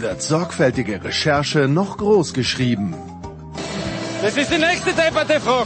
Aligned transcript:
wird 0.00 0.22
sorgfältige 0.22 1.02
Recherche 1.02 1.68
noch 1.68 1.96
groß 1.98 2.32
geschrieben. 2.32 2.94
Das 4.22 4.36
ist 4.36 4.50
die 4.50 4.58
nächste 4.58 4.92
Debatte, 4.92 5.40
Frau. 5.40 5.64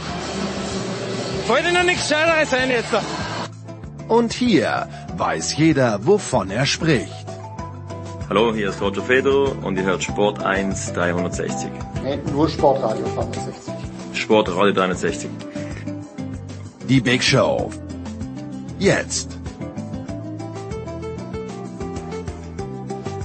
Fällt 1.47 1.67
Ihnen 1.69 1.85
nichts 1.85 2.09
Scheineres 2.09 2.53
ein 2.53 2.69
jetzt? 2.69 2.93
Und 4.07 4.33
hier 4.33 4.87
weiß 5.17 5.57
jeder, 5.57 6.05
wovon 6.05 6.51
er 6.51 6.65
spricht. 6.65 7.25
Hallo, 8.29 8.53
hier 8.53 8.69
ist 8.69 8.81
Roger 8.81 9.01
Fedor 9.01 9.55
und 9.63 9.77
ihr 9.77 9.83
hört 9.83 10.03
Sport 10.03 10.43
1 10.43 10.93
360. 10.93 11.69
Nee, 12.03 12.19
nur 12.31 12.47
Sportradio 12.49 13.05
360. 13.15 13.73
Sportradio 14.13 14.73
360. 14.73 15.29
Die 16.87 17.01
Big 17.01 17.23
Show. 17.23 17.69
Jetzt. 18.79 19.40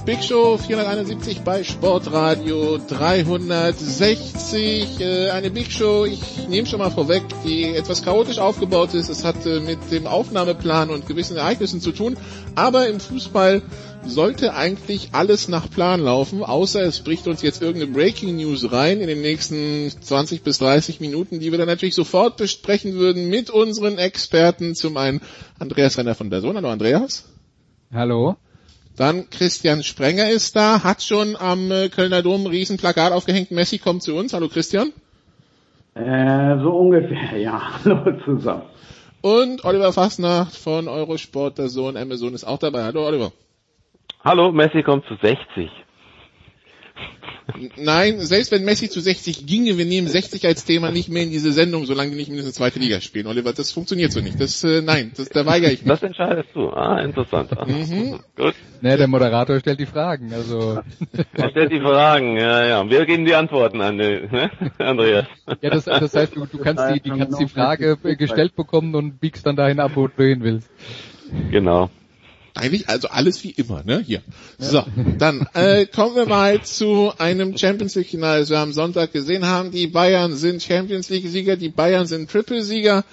Big 0.07 0.23
Show 0.23 0.57
471 0.57 1.41
bei 1.41 1.63
Sportradio 1.65 2.77
360. 2.77 5.01
Äh, 5.01 5.31
eine 5.31 5.51
Big 5.51 5.69
Show, 5.69 6.05
ich 6.05 6.47
nehme 6.47 6.65
schon 6.65 6.79
mal 6.79 6.91
vorweg, 6.91 7.23
die 7.43 7.75
etwas 7.75 8.03
chaotisch 8.03 8.39
aufgebaut 8.39 8.93
ist. 8.93 9.09
Es 9.09 9.25
hat 9.25 9.45
äh, 9.45 9.59
mit 9.59 9.91
dem 9.91 10.07
Aufnahmeplan 10.07 10.91
und 10.91 11.07
gewissen 11.07 11.35
Ereignissen 11.35 11.81
zu 11.81 11.91
tun. 11.91 12.15
Aber 12.55 12.87
im 12.87 13.01
Fußball 13.01 13.61
sollte 14.05 14.53
eigentlich 14.53 15.09
alles 15.11 15.49
nach 15.49 15.69
Plan 15.69 15.99
laufen, 15.99 16.41
außer 16.41 16.83
es 16.83 17.01
bricht 17.01 17.27
uns 17.27 17.41
jetzt 17.41 17.61
irgendeine 17.61 17.91
Breaking 17.91 18.37
News 18.37 18.71
rein 18.71 19.01
in 19.01 19.07
den 19.07 19.19
nächsten 19.19 19.89
20 19.89 20.41
bis 20.41 20.59
30 20.59 21.01
Minuten, 21.01 21.41
die 21.41 21.51
wir 21.51 21.57
dann 21.57 21.67
natürlich 21.67 21.95
sofort 21.95 22.37
besprechen 22.37 22.93
würden 22.93 23.27
mit 23.27 23.49
unseren 23.49 23.97
Experten. 23.97 24.73
Zum 24.73 24.95
einen 24.95 25.19
Andreas 25.59 25.97
Renner 25.97 26.15
von 26.15 26.29
der 26.29 26.39
Sohn. 26.39 26.55
Hallo 26.55 26.69
Andreas. 26.69 27.25
Hallo. 27.91 28.37
Dann 28.97 29.29
Christian 29.29 29.83
Sprenger 29.83 30.29
ist 30.31 30.55
da, 30.55 30.83
hat 30.83 31.03
schon 31.03 31.35
am 31.35 31.71
äh, 31.71 31.89
Kölner 31.89 32.23
Dom 32.23 32.41
ein 32.41 32.47
Riesenplakat 32.47 33.13
aufgehängt. 33.13 33.51
Messi 33.51 33.77
kommt 33.77 34.01
zu 34.01 34.15
uns. 34.15 34.33
Hallo 34.33 34.47
Christian. 34.49 34.91
Äh, 35.93 36.57
so 36.63 36.71
ungefähr, 36.71 37.37
ja. 37.37 37.61
Hallo 37.85 38.19
zusammen. 38.25 38.63
Und 39.21 39.63
Oliver 39.65 39.93
Fassner 39.93 40.47
von 40.47 40.87
Eurosport, 40.87 41.59
der 41.59 41.69
Sohn 41.69 41.95
Amazon 41.95 42.33
ist 42.33 42.43
auch 42.43 42.57
dabei. 42.57 42.83
Hallo 42.83 43.05
Oliver. 43.05 43.31
Hallo, 44.23 44.51
Messi 44.51 44.81
kommt 44.81 45.05
zu 45.05 45.15
60. 45.21 45.69
Nein, 47.77 48.19
selbst 48.19 48.51
wenn 48.51 48.65
Messi 48.65 48.89
zu 48.89 48.99
60 48.99 49.45
ginge, 49.45 49.77
wir 49.77 49.85
nehmen 49.85 50.07
60 50.07 50.45
als 50.45 50.65
Thema 50.65 50.91
nicht 50.91 51.09
mehr 51.09 51.23
in 51.23 51.31
diese 51.31 51.53
Sendung, 51.53 51.85
solange 51.85 52.11
die 52.11 52.17
nicht 52.17 52.27
mindestens 52.27 52.55
zweite 52.55 52.79
Liga 52.79 52.99
spielen. 52.99 53.27
Oliver, 53.27 53.53
das 53.53 53.71
funktioniert 53.71 54.11
so 54.11 54.19
nicht. 54.19 54.39
Das, 54.39 54.63
äh, 54.63 54.81
nein, 54.81 55.11
das, 55.15 55.29
da 55.29 55.45
weigere 55.45 55.71
ich 55.71 55.81
mich. 55.81 55.89
Das 55.89 56.03
entscheidest 56.03 56.49
du. 56.53 56.69
Ah, 56.69 57.01
interessant. 57.01 57.51
Mhm. 57.67 58.19
Gut. 58.35 58.53
Ne, 58.81 58.97
der 58.97 59.07
Moderator 59.07 59.59
stellt 59.59 59.79
die 59.79 59.85
Fragen, 59.85 60.33
also. 60.33 60.81
Er 61.33 61.49
stellt 61.49 61.71
die 61.71 61.79
Fragen, 61.79 62.37
ja, 62.37 62.65
ja. 62.65 62.89
Wir 62.89 63.05
geben 63.05 63.25
die 63.25 63.33
Antworten 63.33 63.81
an 63.81 63.97
den, 63.97 64.29
ne? 64.29 64.51
Andreas. 64.77 65.25
Ja, 65.61 65.69
das, 65.69 65.85
das 65.85 66.13
heißt, 66.13 66.35
du, 66.35 66.45
du 66.45 66.57
kannst 66.57 66.83
die, 66.93 66.99
die 66.99 67.09
kannst 67.09 67.39
die 67.39 67.47
Frage 67.47 67.97
gestellt 67.97 68.55
bekommen 68.55 68.93
und 68.95 69.19
biegst 69.19 69.45
dann 69.45 69.55
dahin 69.55 69.79
ab, 69.79 69.91
wo 69.95 70.07
du 70.07 70.23
hin 70.23 70.43
willst. 70.43 70.69
Genau. 71.51 71.89
Eigentlich 72.57 72.89
also 72.89 73.07
alles 73.09 73.43
wie 73.43 73.51
immer, 73.51 73.83
ne? 73.83 74.03
Hier. 74.05 74.21
So, 74.57 74.83
dann 75.17 75.47
äh, 75.53 75.85
kommen 75.85 76.15
wir 76.15 76.25
mal 76.25 76.61
zu 76.63 77.13
einem 77.17 77.57
Champions 77.57 77.95
League 77.95 78.07
Finale, 78.09 78.41
das 78.41 78.49
wir 78.49 78.59
am 78.59 78.73
Sonntag 78.73 79.13
gesehen 79.13 79.45
haben. 79.45 79.71
Die 79.71 79.87
Bayern 79.87 80.35
sind 80.35 80.61
Champions 80.63 81.09
League 81.09 81.27
Sieger, 81.27 81.55
die 81.55 81.69
Bayern 81.69 82.07
sind 82.07 82.29
Triple 82.29 82.63
Sieger. 82.63 83.03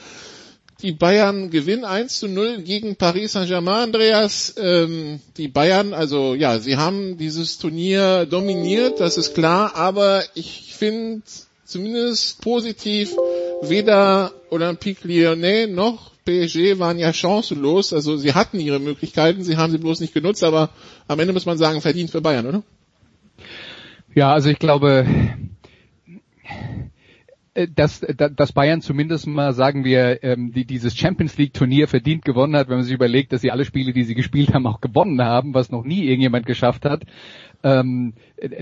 Die 0.82 0.92
Bayern 0.92 1.50
gewinnen 1.50 1.84
1 1.84 2.18
zu 2.18 2.28
0 2.28 2.62
gegen 2.62 2.96
Paris 2.96 3.32
Saint-Germain, 3.32 3.84
Andreas. 3.84 4.54
Ähm, 4.58 5.20
die 5.36 5.48
Bayern, 5.48 5.94
also 5.94 6.34
ja, 6.34 6.58
sie 6.58 6.76
haben 6.76 7.16
dieses 7.16 7.58
Turnier 7.58 8.26
dominiert, 8.26 9.00
das 9.00 9.16
ist 9.16 9.34
klar, 9.34 9.76
aber 9.76 10.24
ich 10.34 10.74
finde 10.74 11.22
zumindest 11.64 12.40
positiv 12.40 13.14
weder 13.62 14.32
Olympique 14.50 15.06
Lyonnais 15.06 15.68
noch 15.68 16.13
PSG 16.24 16.78
waren 16.78 16.98
ja 16.98 17.12
chancenlos, 17.12 17.92
also 17.92 18.16
sie 18.16 18.34
hatten 18.34 18.58
ihre 18.60 18.80
Möglichkeiten, 18.80 19.42
sie 19.42 19.56
haben 19.56 19.70
sie 19.70 19.78
bloß 19.78 20.00
nicht 20.00 20.14
genutzt, 20.14 20.42
aber 20.42 20.70
am 21.06 21.20
Ende 21.20 21.32
muss 21.32 21.46
man 21.46 21.58
sagen, 21.58 21.80
verdient 21.80 22.10
für 22.10 22.20
Bayern, 22.20 22.46
oder? 22.46 22.62
Ja, 24.14 24.32
also 24.32 24.48
ich 24.48 24.58
glaube, 24.58 25.06
dass, 27.74 28.00
dass 28.00 28.52
Bayern 28.52 28.80
zumindest 28.80 29.26
mal, 29.26 29.52
sagen 29.52 29.84
wir, 29.84 30.22
ähm, 30.24 30.52
die, 30.52 30.64
dieses 30.64 30.96
Champions 30.96 31.36
League 31.38 31.54
Turnier 31.54 31.86
verdient 31.86 32.24
gewonnen 32.24 32.56
hat, 32.56 32.68
wenn 32.68 32.76
man 32.76 32.84
sich 32.84 32.94
überlegt, 32.94 33.32
dass 33.32 33.42
sie 33.42 33.52
alle 33.52 33.64
Spiele, 33.64 33.92
die 33.92 34.02
sie 34.02 34.14
gespielt 34.14 34.52
haben, 34.54 34.66
auch 34.66 34.80
gewonnen 34.80 35.22
haben, 35.22 35.54
was 35.54 35.70
noch 35.70 35.84
nie 35.84 36.04
irgendjemand 36.04 36.46
geschafft 36.46 36.84
hat. 36.84 37.04
Ähm, 37.64 38.12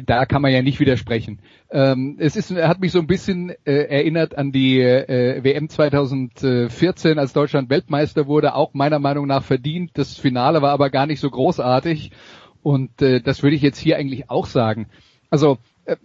da 0.06 0.26
kann 0.26 0.42
man 0.42 0.52
ja 0.52 0.62
nicht 0.62 0.78
widersprechen. 0.78 1.40
Ähm, 1.70 2.18
es 2.20 2.36
ist, 2.36 2.54
hat 2.54 2.80
mich 2.80 2.92
so 2.92 3.00
ein 3.00 3.08
bisschen 3.08 3.50
äh, 3.64 3.72
erinnert 3.88 4.38
an 4.38 4.52
die 4.52 4.80
äh, 4.80 5.42
WM 5.42 5.68
2014, 5.68 7.18
als 7.18 7.32
Deutschland 7.32 7.68
Weltmeister 7.68 8.28
wurde, 8.28 8.54
auch 8.54 8.74
meiner 8.74 9.00
Meinung 9.00 9.26
nach 9.26 9.42
verdient. 9.42 9.90
Das 9.94 10.16
Finale 10.16 10.62
war 10.62 10.70
aber 10.70 10.88
gar 10.88 11.06
nicht 11.06 11.18
so 11.18 11.28
großartig 11.28 12.12
und 12.62 13.02
äh, 13.02 13.20
das 13.20 13.42
würde 13.42 13.56
ich 13.56 13.62
jetzt 13.62 13.78
hier 13.78 13.96
eigentlich 13.96 14.30
auch 14.30 14.46
sagen. 14.46 14.86
Also 15.30 15.58
äh, 15.84 15.96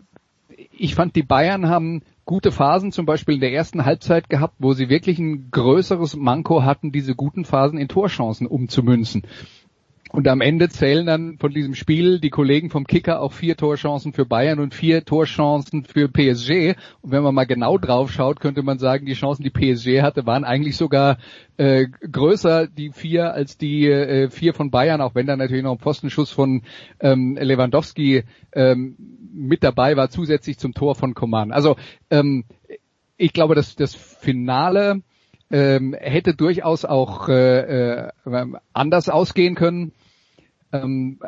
ich 0.75 0.95
fand, 0.95 1.15
die 1.15 1.23
Bayern 1.23 1.69
haben 1.69 2.01
gute 2.25 2.51
Phasen 2.51 2.91
zum 2.91 3.05
Beispiel 3.05 3.35
in 3.35 3.41
der 3.41 3.53
ersten 3.53 3.85
Halbzeit 3.85 4.27
gehabt, 4.29 4.55
wo 4.57 4.73
sie 4.73 4.89
wirklich 4.89 5.19
ein 5.19 5.49
größeres 5.51 6.15
Manko 6.15 6.63
hatten, 6.63 6.91
diese 6.91 7.13
guten 7.13 7.45
Phasen 7.45 7.77
in 7.77 7.87
Torchancen 7.87 8.47
umzumünzen. 8.47 9.23
Und 10.11 10.27
am 10.27 10.41
Ende 10.41 10.69
zählen 10.69 11.05
dann 11.05 11.37
von 11.37 11.51
diesem 11.51 11.75
Spiel 11.75 12.19
die 12.19 12.29
Kollegen 12.29 12.69
vom 12.69 12.87
Kicker 12.87 13.21
auch 13.21 13.33
vier 13.33 13.57
Torchancen 13.57 14.13
für 14.13 14.25
Bayern 14.25 14.59
und 14.59 14.73
vier 14.73 15.03
Torchancen 15.03 15.83
für 15.83 16.07
PSG. 16.07 16.75
Und 17.01 17.11
wenn 17.11 17.23
man 17.23 17.35
mal 17.35 17.45
genau 17.45 17.77
drauf 17.77 18.11
schaut, 18.11 18.39
könnte 18.39 18.63
man 18.63 18.79
sagen, 18.79 19.05
die 19.05 19.13
Chancen, 19.13 19.43
die 19.43 19.49
PSG 19.49 20.01
hatte, 20.01 20.25
waren 20.25 20.45
eigentlich 20.45 20.77
sogar 20.77 21.17
äh, 21.57 21.87
größer, 21.87 22.67
die 22.67 22.91
vier, 22.91 23.33
als 23.33 23.57
die 23.57 23.87
äh, 23.87 24.29
vier 24.29 24.53
von 24.53 24.71
Bayern, 24.71 25.01
auch 25.01 25.13
wenn 25.13 25.27
da 25.27 25.35
natürlich 25.35 25.63
noch 25.63 25.73
ein 25.73 25.77
Postenschuss 25.77 26.31
von 26.31 26.61
ähm, 26.99 27.37
Lewandowski 27.39 28.23
ähm, 28.53 28.95
mit 29.33 29.63
dabei 29.63 29.97
war, 29.97 30.09
zusätzlich 30.09 30.57
zum 30.57 30.73
Tor 30.73 30.95
von 30.95 31.15
Coman. 31.15 31.51
Also 31.51 31.75
ähm, 32.09 32.45
ich 33.17 33.33
glaube, 33.33 33.55
dass 33.55 33.75
das 33.75 33.93
Finale 33.93 35.01
ähm, 35.49 35.95
hätte 35.99 36.33
durchaus 36.33 36.85
auch 36.85 37.29
äh, 37.29 37.59
äh, 37.99 38.11
anders 38.73 39.09
ausgehen 39.09 39.55
können. 39.55 39.93
Ähm, 40.71 41.19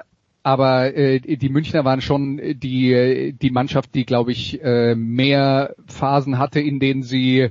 aber 0.44 0.95
äh, 0.95 1.19
die 1.19 1.50
Münchner 1.50 1.85
waren 1.85 2.01
schon 2.01 2.38
die 2.38 3.35
die 3.39 3.51
Mannschaft, 3.51 3.94
die 3.94 4.05
glaube 4.05 4.31
ich 4.31 4.61
äh, 4.63 4.95
mehr 4.95 5.75
Phasen 5.88 6.39
hatte, 6.39 6.59
in 6.59 6.79
denen 6.79 7.03
sie 7.03 7.50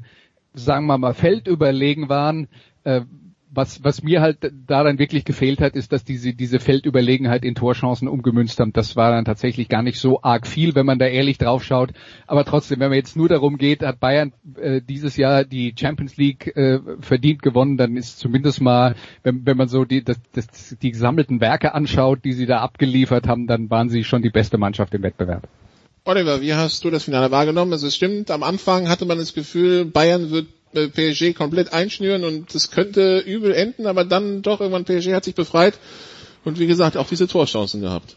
sagen 0.55 0.87
wir 0.87 0.99
mal 0.99 1.15
feldüberlegen 1.15 2.09
waren. 2.09 2.49
Äh, 2.85 3.03
was, 3.51 3.83
was 3.85 4.03
mir 4.03 4.21
halt 4.21 4.53
daran 4.67 4.99
wirklich 4.99 5.25
gefehlt 5.25 5.61
hat, 5.61 5.75
ist, 5.75 5.93
dass 5.93 6.05
diese, 6.05 6.35
diese 6.35 6.61
Feldüberlegenheit 6.61 7.45
in 7.45 7.55
Torchancen 7.55 8.09
umgemünzt 8.09 8.61
haben. 8.61 8.73
Das 8.73 8.97
war 8.97 9.11
dann 9.11 9.25
tatsächlich 9.25 9.69
gar 9.69 9.83
nicht 9.83 9.99
so 9.99 10.23
arg 10.23 10.47
viel, 10.47 10.75
wenn 10.75 10.87
man 10.87 10.99
da 10.99 11.07
ehrlich 11.07 11.39
drauf 11.39 11.65
schaut. 11.65 11.91
Aber 12.27 12.45
trotzdem, 12.45 12.81
wenn 12.81 12.91
man 12.91 12.99
jetzt 12.99 13.17
nur 13.17 13.29
darum 13.29 13.57
geht, 13.59 13.83
hat 13.83 14.01
Bayern 14.01 14.33
äh, 14.61 14.81
dieses 14.81 15.17
Jahr 15.17 15.45
die 15.45 15.75
Champions 15.79 16.17
League 16.17 16.57
äh, 16.57 16.81
verdient 17.01 17.43
gewonnen, 17.43 17.77
dann 17.77 17.97
ist 17.97 18.19
zumindest 18.19 18.61
mal, 18.61 18.95
wenn, 19.23 19.47
wenn 19.47 19.57
man 19.57 19.69
so 19.69 19.85
die, 19.85 20.05
das, 20.05 20.19
das, 20.33 20.77
die 20.81 20.91
gesammelten 20.91 21.41
Werke 21.41 21.75
anschaut, 21.75 22.25
die 22.25 22.33
sie 22.33 22.47
da 22.47 22.61
abgeliefert 22.61 23.27
haben, 23.27 23.47
dann 23.47 23.71
waren 23.71 23.89
sie 23.89 24.05
schon 24.05 24.23
die 24.23 24.31
beste 24.31 24.59
Mannschaft 24.59 24.95
im 24.95 25.03
Wettbewerb. 25.03 25.49
Oliver, 26.05 26.41
wie 26.41 26.55
hast 26.55 26.85
du 26.85 26.91
das 26.91 27.05
Finale 27.05 27.31
wahrgenommen? 27.31 27.73
Also 27.73 27.87
es 27.87 27.95
stimmt, 27.95 28.31
am 28.31 28.43
Anfang 28.43 28.89
hatte 28.89 29.05
man 29.05 29.19
das 29.19 29.35
Gefühl, 29.35 29.85
Bayern 29.85 30.31
wird 30.31 30.47
PSG 30.75 31.35
komplett 31.35 31.73
einschnüren 31.73 32.25
und 32.25 32.55
es 32.55 32.71
könnte 32.71 33.19
übel 33.19 33.53
enden, 33.55 33.87
aber 33.87 34.05
dann 34.05 34.43
doch 34.43 34.61
irgendwann 34.61 34.85
PSG 34.85 35.15
hat 35.15 35.25
sich 35.25 35.35
befreit 35.35 35.79
und 36.45 36.59
wie 36.59 36.67
gesagt 36.67 36.97
auch 36.97 37.07
diese 37.09 37.29
Torchancen 37.29 37.81
gehabt. 37.81 38.17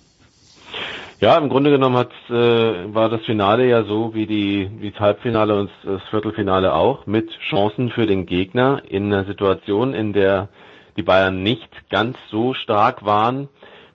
Ja, 1.19 1.37
im 1.37 1.49
Grunde 1.49 1.69
genommen 1.69 1.97
hat, 1.97 2.11
äh, 2.29 2.33
war 2.33 3.09
das 3.09 3.21
Finale 3.25 3.69
ja 3.69 3.83
so 3.83 4.15
wie 4.15 4.25
die 4.25 4.71
wie 4.79 4.89
das 4.89 4.99
Halbfinale 4.99 5.55
und 5.59 5.69
das 5.83 6.01
Viertelfinale 6.09 6.73
auch 6.73 7.05
mit 7.05 7.29
Chancen 7.49 7.91
für 7.91 8.07
den 8.07 8.25
Gegner 8.25 8.81
in 8.89 9.13
einer 9.13 9.25
Situation, 9.25 9.93
in 9.93 10.13
der 10.13 10.49
die 10.97 11.03
Bayern 11.03 11.43
nicht 11.43 11.69
ganz 11.91 12.17
so 12.31 12.55
stark 12.55 13.05
waren, 13.05 13.49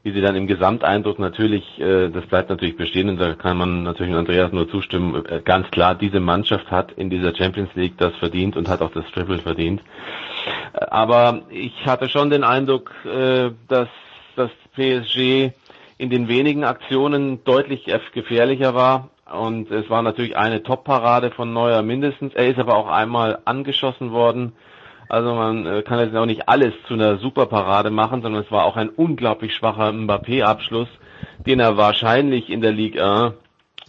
wie 0.07 0.13
sie 0.13 0.21
dann 0.21 0.37
im 0.37 0.47
Gesamteindruck 0.47 1.19
natürlich, 1.19 1.65
äh, 1.81 2.11
das 2.11 2.25
bleibt 2.27 2.49
natürlich 2.49 2.77
bestehen 2.77 3.09
und 3.09 3.17
da 3.17 3.35
kann 3.35 3.57
man 3.57 3.83
natürlich 3.83 4.15
Andreas 4.15 4.53
nur 4.53 4.71
zustimmen, 4.71 5.27
äh, 5.27 5.41
ganz 5.45 5.69
klar, 5.73 5.97
diese 5.97 6.21
Mannschaft 6.21 6.71
hat 6.71 6.93
in 6.93 7.11
dieser 7.11 7.35
Champions 7.35 7.71
League 7.75 7.99
das 7.99 8.15
verdient 8.15 8.57
und 8.57 8.69
hat 8.69 8.83
auch 8.83 8.93
das 8.93 9.05
Triple 9.07 9.41
verdient. 9.41 9.83
Äh, 10.75 10.87
aber 10.91 11.43
ich 11.51 11.75
hatte 11.87 12.09
schon 12.09 12.31
den 12.31 12.45
Eindruck, 12.45 12.93
äh, 13.05 13.51
dass 13.67 13.89
das 14.37 14.51
PSG 14.77 15.51
in 15.99 16.11
den 16.11 16.29
wenigen 16.29 16.63
Aktionen 16.63 17.43
deutlich 17.43 17.93
gefährlicher 18.13 18.77
war. 18.77 19.11
Und 19.35 19.73
es 19.73 19.91
war 19.91 20.03
natürlich 20.03 20.37
eine 20.37 20.63
Top-Parade 20.63 21.33
von 21.33 21.53
Neuer 21.53 21.83
mindestens. 21.83 22.33
Er 22.35 22.47
ist 22.47 22.61
aber 22.61 22.77
auch 22.77 22.87
einmal 22.87 23.41
angeschossen 23.45 24.13
worden 24.13 24.53
also 25.09 25.35
man 25.35 25.67
äh, 25.67 25.83
kann 25.83 26.01
jetzt 26.01 26.17
auch 26.17 26.27
nicht 26.27 26.49
alles 26.49 26.75
zu 26.87 26.95
einer 26.95 27.19
Superparade 27.19 27.91
machen, 27.91 28.23
sondern 28.23 28.43
es 28.43 28.51
war 28.51 28.65
auch 28.65 28.77
ein 28.77 28.89
unglaublich 28.89 29.55
schwacher 29.55 29.93
Mbappé-Abschluss, 29.93 30.89
den 31.47 31.61
er 31.61 31.77
wahrscheinlich 31.77 32.51
in 32.51 32.61
der 32.61 32.73
Ligue 32.73 33.05
1 33.05 33.35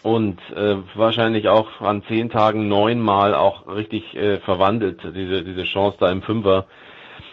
und 0.04 0.40
äh, 0.56 0.78
wahrscheinlich 0.96 1.50
auch 1.50 1.82
an 1.82 2.04
zehn 2.08 2.30
Tagen 2.30 2.68
neunmal 2.68 3.34
auch 3.34 3.68
richtig 3.68 4.16
äh, 4.16 4.38
verwandelt, 4.40 5.02
diese, 5.04 5.44
diese 5.44 5.64
Chance 5.64 5.98
da 6.00 6.12
im 6.12 6.22
Fünfer. 6.22 6.66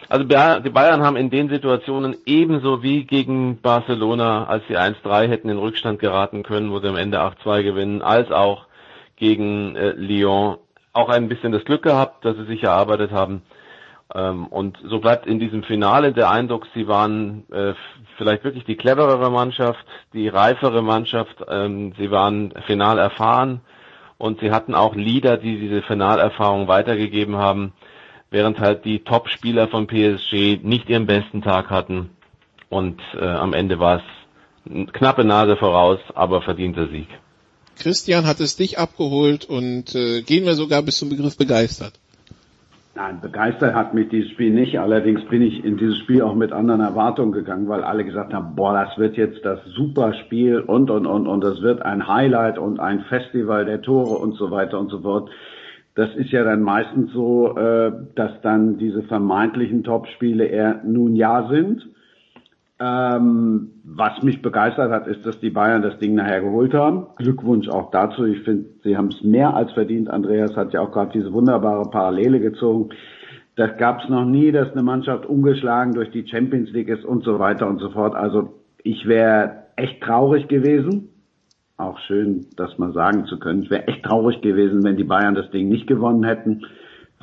Also 0.09 0.25
die 0.25 0.71
Bayern 0.71 1.03
haben 1.03 1.17
in 1.17 1.31
den 1.31 1.49
Situationen 1.49 2.17
ebenso 2.27 2.83
wie 2.83 3.05
gegen 3.05 3.61
Barcelona, 3.61 4.47
als 4.47 4.63
sie 4.69 4.77
1-3 4.77 5.29
hätten 5.29 5.49
in 5.49 5.59
Rückstand 5.59 5.99
geraten 5.99 6.43
können, 6.43 6.71
wo 6.71 6.79
sie 6.79 6.89
am 6.89 6.97
Ende 6.97 7.21
8-2 7.21 7.63
gewinnen, 7.63 8.03
als 8.03 8.31
auch 8.31 8.67
gegen 9.17 9.77
äh, 9.77 9.91
Lyon 9.91 10.59
auch 10.93 11.09
ein 11.09 11.29
bisschen 11.29 11.53
das 11.53 11.65
Glück 11.65 11.83
gehabt, 11.83 12.25
dass 12.25 12.37
sie 12.37 12.45
sich 12.45 12.63
erarbeitet 12.63 13.11
haben. 13.13 13.43
Ähm, 14.13 14.47
und 14.47 14.79
so 14.89 15.01
bleibt 15.01 15.27
in 15.27 15.39
diesem 15.39 15.63
Finale 15.63 16.13
der 16.13 16.31
Eindruck, 16.31 16.67
sie 16.75 16.87
waren 16.87 17.45
äh, 17.51 17.75
vielleicht 18.19 18.45
wirklich 18.45 18.65
die 18.65 18.77
cleverere 18.77 19.31
Mannschaft, 19.31 19.85
die 20.13 20.29
reifere 20.29 20.83
Mannschaft. 20.83 21.37
Ähm, 21.49 21.95
sie 21.99 22.11
waren 22.11 22.53
final 22.67 22.99
erfahren 22.99 23.61
und 24.19 24.41
sie 24.41 24.51
hatten 24.51 24.75
auch 24.75 24.95
Leader, 24.95 25.37
die 25.37 25.59
diese 25.59 25.83
Finalerfahrung 25.83 26.69
weitergegeben 26.69 27.37
haben, 27.37 27.73
während 28.31 28.61
halt 28.61 28.85
die 28.85 29.01
Top-Spieler 29.01 29.69
von 29.69 29.87
PSG 29.87 30.59
nicht 30.63 30.89
ihren 30.89 31.07
besten 31.07 31.43
Tag 31.43 31.71
hatten. 31.71 32.11
Und 32.69 33.01
äh, 33.19 33.25
am 33.25 33.53
Ende 33.53 33.79
war 33.79 33.99
es 33.99 34.93
knappe 34.93 35.25
Nase 35.25 35.57
voraus, 35.57 36.01
aber 36.15 36.43
verdienter 36.43 36.89
Sieg. 36.89 37.09
Christian 37.77 38.27
hat 38.27 38.41
es 38.41 38.57
dich 38.57 38.79
abgeholt 38.79 39.45
und 39.45 39.95
äh, 39.95 40.23
gehen 40.23 40.45
wir 40.45 40.55
sogar 40.55 40.83
bis 40.83 40.99
zum 40.99 41.09
Begriff 41.09 41.37
begeistert. 41.37 41.95
Nein, 42.97 43.21
begeistert 43.21 43.75
hat 43.75 43.93
mich 43.93 44.09
dieses 44.09 44.31
Spiel 44.31 44.53
nicht. 44.53 44.79
Allerdings 44.79 45.25
bin 45.25 45.43
ich 45.43 45.65
in 45.65 45.77
dieses 45.77 45.99
Spiel 45.99 46.23
auch 46.23 46.37
mit 46.37 46.53
anderen 46.53 46.81
Erwartungen 46.81 47.33
gegangen, 47.33 47.67
weil 47.69 47.83
alle 47.83 48.05
gesagt 48.05 48.33
haben, 48.33 48.55
boah, 48.55 48.73
das 48.73 48.97
wird 48.99 49.17
jetzt 49.17 49.45
das 49.45 49.59
Superspiel 49.65 50.61
und, 50.61 50.91
und, 50.91 51.05
und, 51.05 51.27
und 51.27 51.43
das 51.43 51.61
wird 51.61 51.83
ein 51.83 52.07
Highlight 52.07 52.57
und 52.57 52.79
ein 52.79 53.01
Festival 53.09 53.65
der 53.65 53.83
Tore 53.83 54.17
und 54.19 54.35
so 54.35 54.53
weiter 54.53 54.79
und 54.79 54.91
so 54.91 55.01
fort. 55.01 55.29
Das 55.97 56.15
ist 56.15 56.31
ja 56.31 56.45
dann 56.45 56.63
meistens 56.63 57.13
so, 57.13 57.57
äh, 57.57 57.91
dass 58.15 58.41
dann 58.43 58.79
diese 58.79 59.03
vermeintlichen 59.03 59.83
Topspiele 59.83 60.45
eher 60.45 60.81
nun 60.85 61.17
ja 61.17 61.49
sind 61.49 61.94
ähm, 62.81 63.71
was 63.85 64.23
mich 64.23 64.43
begeistert 64.43 64.91
hat, 64.91 65.07
ist, 65.07 65.25
dass 65.25 65.39
die 65.39 65.51
Bayern 65.51 65.83
das 65.83 65.99
Ding 65.99 66.15
nachher 66.15 66.41
geholt 66.41 66.75
haben. 66.75 67.07
Glückwunsch 67.17 67.69
auch 67.69 67.91
dazu. 67.91 68.25
Ich 68.25 68.43
finde, 68.43 68.67
sie 68.83 68.97
haben 68.97 69.09
es 69.09 69.23
mehr 69.23 69.55
als 69.55 69.73
verdient. 69.73 70.11
Andreas 70.11 70.57
hat 70.57 70.73
ja 70.73 70.81
auch 70.81 70.91
gerade 70.91 71.13
diese 71.13 71.33
wunderbare 71.33 71.89
Parallele 71.91 72.41
gezogen. 72.41 72.91
Das 73.57 73.77
gab 73.79 74.03
es 74.03 74.09
noch 74.09 74.25
nie, 74.25 74.51
dass 74.51 74.73
eine 74.73 74.83
Mannschaft 74.83 75.27
ungeschlagen 75.27 75.95
durch 75.95 76.11
die 76.11 76.27
Champions 76.27 76.71
League 76.73 76.89
ist 76.89 77.05
und 77.05 77.25
so 77.25 77.39
weiter 77.39 77.69
und 77.69 77.79
so 77.79 77.91
fort. 77.91 78.17
Also 78.17 78.55
ich 78.83 79.07
wäre 79.07 79.65
echt 79.77 80.03
traurig 80.03 80.49
gewesen. 80.49 81.11
Auch 81.77 81.99
schön, 82.01 82.47
das 82.57 82.79
mal 82.79 82.93
sagen 82.93 83.27
zu 83.27 83.39
können. 83.39 83.63
Ich 83.63 83.71
wäre 83.71 83.87
echt 83.87 84.05
traurig 84.05 84.41
gewesen, 84.41 84.83
wenn 84.83 84.97
die 84.97 85.05
Bayern 85.05 85.37
das 85.37 85.51
Ding 85.51 85.69
nicht 85.69 85.87
gewonnen 85.87 86.25
hätten 86.25 86.63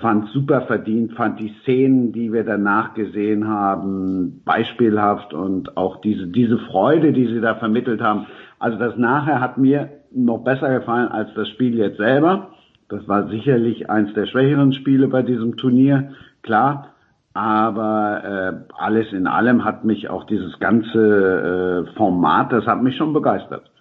fand 0.02 0.30
super 0.30 0.62
verdient, 0.62 1.14
fand 1.14 1.40
die 1.40 1.54
Szenen, 1.62 2.12
die 2.12 2.34
wir 2.34 2.44
danach 2.44 2.94
gesehen 2.94 3.48
haben, 3.48 4.42
beispielhaft 4.44 5.34
und 5.34 5.78
auch 5.78 6.02
diese, 6.02 6.28
diese 6.28 6.58
Freude, 6.58 7.14
die 7.14 7.28
sie 7.28 7.40
da 7.40 7.56
vermittelt 7.56 8.02
haben. 8.02 8.26
Also 8.60 8.78
das 8.78 8.98
nachher 8.98 9.40
hat 9.40 9.58
mir 9.58 9.90
noch 10.12 10.40
besser 10.40 10.80
gefallen 10.80 11.08
als 11.08 11.30
das 11.36 11.48
Spiel 11.50 11.78
jetzt 11.78 11.98
selber. 11.98 12.50
Das 12.90 13.08
war 13.08 13.30
sicherlich 13.30 13.90
eins 13.90 14.14
der 14.14 14.28
schwächeren 14.28 14.74
Spiele 14.74 15.08
bei 15.08 15.22
diesem 15.22 15.56
Turnier, 15.56 16.12
klar. 16.42 16.90
Aber 17.34 18.66
äh, 18.70 18.74
alles 18.78 19.14
in 19.14 19.26
allem 19.26 19.64
hat 19.64 19.86
mich 19.86 20.10
auch 20.10 20.26
dieses 20.26 20.60
ganze 20.60 21.88
äh, 21.88 21.96
Format, 21.96 22.52
das 22.52 22.66
hat 22.66 22.84
mich 22.84 22.98
schon 22.98 23.14
begeistert. 23.14 23.72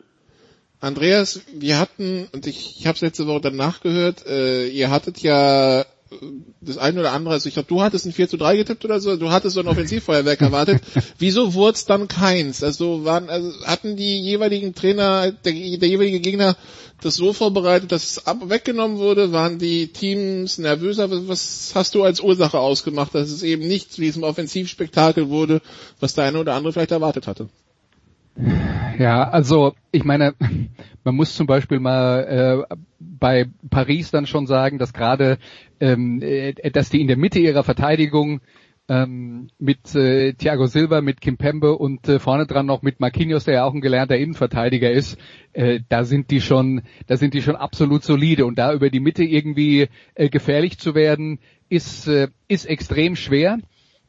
Andreas, 0.80 1.44
wir 1.52 1.78
hatten, 1.78 2.28
und 2.32 2.46
ich, 2.46 2.78
ich 2.78 2.86
habe 2.86 2.94
es 2.94 3.02
letzte 3.02 3.26
Woche 3.26 3.40
danach 3.42 3.80
gehört, 3.80 4.24
äh, 4.26 4.68
ihr 4.68 4.90
hattet 4.90 5.18
ja 5.18 5.84
das 6.60 6.76
eine 6.76 7.00
oder 7.00 7.12
andere, 7.12 7.34
also 7.34 7.48
ich 7.48 7.54
glaube, 7.54 7.68
du 7.68 7.82
hattest 7.82 8.04
ein 8.04 8.12
4 8.12 8.28
zu 8.28 8.36
3 8.36 8.56
getippt 8.56 8.84
oder 8.84 9.00
so, 9.00 9.16
du 9.16 9.30
hattest 9.30 9.54
so 9.54 9.60
ein 9.60 9.68
Offensivfeuerwerk 9.68 10.40
erwartet. 10.40 10.82
Wieso 11.18 11.54
wurde 11.54 11.76
es 11.76 11.84
dann 11.84 12.08
keins? 12.08 12.64
Also 12.64 13.04
waren, 13.04 13.30
also 13.30 13.52
hatten 13.64 13.96
die 13.96 14.20
jeweiligen 14.20 14.74
Trainer, 14.74 15.30
der, 15.30 15.52
der 15.52 15.88
jeweilige 15.88 16.20
Gegner 16.20 16.56
das 17.00 17.14
so 17.14 17.32
vorbereitet, 17.32 17.92
dass 17.92 18.04
es 18.04 18.26
ab, 18.26 18.48
weggenommen 18.48 18.98
wurde? 18.98 19.32
Waren 19.32 19.58
die 19.58 19.88
Teams 19.88 20.58
nervöser? 20.58 21.08
Was 21.28 21.72
hast 21.74 21.94
du 21.94 22.02
als 22.02 22.20
Ursache 22.20 22.58
ausgemacht, 22.58 23.14
dass 23.14 23.30
es 23.30 23.42
eben 23.42 23.66
nicht 23.66 23.92
zu 23.92 24.00
diesem 24.00 24.22
Offensivspektakel 24.22 25.28
wurde, 25.28 25.62
was 26.00 26.14
der 26.14 26.24
eine 26.24 26.40
oder 26.40 26.54
andere 26.54 26.72
vielleicht 26.72 26.90
erwartet 26.90 27.26
hatte? 27.26 27.48
Ja, 28.98 29.28
also 29.28 29.74
ich 29.92 30.04
meine, 30.04 30.34
man 31.04 31.14
muss 31.14 31.34
zum 31.34 31.46
Beispiel 31.46 31.80
mal 31.80 32.66
äh, 32.70 32.76
bei 32.98 33.46
Paris 33.70 34.10
dann 34.10 34.26
schon 34.26 34.46
sagen, 34.46 34.78
dass 34.78 34.92
gerade, 34.92 35.38
ähm, 35.80 36.20
äh, 36.22 36.52
dass 36.70 36.90
die 36.90 37.00
in 37.00 37.08
der 37.08 37.16
Mitte 37.16 37.38
ihrer 37.38 37.64
Verteidigung 37.64 38.40
ähm, 38.90 39.50
mit 39.58 39.94
äh, 39.94 40.32
Thiago 40.32 40.66
Silva, 40.66 41.00
mit 41.00 41.20
Kimpembe 41.20 41.78
und 41.78 42.08
äh, 42.08 42.18
vorne 42.18 42.46
dran 42.46 42.66
noch 42.66 42.82
mit 42.82 42.98
Marquinhos, 42.98 43.44
der 43.44 43.54
ja 43.54 43.64
auch 43.64 43.72
ein 43.72 43.80
gelernter 43.80 44.16
Innenverteidiger 44.16 44.90
ist, 44.90 45.16
äh, 45.52 45.80
da 45.88 46.04
sind 46.04 46.30
die 46.30 46.40
schon, 46.40 46.82
da 47.06 47.16
sind 47.16 47.34
die 47.34 47.42
schon 47.42 47.54
absolut 47.54 48.02
solide 48.02 48.46
und 48.46 48.58
da 48.58 48.72
über 48.74 48.90
die 48.90 48.98
Mitte 48.98 49.22
irgendwie 49.22 49.88
äh, 50.14 50.28
gefährlich 50.28 50.78
zu 50.78 50.96
werden, 50.96 51.38
ist 51.68 52.08
äh, 52.08 52.28
ist 52.48 52.66
extrem 52.66 53.14
schwer. 53.14 53.58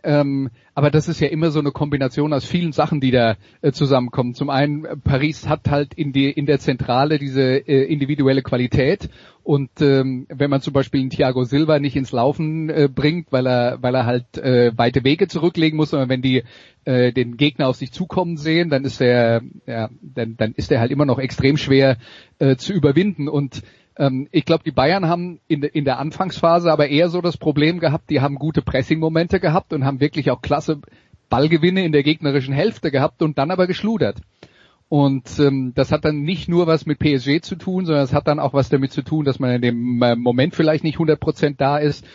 Ähm, 0.04 0.50
aber 0.74 0.90
das 0.90 1.08
ist 1.08 1.20
ja 1.20 1.28
immer 1.28 1.52
so 1.52 1.60
eine 1.60 1.72
Kombination 1.72 2.34
aus 2.34 2.46
vielen 2.46 2.72
Sachen, 2.72 3.02
die 3.02 3.12
da 3.12 3.36
äh, 3.62 3.72
zusammenkommen. 3.72 4.34
Zum 4.34 4.50
einen, 4.50 4.86
äh, 4.86 4.96
Paris 4.98 5.48
hat 5.48 5.70
halt 5.70 5.94
in, 5.94 6.12
die, 6.12 6.30
in 6.30 6.46
der 6.46 6.60
Zentrale 6.60 7.20
diese 7.20 7.42
äh, 7.42 7.84
individuelle 7.84 8.42
Qualität 8.42 9.10
und 9.44 9.70
ähm, 9.82 10.28
wenn 10.30 10.50
man 10.50 10.62
zum 10.62 10.74
Beispiel 10.74 11.02
einen 11.02 11.10
Thiago 11.10 11.44
Silva 11.44 11.80
nicht 11.80 11.96
ins 11.96 12.12
Laufen 12.12 12.70
äh, 12.70 12.88
bringt, 12.94 13.32
weil 13.32 13.48
er, 13.48 13.82
weil 13.82 13.96
er 13.96 14.06
halt 14.06 14.38
äh, 14.38 14.72
weite 14.78 15.04
Wege 15.04 15.28
zurücklegen 15.28 15.78
muss, 15.78 15.90
sondern 15.90 16.10
wenn 16.10 16.22
die 16.22 16.44
äh, 16.86 17.12
den 17.12 17.38
Gegner 17.38 17.68
auf 17.68 17.76
sich 17.76 17.92
zukommen 17.92 18.38
sehen, 18.38 18.70
dann 18.70 18.86
ist 18.86 19.02
er, 19.02 19.42
ja, 19.66 19.90
dann, 20.02 20.38
dann 20.38 20.54
halt 20.58 20.92
immer 20.92 21.06
noch 21.06 21.18
extrem 21.18 21.58
schwer 21.58 21.98
äh, 22.38 22.56
zu 22.56 22.72
überwinden 22.72 23.28
und 23.28 23.64
ähm, 23.98 24.28
ich 24.32 24.46
glaube, 24.46 24.64
die 24.64 24.72
Bayern 24.72 25.08
haben 25.08 25.40
in, 25.48 25.64
in 25.64 25.86
der 25.86 26.00
Anfangsphase 26.00 26.72
aber 26.72 26.90
eher 26.90 27.10
so 27.10 27.22
das 27.22 27.38
Problem 27.38 27.80
gehabt, 27.80 28.10
die 28.10 28.22
haben 28.22 28.36
gute 28.36 28.62
Pressing-Momente 28.62 29.40
gehabt 29.40 29.74
und 29.74 29.86
haben 29.86 30.00
wirklich 30.00 30.32
auch 30.32 30.42
klasse 30.42 30.82
Ballgewinne 31.30 31.84
in 31.86 31.92
der 31.92 32.04
gegnerischen 32.04 32.54
Hälfte 32.54 32.92
gehabt 32.92 33.22
und 33.22 33.38
dann 33.38 33.52
aber 33.52 33.68
geschludert. 33.68 34.22
Und 34.90 35.40
ähm, 35.40 35.72
das 35.74 35.92
hat 35.94 36.04
dann 36.04 36.24
nicht 36.24 36.50
nur 36.50 36.68
was 36.68 36.86
mit 36.86 37.00
PSG 37.00 37.42
zu 37.42 37.56
tun, 37.56 37.86
sondern 37.86 38.04
es 38.04 38.14
hat 38.14 38.28
dann 38.28 38.40
auch 38.40 38.54
was 38.54 38.68
damit 38.68 38.92
zu 38.92 39.04
tun, 39.04 39.24
dass 39.24 39.40
man 39.40 39.52
in 39.52 39.62
dem 39.62 40.02
äh, 40.04 40.18
Moment 40.18 40.54
vielleicht 40.54 40.84
nicht 40.84 40.98
100% 40.98 41.56
da 41.58 41.78
ist. 41.78 42.06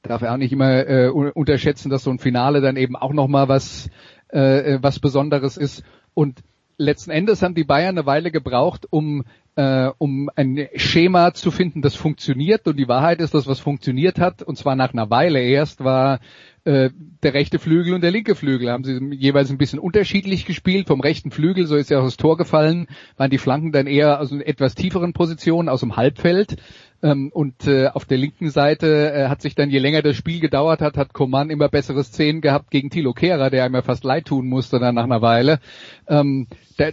Darf 0.00 0.22
er 0.22 0.32
auch 0.32 0.38
nicht 0.38 0.52
immer 0.52 0.86
äh, 0.88 1.08
unterschätzen, 1.08 1.90
dass 1.90 2.04
so 2.04 2.10
ein 2.10 2.18
Finale 2.18 2.62
dann 2.62 2.78
eben 2.78 2.96
auch 2.96 3.12
nochmal 3.12 3.48
was, 3.48 3.90
äh, 4.28 4.78
was 4.80 4.98
Besonderes 4.98 5.58
ist. 5.58 5.84
Und 6.14 6.40
letzten 6.78 7.10
Endes 7.10 7.42
haben 7.42 7.54
die 7.54 7.64
Bayern 7.64 7.98
eine 7.98 8.06
Weile 8.06 8.30
gebraucht, 8.30 8.86
um 8.88 9.24
äh, 9.60 9.92
um 9.98 10.30
ein 10.36 10.68
Schema 10.76 11.34
zu 11.34 11.50
finden, 11.50 11.82
das 11.82 11.94
funktioniert. 11.94 12.66
Und 12.66 12.78
die 12.78 12.88
Wahrheit 12.88 13.20
ist, 13.20 13.34
dass 13.34 13.46
was 13.46 13.60
funktioniert 13.60 14.18
hat, 14.18 14.42
und 14.42 14.56
zwar 14.56 14.74
nach 14.74 14.94
einer 14.94 15.10
Weile 15.10 15.42
erst, 15.42 15.84
war 15.84 16.20
äh, 16.64 16.88
der 17.22 17.34
rechte 17.34 17.58
Flügel 17.58 17.92
und 17.92 18.00
der 18.00 18.10
linke 18.10 18.34
Flügel. 18.34 18.70
Haben 18.70 18.84
sie 18.84 18.98
jeweils 19.14 19.50
ein 19.50 19.58
bisschen 19.58 19.78
unterschiedlich 19.78 20.46
gespielt. 20.46 20.86
Vom 20.86 21.02
rechten 21.02 21.30
Flügel, 21.30 21.66
so 21.66 21.76
ist 21.76 21.90
ja 21.90 21.98
auch 21.98 22.04
das 22.04 22.16
Tor 22.16 22.38
gefallen, 22.38 22.86
waren 23.18 23.30
die 23.30 23.36
Flanken 23.36 23.70
dann 23.70 23.86
eher 23.86 24.18
aus 24.20 24.32
einer 24.32 24.46
etwas 24.46 24.74
tieferen 24.74 25.12
Position, 25.12 25.68
aus 25.68 25.80
dem 25.80 25.96
Halbfeld. 25.96 26.56
Ähm, 27.02 27.30
und 27.32 27.66
äh, 27.66 27.88
auf 27.88 28.04
der 28.04 28.18
linken 28.18 28.50
Seite 28.50 29.12
äh, 29.12 29.28
hat 29.28 29.40
sich 29.40 29.54
dann, 29.54 29.70
je 29.70 29.78
länger 29.78 30.02
das 30.02 30.16
Spiel 30.16 30.40
gedauert 30.40 30.80
hat, 30.80 30.96
hat 30.96 31.14
Coman 31.14 31.48
immer 31.48 31.68
bessere 31.68 32.04
Szenen 32.04 32.40
gehabt 32.42 32.70
gegen 32.70 32.90
Thilo 32.90 33.14
Kehrer, 33.14 33.48
der 33.48 33.64
einem 33.64 33.76
ja 33.76 33.82
fast 33.82 34.04
leid 34.04 34.26
tun 34.26 34.46
musste 34.46 34.78
dann 34.78 34.94
nach 34.96 35.04
einer 35.04 35.22
Weile. 35.22 35.60
Ähm, 36.08 36.46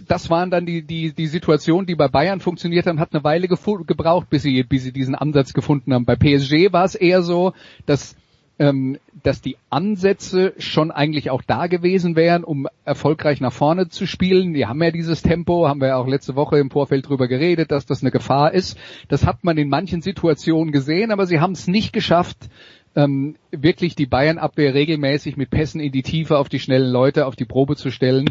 das 0.06 0.30
waren 0.30 0.50
dann 0.50 0.66
die, 0.66 0.82
die, 0.82 1.12
die 1.12 1.26
Situationen, 1.26 1.86
die 1.86 1.94
bei 1.94 2.08
Bayern 2.08 2.40
funktioniert 2.40 2.86
haben, 2.86 3.00
hat 3.00 3.12
eine 3.12 3.24
Weile 3.24 3.48
gebraucht, 3.48 4.30
bis 4.30 4.42
sie, 4.42 4.62
bis 4.62 4.82
sie 4.84 4.92
diesen 4.92 5.14
Ansatz 5.14 5.52
gefunden 5.52 5.92
haben. 5.92 6.04
Bei 6.04 6.16
PSG 6.16 6.72
war 6.72 6.84
es 6.84 6.94
eher 6.94 7.22
so, 7.22 7.52
dass 7.86 8.16
ähm, 8.58 8.98
dass 9.22 9.40
die 9.40 9.56
Ansätze 9.70 10.54
schon 10.58 10.90
eigentlich 10.90 11.30
auch 11.30 11.42
da 11.42 11.66
gewesen 11.66 12.16
wären, 12.16 12.44
um 12.44 12.68
erfolgreich 12.84 13.40
nach 13.40 13.52
vorne 13.52 13.88
zu 13.88 14.06
spielen. 14.06 14.54
Die 14.54 14.66
haben 14.66 14.82
ja 14.82 14.90
dieses 14.90 15.22
Tempo, 15.22 15.68
haben 15.68 15.80
wir 15.80 15.88
ja 15.88 15.96
auch 15.96 16.06
letzte 16.06 16.34
Woche 16.36 16.58
im 16.58 16.70
Vorfeld 16.70 17.08
drüber 17.08 17.28
geredet, 17.28 17.70
dass 17.70 17.86
das 17.86 18.02
eine 18.02 18.10
Gefahr 18.10 18.52
ist. 18.52 18.78
Das 19.08 19.26
hat 19.26 19.44
man 19.44 19.58
in 19.58 19.68
manchen 19.68 20.02
Situationen 20.02 20.72
gesehen, 20.72 21.10
aber 21.10 21.26
sie 21.26 21.40
haben 21.40 21.52
es 21.52 21.68
nicht 21.68 21.92
geschafft, 21.92 22.48
ähm, 22.96 23.36
wirklich 23.50 23.94
die 23.94 24.06
Bayern-Abwehr 24.06 24.74
regelmäßig 24.74 25.36
mit 25.36 25.50
Pässen 25.50 25.80
in 25.80 25.92
die 25.92 26.02
Tiefe 26.02 26.38
auf 26.38 26.48
die 26.48 26.58
schnellen 26.58 26.90
Leute 26.90 27.26
auf 27.26 27.36
die 27.36 27.44
Probe 27.44 27.76
zu 27.76 27.90
stellen. 27.90 28.30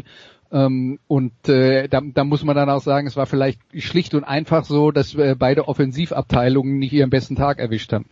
Ähm, 0.50 0.98
und 1.06 1.48
äh, 1.48 1.88
da, 1.88 2.00
da 2.02 2.24
muss 2.24 2.44
man 2.44 2.56
dann 2.56 2.70
auch 2.70 2.82
sagen, 2.82 3.06
es 3.06 3.16
war 3.16 3.26
vielleicht 3.26 3.60
schlicht 3.76 4.14
und 4.14 4.24
einfach 4.24 4.64
so, 4.64 4.90
dass 4.90 5.14
äh, 5.14 5.36
beide 5.38 5.68
Offensivabteilungen 5.68 6.78
nicht 6.78 6.92
ihren 6.92 7.10
besten 7.10 7.36
Tag 7.36 7.58
erwischt 7.58 7.92
haben. 7.92 8.06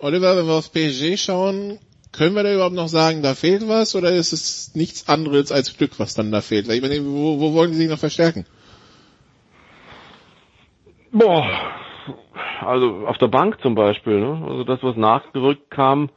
Oliver, 0.00 0.36
wenn 0.36 0.46
wir 0.46 0.54
auf 0.54 0.72
PSG 0.72 1.16
schauen, 1.18 1.78
können 2.12 2.36
wir 2.36 2.44
da 2.44 2.52
überhaupt 2.54 2.74
noch 2.74 2.86
sagen, 2.88 3.22
da 3.22 3.34
fehlt 3.34 3.68
was 3.68 3.96
oder 3.96 4.12
ist 4.12 4.32
es 4.32 4.74
nichts 4.74 5.08
anderes 5.08 5.50
als 5.50 5.76
Glück, 5.76 5.98
was 5.98 6.14
dann 6.14 6.30
da 6.30 6.40
fehlt? 6.40 6.68
Ich 6.68 6.80
meine, 6.82 7.04
wo, 7.04 7.40
wo 7.40 7.52
wollen 7.54 7.72
die 7.72 7.76
sich 7.78 7.88
noch 7.90 7.98
verstärken? 7.98 8.46
Boah, 11.10 11.46
also 12.60 13.06
auf 13.06 13.18
der 13.18 13.26
Bank 13.28 13.58
zum 13.60 13.74
Beispiel, 13.74 14.20
ne? 14.20 14.46
also 14.48 14.62
das, 14.64 14.82
was 14.82 14.96
nachgerückt 14.96 15.70
kam. 15.70 16.10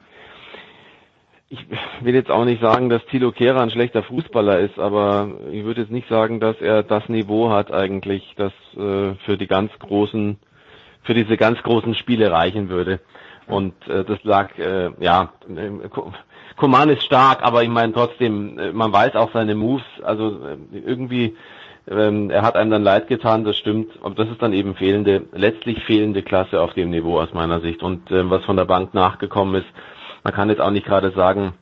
Ich 1.49 1.59
will 2.01 2.13
jetzt 2.13 2.29
auch 2.29 2.45
nicht 2.45 2.61
sagen, 2.61 2.89
dass 2.89 3.03
Thilo 3.07 3.31
Kehrer 3.31 3.61
ein 3.61 3.71
schlechter 3.71 4.03
Fußballer 4.03 4.59
ist, 4.59 4.77
aber 4.79 5.31
ich 5.51 5.63
würde 5.65 5.81
jetzt 5.81 5.91
nicht 5.91 6.07
sagen, 6.07 6.39
dass 6.39 6.55
er 6.61 6.83
das 6.83 7.09
Niveau 7.09 7.49
hat 7.49 7.71
eigentlich, 7.73 8.23
das 8.37 8.53
äh, 8.75 9.15
für 9.25 9.37
die 9.37 9.47
ganz 9.47 9.71
großen, 9.79 10.37
für 11.03 11.13
diese 11.13 11.35
ganz 11.35 11.61
großen 11.63 11.95
Spiele 11.95 12.31
reichen 12.31 12.69
würde. 12.69 13.01
Und 13.51 13.73
äh, 13.87 14.03
das 14.03 14.23
lag, 14.23 14.57
äh, 14.57 14.91
ja, 14.99 15.29
Koman 16.57 16.89
ist 16.89 17.03
stark, 17.03 17.43
aber 17.43 17.63
ich 17.63 17.69
meine 17.69 17.93
trotzdem, 17.93 18.57
äh, 18.57 18.71
man 18.71 18.91
weiß 18.91 19.15
auch 19.15 19.31
seine 19.33 19.55
Moves, 19.55 19.83
also 20.03 20.39
äh, 20.45 20.77
irgendwie 20.77 21.35
ähm, 21.89 22.29
er 22.29 22.43
hat 22.43 22.55
einem 22.55 22.71
dann 22.71 22.83
leid 22.83 23.07
getan, 23.07 23.43
das 23.43 23.57
stimmt, 23.57 23.91
aber 24.03 24.15
das 24.15 24.29
ist 24.29 24.41
dann 24.41 24.53
eben 24.53 24.75
fehlende, 24.75 25.23
letztlich 25.33 25.83
fehlende 25.85 26.21
Klasse 26.21 26.61
auf 26.61 26.73
dem 26.73 26.91
Niveau 26.91 27.19
aus 27.19 27.33
meiner 27.33 27.59
Sicht. 27.59 27.81
Und 27.81 28.11
äh, 28.11 28.29
was 28.29 28.45
von 28.45 28.57
der 28.57 28.65
Bank 28.65 28.93
nachgekommen 28.93 29.55
ist, 29.55 29.67
man 30.23 30.33
kann 30.33 30.49
jetzt 30.49 30.61
auch 30.61 30.69
nicht 30.69 30.85
gerade 30.85 31.11
sagen, 31.11 31.53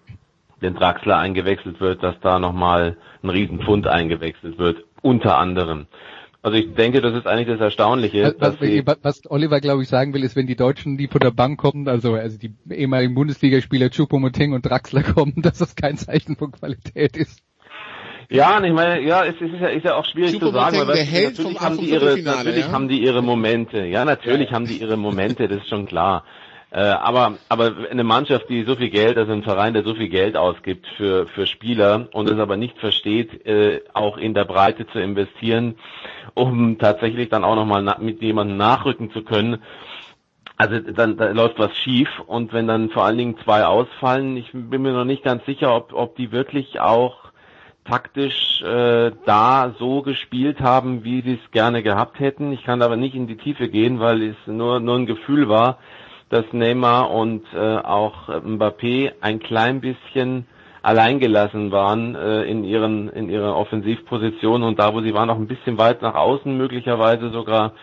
wenn 0.60 0.75
Draxler 0.75 1.17
eingewechselt 1.17 1.79
wird, 1.79 2.03
dass 2.03 2.19
da 2.19 2.38
nochmal 2.38 2.98
ein 3.24 3.29
Riesenpfund 3.29 3.88
eingewechselt 3.88 4.58
wird, 4.58 4.84
unter 5.01 5.38
anderem. 5.38 5.88
Also 6.41 6.58
ich 6.58 6.74
denke, 6.74 7.01
das 7.01 7.15
ist 7.15 7.27
eigentlich 7.27 7.48
das 7.48 7.60
Erstaunliche. 7.60 8.34
Was, 8.39 8.62
was, 8.62 8.98
was 9.01 9.22
Oliver, 9.29 9.60
glaube 9.60 9.84
ich, 9.84 9.89
sagen 9.89 10.13
will, 10.13 10.24
ist, 10.24 10.38
wenn 10.38 10.48
die 10.48 10.55
Deutschen, 10.55 10.98
die 10.98 11.08
von 11.08 11.19
der 11.19 11.31
Bank 11.31 11.60
kommen, 11.60 11.89
also, 11.89 12.13
also 12.13 12.38
die 12.38 12.53
ehemaligen 12.72 13.13
Bundesligaspieler 13.13 13.88
Choupo-Moting 13.88 14.53
und 14.53 14.65
Draxler 14.65 15.03
kommen, 15.15 15.41
dass 15.41 15.58
das 15.58 15.75
kein 15.75 15.98
Zeichen 15.98 16.38
von 16.38 16.51
Qualität 16.51 17.17
ist. 17.17 17.43
Ja, 18.29 18.58
und 18.58 18.63
ich 18.63 18.74
meine, 18.74 19.01
ja, 19.01 19.25
es 19.25 19.36
ist 19.41 19.60
ja, 19.60 19.67
ist 19.69 19.84
ja 19.84 19.96
auch 19.96 20.05
schwierig 20.05 20.39
zu 20.39 20.51
sagen, 20.51 20.77
weil 20.77 20.86
natürlich, 20.86 21.60
haben 21.60 21.77
die, 21.79 21.89
ihre, 21.89 22.22
natürlich 22.22 22.65
ja? 22.65 22.72
haben 22.72 22.88
die 22.88 23.01
ihre 23.01 23.24
Momente. 23.24 23.86
Ja, 23.86 24.05
natürlich 24.05 24.50
ja. 24.50 24.55
haben 24.55 24.65
die 24.65 24.77
ihre 24.77 24.98
Momente, 24.98 25.48
das 25.48 25.58
ist 25.63 25.69
schon 25.69 25.88
klar. 25.88 26.24
Äh, 26.72 26.82
aber, 26.82 27.38
aber 27.50 27.74
eine 27.90 28.04
Mannschaft, 28.04 28.48
die 28.50 28.64
so 28.64 28.76
viel 28.76 28.90
Geld, 28.90 29.18
also 29.18 29.32
ein 29.32 29.42
Verein, 29.42 29.74
der 29.74 29.84
so 29.84 29.96
viel 29.96 30.10
Geld 30.10 30.38
ausgibt 30.38 30.86
für, 30.98 31.26
für 31.28 31.48
Spieler 31.48 32.10
und 32.14 32.30
es 32.30 32.38
aber 32.38 32.58
nicht 32.58 32.78
versteht, 32.78 33.46
äh, 33.48 33.82
auch 33.94 34.18
in 34.18 34.36
der 34.36 34.46
Breite 34.46 34.86
zu 34.88 35.00
investieren, 35.00 35.76
um 36.36 36.78
tatsächlich 36.78 37.30
dann 37.30 37.44
auch 37.44 37.56
nochmal 37.56 37.82
na 37.82 37.98
mit 38.00 38.22
jemandem 38.22 38.58
nachrücken 38.58 39.12
zu 39.12 39.24
können, 39.24 39.64
also 40.58 40.78
dann 40.78 41.16
da 41.16 41.32
läuft 41.32 41.58
was 41.58 41.76
schief 41.78 42.10
und 42.28 42.52
wenn 42.52 42.68
dann 42.68 42.90
vor 42.90 43.06
allen 43.06 43.18
Dingen 43.18 43.38
zwei 43.46 43.66
ausfallen, 43.66 44.36
ich 44.36 44.52
bin 44.52 44.82
mir 44.82 44.92
noch 44.92 45.06
nicht 45.06 45.24
ganz 45.24 45.46
sicher, 45.46 45.74
ob, 45.74 45.94
ob 45.94 46.18
die 46.18 46.34
wirklich 46.34 46.82
auch 46.82 47.32
taktisch 47.86 48.62
äh, 48.62 49.12
da 49.26 49.74
so 49.80 50.02
gespielt 50.02 50.60
haben, 50.60 51.06
wie 51.06 51.22
sie 51.22 51.40
es 51.44 51.52
gerne 51.52 51.82
gehabt 51.82 52.20
hätten. 52.20 52.52
Ich 52.52 52.64
kann 52.64 52.82
aber 52.82 52.98
nicht 52.98 53.16
in 53.16 53.26
die 53.26 53.38
Tiefe 53.38 53.70
gehen, 53.70 54.02
weil 54.02 54.22
es 54.22 54.36
nur, 54.46 54.82
nur 54.82 54.98
ein 54.98 55.06
Gefühl 55.06 55.48
war, 55.48 55.80
dass 56.29 56.45
Neymar 56.51 57.12
und 57.12 57.43
äh, 57.53 57.77
auch 57.77 58.29
Mbappé 58.29 59.13
ein 59.21 59.39
klein 59.39 59.81
bisschen 59.81 60.45
alleingelassen 60.81 61.71
waren 61.71 62.15
äh, 62.15 62.43
in 62.43 62.63
ihren 62.63 63.09
in 63.09 63.29
ihrer 63.29 63.55
Offensivposition 63.55 64.63
und 64.63 64.79
da, 64.79 64.93
wo 64.93 65.01
sie 65.01 65.13
waren, 65.13 65.29
auch 65.29 65.38
ein 65.38 65.48
bisschen 65.48 65.77
weit 65.77 66.01
nach 66.01 66.15
außen 66.15 66.55
möglicherweise 66.57 67.29
sogar. 67.31 67.74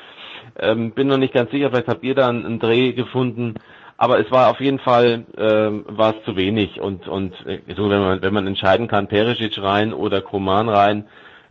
Ähm, 0.58 0.92
bin 0.92 1.08
noch 1.08 1.18
nicht 1.18 1.34
ganz 1.34 1.50
sicher, 1.50 1.70
vielleicht 1.70 1.88
habt 1.88 2.04
ihr 2.04 2.14
da 2.14 2.28
einen, 2.28 2.46
einen 2.46 2.58
Dreh 2.60 2.92
gefunden 2.92 3.54
aber 3.98 4.20
es 4.20 4.30
war 4.30 4.50
auf 4.50 4.60
jeden 4.60 4.78
Fall 4.78 5.24
ähm, 5.36 5.84
war 5.88 6.14
es 6.16 6.24
zu 6.24 6.36
wenig 6.36 6.80
und 6.80 7.08
und 7.08 7.34
äh, 7.46 7.60
so 7.76 7.88
wenn 7.88 8.00
man 8.00 8.22
wenn 8.22 8.34
man 8.34 8.46
entscheiden 8.46 8.88
kann 8.88 9.08
Perisic 9.08 9.60
rein 9.62 9.92
oder 9.94 10.20
Koman 10.20 10.68
rein 10.68 11.06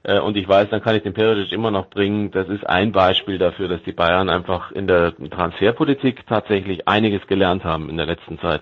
und 0.07 0.37
ich 0.37 0.47
weiß, 0.47 0.69
dann 0.69 0.81
kann 0.81 0.95
ich 0.95 1.03
den 1.03 1.13
Perisic 1.13 1.51
immer 1.51 1.71
noch 1.71 1.89
bringen. 1.89 2.29
Das 2.31 2.47
ist 2.47 2.65
ein 2.67 2.91
Beispiel 2.91 3.37
dafür, 3.37 3.67
dass 3.67 3.81
die 3.83 3.91
Bayern 3.91 4.29
einfach 4.29 4.71
in 4.71 4.87
der 4.87 5.13
Transferpolitik 5.31 6.27
tatsächlich 6.27 6.87
einiges 6.87 7.25
gelernt 7.27 7.63
haben 7.63 7.89
in 7.89 7.97
der 7.97 8.05
letzten 8.05 8.37
Zeit. 8.39 8.61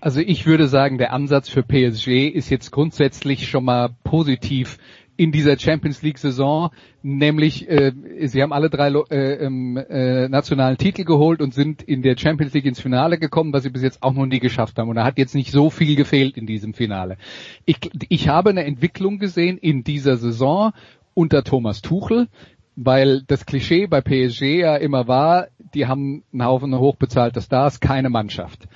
Also 0.00 0.20
ich 0.20 0.46
würde 0.46 0.66
sagen, 0.68 0.98
der 0.98 1.12
Ansatz 1.12 1.48
für 1.48 1.62
PSG 1.62 2.28
ist 2.28 2.50
jetzt 2.50 2.70
grundsätzlich 2.70 3.48
schon 3.48 3.64
mal 3.64 3.90
positiv 4.04 4.78
in 5.16 5.32
dieser 5.32 5.58
Champions 5.58 6.02
League 6.02 6.18
Saison, 6.18 6.70
nämlich 7.02 7.68
äh, 7.68 7.92
sie 8.26 8.42
haben 8.42 8.52
alle 8.52 8.70
drei 8.70 8.88
äh, 9.10 9.44
ähm, 9.44 9.76
äh, 9.76 10.28
nationalen 10.28 10.76
Titel 10.76 11.04
geholt 11.04 11.40
und 11.40 11.54
sind 11.54 11.82
in 11.82 12.02
der 12.02 12.16
Champions 12.16 12.52
League 12.54 12.66
ins 12.66 12.80
Finale 12.80 13.18
gekommen, 13.18 13.52
was 13.52 13.62
sie 13.62 13.70
bis 13.70 13.82
jetzt 13.82 14.02
auch 14.02 14.12
noch 14.12 14.26
nie 14.26 14.40
geschafft 14.40 14.78
haben. 14.78 14.88
Und 14.88 14.96
da 14.96 15.04
hat 15.04 15.18
jetzt 15.18 15.34
nicht 15.34 15.50
so 15.50 15.70
viel 15.70 15.96
gefehlt 15.96 16.36
in 16.36 16.46
diesem 16.46 16.74
Finale. 16.74 17.16
Ich, 17.64 17.78
ich 18.08 18.28
habe 18.28 18.50
eine 18.50 18.64
Entwicklung 18.64 19.18
gesehen 19.18 19.58
in 19.58 19.84
dieser 19.84 20.16
Saison 20.16 20.72
unter 21.14 21.44
Thomas 21.44 21.80
Tuchel, 21.80 22.28
weil 22.76 23.22
das 23.26 23.46
Klischee 23.46 23.86
bei 23.86 24.02
PSG 24.02 24.60
ja 24.60 24.76
immer 24.76 25.08
war, 25.08 25.48
die 25.74 25.86
haben 25.86 26.24
einen 26.32 26.44
Haufen 26.44 26.78
hochbezahlter 26.78 27.40
Stars, 27.40 27.80
keine 27.80 28.10
Mannschaft. 28.10 28.68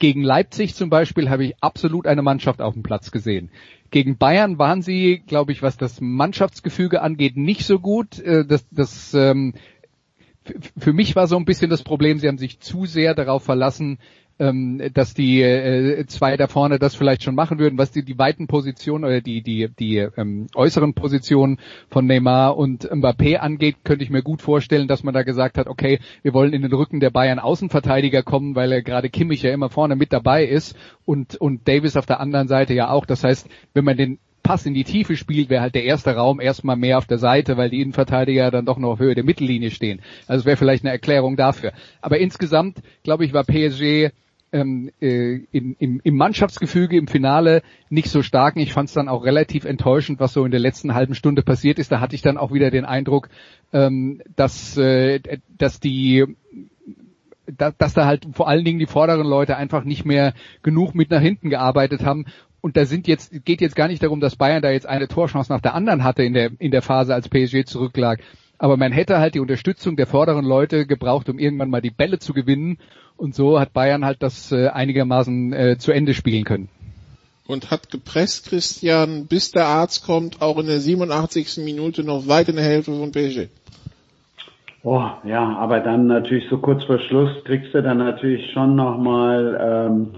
Gegen 0.00 0.24
Leipzig 0.24 0.74
zum 0.74 0.88
Beispiel 0.88 1.28
habe 1.28 1.44
ich 1.44 1.54
absolut 1.60 2.06
eine 2.06 2.22
Mannschaft 2.22 2.62
auf 2.62 2.72
dem 2.72 2.82
Platz 2.82 3.10
gesehen. 3.10 3.50
Gegen 3.90 4.16
Bayern 4.16 4.58
waren 4.58 4.80
sie, 4.80 5.22
glaube 5.26 5.52
ich, 5.52 5.62
was 5.62 5.76
das 5.76 6.00
Mannschaftsgefüge 6.00 7.02
angeht, 7.02 7.36
nicht 7.36 7.64
so 7.64 7.78
gut. 7.78 8.18
Äh, 8.18 8.46
das, 8.46 8.66
das 8.70 9.12
ähm, 9.14 9.54
für 10.78 10.94
mich 10.94 11.16
war 11.16 11.26
so 11.26 11.36
ein 11.36 11.44
bisschen 11.44 11.70
das 11.70 11.82
Problem, 11.82 12.18
sie 12.18 12.28
haben 12.28 12.38
sich 12.38 12.60
zu 12.60 12.86
sehr 12.86 13.14
darauf 13.14 13.44
verlassen, 13.44 13.98
ähm, 14.40 14.80
dass 14.94 15.14
die 15.14 15.42
äh, 15.42 16.04
zwei 16.06 16.36
da 16.36 16.48
vorne 16.48 16.78
das 16.78 16.94
vielleicht 16.94 17.22
schon 17.22 17.34
machen 17.34 17.58
würden, 17.58 17.78
was 17.78 17.92
die, 17.92 18.02
die 18.02 18.18
weiten 18.18 18.46
Positionen 18.46 19.04
oder 19.04 19.20
die, 19.20 19.42
die, 19.42 19.68
die 19.68 19.98
ähm, 19.98 20.46
äußeren 20.54 20.94
Positionen 20.94 21.58
von 21.90 22.06
Neymar 22.06 22.56
und 22.56 22.90
Mbappé 22.90 23.36
angeht, 23.36 23.76
könnte 23.84 24.02
ich 24.02 24.10
mir 24.10 24.22
gut 24.22 24.40
vorstellen, 24.40 24.88
dass 24.88 25.04
man 25.04 25.14
da 25.14 25.22
gesagt 25.22 25.58
hat, 25.58 25.68
okay, 25.68 26.00
wir 26.22 26.32
wollen 26.32 26.54
in 26.54 26.62
den 26.62 26.72
Rücken 26.72 27.00
der 27.00 27.10
Bayern 27.10 27.38
Außenverteidiger 27.38 28.22
kommen, 28.22 28.54
weil 28.54 28.72
er 28.72 28.82
gerade 28.82 29.10
Kimmich 29.10 29.42
ja 29.42 29.52
immer 29.52 29.68
vorne 29.68 29.94
mit 29.94 30.12
dabei 30.12 30.44
ist 30.44 30.74
und, 31.04 31.36
und 31.36 31.68
Davis 31.68 31.96
auf 31.96 32.06
der 32.06 32.20
anderen 32.20 32.48
Seite 32.48 32.72
ja 32.72 32.90
auch. 32.90 33.04
Das 33.04 33.22
heißt, 33.22 33.46
wenn 33.74 33.84
man 33.84 33.98
den 33.98 34.18
Pass 34.42 34.64
in 34.64 34.72
die 34.72 34.84
Tiefe 34.84 35.16
spielt, 35.16 35.50
wäre 35.50 35.60
halt 35.60 35.74
der 35.74 35.84
erste 35.84 36.14
Raum 36.16 36.40
erstmal 36.40 36.76
mehr 36.76 36.96
auf 36.96 37.06
der 37.06 37.18
Seite, 37.18 37.58
weil 37.58 37.68
die 37.68 37.82
Innenverteidiger 37.82 38.50
dann 38.50 38.64
doch 38.64 38.78
noch 38.78 38.92
auf 38.92 38.98
Höhe 38.98 39.14
der 39.14 39.24
Mittellinie 39.24 39.70
stehen. 39.70 40.00
Also 40.26 40.46
wäre 40.46 40.56
vielleicht 40.56 40.82
eine 40.82 40.92
Erklärung 40.92 41.36
dafür. 41.36 41.72
Aber 42.00 42.18
insgesamt, 42.18 42.78
glaube 43.02 43.26
ich, 43.26 43.34
war 43.34 43.44
PSG 43.44 44.10
ähm, 44.52 44.90
äh, 45.00 45.40
in, 45.52 45.76
im, 45.78 46.00
im 46.02 46.16
Mannschaftsgefüge 46.16 46.96
im 46.96 47.06
Finale 47.06 47.62
nicht 47.88 48.10
so 48.10 48.22
stark. 48.22 48.56
Ich 48.56 48.72
fand 48.72 48.88
es 48.88 48.94
dann 48.94 49.08
auch 49.08 49.24
relativ 49.24 49.64
enttäuschend, 49.64 50.20
was 50.20 50.32
so 50.32 50.44
in 50.44 50.50
der 50.50 50.60
letzten 50.60 50.94
halben 50.94 51.14
Stunde 51.14 51.42
passiert 51.42 51.78
ist. 51.78 51.92
Da 51.92 52.00
hatte 52.00 52.14
ich 52.14 52.22
dann 52.22 52.38
auch 52.38 52.52
wieder 52.52 52.70
den 52.70 52.84
Eindruck, 52.84 53.28
ähm, 53.72 54.22
dass, 54.36 54.76
äh, 54.76 55.20
dass 55.56 55.80
die 55.80 56.24
dass, 57.46 57.76
dass 57.78 57.94
da 57.94 58.06
halt 58.06 58.26
vor 58.32 58.48
allen 58.48 58.64
Dingen 58.64 58.78
die 58.78 58.86
vorderen 58.86 59.26
Leute 59.26 59.56
einfach 59.56 59.82
nicht 59.84 60.04
mehr 60.04 60.34
genug 60.62 60.94
mit 60.94 61.10
nach 61.10 61.20
hinten 61.20 61.50
gearbeitet 61.50 62.04
haben 62.04 62.26
und 62.60 62.76
da 62.76 62.84
sind 62.84 63.06
jetzt, 63.06 63.44
geht 63.44 63.60
jetzt 63.60 63.76
gar 63.76 63.88
nicht 63.88 64.02
darum, 64.02 64.20
dass 64.20 64.36
Bayern 64.36 64.62
da 64.62 64.70
jetzt 64.70 64.86
eine 64.86 65.08
Torchance 65.08 65.50
nach 65.50 65.60
der 65.60 65.74
anderen 65.74 66.04
hatte 66.04 66.22
in 66.22 66.34
der, 66.34 66.50
in 66.58 66.70
der 66.70 66.82
Phase, 66.82 67.14
als 67.14 67.28
PSG 67.28 67.64
zurücklag. 67.64 68.20
Aber 68.60 68.76
man 68.76 68.92
hätte 68.92 69.18
halt 69.18 69.34
die 69.34 69.40
Unterstützung 69.40 69.96
der 69.96 70.06
vorderen 70.06 70.44
Leute 70.44 70.84
gebraucht, 70.84 71.30
um 71.30 71.38
irgendwann 71.38 71.70
mal 71.70 71.80
die 71.80 71.90
Bälle 71.90 72.18
zu 72.18 72.34
gewinnen. 72.34 72.76
Und 73.16 73.34
so 73.34 73.58
hat 73.58 73.72
Bayern 73.72 74.04
halt 74.04 74.22
das 74.22 74.52
äh, 74.52 74.68
einigermaßen 74.68 75.52
äh, 75.54 75.78
zu 75.78 75.92
Ende 75.92 76.12
spielen 76.12 76.44
können. 76.44 76.68
Und 77.46 77.70
hat 77.70 77.90
gepresst, 77.90 78.50
Christian, 78.50 79.26
bis 79.26 79.50
der 79.50 79.64
Arzt 79.64 80.04
kommt, 80.04 80.42
auch 80.42 80.58
in 80.58 80.66
der 80.66 80.78
87. 80.78 81.64
Minute 81.64 82.04
noch 82.04 82.28
weit 82.28 82.50
in 82.50 82.56
der 82.56 82.64
Hälfte 82.66 82.92
von 82.92 83.10
PSG. 83.12 83.48
Oh, 84.82 85.06
ja, 85.24 85.56
aber 85.56 85.80
dann 85.80 86.06
natürlich 86.06 86.44
so 86.50 86.58
kurz 86.58 86.84
vor 86.84 86.98
Schluss 86.98 87.30
kriegst 87.44 87.72
du 87.72 87.82
dann 87.82 87.96
natürlich 87.96 88.52
schon 88.52 88.76
nochmal 88.76 89.58
ähm, 89.58 90.08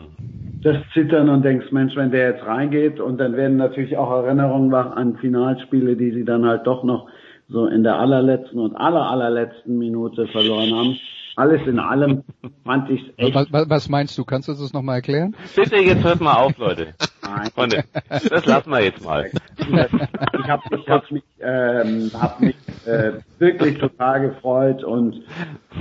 das 0.62 0.78
Zittern 0.94 1.28
und 1.28 1.44
denkst, 1.44 1.70
Mensch, 1.70 1.94
wenn 1.94 2.10
der 2.10 2.30
jetzt 2.30 2.44
reingeht 2.44 2.98
und 2.98 3.18
dann 3.18 3.36
werden 3.36 3.56
natürlich 3.56 3.96
auch 3.96 4.10
Erinnerungen 4.10 4.72
wach 4.72 4.96
an 4.96 5.16
Finalspiele, 5.16 5.94
die 5.96 6.10
sie 6.10 6.24
dann 6.24 6.44
halt 6.44 6.66
doch 6.66 6.82
noch 6.82 7.06
so 7.52 7.66
in 7.66 7.82
der 7.82 7.98
allerletzten 7.98 8.58
und 8.58 8.74
aller 8.76 9.08
allerletzten 9.10 9.78
Minute 9.78 10.26
verloren 10.28 10.74
haben. 10.74 10.98
alles 11.36 11.66
in 11.66 11.78
allem 11.78 12.24
fand 12.64 12.90
ich 12.90 13.12
echt. 13.16 13.34
Was, 13.34 13.68
was, 13.68 13.88
meinst 13.88 14.16
du? 14.18 14.24
Kannst 14.24 14.48
du 14.48 14.52
das 14.52 14.72
nochmal 14.72 14.96
erklären? 14.96 15.34
Bitte, 15.54 15.76
jetzt 15.76 16.04
hört 16.04 16.20
mal 16.20 16.34
auf, 16.34 16.56
Leute. 16.58 16.94
Nein. 17.22 17.50
Freunde, 17.54 17.84
das 18.08 18.46
lassen 18.46 18.70
wir 18.70 18.84
jetzt 18.84 19.04
mal. 19.04 19.30
Ich 19.56 20.48
habe 20.48 20.62
ich 20.76 20.88
hab 20.88 21.10
mich, 21.10 21.22
ähm, 21.40 22.10
hab 22.20 22.40
mich 22.40 22.56
äh, 22.86 23.12
wirklich 23.38 23.78
total 23.78 24.28
gefreut 24.28 24.84
und 24.84 25.22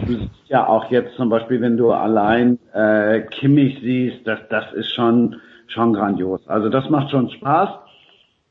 du 0.06 0.18
siehst 0.18 0.30
ja 0.48 0.68
auch 0.68 0.90
jetzt 0.92 1.16
zum 1.16 1.30
Beispiel, 1.30 1.62
wenn 1.62 1.78
du 1.78 1.92
allein 1.92 2.60
äh, 2.74 3.22
Kimmich 3.22 3.80
siehst, 3.82 4.25
das, 4.25 4.40
das 4.50 4.72
ist 4.74 4.94
schon, 4.94 5.38
schon 5.68 5.94
grandios. 5.94 6.48
Also 6.48 6.70
das 6.70 6.90
macht 6.90 7.12
schon 7.12 7.30
Spaß. 7.32 7.70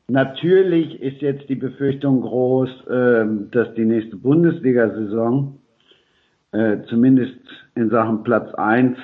Natürlich 0.07 1.01
ist 1.01 1.21
jetzt 1.21 1.47
die 1.49 1.55
Befürchtung 1.55 2.21
groß, 2.21 2.69
äh, 2.87 3.25
dass 3.51 3.73
die 3.75 3.85
nächste 3.85 4.17
Bundesliga-Saison 4.17 5.57
äh, 6.51 6.77
zumindest 6.89 7.39
in 7.75 7.89
Sachen 7.89 8.23
Platz 8.23 8.53
eins 8.55 8.97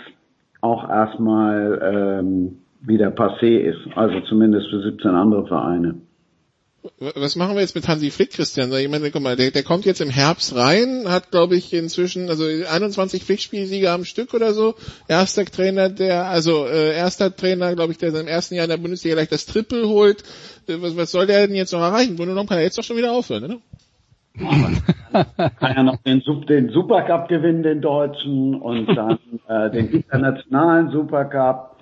auch 0.61 0.89
erstmal 0.89 2.19
ähm, 2.21 2.57
wieder 2.81 3.09
passé 3.09 3.59
ist. 3.59 3.79
Also 3.95 4.19
zumindest 4.21 4.69
für 4.69 4.81
17 4.81 5.11
andere 5.11 5.47
Vereine. 5.47 5.95
Was 6.99 7.35
machen 7.35 7.55
wir 7.55 7.61
jetzt 7.61 7.75
mit 7.75 7.87
Hansi 7.87 8.11
Flick, 8.11 8.31
Christian? 8.31 8.71
Ich 8.73 8.89
meine, 8.89 9.11
guck 9.11 9.21
mal, 9.21 9.35
der, 9.35 9.51
der 9.51 9.63
kommt 9.63 9.85
jetzt 9.85 10.01
im 10.01 10.09
Herbst 10.09 10.55
rein, 10.55 11.05
hat, 11.07 11.31
glaube 11.31 11.55
ich, 11.55 11.73
inzwischen 11.73 12.29
also 12.29 12.45
21 12.45 13.23
Flickspielsiege 13.23 13.91
am 13.91 14.05
Stück 14.05 14.33
oder 14.33 14.53
so. 14.53 14.75
Erster 15.07 15.45
Trainer, 15.45 15.89
der, 15.89 16.25
also 16.25 16.65
äh, 16.65 16.95
erster 16.95 17.35
Trainer, 17.35 17.75
glaube 17.75 17.91
ich, 17.91 17.97
der 17.97 18.13
im 18.13 18.27
ersten 18.27 18.55
Jahr 18.55 18.65
in 18.65 18.69
der 18.69 18.77
Bundesliga 18.77 19.15
gleich 19.15 19.29
das 19.29 19.45
Triple 19.45 19.87
holt. 19.87 20.23
Äh, 20.67 20.81
was, 20.81 20.97
was 20.97 21.11
soll 21.11 21.27
der 21.27 21.47
denn 21.47 21.55
jetzt 21.55 21.73
noch 21.73 21.81
erreichen? 21.81 22.15
Grunde 22.15 22.33
genommen 22.33 22.49
kann 22.49 22.57
er 22.57 22.63
jetzt 22.63 22.77
doch 22.77 22.83
schon 22.83 22.97
wieder 22.97 23.11
aufhören, 23.11 23.43
oder? 23.43 23.57
kann 25.59 25.75
ja 25.75 25.83
noch 25.83 25.97
den, 26.03 26.21
den 26.47 26.69
Supercup 26.69 27.27
gewinnen, 27.27 27.63
den 27.63 27.81
deutschen, 27.81 28.55
und 28.55 28.87
dann 28.95 29.17
äh, 29.47 29.71
den 29.71 29.89
internationalen 29.89 30.91
Supercup. 30.91 31.75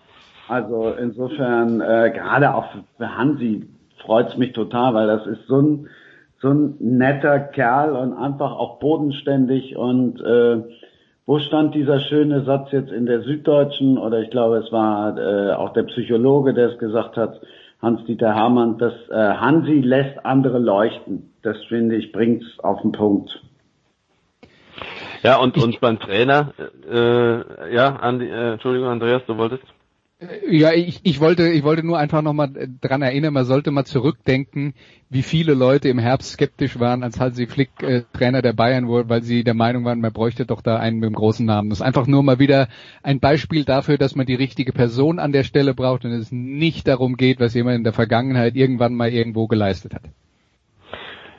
Also 0.48 0.94
insofern, 0.94 1.82
äh, 1.82 2.12
gerade 2.14 2.54
auch 2.54 2.66
für 2.98 3.18
Hansi 3.18 3.68
freut's 4.06 4.38
mich 4.38 4.54
total, 4.54 4.94
weil 4.94 5.08
das 5.08 5.28
ist 5.28 5.48
so 5.48 5.62
ein, 5.62 5.90
so 6.42 6.50
ein 6.50 6.76
netter 6.80 7.40
Kerl 7.40 7.96
und 7.96 8.14
einfach 8.14 8.52
auch 8.52 8.80
bodenständig 8.80 9.76
und 9.76 10.22
äh, 10.22 10.64
wo 11.26 11.40
stand 11.40 11.74
dieser 11.74 12.00
schöne 12.02 12.44
Satz 12.44 12.72
jetzt 12.72 12.92
in 12.92 13.08
der 13.08 13.22
Süddeutschen 13.22 13.98
oder 13.98 14.22
ich 14.22 14.30
glaube 14.30 14.58
es 14.58 14.72
war 14.72 15.18
äh, 15.18 15.54
auch 15.54 15.74
der 15.74 15.84
Psychologe, 15.84 16.54
der 16.54 16.70
es 16.72 16.78
gesagt 16.78 17.18
hat, 17.18 17.42
Hans-Dieter 17.82 18.34
Hermann, 18.34 18.78
dass 18.78 18.94
äh, 19.10 19.16
Hansi 19.16 19.82
lässt 19.82 20.26
andere 20.26 20.60
leuchten. 20.60 21.34
Das 21.42 21.58
finde 21.66 21.96
ich 21.96 22.12
bringt's 22.12 22.46
auf 22.60 22.82
den 22.82 22.92
Punkt. 22.92 23.42
Ja, 25.24 25.38
und, 25.38 25.58
und 25.58 25.80
beim 25.82 26.00
Trainer, 26.00 26.54
äh, 26.88 27.74
ja, 27.74 27.96
Andi, 27.96 28.28
äh, 28.28 28.54
Entschuldigung, 28.54 28.90
Andreas, 28.90 29.24
du 29.26 29.38
wolltest? 29.38 29.64
Ja, 30.50 30.72
ich, 30.74 31.00
ich 31.04 31.20
wollte, 31.20 31.50
ich 31.50 31.64
wollte 31.64 31.86
nur 31.86 31.98
einfach 31.98 32.22
nochmal 32.22 32.50
dran 32.82 33.02
erinnern, 33.02 33.34
man 33.34 33.46
sollte 33.46 33.72
mal 33.72 33.86
zurückdenken, 33.86 34.74
wie 35.10 35.22
viele 35.22 35.54
Leute 35.54 35.90
im 35.90 36.00
Herbst 36.00 36.34
skeptisch 36.34 36.80
waren, 36.80 37.04
als 37.04 37.20
Hansi 37.20 37.48
Flick 37.48 37.70
äh, 37.82 38.04
Trainer 38.14 38.42
der 38.42 38.54
Bayern 38.54 38.88
wurde, 38.88 39.10
weil 39.10 39.22
sie 39.22 39.44
der 39.44 39.54
Meinung 39.54 39.86
waren, 39.86 40.02
man 40.02 40.14
bräuchte 40.14 40.46
doch 40.46 40.62
da 40.62 40.78
einen 40.78 41.00
mit 41.00 41.10
dem 41.10 41.16
großen 41.16 41.46
Namen. 41.46 41.70
Das 41.70 41.80
ist 41.80 41.86
einfach 41.86 42.08
nur 42.08 42.24
mal 42.24 42.40
wieder 42.40 42.68
ein 43.04 43.20
Beispiel 43.20 43.64
dafür, 43.66 43.98
dass 43.98 44.16
man 44.16 44.26
die 44.26 44.36
richtige 44.36 44.74
Person 44.74 45.20
an 45.20 45.32
der 45.32 45.44
Stelle 45.44 45.74
braucht 45.74 46.06
und 46.06 46.12
es 46.12 46.32
nicht 46.32 46.88
darum 46.88 47.18
geht, 47.18 47.40
was 47.40 47.54
jemand 47.54 47.78
in 47.78 47.84
der 47.84 47.94
Vergangenheit 47.94 48.56
irgendwann 48.56 48.96
mal 48.96 49.10
irgendwo 49.10 49.48
geleistet 49.48 49.94
hat. 49.94 50.04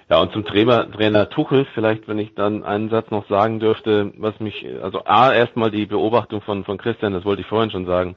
Ja, 0.09 0.21
und 0.21 0.33
zum 0.33 0.45
Trainer, 0.45 0.88
Trainer 0.90 1.28
Tuchel, 1.28 1.66
vielleicht, 1.75 2.07
wenn 2.07 2.21
ich 2.21 2.35
dann 2.35 2.62
einen 2.62 2.90
Satz 2.90 3.11
noch 3.11 3.28
sagen 3.28 3.59
dürfte, 3.59 4.12
was 4.19 4.38
mich, 4.38 4.64
also 4.81 5.05
A, 5.05 5.33
erstmal 5.33 5.73
die 5.73 5.87
Beobachtung 5.87 6.43
von, 6.43 6.64
von 6.64 6.78
Christian, 6.78 7.12
das 7.12 7.25
wollte 7.25 7.43
ich 7.43 7.49
vorhin 7.49 7.73
schon 7.73 7.87
sagen, 7.87 8.16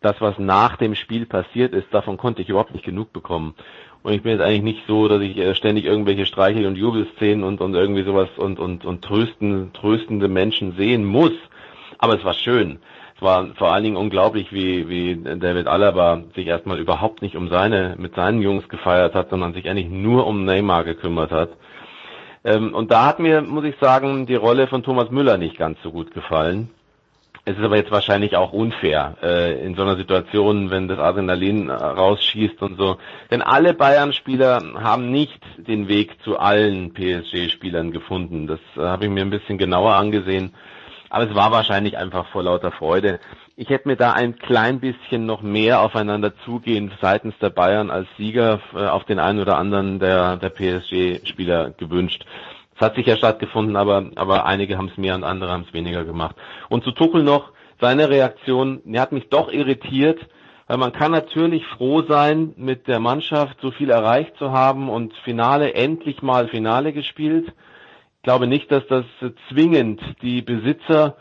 das, 0.00 0.20
was 0.20 0.38
nach 0.38 0.76
dem 0.76 0.94
Spiel 0.94 1.26
passiert 1.26 1.74
ist, 1.74 1.92
davon 1.92 2.16
konnte 2.16 2.42
ich 2.42 2.48
überhaupt 2.48 2.72
nicht 2.72 2.84
genug 2.84 3.12
bekommen. 3.12 3.54
Und 4.02 4.12
ich 4.12 4.22
bin 4.22 4.32
jetzt 4.32 4.42
eigentlich 4.42 4.62
nicht 4.62 4.86
so, 4.86 5.08
dass 5.08 5.20
ich 5.20 5.36
äh, 5.36 5.54
ständig 5.54 5.84
irgendwelche 5.84 6.26
Streichel- 6.26 6.66
und 6.66 6.76
Jubelszenen 6.76 7.42
und, 7.42 7.60
und 7.60 7.74
irgendwie 7.74 8.04
sowas 8.04 8.28
und, 8.36 8.60
und, 8.60 8.84
und 8.84 9.02
trösten, 9.02 9.72
tröstende 9.72 10.28
Menschen 10.28 10.76
sehen 10.76 11.04
muss. 11.04 11.32
Aber 11.98 12.14
es 12.14 12.24
war 12.24 12.34
schön. 12.34 12.78
Es 13.16 13.22
war 13.22 13.46
vor 13.54 13.72
allen 13.72 13.82
Dingen 13.82 13.96
unglaublich, 13.96 14.52
wie, 14.52 14.88
wie 14.88 15.16
David 15.16 15.66
Alaba 15.66 16.22
sich 16.34 16.46
erstmal 16.46 16.78
überhaupt 16.78 17.22
nicht 17.22 17.34
um 17.34 17.48
seine, 17.48 17.96
mit 17.98 18.14
seinen 18.14 18.42
Jungs 18.42 18.68
gefeiert 18.68 19.14
hat, 19.14 19.30
sondern 19.30 19.54
sich 19.54 19.68
eigentlich 19.68 19.88
nur 19.88 20.26
um 20.26 20.44
Neymar 20.44 20.84
gekümmert 20.84 21.32
hat. 21.32 21.48
Ähm, 22.44 22.74
und 22.74 22.92
da 22.92 23.06
hat 23.06 23.18
mir, 23.18 23.40
muss 23.42 23.64
ich 23.64 23.74
sagen, 23.80 24.26
die 24.26 24.34
Rolle 24.34 24.68
von 24.68 24.82
Thomas 24.82 25.10
Müller 25.10 25.38
nicht 25.38 25.56
ganz 25.56 25.78
so 25.82 25.90
gut 25.90 26.12
gefallen. 26.12 26.70
Es 27.48 27.56
ist 27.56 27.62
aber 27.62 27.76
jetzt 27.76 27.92
wahrscheinlich 27.92 28.34
auch 28.36 28.52
unfair 28.52 29.18
äh, 29.22 29.64
in 29.64 29.76
so 29.76 29.82
einer 29.82 29.96
Situation, 29.96 30.70
wenn 30.70 30.88
das 30.88 30.98
Adrenalin 30.98 31.68
äh, 31.68 31.74
rausschießt 31.74 32.60
und 32.60 32.76
so. 32.76 32.98
Denn 33.30 33.40
alle 33.40 33.72
Bayern-Spieler 33.72 34.60
haben 34.82 35.12
nicht 35.12 35.40
den 35.56 35.86
Weg 35.86 36.20
zu 36.24 36.40
allen 36.40 36.92
PSG-Spielern 36.92 37.92
gefunden. 37.92 38.48
Das 38.48 38.58
äh, 38.76 38.80
habe 38.80 39.04
ich 39.04 39.12
mir 39.12 39.20
ein 39.20 39.30
bisschen 39.30 39.58
genauer 39.58 39.94
angesehen. 39.94 40.54
Aber 41.08 41.30
es 41.30 41.36
war 41.36 41.52
wahrscheinlich 41.52 41.96
einfach 41.96 42.26
vor 42.32 42.42
lauter 42.42 42.72
Freude. 42.72 43.20
Ich 43.54 43.70
hätte 43.70 43.86
mir 43.86 43.96
da 43.96 44.12
ein 44.12 44.36
klein 44.40 44.80
bisschen 44.80 45.24
noch 45.24 45.40
mehr 45.40 45.82
aufeinander 45.82 46.32
zugehen 46.44 46.90
seitens 47.00 47.38
der 47.38 47.50
Bayern 47.50 47.92
als 47.92 48.08
Sieger 48.18 48.58
äh, 48.74 48.86
auf 48.86 49.04
den 49.04 49.20
einen 49.20 49.38
oder 49.38 49.56
anderen 49.56 50.00
der, 50.00 50.36
der 50.36 50.50
PSG-Spieler 50.50 51.70
gewünscht. 51.70 52.26
Es 52.76 52.80
hat 52.82 52.94
sicher 52.94 53.16
stattgefunden, 53.16 53.74
aber, 53.76 54.10
aber 54.16 54.44
einige 54.44 54.76
haben 54.76 54.88
es 54.88 54.98
mehr 54.98 55.14
und 55.14 55.24
andere 55.24 55.50
haben 55.50 55.64
es 55.66 55.72
weniger 55.72 56.04
gemacht. 56.04 56.36
Und 56.68 56.84
zu 56.84 56.92
Tuchel 56.92 57.22
noch, 57.22 57.52
seine 57.80 58.08
Reaktion, 58.10 58.80
die 58.84 59.00
hat 59.00 59.12
mich 59.12 59.28
doch 59.28 59.50
irritiert, 59.50 60.20
weil 60.66 60.78
man 60.78 60.92
kann 60.92 61.12
natürlich 61.12 61.64
froh 61.66 62.02
sein, 62.02 62.52
mit 62.56 62.86
der 62.88 63.00
Mannschaft 63.00 63.58
so 63.62 63.70
viel 63.70 63.90
erreicht 63.90 64.36
zu 64.36 64.50
haben 64.52 64.88
und 64.88 65.14
Finale, 65.24 65.74
endlich 65.74 66.22
mal 66.22 66.48
Finale 66.48 66.92
gespielt. 66.92 67.46
Ich 68.16 68.22
glaube 68.22 68.46
nicht, 68.46 68.70
dass 68.72 68.86
das 68.88 69.04
zwingend 69.48 70.00
die 70.22 70.42
Besitzer 70.42 71.16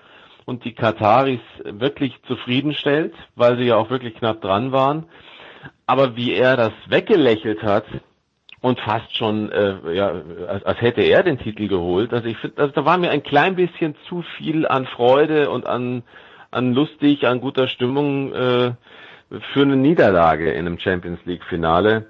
und 0.45 0.65
die 0.65 0.73
Kataris 0.73 1.41
wirklich 1.63 2.15
zufriedenstellt, 2.27 3.13
weil 3.35 3.57
sie 3.57 3.65
ja 3.65 3.77
auch 3.77 3.89
wirklich 3.89 4.15
knapp 4.15 4.41
dran 4.41 4.71
waren. 4.71 5.05
Aber 5.85 6.15
wie 6.15 6.33
er 6.33 6.57
das 6.57 6.73
weggelächelt 6.87 7.61
hat, 7.63 7.85
und 8.65 8.79
fast 8.79 9.15
schon, 9.15 9.51
äh, 9.51 9.93
ja, 9.93 10.11
als, 10.47 10.65
als 10.65 10.81
hätte 10.81 11.01
er 11.01 11.21
den 11.21 11.37
Titel 11.37 11.67
geholt. 11.67 12.11
Also 12.11 12.27
ich 12.27 12.37
finde, 12.37 12.59
also 12.59 12.73
da 12.73 12.83
war 12.83 12.97
mir 12.97 13.11
ein 13.11 13.21
klein 13.21 13.55
bisschen 13.55 13.93
zu 14.09 14.23
viel 14.37 14.65
an 14.65 14.87
Freude 14.87 15.51
und 15.51 15.67
an, 15.67 16.01
an 16.49 16.73
lustig, 16.73 17.27
an 17.27 17.41
guter 17.41 17.67
Stimmung 17.67 18.33
äh, 18.33 18.71
für 19.53 19.61
eine 19.61 19.75
Niederlage 19.75 20.49
in 20.51 20.65
einem 20.65 20.79
Champions 20.79 21.19
League 21.25 21.43
Finale. 21.43 22.07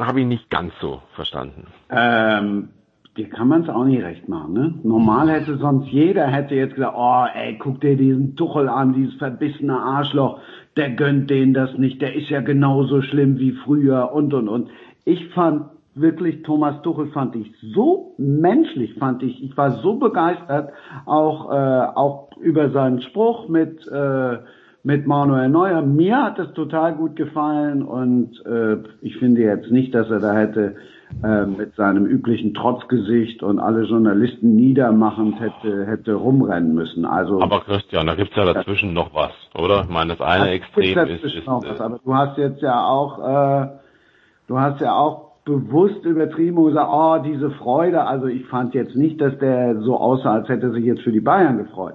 Habe 0.00 0.22
ich 0.22 0.26
nicht 0.26 0.50
ganz 0.50 0.72
so 0.80 1.02
verstanden. 1.14 1.68
Ähm, 1.88 2.70
dir 3.16 3.28
kann 3.28 3.46
man 3.46 3.62
es 3.62 3.68
auch 3.68 3.84
nicht 3.84 4.02
recht 4.02 4.28
machen, 4.28 4.54
ne? 4.54 4.74
Normal 4.82 5.30
hätte 5.30 5.56
sonst 5.56 5.86
jeder 5.86 6.26
hätte 6.26 6.56
jetzt 6.56 6.74
gesagt, 6.74 6.96
oh 6.98 7.26
ey, 7.32 7.58
guck 7.60 7.80
dir 7.80 7.96
diesen 7.96 8.34
Tuchel 8.34 8.68
an, 8.68 8.92
dieses 8.92 9.14
verbissene 9.14 9.78
Arschloch, 9.78 10.40
der 10.76 10.90
gönnt 10.90 11.30
denen 11.30 11.54
das 11.54 11.78
nicht, 11.78 12.02
der 12.02 12.16
ist 12.16 12.28
ja 12.28 12.40
genauso 12.40 13.02
schlimm 13.02 13.38
wie 13.38 13.52
früher 13.52 14.10
und 14.12 14.34
und 14.34 14.48
und. 14.48 14.68
Ich 15.04 15.28
fand 15.28 15.75
wirklich 15.96 16.42
Thomas 16.42 16.80
Tuchel 16.82 17.08
fand 17.08 17.34
ich 17.36 17.52
so 17.74 18.14
menschlich, 18.18 18.94
fand 18.94 19.22
ich. 19.22 19.42
Ich 19.42 19.56
war 19.56 19.72
so 19.82 19.96
begeistert, 19.96 20.72
auch 21.06 21.50
äh, 21.50 21.86
auch 21.94 22.28
über 22.38 22.70
seinen 22.70 23.00
Spruch 23.02 23.48
mit 23.48 23.86
äh, 23.88 24.38
mit 24.82 25.04
Manuel 25.06 25.48
Neuer. 25.48 25.82
Mir 25.82 26.22
hat 26.22 26.38
es 26.38 26.52
total 26.52 26.94
gut 26.94 27.16
gefallen 27.16 27.82
und 27.82 28.40
äh, 28.46 28.76
ich 29.00 29.16
finde 29.16 29.40
jetzt 29.40 29.70
nicht, 29.70 29.92
dass 29.94 30.08
er 30.10 30.20
da 30.20 30.32
hätte 30.32 30.76
äh, 31.24 31.44
mit 31.44 31.74
seinem 31.74 32.06
üblichen 32.06 32.54
Trotzgesicht 32.54 33.42
und 33.42 33.58
alle 33.58 33.82
Journalisten 33.82 34.54
niedermachend 34.54 35.40
hätte 35.40 35.86
hätte 35.86 36.14
rumrennen 36.14 36.74
müssen. 36.74 37.04
Also 37.04 37.40
aber 37.40 37.60
Christian, 37.60 38.06
da 38.06 38.14
gibt's 38.14 38.36
ja 38.36 38.44
dazwischen 38.44 38.92
noch 38.92 39.14
was, 39.14 39.32
oder? 39.54 39.82
Ich 39.82 39.88
meine, 39.88 40.14
das 40.14 40.20
eine 40.20 40.50
Extrem 40.50 41.08
ist, 41.08 41.24
ist 41.24 41.46
noch 41.46 41.64
was, 41.64 41.80
aber 41.80 41.98
du 42.04 42.14
hast 42.14 42.38
jetzt 42.38 42.60
ja 42.60 42.86
auch 42.86 43.18
äh, 43.18 43.68
du 44.46 44.58
hast 44.58 44.80
ja 44.80 44.94
auch 44.94 45.25
bewusst 45.46 46.04
übertrieben 46.04 46.58
und 46.58 46.66
gesagt, 46.66 46.90
oh, 46.92 47.18
diese 47.24 47.50
Freude. 47.52 48.04
Also 48.04 48.26
ich 48.26 48.44
fand 48.46 48.74
jetzt 48.74 48.96
nicht, 48.96 49.20
dass 49.20 49.38
der 49.38 49.80
so 49.80 49.96
aussah, 49.96 50.34
als 50.34 50.48
hätte 50.48 50.66
er 50.66 50.72
sich 50.72 50.84
jetzt 50.84 51.02
für 51.02 51.12
die 51.12 51.20
Bayern 51.20 51.56
gefreut. 51.56 51.94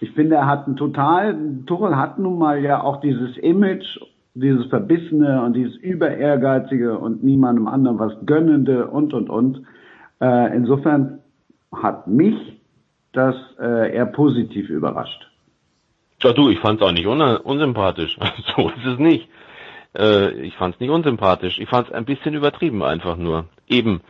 Ich 0.00 0.12
finde, 0.12 0.36
er 0.36 0.46
hat 0.46 0.68
ein 0.68 0.76
total, 0.76 1.36
Tuchel 1.66 1.96
hat 1.96 2.20
nun 2.20 2.38
mal 2.38 2.62
ja 2.62 2.82
auch 2.82 3.00
dieses 3.00 3.36
Image, 3.38 3.98
dieses 4.34 4.66
Verbissene 4.66 5.42
und 5.42 5.54
dieses 5.54 5.74
Überehrgeizige 5.76 6.96
und 6.96 7.24
niemandem 7.24 7.66
anderen 7.66 7.98
was 7.98 8.12
Gönnende 8.24 8.86
und, 8.86 9.12
und, 9.12 9.28
und. 9.28 9.64
Äh, 10.20 10.56
insofern 10.56 11.18
hat 11.74 12.06
mich 12.06 12.62
das 13.12 13.34
äh, 13.58 13.92
eher 13.92 14.06
positiv 14.06 14.70
überrascht. 14.70 15.28
Ja 16.22 16.32
du, 16.32 16.48
ich 16.48 16.60
fand 16.60 16.80
es 16.80 16.86
auch 16.86 16.92
nicht 16.92 17.06
un 17.06 17.20
unsympathisch. 17.20 18.16
so 18.56 18.68
ist 18.68 18.86
es 18.86 18.98
nicht. 19.00 19.28
Äh, 19.96 20.30
ich 20.40 20.54
fand 20.56 20.74
es 20.74 20.80
nicht 20.80 20.90
unsympathisch. 20.90 21.58
Ich 21.58 21.68
fand 21.68 21.88
es 21.88 21.94
ein 21.94 22.04
bisschen 22.04 22.34
übertrieben 22.34 22.82
einfach 22.82 23.16
nur. 23.16 23.46
Eben 23.68 24.00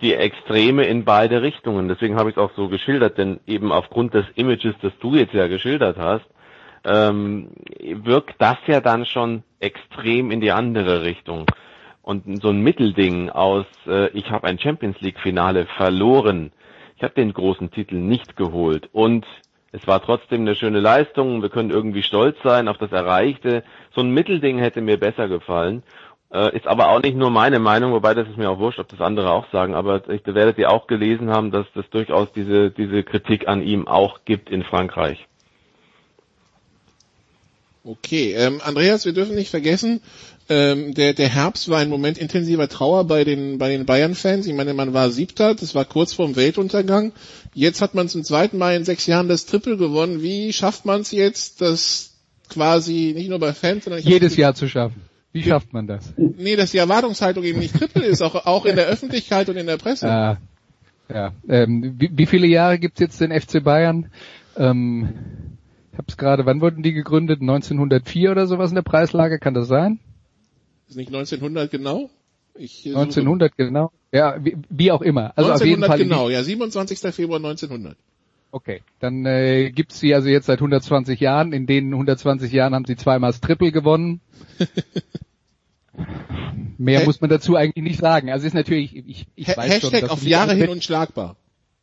die 0.00 0.14
Extreme 0.14 0.84
in 0.84 1.04
beide 1.04 1.42
Richtungen. 1.42 1.88
Deswegen 1.88 2.16
habe 2.16 2.30
ich 2.30 2.36
es 2.36 2.42
auch 2.42 2.50
so 2.56 2.68
geschildert, 2.68 3.18
denn 3.18 3.40
eben 3.46 3.72
aufgrund 3.72 4.14
des 4.14 4.26
Images, 4.34 4.74
das 4.82 4.92
du 5.00 5.14
jetzt 5.14 5.32
ja 5.32 5.46
geschildert 5.46 5.96
hast, 5.96 6.26
ähm, 6.84 7.50
wirkt 7.78 8.34
das 8.38 8.56
ja 8.66 8.80
dann 8.80 9.06
schon 9.06 9.44
extrem 9.60 10.30
in 10.32 10.40
die 10.40 10.50
andere 10.50 11.02
Richtung. 11.02 11.46
Und 12.02 12.42
so 12.42 12.48
ein 12.48 12.62
Mittelding 12.62 13.30
aus, 13.30 13.66
äh, 13.86 14.08
ich 14.08 14.30
habe 14.30 14.48
ein 14.48 14.58
Champions 14.58 15.00
League-Finale 15.00 15.66
verloren, 15.76 16.50
ich 16.96 17.04
habe 17.04 17.14
den 17.14 17.32
großen 17.32 17.70
Titel 17.70 17.96
nicht 17.96 18.36
geholt 18.36 18.88
und 18.92 19.24
es 19.72 19.86
war 19.86 20.02
trotzdem 20.02 20.42
eine 20.42 20.54
schöne 20.54 20.80
Leistung, 20.80 21.40
wir 21.40 21.48
können 21.48 21.70
irgendwie 21.70 22.02
stolz 22.02 22.36
sein 22.44 22.68
auf 22.68 22.76
das 22.76 22.92
Erreichte. 22.92 23.64
So 23.94 24.02
ein 24.02 24.10
Mittelding 24.12 24.58
hätte 24.58 24.82
mir 24.82 24.98
besser 24.98 25.28
gefallen. 25.28 25.82
Äh, 26.30 26.54
ist 26.54 26.66
aber 26.66 26.90
auch 26.90 27.00
nicht 27.00 27.16
nur 27.16 27.30
meine 27.30 27.58
Meinung, 27.58 27.92
wobei 27.92 28.12
das 28.14 28.28
ist 28.28 28.36
mir 28.36 28.50
auch 28.50 28.58
wurscht, 28.58 28.78
ob 28.78 28.88
das 28.88 29.00
andere 29.00 29.30
auch 29.30 29.50
sagen, 29.50 29.74
aber 29.74 30.08
ich 30.10 30.22
werdet 30.26 30.58
ihr 30.58 30.70
auch 30.70 30.86
gelesen 30.86 31.30
haben, 31.30 31.50
dass 31.50 31.66
das 31.74 31.88
durchaus 31.90 32.32
diese, 32.32 32.70
diese 32.70 33.02
Kritik 33.02 33.48
an 33.48 33.62
ihm 33.62 33.88
auch 33.88 34.20
gibt 34.24 34.50
in 34.50 34.62
Frankreich. 34.62 35.26
Okay, 37.84 38.32
ähm, 38.34 38.60
Andreas, 38.64 39.04
wir 39.04 39.12
dürfen 39.12 39.34
nicht 39.34 39.50
vergessen, 39.50 40.02
ähm, 40.52 40.92
der, 40.92 41.14
der 41.14 41.30
Herbst 41.30 41.70
war 41.70 41.78
ein 41.78 41.88
Moment 41.88 42.18
intensiver 42.18 42.68
Trauer 42.68 43.06
bei 43.06 43.24
den, 43.24 43.56
bei 43.56 43.70
den 43.70 43.86
Bayern-Fans. 43.86 44.46
Ich 44.46 44.54
meine, 44.54 44.74
man 44.74 44.92
war 44.92 45.10
Siebter, 45.10 45.54
das 45.54 45.74
war 45.74 45.86
kurz 45.86 46.12
vorm 46.12 46.36
Weltuntergang. 46.36 47.12
Jetzt 47.54 47.80
hat 47.80 47.94
man 47.94 48.08
zum 48.08 48.22
zweiten 48.22 48.58
Mal 48.58 48.76
in 48.76 48.84
sechs 48.84 49.06
Jahren 49.06 49.28
das 49.28 49.46
Triple 49.46 49.78
gewonnen. 49.78 50.22
Wie 50.22 50.52
schafft 50.52 50.84
man 50.84 51.00
es 51.00 51.10
jetzt, 51.10 51.62
das 51.62 52.10
quasi 52.50 53.14
nicht 53.16 53.30
nur 53.30 53.38
bei 53.38 53.54
Fans, 53.54 53.84
sondern 53.84 54.02
jedes 54.02 54.36
Jahr 54.36 54.54
zu 54.54 54.68
schaffen? 54.68 55.00
Wie 55.32 55.42
schafft 55.42 55.72
man 55.72 55.86
das? 55.86 56.12
Nee, 56.18 56.56
dass 56.56 56.72
die 56.72 56.78
Erwartungshaltung 56.78 57.44
eben 57.44 57.60
nicht 57.60 57.74
Triple 57.74 58.04
ist, 58.04 58.20
auch, 58.20 58.34
auch 58.44 58.66
in 58.66 58.76
der 58.76 58.86
Öffentlichkeit 58.86 59.48
und 59.48 59.56
in 59.56 59.66
der 59.66 59.78
Presse. 59.78 60.10
Ah, 60.10 60.36
ja. 61.08 61.32
Ähm, 61.48 61.94
wie, 61.98 62.10
wie 62.12 62.26
viele 62.26 62.46
Jahre 62.46 62.78
gibt's 62.78 63.00
jetzt 63.00 63.22
den 63.22 63.32
FC 63.32 63.64
Bayern? 63.64 64.10
Ähm, 64.58 65.08
ich 65.92 65.98
hab's 65.98 66.18
gerade, 66.18 66.44
wann 66.44 66.60
wurden 66.60 66.82
die 66.82 66.92
gegründet? 66.92 67.40
1904 67.40 68.30
oder 68.30 68.46
sowas 68.46 68.70
in 68.70 68.74
der 68.74 68.82
Preislage, 68.82 69.38
kann 69.38 69.54
das 69.54 69.68
sein? 69.68 69.98
Ist 70.92 70.96
nicht 70.96 71.08
1900 71.08 71.70
genau? 71.70 72.10
Ich, 72.54 72.84
1900 72.84 73.52
suche. 73.52 73.64
genau. 73.64 73.92
Ja, 74.12 74.36
wie, 74.44 74.58
wie, 74.68 74.92
auch 74.92 75.00
immer. 75.00 75.32
Also 75.36 75.52
1900 75.52 75.62
auf 75.62 75.66
jeden 75.66 75.84
Fall 75.84 75.98
genau, 75.98 76.28
ja, 76.28 76.42
27. 76.42 77.14
Februar 77.14 77.38
1900. 77.38 77.96
Okay, 78.50 78.82
dann 79.00 79.24
äh, 79.24 79.70
gibt's 79.70 80.00
sie 80.00 80.14
also 80.14 80.28
jetzt 80.28 80.44
seit 80.44 80.58
120 80.58 81.18
Jahren. 81.18 81.54
In 81.54 81.64
den 81.64 81.94
120 81.94 82.52
Jahren 82.52 82.74
haben 82.74 82.84
sie 82.84 82.96
zweimal 82.96 83.30
das 83.30 83.40
Triple 83.40 83.72
gewonnen. 83.72 84.20
Mehr 86.76 86.98
hey. 86.98 87.06
muss 87.06 87.22
man 87.22 87.30
dazu 87.30 87.56
eigentlich 87.56 87.84
nicht 87.84 87.98
sagen. 87.98 88.28
Also 88.28 88.46
ist 88.46 88.52
natürlich, 88.52 88.94
ich, 88.94 89.26
ich 89.34 89.48
ha 89.48 89.56
weiß 89.56 89.72
Hashtag 89.72 90.00
schon, 90.00 90.10
auf 90.10 90.22
Jahre 90.24 90.54
hin 90.54 90.68
unschlagbar. 90.68 91.36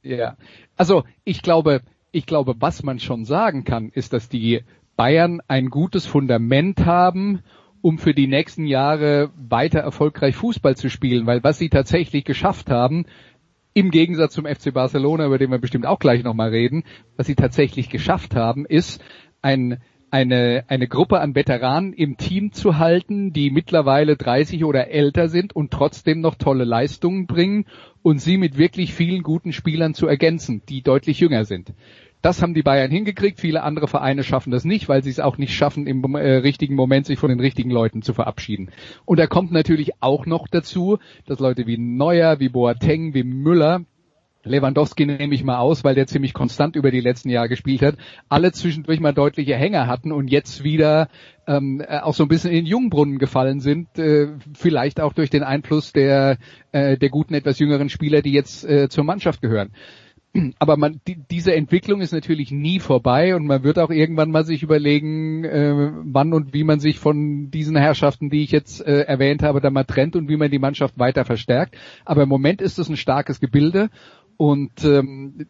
Ja, 0.03 0.37
also 0.77 1.03
ich 1.23 1.41
glaube, 1.41 1.81
ich 2.11 2.27
glaube, 2.27 2.57
was 2.59 2.83
man 2.83 2.99
schon 2.99 3.25
sagen 3.25 3.63
kann, 3.63 3.89
ist, 3.89 4.13
dass 4.13 4.29
die 4.29 4.63
Bayern 4.95 5.41
ein 5.47 5.71
gutes 5.71 6.05
Fundament 6.05 6.85
haben, 6.85 7.41
um 7.81 7.97
für 7.97 8.13
die 8.13 8.27
nächsten 8.27 8.65
Jahre 8.65 9.31
weiter 9.37 9.79
erfolgreich 9.79 10.35
Fußball 10.35 10.75
zu 10.75 10.89
spielen, 10.89 11.25
weil 11.25 11.43
was 11.43 11.57
sie 11.57 11.69
tatsächlich 11.69 12.25
geschafft 12.25 12.69
haben, 12.69 13.05
im 13.73 13.91
Gegensatz 13.91 14.33
zum 14.33 14.45
FC 14.45 14.73
Barcelona, 14.73 15.25
über 15.25 15.37
den 15.37 15.51
wir 15.51 15.59
bestimmt 15.59 15.85
auch 15.85 15.99
gleich 15.99 16.23
nochmal 16.23 16.49
reden, 16.49 16.83
was 17.17 17.27
sie 17.27 17.35
tatsächlich 17.35 17.89
geschafft 17.89 18.35
haben, 18.35 18.65
ist 18.65 19.01
ein 19.41 19.79
eine, 20.11 20.65
eine 20.67 20.87
Gruppe 20.87 21.19
an 21.19 21.35
Veteranen 21.35 21.93
im 21.93 22.17
Team 22.17 22.51
zu 22.51 22.77
halten, 22.77 23.31
die 23.31 23.51
mittlerweile 23.51 24.17
30 24.17 24.63
oder 24.63 24.89
älter 24.89 25.29
sind 25.29 25.55
und 25.55 25.71
trotzdem 25.71 26.21
noch 26.21 26.35
tolle 26.35 26.63
Leistungen 26.63 27.27
bringen 27.27 27.65
und 28.01 28.19
sie 28.19 28.37
mit 28.37 28.57
wirklich 28.57 28.93
vielen 28.93 29.23
guten 29.23 29.53
Spielern 29.53 29.93
zu 29.93 30.07
ergänzen, 30.07 30.61
die 30.67 30.81
deutlich 30.81 31.19
jünger 31.19 31.45
sind. 31.45 31.73
Das 32.21 32.41
haben 32.41 32.53
die 32.53 32.63
Bayern 32.63 32.91
hingekriegt. 32.91 33.39
Viele 33.39 33.63
andere 33.63 33.87
Vereine 33.87 34.23
schaffen 34.23 34.51
das 34.51 34.65
nicht, 34.65 34.89
weil 34.89 35.03
sie 35.03 35.09
es 35.09 35.19
auch 35.19 35.37
nicht 35.37 35.53
schaffen, 35.53 35.87
im 35.87 36.03
äh, 36.15 36.37
richtigen 36.37 36.75
Moment 36.75 37.05
sich 37.05 37.17
von 37.17 37.29
den 37.29 37.39
richtigen 37.39 37.71
Leuten 37.71 38.01
zu 38.01 38.13
verabschieden. 38.13 38.71
Und 39.05 39.19
da 39.19 39.27
kommt 39.27 39.51
natürlich 39.51 39.91
auch 40.01 40.25
noch 40.25 40.47
dazu, 40.47 40.97
dass 41.25 41.39
Leute 41.39 41.65
wie 41.65 41.77
Neuer, 41.77 42.39
wie 42.39 42.49
Boateng, 42.49 43.13
wie 43.13 43.23
Müller, 43.23 43.85
Lewandowski 44.43 45.05
nehme 45.05 45.35
ich 45.35 45.43
mal 45.43 45.57
aus, 45.57 45.83
weil 45.83 45.95
der 45.95 46.07
ziemlich 46.07 46.33
konstant 46.33 46.75
über 46.75 46.91
die 46.91 47.01
letzten 47.01 47.29
Jahre 47.29 47.49
gespielt 47.49 47.81
hat, 47.81 47.95
alle 48.29 48.51
zwischendurch 48.51 48.99
mal 48.99 49.13
deutliche 49.13 49.55
Hänger 49.55 49.87
hatten 49.87 50.11
und 50.11 50.29
jetzt 50.29 50.63
wieder 50.63 51.09
ähm, 51.45 51.83
äh, 51.85 51.99
auch 51.99 52.13
so 52.13 52.23
ein 52.23 52.29
bisschen 52.29 52.51
in 52.51 52.57
den 52.57 52.65
Jungbrunnen 52.65 53.17
gefallen 53.19 53.59
sind, 53.59 53.99
äh, 53.99 54.27
vielleicht 54.53 55.01
auch 55.01 55.13
durch 55.13 55.29
den 55.29 55.43
Einfluss 55.43 55.91
der, 55.91 56.37
äh, 56.71 56.97
der 56.97 57.09
guten, 57.09 57.33
etwas 57.33 57.59
jüngeren 57.59 57.89
Spieler, 57.89 58.21
die 58.21 58.31
jetzt 58.31 58.63
äh, 58.65 58.87
zur 58.87 59.03
Mannschaft 59.03 59.41
gehören. 59.41 59.71
Aber 60.59 60.77
man, 60.77 61.01
die, 61.07 61.17
diese 61.29 61.55
Entwicklung 61.55 62.01
ist 62.01 62.11
natürlich 62.11 62.51
nie 62.51 62.79
vorbei 62.79 63.35
und 63.35 63.47
man 63.47 63.63
wird 63.63 63.79
auch 63.79 63.89
irgendwann 63.89 64.29
mal 64.29 64.45
sich 64.45 64.61
überlegen, 64.61 65.43
äh, 65.43 65.91
wann 66.03 66.33
und 66.33 66.53
wie 66.53 66.63
man 66.63 66.79
sich 66.79 66.99
von 66.99 67.49
diesen 67.49 67.75
Herrschaften, 67.75 68.29
die 68.29 68.43
ich 68.43 68.51
jetzt 68.51 68.85
äh, 68.85 69.01
erwähnt 69.01 69.41
habe, 69.41 69.59
da 69.59 69.71
mal 69.71 69.85
trennt 69.85 70.15
und 70.15 70.29
wie 70.29 70.37
man 70.37 70.51
die 70.51 70.59
Mannschaft 70.59 70.99
weiter 70.99 71.25
verstärkt. 71.25 71.75
Aber 72.05 72.23
im 72.23 72.29
Moment 72.29 72.61
ist 72.61 72.77
es 72.77 72.89
ein 72.89 72.97
starkes 72.97 73.39
Gebilde 73.39 73.89
und 74.37 74.83
ähm, 74.83 75.47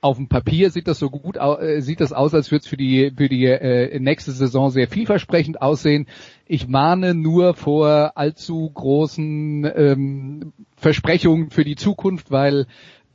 auf 0.00 0.18
dem 0.18 0.28
Papier 0.28 0.70
sieht 0.70 0.86
das 0.86 1.00
so 1.00 1.10
gut 1.10 1.36
äh, 1.36 1.80
sieht 1.80 2.00
das 2.00 2.12
aus, 2.12 2.32
als 2.32 2.52
würde 2.52 2.62
es 2.62 2.68
für 2.68 2.76
die 2.76 3.12
für 3.16 3.28
die 3.28 3.46
äh, 3.46 3.98
nächste 3.98 4.30
Saison 4.30 4.70
sehr 4.70 4.86
vielversprechend 4.86 5.60
aussehen. 5.60 6.06
Ich 6.46 6.68
mahne 6.68 7.14
nur 7.14 7.54
vor 7.54 8.12
allzu 8.14 8.70
großen 8.72 9.68
ähm, 9.74 10.52
Versprechungen 10.76 11.50
für 11.50 11.64
die 11.64 11.74
Zukunft, 11.74 12.30
weil 12.30 12.66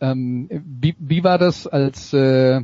ähm, 0.02 0.50
wie, 0.50 0.96
wie 1.00 1.24
war 1.24 1.38
das 1.38 1.68
als 1.68 2.12
äh, 2.14 2.62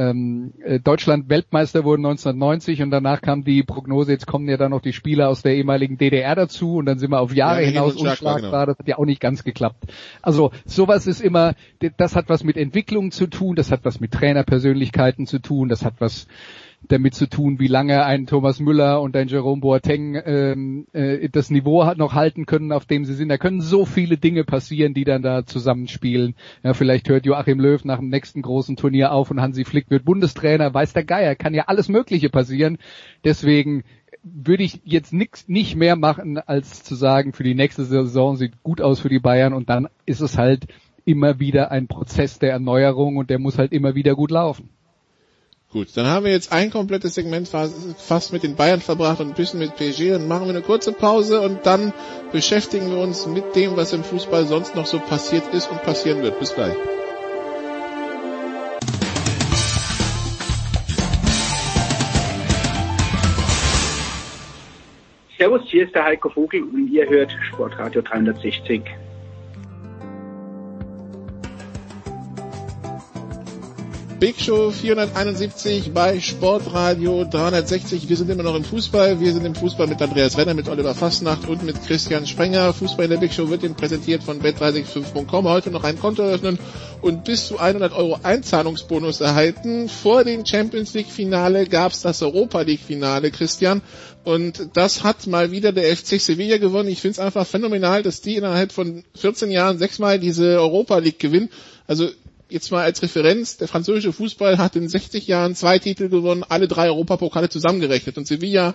ähm, 0.00 0.54
äh, 0.64 0.80
Deutschland 0.80 1.28
Weltmeister 1.28 1.84
wurde 1.84 2.00
1990 2.00 2.82
und 2.82 2.90
danach 2.90 3.20
kam 3.20 3.44
die 3.44 3.62
Prognose, 3.62 4.12
jetzt 4.12 4.26
kommen 4.26 4.48
ja 4.48 4.56
dann 4.56 4.70
noch 4.70 4.80
die 4.80 4.94
Spieler 4.94 5.28
aus 5.28 5.42
der 5.42 5.54
ehemaligen 5.54 5.98
DDR 5.98 6.34
dazu 6.34 6.76
und 6.76 6.86
dann 6.86 6.98
sind 6.98 7.10
wir 7.10 7.20
auf 7.20 7.34
Jahre 7.34 7.60
ja, 7.60 7.68
hinaus 7.68 7.96
unschlagbar. 7.96 8.36
Genau. 8.40 8.66
Das 8.66 8.78
hat 8.78 8.88
ja 8.88 8.96
auch 8.96 9.04
nicht 9.04 9.20
ganz 9.20 9.44
geklappt. 9.44 9.84
Also 10.22 10.52
sowas 10.64 11.06
ist 11.06 11.20
immer, 11.20 11.54
das 11.98 12.16
hat 12.16 12.30
was 12.30 12.44
mit 12.44 12.56
Entwicklung 12.56 13.10
zu 13.10 13.26
tun, 13.26 13.56
das 13.56 13.70
hat 13.70 13.84
was 13.84 14.00
mit 14.00 14.12
Trainerpersönlichkeiten 14.12 15.26
zu 15.26 15.38
tun, 15.38 15.68
das 15.68 15.84
hat 15.84 15.94
was 15.98 16.28
damit 16.88 17.14
zu 17.14 17.28
tun, 17.28 17.58
wie 17.58 17.66
lange 17.66 18.04
ein 18.04 18.26
Thomas 18.26 18.58
Müller 18.58 19.00
und 19.00 19.16
ein 19.16 19.28
Jerome 19.28 19.60
Boateng 19.60 20.20
ähm, 20.24 20.86
äh, 20.92 21.28
das 21.28 21.50
Niveau 21.50 21.84
hat 21.84 21.98
noch 21.98 22.14
halten 22.14 22.46
können, 22.46 22.72
auf 22.72 22.86
dem 22.86 23.04
sie 23.04 23.14
sind. 23.14 23.28
Da 23.28 23.38
können 23.38 23.60
so 23.60 23.84
viele 23.84 24.16
Dinge 24.16 24.44
passieren, 24.44 24.94
die 24.94 25.04
dann 25.04 25.22
da 25.22 25.44
zusammenspielen. 25.44 26.34
Ja, 26.62 26.74
vielleicht 26.74 27.08
hört 27.08 27.26
Joachim 27.26 27.60
Löw 27.60 27.84
nach 27.84 27.98
dem 27.98 28.08
nächsten 28.08 28.42
großen 28.42 28.76
Turnier 28.76 29.12
auf 29.12 29.30
und 29.30 29.40
Hansi 29.40 29.64
Flick 29.64 29.90
wird 29.90 30.04
Bundestrainer, 30.04 30.72
weiß 30.72 30.92
der 30.92 31.04
Geier, 31.04 31.34
kann 31.36 31.54
ja 31.54 31.64
alles 31.66 31.88
Mögliche 31.88 32.30
passieren. 32.30 32.78
Deswegen 33.24 33.84
würde 34.22 34.64
ich 34.64 34.80
jetzt 34.84 35.12
nix, 35.12 35.48
nicht 35.48 35.76
mehr 35.76 35.96
machen, 35.96 36.38
als 36.38 36.82
zu 36.82 36.94
sagen, 36.94 37.32
für 37.32 37.44
die 37.44 37.54
nächste 37.54 37.84
Saison 37.84 38.36
sieht 38.36 38.62
gut 38.62 38.80
aus 38.80 39.00
für 39.00 39.08
die 39.08 39.18
Bayern 39.18 39.54
und 39.54 39.70
dann 39.70 39.88
ist 40.06 40.20
es 40.20 40.36
halt 40.36 40.66
immer 41.04 41.40
wieder 41.40 41.70
ein 41.70 41.88
Prozess 41.88 42.38
der 42.38 42.52
Erneuerung 42.52 43.16
und 43.16 43.30
der 43.30 43.38
muss 43.38 43.58
halt 43.58 43.72
immer 43.72 43.94
wieder 43.94 44.14
gut 44.14 44.30
laufen. 44.30 44.68
Gut, 45.72 45.96
dann 45.96 46.06
haben 46.06 46.24
wir 46.24 46.32
jetzt 46.32 46.50
ein 46.50 46.72
komplettes 46.72 47.14
Segment 47.14 47.46
fast 47.46 48.32
mit 48.32 48.42
den 48.42 48.56
Bayern 48.56 48.80
verbracht 48.80 49.20
und 49.20 49.28
ein 49.28 49.34
bisschen 49.34 49.60
mit 49.60 49.76
PSG. 49.76 50.10
Dann 50.10 50.26
machen 50.26 50.46
wir 50.46 50.50
eine 50.50 50.62
kurze 50.62 50.92
Pause 50.92 51.40
und 51.42 51.64
dann 51.64 51.92
beschäftigen 52.32 52.90
wir 52.90 52.98
uns 52.98 53.28
mit 53.28 53.54
dem, 53.54 53.76
was 53.76 53.92
im 53.92 54.02
Fußball 54.02 54.46
sonst 54.46 54.74
noch 54.74 54.86
so 54.86 54.98
passiert 54.98 55.44
ist 55.54 55.70
und 55.70 55.80
passieren 55.84 56.22
wird. 56.22 56.40
Bis 56.40 56.56
gleich. 56.56 56.74
Servus, 65.38 65.62
hier 65.68 65.84
ist 65.84 65.94
der 65.94 66.04
Heiko 66.04 66.30
Vogel 66.30 66.64
und 66.64 66.88
ihr 66.88 67.08
hört 67.08 67.30
Sportradio 67.48 68.02
360. 68.02 68.82
Big 74.20 74.38
Show 74.38 74.70
471 74.70 75.94
bei 75.94 76.20
Sportradio 76.20 77.24
360. 77.24 78.06
Wir 78.06 78.18
sind 78.18 78.28
immer 78.28 78.42
noch 78.42 78.54
im 78.54 78.64
Fußball. 78.64 79.18
Wir 79.18 79.32
sind 79.32 79.46
im 79.46 79.54
Fußball 79.54 79.86
mit 79.86 80.02
Andreas 80.02 80.36
Renner, 80.36 80.52
mit 80.52 80.68
Oliver 80.68 80.94
Fassnacht 80.94 81.48
und 81.48 81.62
mit 81.62 81.82
Christian 81.86 82.26
Sprenger. 82.26 82.74
Fußball 82.74 83.06
in 83.06 83.12
der 83.12 83.16
Big 83.16 83.32
Show 83.32 83.48
wird 83.48 83.62
Ihnen 83.62 83.76
präsentiert 83.76 84.22
von 84.22 84.38
bet365.com. 84.42 85.48
Heute 85.48 85.70
noch 85.70 85.84
ein 85.84 85.98
Konto 85.98 86.20
eröffnen 86.22 86.58
und 87.00 87.24
bis 87.24 87.46
zu 87.46 87.58
100 87.58 87.94
Euro 87.94 88.20
Einzahlungsbonus 88.22 89.22
erhalten. 89.22 89.88
Vor 89.88 90.22
dem 90.22 90.44
Champions 90.44 90.92
League 90.92 91.10
Finale 91.10 91.64
gab 91.66 91.92
es 91.92 92.02
das 92.02 92.20
Europa 92.22 92.60
League 92.60 92.80
Finale, 92.86 93.30
Christian. 93.30 93.80
Und 94.24 94.68
das 94.74 95.02
hat 95.02 95.28
mal 95.28 95.50
wieder 95.50 95.72
der 95.72 95.96
FC 95.96 96.20
Sevilla 96.20 96.58
gewonnen. 96.58 96.90
Ich 96.90 97.00
finde 97.00 97.12
es 97.12 97.18
einfach 97.20 97.46
phänomenal, 97.46 98.02
dass 98.02 98.20
die 98.20 98.36
innerhalb 98.36 98.72
von 98.72 99.02
14 99.14 99.50
Jahren 99.50 99.78
sechsmal 99.78 100.18
diese 100.18 100.60
Europa 100.60 100.98
League 100.98 101.18
gewinnen. 101.20 101.48
Also 101.86 102.10
jetzt 102.50 102.70
mal 102.70 102.82
als 102.82 103.02
Referenz, 103.02 103.56
der 103.56 103.68
französische 103.68 104.12
Fußball 104.12 104.58
hat 104.58 104.76
in 104.76 104.88
60 104.88 105.26
Jahren 105.26 105.54
zwei 105.54 105.78
Titel 105.78 106.08
gewonnen, 106.08 106.44
alle 106.48 106.68
drei 106.68 106.88
Europapokale 106.88 107.48
zusammengerechnet 107.48 108.18
und 108.18 108.26
Sevilla 108.26 108.74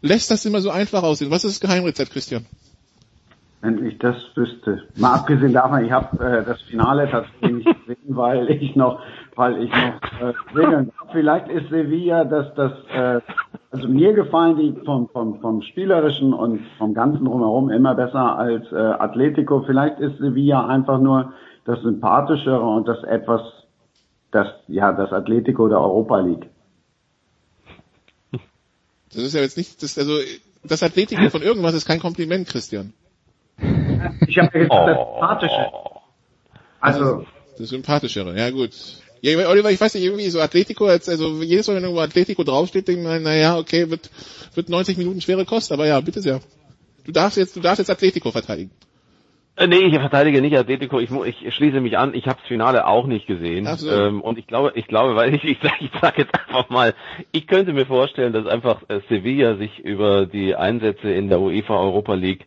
lässt 0.00 0.30
das 0.30 0.44
immer 0.46 0.60
so 0.60 0.70
einfach 0.70 1.02
aussehen. 1.02 1.30
Was 1.30 1.44
ist 1.44 1.62
das 1.62 1.68
Geheimrezept, 1.68 2.12
Christian? 2.12 2.46
Wenn 3.60 3.84
ich 3.84 3.98
das 3.98 4.14
wüsste. 4.36 4.84
Mal 4.96 5.14
abgesehen 5.14 5.52
davon, 5.52 5.84
ich 5.84 5.90
habe 5.90 6.24
äh, 6.24 6.44
das 6.44 6.62
Finale 6.62 7.10
tatsächlich 7.10 7.64
nicht 7.64 7.86
gesehen, 7.86 7.98
weil 8.16 8.48
ich 8.50 8.76
noch, 8.76 9.00
weil 9.34 9.64
ich 9.64 9.70
noch 9.70 10.00
äh, 10.20 10.56
regeln 10.56 10.92
darf. 10.96 11.08
Vielleicht 11.10 11.48
ist 11.48 11.68
Sevilla 11.68 12.24
das, 12.24 12.54
das, 12.54 12.72
äh, 12.94 13.20
also 13.72 13.88
mir 13.88 14.12
gefallen 14.12 14.56
die 14.58 14.84
vom, 14.84 15.08
vom, 15.08 15.40
vom 15.40 15.62
spielerischen 15.62 16.32
und 16.32 16.60
vom 16.78 16.94
ganzen 16.94 17.24
drumherum 17.24 17.70
immer 17.70 17.96
besser 17.96 18.38
als 18.38 18.70
äh, 18.70 18.76
Atletico. 18.76 19.62
Vielleicht 19.66 19.98
ist 19.98 20.18
Sevilla 20.18 20.68
einfach 20.68 21.00
nur 21.00 21.32
das 21.68 21.82
sympathischere 21.82 22.62
und 22.62 22.88
das 22.88 23.04
etwas, 23.04 23.42
das 24.30 24.46
ja 24.68 24.90
das 24.92 25.12
Atletico 25.12 25.68
der 25.68 25.78
Europa 25.78 26.18
League. 26.20 26.46
Das 29.12 29.22
ist 29.22 29.34
ja 29.34 29.42
jetzt 29.42 29.58
nicht, 29.58 29.82
das, 29.82 29.98
also 29.98 30.18
das 30.64 30.82
Atletico 30.82 31.28
von 31.28 31.42
irgendwas 31.42 31.74
ist 31.74 31.86
kein 31.86 32.00
Kompliment, 32.00 32.48
Christian. 32.48 32.94
Ich 34.26 34.38
habe 34.38 34.50
gesagt, 34.50 34.88
das 34.88 34.96
Sympathische. 34.96 35.72
Also. 36.80 37.26
Das 37.58 37.68
Sympathischere, 37.68 38.38
ja 38.38 38.50
gut. 38.50 38.70
Ja, 39.20 39.48
Oliver, 39.48 39.70
ich 39.70 39.80
weiß 39.80 39.92
nicht, 39.94 40.04
irgendwie 40.04 40.30
so 40.30 40.40
Atletico, 40.40 40.86
als, 40.86 41.08
also 41.08 41.42
jedes 41.42 41.66
Mal, 41.66 41.76
wenn 41.76 41.82
irgendwo 41.82 42.00
Atletico 42.00 42.44
draufsteht, 42.44 42.88
denkt 42.88 43.02
man, 43.02 43.22
naja, 43.22 43.58
okay, 43.58 43.90
wird, 43.90 44.10
wird 44.54 44.70
90 44.70 44.96
Minuten 44.96 45.20
schwere 45.20 45.44
Kost, 45.44 45.70
aber 45.72 45.86
ja, 45.86 46.00
bitte 46.00 46.22
sehr. 46.22 46.40
Du 47.04 47.12
darfst 47.12 47.36
jetzt, 47.36 47.56
du 47.56 47.60
darfst 47.60 47.80
jetzt 47.80 47.90
Atletico 47.90 48.30
verteidigen. 48.30 48.70
Äh, 49.58 49.66
nee, 49.66 49.78
ich 49.78 49.98
verteidige 49.98 50.40
nicht 50.40 50.56
Atletico. 50.56 51.00
Ich, 51.00 51.10
ich 51.10 51.54
schließe 51.54 51.80
mich 51.80 51.98
an. 51.98 52.14
Ich 52.14 52.26
habe 52.26 52.38
das 52.38 52.46
Finale 52.46 52.86
auch 52.86 53.06
nicht 53.06 53.26
gesehen. 53.26 53.66
So. 53.66 53.90
ähm, 53.90 54.20
und 54.20 54.38
ich 54.38 54.46
glaube, 54.46 54.72
ich 54.76 54.86
glaube, 54.86 55.16
weil 55.16 55.34
ich, 55.34 55.42
ich 55.42 55.58
sage 55.60 55.74
ich 55.80 55.90
sag 56.00 56.16
jetzt 56.16 56.32
einfach 56.34 56.68
mal, 56.70 56.94
ich 57.32 57.48
könnte 57.48 57.72
mir 57.72 57.84
vorstellen, 57.84 58.32
dass 58.32 58.46
einfach 58.46 58.82
äh, 58.88 59.00
Sevilla 59.08 59.56
sich 59.56 59.80
über 59.80 60.26
die 60.26 60.54
Einsätze 60.54 61.10
in 61.10 61.28
der 61.28 61.40
UEFA 61.40 61.76
Europa 61.76 62.14
League 62.14 62.46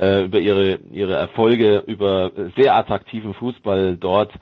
äh, 0.00 0.24
über 0.24 0.38
ihre, 0.38 0.78
ihre 0.92 1.14
Erfolge, 1.14 1.82
über 1.86 2.30
sehr 2.56 2.76
attraktiven 2.76 3.34
Fußball 3.34 3.96
dort 3.96 4.32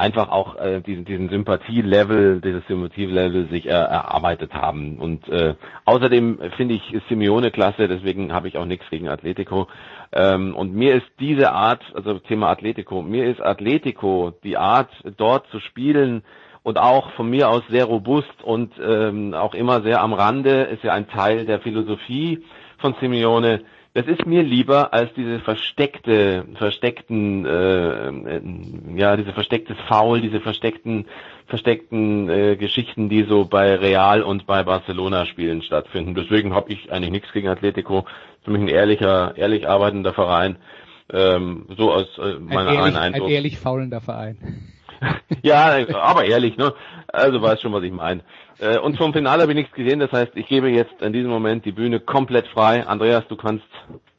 einfach 0.00 0.30
auch 0.30 0.56
äh, 0.56 0.80
diesen, 0.80 1.04
diesen 1.04 1.28
Sympathielevel, 1.28 2.40
dieses 2.40 2.66
Sympathielevel 2.66 3.48
sich 3.50 3.66
äh, 3.66 3.70
erarbeitet 3.70 4.54
haben. 4.54 4.98
Und 4.98 5.28
äh, 5.28 5.54
außerdem 5.84 6.38
finde 6.56 6.74
ich 6.74 6.96
Simeone 7.08 7.50
klasse, 7.50 7.86
deswegen 7.86 8.32
habe 8.32 8.48
ich 8.48 8.56
auch 8.56 8.64
nichts 8.64 8.88
gegen 8.88 9.08
Atletico. 9.08 9.68
Ähm, 10.12 10.54
und 10.56 10.74
mir 10.74 10.94
ist 10.94 11.06
diese 11.20 11.52
Art, 11.52 11.82
also 11.94 12.18
Thema 12.18 12.48
Atletico, 12.50 13.02
mir 13.02 13.30
ist 13.30 13.40
Atletico, 13.40 14.32
die 14.42 14.56
Art 14.56 14.90
dort 15.16 15.46
zu 15.48 15.60
spielen, 15.60 16.22
und 16.62 16.78
auch 16.78 17.12
von 17.12 17.30
mir 17.30 17.48
aus 17.48 17.62
sehr 17.70 17.86
robust 17.86 18.42
und 18.42 18.72
ähm, 18.84 19.34
auch 19.34 19.54
immer 19.54 19.82
sehr 19.82 20.02
am 20.02 20.12
Rande, 20.12 20.64
ist 20.64 20.84
ja 20.84 20.92
ein 20.92 21.08
Teil 21.08 21.46
der 21.46 21.60
Philosophie 21.60 22.44
von 22.78 22.94
Simeone, 23.00 23.62
das 23.92 24.06
ist 24.06 24.24
mir 24.24 24.44
lieber 24.44 24.94
als 24.94 25.12
diese 25.14 25.40
versteckte, 25.40 26.44
versteckten, 26.54 27.44
äh, 27.44 28.40
ja, 28.96 29.16
diese 29.16 29.32
verstecktes 29.32 29.76
Foul, 29.88 30.20
diese 30.20 30.40
versteckten, 30.40 31.06
versteckten 31.46 32.28
äh, 32.28 32.56
Geschichten, 32.56 33.08
die 33.08 33.24
so 33.24 33.46
bei 33.46 33.74
Real 33.74 34.22
und 34.22 34.46
bei 34.46 34.62
Barcelona 34.62 35.26
Spielen 35.26 35.62
stattfinden. 35.62 36.14
Deswegen 36.14 36.54
habe 36.54 36.72
ich 36.72 36.92
eigentlich 36.92 37.10
nichts 37.10 37.32
gegen 37.32 37.48
Atletico. 37.48 38.04
Für 38.44 38.50
mich 38.50 38.62
ein 38.62 38.68
ehrlicher, 38.68 39.36
ehrlich 39.36 39.68
arbeitender 39.68 40.14
Verein. 40.14 40.56
Ähm, 41.12 41.66
so 41.76 41.92
aus 41.92 42.06
äh, 42.18 42.38
meiner 42.38 42.70
ein 42.70 42.76
ehrlich, 42.76 42.96
Eindruck. 42.96 43.28
Ein 43.28 43.34
ehrlich 43.34 43.58
faulender 43.58 44.00
Verein. 44.00 44.38
ja, 45.42 45.86
aber 45.94 46.24
ehrlich, 46.24 46.56
ne? 46.56 46.74
Also 47.08 47.40
weißt 47.42 47.62
schon, 47.62 47.72
was 47.72 47.82
ich 47.82 47.92
meine. 47.92 48.22
Äh, 48.58 48.78
und 48.78 48.96
vom 48.96 49.12
Finale 49.12 49.42
habe 49.42 49.52
ich 49.52 49.56
nichts 49.56 49.74
gesehen, 49.74 49.98
das 49.98 50.12
heißt, 50.12 50.32
ich 50.34 50.46
gebe 50.46 50.68
jetzt 50.70 51.00
in 51.00 51.12
diesem 51.12 51.30
Moment 51.30 51.64
die 51.64 51.72
Bühne 51.72 52.00
komplett 52.00 52.46
frei. 52.48 52.86
Andreas, 52.86 53.24
du 53.28 53.36
kannst 53.36 53.64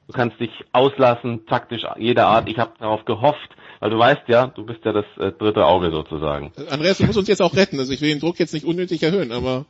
du 0.08 0.14
kannst 0.14 0.40
dich 0.40 0.52
auslassen, 0.74 1.46
taktisch 1.46 1.84
jeder 1.98 2.28
Art. 2.28 2.50
Ich 2.50 2.58
habe 2.58 2.74
darauf 2.80 3.06
gehofft, 3.06 3.50
weil 3.80 3.90
du 3.92 3.98
weißt 3.98 4.24
ja, 4.28 4.48
du 4.48 4.66
bist 4.66 4.84
ja 4.84 4.92
das 4.92 5.06
äh, 5.18 5.32
dritte 5.32 5.66
Auge 5.66 5.92
sozusagen. 5.92 6.52
Andreas, 6.70 6.98
du 6.98 7.06
musst 7.06 7.18
uns 7.18 7.28
jetzt 7.28 7.42
auch 7.42 7.56
retten. 7.56 7.80
Also 7.80 7.94
ich 7.94 8.02
will 8.02 8.10
den 8.10 8.20
Druck 8.20 8.40
jetzt 8.40 8.54
nicht 8.54 8.66
unnötig 8.66 9.02
erhöhen, 9.04 9.32
aber. 9.32 9.66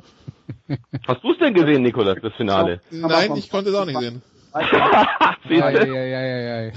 Hast 1.08 1.24
du 1.24 1.32
es 1.32 1.38
denn 1.38 1.54
gesehen, 1.54 1.84
Nikolas, 1.84 2.18
das 2.22 2.34
Finale? 2.34 2.82
Nein, 2.90 3.36
ich 3.36 3.50
konnte 3.50 3.70
es 3.70 3.76
auch 3.76 3.86
nicht 3.86 4.00
sehen. 4.00 4.22
Ja. 4.54 6.72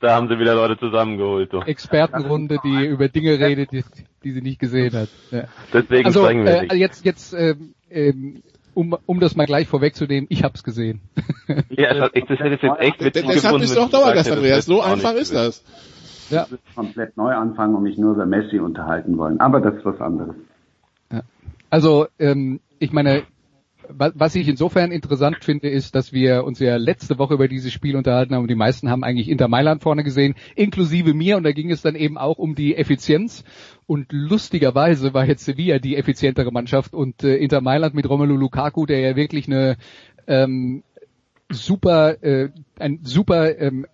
Da 0.00 0.14
haben 0.14 0.28
sie 0.28 0.38
wieder 0.38 0.54
Leute 0.54 0.78
zusammengeholt. 0.78 1.52
Doch. 1.52 1.66
Expertenrunde, 1.66 2.58
die 2.62 2.86
über 2.86 3.08
Dinge 3.08 3.38
redet, 3.38 3.72
die, 3.72 3.84
die 4.24 4.32
sie 4.32 4.42
nicht 4.42 4.58
gesehen 4.58 4.94
hat. 4.94 5.08
Ja. 5.30 5.44
Deswegen 5.72 6.06
also, 6.06 6.22
sprechen 6.22 6.44
wir 6.44 6.56
äh, 6.56 6.62
nicht. 6.62 6.74
jetzt, 6.74 7.04
jetzt, 7.04 7.32
ähm, 7.32 7.74
ähm, 7.90 8.42
um, 8.74 8.96
um 9.06 9.20
das 9.20 9.36
mal 9.36 9.46
gleich 9.46 9.68
vorwegzunehmen, 9.68 10.26
ich 10.28 10.42
hab's 10.42 10.62
gesehen. 10.62 11.00
Ja, 11.70 11.94
das, 11.94 12.10
ich, 12.14 12.24
das 12.24 12.40
hätte 12.40 12.56
ich 12.56 12.62
jetzt 12.62 12.80
echt 12.80 13.04
witzig 13.04 13.22
Deshalb 13.22 13.34
gefunden. 13.34 13.60
bist 13.60 13.76
du 13.76 13.80
auch 13.80 13.90
Dauergast, 13.90 14.32
Andreas. 14.32 14.66
So 14.66 14.82
einfach 14.82 15.14
ist 15.14 15.32
das. 15.32 15.62
Ja. 16.28 16.44
Ich 16.44 16.50
will 16.50 16.58
komplett 16.74 17.16
neu 17.16 17.32
anfangen 17.32 17.76
und 17.76 17.84
mich 17.84 17.98
nur 17.98 18.14
über 18.14 18.26
Messi 18.26 18.58
unterhalten 18.58 19.16
wollen. 19.16 19.38
Aber 19.38 19.60
das 19.60 19.76
ist 19.76 19.84
was 19.84 20.00
anderes. 20.00 20.34
Ja. 21.12 21.22
Also, 21.70 22.08
ähm, 22.18 22.58
ich 22.80 22.92
meine, 22.92 23.22
was 23.88 24.34
ich 24.34 24.48
insofern 24.48 24.90
interessant 24.90 25.38
finde, 25.42 25.68
ist, 25.68 25.94
dass 25.94 26.12
wir 26.12 26.44
uns 26.44 26.58
ja 26.58 26.76
letzte 26.76 27.18
Woche 27.18 27.34
über 27.34 27.48
dieses 27.48 27.72
Spiel 27.72 27.96
unterhalten 27.96 28.34
haben 28.34 28.42
und 28.42 28.50
die 28.50 28.54
meisten 28.54 28.90
haben 28.90 29.04
eigentlich 29.04 29.28
Inter 29.28 29.48
Mailand 29.48 29.82
vorne 29.82 30.04
gesehen, 30.04 30.34
inklusive 30.54 31.14
mir. 31.14 31.36
Und 31.36 31.44
da 31.44 31.52
ging 31.52 31.70
es 31.70 31.82
dann 31.82 31.94
eben 31.94 32.18
auch 32.18 32.38
um 32.38 32.54
die 32.54 32.76
Effizienz. 32.76 33.44
Und 33.86 34.06
lustigerweise 34.10 35.14
war 35.14 35.26
jetzt 35.26 35.44
Sevilla 35.44 35.78
die 35.78 35.96
effizientere 35.96 36.52
Mannschaft 36.52 36.94
und 36.94 37.22
äh, 37.22 37.36
Inter 37.36 37.60
Mailand 37.60 37.94
mit 37.94 38.08
Romelu 38.08 38.36
Lukaku, 38.36 38.86
der 38.86 39.00
ja 39.00 39.16
wirklich 39.16 39.46
eine 39.46 39.76
ähm, 40.26 40.82
super, 41.50 42.22
äh, 42.22 42.50
ein 42.78 43.00
super 43.02 43.58
ähm, 43.58 43.86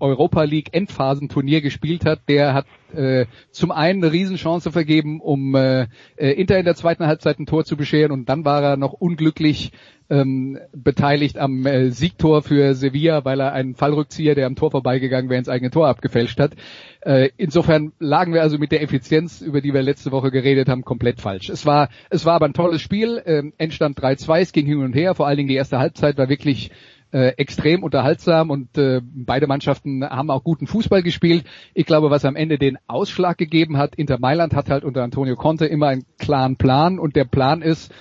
Europa 0.00 0.42
League 0.44 0.70
Endphasenturnier 0.72 1.60
gespielt 1.60 2.04
hat, 2.04 2.20
der 2.28 2.54
hat 2.54 2.66
äh, 2.94 3.26
zum 3.50 3.70
einen 3.70 4.02
eine 4.02 4.12
Riesenchance 4.12 4.72
vergeben, 4.72 5.20
um 5.20 5.54
äh, 5.54 5.86
Inter 6.16 6.58
in 6.58 6.64
der 6.64 6.74
zweiten 6.74 7.06
Halbzeit 7.06 7.38
ein 7.38 7.46
Tor 7.46 7.64
zu 7.64 7.76
bescheren 7.76 8.12
und 8.12 8.28
dann 8.28 8.44
war 8.44 8.62
er 8.62 8.76
noch 8.76 8.92
unglücklich 8.92 9.72
ähm, 10.10 10.58
beteiligt 10.72 11.38
am 11.38 11.64
äh, 11.64 11.90
Siegtor 11.90 12.42
für 12.42 12.74
Sevilla, 12.74 13.24
weil 13.24 13.40
er 13.40 13.52
einen 13.52 13.76
Fallrückzieher, 13.76 14.34
der 14.34 14.46
am 14.46 14.56
Tor 14.56 14.72
vorbeigegangen 14.72 15.30
wäre, 15.30 15.38
ins 15.38 15.48
eigene 15.48 15.70
Tor 15.70 15.86
abgefälscht 15.86 16.40
hat. 16.40 16.54
Äh, 17.00 17.30
insofern 17.36 17.92
lagen 18.00 18.34
wir 18.34 18.42
also 18.42 18.58
mit 18.58 18.72
der 18.72 18.82
Effizienz, 18.82 19.40
über 19.40 19.60
die 19.60 19.72
wir 19.72 19.82
letzte 19.82 20.10
Woche 20.10 20.32
geredet 20.32 20.68
haben, 20.68 20.82
komplett 20.82 21.20
falsch. 21.20 21.48
Es 21.48 21.64
war, 21.64 21.88
es 22.10 22.26
war 22.26 22.34
aber 22.34 22.46
ein 22.46 22.54
tolles 22.54 22.82
Spiel, 22.82 23.22
ähm, 23.24 23.52
Endstand 23.56 23.98
3-2, 24.00 24.40
es 24.40 24.52
ging 24.52 24.66
hin 24.66 24.82
und 24.82 24.94
her, 24.94 25.14
vor 25.14 25.28
allen 25.28 25.36
Dingen 25.36 25.48
die 25.48 25.54
erste 25.54 25.78
Halbzeit 25.78 26.18
war 26.18 26.28
wirklich 26.28 26.72
äh, 27.12 27.28
extrem 27.36 27.82
unterhaltsam 27.82 28.50
und 28.50 28.76
äh, 28.78 29.00
beide 29.02 29.46
Mannschaften 29.46 30.04
haben 30.04 30.30
auch 30.30 30.44
guten 30.44 30.66
Fußball 30.66 31.02
gespielt. 31.02 31.44
Ich 31.74 31.86
glaube, 31.86 32.10
was 32.10 32.24
am 32.24 32.36
Ende 32.36 32.58
den 32.58 32.78
Ausschlag 32.86 33.38
gegeben 33.38 33.76
hat, 33.76 33.94
Inter 33.96 34.18
Mailand 34.18 34.54
hat 34.54 34.70
halt 34.70 34.84
unter 34.84 35.02
Antonio 35.02 35.36
Conte 35.36 35.66
immer 35.66 35.88
einen 35.88 36.04
klaren 36.18 36.56
Plan 36.56 36.98
und 36.98 37.16
der 37.16 37.24
Plan 37.24 37.62
ist, 37.62 37.92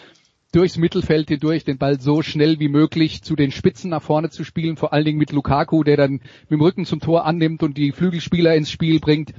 durchs 0.51 0.77
Mittelfeld 0.77 1.29
hindurch 1.29 1.63
den 1.63 1.77
Ball 1.77 1.99
so 1.99 2.21
schnell 2.21 2.59
wie 2.59 2.69
möglich 2.69 3.21
zu 3.21 3.35
den 3.35 3.51
Spitzen 3.51 3.91
nach 3.91 4.01
vorne 4.01 4.29
zu 4.29 4.43
spielen, 4.43 4.77
vor 4.77 4.93
allen 4.93 5.05
Dingen 5.05 5.19
mit 5.19 5.31
Lukaku, 5.31 5.83
der 5.83 5.97
dann 5.97 6.13
mit 6.13 6.51
dem 6.51 6.61
Rücken 6.61 6.85
zum 6.85 6.99
Tor 6.99 7.25
annimmt 7.25 7.61
und 7.61 7.77
die 7.77 7.91
Flügelspieler 7.91 8.55
ins 8.55 8.71
Spiel 8.71 8.99
bringt 8.99 9.33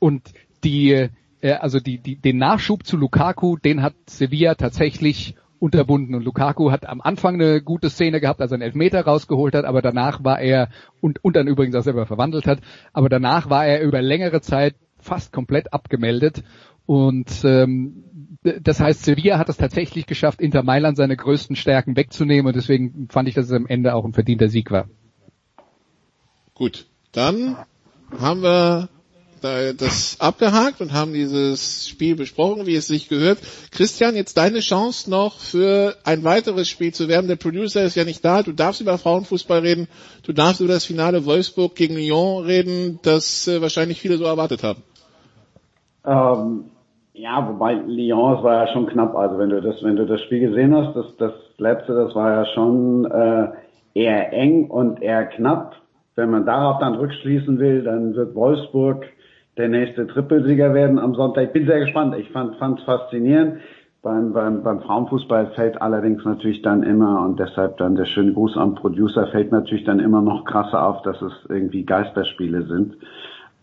und 0.00 0.22
die 0.64 1.08
äh, 1.40 1.52
also 1.52 1.80
die, 1.80 1.98
die, 1.98 2.16
den 2.16 2.38
Nachschub 2.38 2.84
zu 2.86 2.96
Lukaku, 2.96 3.56
den 3.56 3.82
hat 3.82 3.94
Sevilla 4.08 4.54
tatsächlich 4.54 5.34
unterbunden. 5.58 6.14
Und 6.14 6.24
Lukaku 6.24 6.70
hat 6.70 6.88
am 6.88 7.00
Anfang 7.00 7.34
eine 7.34 7.62
gute 7.62 7.90
Szene 7.90 8.20
gehabt, 8.20 8.40
als 8.40 8.52
er 8.52 8.56
einen 8.56 8.62
Elfmeter 8.62 9.02
rausgeholt 9.04 9.54
hat, 9.54 9.64
aber 9.64 9.82
danach 9.82 10.24
war 10.24 10.40
er, 10.40 10.68
und, 11.00 11.22
und 11.24 11.36
dann 11.36 11.46
übrigens 11.46 11.74
auch 11.74 11.82
selber 11.82 12.06
verwandelt 12.06 12.46
hat, 12.46 12.60
aber 12.92 13.08
danach 13.08 13.50
war 13.50 13.66
er 13.66 13.82
über 13.82 14.02
längere 14.02 14.40
Zeit 14.40 14.74
fast 14.98 15.32
komplett 15.32 15.72
abgemeldet. 15.72 16.42
Und 16.86 17.44
ähm, 17.44 18.04
das 18.42 18.80
heißt, 18.80 19.04
Sevilla 19.04 19.38
hat 19.38 19.48
es 19.48 19.56
tatsächlich 19.56 20.06
geschafft, 20.06 20.40
Inter 20.40 20.62
Mailand 20.62 20.96
seine 20.96 21.16
größten 21.16 21.56
Stärken 21.56 21.96
wegzunehmen 21.96 22.46
und 22.46 22.56
deswegen 22.56 23.08
fand 23.10 23.28
ich, 23.28 23.34
dass 23.34 23.46
es 23.46 23.52
am 23.52 23.66
Ende 23.66 23.94
auch 23.94 24.04
ein 24.04 24.12
verdienter 24.12 24.48
Sieg 24.48 24.70
war. 24.70 24.88
Gut, 26.54 26.86
dann 27.12 27.56
haben 28.18 28.42
wir 28.42 28.88
das 29.76 30.16
abgehakt 30.20 30.80
und 30.80 30.92
haben 30.92 31.12
dieses 31.12 31.88
Spiel 31.88 32.16
besprochen, 32.16 32.66
wie 32.66 32.76
es 32.76 32.86
sich 32.86 33.08
gehört. 33.08 33.38
Christian, 33.70 34.16
jetzt 34.16 34.36
deine 34.36 34.60
Chance 34.60 35.10
noch 35.10 35.38
für 35.38 35.94
ein 36.04 36.24
weiteres 36.24 36.68
Spiel 36.68 36.92
zu 36.92 37.08
werden. 37.08 37.28
Der 37.28 37.36
Producer 37.36 37.82
ist 37.82 37.96
ja 37.96 38.04
nicht 38.04 38.24
da. 38.24 38.42
Du 38.42 38.52
darfst 38.52 38.80
über 38.80 38.98
Frauenfußball 38.98 39.60
reden. 39.60 39.88
Du 40.24 40.32
darfst 40.32 40.60
über 40.60 40.72
das 40.72 40.84
Finale 40.84 41.24
Wolfsburg 41.26 41.74
gegen 41.74 41.96
Lyon 41.96 42.44
reden, 42.44 43.00
das 43.02 43.48
äh, 43.48 43.60
wahrscheinlich 43.60 44.00
viele 44.00 44.16
so 44.16 44.24
erwartet 44.24 44.62
haben. 44.62 44.82
Ähm, 46.04 46.64
ja, 47.12 47.48
wobei 47.48 47.74
Lyon, 47.74 48.36
es 48.36 48.44
war 48.44 48.66
ja 48.66 48.72
schon 48.72 48.86
knapp. 48.86 49.16
Also 49.16 49.38
wenn 49.38 49.50
du 49.50 49.60
das, 49.60 49.82
wenn 49.82 49.96
du 49.96 50.06
das 50.06 50.20
Spiel 50.22 50.40
gesehen 50.40 50.74
hast, 50.76 50.94
das, 50.94 51.16
das 51.16 51.32
letzte, 51.58 51.94
das 51.94 52.14
war 52.14 52.30
ja 52.30 52.46
schon 52.54 53.04
äh, 53.06 53.48
eher 53.94 54.32
eng 54.32 54.70
und 54.70 55.02
eher 55.02 55.24
knapp. 55.24 55.76
Wenn 56.14 56.30
man 56.30 56.46
darauf 56.46 56.78
dann 56.78 56.94
rückschließen 56.94 57.58
will, 57.58 57.82
dann 57.84 58.14
wird 58.14 58.34
Wolfsburg 58.34 59.06
der 59.56 59.68
nächste 59.68 60.06
Trippelsieger 60.06 60.74
werden 60.74 60.98
am 60.98 61.14
Sonntag. 61.14 61.44
Ich 61.44 61.52
bin 61.52 61.66
sehr 61.66 61.80
gespannt. 61.80 62.14
Ich 62.18 62.30
fand 62.30 62.78
es 62.78 62.84
faszinierend. 62.84 63.58
Beim, 64.02 64.32
beim, 64.32 64.62
beim 64.62 64.80
Frauenfußball 64.82 65.48
fällt 65.56 65.82
allerdings 65.82 66.24
natürlich 66.24 66.62
dann 66.62 66.84
immer, 66.84 67.24
und 67.24 67.40
deshalb 67.40 67.78
dann 67.78 67.96
der 67.96 68.04
schöne 68.04 68.34
Gruß 68.34 68.56
am 68.56 68.76
Producer, 68.76 69.26
fällt 69.28 69.50
natürlich 69.50 69.84
dann 69.84 69.98
immer 69.98 70.22
noch 70.22 70.44
krasser 70.44 70.86
auf, 70.86 71.02
dass 71.02 71.20
es 71.22 71.32
irgendwie 71.48 71.84
Geisterspiele 71.84 72.66
sind. 72.66 72.96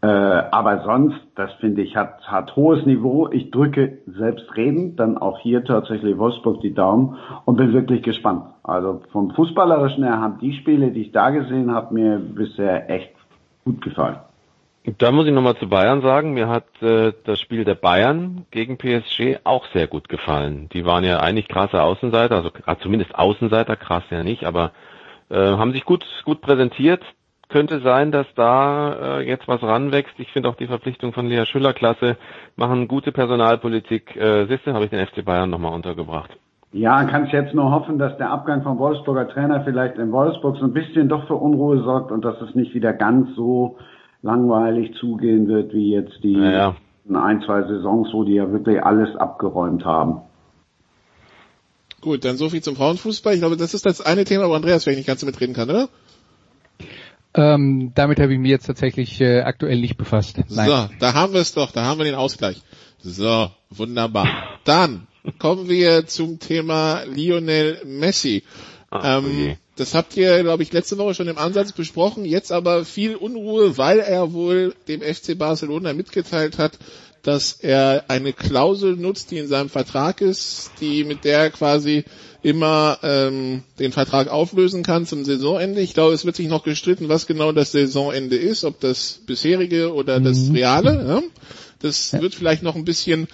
Äh, 0.02 0.08
aber 0.08 0.84
sonst, 0.84 1.16
das 1.36 1.54
finde 1.62 1.82
ich, 1.82 1.96
hat, 1.96 2.28
hat 2.28 2.58
hohes 2.58 2.86
Niveau. 2.86 3.30
Ich 3.32 3.52
drücke 3.52 4.00
selbstredend 4.06 5.00
dann 5.00 5.18
auch 5.18 5.40
hier 5.40 5.64
tatsächlich 5.64 6.18
Wolfsburg 6.18 6.60
die 6.60 6.74
Daumen 6.74 7.16
und 7.46 7.56
bin 7.56 7.72
wirklich 7.72 8.04
gespannt. 8.04 8.44
Also 8.64 9.02
vom 9.14 9.32
Fußballerischen 9.32 10.04
her 10.04 10.20
haben 10.20 10.40
die 10.40 10.54
Spiele, 10.54 10.92
die 10.92 11.04
ich 11.04 11.12
da 11.14 11.30
gesehen 11.30 11.72
habe, 11.72 11.94
mir 11.94 12.20
bisher 12.20 12.90
echt 12.90 13.14
gut 13.64 13.82
gefallen. 13.82 14.18
Da 14.86 15.12
muss 15.12 15.26
ich 15.26 15.32
nochmal 15.32 15.56
zu 15.56 15.70
Bayern 15.70 16.02
sagen, 16.02 16.34
mir 16.34 16.50
hat 16.50 16.66
äh, 16.82 17.14
das 17.24 17.40
Spiel 17.40 17.64
der 17.64 17.76
Bayern 17.76 18.46
gegen 18.52 18.78
PSG 18.78 19.38
auch 19.46 19.66
sehr 19.74 19.88
gut 19.88 20.10
gefallen. 20.10 20.68
Die 20.74 20.84
waren 20.84 21.06
ja 21.06 21.22
eigentlich 21.22 21.48
krasse 21.48 21.82
Außenseiter, 21.82 22.36
also 22.36 22.52
zumindest 22.82 23.16
Außenseiter, 23.16 23.78
krass 23.78 24.04
ja 24.10 24.24
nicht, 24.24 24.44
aber 24.44 24.72
äh, 25.30 25.38
haben 25.38 25.72
sich 25.72 25.86
gut, 25.86 26.06
gut 26.26 26.42
präsentiert. 26.42 27.02
Könnte 27.48 27.80
sein, 27.80 28.12
dass 28.12 28.28
da 28.36 29.20
äh, 29.20 29.28
jetzt 29.28 29.48
was 29.48 29.64
ranwächst. 29.64 30.16
Ich 30.18 30.32
finde 30.34 30.50
auch 30.50 30.56
die 30.56 30.68
Verpflichtung 30.68 31.14
von 31.14 31.28
Lea 31.28 31.46
Schüller 31.46 31.72
klasse, 31.72 32.18
machen 32.58 32.90
gute 32.90 33.14
Personalpolitik. 33.14 34.18
Äh, 34.18 34.48
siehste, 34.48 34.74
habe 34.74 34.84
ich 34.84 34.92
den 34.92 35.06
FC 35.06 35.24
Bayern 35.24 35.50
nochmal 35.50 35.74
untergebracht. 35.74 36.32
Ja, 36.74 37.06
kann 37.06 37.28
ich 37.28 37.32
jetzt 37.32 37.54
nur 37.54 37.72
hoffen, 37.72 38.00
dass 38.00 38.18
der 38.18 38.32
Abgang 38.32 38.64
vom 38.64 38.80
Wolfsburger 38.80 39.30
Trainer 39.30 39.62
vielleicht 39.64 39.98
in 39.98 40.12
Wolfsburg 40.12 40.58
so 40.58 40.66
ein 40.66 40.74
bisschen 40.74 41.08
doch 41.08 41.28
für 41.28 41.36
Unruhe 41.36 41.84
sorgt 41.84 42.12
und 42.12 42.26
dass 42.26 42.42
es 42.42 42.54
nicht 42.56 42.74
wieder 42.74 42.92
ganz 42.92 43.34
so 43.36 43.78
langweilig 44.24 44.96
zugehen 45.00 45.48
wird, 45.48 45.74
wie 45.74 45.92
jetzt 45.92 46.24
die 46.24 46.34
ja, 46.34 46.52
ja. 46.52 46.76
ein, 47.14 47.44
zwei 47.46 47.62
Saisons, 47.62 48.10
wo 48.14 48.24
die 48.24 48.34
ja 48.34 48.52
wirklich 48.52 48.82
alles 48.82 49.16
abgeräumt 49.16 49.86
haben. 49.86 50.22
Gut, 52.02 52.26
dann 52.26 52.38
so 52.38 52.50
viel 52.50 52.64
zum 52.64 52.76
Frauenfußball. 52.76 53.34
Ich 53.34 53.40
glaube, 53.40 53.58
das 53.58 53.74
ist 53.74 53.86
das 53.86 54.02
eine 54.02 54.26
Thema, 54.26 54.50
wo 54.50 54.54
Andreas 54.54 54.84
vielleicht 54.84 54.98
nicht 54.98 55.08
ganz 55.08 55.24
mitreden 55.24 55.54
kann, 55.54 55.70
oder? 55.70 55.90
Ähm, 57.36 57.92
damit 57.96 58.20
habe 58.20 58.34
ich 58.34 58.40
mich 58.40 58.50
jetzt 58.50 58.66
tatsächlich 58.68 59.20
äh, 59.22 59.42
aktuell 59.42 59.80
nicht 59.80 59.98
befasst. 59.98 60.38
Nein. 60.50 60.68
So, 60.68 60.90
da 61.00 61.14
haben 61.14 61.34
wir 61.34 61.42
es 61.42 61.54
doch, 61.54 61.72
da 61.72 61.84
haben 61.86 62.00
wir 62.00 62.06
den 62.06 62.16
Ausgleich. 62.16 62.62
So, 63.00 63.50
wunderbar. 63.70 64.28
Dann 64.66 65.08
kommen 65.40 65.68
wir 65.68 66.06
zum 66.06 66.40
Thema 66.40 67.04
Lionel 67.04 67.82
Messi. 67.86 68.44
Ah, 68.90 69.18
ähm, 69.18 69.26
okay. 69.26 69.58
Das 69.76 69.96
habt 69.96 70.16
ihr, 70.18 70.44
glaube 70.44 70.62
ich, 70.62 70.72
letzte 70.72 70.98
Woche 70.98 71.16
schon 71.16 71.28
im 71.28 71.38
Ansatz 71.38 71.72
besprochen. 71.72 72.26
Jetzt 72.26 72.52
aber 72.52 72.86
viel 72.86 73.16
Unruhe, 73.16 73.78
weil 73.78 74.00
er 74.00 74.34
wohl 74.34 74.76
dem 74.88 75.02
FC 75.02 75.38
Barcelona 75.38 75.94
mitgeteilt 75.94 76.60
hat, 76.60 76.78
dass 77.24 77.54
er 77.54 78.06
eine 78.10 78.34
Klausel 78.34 78.96
nutzt, 78.96 79.32
die 79.32 79.38
in 79.38 79.48
seinem 79.48 79.70
Vertrag 79.70 80.22
ist, 80.22 80.72
die 80.80 81.04
mit 81.04 81.24
der 81.24 81.40
er 81.40 81.50
quasi 81.50 82.04
immer 82.44 83.00
ähm, 83.02 83.64
den 83.80 83.94
Vertrag 83.94 84.28
auflösen 84.28 84.84
kann 84.84 85.08
zum 85.08 85.24
Saisonende. 85.24 85.80
Ich 85.80 85.94
glaube, 85.94 86.14
es 86.14 86.26
wird 86.26 86.36
sich 86.36 86.50
noch 86.50 86.64
gestritten, 86.64 87.08
was 87.08 87.26
genau 87.26 87.54
das 87.54 87.72
Saisonende 87.72 88.36
ist, 88.36 88.66
ob 88.66 88.82
das 88.82 89.22
bisherige 89.26 89.94
oder 89.94 90.20
das 90.20 90.50
mhm. 90.50 90.56
reale. 90.56 91.06
Ja? 91.08 91.24
Das 91.80 92.12
ja. 92.12 92.22
wird 92.22 92.36
vielleicht 92.36 92.62
noch 92.62 92.76
ein 92.76 92.86
bisschen 92.86 93.28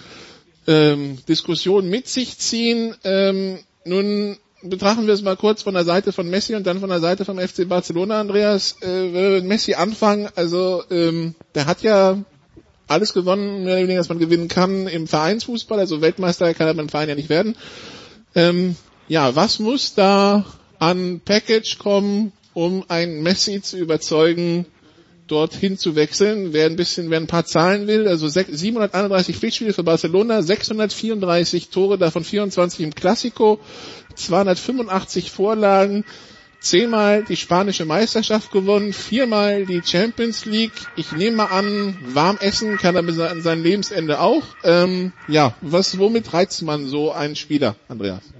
ähm, 0.68 1.18
Diskussion 1.28 1.88
mit 1.88 2.06
sich 2.06 2.38
ziehen. 2.38 2.94
Ähm, 3.02 3.58
nun 3.84 4.36
betrachten 4.62 5.06
wir 5.06 5.14
es 5.14 5.22
mal 5.22 5.36
kurz 5.36 5.62
von 5.62 5.74
der 5.74 5.84
Seite 5.84 6.12
von 6.12 6.28
Messi 6.28 6.54
und 6.54 6.66
dann 6.66 6.80
von 6.80 6.90
der 6.90 7.00
Seite 7.00 7.24
vom 7.24 7.38
FC 7.38 7.68
Barcelona, 7.68 8.20
Andreas. 8.20 8.76
Äh, 8.82 9.12
wenn 9.12 9.46
Messi 9.46 9.74
anfangen, 9.74 10.28
also 10.34 10.82
ähm, 10.90 11.34
der 11.54 11.66
hat 11.66 11.82
ja 11.82 12.18
alles 12.86 13.12
gewonnen, 13.12 13.64
mehr 13.64 13.74
oder 13.74 13.82
weniger, 13.84 14.00
was 14.00 14.08
man 14.08 14.18
gewinnen 14.18 14.48
kann 14.48 14.86
im 14.86 15.06
Vereinsfußball. 15.06 15.78
Also 15.78 16.00
Weltmeister 16.00 16.52
kann 16.54 16.66
er 16.66 16.74
beim 16.74 16.88
Verein 16.88 17.08
ja 17.08 17.14
nicht 17.14 17.28
werden. 17.28 17.56
Ähm, 18.34 18.76
ja, 19.08 19.34
was 19.34 19.58
muss 19.58 19.94
da 19.94 20.44
an 20.78 21.20
Package 21.24 21.78
kommen, 21.78 22.32
um 22.52 22.84
ein 22.88 23.22
Messi 23.22 23.62
zu 23.62 23.78
überzeugen, 23.78 24.66
dorthin 25.30 25.78
zu 25.78 25.94
wechseln. 25.94 26.52
Wer 26.52 26.66
ein 26.66 26.76
bisschen, 26.76 27.10
wer 27.10 27.20
ein 27.20 27.26
paar 27.26 27.44
Zahlen 27.44 27.86
will, 27.86 28.08
also 28.08 28.28
731 28.28 29.36
Pflichtspiele 29.36 29.72
für 29.72 29.84
Barcelona, 29.84 30.42
634 30.42 31.68
Tore, 31.68 31.98
davon 31.98 32.24
24 32.24 32.80
im 32.80 32.94
Classico, 32.94 33.60
285 34.20 35.30
Vorlagen, 35.30 36.04
zehnmal 36.60 37.24
die 37.24 37.36
spanische 37.36 37.84
Meisterschaft 37.84 38.52
gewonnen, 38.52 38.92
viermal 38.92 39.66
die 39.66 39.82
Champions 39.84 40.44
League. 40.44 40.72
Ich 40.96 41.12
nehme 41.12 41.38
mal 41.38 41.46
an, 41.46 41.96
warm 42.02 42.38
essen 42.40 42.76
kann 42.76 42.96
er 42.96 43.02
bis 43.02 43.18
an 43.18 43.42
sein 43.42 43.62
Lebensende 43.62 44.20
auch. 44.20 44.42
Ähm, 44.62 45.12
ja, 45.28 45.54
was, 45.60 45.98
womit 45.98 46.32
reizt 46.32 46.62
man 46.62 46.86
so 46.86 47.12
einen 47.12 47.36
Spieler, 47.36 47.76
Andreas? 47.88 48.32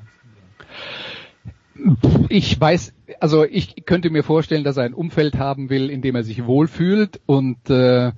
Ich 2.29 2.61
weiß, 2.61 2.93
also 3.21 3.45
ich 3.45 3.87
könnte 3.87 4.11
mir 4.11 4.23
vorstellen, 4.23 4.65
dass 4.65 4.77
er 4.77 4.85
ein 4.85 4.95
Umfeld 4.95 5.39
haben 5.39 5.71
will, 5.71 5.89
in 5.89 6.03
dem 6.03 6.15
er 6.15 6.23
sich 6.23 6.45
wohlfühlt 6.45 7.21
und 7.27 7.71
äh, 7.71 8.13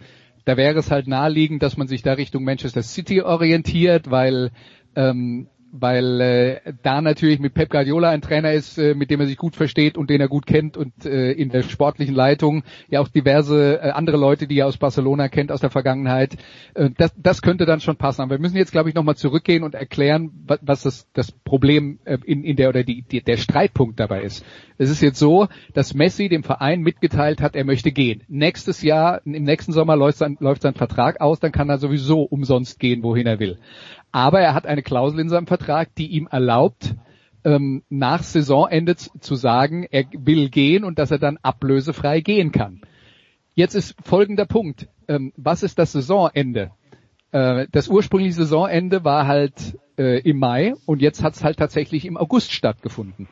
da 0.45 0.57
wäre 0.57 0.79
es 0.79 0.91
halt 0.91 1.07
naheliegend, 1.07 1.63
dass 1.63 1.77
man 1.77 1.87
sich 1.87 2.03
da 2.03 2.15
Richtung 2.15 2.43
Manchester 2.43 2.83
City 2.83 3.23
orientiert, 3.23 4.11
weil 4.11 4.51
ähm, 4.97 5.47
weil 5.73 6.21
äh, 6.21 6.73
da 6.83 7.01
natürlich 7.01 7.41
mit 7.41 7.55
Pep 7.55 7.71
Guardiola 7.71 8.11
ein 8.11 8.21
Trainer 8.21 8.53
ist, 8.53 8.79
äh, 8.79 8.95
mit 8.95 9.11
dem 9.11 9.21
er 9.21 9.27
sich 9.27 9.39
gut 9.39 9.57
versteht 9.57 9.97
und 9.97 10.11
den 10.11 10.21
er 10.21 10.29
gut 10.29 10.47
kennt 10.47 10.77
und 10.77 11.07
äh, 11.07 11.33
in 11.33 11.49
der 11.49 11.63
sportlichen 11.63 12.15
Leitung 12.15 12.63
ja 12.91 13.01
auch 13.01 13.09
diverse 13.09 13.81
äh, 13.81 13.91
andere 13.91 14.19
Leute, 14.19 14.47
die 14.47 14.59
er 14.59 14.67
aus 14.67 14.77
Barcelona 14.77 15.29
kennt 15.29 15.51
aus 15.51 15.61
der 15.61 15.71
Vergangenheit. 15.71 16.37
Äh, 16.75 16.91
das, 16.99 17.15
das 17.17 17.41
könnte 17.41 17.65
dann 17.65 17.81
schon 17.81 17.97
passen. 17.97 18.21
Aber 18.21 18.33
wir 18.33 18.39
müssen 18.39 18.59
jetzt, 18.59 18.73
glaube 18.73 18.91
ich, 18.91 18.95
nochmal 18.95 19.17
zurückgehen 19.17 19.63
und 19.63 19.75
erklären, 19.75 20.31
was, 20.47 20.59
was 20.61 20.83
das, 20.83 21.09
das 21.15 21.33
Problem 21.33 21.99
äh, 22.05 22.19
in, 22.27 22.45
in 22.45 22.57
der 22.57 22.69
oder 22.69 22.85
die, 22.85 23.03
die, 23.03 23.23
der 23.23 23.39
Streitpunkt 23.39 23.99
dabei 23.99 24.23
ist. 24.23 24.45
Es 24.77 24.91
ist 24.91 25.01
jetzt 25.01 25.19
so, 25.19 25.49
dass 25.73 25.95
Messi 25.95 26.29
dem 26.29 26.43
Verein 26.43 26.83
mitgeteilt 26.83 27.41
hat, 27.41 27.57
er 27.57 27.65
möchte 27.65 27.93
gehen. 27.93 28.25
Nächstes 28.29 28.83
Jahr, 28.83 29.23
im 29.25 29.45
nächsten 29.45 29.73
Sommer 29.73 29.97
läuft 29.97 30.19
sein, 30.19 30.37
läuft 30.39 30.63
sein 30.63 30.75
Vertrag 30.75 31.21
aus, 31.21 31.41
dann 31.41 31.53
kann 31.53 31.71
er 31.71 31.79
sowieso 31.79 32.23
umsonst 32.23 32.79
gehen, 32.79 33.03
wohin 33.03 33.27
er 33.27 33.39
will. 33.39 33.59
Aber 34.13 34.41
er 34.41 34.55
hat 34.55 34.67
eine 34.67 34.83
Klausel 34.83 35.21
in 35.21 35.31
seinem 35.31 35.47
Vertrag, 35.47 35.95
die 35.95 36.07
ihm 36.09 36.29
erlaubt, 36.31 36.95
ähm, 37.45 37.83
nach 37.89 38.23
Saisonende 38.23 38.95
zu 38.95 39.35
sagen, 39.35 39.87
er 39.91 40.05
will 40.17 40.49
gehen 40.51 40.85
und 40.85 40.99
dass 40.99 41.11
er 41.11 41.19
dann 41.19 41.39
ablösefrei 41.43 42.21
gehen 42.21 42.53
kann. 42.53 42.83
Jetzt 43.55 43.75
ist 43.75 43.97
folgender 44.05 44.47
Punkt. 44.47 44.89
Ähm, 45.09 45.33
was 45.37 45.63
ist 45.63 45.79
das 45.79 45.93
Saisonende? 45.93 46.71
Äh, 47.33 47.67
das 47.73 47.89
ursprüngliche 47.89 48.35
Saisonende 48.35 49.05
war 49.05 49.27
halt 49.27 49.79
äh, 49.99 50.21
im 50.21 50.39
Mai 50.39 50.75
und 50.87 51.03
jetzt 51.03 51.23
hat 51.23 51.35
es 51.35 51.43
halt 51.43 51.59
tatsächlich 51.59 52.05
im 52.05 52.17
August 52.17 52.53
stattgefunden. 52.53 53.29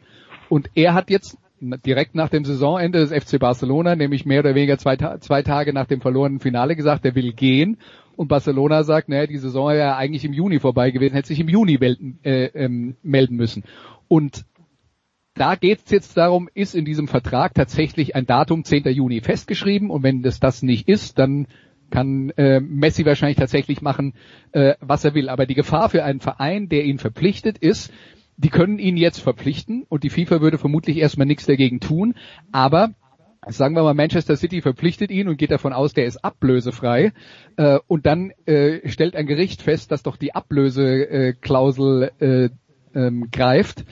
Und 0.49 0.71
er 0.75 0.95
hat 0.95 1.11
jetzt 1.11 1.39
direkt 1.61 2.15
nach 2.15 2.31
dem 2.31 2.45
Saisonende 2.45 3.07
des 3.07 3.13
FC 3.13 3.39
Barcelona, 3.39 3.95
nämlich 3.95 4.25
mehr 4.25 4.41
oder 4.41 4.55
weniger 4.55 4.79
zwei, 4.79 4.97
zwei 4.97 5.43
Tage 5.43 5.73
nach 5.73 5.87
dem 5.87 6.01
verlorenen 6.01 6.41
Finale 6.41 6.75
gesagt, 6.75 7.05
er 7.05 7.15
will 7.15 7.33
gehen 7.33 7.77
und 8.21 8.29
Barcelona 8.29 8.83
sagt, 8.83 9.09
naja, 9.09 9.27
die 9.27 9.39
Saison 9.39 9.69
wäre 9.69 9.79
ja 9.79 9.97
eigentlich 9.97 10.27
im 10.27 10.35
Juni 10.35 10.61
vorbei 10.61 10.91
gewesen, 10.91 11.15
hätte 11.15 11.29
sich 11.29 11.41
im 11.41 11.49
Juni 11.49 11.79
melden, 11.81 12.19
äh, 12.23 12.49
ähm, 12.49 12.97
melden 13.03 13.35
müssen. 13.35 13.65
Und 14.09 14.45
da 15.33 15.55
geht 15.55 15.87
es 15.87 15.91
jetzt 15.91 16.19
darum, 16.19 16.51
ist 16.53 16.75
in 16.75 16.85
diesem 16.85 17.09
Vertrag 17.09 17.55
tatsächlich 17.55 18.15
ein 18.15 18.27
Datum 18.27 18.63
10. 18.63 18.85
Juni 18.93 19.23
festgeschrieben 19.23 19.89
und 19.89 20.03
wenn 20.03 20.21
das 20.21 20.39
das 20.39 20.63
nicht 20.63 20.87
ist, 20.87 21.19
dann 21.19 21.47
kann 21.89 22.29
äh, 22.37 22.61
Messi 22.61 23.07
wahrscheinlich 23.07 23.39
tatsächlich 23.39 23.81
machen, 23.81 24.13
äh, 24.53 24.75
was 24.81 25.03
er 25.03 25.15
will. 25.15 25.31
Aber 25.31 25.47
die 25.47 25.55
Gefahr 25.55 25.89
für 25.89 26.05
einen 26.05 26.21
Verein, 26.21 26.69
der 26.69 26.85
ihn 26.85 26.99
verpflichtet, 26.99 27.57
ist, 27.57 27.91
die 28.37 28.51
können 28.51 28.79
ihn 28.79 28.99
jetzt 28.99 29.21
verpflichten 29.21 29.87
und 29.89 30.05
die 30.05 30.11
FIFA 30.11 30.43
würde 30.43 30.59
vermutlich 30.59 30.99
erstmal 30.99 31.27
nichts 31.27 31.47
dagegen 31.47 31.81
tun, 31.81 32.15
aber 32.53 32.93
sagen 33.47 33.75
wir 33.75 33.83
mal, 33.83 33.95
Manchester 33.95 34.37
City 34.37 34.61
verpflichtet 34.61 35.11
ihn 35.11 35.29
und 35.29 35.37
geht 35.37 35.51
davon 35.51 35.73
aus, 35.73 35.93
der 35.95 36.07
ist 36.07 36.25
ablösefrei. 36.25 37.13
Äh, 37.57 37.79
und 37.87 38.07
dann 38.07 38.33
äh, 38.47 38.89
stellt 38.89 39.17
ein 39.17 39.27
Gericht 39.27 39.63
fest, 39.63 39.93
dass 39.93 40.03
doch 40.03 40.17
die 40.17 40.35
Ablöseklausel 40.35 42.11
äh, 42.21 42.49
ähm, 42.95 43.31
greift. 43.31 43.85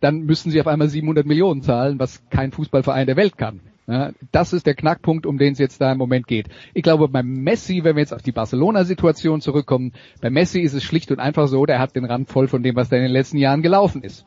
Dann 0.00 0.20
müssen 0.20 0.50
sie 0.50 0.60
auf 0.60 0.66
einmal 0.66 0.88
700 0.88 1.26
Millionen 1.26 1.62
zahlen, 1.62 1.98
was 1.98 2.22
kein 2.30 2.52
Fußballverein 2.52 3.06
der 3.06 3.16
Welt 3.16 3.36
kann. 3.36 3.60
Ja, 3.88 4.10
das 4.32 4.52
ist 4.52 4.66
der 4.66 4.74
Knackpunkt, 4.74 5.26
um 5.26 5.38
den 5.38 5.52
es 5.52 5.60
jetzt 5.60 5.80
da 5.80 5.92
im 5.92 5.98
Moment 5.98 6.26
geht. 6.26 6.48
Ich 6.74 6.82
glaube, 6.82 7.08
bei 7.08 7.22
Messi, 7.22 7.84
wenn 7.84 7.94
wir 7.94 8.00
jetzt 8.00 8.12
auf 8.12 8.22
die 8.22 8.32
Barcelona-Situation 8.32 9.40
zurückkommen, 9.40 9.92
bei 10.20 10.28
Messi 10.28 10.60
ist 10.60 10.72
es 10.72 10.82
schlicht 10.82 11.12
und 11.12 11.20
einfach 11.20 11.46
so, 11.46 11.66
der 11.66 11.78
hat 11.78 11.94
den 11.94 12.04
Rand 12.04 12.28
voll 12.28 12.48
von 12.48 12.64
dem, 12.64 12.74
was 12.74 12.88
da 12.88 12.96
in 12.96 13.02
den 13.02 13.12
letzten 13.12 13.38
Jahren 13.38 13.62
gelaufen 13.62 14.02
ist. 14.02 14.26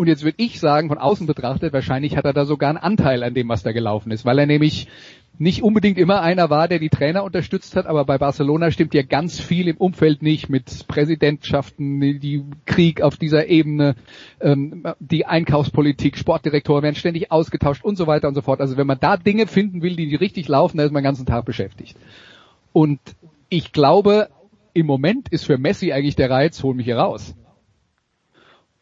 Und 0.00 0.06
jetzt 0.06 0.24
würde 0.24 0.42
ich 0.42 0.60
sagen, 0.60 0.88
von 0.88 0.96
außen 0.96 1.26
betrachtet, 1.26 1.74
wahrscheinlich 1.74 2.16
hat 2.16 2.24
er 2.24 2.32
da 2.32 2.46
sogar 2.46 2.70
einen 2.70 2.78
Anteil 2.78 3.22
an 3.22 3.34
dem, 3.34 3.50
was 3.50 3.62
da 3.62 3.72
gelaufen 3.72 4.12
ist, 4.12 4.24
weil 4.24 4.38
er 4.38 4.46
nämlich 4.46 4.88
nicht 5.36 5.62
unbedingt 5.62 5.98
immer 5.98 6.22
einer 6.22 6.48
war, 6.48 6.68
der 6.68 6.78
die 6.78 6.88
Trainer 6.88 7.22
unterstützt 7.22 7.76
hat, 7.76 7.84
aber 7.84 8.06
bei 8.06 8.16
Barcelona 8.16 8.70
stimmt 8.70 8.94
ja 8.94 9.02
ganz 9.02 9.38
viel 9.38 9.68
im 9.68 9.76
Umfeld 9.76 10.22
nicht 10.22 10.48
mit 10.48 10.88
Präsidentschaften, 10.88 12.00
die 12.00 12.46
Krieg 12.64 13.02
auf 13.02 13.18
dieser 13.18 13.48
Ebene, 13.48 13.94
ähm, 14.40 14.84
die 15.00 15.26
Einkaufspolitik, 15.26 16.16
Sportdirektoren 16.16 16.82
werden 16.82 16.94
ständig 16.94 17.30
ausgetauscht 17.30 17.84
und 17.84 17.96
so 17.96 18.06
weiter 18.06 18.26
und 18.26 18.34
so 18.34 18.40
fort. 18.40 18.62
Also 18.62 18.78
wenn 18.78 18.86
man 18.86 19.00
da 19.00 19.18
Dinge 19.18 19.46
finden 19.46 19.82
will, 19.82 19.96
die 19.96 20.14
richtig 20.14 20.48
laufen, 20.48 20.78
dann 20.78 20.86
ist 20.86 20.92
man 20.92 21.02
den 21.02 21.08
ganzen 21.08 21.26
Tag 21.26 21.44
beschäftigt. 21.44 21.98
Und 22.72 23.00
ich 23.50 23.72
glaube, 23.72 24.30
im 24.72 24.86
Moment 24.86 25.28
ist 25.28 25.44
für 25.44 25.58
Messi 25.58 25.92
eigentlich 25.92 26.16
der 26.16 26.30
Reiz, 26.30 26.62
hol 26.62 26.74
mich 26.74 26.86
hier 26.86 26.96
raus. 26.96 27.34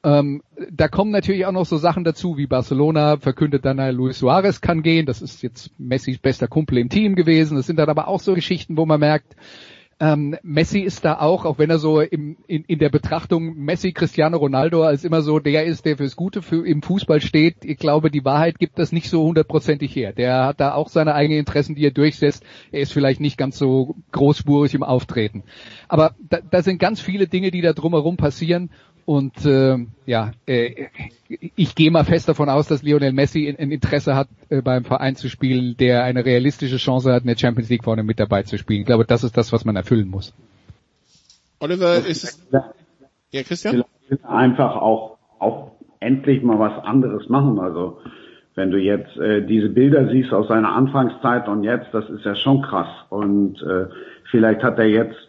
Ähm, 0.04 0.42
da 0.70 0.86
kommen 0.88 1.10
natürlich 1.10 1.44
auch 1.46 1.52
noch 1.52 1.66
so 1.66 1.76
Sachen 1.76 2.04
dazu, 2.04 2.36
wie 2.36 2.46
Barcelona 2.46 3.16
verkündet 3.16 3.64
dann, 3.64 3.78
Luis 3.94 4.18
Suarez 4.18 4.60
kann 4.60 4.82
gehen. 4.82 5.06
Das 5.06 5.22
ist 5.22 5.42
jetzt 5.42 5.72
Messis 5.78 6.18
bester 6.18 6.46
Kumpel 6.46 6.78
im 6.78 6.88
Team 6.88 7.16
gewesen. 7.16 7.56
Das 7.56 7.66
sind 7.66 7.78
dann 7.78 7.88
aber 7.88 8.08
auch 8.08 8.20
so 8.20 8.34
Geschichten, 8.34 8.76
wo 8.76 8.86
man 8.86 9.00
merkt, 9.00 9.34
ähm, 10.00 10.36
Messi 10.42 10.80
ist 10.80 11.04
da 11.04 11.18
auch, 11.18 11.44
auch 11.44 11.58
wenn 11.58 11.70
er 11.70 11.80
so 11.80 12.00
im, 12.00 12.36
in, 12.46 12.62
in 12.64 12.78
der 12.78 12.88
Betrachtung 12.88 13.56
Messi, 13.56 13.92
Cristiano 13.92 14.36
Ronaldo 14.36 14.84
als 14.84 15.02
immer 15.02 15.22
so 15.22 15.40
der 15.40 15.64
ist, 15.64 15.84
der 15.86 15.96
fürs 15.96 16.14
Gute 16.14 16.40
für, 16.40 16.64
im 16.64 16.82
Fußball 16.82 17.20
steht. 17.20 17.64
Ich 17.64 17.78
glaube, 17.78 18.10
die 18.10 18.24
Wahrheit 18.24 18.60
gibt 18.60 18.78
das 18.78 18.92
nicht 18.92 19.10
so 19.10 19.24
hundertprozentig 19.24 19.94
her. 19.96 20.12
Der 20.12 20.46
hat 20.46 20.60
da 20.60 20.74
auch 20.74 20.88
seine 20.88 21.14
eigenen 21.14 21.40
Interessen, 21.40 21.74
die 21.74 21.84
er 21.84 21.90
durchsetzt. 21.90 22.44
Er 22.70 22.80
ist 22.80 22.92
vielleicht 22.92 23.18
nicht 23.18 23.36
ganz 23.36 23.58
so 23.58 23.96
großspurig 24.12 24.74
im 24.74 24.84
Auftreten. 24.84 25.42
Aber 25.88 26.14
da, 26.20 26.38
da 26.48 26.62
sind 26.62 26.78
ganz 26.78 27.00
viele 27.00 27.26
Dinge, 27.26 27.50
die 27.50 27.60
da 27.60 27.72
drumherum 27.72 28.16
passieren 28.16 28.70
und 29.08 29.46
äh, 29.46 29.78
ja, 30.04 30.32
äh, 30.44 30.88
ich 31.56 31.74
gehe 31.74 31.90
mal 31.90 32.04
fest 32.04 32.28
davon 32.28 32.50
aus, 32.50 32.68
dass 32.68 32.82
Lionel 32.82 33.14
Messi 33.14 33.48
ein 33.48 33.70
Interesse 33.70 34.14
hat, 34.14 34.28
äh, 34.50 34.60
beim 34.60 34.84
Verein 34.84 35.16
zu 35.16 35.30
spielen, 35.30 35.78
der 35.78 36.04
eine 36.04 36.26
realistische 36.26 36.76
Chance 36.76 37.14
hat, 37.14 37.22
in 37.22 37.28
der 37.28 37.38
Champions 37.38 37.70
League 37.70 37.84
vorne 37.84 38.02
mit 38.02 38.20
dabei 38.20 38.42
zu 38.42 38.58
spielen. 38.58 38.80
Ich 38.80 38.86
glaube, 38.86 39.06
das 39.06 39.24
ist 39.24 39.34
das, 39.38 39.50
was 39.50 39.64
man 39.64 39.76
erfüllen 39.76 40.08
muss. 40.08 40.34
Oliver, 41.58 41.96
ist 42.06 42.22
es... 42.22 42.48
Ja, 43.30 43.42
Christian? 43.44 43.82
Einfach 44.24 44.76
auch, 44.76 45.16
auch 45.38 45.70
endlich 46.00 46.42
mal 46.42 46.58
was 46.58 46.84
anderes 46.84 47.30
machen. 47.30 47.58
Also 47.60 48.02
wenn 48.56 48.70
du 48.70 48.76
jetzt 48.76 49.16
äh, 49.16 49.40
diese 49.40 49.70
Bilder 49.70 50.10
siehst 50.10 50.34
aus 50.34 50.48
seiner 50.48 50.74
Anfangszeit 50.74 51.48
und 51.48 51.64
jetzt, 51.64 51.86
das 51.92 52.10
ist 52.10 52.26
ja 52.26 52.34
schon 52.34 52.60
krass. 52.60 52.90
Und 53.08 53.62
äh, 53.62 53.86
vielleicht 54.30 54.62
hat 54.62 54.78
er 54.78 54.86
jetzt 54.86 55.27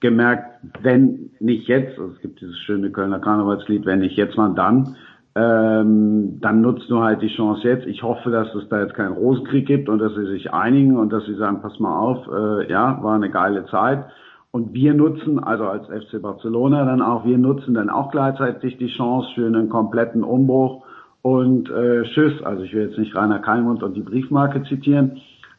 gemerkt, 0.00 0.44
wenn 0.82 1.30
nicht 1.40 1.68
jetzt, 1.68 1.98
also 1.98 2.12
es 2.12 2.20
gibt 2.20 2.40
dieses 2.40 2.58
schöne 2.58 2.90
Kölner 2.90 3.20
Karnevalslied, 3.20 3.86
wenn 3.86 4.00
nicht 4.00 4.16
jetzt, 4.16 4.36
mal 4.36 4.54
dann, 4.54 4.96
ähm, 5.36 6.40
dann 6.40 6.60
nutzt 6.60 6.90
du 6.90 7.00
halt 7.00 7.22
die 7.22 7.28
Chance 7.28 7.68
jetzt. 7.68 7.86
Ich 7.86 8.02
hoffe, 8.02 8.30
dass 8.30 8.52
es 8.54 8.68
da 8.68 8.80
jetzt 8.80 8.94
keinen 8.94 9.12
Rosenkrieg 9.12 9.66
gibt 9.66 9.88
und 9.88 10.00
dass 10.00 10.14
sie 10.14 10.26
sich 10.26 10.52
einigen 10.52 10.96
und 10.96 11.12
dass 11.12 11.24
sie 11.26 11.34
sagen, 11.34 11.60
pass 11.62 11.78
mal 11.78 11.96
auf, 11.96 12.26
äh, 12.26 12.70
ja, 12.70 12.98
war 13.02 13.14
eine 13.14 13.30
geile 13.30 13.66
Zeit. 13.66 14.06
Und 14.50 14.74
wir 14.74 14.94
nutzen, 14.94 15.38
also 15.38 15.64
als 15.64 15.86
FC 15.86 16.20
Barcelona 16.20 16.84
dann 16.84 17.02
auch, 17.02 17.24
wir 17.24 17.38
nutzen 17.38 17.74
dann 17.74 17.88
auch 17.88 18.10
gleichzeitig 18.10 18.78
die 18.78 18.88
Chance 18.88 19.28
für 19.34 19.46
einen 19.46 19.68
kompletten 19.68 20.24
Umbruch 20.24 20.84
und 21.22 21.70
äh, 21.70 22.02
Tschüss. 22.02 22.42
Also 22.42 22.64
ich 22.64 22.74
will 22.74 22.88
jetzt 22.88 22.98
nicht 22.98 23.14
Rainer 23.14 23.38
Kalmund 23.38 23.84
und 23.84 23.94
die 23.94 24.02
Briefmarke 24.02 24.64
zitieren, 24.64 25.18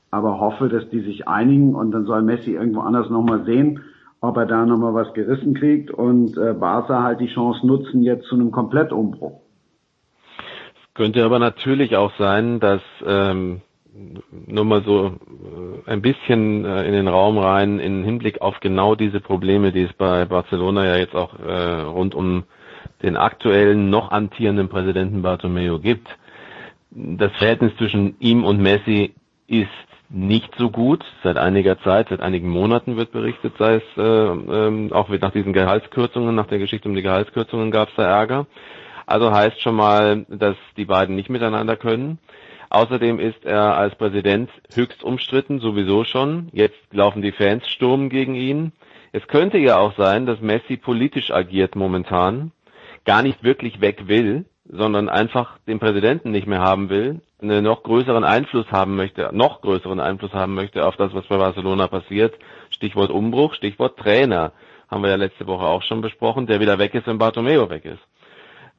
aber 0.10 0.42
hoffe, 0.42 0.68
dass 0.68 0.89
die 0.89 1.00
sich 1.00 1.30
einigen 1.30 1.74
und 1.76 1.92
dann 1.92 2.06
soll 2.06 2.22
Messi 2.24 2.52
irgendwo 2.52 2.82
anders 2.82 3.10
nochmal 3.10 3.46
sehen, 3.46 3.80
ob 4.22 4.38
er 4.38 4.45
da 4.45 4.65
nochmal 4.65 4.93
was 4.93 5.13
gerissen 5.13 5.55
kriegt 5.55 5.91
und 5.91 6.38
äh, 6.38 6.53
Barca 6.53 7.03
halt 7.03 7.19
die 7.19 7.34
Chance 7.34 7.65
nutzen 7.65 8.03
jetzt 8.03 8.28
zu 8.28 8.36
einem 8.36 8.51
Komplettumbruch. 8.51 9.41
Könnte 10.93 11.26
aber 11.26 11.39
natürlich 11.39 11.95
auch 11.95 12.11
sein, 12.17 12.59
dass 12.59 12.82
ähm, 13.05 13.61
nur 14.45 14.65
mal 14.65 14.84
so 14.84 15.07
äh, 15.07 15.89
ein 15.89 16.01
bisschen 16.01 16.65
äh, 16.65 16.86
in 16.86 16.93
den 16.93 17.07
Raum 17.07 17.38
rein, 17.39 17.80
in 17.80 18.03
Hinblick 18.03 18.41
auf 18.41 18.59
genau 18.59 18.95
diese 18.95 19.19
Probleme, 19.19 19.72
die 19.72 19.84
es 19.84 19.93
bei 19.93 20.26
Barcelona 20.26 20.86
ja 20.86 20.97
jetzt 20.97 21.15
auch 21.15 21.38
äh, 21.39 21.82
rund 21.82 22.13
um 22.13 22.43
den 23.01 23.17
aktuellen, 23.17 23.89
noch 23.89 24.11
antierenden 24.11 24.69
Präsidenten 24.69 25.24
Bartomeu 25.24 25.80
gibt. 25.80 26.07
Das 26.91 27.32
Verhältnis 27.38 27.76
zwischen 27.78 28.15
ihm 28.19 28.43
und 28.43 28.61
Messi 28.61 29.13
ist 29.47 29.69
nicht 30.14 30.53
so 30.57 30.70
gut. 30.70 31.03
Seit 31.24 31.38
einiger 31.38 31.80
Zeit, 31.82 32.09
seit 32.09 32.22
einigen 32.22 32.49
Monaten 32.49 32.97
wird 32.97 33.12
berichtet, 33.12 33.53
sei 33.57 33.76
es 33.76 33.84
äh, 33.97 34.01
äh, 34.01 34.91
auch 34.91 35.09
nach 35.09 35.32
diesen 35.32 35.53
Gehaltskürzungen, 35.53 36.36
nach 36.36 36.47
der 36.47 36.59
Geschichte 36.59 36.89
um 36.89 36.95
die 36.95 37.01
Gehaltskürzungen 37.01 37.72
gab 37.72 37.89
es 37.89 37.95
da 37.95 38.03
Ärger. 38.03 38.47
Also 39.05 39.32
heißt 39.32 39.62
schon 39.62 39.76
mal, 39.76 40.26
dass 40.30 40.55
die 40.78 40.86
beiden 40.86 41.16
nicht 41.16 41.30
miteinander 41.30 41.76
können. 41.76 42.20
Außerdem 42.70 43.20
ist 43.20 43.43
er 43.43 43.76
als 43.78 43.95
Präsident 43.95 44.49
höchst 44.74 45.03
umstritten, 45.03 45.59
sowieso 45.59 46.05
schon. 46.05 46.47
Jetzt 46.53 46.80
laufen 46.91 47.22
die 47.22 47.34
Fans 47.34 47.68
Sturm 47.68 48.09
gegen 48.09 48.36
ihn. 48.36 48.72
Es 49.12 49.28
könnte 49.28 49.57
ja 49.57 49.78
auch 49.78 49.93
sein, 49.97 50.26
dass 50.26 50.39
Messi 50.39 50.78
politisch 50.78 51.32
agiert 51.32 51.76
momentan, 51.76 52.51
gar 53.03 53.24
nicht 53.24 53.43
wirklich 53.43 53.82
weg 53.82 54.07
will, 54.07 54.45
sondern 54.66 55.09
einfach 55.09 55.57
den 55.68 55.80
Präsidenten 55.80 56.32
nicht 56.32 56.47
mehr 56.47 56.62
haben 56.62 56.89
will, 56.89 57.22
einen 57.41 57.64
noch 57.64 57.84
größeren 57.84 58.24
Einfluss 58.24 58.68
haben 58.72 58.95
möchte, 58.95 59.30
noch 59.34 59.62
größeren 59.62 59.99
Einfluss 59.99 60.34
haben 60.34 60.53
möchte 60.53 60.86
auf 60.86 60.95
das, 60.97 61.14
was 61.14 61.26
bei 61.28 61.38
Barcelona 61.38 61.88
passiert. 61.88 62.36
Stichwort 62.70 63.09
Umbruch, 63.09 63.55
Stichwort 63.55 63.97
Trainer. 63.97 64.51
Haben 64.89 65.03
wir 65.03 65.09
ja 65.09 65.16
letzte 65.16 65.47
Woche 65.47 65.66
auch 65.66 65.82
schon 65.84 66.01
besprochen, 66.01 66.47
der 66.47 66.59
wieder 66.59 66.78
weg 66.78 66.93
ist, 66.93 67.07
wenn 67.07 67.18
Bartomeo 67.18 67.70
weg 67.70 67.86
ist. 67.86 68.01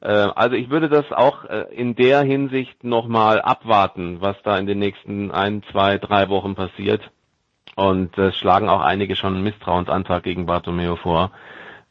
Äh, 0.01 0.29
also 0.35 0.55
ich 0.55 0.69
würde 0.69 0.89
das 0.89 1.11
auch 1.11 1.45
äh, 1.45 1.65
in 1.73 1.95
der 1.95 2.21
Hinsicht 2.21 2.83
nochmal 2.83 3.41
abwarten, 3.41 4.21
was 4.21 4.35
da 4.43 4.57
in 4.57 4.67
den 4.67 4.79
nächsten 4.79 5.31
ein, 5.31 5.63
zwei, 5.71 5.97
drei 5.97 6.29
Wochen 6.29 6.55
passiert. 6.55 7.01
Und 7.75 8.17
es 8.17 8.35
schlagen 8.37 8.69
auch 8.69 8.81
einige 8.81 9.15
schon 9.15 9.33
einen 9.33 9.43
Misstrauensantrag 9.43 10.23
gegen 10.23 10.45
Bartomeo 10.45 10.95
vor. 10.95 11.31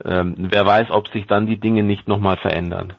Ähm, 0.05 0.35
wer 0.39 0.65
weiß, 0.65 0.91
ob 0.91 1.09
sich 1.09 1.27
dann 1.27 1.47
die 1.47 1.59
Dinge 1.59 1.83
nicht 1.83 2.07
nochmal 2.07 2.37
verändern. 2.37 2.95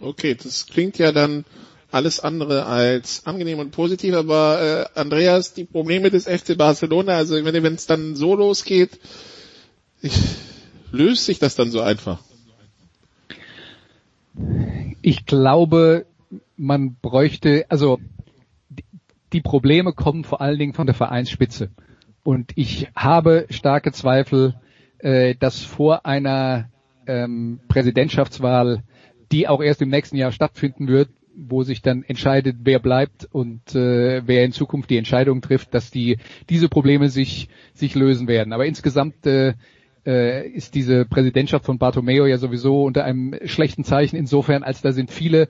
Okay, 0.00 0.34
das 0.34 0.66
klingt 0.66 0.98
ja 0.98 1.12
dann 1.12 1.44
alles 1.90 2.20
andere 2.20 2.66
als 2.66 3.26
angenehm 3.26 3.58
und 3.58 3.70
positiv, 3.70 4.14
aber 4.14 4.88
äh, 4.94 4.98
Andreas, 5.00 5.54
die 5.54 5.64
Probleme 5.64 6.10
des 6.10 6.26
FC 6.26 6.56
Barcelona, 6.56 7.14
also 7.14 7.34
wenn 7.34 7.74
es 7.74 7.86
dann 7.86 8.14
so 8.14 8.34
losgeht, 8.34 9.00
ich, 10.02 10.12
löst 10.92 11.24
sich 11.24 11.38
das 11.38 11.56
dann 11.56 11.70
so 11.70 11.80
einfach? 11.80 12.20
Ich 15.02 15.26
glaube, 15.26 16.06
man 16.56 16.96
bräuchte, 17.00 17.66
also 17.68 17.98
die 19.32 19.40
Probleme 19.40 19.92
kommen 19.92 20.24
vor 20.24 20.40
allen 20.40 20.58
Dingen 20.58 20.74
von 20.74 20.86
der 20.86 20.94
Vereinsspitze. 20.94 21.70
Und 22.22 22.52
ich 22.56 22.88
habe 22.94 23.46
starke 23.50 23.92
Zweifel, 23.92 24.54
äh, 24.98 25.34
dass 25.34 25.62
vor 25.62 26.06
einer 26.06 26.68
ähm, 27.06 27.60
Präsidentschaftswahl, 27.68 28.82
die 29.32 29.48
auch 29.48 29.62
erst 29.62 29.82
im 29.82 29.90
nächsten 29.90 30.16
Jahr 30.16 30.32
stattfinden 30.32 30.88
wird, 30.88 31.08
wo 31.34 31.62
sich 31.62 31.82
dann 31.82 32.02
entscheidet, 32.02 32.56
wer 32.64 32.80
bleibt 32.80 33.28
und 33.30 33.74
äh, 33.74 34.22
wer 34.26 34.44
in 34.44 34.52
Zukunft 34.52 34.90
die 34.90 34.96
Entscheidung 34.96 35.40
trifft, 35.40 35.72
dass 35.72 35.90
die 35.90 36.18
diese 36.48 36.68
Probleme 36.68 37.08
sich 37.08 37.48
sich 37.74 37.94
lösen 37.94 38.26
werden. 38.26 38.52
Aber 38.52 38.66
insgesamt 38.66 39.24
äh, 39.26 39.54
äh, 40.04 40.48
ist 40.48 40.74
diese 40.74 41.04
Präsidentschaft 41.04 41.64
von 41.64 41.78
Bartomeo 41.78 42.26
ja 42.26 42.38
sowieso 42.38 42.84
unter 42.84 43.04
einem 43.04 43.36
schlechten 43.44 43.84
Zeichen 43.84 44.16
insofern, 44.16 44.62
als 44.62 44.80
da 44.82 44.92
sind 44.92 45.10
viele 45.10 45.48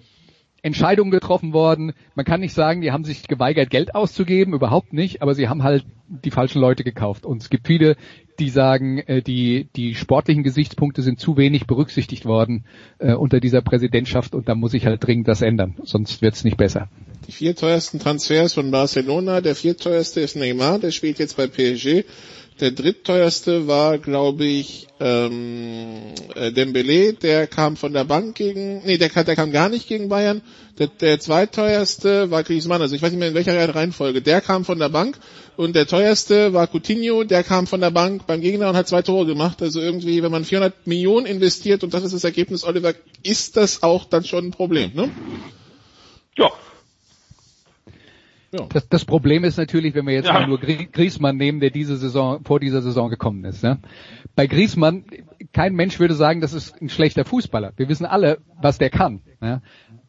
Entscheidungen 0.63 1.11
getroffen 1.11 1.53
worden. 1.53 1.93
Man 2.15 2.25
kann 2.25 2.41
nicht 2.41 2.55
sagen, 2.55 2.81
die 2.81 2.93
haben 2.93 3.05
sich 3.05 3.29
geweigert, 3.29 3.71
Geld 3.71 3.95
auszugeben, 3.95 4.55
überhaupt 4.55 4.93
nicht, 4.93 5.23
aber 5.23 5.35
sie 5.35 5.49
haben 5.49 5.63
halt 5.63 5.85
die 6.09 6.31
falschen 6.31 6.61
Leute 6.61 6.85
gekauft. 6.85 7.27
Und 7.27 7.43
es 7.43 7.51
gibt 7.51 7.67
viele, 7.67 7.97
die 8.39 8.51
sagen, 8.51 8.99
äh, 8.99 9.23
die, 9.23 9.69
die 9.77 9.95
sportlichen 9.95 10.43
Gesichtspunkte 10.43 11.03
sind 11.03 11.21
zu 11.21 11.37
wenig 11.37 11.67
berücksichtigt 11.67 12.25
worden 12.25 12.65
äh, 12.99 13.13
unter 13.15 13.41
dieser 13.41 13.63
Präsidentschaft 13.63 14.35
und 14.35 14.49
da 14.49 14.55
muss 14.55 14.75
ich 14.75 14.87
halt 14.87 15.05
dringend 15.05 15.29
das 15.29 15.43
ändern, 15.43 15.77
sonst 15.83 16.23
wird 16.23 16.35
es 16.35 16.45
nicht 16.45 16.57
besser. 16.57 16.89
Die 17.27 17.33
vier 17.33 17.55
teuersten 17.55 17.99
Transfers 17.99 18.55
von 18.55 18.71
Barcelona, 18.71 19.41
der 19.41 19.55
vierteuerste 19.55 20.21
ist 20.21 20.37
Neymar, 20.37 20.79
der 20.79 20.93
spielt 20.93 21.19
jetzt 21.19 21.37
bei 21.37 21.47
PSG. 21.47 22.05
Der 22.61 22.73
drittteuerste 22.73 23.69
war, 23.69 23.99
glaube 23.99 24.45
ich, 24.45 24.89
ähm, 24.99 26.15
äh, 26.35 26.51
Dembele, 26.51 27.13
der 27.13 27.47
kam 27.47 27.77
von 27.77 27.93
der 27.93 28.03
Bank 28.05 28.35
gegen, 28.35 28.85
nee, 28.85 28.99
der, 28.99 29.11
der 29.11 29.37
kam 29.37 29.53
gar 29.53 29.69
nicht 29.69 29.87
gegen 29.87 30.09
Bayern. 30.09 30.43
Der, 30.79 30.89
der 30.89 31.21
zweitteuerste 31.21 32.33
war 32.33 32.43
Griezmann, 32.43 32.83
also 32.83 32.97
ich 32.97 33.03
weiß 33.03 33.11
nicht 33.11 33.21
mehr 33.21 33.29
in 33.29 33.35
welcher 33.35 33.75
Reihenfolge. 33.75 34.23
Der 34.23 34.41
kam 34.41 34.65
von 34.65 34.81
der 34.81 34.89
Bank 34.89 35.19
und 35.57 35.77
der 35.77 35.87
teuerste 35.87 36.53
war 36.53 36.67
Coutinho, 36.67 37.23
der 37.23 37.45
kam 37.45 37.69
von 37.69 37.81
der 37.81 37.93
Bank 37.93 38.27
beim 38.27 38.41
Gegner 38.41 38.71
und 38.71 38.77
hat 38.77 38.89
zwei 38.89 39.03
Tore 39.03 39.27
gemacht. 39.27 39.63
Also 39.63 39.81
irgendwie, 39.81 40.25
wenn 40.25 40.33
man 40.33 40.45
400 40.45 40.87
Millionen 40.87 41.27
investiert 41.27 41.85
und 41.85 41.95
das 41.95 42.03
ist 42.03 42.15
das 42.15 42.25
Ergebnis, 42.25 42.65
Oliver, 42.65 42.93
ist 43.23 43.57
das 43.57 43.85
auch 43.85 44.05
dann 44.05 44.25
schon 44.25 44.47
ein 44.47 44.51
Problem, 44.51 44.93
ne? 44.95 45.11
Ja, 46.37 46.51
ja. 48.53 48.67
Das, 48.73 48.89
das 48.89 49.05
Problem 49.05 49.45
ist 49.45 49.59
natürlich, 49.59 49.95
wenn 49.95 50.07
wir 50.07 50.15
jetzt 50.15 50.29
ja. 50.29 50.47
nur 50.47 50.59
Griesmann 50.59 51.37
nehmen, 51.37 51.61
der 51.61 51.71
diese 51.71 51.97
Saison, 51.97 52.43
vor 52.45 52.61
dieser 52.61 52.81
Saison 52.81 53.11
gekommen 53.11 53.45
ist. 53.45 53.63
Ne? 53.63 53.79
Bei 54.35 54.47
Griesmann, 54.47 55.05
kein 55.53 55.75
Mensch 55.75 56.01
würde 56.01 56.15
sagen, 56.15 56.41
das 56.41 56.55
ist 56.55 56.81
ein 56.81 56.89
schlechter 56.89 57.25
Fußballer. 57.25 57.73
Wir 57.77 57.89
wissen 57.89 58.07
alle, 58.07 58.39
was 58.61 58.79
der 58.79 58.91
kann. 58.91 59.21
Ne? 59.41 59.61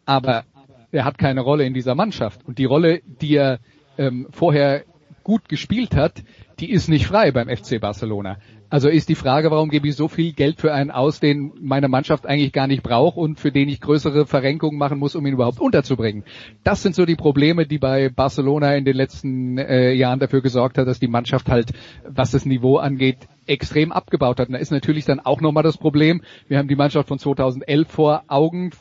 Aber 0.06 0.46
er 0.92 1.06
hat 1.06 1.18
keine 1.18 1.42
Rolle 1.42 1.66
in 1.66 1.74
dieser 1.74 1.96
Mannschaft. 1.96 2.46
Und 2.46 2.58
die 2.58 2.66
Rolle, 2.66 3.02
die 3.06 3.36
er 3.36 3.60
ähm, 3.98 4.28
vorher 4.32 4.86
gut 5.30 5.48
gespielt 5.48 5.96
hat, 5.96 6.24
die 6.60 6.72
ist 6.72 6.90
nicht 6.90 7.06
frei 7.06 7.32
beim 7.32 7.56
FC 7.56 7.80
Barcelona. 7.80 8.40
Also 8.72 8.90
ist 8.90 9.10
die 9.10 9.16
Frage, 9.16 9.52
warum 9.52 9.70
gebe 9.70 9.88
ich 9.88 9.96
so 9.96 10.08
viel 10.08 10.34
Geld 10.34 10.60
für 10.60 10.74
einen 10.74 10.90
aus, 10.90 11.20
den 11.20 11.52
meine 11.62 11.88
Mannschaft 11.88 12.26
eigentlich 12.26 12.52
gar 12.52 12.66
nicht 12.66 12.82
braucht 12.82 13.16
und 13.16 13.40
für 13.40 13.52
den 13.52 13.70
ich 13.70 13.80
größere 13.80 14.26
Verrenkungen 14.26 14.80
machen 14.80 14.98
muss, 14.98 15.16
um 15.16 15.24
ihn 15.28 15.34
überhaupt 15.34 15.60
unterzubringen. 15.60 16.24
Das 16.64 16.82
sind 16.82 16.96
so 16.96 17.06
die 17.06 17.16
Probleme, 17.16 17.68
die 17.68 17.78
bei 17.78 18.10
Barcelona 18.10 18.74
in 18.74 18.86
den 18.86 18.96
letzten 18.96 19.60
äh, 19.60 19.94
Jahren 19.94 20.20
dafür 20.20 20.42
gesorgt 20.42 20.80
hat, 20.80 20.88
dass 20.88 21.00
die 21.00 21.08
Mannschaft 21.08 21.48
halt, 21.48 21.74
was 22.08 22.32
das 22.32 22.48
Niveau 22.48 22.78
angeht, 22.78 23.28
extrem 23.46 23.92
abgebaut 23.92 24.40
hat. 24.40 24.48
Und 24.48 24.54
da 24.54 24.60
ist 24.60 24.72
natürlich 24.72 25.06
dann 25.06 25.20
auch 25.20 25.42
nochmal 25.42 25.64
das 25.64 25.78
Problem, 25.78 26.24
wir 26.48 26.58
haben 26.58 26.68
die 26.68 26.76
Mannschaft 26.76 27.08
von 27.08 27.20
2011 27.20 27.88
vor 27.88 28.24
Augen, 28.28 28.72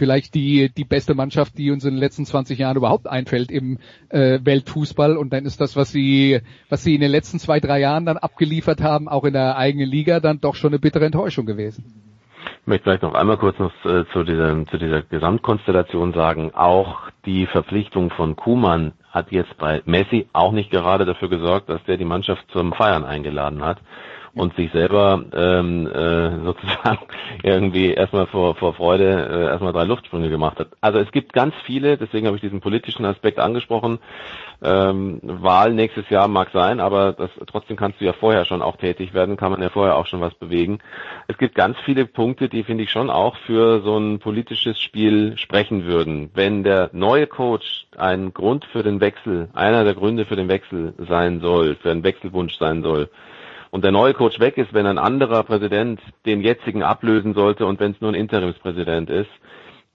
vielleicht 0.00 0.34
die, 0.34 0.70
die 0.74 0.84
beste 0.84 1.14
Mannschaft, 1.14 1.58
die 1.58 1.70
uns 1.70 1.84
in 1.84 1.90
den 1.90 2.00
letzten 2.00 2.24
20 2.24 2.58
Jahren 2.58 2.78
überhaupt 2.78 3.06
einfällt 3.06 3.50
im 3.50 3.78
äh, 4.08 4.40
Weltfußball. 4.42 5.18
Und 5.18 5.32
dann 5.34 5.44
ist 5.44 5.60
das, 5.60 5.76
was 5.76 5.92
sie, 5.92 6.40
was 6.70 6.82
sie 6.82 6.94
in 6.94 7.02
den 7.02 7.10
letzten 7.10 7.38
zwei, 7.38 7.60
drei 7.60 7.80
Jahren 7.80 8.06
dann 8.06 8.16
abgeliefert 8.16 8.80
haben, 8.80 9.08
auch 9.08 9.24
in 9.24 9.34
der 9.34 9.58
eigenen 9.58 9.88
Liga, 9.88 10.18
dann 10.18 10.40
doch 10.40 10.54
schon 10.54 10.70
eine 10.70 10.78
bittere 10.78 11.04
Enttäuschung 11.04 11.44
gewesen. 11.44 11.84
Ich 12.62 12.66
möchte 12.66 12.84
vielleicht 12.84 13.02
noch 13.02 13.14
einmal 13.14 13.36
kurz 13.36 13.58
noch 13.58 13.72
äh, 13.84 14.04
zu, 14.12 14.24
dieser, 14.24 14.66
zu 14.66 14.78
dieser 14.78 15.02
Gesamtkonstellation 15.02 16.14
sagen. 16.14 16.52
Auch 16.54 17.10
die 17.26 17.46
Verpflichtung 17.46 18.10
von 18.10 18.36
Kuhmann 18.36 18.92
hat 19.10 19.32
jetzt 19.32 19.54
bei 19.58 19.82
Messi 19.84 20.28
auch 20.32 20.52
nicht 20.52 20.70
gerade 20.70 21.04
dafür 21.04 21.28
gesorgt, 21.28 21.68
dass 21.68 21.84
der 21.84 21.98
die 21.98 22.04
Mannschaft 22.06 22.42
zum 22.52 22.72
Feiern 22.72 23.04
eingeladen 23.04 23.62
hat 23.62 23.78
und 24.34 24.54
sich 24.54 24.70
selber 24.72 25.24
ähm, 25.32 25.86
äh, 25.86 26.38
sozusagen 26.44 26.98
irgendwie 27.42 27.92
erstmal 27.92 28.26
vor, 28.26 28.54
vor 28.54 28.74
Freude 28.74 29.28
äh, 29.30 29.44
erstmal 29.46 29.72
drei 29.72 29.84
Luftsprünge 29.84 30.30
gemacht 30.30 30.58
hat. 30.58 30.68
Also 30.80 30.98
es 30.98 31.10
gibt 31.12 31.32
ganz 31.32 31.54
viele, 31.64 31.96
deswegen 31.96 32.26
habe 32.26 32.36
ich 32.36 32.42
diesen 32.42 32.60
politischen 32.60 33.04
Aspekt 33.04 33.38
angesprochen. 33.38 33.98
Ähm, 34.62 35.20
Wahl 35.22 35.72
nächstes 35.72 36.08
Jahr 36.10 36.28
mag 36.28 36.50
sein, 36.52 36.80
aber 36.80 37.12
das, 37.12 37.30
trotzdem 37.46 37.76
kannst 37.76 38.00
du 38.00 38.04
ja 38.04 38.12
vorher 38.12 38.44
schon 38.44 38.62
auch 38.62 38.76
tätig 38.76 39.14
werden, 39.14 39.36
kann 39.36 39.52
man 39.52 39.62
ja 39.62 39.70
vorher 39.70 39.96
auch 39.96 40.06
schon 40.06 40.20
was 40.20 40.34
bewegen. 40.34 40.80
Es 41.28 41.38
gibt 41.38 41.54
ganz 41.54 41.76
viele 41.84 42.06
Punkte, 42.06 42.48
die 42.48 42.62
finde 42.62 42.84
ich 42.84 42.90
schon 42.90 43.10
auch 43.10 43.36
für 43.46 43.80
so 43.82 43.96
ein 43.96 44.18
politisches 44.18 44.78
Spiel 44.80 45.36
sprechen 45.38 45.86
würden. 45.86 46.30
Wenn 46.34 46.62
der 46.62 46.90
neue 46.92 47.26
Coach 47.26 47.86
ein 47.96 48.34
Grund 48.34 48.66
für 48.66 48.82
den 48.82 49.00
Wechsel, 49.00 49.48
einer 49.54 49.84
der 49.84 49.94
Gründe 49.94 50.26
für 50.26 50.36
den 50.36 50.48
Wechsel 50.48 50.94
sein 51.08 51.40
soll, 51.40 51.76
für 51.76 51.90
einen 51.90 52.04
Wechselwunsch 52.04 52.56
sein 52.58 52.82
soll, 52.82 53.08
und 53.70 53.84
der 53.84 53.92
neue 53.92 54.14
Coach 54.14 54.40
weg 54.40 54.56
ist, 54.58 54.72
wenn 54.72 54.86
ein 54.86 54.98
anderer 54.98 55.42
Präsident 55.44 56.00
den 56.26 56.40
jetzigen 56.40 56.82
ablösen 56.82 57.34
sollte 57.34 57.66
und 57.66 57.80
wenn 57.80 57.92
es 57.92 58.00
nur 58.00 58.10
ein 58.10 58.14
Interimspräsident 58.16 59.10
ist, 59.10 59.30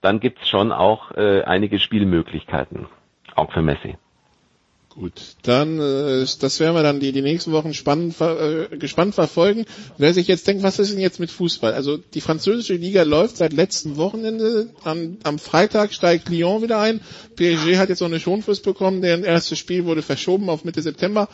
dann 0.00 0.20
gibt 0.20 0.42
es 0.42 0.48
schon 0.48 0.72
auch 0.72 1.12
äh, 1.12 1.42
einige 1.42 1.78
Spielmöglichkeiten, 1.78 2.86
auch 3.34 3.52
für 3.52 3.62
Messi. 3.62 3.96
Gut, 4.98 5.36
dann 5.42 5.78
äh, 5.78 6.24
das 6.40 6.58
werden 6.58 6.74
wir 6.74 6.82
dann 6.82 7.00
die, 7.00 7.12
die 7.12 7.20
nächsten 7.20 7.52
Wochen 7.52 7.74
spannend, 7.74 8.18
äh, 8.18 8.78
gespannt 8.78 9.14
verfolgen. 9.14 9.66
Wer 9.98 10.14
sich 10.14 10.26
jetzt 10.26 10.48
denkt, 10.48 10.62
was 10.62 10.78
ist 10.78 10.90
denn 10.90 11.00
jetzt 11.00 11.20
mit 11.20 11.30
Fußball? 11.30 11.74
Also 11.74 11.98
die 11.98 12.22
französische 12.22 12.76
Liga 12.76 13.02
läuft 13.02 13.36
seit 13.36 13.52
letztem 13.52 13.98
Wochenende. 13.98 14.70
Am, 14.84 15.18
am 15.22 15.38
Freitag 15.38 15.92
steigt 15.92 16.30
Lyon 16.30 16.62
wieder 16.62 16.80
ein. 16.80 17.02
PSG 17.36 17.76
hat 17.76 17.90
jetzt 17.90 18.00
noch 18.00 18.08
eine 18.08 18.20
Schonfrist 18.20 18.64
bekommen. 18.64 19.02
Deren 19.02 19.22
erstes 19.22 19.58
Spiel 19.58 19.84
wurde 19.84 20.00
verschoben 20.00 20.48
auf 20.48 20.64
Mitte 20.64 20.80
September. 20.80 21.28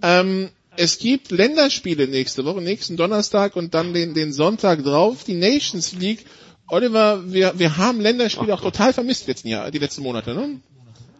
Ähm, 0.00 0.50
es 0.78 0.98
gibt 0.98 1.32
Länderspiele 1.32 2.06
nächste 2.06 2.44
Woche, 2.44 2.62
nächsten 2.62 2.96
Donnerstag 2.96 3.56
und 3.56 3.74
dann 3.74 3.92
den, 3.92 4.14
den 4.14 4.32
Sonntag 4.32 4.84
drauf, 4.84 5.24
die 5.24 5.34
Nations 5.34 5.98
League. 5.98 6.24
Oliver, 6.68 7.20
wir, 7.26 7.54
wir 7.56 7.78
haben 7.78 8.00
Länderspiele 8.00 8.54
auch 8.54 8.60
total 8.60 8.92
vermisst 8.92 9.26
letzten 9.26 9.48
Jahr, 9.48 9.70
die 9.72 9.78
letzten 9.78 10.02
Monate, 10.04 10.34
ne? 10.34 10.60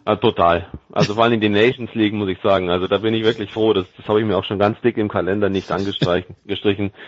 Ja, 0.07 0.15
total. 0.15 0.67
Also 0.93 1.15
vor 1.15 1.25
allem 1.25 1.41
die 1.41 1.49
Nations 1.49 1.93
League, 1.93 2.13
muss 2.13 2.29
ich 2.29 2.37
sagen. 2.41 2.69
Also 2.69 2.87
da 2.87 2.99
bin 2.99 3.13
ich 3.13 3.23
wirklich 3.23 3.51
froh. 3.51 3.73
Das, 3.73 3.85
das 3.97 4.07
habe 4.07 4.21
ich 4.21 4.25
mir 4.25 4.37
auch 4.37 4.45
schon 4.45 4.59
ganz 4.59 4.79
dick 4.81 4.97
im 4.97 5.09
Kalender 5.09 5.49
nicht 5.49 5.71
angestrichen. 5.71 6.91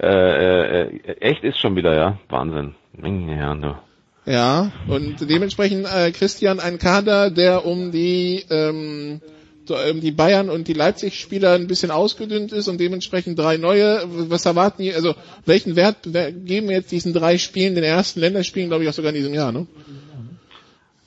Äh, 0.00 0.82
äh, 0.82 1.16
echt 1.18 1.42
ist 1.42 1.58
schon 1.58 1.74
wieder, 1.74 1.92
ja. 1.92 2.20
Wahnsinn. 2.28 2.76
Ja, 3.02 3.52
ne. 3.52 3.78
ja 4.26 4.70
und 4.86 5.28
dementsprechend, 5.28 5.88
äh, 5.92 6.12
Christian, 6.12 6.60
ein 6.60 6.78
Kader, 6.78 7.32
der 7.32 7.66
um 7.66 7.90
die 7.90 8.44
ähm, 8.48 9.20
die 9.68 10.12
Bayern 10.12 10.50
und 10.50 10.68
die 10.68 10.72
Leipzig-Spieler 10.72 11.54
ein 11.54 11.66
bisschen 11.66 11.90
ausgedünnt 11.90 12.52
ist 12.52 12.68
und 12.68 12.80
dementsprechend 12.80 13.38
drei 13.38 13.56
neue. 13.56 14.00
Was 14.28 14.46
erwarten 14.46 14.82
die, 14.82 14.94
also 14.94 15.14
welchen 15.46 15.76
Wert 15.76 15.96
geben 16.04 16.68
wir 16.68 16.76
jetzt 16.76 16.92
diesen 16.92 17.12
drei 17.12 17.38
Spielen, 17.38 17.74
den 17.74 17.84
ersten 17.84 18.20
Länderspielen, 18.20 18.68
glaube 18.68 18.84
ich, 18.84 18.88
auch 18.88 18.94
sogar 18.94 19.10
in 19.10 19.16
diesem 19.16 19.34
Jahr, 19.34 19.52
ne? 19.52 19.66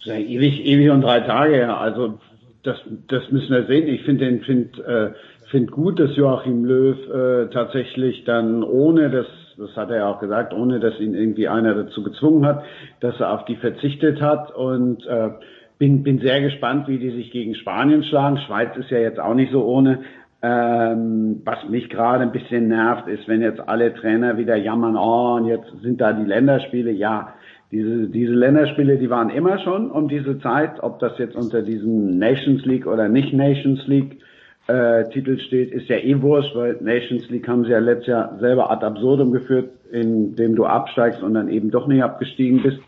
Ja, 0.03 0.15
ewig, 0.15 0.65
ewig 0.65 0.89
und 0.89 1.01
drei 1.01 1.19
Tage, 1.21 1.59
ja. 1.59 1.77
Also 1.77 2.19
das, 2.63 2.77
das 3.07 3.23
müssen 3.31 3.49
wir 3.49 3.65
sehen. 3.65 3.87
Ich 3.87 4.01
finde 4.03 4.25
den 4.25 4.41
find, 4.41 4.79
äh, 4.79 5.11
find 5.49 5.71
gut, 5.71 5.99
dass 5.99 6.15
Joachim 6.15 6.65
Löw 6.65 6.97
äh, 7.09 7.53
tatsächlich 7.53 8.23
dann 8.25 8.63
ohne 8.63 9.09
das 9.09 9.27
das 9.57 9.75
hat 9.75 9.91
er 9.91 9.97
ja 9.97 10.07
auch 10.07 10.19
gesagt, 10.19 10.53
ohne 10.53 10.79
dass 10.79 10.99
ihn 10.99 11.13
irgendwie 11.13 11.47
einer 11.47 11.75
dazu 11.75 12.03
gezwungen 12.03 12.45
hat, 12.45 12.63
dass 12.99 13.19
er 13.19 13.31
auf 13.31 13.45
die 13.45 13.55
verzichtet 13.55 14.21
hat 14.21 14.53
und 14.55 15.05
äh, 15.05 15.29
bin, 15.81 16.03
bin 16.03 16.19
sehr 16.19 16.41
gespannt, 16.41 16.87
wie 16.87 16.99
die 16.99 17.09
sich 17.09 17.31
gegen 17.31 17.55
Spanien 17.55 18.03
schlagen. 18.03 18.37
Schweiz 18.37 18.69
ist 18.77 18.91
ja 18.91 18.99
jetzt 18.99 19.19
auch 19.19 19.33
nicht 19.33 19.51
so 19.51 19.65
ohne. 19.65 20.01
Ähm, 20.43 21.41
was 21.43 21.67
mich 21.69 21.89
gerade 21.89 22.21
ein 22.21 22.31
bisschen 22.31 22.67
nervt, 22.67 23.07
ist, 23.07 23.27
wenn 23.27 23.41
jetzt 23.41 23.67
alle 23.67 23.91
Trainer 23.95 24.37
wieder 24.37 24.55
jammern, 24.55 24.95
oh, 24.95 25.37
und 25.37 25.47
jetzt 25.47 25.71
sind 25.81 25.99
da 25.99 26.13
die 26.13 26.25
Länderspiele. 26.25 26.91
Ja, 26.91 27.33
diese, 27.71 28.09
diese 28.09 28.33
Länderspiele, 28.33 28.97
die 28.97 29.09
waren 29.09 29.31
immer 29.31 29.57
schon 29.57 29.89
um 29.89 30.07
diese 30.07 30.37
Zeit. 30.39 30.83
Ob 30.83 30.99
das 30.99 31.17
jetzt 31.17 31.35
unter 31.35 31.63
diesem 31.63 32.19
Nations 32.19 32.63
League 32.63 32.85
oder 32.85 33.09
nicht 33.09 33.33
Nations 33.33 33.87
League 33.87 34.19
äh, 34.67 35.09
Titel 35.09 35.39
steht, 35.39 35.71
ist 35.71 35.89
ja 35.89 35.97
eh 35.97 36.21
wurscht, 36.21 36.55
weil 36.55 36.77
Nations 36.81 37.27
League 37.31 37.47
haben 37.47 37.65
sie 37.65 37.71
ja 37.71 37.79
letztes 37.79 38.07
Jahr 38.07 38.37
selber 38.39 38.69
ad 38.69 38.85
absurdum 38.85 39.31
geführt, 39.31 39.71
indem 39.91 40.55
du 40.55 40.63
absteigst 40.65 41.23
und 41.23 41.33
dann 41.33 41.49
eben 41.49 41.71
doch 41.71 41.87
nicht 41.87 42.03
abgestiegen 42.03 42.61
bist. 42.61 42.79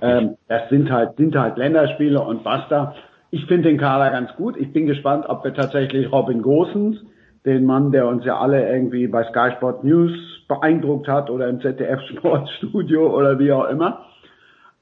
Ähm, 0.00 0.36
das 0.48 0.68
sind 0.68 0.90
halt, 0.90 1.16
sind 1.16 1.36
halt 1.36 1.56
Länderspiele 1.56 2.20
und 2.20 2.44
basta. 2.44 2.94
Ich 3.30 3.46
finde 3.46 3.68
den 3.68 3.78
Kader 3.78 4.10
ganz 4.10 4.34
gut. 4.36 4.56
Ich 4.56 4.72
bin 4.72 4.86
gespannt, 4.86 5.26
ob 5.28 5.44
wir 5.44 5.54
tatsächlich 5.54 6.10
Robin 6.12 6.42
Gosens, 6.42 6.98
den 7.44 7.64
Mann, 7.64 7.90
der 7.90 8.06
uns 8.06 8.24
ja 8.24 8.38
alle 8.38 8.68
irgendwie 8.68 9.06
bei 9.06 9.24
Sky 9.24 9.52
Sport 9.56 9.84
News 9.84 10.12
beeindruckt 10.48 11.08
hat 11.08 11.30
oder 11.30 11.48
im 11.48 11.60
ZDF 11.60 12.00
Sportstudio 12.10 13.16
oder 13.16 13.38
wie 13.38 13.52
auch 13.52 13.68
immer. 13.68 14.06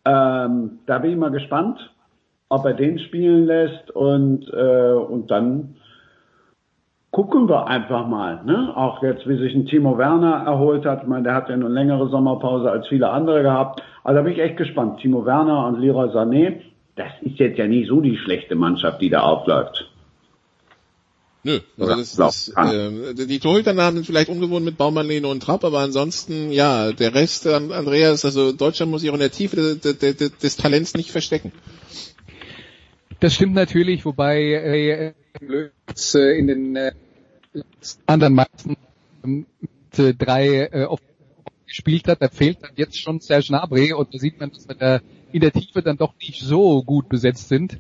Ähm, 0.05 0.81
da 0.87 0.99
bin 0.99 1.13
ich 1.13 1.17
mal 1.17 1.31
gespannt, 1.31 1.79
ob 2.49 2.65
er 2.65 2.75
den 2.75 2.99
spielen 2.99 3.47
lässt 3.47 3.91
und, 3.91 4.49
äh, 4.53 4.93
und 4.93 5.31
dann 5.31 5.77
gucken 7.11 7.49
wir 7.49 7.67
einfach 7.67 8.07
mal. 8.07 8.43
Ne? 8.45 8.73
Auch 8.77 9.03
jetzt, 9.03 9.29
wie 9.29 9.37
sich 9.37 9.55
ein 9.55 9.67
Timo 9.67 9.99
Werner 9.99 10.45
erholt 10.47 10.85
hat. 10.87 11.03
Ich 11.03 11.09
meine, 11.09 11.25
der 11.25 11.35
hat 11.35 11.49
ja 11.49 11.55
eine 11.55 11.69
längere 11.69 12.09
Sommerpause 12.09 12.71
als 12.71 12.89
viele 12.89 13.11
andere 13.11 13.43
gehabt. 13.43 13.83
Also 14.05 14.17
da 14.19 14.23
bin 14.23 14.33
ich 14.33 14.39
echt 14.39 14.57
gespannt. 14.57 15.01
Timo 15.01 15.27
Werner 15.27 15.67
und 15.67 15.81
Leroy 15.81 16.09
Sané, 16.09 16.61
das 16.97 17.13
ist 17.23 17.39
jetzt 17.39 17.59
ja 17.59 17.67
nicht 17.67 17.89
so 17.89 18.01
die 18.01 18.17
schlechte 18.17 18.55
Mannschaft, 18.55 19.01
die 19.01 19.11
da 19.11 19.23
aufläuft. 19.23 19.91
Nö, 21.43 21.59
also 21.79 21.97
das, 21.97 22.17
das, 22.17 22.49
äh, 22.55 23.15
die 23.15 23.39
Torhüternamen 23.39 23.97
sind 23.97 24.05
vielleicht 24.05 24.29
ungewohnt 24.29 24.63
mit 24.63 24.77
Baumann, 24.77 25.07
Lehne 25.07 25.27
und 25.29 25.43
Trapp, 25.43 25.65
aber 25.65 25.79
ansonsten, 25.79 26.53
ja, 26.53 26.93
der 26.93 27.15
Rest, 27.15 27.47
Andreas, 27.47 28.27
also 28.27 28.53
Deutschland 28.53 28.93
muss 28.93 29.01
sich 29.01 29.09
auch 29.09 29.15
in 29.15 29.21
der 29.21 29.31
Tiefe 29.31 29.57
des, 29.57 29.81
des, 29.81 30.37
des 30.37 30.57
Talents 30.59 30.95
nicht 30.95 31.11
verstecken. 31.11 31.53
Das 33.21 33.35
stimmt 33.35 33.55
natürlich, 33.55 34.05
wobei 34.05 34.39
äh, 34.39 35.13
Löws 35.41 36.15
äh, 36.15 36.39
in 36.39 36.47
den 36.47 36.77
äh, 36.77 36.93
anderen 38.07 38.35
meisten 38.35 38.77
mit 39.23 39.47
äh, 39.99 40.15
drei 40.15 40.65
äh, 40.65 40.87
gespielt 41.67 42.09
hat, 42.09 42.21
da 42.21 42.29
fehlt 42.29 42.63
dann 42.63 42.73
jetzt 42.77 42.99
schon 43.01 43.21
Serge 43.21 43.47
Gnabry 43.49 43.93
und 43.93 44.13
da 44.15 44.19
sieht 44.19 44.41
man, 44.41 44.51
dass 44.51 44.69
wir 44.69 44.75
da 44.75 45.01
in 45.33 45.41
der 45.41 45.53
Tiefe 45.53 45.83
dann 45.83 45.97
doch 45.97 46.15
nicht 46.21 46.43
so 46.43 46.83
gut 46.83 47.09
besetzt 47.09 47.49
sind, 47.49 47.79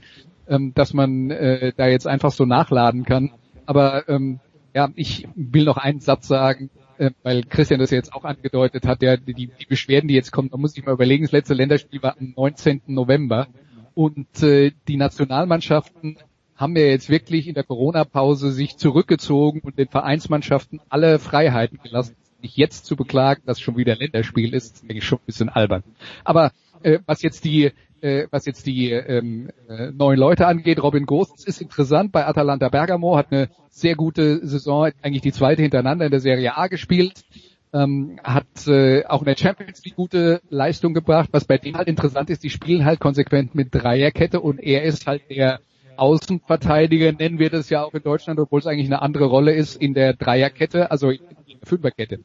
ähm, 0.48 0.72
dass 0.74 0.94
man 0.94 1.30
äh, 1.30 1.72
da 1.76 1.88
jetzt 1.88 2.06
einfach 2.06 2.30
so 2.30 2.44
nachladen 2.44 3.04
kann. 3.04 3.32
Aber 3.66 4.08
ähm, 4.08 4.40
ja, 4.74 4.90
ich 4.94 5.28
will 5.34 5.64
noch 5.64 5.76
einen 5.76 6.00
Satz 6.00 6.28
sagen, 6.28 6.70
äh, 6.98 7.10
weil 7.22 7.42
Christian 7.42 7.80
das 7.80 7.90
jetzt 7.90 8.12
auch 8.12 8.24
angedeutet 8.24 8.86
hat, 8.86 9.02
der, 9.02 9.16
die, 9.16 9.34
die 9.34 9.66
Beschwerden, 9.68 10.08
die 10.08 10.14
jetzt 10.14 10.32
kommen, 10.32 10.50
da 10.50 10.56
muss 10.56 10.76
ich 10.76 10.84
mal 10.84 10.92
überlegen, 10.92 11.24
das 11.24 11.32
letzte 11.32 11.54
Länderspiel 11.54 12.02
war 12.02 12.16
am 12.18 12.34
19. 12.36 12.82
November 12.86 13.48
und 13.94 14.42
äh, 14.42 14.72
die 14.86 14.96
Nationalmannschaften 14.96 16.18
haben 16.60 16.76
ja 16.76 16.82
jetzt 16.82 17.08
wirklich 17.08 17.48
in 17.48 17.54
der 17.54 17.64
Corona-Pause 17.64 18.52
sich 18.52 18.76
zurückgezogen 18.76 19.60
und 19.60 19.78
den 19.78 19.88
Vereinsmannschaften 19.88 20.80
alle 20.90 21.18
Freiheiten 21.18 21.78
gelassen. 21.82 22.16
Sich 22.42 22.56
jetzt 22.56 22.84
zu 22.84 22.96
beklagen, 22.96 23.42
dass 23.46 23.60
schon 23.60 23.76
wieder 23.76 23.96
Länderspiel 23.96 24.52
ist, 24.54 24.76
ist 24.76 24.84
eigentlich 24.84 25.04
schon 25.04 25.18
ein 25.18 25.26
bisschen 25.26 25.48
albern. 25.48 25.82
Aber 26.22 26.52
äh, 26.82 26.98
was 27.06 27.22
jetzt 27.22 27.44
die 27.44 27.72
äh, 28.02 28.26
was 28.30 28.46
jetzt 28.46 28.66
die 28.66 28.90
ähm, 28.92 29.50
äh, 29.68 29.90
neuen 29.90 30.18
Leute 30.18 30.46
angeht, 30.46 30.82
Robin 30.82 31.06
Gosens 31.06 31.44
ist 31.44 31.60
interessant 31.60 32.12
bei 32.12 32.26
Atalanta 32.26 32.68
Bergamo, 32.68 33.16
hat 33.16 33.30
eine 33.30 33.50
sehr 33.68 33.94
gute 33.94 34.46
Saison, 34.46 34.90
eigentlich 35.02 35.22
die 35.22 35.32
zweite 35.32 35.62
hintereinander 35.62 36.06
in 36.06 36.10
der 36.10 36.20
Serie 36.20 36.56
A 36.56 36.68
gespielt, 36.68 37.24
ähm, 37.72 38.18
hat 38.24 38.66
äh, 38.66 39.04
auch 39.04 39.20
in 39.20 39.26
der 39.26 39.36
Champions 39.36 39.84
League 39.84 39.96
gute 39.96 40.40
Leistung 40.48 40.94
gebracht. 40.94 41.28
Was 41.32 41.44
bei 41.44 41.58
dem 41.58 41.76
halt 41.76 41.88
interessant 41.88 42.30
ist, 42.30 42.42
die 42.42 42.50
spielen 42.50 42.84
halt 42.84 43.00
konsequent 43.00 43.54
mit 43.54 43.74
Dreierkette 43.74 44.40
und 44.40 44.58
er 44.58 44.82
ist 44.82 45.06
halt 45.06 45.22
der 45.30 45.60
Außenverteidiger 46.00 47.12
nennen 47.12 47.38
wir 47.38 47.50
das 47.50 47.68
ja 47.68 47.84
auch 47.84 47.94
in 47.94 48.02
Deutschland, 48.02 48.40
obwohl 48.40 48.60
es 48.60 48.66
eigentlich 48.66 48.86
eine 48.86 49.02
andere 49.02 49.26
Rolle 49.26 49.52
ist 49.52 49.76
in 49.76 49.94
der 49.94 50.14
Dreierkette, 50.14 50.90
also 50.90 51.10
in 51.10 51.20
der 51.20 51.66
Fünferkette. 51.68 52.20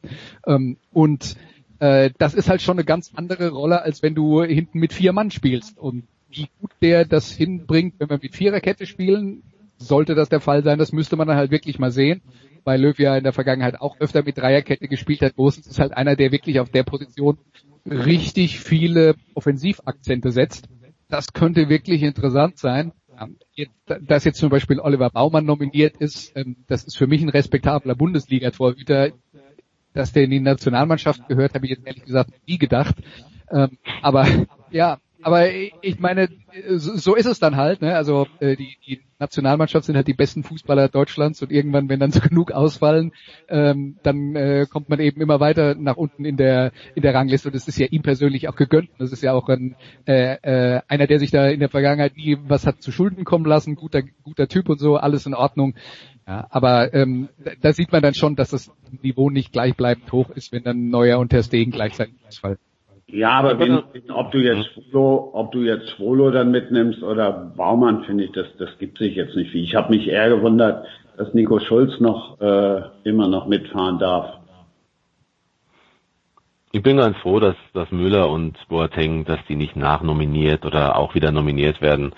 Ähm, 0.46 0.78
und 0.92 1.36
äh, 1.78 2.10
das 2.16 2.34
ist 2.34 2.48
halt 2.48 2.62
schon 2.62 2.78
eine 2.78 2.84
ganz 2.84 3.12
andere 3.14 3.50
Rolle, 3.50 3.82
als 3.82 4.02
wenn 4.02 4.14
du 4.14 4.42
hinten 4.42 4.78
mit 4.78 4.92
vier 4.92 5.12
Mann 5.12 5.30
spielst. 5.30 5.78
Und 5.78 6.04
wie 6.30 6.48
gut 6.60 6.70
der 6.80 7.04
das 7.04 7.30
hinbringt, 7.30 7.94
wenn 7.98 8.08
wir 8.08 8.18
mit 8.20 8.34
Viererkette 8.34 8.86
spielen, 8.86 9.42
sollte 9.78 10.14
das 10.14 10.30
der 10.30 10.40
Fall 10.40 10.64
sein, 10.64 10.78
das 10.78 10.92
müsste 10.92 11.16
man 11.16 11.28
dann 11.28 11.36
halt 11.36 11.50
wirklich 11.50 11.78
mal 11.78 11.90
sehen, 11.90 12.22
weil 12.64 12.80
Löw 12.80 12.98
ja 12.98 13.16
in 13.16 13.24
der 13.24 13.34
Vergangenheit 13.34 13.80
auch 13.80 14.00
öfter 14.00 14.22
mit 14.22 14.38
Dreierkette 14.38 14.88
gespielt 14.88 15.20
hat. 15.20 15.36
Gosens 15.36 15.66
ist 15.66 15.78
halt 15.78 15.94
einer, 15.94 16.16
der 16.16 16.32
wirklich 16.32 16.60
auf 16.60 16.70
der 16.70 16.82
Position 16.82 17.36
richtig 17.84 18.58
viele 18.58 19.16
Offensivakzente 19.34 20.30
setzt. 20.30 20.68
Das 21.08 21.34
könnte 21.34 21.68
wirklich 21.68 22.02
interessant 22.02 22.58
sein. 22.58 22.92
Dass 23.86 24.24
jetzt 24.24 24.38
zum 24.38 24.50
Beispiel 24.50 24.80
Oliver 24.80 25.10
Baumann 25.10 25.44
nominiert 25.44 25.96
ist, 25.98 26.36
ähm, 26.36 26.56
das 26.66 26.84
ist 26.84 26.96
für 26.96 27.06
mich 27.06 27.22
ein 27.22 27.28
respektabler 27.28 27.94
Bundesliga-Torhüter. 27.94 29.12
Dass 29.92 30.12
der 30.12 30.24
in 30.24 30.30
die 30.30 30.40
Nationalmannschaft 30.40 31.26
gehört, 31.26 31.54
habe 31.54 31.64
ich 31.64 31.70
jetzt 31.70 31.86
ehrlich 31.86 32.04
gesagt 32.04 32.30
nie 32.46 32.58
gedacht. 32.58 32.96
Ähm, 33.50 33.78
aber 34.02 34.26
ja, 34.70 34.98
aber 35.26 35.50
ich 35.50 35.98
meine, 35.98 36.28
so 36.68 37.16
ist 37.16 37.26
es 37.26 37.40
dann 37.40 37.56
halt. 37.56 37.82
Ne? 37.82 37.96
Also 37.96 38.28
äh, 38.38 38.54
die, 38.54 38.76
die 38.86 39.00
Nationalmannschaft 39.18 39.84
sind 39.84 39.96
halt 39.96 40.06
die 40.06 40.14
besten 40.14 40.44
Fußballer 40.44 40.88
Deutschlands 40.88 41.42
und 41.42 41.50
irgendwann, 41.50 41.88
wenn 41.88 41.98
dann 41.98 42.12
so 42.12 42.20
genug 42.20 42.52
ausfallen, 42.52 43.10
ähm, 43.48 43.96
dann 44.04 44.36
äh, 44.36 44.66
kommt 44.70 44.88
man 44.88 45.00
eben 45.00 45.20
immer 45.20 45.40
weiter 45.40 45.74
nach 45.74 45.96
unten 45.96 46.24
in 46.24 46.36
der 46.36 46.70
in 46.94 47.02
der 47.02 47.12
Rangliste 47.12 47.48
und 47.48 47.56
das 47.56 47.66
ist 47.66 47.76
ja 47.76 47.86
ihm 47.86 48.02
persönlich 48.02 48.48
auch 48.48 48.54
gegönnt. 48.54 48.88
Das 48.98 49.10
ist 49.10 49.20
ja 49.24 49.32
auch 49.32 49.48
ein 49.48 49.74
äh, 50.06 50.34
äh, 50.42 50.82
einer, 50.86 51.08
der 51.08 51.18
sich 51.18 51.32
da 51.32 51.48
in 51.48 51.58
der 51.58 51.70
Vergangenheit 51.70 52.16
nie 52.16 52.38
was 52.46 52.64
hat 52.64 52.80
zu 52.80 52.92
Schulden 52.92 53.24
kommen 53.24 53.46
lassen, 53.46 53.74
guter 53.74 54.02
guter 54.22 54.46
Typ 54.46 54.68
und 54.68 54.78
so, 54.78 54.96
alles 54.96 55.26
in 55.26 55.34
Ordnung. 55.34 55.74
Ja, 56.24 56.46
aber 56.50 56.94
ähm, 56.94 57.30
da 57.62 57.72
sieht 57.72 57.90
man 57.90 58.02
dann 58.02 58.14
schon, 58.14 58.36
dass 58.36 58.50
das 58.50 58.70
Niveau 59.02 59.28
nicht 59.28 59.50
gleichbleibend 59.50 60.12
hoch 60.12 60.30
ist, 60.30 60.52
wenn 60.52 60.62
dann 60.62 60.88
Neuer 60.88 61.18
und 61.18 61.30
Ter 61.30 61.42
Stegen 61.42 61.72
gleichzeitig 61.72 62.14
ausfallen. 62.28 62.58
Ja, 63.08 63.30
aber 63.30 63.58
wenn, 63.60 63.82
ob 64.10 64.32
du 64.32 64.38
jetzt 64.38 64.66
Schwolo, 64.72 65.30
ob 65.32 65.52
du 65.52 65.60
jetzt 65.60 65.90
Schwolo 65.90 66.30
dann 66.32 66.50
mitnimmst 66.50 67.02
oder 67.04 67.52
Baumann, 67.56 68.02
finde 68.04 68.24
ich, 68.24 68.32
das, 68.32 68.46
das 68.58 68.76
gibt 68.78 68.98
sich 68.98 69.14
jetzt 69.14 69.36
nicht 69.36 69.52
viel. 69.52 69.62
Ich 69.62 69.76
habe 69.76 69.94
mich 69.94 70.08
eher 70.08 70.28
gewundert, 70.28 70.86
dass 71.16 71.32
Nico 71.32 71.60
Schulz 71.60 72.00
noch 72.00 72.40
äh, 72.40 72.82
immer 73.04 73.28
noch 73.28 73.46
mitfahren 73.46 73.98
darf. 74.00 74.38
Ich 76.72 76.82
bin 76.82 76.96
ganz 76.96 77.16
froh, 77.18 77.38
dass, 77.38 77.54
dass 77.72 77.90
Müller 77.92 78.28
und 78.28 78.58
Boateng, 78.68 79.24
dass 79.24 79.38
die 79.48 79.56
nicht 79.56 79.76
nachnominiert 79.76 80.66
oder 80.66 80.96
auch 80.96 81.14
wieder 81.14 81.30
nominiert 81.30 81.80
werden, 81.80 82.12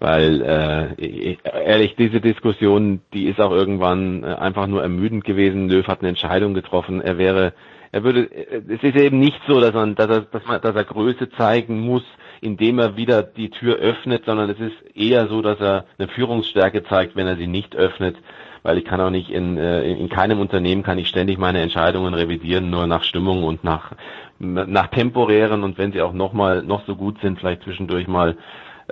weil 0.00 0.42
äh, 0.42 1.36
ehrlich, 1.64 1.96
diese 1.96 2.20
Diskussion, 2.20 3.00
die 3.14 3.24
ist 3.24 3.40
auch 3.40 3.52
irgendwann 3.52 4.22
äh, 4.22 4.26
einfach 4.26 4.66
nur 4.66 4.82
ermüdend 4.82 5.24
gewesen. 5.24 5.68
Löw 5.68 5.86
hat 5.86 6.00
eine 6.00 6.10
Entscheidung 6.10 6.52
getroffen, 6.52 7.00
er 7.00 7.16
wäre 7.16 7.54
er 7.96 8.04
würde, 8.04 8.30
es 8.30 8.82
ist 8.82 8.94
eben 8.94 9.18
nicht 9.18 9.40
so, 9.48 9.58
dass, 9.58 9.72
man, 9.72 9.94
dass, 9.94 10.10
er, 10.10 10.20
dass, 10.20 10.44
man, 10.44 10.60
dass 10.60 10.76
er 10.76 10.84
Größe 10.84 11.30
zeigen 11.30 11.80
muss, 11.80 12.02
indem 12.42 12.78
er 12.78 12.98
wieder 12.98 13.22
die 13.22 13.48
Tür 13.48 13.76
öffnet, 13.76 14.26
sondern 14.26 14.50
es 14.50 14.60
ist 14.60 14.94
eher 14.94 15.28
so, 15.28 15.40
dass 15.40 15.58
er 15.60 15.86
eine 15.98 16.08
Führungsstärke 16.08 16.84
zeigt, 16.84 17.16
wenn 17.16 17.26
er 17.26 17.36
sie 17.36 17.46
nicht 17.46 17.74
öffnet, 17.74 18.16
weil 18.62 18.76
ich 18.76 18.84
kann 18.84 19.00
auch 19.00 19.08
nicht 19.08 19.30
in, 19.30 19.56
äh, 19.56 19.90
in 19.90 20.10
keinem 20.10 20.40
Unternehmen 20.40 20.82
kann 20.82 20.98
ich 20.98 21.08
ständig 21.08 21.38
meine 21.38 21.62
Entscheidungen 21.62 22.12
revidieren, 22.12 22.68
nur 22.68 22.86
nach 22.86 23.02
Stimmung 23.02 23.44
und 23.44 23.64
nach, 23.64 23.92
nach 24.38 24.88
temporären 24.88 25.64
und 25.64 25.78
wenn 25.78 25.92
sie 25.92 26.02
auch 26.02 26.12
noch 26.12 26.34
mal 26.34 26.62
noch 26.62 26.84
so 26.84 26.96
gut 26.96 27.16
sind, 27.22 27.38
vielleicht 27.38 27.62
zwischendurch 27.62 28.08
mal 28.08 28.36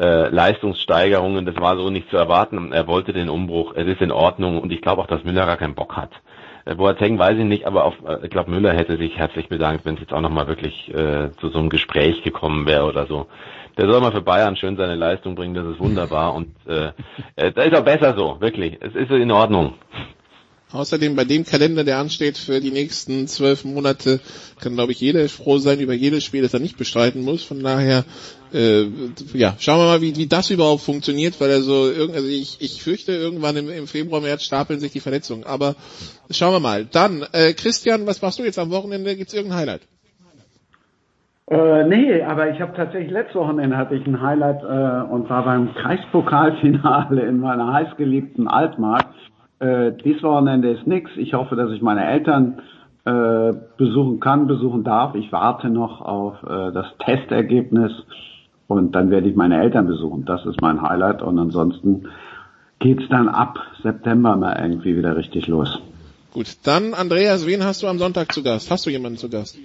äh, 0.01 0.31
Leistungssteigerungen, 0.31 1.45
das 1.45 1.57
war 1.57 1.77
so 1.77 1.91
nicht 1.91 2.09
zu 2.09 2.17
erwarten. 2.17 2.73
Er 2.73 2.87
wollte 2.87 3.13
den 3.13 3.29
Umbruch, 3.29 3.75
es 3.77 3.87
ist 3.87 4.01
in 4.01 4.13
Ordnung 4.13 4.63
und 4.63 4.73
ich 4.73 4.81
glaube 4.81 5.03
auch, 5.03 5.07
dass 5.09 5.25
Müller 5.25 5.45
gar 5.45 5.59
keinen 5.59 5.75
Bock 5.75 5.95
hat. 5.95 6.11
Äh, 6.65 6.75
Boateng 6.75 7.19
weiß 7.19 7.39
ich 7.39 7.45
nicht, 7.45 7.67
aber 7.67 7.85
auf, 7.85 7.95
äh, 8.07 8.25
ich 8.25 8.31
glaube, 8.31 8.51
Müller 8.51 8.73
hätte 8.73 8.97
sich 8.97 9.17
herzlich 9.17 9.49
bedankt, 9.49 9.85
wenn 9.85 9.95
es 9.95 10.01
jetzt 10.01 10.12
auch 10.12 10.21
nochmal 10.21 10.47
wirklich 10.47 10.89
äh, 10.95 11.31
zu 11.41 11.49
so 11.51 11.59
einem 11.59 11.69
Gespräch 11.69 12.23
gekommen 12.23 12.67
wäre 12.67 12.85
oder 12.85 13.07
so. 13.07 13.27
Der 13.77 13.89
soll 13.89 14.01
mal 14.01 14.12
für 14.12 14.23
Bayern 14.23 14.57
schön 14.57 14.77
seine 14.77 14.95
Leistung 14.95 15.35
bringen, 15.35 15.55
das 15.55 15.67
ist 15.67 15.81
wunderbar 15.81 16.35
und 16.35 16.55
äh, 16.67 16.93
äh, 17.37 17.53
da 17.53 17.62
ist 17.62 17.75
auch 17.77 17.85
besser 17.85 18.17
so, 18.17 18.41
wirklich. 18.41 18.79
Es 18.81 18.95
ist 18.95 19.11
in 19.11 19.33
Ordnung. 19.33 19.75
Außerdem 20.75 21.14
bei 21.14 21.25
dem 21.25 21.45
Kalender, 21.45 21.85
der 21.85 21.99
ansteht 21.99 22.37
für 22.37 22.61
die 22.61 22.72
nächsten 22.72 23.29
zwölf 23.29 23.64
Monate, 23.64 24.18
kann 24.61 24.75
glaube 24.75 24.91
ich 24.91 25.01
jeder 25.01 25.29
froh 25.29 25.59
sein 25.59 25.79
über 25.79 25.93
jedes 25.93 26.25
Spiel, 26.25 26.43
das 26.43 26.53
er 26.53 26.59
nicht 26.59 26.77
bestreiten 26.77 27.22
muss. 27.22 27.45
Von 27.45 27.62
daher, 27.62 28.05
äh, 28.53 28.87
ja, 29.35 29.55
schauen 29.61 29.79
wir 29.79 29.85
mal, 29.85 30.01
wie, 30.01 30.16
wie 30.16 30.27
das 30.27 30.51
überhaupt 30.51 30.83
funktioniert, 30.83 31.41
weil 31.41 31.51
er 31.51 31.61
so 31.61 31.85
also 32.12 32.27
ich, 32.27 32.61
ich 32.61 32.83
fürchte 32.83 33.12
irgendwann 33.12 33.57
im, 33.57 33.70
im 33.70 33.87
Februar, 33.87 34.20
März 34.20 34.43
stapeln 34.43 34.81
sich 34.81 34.91
die 34.91 34.99
Verletzungen. 34.99 35.45
Aber 35.45 35.77
schauen 36.31 36.53
wir 36.53 36.61
mal. 36.61 36.85
Dann, 36.85 37.25
äh, 37.33 37.53
Christian, 37.53 38.05
was 38.09 38.20
machst 38.20 38.41
du 38.41 38.43
jetzt 38.43 38.59
am 38.59 38.72
Wochenende? 38.72 39.14
Gibt's 39.14 39.33
irgendein 39.33 39.61
Highlight? 39.61 39.83
Äh, 41.51 41.85
nee, 41.85 42.20
aber 42.22 42.51
ich 42.51 42.61
habe 42.61 42.75
tatsächlich 42.75 43.12
letztes 43.12 43.37
Wochenende 43.37 43.77
hatte 43.77 43.95
ich 43.95 44.05
ein 44.07 44.20
Highlight 44.20 44.62
äh, 44.62 45.12
und 45.12 45.31
war 45.31 45.45
beim 45.45 45.72
Kreispokalfinale 45.75 47.22
in 47.22 47.39
meiner 47.39 47.72
heißgeliebten 47.72 48.49
Altmark 48.49 49.07
äh, 49.59 49.93
dies 50.05 50.23
Wochenende 50.23 50.71
ist 50.71 50.87
nix. 50.87 51.11
Ich 51.17 51.35
hoffe, 51.35 51.57
dass 51.57 51.71
ich 51.73 51.83
meine 51.83 52.07
Eltern 52.07 52.61
äh, 53.05 53.53
besuchen 53.77 54.21
kann, 54.21 54.47
besuchen 54.47 54.85
darf. 54.85 55.15
Ich 55.15 55.31
warte 55.33 55.69
noch 55.69 56.01
auf 56.01 56.43
äh, 56.43 56.73
das 56.73 56.87
Testergebnis 57.05 57.93
und 58.67 58.93
dann 58.93 59.11
werde 59.11 59.29
ich 59.29 59.37
meine 59.37 59.61
Eltern 59.61 59.87
besuchen. 59.87 60.25
Das 60.25 60.45
ist 60.47 60.61
mein 60.61 60.83
Highlight 60.83 61.23
und 61.23 61.39
ansonsten 61.39 62.09
geht's 62.79 63.05
dann 63.11 63.29
ab 63.29 63.59
September 63.83 64.37
mal 64.37 64.59
irgendwie 64.61 64.97
wieder 64.97 65.17
richtig 65.17 65.47
los. 65.47 65.81
Gut, 66.33 66.57
dann 66.65 66.95
Andreas, 66.95 67.47
wen 67.47 67.65
hast 67.65 67.83
du 67.83 67.87
am 67.87 67.99
Sonntag 67.99 68.33
zu 68.33 68.43
Gast? 68.43 68.71
Hast 68.71 68.87
du 68.87 68.91
jemanden 68.91 69.19
zu 69.19 69.29
Gast? 69.29 69.57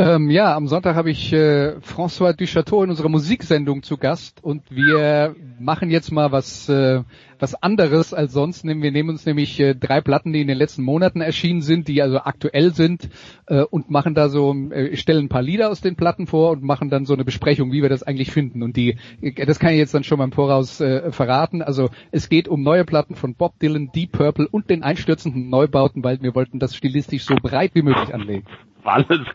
Ähm, 0.00 0.30
ja, 0.30 0.54
am 0.54 0.68
Sonntag 0.68 0.94
habe 0.94 1.10
ich 1.10 1.32
äh, 1.32 1.74
François 1.80 2.32
Duchateau 2.32 2.84
in 2.84 2.90
unserer 2.90 3.08
Musiksendung 3.08 3.82
zu 3.82 3.96
Gast 3.96 4.44
und 4.44 4.62
wir 4.70 5.34
machen 5.58 5.90
jetzt 5.90 6.12
mal 6.12 6.30
was 6.30 6.68
äh, 6.68 7.02
was 7.40 7.60
anderes 7.60 8.14
als 8.14 8.32
sonst. 8.32 8.64
Wir 8.64 8.74
nehmen 8.74 9.10
uns 9.10 9.26
nämlich 9.26 9.58
äh, 9.58 9.74
drei 9.74 10.00
Platten, 10.00 10.32
die 10.32 10.40
in 10.40 10.46
den 10.46 10.56
letzten 10.56 10.82
Monaten 10.82 11.20
erschienen 11.20 11.62
sind, 11.62 11.88
die 11.88 12.00
also 12.00 12.18
aktuell 12.18 12.72
sind 12.74 13.08
äh, 13.46 13.62
und 13.62 13.90
machen 13.90 14.14
da 14.14 14.28
so, 14.28 14.54
äh, 14.70 14.96
stellen 14.96 15.26
ein 15.26 15.28
paar 15.28 15.42
Lieder 15.42 15.68
aus 15.68 15.80
den 15.80 15.96
Platten 15.96 16.28
vor 16.28 16.50
und 16.52 16.62
machen 16.62 16.90
dann 16.90 17.04
so 17.04 17.14
eine 17.14 17.24
Besprechung, 17.24 17.72
wie 17.72 17.82
wir 17.82 17.88
das 17.88 18.04
eigentlich 18.04 18.30
finden. 18.30 18.62
Und 18.62 18.76
die, 18.76 18.96
äh, 19.20 19.46
das 19.46 19.58
kann 19.58 19.72
ich 19.72 19.78
jetzt 19.78 19.94
dann 19.94 20.04
schon 20.04 20.18
mal 20.18 20.24
im 20.24 20.32
Voraus 20.32 20.80
äh, 20.80 21.10
verraten. 21.10 21.60
Also 21.60 21.90
es 22.12 22.28
geht 22.28 22.46
um 22.46 22.62
neue 22.62 22.84
Platten 22.84 23.16
von 23.16 23.34
Bob 23.34 23.58
Dylan, 23.58 23.90
Deep 23.92 24.12
Purple 24.12 24.48
und 24.48 24.70
den 24.70 24.84
einstürzenden 24.84 25.50
Neubauten, 25.50 26.04
weil 26.04 26.22
wir 26.22 26.36
wollten 26.36 26.58
das 26.60 26.76
stilistisch 26.76 27.24
so 27.24 27.34
breit 27.42 27.72
wie 27.74 27.82
möglich 27.82 28.14
anlegen. 28.14 28.44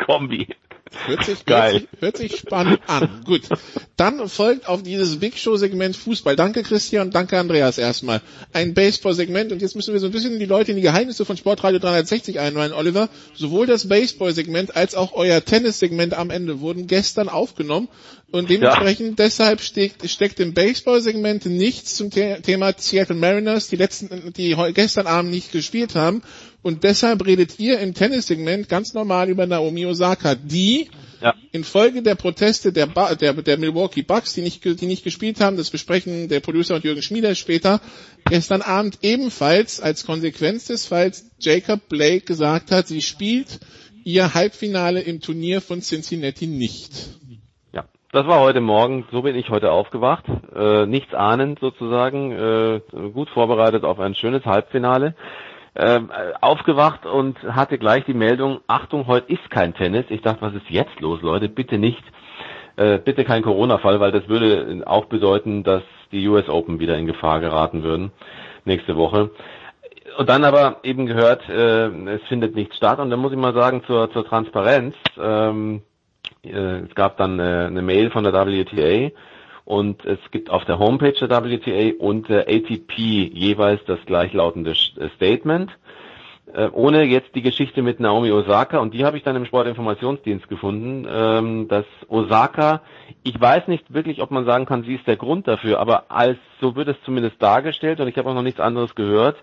Kombi. 0.05 0.47
Hört 1.05 1.25
sich, 1.25 1.45
Geil. 1.45 1.73
Hört 1.73 1.81
sich, 1.81 2.01
hört 2.01 2.17
sich 2.17 2.39
spannend 2.39 2.79
an. 2.87 3.23
Gut. 3.25 3.41
Dann 3.97 4.27
folgt 4.27 4.67
auf 4.67 4.83
dieses 4.83 5.19
Big 5.19 5.37
Show 5.37 5.55
Segment 5.55 5.95
Fußball. 5.95 6.35
Danke 6.35 6.63
Christian, 6.63 7.11
danke 7.11 7.39
Andreas 7.39 7.77
erstmal. 7.77 8.21
Ein 8.53 8.73
Baseball 8.73 9.13
Segment 9.13 9.51
und 9.51 9.61
jetzt 9.61 9.75
müssen 9.75 9.93
wir 9.93 9.99
so 9.99 10.07
ein 10.07 10.11
bisschen 10.11 10.39
die 10.39 10.45
Leute 10.45 10.71
in 10.71 10.77
die 10.77 10.83
Geheimnisse 10.83 11.25
von 11.25 11.37
Sportradio 11.37 11.79
360 11.79 12.39
einweihen, 12.39 12.73
Oliver. 12.73 13.09
Sowohl 13.33 13.65
das 13.65 13.87
Baseball 13.87 14.33
Segment 14.33 14.75
als 14.75 14.95
auch 14.95 15.13
euer 15.13 15.43
Tennis 15.43 15.79
Segment 15.79 16.13
am 16.13 16.29
Ende 16.29 16.59
wurden 16.59 16.87
gestern 16.87 17.29
aufgenommen 17.29 17.87
und 18.31 18.49
dementsprechend 18.49 19.19
ja. 19.19 19.25
deshalb 19.25 19.61
steckt, 19.61 20.09
steckt 20.09 20.39
im 20.39 20.53
Baseball 20.53 21.01
Segment 21.01 21.45
nichts 21.45 21.95
zum 21.95 22.11
The 22.11 22.37
Thema 22.41 22.73
Seattle 22.75 23.15
Mariners, 23.15 23.67
die 23.67 23.75
letzten, 23.75 24.33
die 24.33 24.55
gestern 24.73 25.07
Abend 25.07 25.31
nicht 25.31 25.51
gespielt 25.51 25.95
haben 25.95 26.23
und 26.63 26.85
deshalb 26.85 27.25
redet 27.25 27.59
ihr 27.59 27.79
im 27.79 27.93
Tennissegment 27.93 28.69
ganz 28.69 28.93
normal 28.93 29.29
über 29.29 29.45
Naomi 29.45 29.85
Osaka, 29.85 30.35
die 30.35 30.89
ja. 31.21 31.33
infolge 31.51 32.01
der 32.01 32.15
Proteste 32.15 32.71
der, 32.71 32.87
ba 32.87 33.15
der, 33.15 33.33
der 33.33 33.57
Milwaukee 33.57 34.01
Bucks, 34.01 34.33
die 34.33 34.41
nicht, 34.41 34.63
die 34.63 34.85
nicht 34.85 35.03
gespielt 35.03 35.41
haben, 35.41 35.57
das 35.57 35.69
besprechen 35.69 36.29
der 36.29 36.39
Producer 36.39 36.75
und 36.75 36.85
Jürgen 36.85 37.01
Schmieder 37.01 37.35
später, 37.35 37.81
gestern 38.29 38.61
Abend 38.61 38.99
ebenfalls 39.01 39.81
als 39.81 40.05
Konsequenz 40.05 40.67
des 40.67 40.85
Falls 40.85 41.29
Jacob 41.37 41.89
Blake 41.89 42.21
gesagt 42.21 42.71
hat, 42.71 42.87
sie 42.87 43.01
spielt 43.01 43.59
ihr 44.05 44.33
Halbfinale 44.33 45.01
im 45.01 45.19
Turnier 45.19 45.59
von 45.59 45.81
Cincinnati 45.81 46.47
nicht. 46.47 46.91
Ja, 47.73 47.85
das 48.13 48.25
war 48.25 48.39
heute 48.39 48.61
Morgen, 48.61 49.05
so 49.11 49.21
bin 49.21 49.35
ich 49.35 49.49
heute 49.49 49.71
aufgewacht, 49.71 50.25
äh, 50.55 50.85
nichts 50.85 51.13
ahnend 51.13 51.59
sozusagen, 51.59 52.31
äh, 52.31 52.81
gut 53.13 53.29
vorbereitet 53.29 53.83
auf 53.83 53.99
ein 53.99 54.15
schönes 54.15 54.45
Halbfinale 54.45 55.15
äh, 55.75 55.99
aufgewacht 56.41 57.05
und 57.05 57.41
hatte 57.43 57.77
gleich 57.77 58.05
die 58.05 58.13
Meldung, 58.13 58.59
Achtung, 58.67 59.07
heute 59.07 59.31
ist 59.31 59.49
kein 59.49 59.73
Tennis. 59.73 60.05
Ich 60.09 60.21
dachte, 60.21 60.41
was 60.41 60.53
ist 60.53 60.69
jetzt 60.69 60.99
los, 60.99 61.21
Leute? 61.21 61.49
Bitte 61.49 61.77
nicht, 61.77 62.03
äh, 62.75 62.99
bitte 62.99 63.23
kein 63.23 63.43
Corona-Fall, 63.43 63.99
weil 63.99 64.11
das 64.11 64.27
würde 64.27 64.83
auch 64.85 65.05
bedeuten, 65.05 65.63
dass 65.63 65.83
die 66.11 66.27
US 66.27 66.47
Open 66.47 66.79
wieder 66.79 66.97
in 66.97 67.07
Gefahr 67.07 67.39
geraten 67.39 67.83
würden 67.83 68.11
nächste 68.65 68.95
Woche. 68.95 69.31
Und 70.17 70.29
dann 70.29 70.43
aber 70.43 70.77
eben 70.83 71.05
gehört, 71.05 71.47
äh, 71.49 71.87
es 71.87 72.21
findet 72.27 72.55
nichts 72.55 72.77
statt. 72.77 72.99
Und 72.99 73.09
dann 73.09 73.19
muss 73.19 73.31
ich 73.31 73.37
mal 73.37 73.53
sagen, 73.53 73.83
zur, 73.87 74.11
zur 74.11 74.25
Transparenz, 74.25 74.95
ähm, 75.19 75.81
äh, 76.43 76.49
es 76.49 76.93
gab 76.95 77.17
dann 77.17 77.39
äh, 77.39 77.65
eine 77.67 77.81
Mail 77.81 78.11
von 78.11 78.23
der 78.23 78.33
WTA 78.33 79.11
Und 79.65 80.05
es 80.05 80.19
gibt 80.31 80.49
auf 80.49 80.65
der 80.65 80.79
Homepage 80.79 81.13
der 81.13 81.43
WTA 81.43 81.97
und 81.97 82.27
der 82.27 82.47
ATP 82.47 82.97
jeweils 83.33 83.83
das 83.85 83.99
gleichlautende 84.05 84.75
Statement. 85.15 85.71
Äh, 86.53 86.69
ohne 86.71 87.03
jetzt 87.03 87.33
die 87.33 87.41
Geschichte 87.41 87.81
mit 87.81 87.99
Naomi 87.99 88.31
Osaka, 88.31 88.77
und 88.77 88.93
die 88.93 89.05
habe 89.05 89.17
ich 89.17 89.23
dann 89.23 89.35
im 89.35 89.45
Sportinformationsdienst 89.45 90.47
gefunden, 90.49 91.07
ähm, 91.09 91.67
dass 91.67 91.85
Osaka, 92.09 92.81
ich 93.23 93.39
weiß 93.39 93.67
nicht 93.69 93.91
wirklich, 93.91 94.21
ob 94.21 94.29
man 94.29 94.45
sagen 94.45 94.65
kann, 94.65 94.83
sie 94.83 94.95
ist 94.95 95.07
der 95.07 95.15
Grund 95.15 95.47
dafür, 95.47 95.79
aber 95.79 96.11
als 96.11 96.37
so 96.61 96.75
wird 96.75 96.89
es 96.89 96.97
zumindest 97.05 97.41
dargestellt, 97.41 97.99
und 97.99 98.07
ich 98.07 98.17
habe 98.17 98.29
auch 98.29 98.35
noch 98.35 98.43
nichts 98.43 98.59
anderes 98.59 98.93
gehört, 98.93 99.37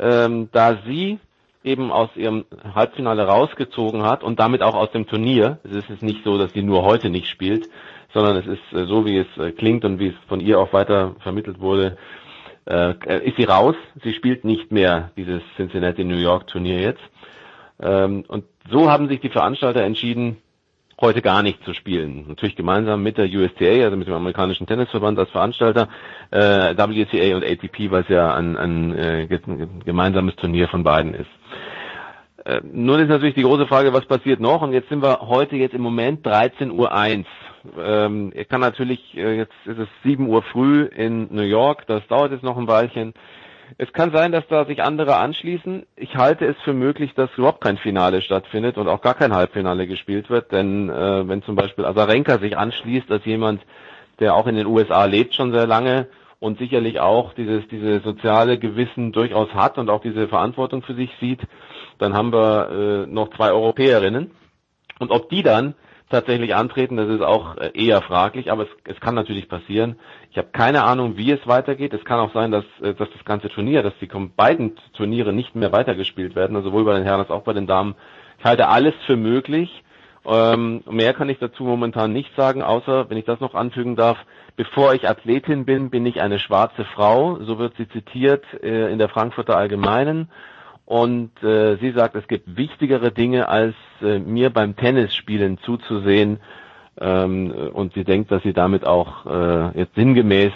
ähm, 0.00 0.48
da 0.50 0.78
sie 0.84 1.20
eben 1.62 1.92
aus 1.92 2.10
ihrem 2.16 2.44
Halbfinale 2.74 3.24
rausgezogen 3.24 4.02
hat 4.02 4.24
und 4.24 4.40
damit 4.40 4.62
auch 4.62 4.74
aus 4.74 4.90
dem 4.90 5.06
Turnier. 5.06 5.58
Es 5.62 5.88
ist 5.88 6.02
nicht 6.02 6.24
so, 6.24 6.38
dass 6.38 6.52
sie 6.52 6.62
nur 6.62 6.82
heute 6.82 7.08
nicht 7.08 7.28
spielt, 7.28 7.68
sondern 8.14 8.36
es 8.36 8.46
ist 8.46 8.72
äh, 8.72 8.84
so, 8.86 9.04
wie 9.06 9.18
es 9.18 9.38
äh, 9.38 9.52
klingt 9.52 9.84
und 9.84 9.98
wie 9.98 10.08
es 10.08 10.14
von 10.28 10.40
ihr 10.40 10.58
auch 10.58 10.72
weiter 10.72 11.14
vermittelt 11.20 11.60
wurde, 11.60 11.96
äh, 12.66 12.94
ist 13.26 13.36
sie 13.36 13.44
raus. 13.44 13.74
Sie 14.02 14.12
spielt 14.12 14.44
nicht 14.44 14.70
mehr 14.70 15.10
dieses 15.16 15.42
Cincinnati 15.56 16.04
New 16.04 16.16
York 16.16 16.46
Turnier 16.46 16.80
jetzt. 16.80 17.02
Ähm, 17.80 18.24
und 18.28 18.44
so 18.70 18.90
haben 18.90 19.08
sich 19.08 19.20
die 19.20 19.30
Veranstalter 19.30 19.82
entschieden, 19.82 20.36
heute 21.00 21.22
gar 21.22 21.42
nicht 21.42 21.64
zu 21.64 21.74
spielen. 21.74 22.26
Natürlich 22.28 22.54
gemeinsam 22.54 23.02
mit 23.02 23.18
der 23.18 23.26
USTA, 23.26 23.84
also 23.84 23.96
mit 23.96 24.06
dem 24.06 24.14
amerikanischen 24.14 24.68
Tennisverband 24.68 25.18
als 25.18 25.30
Veranstalter, 25.30 25.88
äh, 26.30 26.76
WTA 26.76 27.34
und 27.36 27.44
ATP, 27.44 27.90
weil 27.90 28.02
es 28.02 28.08
ja 28.08 28.32
ein, 28.34 28.56
ein 28.56 29.28
gemeinsames 29.84 30.36
Turnier 30.36 30.68
von 30.68 30.84
beiden 30.84 31.14
ist. 31.14 31.30
Nun 32.64 32.98
ist 32.98 33.08
natürlich 33.08 33.36
die 33.36 33.42
große 33.42 33.68
Frage, 33.68 33.92
was 33.92 34.04
passiert 34.06 34.40
noch? 34.40 34.62
Und 34.62 34.72
jetzt 34.72 34.88
sind 34.88 35.00
wir 35.00 35.20
heute 35.20 35.54
jetzt 35.54 35.74
im 35.74 35.82
Moment 35.82 36.26
13.01 36.26 36.72
Uhr 36.72 36.92
ähm, 37.78 38.32
er 38.34 38.44
kann 38.44 38.60
natürlich, 38.60 39.16
äh, 39.16 39.36
jetzt 39.36 39.54
ist 39.66 39.78
es 39.78 39.88
7 40.04 40.28
Uhr 40.28 40.42
früh 40.42 40.82
in 40.84 41.28
New 41.34 41.42
York, 41.42 41.86
das 41.86 42.06
dauert 42.08 42.32
jetzt 42.32 42.42
noch 42.42 42.56
ein 42.56 42.66
Weilchen. 42.68 43.14
Es 43.78 43.92
kann 43.92 44.12
sein, 44.12 44.32
dass 44.32 44.46
da 44.48 44.66
sich 44.66 44.82
andere 44.82 45.16
anschließen. 45.16 45.86
Ich 45.96 46.16
halte 46.16 46.44
es 46.46 46.56
für 46.62 46.74
möglich, 46.74 47.14
dass 47.14 47.30
überhaupt 47.36 47.62
kein 47.62 47.78
Finale 47.78 48.20
stattfindet 48.20 48.76
und 48.76 48.88
auch 48.88 49.00
gar 49.00 49.14
kein 49.14 49.34
Halbfinale 49.34 49.86
gespielt 49.86 50.28
wird, 50.28 50.52
denn 50.52 50.90
äh, 50.90 51.26
wenn 51.28 51.42
zum 51.42 51.56
Beispiel 51.56 51.84
Azarenka 51.86 52.38
sich 52.38 52.56
anschließt 52.58 53.10
als 53.10 53.24
jemand, 53.24 53.62
der 54.20 54.34
auch 54.34 54.46
in 54.46 54.56
den 54.56 54.66
USA 54.66 55.04
lebt 55.06 55.34
schon 55.34 55.52
sehr 55.52 55.66
lange 55.66 56.08
und 56.38 56.58
sicherlich 56.58 57.00
auch 57.00 57.32
dieses 57.34 57.66
diese 57.68 58.00
soziale 58.00 58.58
Gewissen 58.58 59.12
durchaus 59.12 59.48
hat 59.54 59.78
und 59.78 59.88
auch 59.88 60.02
diese 60.02 60.28
Verantwortung 60.28 60.82
für 60.82 60.94
sich 60.94 61.10
sieht, 61.20 61.40
dann 61.98 62.14
haben 62.14 62.32
wir 62.32 63.04
äh, 63.04 63.06
noch 63.06 63.30
zwei 63.36 63.52
Europäerinnen 63.52 64.32
und 64.98 65.10
ob 65.10 65.30
die 65.30 65.42
dann 65.42 65.74
tatsächlich 66.12 66.54
antreten, 66.54 66.96
das 66.96 67.08
ist 67.08 67.22
auch 67.22 67.56
äh, 67.56 67.70
eher 67.74 68.00
fraglich, 68.02 68.52
aber 68.52 68.64
es, 68.64 68.68
es 68.84 69.00
kann 69.00 69.16
natürlich 69.16 69.48
passieren. 69.48 69.96
Ich 70.30 70.38
habe 70.38 70.48
keine 70.52 70.84
Ahnung, 70.84 71.16
wie 71.16 71.32
es 71.32 71.44
weitergeht. 71.46 71.92
Es 71.92 72.04
kann 72.04 72.20
auch 72.20 72.32
sein, 72.32 72.52
dass, 72.52 72.64
äh, 72.80 72.94
dass 72.94 73.08
das 73.10 73.24
ganze 73.24 73.48
Turnier, 73.48 73.82
dass 73.82 73.94
die 74.00 74.08
beiden 74.36 74.76
Turniere 74.92 75.32
nicht 75.32 75.56
mehr 75.56 75.72
weitergespielt 75.72 76.36
werden, 76.36 76.54
also 76.54 76.70
sowohl 76.70 76.84
bei 76.84 76.94
den 76.94 77.04
Herren 77.04 77.20
als 77.20 77.30
auch 77.30 77.42
bei 77.42 77.52
den 77.52 77.66
Damen. 77.66 77.96
Ich 78.38 78.44
halte 78.44 78.68
alles 78.68 78.94
für 79.06 79.16
möglich. 79.16 79.82
Ähm, 80.24 80.84
mehr 80.88 81.14
kann 81.14 81.28
ich 81.28 81.38
dazu 81.40 81.64
momentan 81.64 82.12
nicht 82.12 82.30
sagen, 82.36 82.62
außer, 82.62 83.10
wenn 83.10 83.16
ich 83.16 83.24
das 83.24 83.40
noch 83.40 83.54
anfügen 83.54 83.96
darf, 83.96 84.18
bevor 84.56 84.94
ich 84.94 85.08
Athletin 85.08 85.64
bin, 85.64 85.90
bin 85.90 86.06
ich 86.06 86.20
eine 86.20 86.38
schwarze 86.38 86.84
Frau, 86.84 87.38
so 87.40 87.58
wird 87.58 87.74
sie 87.76 87.88
zitiert 87.88 88.44
äh, 88.62 88.92
in 88.92 88.98
der 88.98 89.08
Frankfurter 89.08 89.56
Allgemeinen. 89.56 90.30
Und 90.84 91.30
äh, 91.42 91.76
sie 91.76 91.92
sagt, 91.92 92.16
es 92.16 92.26
gibt 92.28 92.56
wichtigere 92.56 93.12
Dinge, 93.12 93.48
als 93.48 93.74
äh, 94.00 94.18
mir 94.18 94.50
beim 94.50 94.76
Tennisspielen 94.76 95.58
zuzusehen. 95.64 96.40
Ähm, 97.00 97.50
und 97.72 97.94
sie 97.94 98.04
denkt, 98.04 98.30
dass 98.30 98.42
sie 98.42 98.52
damit 98.52 98.84
auch 98.84 99.24
äh, 99.26 99.78
jetzt 99.78 99.94
sinngemäß 99.94 100.52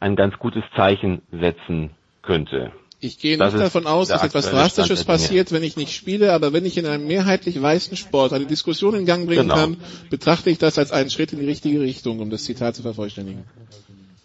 ein 0.00 0.16
ganz 0.16 0.38
gutes 0.38 0.64
Zeichen 0.76 1.22
setzen 1.30 1.90
könnte. 2.22 2.72
Ich 3.02 3.18
gehe 3.18 3.38
nicht 3.38 3.58
davon 3.58 3.86
aus, 3.86 4.08
dass 4.08 4.22
etwas 4.22 4.50
Drastisches 4.50 5.04
passiert, 5.04 5.52
wenn 5.52 5.62
ich 5.62 5.78
nicht 5.78 5.94
spiele, 5.94 6.34
aber 6.34 6.52
wenn 6.52 6.66
ich 6.66 6.76
in 6.76 6.84
einem 6.84 7.06
mehrheitlich 7.06 7.60
weißen 7.60 7.96
Sport 7.96 8.34
eine 8.34 8.44
Diskussion 8.44 8.94
in 8.94 9.06
Gang 9.06 9.26
bringen 9.26 9.42
genau. 9.42 9.54
kann, 9.54 9.76
betrachte 10.10 10.50
ich 10.50 10.58
das 10.58 10.78
als 10.78 10.92
einen 10.92 11.08
Schritt 11.08 11.32
in 11.32 11.40
die 11.40 11.46
richtige 11.46 11.80
Richtung, 11.80 12.20
um 12.20 12.28
das 12.28 12.44
Zitat 12.44 12.76
zu 12.76 12.82
vervollständigen. 12.82 13.44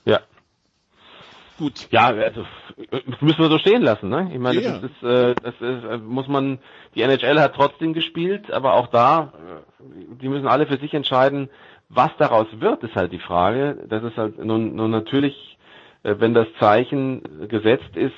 Ja, 0.03 0.19
Gut. 1.57 1.87
Ja, 1.91 2.07
also 2.07 2.45
müssen 3.21 3.39
wir 3.39 3.49
so 3.49 3.57
stehen 3.59 3.81
lassen, 3.81 4.09
ne? 4.09 4.29
Ich 4.33 4.39
meine, 4.39 4.61
ja. 4.61 4.77
das 4.77 4.83
ist, 4.83 5.03
äh, 5.03 5.35
das 5.41 5.53
ist, 5.55 5.83
äh, 5.85 5.97
muss 5.97 6.27
man. 6.27 6.59
Die 6.95 7.01
NHL 7.01 7.39
hat 7.39 7.55
trotzdem 7.55 7.93
gespielt, 7.93 8.51
aber 8.51 8.73
auch 8.73 8.87
da, 8.87 9.33
äh, 9.79 10.15
die 10.21 10.27
müssen 10.27 10.47
alle 10.47 10.67
für 10.67 10.77
sich 10.77 10.93
entscheiden, 10.93 11.49
was 11.87 12.11
daraus 12.17 12.47
wird, 12.59 12.83
ist 12.83 12.95
halt 12.95 13.13
die 13.13 13.19
Frage. 13.19 13.85
Das 13.87 14.03
ist 14.03 14.17
halt 14.17 14.43
nun, 14.43 14.75
nun 14.75 14.91
natürlich, 14.91 15.57
äh, 16.03 16.15
wenn 16.19 16.33
das 16.33 16.47
Zeichen 16.59 17.47
gesetzt 17.47 17.95
ist, 17.95 18.13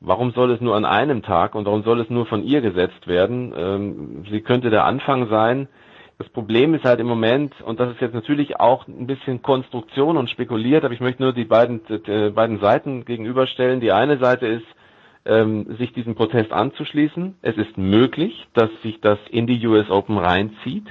warum 0.00 0.30
soll 0.32 0.52
es 0.52 0.60
nur 0.60 0.76
an 0.76 0.84
einem 0.84 1.22
Tag 1.22 1.56
und 1.56 1.66
warum 1.66 1.82
soll 1.82 2.00
es 2.00 2.08
nur 2.08 2.26
von 2.26 2.44
ihr 2.44 2.60
gesetzt 2.60 3.08
werden? 3.08 3.52
Ähm, 3.56 4.24
sie 4.30 4.42
könnte 4.42 4.70
der 4.70 4.84
Anfang 4.84 5.28
sein 5.28 5.68
das 6.20 6.28
Problem 6.28 6.74
ist 6.74 6.84
halt 6.84 7.00
im 7.00 7.06
Moment, 7.06 7.62
und 7.62 7.80
das 7.80 7.92
ist 7.92 8.02
jetzt 8.02 8.12
natürlich 8.12 8.60
auch 8.60 8.86
ein 8.86 9.06
bisschen 9.06 9.40
Konstruktion 9.40 10.18
und 10.18 10.28
spekuliert, 10.28 10.84
aber 10.84 10.92
ich 10.92 11.00
möchte 11.00 11.22
nur 11.22 11.32
die 11.32 11.46
beiden, 11.46 11.80
die 11.88 12.30
beiden 12.30 12.60
Seiten 12.60 13.06
gegenüberstellen. 13.06 13.80
Die 13.80 13.90
eine 13.90 14.18
Seite 14.18 14.46
ist, 14.46 14.66
ähm, 15.24 15.76
sich 15.78 15.94
diesem 15.94 16.16
Protest 16.16 16.52
anzuschließen. 16.52 17.36
Es 17.40 17.56
ist 17.56 17.78
möglich, 17.78 18.46
dass 18.52 18.68
sich 18.82 19.00
das 19.00 19.18
in 19.30 19.46
die 19.46 19.66
US 19.66 19.88
Open 19.88 20.18
reinzieht. 20.18 20.84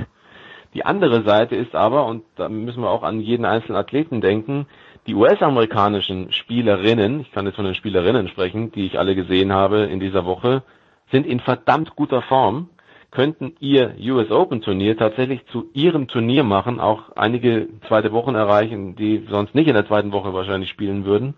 Die 0.74 0.84
andere 0.84 1.22
Seite 1.22 1.56
ist 1.56 1.76
aber, 1.76 2.08
und 2.08 2.24
da 2.36 2.50
müssen 2.50 2.82
wir 2.82 2.90
auch 2.90 3.04
an 3.04 3.20
jeden 3.20 3.46
einzelnen 3.46 3.78
Athleten 3.78 4.22
denken, 4.22 4.66
die 5.06 5.14
US-amerikanischen 5.14 6.32
Spielerinnen, 6.32 7.20
ich 7.20 7.32
kann 7.32 7.46
jetzt 7.46 7.56
von 7.56 7.66
den 7.66 7.76
Spielerinnen 7.76 8.30
sprechen, 8.30 8.72
die 8.72 8.88
ich 8.88 8.98
alle 8.98 9.14
gesehen 9.14 9.54
habe 9.54 9.82
in 9.82 10.00
dieser 10.00 10.26
Woche, 10.26 10.64
sind 11.12 11.28
in 11.28 11.40
verdammt 11.40 11.96
guter 11.96 12.24
Form 12.24 12.70
könnten 13.12 13.56
ihr 13.60 13.96
US 14.14 14.32
Open 14.32 14.62
Turnier 14.62 14.98
tatsächlich 14.98 15.46
zu 15.48 15.70
ihrem 15.74 16.08
Turnier 16.08 16.44
machen, 16.44 16.80
auch 16.80 17.12
einige 17.16 17.68
zweite 17.88 18.12
Wochen 18.12 18.36
erreichen, 18.36 18.96
die 18.96 19.26
sonst 19.30 19.56
nicht 19.56 19.68
in 19.68 19.74
der 19.74 19.88
zweiten 19.88 20.12
Woche 20.12 20.34
wahrscheinlich 20.34 20.70
spielen 20.70 21.06
würden. 21.06 21.36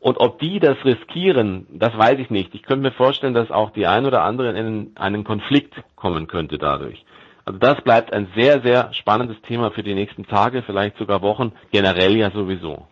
Und 0.00 0.18
ob 0.18 0.38
die 0.38 0.58
das 0.58 0.82
riskieren, 0.84 1.66
das 1.72 1.96
weiß 1.96 2.18
ich 2.18 2.30
nicht. 2.30 2.54
Ich 2.54 2.62
könnte 2.62 2.82
mir 2.82 2.92
vorstellen, 2.92 3.34
dass 3.34 3.50
auch 3.50 3.70
die 3.70 3.86
ein 3.86 4.06
oder 4.06 4.22
andere 4.22 4.58
in 4.58 4.92
einen 4.96 5.24
Konflikt 5.24 5.74
kommen 5.94 6.26
könnte 6.26 6.56
dadurch. 6.58 7.04
Also 7.44 7.58
das 7.58 7.80
bleibt 7.82 8.12
ein 8.12 8.28
sehr, 8.34 8.62
sehr 8.62 8.92
spannendes 8.94 9.40
Thema 9.42 9.70
für 9.70 9.82
die 9.82 9.94
nächsten 9.94 10.26
Tage, 10.26 10.62
vielleicht 10.62 10.96
sogar 10.96 11.20
Wochen, 11.22 11.52
generell 11.70 12.16
ja 12.16 12.30
sowieso. 12.30 12.86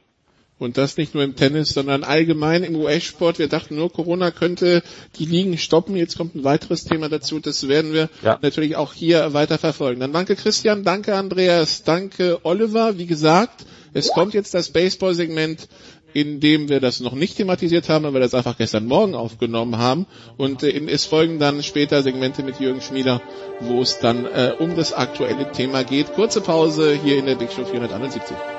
Und 0.58 0.76
das 0.76 0.96
nicht 0.96 1.14
nur 1.14 1.22
im 1.22 1.36
Tennis, 1.36 1.70
sondern 1.70 2.02
allgemein 2.02 2.64
im 2.64 2.74
US-Sport. 2.74 3.38
Wir 3.38 3.48
dachten 3.48 3.76
nur, 3.76 3.92
Corona 3.92 4.32
könnte 4.32 4.82
die 5.18 5.24
Ligen 5.24 5.56
stoppen. 5.56 5.96
Jetzt 5.96 6.18
kommt 6.18 6.34
ein 6.34 6.44
weiteres 6.44 6.84
Thema 6.84 7.08
dazu. 7.08 7.38
Das 7.38 7.68
werden 7.68 7.92
wir 7.92 8.10
ja. 8.22 8.38
natürlich 8.42 8.74
auch 8.74 8.92
hier 8.92 9.32
weiter 9.34 9.58
verfolgen. 9.58 10.00
Dann 10.00 10.12
danke 10.12 10.34
Christian, 10.34 10.82
danke 10.82 11.14
Andreas, 11.14 11.84
danke 11.84 12.40
Oliver. 12.44 12.98
Wie 12.98 13.06
gesagt, 13.06 13.66
es 13.92 14.08
kommt 14.08 14.34
jetzt 14.34 14.52
das 14.54 14.70
Baseball-Segment 14.70 15.68
in 16.14 16.40
dem 16.40 16.68
wir 16.68 16.80
das 16.80 17.00
noch 17.00 17.12
nicht 17.12 17.36
thematisiert 17.36 17.88
haben, 17.88 18.04
weil 18.04 18.14
wir 18.14 18.20
das 18.20 18.34
einfach 18.34 18.56
gestern 18.56 18.86
Morgen 18.86 19.14
aufgenommen 19.14 19.78
haben. 19.78 20.06
Und 20.36 20.62
äh, 20.62 20.70
es 20.86 21.04
folgen 21.04 21.38
dann 21.38 21.62
später 21.62 22.02
Segmente 22.02 22.42
mit 22.42 22.60
Jürgen 22.60 22.80
Schmieder, 22.80 23.20
wo 23.60 23.82
es 23.82 23.98
dann 23.98 24.24
äh, 24.24 24.54
um 24.58 24.74
das 24.74 24.92
aktuelle 24.92 25.52
Thema 25.52 25.84
geht. 25.84 26.14
Kurze 26.14 26.40
Pause 26.40 26.98
hier 27.02 27.18
in 27.18 27.26
der 27.26 27.34
Big 27.34 27.52
Show 27.52 27.64
471. 27.64 28.57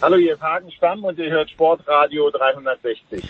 Hallo, 0.00 0.16
hier 0.16 0.34
ist 0.34 0.42
Hagen 0.42 0.70
Stamm 0.70 1.02
und 1.02 1.18
ihr 1.18 1.28
hört 1.28 1.50
Sportradio 1.50 2.30
360. 2.30 3.24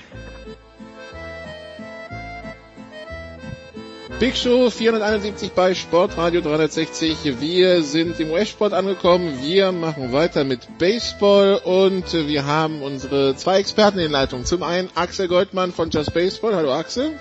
Big 4.20 4.36
Show 4.36 4.68
471 4.68 5.52
bei 5.52 5.74
Sportradio 5.74 6.42
360. 6.42 7.40
Wir 7.40 7.82
sind 7.82 8.20
im 8.20 8.32
US-Sport 8.32 8.74
angekommen. 8.74 9.38
Wir 9.40 9.72
machen 9.72 10.12
weiter 10.12 10.44
mit 10.44 10.76
Baseball 10.76 11.58
und 11.64 12.12
wir 12.12 12.44
haben 12.44 12.82
unsere 12.82 13.34
zwei 13.34 13.60
Experten 13.60 14.00
in 14.00 14.10
Leitung. 14.10 14.44
Zum 14.44 14.62
einen 14.62 14.90
Axel 14.94 15.26
Goldmann 15.26 15.72
von 15.72 15.88
Just 15.88 16.12
Baseball. 16.12 16.54
Hallo 16.54 16.74
Axel. 16.74 17.12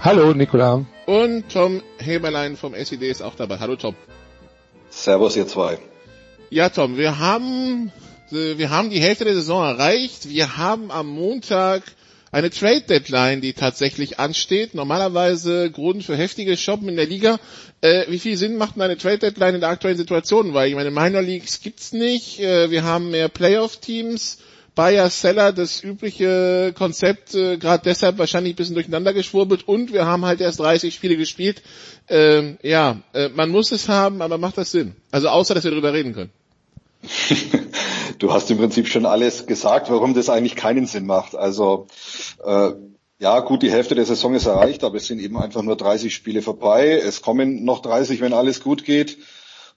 Hallo 0.00 0.32
Nikola. 0.32 0.84
Und 1.06 1.52
Tom 1.52 1.82
Heberlein 1.98 2.56
vom 2.56 2.72
SED 2.72 3.10
ist 3.10 3.22
auch 3.22 3.34
dabei. 3.34 3.58
Hallo 3.58 3.74
Tom. 3.74 3.96
Servus 4.90 5.36
ihr 5.36 5.48
zwei. 5.48 5.78
Ja 6.50 6.68
Tom, 6.68 6.96
wir 6.96 7.18
haben 7.18 7.90
wir 8.30 8.70
haben 8.70 8.90
die 8.90 9.00
Hälfte 9.00 9.24
der 9.24 9.34
Saison 9.34 9.64
erreicht. 9.64 10.28
Wir 10.28 10.56
haben 10.56 10.90
am 10.90 11.08
Montag 11.08 11.82
eine 12.32 12.50
Trade 12.50 12.82
Deadline, 12.82 13.40
die 13.40 13.52
tatsächlich 13.52 14.18
ansteht. 14.18 14.74
Normalerweise 14.74 15.70
Grund 15.70 16.04
für 16.04 16.16
heftige 16.16 16.56
Shoppen 16.56 16.88
in 16.88 16.96
der 16.96 17.06
Liga. 17.06 17.38
Äh, 17.80 18.04
wie 18.08 18.18
viel 18.18 18.36
Sinn 18.36 18.56
macht 18.56 18.80
eine 18.80 18.98
Trade 18.98 19.18
Deadline 19.18 19.54
in 19.54 19.60
der 19.60 19.70
aktuellen 19.70 19.96
Situation? 19.96 20.52
Weil 20.52 20.68
ich 20.68 20.74
meine, 20.74 20.90
Minor 20.90 21.22
Leagues 21.22 21.60
gibt's 21.60 21.92
nicht. 21.92 22.40
Äh, 22.40 22.70
wir 22.70 22.84
haben 22.84 23.10
mehr 23.10 23.28
Playoff 23.28 23.78
Teams. 23.78 24.38
Bayer 24.74 25.08
Seller 25.08 25.54
das 25.54 25.82
übliche 25.82 26.74
Konzept 26.76 27.34
äh, 27.34 27.56
gerade 27.56 27.82
deshalb 27.86 28.18
wahrscheinlich 28.18 28.52
ein 28.52 28.56
bisschen 28.56 28.74
durcheinander 28.74 29.14
geschwurbelt 29.14 29.66
und 29.66 29.94
wir 29.94 30.04
haben 30.04 30.26
halt 30.26 30.42
erst 30.42 30.60
30 30.60 30.94
Spiele 30.94 31.16
gespielt. 31.16 31.62
Ähm, 32.10 32.58
ja, 32.62 33.00
äh, 33.14 33.30
man 33.30 33.48
muss 33.48 33.72
es 33.72 33.88
haben, 33.88 34.20
aber 34.20 34.36
macht 34.36 34.58
das 34.58 34.72
Sinn? 34.72 34.94
Also 35.10 35.30
außer, 35.30 35.54
dass 35.54 35.64
wir 35.64 35.70
darüber 35.70 35.94
reden 35.94 36.12
können. 36.12 36.30
du 38.18 38.32
hast 38.32 38.50
im 38.50 38.58
Prinzip 38.58 38.88
schon 38.88 39.06
alles 39.06 39.46
gesagt, 39.46 39.90
warum 39.90 40.14
das 40.14 40.28
eigentlich 40.28 40.56
keinen 40.56 40.86
Sinn 40.86 41.06
macht. 41.06 41.34
Also 41.34 41.86
äh, 42.44 42.72
ja, 43.18 43.40
gut, 43.40 43.62
die 43.62 43.70
Hälfte 43.70 43.94
der 43.94 44.04
Saison 44.04 44.34
ist 44.34 44.46
erreicht, 44.46 44.84
aber 44.84 44.96
es 44.96 45.06
sind 45.06 45.20
eben 45.20 45.38
einfach 45.38 45.62
nur 45.62 45.76
30 45.76 46.14
Spiele 46.14 46.42
vorbei. 46.42 46.90
Es 46.90 47.22
kommen 47.22 47.64
noch 47.64 47.80
30, 47.80 48.20
wenn 48.20 48.34
alles 48.34 48.62
gut 48.62 48.84
geht. 48.84 49.18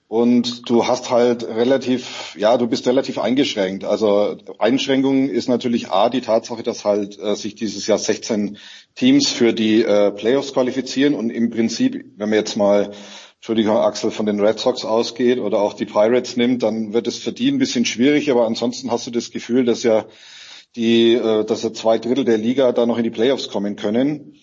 Und 0.08 0.68
du 0.68 0.88
hast 0.88 1.10
halt 1.10 1.44
relativ, 1.44 2.34
ja, 2.36 2.56
du 2.56 2.66
bist 2.66 2.84
relativ 2.86 3.18
eingeschränkt. 3.18 3.84
Also 3.84 4.36
Einschränkung 4.58 5.28
ist 5.28 5.48
natürlich 5.48 5.90
A, 5.90 6.10
die 6.10 6.20
Tatsache, 6.20 6.64
dass 6.64 6.84
halt 6.84 7.16
äh, 7.20 7.36
sich 7.36 7.54
dieses 7.54 7.86
Jahr 7.86 7.96
16 7.96 8.58
Teams 8.96 9.28
für 9.28 9.52
die 9.52 9.84
äh, 9.84 10.10
Playoffs 10.10 10.52
qualifizieren 10.52 11.14
und 11.14 11.30
im 11.30 11.50
Prinzip, 11.50 12.04
wenn 12.16 12.28
man 12.28 12.38
jetzt 12.40 12.56
mal, 12.56 12.90
Entschuldigung, 13.40 13.78
Axel, 13.78 14.10
von 14.10 14.26
den 14.26 14.38
Red 14.38 14.58
Sox 14.58 14.84
ausgeht 14.84 15.38
oder 15.38 15.62
auch 15.62 15.72
die 15.72 15.86
Pirates 15.86 16.36
nimmt, 16.36 16.62
dann 16.62 16.92
wird 16.92 17.06
es 17.06 17.16
für 17.16 17.32
die 17.32 17.50
ein 17.50 17.56
bisschen 17.56 17.86
schwierig, 17.86 18.30
aber 18.30 18.44
ansonsten 18.44 18.90
hast 18.90 19.06
du 19.06 19.10
das 19.10 19.30
Gefühl, 19.30 19.64
dass 19.64 19.82
ja 19.82 20.04
die, 20.76 21.14
äh, 21.14 21.46
dass 21.46 21.62
ja 21.62 21.72
zwei 21.72 21.98
Drittel 21.98 22.26
der 22.26 22.36
Liga 22.36 22.72
da 22.72 22.84
noch 22.84 22.98
in 22.98 23.04
die 23.04 23.10
Playoffs 23.10 23.48
kommen 23.48 23.76
können 23.76 24.34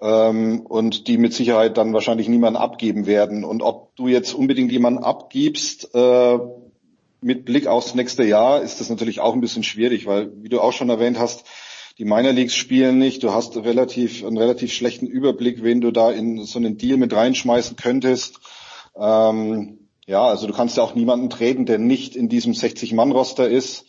ähm, 0.00 0.62
und 0.62 1.06
die 1.06 1.18
mit 1.18 1.34
Sicherheit 1.34 1.76
dann 1.76 1.92
wahrscheinlich 1.92 2.28
niemanden 2.28 2.56
abgeben 2.56 3.04
werden. 3.04 3.44
Und 3.44 3.60
ob 3.60 3.94
du 3.94 4.08
jetzt 4.08 4.32
unbedingt 4.32 4.72
jemanden 4.72 5.04
abgibst 5.04 5.94
äh, 5.94 6.38
mit 7.20 7.44
Blick 7.44 7.66
aufs 7.66 7.94
nächste 7.94 8.24
Jahr, 8.24 8.62
ist 8.62 8.80
das 8.80 8.88
natürlich 8.88 9.20
auch 9.20 9.34
ein 9.34 9.42
bisschen 9.42 9.64
schwierig, 9.64 10.06
weil, 10.06 10.32
wie 10.42 10.48
du 10.48 10.62
auch 10.62 10.72
schon 10.72 10.88
erwähnt 10.88 11.18
hast, 11.18 11.44
die 11.98 12.04
Minor 12.04 12.32
Leagues 12.32 12.54
spielen 12.54 12.98
nicht. 12.98 13.22
Du 13.22 13.32
hast 13.32 13.56
relativ, 13.56 14.22
einen 14.22 14.36
relativ 14.36 14.72
schlechten 14.72 15.06
Überblick, 15.06 15.62
wen 15.62 15.80
du 15.80 15.90
da 15.90 16.10
in 16.10 16.44
so 16.44 16.58
einen 16.58 16.76
Deal 16.76 16.98
mit 16.98 17.14
reinschmeißen 17.14 17.76
könntest. 17.76 18.38
Ähm, 18.98 19.78
ja, 20.06 20.24
also 20.24 20.46
du 20.46 20.52
kannst 20.52 20.76
ja 20.76 20.82
auch 20.82 20.94
niemanden 20.94 21.30
treten, 21.30 21.66
der 21.66 21.78
nicht 21.78 22.16
in 22.16 22.28
diesem 22.28 22.52
60-Mann-Roster 22.52 23.48
ist. 23.48 23.86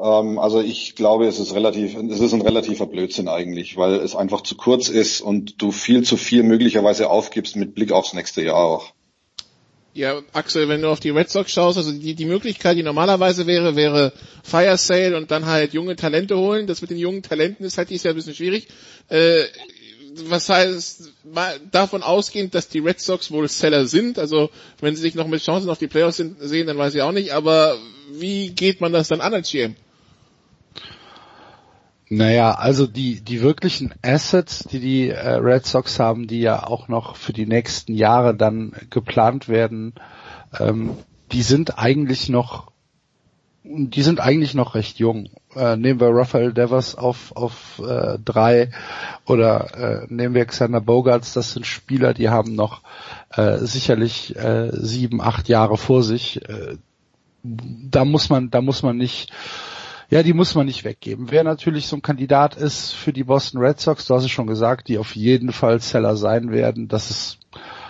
Ähm, 0.00 0.38
also 0.38 0.60
ich 0.60 0.96
glaube, 0.96 1.26
es 1.26 1.38
ist 1.38 1.54
relativ, 1.54 1.96
es 1.96 2.20
ist 2.20 2.32
ein 2.32 2.42
relativer 2.42 2.86
Blödsinn 2.86 3.28
eigentlich, 3.28 3.76
weil 3.76 3.94
es 3.94 4.16
einfach 4.16 4.40
zu 4.40 4.56
kurz 4.56 4.88
ist 4.88 5.20
und 5.20 5.60
du 5.60 5.70
viel 5.70 6.02
zu 6.02 6.16
viel 6.16 6.42
möglicherweise 6.42 7.10
aufgibst 7.10 7.56
mit 7.56 7.74
Blick 7.74 7.92
aufs 7.92 8.14
nächste 8.14 8.42
Jahr 8.42 8.56
auch. 8.56 8.92
Ja, 9.94 10.22
Axel, 10.32 10.70
wenn 10.70 10.80
du 10.80 10.88
auf 10.88 11.00
die 11.00 11.10
Red 11.10 11.28
Sox 11.28 11.52
schaust, 11.52 11.76
also 11.76 11.92
die, 11.92 12.14
die 12.14 12.24
Möglichkeit, 12.24 12.78
die 12.78 12.82
normalerweise 12.82 13.46
wäre, 13.46 13.76
wäre 13.76 14.14
Fire 14.42 14.78
Sale 14.78 15.18
und 15.18 15.30
dann 15.30 15.44
halt 15.44 15.74
junge 15.74 15.96
Talente 15.96 16.38
holen. 16.38 16.66
Das 16.66 16.80
mit 16.80 16.90
den 16.90 16.96
jungen 16.96 17.22
Talenten 17.22 17.66
ist 17.66 17.76
halt 17.76 17.90
dieses 17.90 18.04
Jahr 18.04 18.14
ein 18.14 18.16
bisschen 18.16 18.34
schwierig. 18.34 18.68
Äh, 19.10 19.44
was 20.28 20.48
heißt, 20.48 21.12
mal 21.24 21.58
davon 21.70 22.02
ausgehend, 22.02 22.54
dass 22.54 22.68
die 22.68 22.80
Red 22.80 23.00
Sox 23.00 23.30
wohl 23.30 23.48
Seller 23.48 23.86
sind, 23.86 24.18
also 24.18 24.50
wenn 24.80 24.94
sie 24.94 25.02
sich 25.02 25.14
noch 25.14 25.26
mit 25.26 25.42
Chancen 25.42 25.70
auf 25.70 25.78
die 25.78 25.88
Playoffs 25.88 26.18
sind, 26.18 26.36
sehen, 26.40 26.66
dann 26.66 26.78
weiß 26.78 26.94
ich 26.94 27.02
auch 27.02 27.12
nicht, 27.12 27.32
aber 27.32 27.76
wie 28.12 28.50
geht 28.50 28.80
man 28.80 28.92
das 28.92 29.08
dann 29.08 29.20
an 29.20 29.34
als 29.34 29.50
GM? 29.50 29.76
Naja, 32.14 32.52
also 32.52 32.86
die, 32.86 33.22
die 33.22 33.40
wirklichen 33.40 33.94
Assets, 34.02 34.64
die 34.64 34.80
die 34.80 35.08
äh, 35.08 35.30
Red 35.36 35.64
Sox 35.64 35.98
haben, 35.98 36.26
die 36.26 36.40
ja 36.40 36.66
auch 36.66 36.88
noch 36.88 37.16
für 37.16 37.32
die 37.32 37.46
nächsten 37.46 37.94
Jahre 37.94 38.34
dann 38.34 38.72
geplant 38.90 39.48
werden, 39.48 39.94
ähm, 40.60 40.90
die 41.32 41.42
sind 41.42 41.78
eigentlich 41.78 42.28
noch, 42.28 42.71
die 43.64 44.02
sind 44.02 44.20
eigentlich 44.20 44.54
noch 44.54 44.74
recht 44.74 44.98
jung. 44.98 45.28
Äh, 45.54 45.76
nehmen 45.76 46.00
wir 46.00 46.08
Rafael 46.08 46.52
Devers 46.52 46.94
auf, 46.94 47.36
auf 47.36 47.80
äh, 47.86 48.18
drei 48.24 48.70
oder 49.26 50.02
äh, 50.02 50.06
nehmen 50.08 50.34
wir 50.34 50.44
Xander 50.46 50.80
Bogarts, 50.80 51.32
das 51.32 51.52
sind 51.52 51.66
Spieler, 51.66 52.14
die 52.14 52.28
haben 52.28 52.54
noch 52.54 52.82
äh, 53.30 53.58
sicherlich 53.58 54.34
äh, 54.36 54.70
sieben, 54.72 55.20
acht 55.20 55.48
Jahre 55.48 55.76
vor 55.76 56.02
sich. 56.02 56.46
Äh, 56.48 56.76
da 57.42 58.04
muss 58.04 58.30
man, 58.30 58.50
da 58.50 58.60
muss 58.60 58.82
man 58.82 58.96
nicht 58.96 59.32
ja, 60.10 60.22
die 60.22 60.34
muss 60.34 60.54
man 60.54 60.66
nicht 60.66 60.84
weggeben. 60.84 61.30
Wer 61.30 61.42
natürlich 61.42 61.86
so 61.86 61.96
ein 61.96 62.02
Kandidat 62.02 62.54
ist 62.54 62.92
für 62.92 63.14
die 63.14 63.24
Boston 63.24 63.62
Red 63.62 63.80
Sox, 63.80 64.04
du 64.04 64.14
hast 64.14 64.24
es 64.24 64.30
schon 64.30 64.46
gesagt, 64.46 64.88
die 64.88 64.98
auf 64.98 65.16
jeden 65.16 65.52
Fall 65.52 65.80
Seller 65.80 66.16
sein 66.16 66.52
werden, 66.52 66.86
das 66.86 67.10
ist 67.10 67.38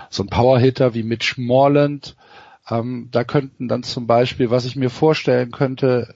so 0.08 0.22
ein 0.22 0.28
Powerhitter 0.28 0.94
wie 0.94 1.02
Mitch 1.02 1.34
Morland. 1.40 2.14
Ähm, 2.72 3.08
da 3.10 3.24
könnten 3.24 3.68
dann 3.68 3.82
zum 3.82 4.06
Beispiel, 4.06 4.50
was 4.50 4.64
ich 4.64 4.76
mir 4.76 4.88
vorstellen 4.88 5.50
könnte, 5.50 6.14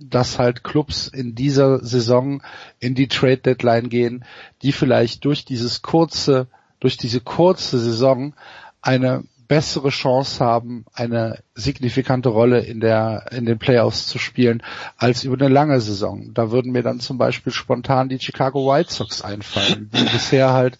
dass 0.00 0.38
halt 0.38 0.64
Clubs 0.64 1.06
in 1.06 1.34
dieser 1.34 1.84
Saison 1.84 2.42
in 2.80 2.94
die 2.94 3.08
Trade 3.08 3.38
Deadline 3.38 3.88
gehen, 3.88 4.24
die 4.62 4.72
vielleicht 4.72 5.24
durch 5.24 5.44
dieses 5.44 5.82
kurze, 5.82 6.48
durch 6.80 6.96
diese 6.96 7.20
kurze 7.20 7.78
Saison 7.78 8.34
eine 8.80 9.24
bessere 9.46 9.90
Chance 9.90 10.42
haben, 10.42 10.86
eine 10.94 11.40
signifikante 11.54 12.30
Rolle 12.30 12.60
in 12.60 12.80
der 12.80 13.26
in 13.32 13.44
den 13.44 13.58
Playoffs 13.58 14.06
zu 14.06 14.18
spielen, 14.18 14.62
als 14.96 15.24
über 15.24 15.34
eine 15.34 15.52
lange 15.52 15.80
Saison. 15.80 16.32
Da 16.32 16.50
würden 16.50 16.72
mir 16.72 16.82
dann 16.82 17.00
zum 17.00 17.18
Beispiel 17.18 17.52
spontan 17.52 18.08
die 18.08 18.18
Chicago 18.18 18.66
White 18.66 18.92
Sox 18.92 19.20
einfallen, 19.20 19.90
die 19.92 20.04
bisher 20.04 20.52
halt 20.52 20.78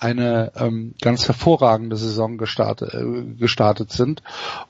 eine 0.00 0.52
ähm, 0.56 0.94
ganz 1.00 1.28
hervorragende 1.28 1.96
Saison 1.96 2.38
gestartet, 2.38 2.94
äh, 2.94 3.34
gestartet 3.38 3.92
sind 3.92 4.22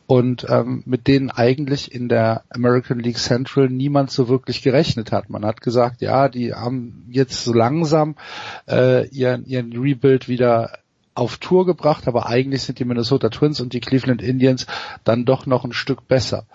und 0.06 0.44
ähm, 0.48 0.82
mit 0.86 1.06
denen 1.06 1.30
eigentlich 1.30 1.94
in 1.94 2.08
der 2.08 2.42
American 2.50 2.98
League 2.98 3.18
Central 3.18 3.68
niemand 3.68 4.10
so 4.10 4.28
wirklich 4.28 4.62
gerechnet 4.62 5.12
hat. 5.12 5.30
Man 5.30 5.44
hat 5.44 5.60
gesagt, 5.60 6.02
ja, 6.02 6.28
die 6.28 6.52
haben 6.52 7.06
jetzt 7.10 7.44
so 7.44 7.52
langsam 7.52 8.16
äh, 8.68 9.06
ihren, 9.08 9.46
ihren 9.46 9.72
Rebuild 9.72 10.28
wieder 10.28 10.72
auf 11.14 11.38
Tour 11.38 11.64
gebracht, 11.64 12.08
aber 12.08 12.26
eigentlich 12.26 12.62
sind 12.62 12.78
die 12.78 12.84
Minnesota 12.84 13.28
Twins 13.28 13.60
und 13.60 13.72
die 13.72 13.80
Cleveland 13.80 14.22
Indians 14.22 14.66
dann 15.04 15.24
doch 15.24 15.46
noch 15.46 15.64
ein 15.64 15.72
Stück 15.72 16.08
besser. 16.08 16.46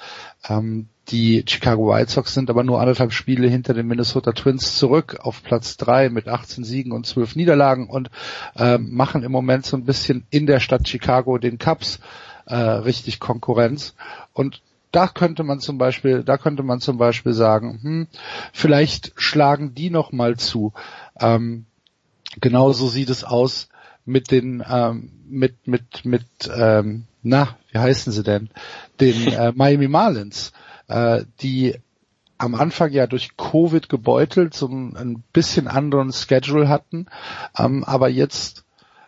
Ähm, 0.49 0.87
die 1.09 1.43
Chicago 1.47 1.89
White 1.93 2.11
Sox 2.11 2.33
sind 2.33 2.49
aber 2.49 2.63
nur 2.63 2.79
anderthalb 2.79 3.13
Spiele 3.13 3.47
hinter 3.47 3.73
den 3.73 3.87
Minnesota 3.87 4.31
Twins 4.31 4.77
zurück 4.77 5.17
auf 5.21 5.43
Platz 5.43 5.77
drei 5.77 6.09
mit 6.09 6.27
18 6.27 6.63
Siegen 6.63 6.91
und 6.91 7.05
12 7.05 7.35
Niederlagen 7.35 7.87
und 7.87 8.09
äh, 8.55 8.77
machen 8.77 9.23
im 9.23 9.31
Moment 9.31 9.65
so 9.65 9.77
ein 9.77 9.85
bisschen 9.85 10.25
in 10.29 10.47
der 10.47 10.59
Stadt 10.59 10.87
Chicago 10.87 11.37
den 11.37 11.59
Cubs 11.59 11.99
äh, 12.45 12.55
richtig 12.55 13.19
Konkurrenz. 13.19 13.93
Und 14.33 14.61
da 14.91 15.07
könnte 15.07 15.43
man 15.43 15.59
zum 15.59 15.77
Beispiel, 15.77 16.23
da 16.23 16.37
könnte 16.37 16.63
man 16.63 16.79
zum 16.79 16.97
Beispiel 16.97 17.33
sagen, 17.33 17.79
hm, 17.81 18.07
vielleicht 18.53 19.11
schlagen 19.17 19.75
die 19.75 19.89
noch 19.89 20.11
mal 20.11 20.37
zu. 20.37 20.73
Ähm, 21.19 21.65
genauso 22.41 22.87
sieht 22.87 23.09
es 23.09 23.23
aus 23.23 23.67
mit 24.05 24.31
den 24.31 24.63
ähm, 24.67 25.11
mit 25.27 25.67
mit 25.67 26.05
mit 26.05 26.25
ähm, 26.55 27.05
na 27.23 27.57
wie 27.71 27.79
heißen 27.79 28.13
sie 28.13 28.23
denn 28.23 28.49
den 28.99 29.27
äh, 29.33 29.51
Miami 29.55 29.87
Marlins 29.87 30.53
äh, 30.87 31.23
die 31.41 31.75
am 32.37 32.55
Anfang 32.55 32.91
ja 32.91 33.07
durch 33.07 33.37
Covid 33.37 33.87
gebeutelt 33.87 34.53
so 34.53 34.67
ein, 34.67 35.23
bisschen 35.31 35.67
anderen 35.67 36.11
Schedule 36.11 36.67
hatten 36.67 37.07
ähm, 37.57 37.83
aber 37.83 38.09
jetzt 38.09 38.65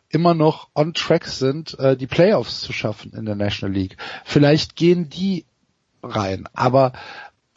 immer 0.09 0.33
noch 0.33 0.69
on 0.73 0.93
track 0.93 1.25
sind 1.25 1.77
äh, 1.79 1.97
die 1.97 2.07
Playoffs 2.07 2.61
zu 2.61 2.71
schaffen 2.71 3.13
in 3.13 3.25
der 3.25 3.35
National 3.35 3.75
League 3.75 3.97
vielleicht 4.23 4.75
gehen 4.75 5.09
die 5.09 5.45
rein 6.01 6.47
aber 6.53 6.93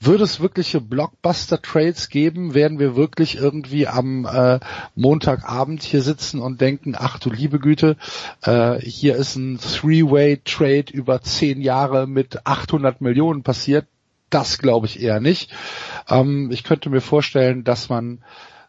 würde 0.00 0.24
es 0.24 0.40
wirkliche 0.40 0.80
Blockbuster-Trades 0.80 2.08
geben? 2.08 2.54
Werden 2.54 2.78
wir 2.78 2.96
wirklich 2.96 3.36
irgendwie 3.36 3.86
am 3.86 4.24
äh, 4.24 4.58
Montagabend 4.94 5.82
hier 5.82 6.00
sitzen 6.00 6.40
und 6.40 6.60
denken, 6.60 6.94
ach 6.98 7.18
du 7.18 7.30
liebe 7.30 7.58
Güte, 7.58 7.96
äh, 8.42 8.78
hier 8.80 9.16
ist 9.16 9.36
ein 9.36 9.58
Three-Way-Trade 9.58 10.92
über 10.92 11.20
zehn 11.20 11.60
Jahre 11.60 12.06
mit 12.06 12.46
800 12.46 13.02
Millionen 13.02 13.42
passiert? 13.42 13.86
Das 14.30 14.58
glaube 14.58 14.86
ich 14.86 15.02
eher 15.02 15.20
nicht. 15.20 15.52
Ähm, 16.08 16.50
ich 16.50 16.64
könnte 16.64 16.90
mir 16.90 17.00
vorstellen, 17.00 17.64
dass 17.64 17.88
man 17.88 18.22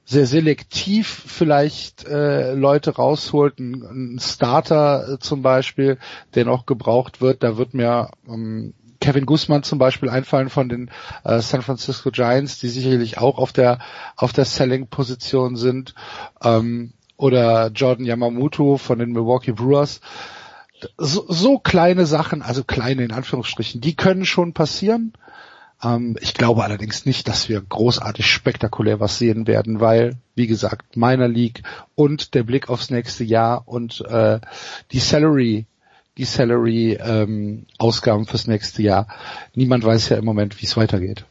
sehr 0.04 0.26
selektiv 0.26 1.08
vielleicht 1.08 2.06
äh, 2.06 2.54
Leute 2.54 2.96
rausholt, 2.96 3.60
ein, 3.60 4.16
ein 4.16 4.20
Starter 4.20 5.14
äh, 5.14 5.20
zum 5.20 5.42
Beispiel, 5.42 6.00
der 6.34 6.46
noch 6.46 6.66
gebraucht 6.66 7.22
wird. 7.22 7.44
Da 7.44 7.58
wird 7.58 7.74
mir 7.74 8.10
ähm, 8.28 8.74
Kevin 9.00 9.26
Guzman 9.26 9.64
zum 9.64 9.80
Beispiel 9.80 10.10
einfallen 10.10 10.50
von 10.50 10.70
den 10.70 10.92
äh, 11.24 11.40
San 11.40 11.62
Francisco 11.62 12.12
Giants, 12.12 12.60
die 12.60 12.70
sicherlich 12.70 13.18
auch 13.18 13.38
auf 13.38 13.52
der 13.52 13.80
auf 14.16 14.34
der 14.34 14.46
Selling-Position 14.46 15.56
sind, 15.56 15.96
ähm, 16.44 16.94
oder 17.18 17.68
Jordan 17.68 18.06
Yamamoto 18.06 18.78
von 18.78 19.00
den 19.00 19.12
Milwaukee 19.12 19.52
Brewers. 19.52 20.02
So, 20.98 21.26
so 21.28 21.60
kleine 21.60 22.08
Sachen, 22.08 22.42
also 22.42 22.64
kleine 22.64 23.04
in 23.04 23.12
Anführungsstrichen, 23.12 23.82
die 23.82 23.96
können 23.96 24.26
schon 24.26 24.54
passieren. 24.54 25.14
Ähm, 25.84 26.18
ich 26.22 26.34
glaube 26.34 26.64
allerdings 26.64 27.06
nicht, 27.06 27.28
dass 27.28 27.50
wir 27.50 27.62
großartig 27.62 28.26
spektakulär 28.26 29.00
was 29.00 29.18
sehen 29.18 29.48
werden, 29.48 29.80
weil, 29.80 30.18
wie 30.36 30.48
gesagt, 30.48 30.98
meiner 30.98 31.28
League 31.28 31.64
und 31.96 32.34
der 32.34 32.44
Blick 32.44 32.70
aufs 32.70 32.90
nächste 32.90 33.24
Jahr 33.24 33.68
und 33.68 34.02
äh, 34.02 34.40
die 34.92 35.00
Salary 35.00 35.66
die 36.18 36.26
Salary-Ausgaben 36.26 38.22
ähm, 38.22 38.28
fürs 38.28 38.48
nächste 38.48 38.84
Jahr. 38.84 39.08
Niemand 39.56 39.86
weiß 39.86 40.10
ja 40.10 40.18
im 40.18 40.26
Moment, 40.26 40.62
wie 40.62 40.66
es 40.66 40.76
weitergeht. 40.76 41.24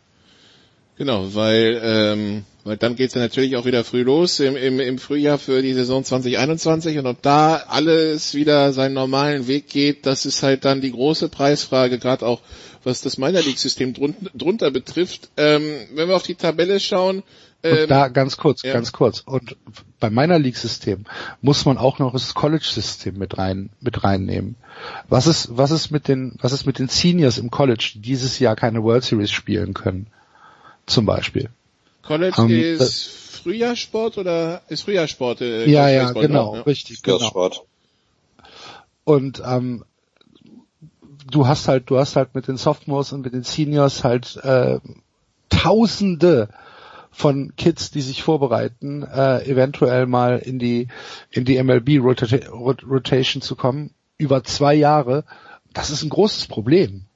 Genau, 0.97 1.35
weil, 1.35 1.81
ähm, 1.83 2.45
weil 2.65 2.77
dann 2.77 2.97
geht's 2.97 3.15
ja 3.15 3.21
natürlich 3.21 3.57
auch 3.57 3.65
wieder 3.65 3.85
früh 3.85 4.03
los 4.03 4.41
im, 4.41 4.57
im, 4.57 4.81
im 4.81 4.99
Frühjahr 4.99 5.39
für 5.39 5.63
die 5.63 5.75
Saison 5.75 6.05
2021 6.05 6.99
und 6.99 7.07
ob 7.07 7.23
da 7.23 7.57
alles 7.69 8.35
wieder 8.35 8.73
seinen 8.73 8.95
normalen 8.95 9.47
Weg 9.47 9.69
geht, 9.69 10.07
das 10.07 10.27
ist 10.27 10.43
halt 10.43 10.65
dann 10.65 10.81
die 10.81 10.93
große 10.93 11.29
Preisfrage, 11.29 11.99
gerade 11.99 12.27
auch 12.27 12.41
was 12.83 13.03
das 13.03 13.19
Minor 13.19 13.43
League 13.43 13.59
System 13.59 13.93
drunter, 13.93 14.31
drunter 14.35 14.71
betrifft. 14.71 15.31
Ähm, 15.37 15.63
wenn 15.95 16.09
wir 16.09 16.17
auf 16.17 16.23
die 16.23 16.35
Tabelle 16.35 16.81
schauen, 16.81 17.23
ähm, 17.63 17.89
da 17.89 18.09
ganz 18.09 18.37
kurz, 18.37 18.63
ja. 18.63 18.73
ganz 18.73 18.93
kurz. 18.93 19.21
Und 19.21 19.57
bei 19.99 20.09
meiner 20.09 20.39
League-System 20.39 21.05
muss 21.43 21.67
man 21.67 21.77
auch 21.77 21.99
noch 21.99 22.13
das 22.13 22.35
College-System 22.35 23.19
mit 23.19 23.37
rein, 23.37 23.71
mit 23.81 24.03
reinnehmen. 24.03 24.57
Was 25.09 25.27
ist, 25.27 25.57
was 25.57 25.71
ist 25.71 25.91
mit 25.91 26.09
den, 26.09 26.37
was 26.41 26.53
ist 26.53 26.65
mit 26.65 26.79
den 26.79 26.89
Seniors 26.89 27.39
im 27.39 27.51
College, 27.51 27.93
die 27.95 28.01
dieses 28.01 28.39
Jahr 28.39 28.57
keine 28.57 28.83
World 28.83 29.05
Series 29.05 29.31
spielen 29.31 29.75
können? 29.75 30.07
Zum 30.87 31.05
Beispiel. 31.05 31.51
College 32.03 32.41
um, 32.41 32.51
ist 32.51 33.09
Frühjahrsport 33.43 34.19
oder 34.19 34.63
ist 34.69 34.83
Frühjahrsport? 34.83 35.41
Äh, 35.41 35.69
ja, 35.69 35.89
ja, 35.89 36.13
genau, 36.13 36.57
ja. 36.57 36.63
richtig, 36.63 37.03
genau. 37.03 37.51
Und 39.05 39.43
ähm, 39.45 39.85
du 41.31 41.47
hast 41.47 41.69
halt, 41.69 41.91
du 41.91 41.99
hast 41.99 42.17
halt 42.17 42.35
mit 42.35 42.49
den 42.49 42.57
Sophomores 42.57 43.13
und 43.13 43.23
mit 43.23 43.33
den 43.33 43.45
Seniors 43.45 44.05
halt 44.05 44.37
äh, 44.43 44.79
Tausende 45.49 46.49
von 47.11 47.55
Kids, 47.57 47.91
die 47.91 48.01
sich 48.01 48.23
vorbereiten, 48.23 49.03
äh, 49.03 49.45
eventuell 49.45 50.07
mal 50.07 50.39
in 50.39 50.59
die 50.59 50.89
in 51.31 51.45
die 51.45 51.63
MLB 51.63 52.01
Rota 52.01 52.27
Rotation 52.51 53.43
zu 53.43 53.57
kommen 53.57 53.93
über 54.17 54.45
zwei 54.45 54.75
Jahre. 54.75 55.25
Das 55.73 55.91
ist 55.91 56.03
ein 56.03 56.09
großes 56.09 56.47
Problem. 56.47 57.07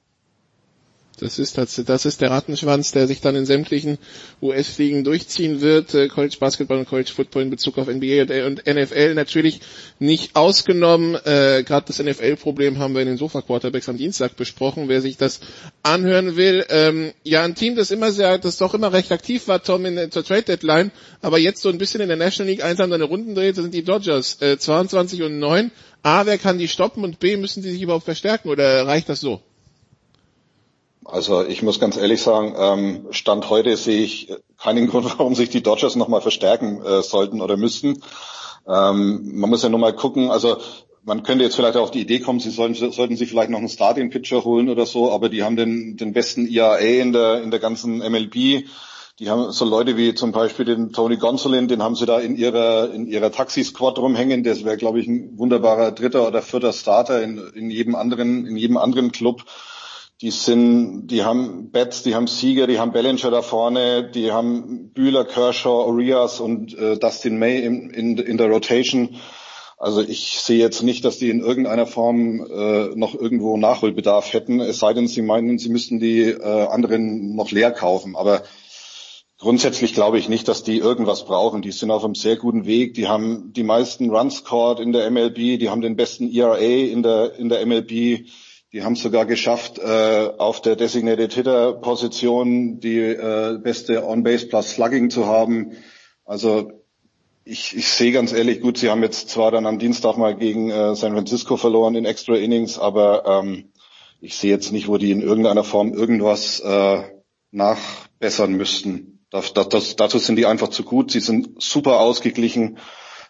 Das 1.17 1.39
ist, 1.39 1.57
das, 1.57 1.81
das 1.85 2.05
ist 2.05 2.21
der 2.21 2.31
Rattenschwanz, 2.31 2.91
der 2.91 3.07
sich 3.07 3.21
dann 3.21 3.35
in 3.35 3.45
sämtlichen 3.45 3.97
US-Ligen 4.41 5.03
durchziehen 5.03 5.61
wird. 5.61 5.93
Äh, 5.93 6.09
College 6.09 6.35
Basketball 6.39 6.77
und 6.77 6.89
College 6.89 7.11
Football 7.13 7.43
in 7.43 7.49
Bezug 7.49 7.77
auf 7.77 7.87
NBA 7.87 8.23
und, 8.45 8.65
NFL 8.65 9.13
natürlich 9.13 9.61
nicht 9.99 10.35
ausgenommen. 10.35 11.15
Äh, 11.15 11.63
Gerade 11.63 11.85
das 11.87 11.99
NFL-Problem 11.99 12.79
haben 12.79 12.93
wir 12.93 13.01
in 13.01 13.07
den 13.07 13.17
Sofa-Quarterbacks 13.17 13.87
am 13.87 13.97
Dienstag 13.97 14.35
besprochen. 14.35 14.89
Wer 14.89 15.01
sich 15.01 15.15
das 15.15 15.39
anhören 15.83 16.35
will, 16.35 16.65
ähm, 16.69 17.13
ja, 17.23 17.43
ein 17.43 17.55
Team, 17.55 17.75
das 17.75 17.91
immer 17.91 18.11
sehr, 18.11 18.37
das 18.37 18.57
doch 18.57 18.73
immer 18.73 18.91
recht 18.91 19.11
aktiv 19.11 19.47
war, 19.47 19.63
Tom, 19.63 19.85
in, 19.85 20.11
zur 20.11 20.25
Trade-Deadline, 20.25 20.91
aber 21.21 21.37
jetzt 21.37 21.61
so 21.61 21.69
ein 21.69 21.77
bisschen 21.77 22.01
in 22.01 22.09
der 22.09 22.17
National 22.17 22.51
League 22.51 22.63
einsam 22.63 22.89
seine 22.89 23.05
Runden 23.05 23.35
dreht, 23.35 23.55
sind 23.55 23.73
die 23.73 23.83
Dodgers. 23.83 24.41
Äh, 24.41 24.57
22 24.57 25.23
und 25.23 25.39
9. 25.39 25.71
A, 26.03 26.25
wer 26.25 26.37
kann 26.37 26.57
die 26.57 26.67
stoppen 26.67 27.03
und 27.03 27.19
B, 27.19 27.37
müssen 27.37 27.63
sie 27.63 27.71
sich 27.71 27.81
überhaupt 27.81 28.05
verstärken 28.05 28.49
oder 28.49 28.85
reicht 28.85 29.09
das 29.09 29.21
so? 29.21 29.41
Also 31.05 31.45
ich 31.45 31.61
muss 31.61 31.79
ganz 31.79 31.97
ehrlich 31.97 32.21
sagen, 32.21 32.55
ähm, 32.57 33.07
Stand 33.11 33.49
heute 33.49 33.77
sehe 33.77 34.03
ich 34.03 34.33
keinen 34.57 34.87
Grund, 34.89 35.05
warum 35.05 35.35
sich 35.35 35.49
die 35.49 35.63
Dodgers 35.63 35.95
nochmal 35.95 36.21
verstärken 36.21 36.83
äh, 36.83 37.01
sollten 37.03 37.41
oder 37.41 37.57
müssten. 37.57 38.01
Ähm, 38.67 39.39
man 39.39 39.49
muss 39.49 39.61
ja 39.61 39.69
nur 39.69 39.79
mal 39.79 39.95
gucken, 39.95 40.31
also 40.31 40.57
man 41.03 41.21
könnte 41.21 41.43
jetzt 41.43 41.55
vielleicht 41.55 41.77
auf 41.77 41.91
die 41.91 42.01
Idee 42.01 42.19
kommen, 42.19 42.39
sie 42.39 42.49
sollen, 42.49 42.73
sollten 42.73 43.15
sich 43.15 43.29
vielleicht 43.29 43.51
noch 43.51 43.59
einen 43.59 43.69
Starting-Pitcher 43.69 44.43
holen 44.43 44.69
oder 44.69 44.87
so, 44.87 45.11
aber 45.11 45.29
die 45.29 45.43
haben 45.43 45.55
den, 45.55 45.97
den 45.97 46.13
besten 46.13 46.47
IAA 46.47 46.79
e 46.79 46.99
in 46.99 47.13
der, 47.13 47.43
in 47.43 47.51
der 47.51 47.59
ganzen 47.59 47.99
MLB. 47.99 48.65
Die 49.19 49.29
haben 49.29 49.51
so 49.51 49.63
Leute 49.63 49.97
wie 49.97 50.15
zum 50.15 50.31
Beispiel 50.31 50.65
den 50.65 50.91
Tony 50.91 51.17
Gonsolin, 51.17 51.67
den 51.67 51.83
haben 51.83 51.95
sie 51.95 52.07
da 52.07 52.19
in 52.19 52.35
ihrer, 52.35 52.91
in 52.91 53.05
ihrer 53.05 53.31
Taxi-Squad 53.31 53.99
rumhängen. 53.99 54.43
Das 54.43 54.65
wäre, 54.65 54.77
glaube 54.77 54.99
ich, 54.99 55.07
ein 55.07 55.37
wunderbarer 55.37 55.91
dritter 55.91 56.27
oder 56.27 56.41
vierter 56.41 56.73
Starter 56.73 57.21
in, 57.21 57.37
in 57.53 57.69
jedem 57.69 57.93
anderen, 57.93 58.47
in 58.47 58.57
jedem 58.57 58.77
anderen 58.77 59.11
Club. 59.11 59.43
Die 60.25 60.31
sind, 60.31 61.05
die 61.11 61.23
haben 61.23 61.69
Betts, 61.69 62.01
die 62.01 62.15
haben 62.15 62.25
Sieger, 62.25 62.65
die 62.65 62.79
haben 62.79 62.91
Bellinger 62.91 63.29
da 63.29 63.43
vorne, 63.43 64.09
die 64.09 64.31
haben 64.31 64.89
Bühler, 64.91 65.23
Kershaw, 65.23 65.87
Urias 65.87 66.39
und 66.39 66.75
äh, 66.75 66.97
Dustin 66.97 67.37
May 67.37 67.59
in, 67.59 67.91
in, 67.91 68.17
in 68.17 68.37
der 68.39 68.49
Rotation. 68.49 69.17
Also 69.77 70.01
ich 70.01 70.39
sehe 70.39 70.57
jetzt 70.57 70.81
nicht, 70.81 71.05
dass 71.05 71.19
die 71.19 71.29
in 71.29 71.41
irgendeiner 71.41 71.85
Form 71.85 72.39
äh, 72.39 72.95
noch 72.95 73.13
irgendwo 73.13 73.55
Nachholbedarf 73.55 74.33
hätten, 74.33 74.61
es 74.61 74.79
sei 74.79 74.95
denn, 74.95 75.07
sie 75.07 75.21
meinen, 75.21 75.59
sie 75.59 75.69
müssten 75.69 75.99
die 75.99 76.23
äh, 76.23 76.41
anderen 76.41 77.35
noch 77.35 77.51
leer 77.51 77.69
kaufen. 77.69 78.15
Aber 78.15 78.41
grundsätzlich 79.37 79.93
glaube 79.93 80.17
ich 80.17 80.27
nicht, 80.27 80.47
dass 80.47 80.63
die 80.63 80.79
irgendwas 80.79 81.25
brauchen. 81.25 81.61
Die 81.61 81.71
sind 81.71 81.91
auf 81.91 82.03
einem 82.03 82.15
sehr 82.15 82.37
guten 82.37 82.65
Weg. 82.65 82.95
Die 82.95 83.07
haben 83.07 83.53
die 83.53 83.61
meisten 83.61 84.09
Runs 84.09 84.37
scored 84.37 84.79
in 84.79 84.91
der 84.91 85.11
MLB, 85.11 85.59
die 85.59 85.69
haben 85.69 85.81
den 85.81 85.95
besten 85.95 86.33
ERA 86.33 86.57
in 86.57 87.03
der, 87.03 87.35
in 87.35 87.49
der 87.49 87.63
MLB. 87.63 88.25
Die 88.75 88.83
haben 88.83 88.91
es 88.91 89.03
sogar 89.03 89.25
geschafft, 89.25 89.79
äh, 89.79 90.31
auf 90.37 90.61
der 90.61 90.75
Designated 90.75 91.31
Hitter 91.31 91.71
Position 91.75 92.81
die 92.81 92.99
äh, 92.99 93.57
beste 93.57 94.05
On-Base 94.05 94.47
plus 94.47 94.71
Slugging 94.71 95.09
zu 95.09 95.27
haben. 95.27 95.77
Also 96.25 96.73
ich, 97.45 97.73
ich 97.77 97.87
sehe 97.87 98.11
ganz 98.11 98.33
ehrlich, 98.33 98.59
gut, 98.59 98.77
sie 98.77 98.89
haben 98.89 99.01
jetzt 99.01 99.29
zwar 99.29 99.51
dann 99.51 99.65
am 99.65 99.79
Dienstag 99.79 100.17
mal 100.17 100.35
gegen 100.35 100.71
äh, 100.71 100.93
San 100.93 101.13
Francisco 101.13 101.55
verloren 101.55 101.95
in 101.95 102.03
Extra 102.03 102.35
Innings, 102.35 102.77
aber 102.77 103.23
ähm, 103.25 103.71
ich 104.19 104.35
sehe 104.35 104.51
jetzt 104.51 104.73
nicht, 104.73 104.89
wo 104.89 104.97
die 104.97 105.11
in 105.11 105.21
irgendeiner 105.21 105.63
Form 105.63 105.93
irgendwas 105.93 106.59
äh, 106.59 107.01
nachbessern 107.51 108.51
müssten. 108.51 109.25
Das, 109.29 109.53
das, 109.53 109.95
dazu 109.95 110.17
sind 110.17 110.35
die 110.35 110.47
einfach 110.47 110.67
zu 110.67 110.83
gut. 110.83 111.11
Sie 111.11 111.21
sind 111.21 111.63
super 111.63 112.01
ausgeglichen. 112.01 112.77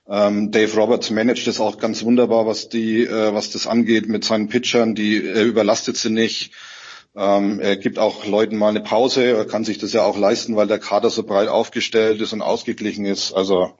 Ähm, 0.07 0.51
Dave 0.51 0.75
Roberts 0.75 1.09
managt 1.09 1.47
es 1.47 1.59
auch 1.59 1.79
ganz 1.79 2.03
wunderbar, 2.03 2.45
was 2.45 2.69
die, 2.69 3.05
äh, 3.05 3.33
was 3.33 3.49
das 3.49 3.65
angeht 3.65 4.07
mit 4.07 4.23
seinen 4.23 4.49
Pitchern. 4.49 4.93
Die 4.95 5.17
äh, 5.17 5.43
überlastet 5.43 5.97
sie 5.97 6.11
nicht. 6.11 6.51
Ähm, 7.15 7.59
er 7.59 7.77
gibt 7.77 7.97
auch 7.97 8.25
Leuten 8.25 8.57
mal 8.57 8.69
eine 8.69 8.81
Pause. 8.81 9.23
Er 9.25 9.45
kann 9.45 9.63
sich 9.63 9.77
das 9.77 9.93
ja 9.93 10.03
auch 10.03 10.17
leisten, 10.17 10.55
weil 10.55 10.67
der 10.67 10.79
Kader 10.79 11.09
so 11.09 11.23
breit 11.23 11.47
aufgestellt 11.47 12.21
ist 12.21 12.33
und 12.33 12.41
ausgeglichen 12.41 13.05
ist. 13.05 13.33
Also 13.33 13.71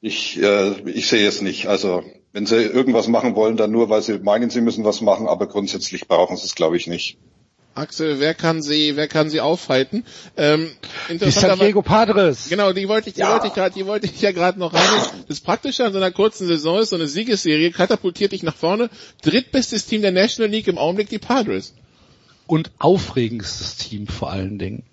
ich, 0.00 0.40
äh, 0.42 0.80
ich 0.90 1.08
sehe 1.08 1.26
es 1.28 1.42
nicht. 1.42 1.66
Also 1.68 2.02
wenn 2.32 2.46
sie 2.46 2.56
irgendwas 2.56 3.08
machen 3.08 3.34
wollen, 3.36 3.56
dann 3.56 3.70
nur, 3.70 3.88
weil 3.88 4.02
sie 4.02 4.18
meinen, 4.18 4.50
sie 4.50 4.60
müssen 4.60 4.84
was 4.84 5.00
machen, 5.00 5.28
aber 5.28 5.46
grundsätzlich 5.46 6.08
brauchen 6.08 6.36
sie 6.36 6.44
es, 6.44 6.54
glaube 6.54 6.76
ich, 6.76 6.86
nicht. 6.86 7.18
Axel, 7.76 8.20
wer 8.20 8.34
kann 8.34 8.62
sie, 8.62 8.96
wer 8.96 9.08
kann 9.08 9.28
sie 9.28 9.40
aufhalten? 9.40 10.04
Ähm, 10.36 10.70
die 11.10 11.30
San 11.30 11.58
Diego 11.58 11.82
Padres. 11.82 12.48
Genau, 12.48 12.72
die 12.72 12.88
wollte 12.88 13.08
ich, 13.08 13.14
die 13.14 13.20
ja. 13.20 13.32
wollte 13.32 13.48
ich 13.48 13.54
gerade, 13.54 13.74
die 13.74 13.86
wollte 13.86 14.06
ich 14.06 14.20
ja 14.20 14.32
gerade 14.32 14.58
noch 14.58 14.72
rein. 14.72 14.82
Das 15.28 15.40
Praktische 15.40 15.84
an 15.84 15.92
so 15.92 15.98
einer 15.98 16.10
kurzen 16.10 16.46
Saison 16.46 16.80
ist, 16.80 16.90
so 16.90 16.96
eine 16.96 17.08
Siegesserie 17.08 17.70
katapultiert 17.70 18.32
dich 18.32 18.42
nach 18.42 18.56
vorne. 18.56 18.88
Drittbestes 19.22 19.86
Team 19.86 20.02
der 20.02 20.12
National 20.12 20.50
League 20.50 20.68
im 20.68 20.78
Augenblick 20.78 21.08
die 21.08 21.18
Padres. 21.18 21.74
Und 22.46 22.70
aufregendstes 22.78 23.76
Team 23.76 24.06
vor 24.06 24.30
allen 24.30 24.58
Dingen. 24.58 24.84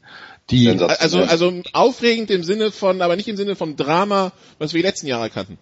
Die, 0.50 0.68
also, 0.68 1.20
also 1.20 1.62
aufregend 1.72 2.30
im 2.30 2.44
Sinne 2.44 2.72
von, 2.72 3.02
aber 3.02 3.16
nicht 3.16 3.30
im 3.30 3.38
Sinne 3.38 3.56
vom 3.56 3.78
Drama, 3.78 4.34
was 4.60 4.74
wir 4.74 4.82
die 4.82 4.88
letzten 4.88 5.08
Jahre 5.08 5.30
kannten. 5.30 5.58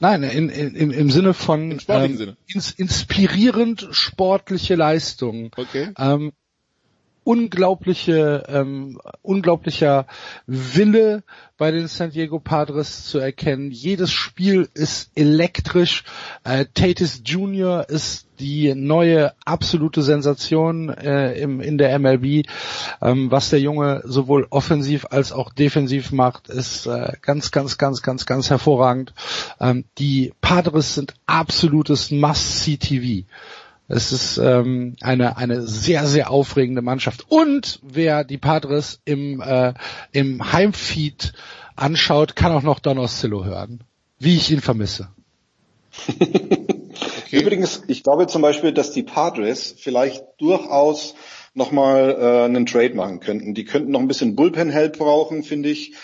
Nein, 0.00 0.22
in, 0.22 0.48
in, 0.48 0.74
im, 0.74 0.90
im 0.90 1.10
Sinne 1.10 1.34
von 1.34 1.72
Im 1.72 1.80
ähm, 1.88 2.16
Sinne. 2.16 2.36
Ins, 2.46 2.70
inspirierend 2.70 3.88
sportliche 3.90 4.76
Leistungen. 4.76 5.50
Okay. 5.56 5.90
Ähm, 5.98 6.32
unglaubliche, 7.28 8.44
ähm, 8.48 8.98
unglaublicher 9.20 10.06
Wille 10.46 11.24
bei 11.58 11.70
den 11.70 11.86
San 11.86 12.10
Diego 12.10 12.38
Padres 12.38 13.04
zu 13.04 13.18
erkennen. 13.18 13.70
Jedes 13.70 14.10
Spiel 14.12 14.66
ist 14.72 15.10
elektrisch. 15.14 16.04
Äh, 16.42 16.64
Tatis 16.72 17.20
Jr. 17.26 17.86
ist 17.86 18.28
die 18.40 18.74
neue 18.74 19.34
absolute 19.44 20.00
Sensation 20.00 20.88
äh, 20.88 21.34
im, 21.34 21.60
in 21.60 21.76
der 21.76 21.98
MLB. 21.98 22.46
Ähm, 23.02 23.30
was 23.30 23.50
der 23.50 23.60
Junge 23.60 24.00
sowohl 24.06 24.46
offensiv 24.48 25.04
als 25.10 25.30
auch 25.30 25.52
defensiv 25.52 26.12
macht, 26.12 26.48
ist 26.48 26.86
äh, 26.86 27.12
ganz, 27.20 27.50
ganz, 27.50 27.76
ganz, 27.76 28.00
ganz, 28.00 28.24
ganz 28.24 28.48
hervorragend. 28.48 29.12
Ähm, 29.60 29.84
die 29.98 30.32
Padres 30.40 30.94
sind 30.94 31.12
absolutes 31.26 32.10
Must-See-TV. 32.10 33.26
Es 33.88 34.12
ist 34.12 34.36
ähm, 34.36 34.96
eine, 35.00 35.38
eine 35.38 35.62
sehr, 35.62 36.06
sehr 36.06 36.30
aufregende 36.30 36.82
Mannschaft. 36.82 37.24
Und 37.30 37.80
wer 37.82 38.22
die 38.22 38.36
Padres 38.36 39.00
im, 39.06 39.40
äh, 39.40 39.72
im 40.12 40.52
Heimfeed 40.52 41.32
anschaut, 41.74 42.36
kann 42.36 42.52
auch 42.52 42.62
noch 42.62 42.80
Don 42.80 42.98
Oscillo 42.98 43.44
hören. 43.44 43.80
Wie 44.18 44.36
ich 44.36 44.50
ihn 44.50 44.60
vermisse. 44.60 45.08
okay. 46.06 46.76
Übrigens, 47.30 47.82
ich 47.88 48.02
glaube 48.02 48.26
zum 48.26 48.42
Beispiel, 48.42 48.72
dass 48.72 48.92
die 48.92 49.02
Padres 49.02 49.74
vielleicht 49.78 50.22
durchaus 50.38 51.14
nochmal 51.54 52.16
äh, 52.20 52.44
einen 52.44 52.66
Trade 52.66 52.94
machen 52.94 53.20
könnten. 53.20 53.54
Die 53.54 53.64
könnten 53.64 53.92
noch 53.92 54.00
ein 54.00 54.08
bisschen 54.08 54.36
Bullpen-Help 54.36 54.98
brauchen, 54.98 55.42
finde 55.42 55.70
ich. 55.70 55.94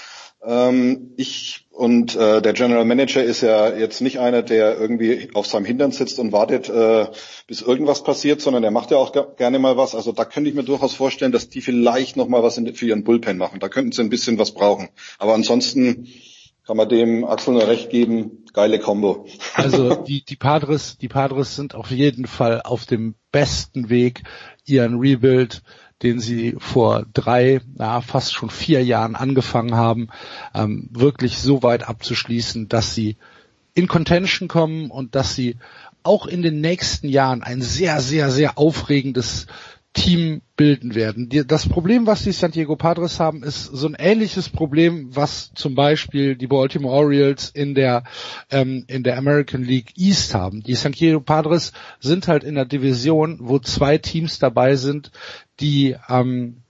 Ähm, 0.47 1.13
ich 1.17 1.67
und 1.71 2.15
äh, 2.15 2.41
der 2.41 2.53
General 2.53 2.85
Manager 2.85 3.23
ist 3.23 3.41
ja 3.41 3.75
jetzt 3.75 4.01
nicht 4.01 4.21
einer, 4.21 4.43
der 4.43 4.79
irgendwie 4.79 5.31
auf 5.35 5.47
seinem 5.47 5.65
Hintern 5.65 5.91
sitzt 5.91 6.21
und 6.21 6.31
wartet, 6.31 6.69
äh, 6.69 7.07
bis 7.49 7.63
irgendwas 7.63 8.05
passiert, 8.05 8.41
sondern 8.41 8.63
der 8.63 8.71
macht 8.71 8.93
ja 8.93 8.97
auch 8.97 9.13
gerne 9.37 9.59
mal 9.59 9.77
was. 9.77 9.97
Also 9.97 10.13
da 10.13 10.25
könnte 10.25 10.49
ich 10.49 10.55
mir 10.55 10.63
durchaus 10.63 10.95
vorstellen, 10.95 11.33
dass 11.33 11.49
die 11.49 11.61
vielleicht 11.61 12.17
noch 12.17 12.29
mal 12.29 12.45
was 12.45 12.59
in, 12.59 12.73
für 12.75 12.87
ihren 12.87 13.03
Bullpen 13.03 13.39
machen. 13.39 13.59
Da 13.59 13.69
könnten 13.69 13.91
sie 13.91 14.03
ein 14.03 14.11
bisschen 14.11 14.39
was 14.39 14.53
brauchen. 14.53 14.89
Aber 15.19 15.35
ansonsten 15.35 16.07
kann 16.65 16.77
man 16.77 16.89
dem 16.89 17.25
Axel 17.25 17.55
nur 17.55 17.67
recht 17.67 17.91
geben. 17.91 18.45
Geile 18.53 18.79
Combo. 18.79 19.27
Also 19.55 19.95
die, 19.97 20.25
die 20.25 20.37
Padres, 20.37 20.99
die 20.99 21.09
Padres 21.09 21.57
sind 21.57 21.75
auf 21.75 21.91
jeden 21.91 22.27
Fall 22.27 22.63
auf 22.63 22.87
dem 22.87 23.17
besten 23.33 23.89
Weg, 23.89 24.23
ihren 24.65 24.99
Rebuild 24.99 25.63
den 26.05 26.21
sie 26.21 26.55
vor 26.59 27.07
drei, 27.15 27.61
na, 27.75 28.01
fast 28.03 28.35
schon 28.35 28.51
vier 28.51 28.85
Jahren 28.85 29.17
angefangen 29.17 29.75
haben, 29.75 30.09
ähm, 30.55 30.89
wirklich 30.93 31.39
so 31.39 31.63
weit 31.63 31.89
abzuschließen, 31.89 32.69
dass 32.69 32.95
sie 32.95 33.17
in 33.73 33.89
Contention 33.89 34.47
kommen 34.47 34.91
und 34.91 35.15
dass 35.15 35.35
sie 35.35 35.57
auch 36.05 36.27
in 36.27 36.43
den 36.43 36.61
nächsten 36.61 37.09
Jahren 37.09 37.43
ein 37.43 37.63
sehr, 37.63 38.01
sehr, 38.01 38.31
sehr 38.31 38.59
aufregendes 38.59 39.47
Team 39.95 40.43
bilden 40.57 40.95
werden. 40.97 41.29
Das 41.47 41.69
Problem, 41.69 42.07
was 42.07 42.25
die 42.25 42.33
San 42.33 42.51
Diego 42.51 42.77
Padres 42.77 43.21
haben, 43.21 43.43
ist 43.45 43.65
so 43.65 43.87
ein 43.87 43.97
ähnliches 43.97 44.49
Problem, 44.49 45.15
was 45.15 45.53
zum 45.55 45.75
Beispiel 45.77 46.35
die 46.35 46.49
Baltimore 46.49 46.95
Orioles 46.95 47.49
in 47.49 47.75
der 47.75 48.03
ähm, 48.51 48.85
in 48.89 49.05
der 49.05 49.17
American 49.17 49.63
League 49.63 49.93
East 49.97 50.35
haben. 50.35 50.63
Die 50.63 50.75
San 50.75 50.93
Diego 50.93 51.21
Padres 51.21 51.73
sind 52.01 52.29
halt 52.29 52.43
in 52.43 52.57
der 52.57 52.67
Division, 52.67 53.39
wo 53.41 53.61
zwei 53.61 53.97
Teams 53.97 54.41
dabei 54.41 54.75
sind, 54.75 55.13
die 55.61 55.97
ähm, 56.09 56.65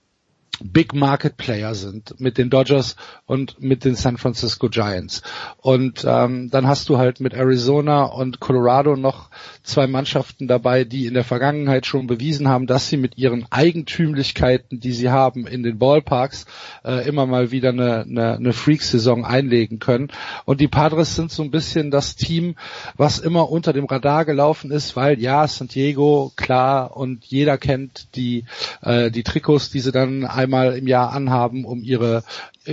Big 0.63 0.93
Market 0.93 1.35
Player 1.35 1.75
sind 1.75 2.19
mit 2.19 2.37
den 2.37 2.49
Dodgers 2.49 2.95
und 3.27 3.61
mit 3.61 3.85
den 3.85 3.95
San 3.95 4.17
Francisco 4.17 4.69
Giants. 4.69 5.23
Und 5.57 6.05
ähm, 6.07 6.49
dann 6.51 6.67
hast 6.67 6.89
du 6.89 6.97
halt 6.97 7.19
mit 7.19 7.33
Arizona 7.33 8.03
und 8.03 8.39
Colorado 8.39 8.95
noch 8.95 9.29
zwei 9.63 9.87
Mannschaften 9.87 10.47
dabei, 10.47 10.83
die 10.83 11.07
in 11.07 11.15
der 11.15 11.23
Vergangenheit 11.23 11.85
schon 11.87 12.05
bewiesen 12.05 12.47
haben, 12.47 12.67
dass 12.67 12.87
sie 12.87 12.97
mit 12.97 13.17
ihren 13.17 13.45
Eigentümlichkeiten, 13.49 14.79
die 14.79 14.91
sie 14.91 15.09
haben 15.09 15.47
in 15.47 15.63
den 15.63 15.79
Ballparks, 15.79 16.45
äh, 16.83 17.07
immer 17.07 17.25
mal 17.25 17.51
wieder 17.51 17.69
eine, 17.69 18.01
eine, 18.01 18.35
eine 18.35 18.53
Freak-Saison 18.53 19.25
einlegen 19.25 19.79
können. 19.79 20.09
Und 20.45 20.61
die 20.61 20.67
Padres 20.67 21.15
sind 21.15 21.31
so 21.31 21.41
ein 21.41 21.51
bisschen 21.51 21.89
das 21.89 22.15
Team, 22.15 22.55
was 22.95 23.17
immer 23.17 23.49
unter 23.49 23.73
dem 23.73 23.85
Radar 23.85 24.25
gelaufen 24.25 24.69
ist, 24.69 24.95
weil 24.95 25.19
ja, 25.19 25.47
San 25.47 25.67
Diego, 25.67 26.31
klar, 26.35 26.95
und 26.95 27.25
jeder 27.25 27.57
kennt 27.57 28.15
die, 28.15 28.45
äh, 28.81 29.09
die 29.09 29.23
Trikots, 29.23 29.71
die 29.71 29.79
sie 29.79 29.91
dann 29.91 30.25
einmal 30.25 30.77
im 30.77 30.87
Jahr 30.87 31.11
anhaben, 31.11 31.65
um 31.65 31.81
ihre 31.81 32.23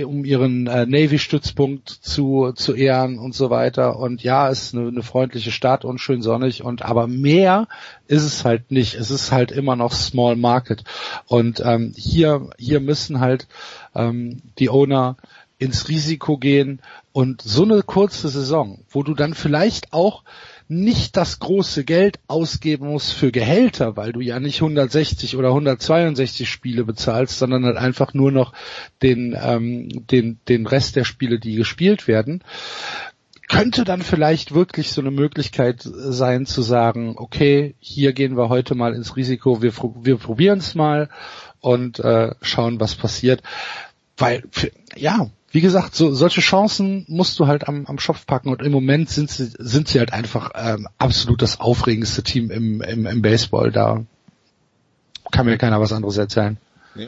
um 0.01 0.25
ihren 0.25 0.67
äh, 0.67 0.85
Navy-Stützpunkt 0.85 1.89
zu, 1.89 2.51
zu 2.55 2.73
ehren 2.73 3.19
und 3.19 3.35
so 3.35 3.49
weiter. 3.49 3.99
Und 3.99 4.23
ja, 4.23 4.49
es 4.49 4.63
ist 4.63 4.75
eine, 4.75 4.87
eine 4.87 5.03
freundliche 5.03 5.51
Stadt 5.51 5.85
und 5.85 5.99
schön 5.99 6.21
sonnig 6.21 6.63
und 6.63 6.81
aber 6.81 7.07
mehr 7.07 7.67
ist 8.07 8.23
es 8.23 8.43
halt 8.43 8.71
nicht. 8.71 8.95
Es 8.95 9.11
ist 9.11 9.31
halt 9.31 9.51
immer 9.51 9.75
noch 9.75 9.93
Small 9.93 10.35
Market. 10.35 10.83
Und 11.27 11.61
ähm, 11.63 11.93
hier, 11.95 12.49
hier 12.57 12.79
müssen 12.79 13.19
halt 13.19 13.47
ähm, 13.93 14.41
die 14.57 14.69
Owner 14.69 15.17
ins 15.59 15.87
Risiko 15.87 16.37
gehen 16.37 16.81
und 17.11 17.41
so 17.41 17.63
eine 17.63 17.83
kurze 17.83 18.29
Saison, 18.29 18.79
wo 18.89 19.03
du 19.03 19.13
dann 19.13 19.33
vielleicht 19.33 19.93
auch 19.93 20.23
nicht 20.73 21.17
das 21.17 21.39
große 21.39 21.83
Geld 21.83 22.19
ausgeben 22.27 22.87
musst 22.87 23.13
für 23.13 23.31
Gehälter, 23.31 23.95
weil 23.95 24.11
du 24.11 24.21
ja 24.21 24.39
nicht 24.39 24.61
160 24.61 25.35
oder 25.37 25.49
162 25.49 26.49
Spiele 26.49 26.83
bezahlst, 26.83 27.37
sondern 27.37 27.65
halt 27.65 27.77
einfach 27.77 28.13
nur 28.13 28.31
noch 28.31 28.53
den, 29.01 29.37
ähm, 29.39 30.05
den, 30.07 30.39
den 30.47 30.67
Rest 30.67 30.95
der 30.95 31.03
Spiele, 31.03 31.39
die 31.39 31.55
gespielt 31.55 32.07
werden, 32.07 32.43
könnte 33.47 33.83
dann 33.83 34.01
vielleicht 34.01 34.53
wirklich 34.53 34.91
so 34.91 35.01
eine 35.01 35.11
Möglichkeit 35.11 35.81
sein 35.81 36.45
zu 36.45 36.61
sagen, 36.61 37.15
okay, 37.17 37.75
hier 37.79 38.13
gehen 38.13 38.35
wir 38.37 38.49
heute 38.49 38.73
mal 38.73 38.95
ins 38.95 39.15
Risiko, 39.15 39.61
wir, 39.61 39.73
wir 40.01 40.17
probieren 40.17 40.59
es 40.59 40.75
mal 40.75 41.09
und 41.59 41.99
äh, 41.99 42.33
schauen, 42.41 42.79
was 42.79 42.95
passiert. 42.95 43.43
Weil, 44.17 44.43
ja, 44.95 45.29
wie 45.53 45.61
gesagt, 45.61 45.93
so, 45.93 46.11
solche 46.13 46.41
Chancen 46.41 47.05
musst 47.07 47.39
du 47.39 47.45
halt 47.45 47.67
am, 47.67 47.85
am 47.85 47.99
Schopf 47.99 48.25
packen 48.25 48.49
und 48.49 48.63
im 48.63 48.71
Moment 48.71 49.09
sind 49.11 49.29
sie, 49.29 49.51
sind 49.59 49.87
sie 49.87 49.99
halt 49.99 50.11
einfach 50.11 50.49
ähm, 50.55 50.87
absolut 50.97 51.43
das 51.43 51.59
aufregendste 51.59 52.23
Team 52.23 52.49
im, 52.49 52.81
im, 52.81 53.05
im 53.05 53.21
Baseball. 53.21 53.71
Da 53.71 54.03
kann 55.31 55.45
mir 55.45 55.59
keiner 55.59 55.79
was 55.79 55.93
anderes 55.93 56.17
erzählen. 56.17 56.57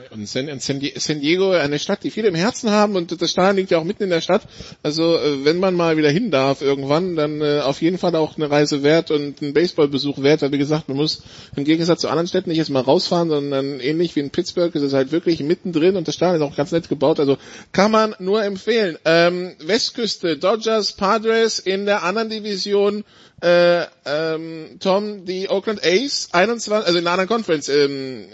Und 0.09 0.27
San, 0.27 0.47
San, 0.59 0.81
San, 0.95 1.21
Diego, 1.21 1.51
eine 1.51 1.77
Stadt, 1.77 2.03
die 2.03 2.09
viele 2.09 2.29
im 2.29 2.35
Herzen 2.35 2.71
haben 2.71 2.95
und 2.95 3.21
das 3.21 3.29
Stadion 3.29 3.57
liegt 3.57 3.69
ja 3.69 3.77
auch 3.77 3.83
mitten 3.83 4.01
in 4.01 4.09
der 4.09 4.21
Stadt. 4.21 4.41
Also 4.81 5.15
äh, 5.17 5.45
wenn 5.45 5.59
man 5.59 5.75
mal 5.75 5.95
wieder 5.95 6.09
hin 6.09 6.31
darf 6.31 6.63
irgendwann, 6.63 7.15
dann 7.15 7.39
äh, 7.41 7.59
auf 7.59 7.83
jeden 7.83 7.99
Fall 7.99 8.15
auch 8.15 8.35
eine 8.35 8.49
Reise 8.49 8.81
wert 8.81 9.11
und 9.11 9.43
ein 9.43 9.53
Baseballbesuch 9.53 10.23
wert, 10.23 10.41
weil 10.41 10.51
wie 10.51 10.57
gesagt, 10.57 10.87
man 10.87 10.97
muss 10.97 11.21
im 11.55 11.65
Gegensatz 11.65 12.01
zu 12.01 12.07
anderen 12.07 12.27
Städten 12.27 12.49
nicht 12.49 12.57
erst 12.57 12.71
mal 12.71 12.81
rausfahren, 12.81 13.29
sondern 13.29 13.79
ähnlich 13.79 14.15
wie 14.15 14.21
in 14.21 14.31
Pittsburgh 14.31 14.73
ist 14.73 14.81
es 14.81 14.93
halt 14.93 15.11
wirklich 15.11 15.41
mittendrin 15.41 15.97
und 15.97 16.07
das 16.07 16.15
Stadion 16.15 16.41
ist 16.41 16.51
auch 16.51 16.57
ganz 16.57 16.71
nett 16.71 16.89
gebaut. 16.89 17.19
Also 17.19 17.37
kann 17.71 17.91
man 17.91 18.15
nur 18.17 18.43
empfehlen. 18.43 18.97
Ähm, 19.05 19.55
Westküste, 19.59 20.37
Dodgers, 20.37 20.93
Padres 20.93 21.59
in 21.59 21.85
der 21.85 22.01
anderen 22.01 22.31
Division 22.31 23.03
äh, 23.41 23.85
ähm, 24.05 24.77
Tom, 24.79 25.25
die 25.25 25.49
Oakland 25.49 25.81
A's, 25.83 26.29
21, 26.31 26.71
also 26.73 26.97
in 26.97 27.05
einer 27.05 27.11
anderen 27.11 27.27
Conference, 27.29 27.69
ähm, 27.69 28.27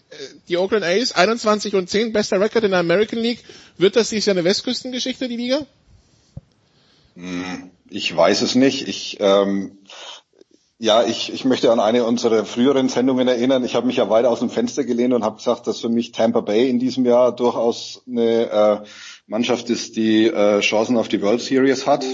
die 0.47 0.57
Oakland 0.57 0.85
A's, 0.85 1.11
21 1.13 1.75
und 1.75 1.89
10, 1.89 2.13
bester 2.13 2.39
Record 2.39 2.63
in 2.63 2.71
der 2.71 2.79
American 2.79 3.19
League. 3.19 3.43
Wird 3.77 3.95
das 3.95 4.09
dieses 4.09 4.27
Jahr 4.27 4.35
eine 4.35 4.43
Westküstengeschichte, 4.43 5.27
die 5.27 5.37
Liga? 5.37 5.65
Hm, 7.15 7.71
ich 7.89 8.15
weiß 8.15 8.41
es 8.41 8.55
nicht. 8.55 8.87
Ich, 8.87 9.17
ähm, 9.19 9.79
ja, 10.77 11.03
ich, 11.03 11.33
ich 11.33 11.45
möchte 11.45 11.71
an 11.71 11.79
eine 11.79 12.05
unserer 12.05 12.45
früheren 12.45 12.89
Sendungen 12.89 13.27
erinnern. 13.27 13.63
Ich 13.63 13.75
habe 13.75 13.87
mich 13.87 13.97
ja 13.97 14.09
weiter 14.09 14.29
aus 14.29 14.39
dem 14.39 14.49
Fenster 14.49 14.83
gelehnt 14.83 15.13
und 15.13 15.23
habe 15.23 15.37
gesagt, 15.37 15.67
dass 15.67 15.79
für 15.79 15.89
mich 15.89 16.11
Tampa 16.11 16.41
Bay 16.41 16.69
in 16.69 16.79
diesem 16.79 17.05
Jahr 17.05 17.35
durchaus 17.35 18.01
eine 18.07 18.49
äh, 18.49 18.87
Mannschaft 19.27 19.69
ist, 19.69 19.95
die 19.95 20.27
äh, 20.27 20.59
Chancen 20.61 20.97
auf 20.97 21.07
die 21.07 21.21
World 21.21 21.41
Series 21.41 21.85
hat. 21.85 22.05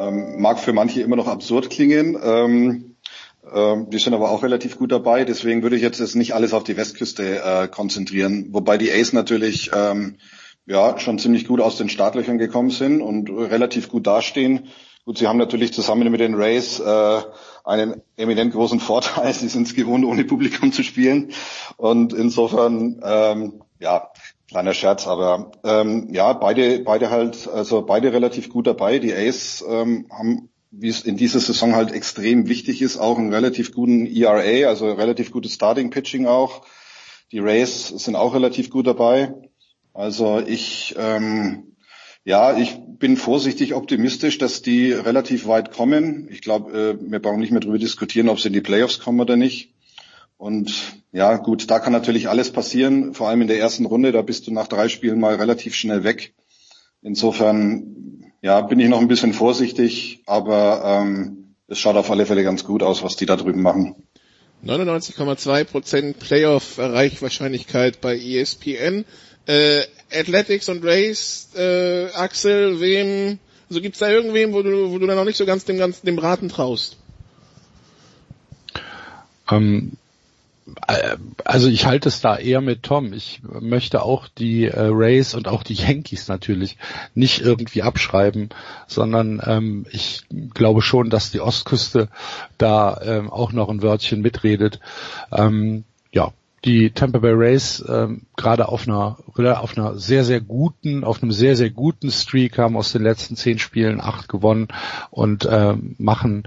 Ähm, 0.00 0.40
mag 0.40 0.58
für 0.58 0.72
manche 0.72 1.02
immer 1.02 1.16
noch 1.16 1.26
absurd 1.26 1.70
klingen. 1.70 2.18
Ähm, 2.22 2.96
ähm, 3.52 3.90
die 3.90 3.98
sind 3.98 4.14
aber 4.14 4.30
auch 4.30 4.42
relativ 4.42 4.78
gut 4.78 4.92
dabei. 4.92 5.24
Deswegen 5.24 5.62
würde 5.62 5.76
ich 5.76 5.82
jetzt 5.82 6.00
das 6.00 6.14
nicht 6.14 6.34
alles 6.34 6.52
auf 6.52 6.64
die 6.64 6.76
Westküste 6.76 7.42
äh, 7.42 7.68
konzentrieren. 7.68 8.48
Wobei 8.50 8.78
die 8.78 8.90
Ace 8.90 9.12
natürlich 9.12 9.70
ähm, 9.74 10.16
ja 10.66 10.98
schon 10.98 11.18
ziemlich 11.18 11.46
gut 11.46 11.60
aus 11.60 11.76
den 11.76 11.88
Startlöchern 11.88 12.38
gekommen 12.38 12.70
sind 12.70 13.02
und 13.02 13.30
relativ 13.30 13.88
gut 13.88 14.06
dastehen. 14.06 14.68
Gut, 15.04 15.18
sie 15.18 15.26
haben 15.26 15.38
natürlich 15.38 15.72
zusammen 15.72 16.10
mit 16.10 16.20
den 16.20 16.34
Rays 16.34 16.78
äh, 16.78 17.20
einen 17.64 18.02
eminent 18.16 18.52
großen 18.52 18.80
Vorteil. 18.80 19.32
Sie 19.34 19.48
sind 19.48 19.66
es 19.66 19.74
gewohnt, 19.74 20.04
ohne 20.04 20.24
Publikum 20.24 20.72
zu 20.72 20.82
spielen. 20.82 21.32
Und 21.76 22.12
insofern, 22.12 23.00
ähm, 23.02 23.62
ja, 23.78 24.10
Kleiner 24.50 24.74
Scherz, 24.74 25.06
aber 25.06 25.52
ähm, 25.62 26.08
ja, 26.12 26.32
beide, 26.32 26.80
beide 26.80 27.10
halt, 27.10 27.46
also 27.46 27.82
beide 27.82 28.12
relativ 28.12 28.48
gut 28.48 28.66
dabei. 28.66 28.98
Die 28.98 29.14
Ace 29.14 29.64
ähm, 29.68 30.08
haben, 30.10 30.48
wie 30.72 30.88
es 30.88 31.02
in 31.02 31.16
dieser 31.16 31.38
Saison 31.38 31.76
halt 31.76 31.92
extrem 31.92 32.48
wichtig 32.48 32.82
ist, 32.82 32.96
auch 32.96 33.16
einen 33.16 33.32
relativ 33.32 33.72
guten 33.72 34.06
ERA, 34.06 34.68
also 34.68 34.90
relativ 34.92 35.30
gutes 35.30 35.52
Starting 35.52 35.90
Pitching 35.90 36.26
auch. 36.26 36.62
Die 37.30 37.38
Rays 37.38 37.88
sind 37.88 38.16
auch 38.16 38.34
relativ 38.34 38.70
gut 38.70 38.88
dabei. 38.88 39.34
Also 39.94 40.40
ich, 40.44 40.96
ähm, 40.98 41.76
ja, 42.24 42.56
ich 42.58 42.76
bin 42.98 43.16
vorsichtig 43.16 43.74
optimistisch, 43.74 44.38
dass 44.38 44.62
die 44.62 44.90
relativ 44.90 45.46
weit 45.46 45.70
kommen. 45.70 46.28
Ich 46.28 46.40
glaube, 46.40 46.72
äh, 46.76 46.98
wir 47.00 47.20
brauchen 47.20 47.38
nicht 47.38 47.52
mehr 47.52 47.60
darüber 47.60 47.78
diskutieren, 47.78 48.28
ob 48.28 48.40
sie 48.40 48.48
in 48.48 48.54
die 48.54 48.60
Playoffs 48.60 48.98
kommen 48.98 49.20
oder 49.20 49.36
nicht. 49.36 49.74
Und 50.40 50.72
ja, 51.12 51.36
gut, 51.36 51.70
da 51.70 51.80
kann 51.80 51.92
natürlich 51.92 52.30
alles 52.30 52.50
passieren, 52.50 53.12
vor 53.12 53.28
allem 53.28 53.42
in 53.42 53.48
der 53.48 53.58
ersten 53.58 53.84
Runde, 53.84 54.10
da 54.10 54.22
bist 54.22 54.46
du 54.46 54.54
nach 54.54 54.68
drei 54.68 54.88
Spielen 54.88 55.20
mal 55.20 55.34
relativ 55.34 55.74
schnell 55.74 56.02
weg. 56.02 56.32
Insofern, 57.02 58.24
ja, 58.40 58.62
bin 58.62 58.80
ich 58.80 58.88
noch 58.88 59.02
ein 59.02 59.08
bisschen 59.08 59.34
vorsichtig, 59.34 60.22
aber 60.24 60.82
ähm, 60.82 61.56
es 61.68 61.78
schaut 61.78 61.96
auf 61.96 62.10
alle 62.10 62.24
Fälle 62.24 62.42
ganz 62.42 62.64
gut 62.64 62.82
aus, 62.82 63.02
was 63.02 63.16
die 63.16 63.26
da 63.26 63.36
drüben 63.36 63.60
machen. 63.60 63.96
99,2% 64.64 66.14
Playoff-Erreichwahrscheinlichkeit 66.14 68.00
bei 68.00 68.16
ESPN. 68.16 69.04
Äh, 69.44 69.82
Athletics 70.10 70.70
und 70.70 70.82
Race, 70.82 71.50
äh, 71.54 72.06
Axel, 72.14 72.80
wem, 72.80 73.38
also 73.68 73.82
gibt's 73.82 73.98
da 73.98 74.08
irgendwem, 74.10 74.54
wo 74.54 74.62
du, 74.62 74.90
wo 74.90 74.98
du 74.98 75.06
da 75.06 75.14
noch 75.14 75.26
nicht 75.26 75.36
so 75.36 75.44
ganz 75.44 75.66
dem 75.66 75.76
ganzen 75.76 76.06
dem 76.06 76.18
Raten 76.18 76.48
traust? 76.48 76.96
Ähm, 79.50 79.92
äh, 79.92 79.99
also 81.44 81.68
ich 81.68 81.86
halte 81.86 82.08
es 82.08 82.20
da 82.20 82.36
eher 82.36 82.60
mit 82.60 82.82
Tom. 82.82 83.12
Ich 83.12 83.40
möchte 83.42 84.02
auch 84.02 84.28
die 84.28 84.66
äh, 84.66 84.88
Rays 84.90 85.34
und 85.34 85.48
auch 85.48 85.62
die 85.62 85.74
Yankees 85.74 86.28
natürlich 86.28 86.76
nicht 87.14 87.40
irgendwie 87.40 87.82
abschreiben, 87.82 88.50
sondern 88.86 89.40
ähm, 89.44 89.86
ich 89.90 90.22
glaube 90.54 90.82
schon, 90.82 91.10
dass 91.10 91.30
die 91.30 91.40
Ostküste 91.40 92.08
da 92.58 93.00
ähm, 93.02 93.30
auch 93.30 93.52
noch 93.52 93.68
ein 93.68 93.82
Wörtchen 93.82 94.20
mitredet. 94.20 94.80
Ähm, 95.32 95.84
ja, 96.12 96.32
die 96.64 96.90
Tampa 96.90 97.18
Bay 97.18 97.32
Rays 97.32 97.82
ähm, 97.88 98.22
gerade 98.36 98.68
auf 98.68 98.86
einer 98.86 99.18
auf 99.36 99.76
einer 99.78 99.98
sehr 99.98 100.24
sehr 100.24 100.40
guten 100.40 101.04
auf 101.04 101.22
einem 101.22 101.32
sehr 101.32 101.56
sehr 101.56 101.70
guten 101.70 102.10
Streak 102.10 102.58
haben 102.58 102.76
aus 102.76 102.92
den 102.92 103.02
letzten 103.02 103.36
zehn 103.36 103.58
Spielen 103.58 104.00
acht 104.00 104.28
gewonnen 104.28 104.68
und 105.10 105.48
ähm, 105.50 105.94
machen 105.98 106.44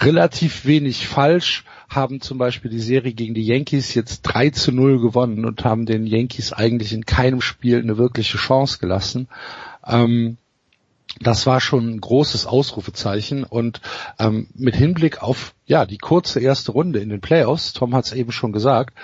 relativ 0.00 0.66
wenig 0.66 1.08
falsch 1.08 1.64
haben 1.88 2.20
zum 2.20 2.38
Beispiel 2.38 2.70
die 2.70 2.80
Serie 2.80 3.12
gegen 3.12 3.34
die 3.34 3.46
Yankees 3.46 3.94
jetzt 3.94 4.22
3 4.22 4.50
zu 4.50 4.72
0 4.72 5.00
gewonnen 5.00 5.44
und 5.44 5.64
haben 5.64 5.86
den 5.86 6.06
Yankees 6.06 6.52
eigentlich 6.52 6.92
in 6.92 7.06
keinem 7.06 7.40
Spiel 7.40 7.78
eine 7.78 7.96
wirkliche 7.96 8.36
Chance 8.36 8.78
gelassen. 8.78 9.28
Ähm, 9.86 10.36
das 11.20 11.46
war 11.46 11.60
schon 11.60 11.88
ein 11.88 12.00
großes 12.00 12.46
Ausrufezeichen 12.46 13.44
und 13.44 13.80
ähm, 14.18 14.48
mit 14.54 14.76
Hinblick 14.76 15.22
auf 15.22 15.54
ja 15.66 15.86
die 15.86 15.98
kurze 15.98 16.40
erste 16.40 16.72
Runde 16.72 17.00
in 17.00 17.08
den 17.08 17.20
Playoffs, 17.20 17.72
Tom 17.72 17.94
hat 17.94 18.04
es 18.04 18.12
eben 18.12 18.30
schon 18.30 18.52
gesagt, 18.52 18.94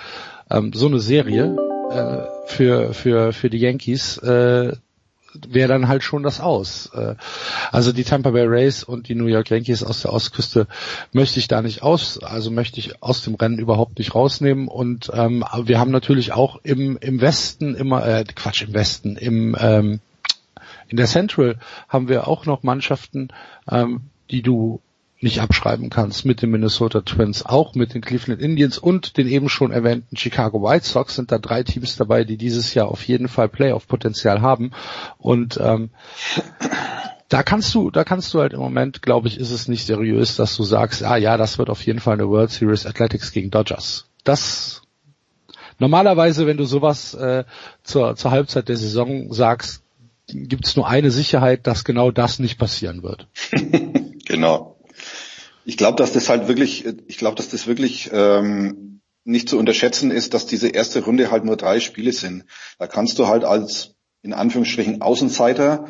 ähm, 0.49 0.71
so 0.73 0.87
eine 0.87 0.99
Serie 0.99 1.57
äh, 1.91 2.47
für 2.47 2.93
für 2.93 3.33
für 3.33 3.49
die 3.49 3.57
Yankees 3.57 4.17
äh, 4.19 4.75
wäre 5.47 5.67
dann 5.67 5.87
halt 5.87 6.03
schon 6.03 6.23
das 6.23 6.39
aus. 6.39 6.91
Äh, 6.93 7.15
also 7.71 7.91
die 7.91 8.03
Tampa 8.03 8.31
Bay 8.31 8.45
Rays 8.45 8.83
und 8.83 9.09
die 9.09 9.15
New 9.15 9.27
York 9.27 9.49
Yankees 9.49 9.83
aus 9.83 10.01
der 10.01 10.13
Ostküste 10.13 10.67
möchte 11.11 11.39
ich 11.39 11.47
da 11.47 11.61
nicht 11.61 11.83
aus, 11.83 12.19
also 12.21 12.51
möchte 12.51 12.79
ich 12.79 13.01
aus 13.01 13.21
dem 13.21 13.35
Rennen 13.35 13.59
überhaupt 13.59 13.99
nicht 13.99 14.15
rausnehmen. 14.15 14.67
Und 14.67 15.11
ähm, 15.13 15.43
wir 15.63 15.79
haben 15.79 15.91
natürlich 15.91 16.33
auch 16.33 16.59
im 16.63 16.97
im 16.97 17.21
Westen 17.21 17.75
immer 17.75 18.05
äh, 18.05 18.23
Quatsch 18.23 18.63
im 18.63 18.73
Westen 18.73 19.15
im 19.15 19.55
ähm, 19.59 19.99
in 20.87 20.97
der 20.97 21.07
Central 21.07 21.57
haben 21.89 22.09
wir 22.09 22.27
auch 22.27 22.45
noch 22.45 22.63
Mannschaften, 22.63 23.29
ähm, 23.69 24.01
die 24.29 24.41
du 24.41 24.81
nicht 25.25 25.41
abschreiben 25.41 25.89
kannst 25.89 26.23
mit 26.23 26.41
den 26.41 26.51
Minnesota 26.51 27.01
Twins, 27.01 27.45
auch 27.45 27.75
mit 27.75 27.93
den 27.93 28.01
Cleveland 28.01 28.41
Indians 28.41 28.77
und 28.77 29.17
den 29.17 29.27
eben 29.27 29.49
schon 29.49 29.71
erwähnten 29.71 30.15
Chicago 30.15 30.63
White 30.63 30.85
Sox 30.85 31.15
sind 31.15 31.31
da 31.31 31.39
drei 31.39 31.63
Teams 31.63 31.97
dabei, 31.97 32.23
die 32.23 32.37
dieses 32.37 32.73
Jahr 32.73 32.87
auf 32.87 33.03
jeden 33.03 33.27
Fall 33.27 33.49
Playoff-Potenzial 33.49 34.41
haben. 34.41 34.71
Und 35.17 35.59
ähm, 35.61 35.89
da 37.27 37.43
kannst 37.43 37.73
du, 37.73 37.91
da 37.91 38.03
kannst 38.03 38.33
du 38.33 38.39
halt 38.39 38.53
im 38.53 38.59
Moment, 38.59 39.01
glaube 39.01 39.27
ich, 39.27 39.39
ist 39.39 39.51
es 39.51 39.67
nicht 39.67 39.85
seriös, 39.85 40.35
dass 40.35 40.55
du 40.55 40.63
sagst, 40.63 41.03
ah 41.03 41.17
ja, 41.17 41.37
das 41.37 41.57
wird 41.57 41.69
auf 41.69 41.85
jeden 41.85 41.99
Fall 41.99 42.13
eine 42.13 42.29
World 42.29 42.51
Series 42.51 42.85
Athletics 42.85 43.31
gegen 43.31 43.49
Dodgers. 43.49 44.07
Das 44.23 44.83
normalerweise, 45.79 46.45
wenn 46.47 46.57
du 46.57 46.65
sowas 46.65 47.15
äh, 47.15 47.43
zur, 47.83 48.15
zur 48.15 48.31
Halbzeit 48.31 48.69
der 48.69 48.77
Saison 48.77 49.33
sagst, 49.33 49.83
gibt 50.27 50.67
es 50.67 50.75
nur 50.75 50.87
eine 50.87 51.11
Sicherheit, 51.11 51.65
dass 51.67 51.83
genau 51.83 52.11
das 52.11 52.39
nicht 52.39 52.57
passieren 52.57 53.03
wird. 53.03 53.27
genau. 54.25 54.74
Ich 55.65 55.77
glaube, 55.77 55.97
dass 55.97 56.13
das 56.13 56.29
halt 56.29 56.47
wirklich, 56.47 56.85
ich 57.07 57.17
glaube, 57.17 57.35
dass 57.35 57.49
das 57.49 57.67
wirklich 57.67 58.09
ähm, 58.13 59.01
nicht 59.23 59.49
zu 59.49 59.57
unterschätzen 59.57 60.11
ist, 60.11 60.33
dass 60.33 60.45
diese 60.45 60.69
erste 60.69 61.03
Runde 61.03 61.31
halt 61.31 61.43
nur 61.43 61.57
drei 61.57 61.79
Spiele 61.79 62.13
sind. 62.13 62.45
Da 62.77 62.87
kannst 62.87 63.19
du 63.19 63.27
halt 63.27 63.43
als 63.43 63.95
in 64.21 64.33
Anführungsstrichen 64.33 65.01
Außenseiter 65.01 65.87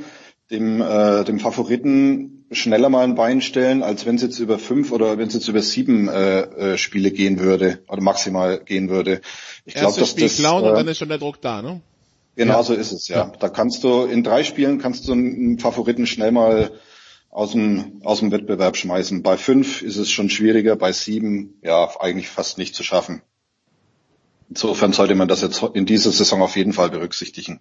dem, 0.51 0.81
äh, 0.81 1.23
dem 1.23 1.39
Favoriten 1.39 2.45
schneller 2.51 2.89
mal 2.89 3.03
ein 3.03 3.15
Bein 3.15 3.41
stellen, 3.41 3.83
als 3.83 4.05
wenn 4.05 4.15
es 4.15 4.21
jetzt 4.21 4.39
über 4.39 4.59
fünf 4.59 4.91
oder 4.91 5.17
wenn 5.17 5.27
es 5.27 5.33
jetzt 5.33 5.47
über 5.47 5.61
sieben 5.61 6.07
äh, 6.07 6.41
äh, 6.41 6.77
Spiele 6.77 7.11
gehen 7.11 7.39
würde 7.39 7.79
oder 7.87 8.01
maximal 8.01 8.59
gehen 8.59 8.89
würde. 8.89 9.21
Ich 9.65 9.73
glaube, 9.73 9.99
dass 9.99 10.11
Spiel 10.11 10.25
das 10.25 10.37
klauen 10.37 10.63
äh, 10.63 10.69
und 10.69 10.75
dann 10.75 10.87
ist 10.87 10.99
schon 10.99 11.09
der 11.09 11.17
Druck 11.17 11.41
da, 11.41 11.61
ne? 11.61 11.81
Genau 12.35 12.57
ja. 12.57 12.63
so 12.63 12.73
ist 12.73 12.91
es, 12.91 13.07
ja. 13.07 13.17
ja. 13.17 13.31
Da 13.39 13.49
kannst 13.49 13.83
du 13.83 14.03
in 14.03 14.23
drei 14.23 14.43
Spielen 14.43 14.77
kannst 14.77 15.07
du 15.07 15.13
einen 15.13 15.57
Favoriten 15.57 16.05
schnell 16.05 16.31
mal 16.31 16.71
aus 17.35 17.51
dem, 17.51 18.01
aus 18.05 18.19
dem 18.19 18.31
Wettbewerb 18.31 18.77
schmeißen. 18.77 19.21
Bei 19.21 19.35
fünf 19.35 19.81
ist 19.81 19.97
es 19.97 20.09
schon 20.09 20.29
schwieriger, 20.29 20.77
bei 20.77 20.93
sieben 20.93 21.55
ja 21.61 21.99
eigentlich 21.99 22.29
fast 22.29 22.57
nicht 22.57 22.73
zu 22.75 22.83
schaffen. 22.83 23.21
Insofern 24.49 24.93
sollte 24.93 25.15
man 25.15 25.27
das 25.27 25.41
jetzt 25.41 25.61
in 25.73 25.85
dieser 25.85 26.13
Saison 26.13 26.41
auf 26.41 26.55
jeden 26.55 26.71
Fall 26.71 26.89
berücksichtigen. 26.91 27.59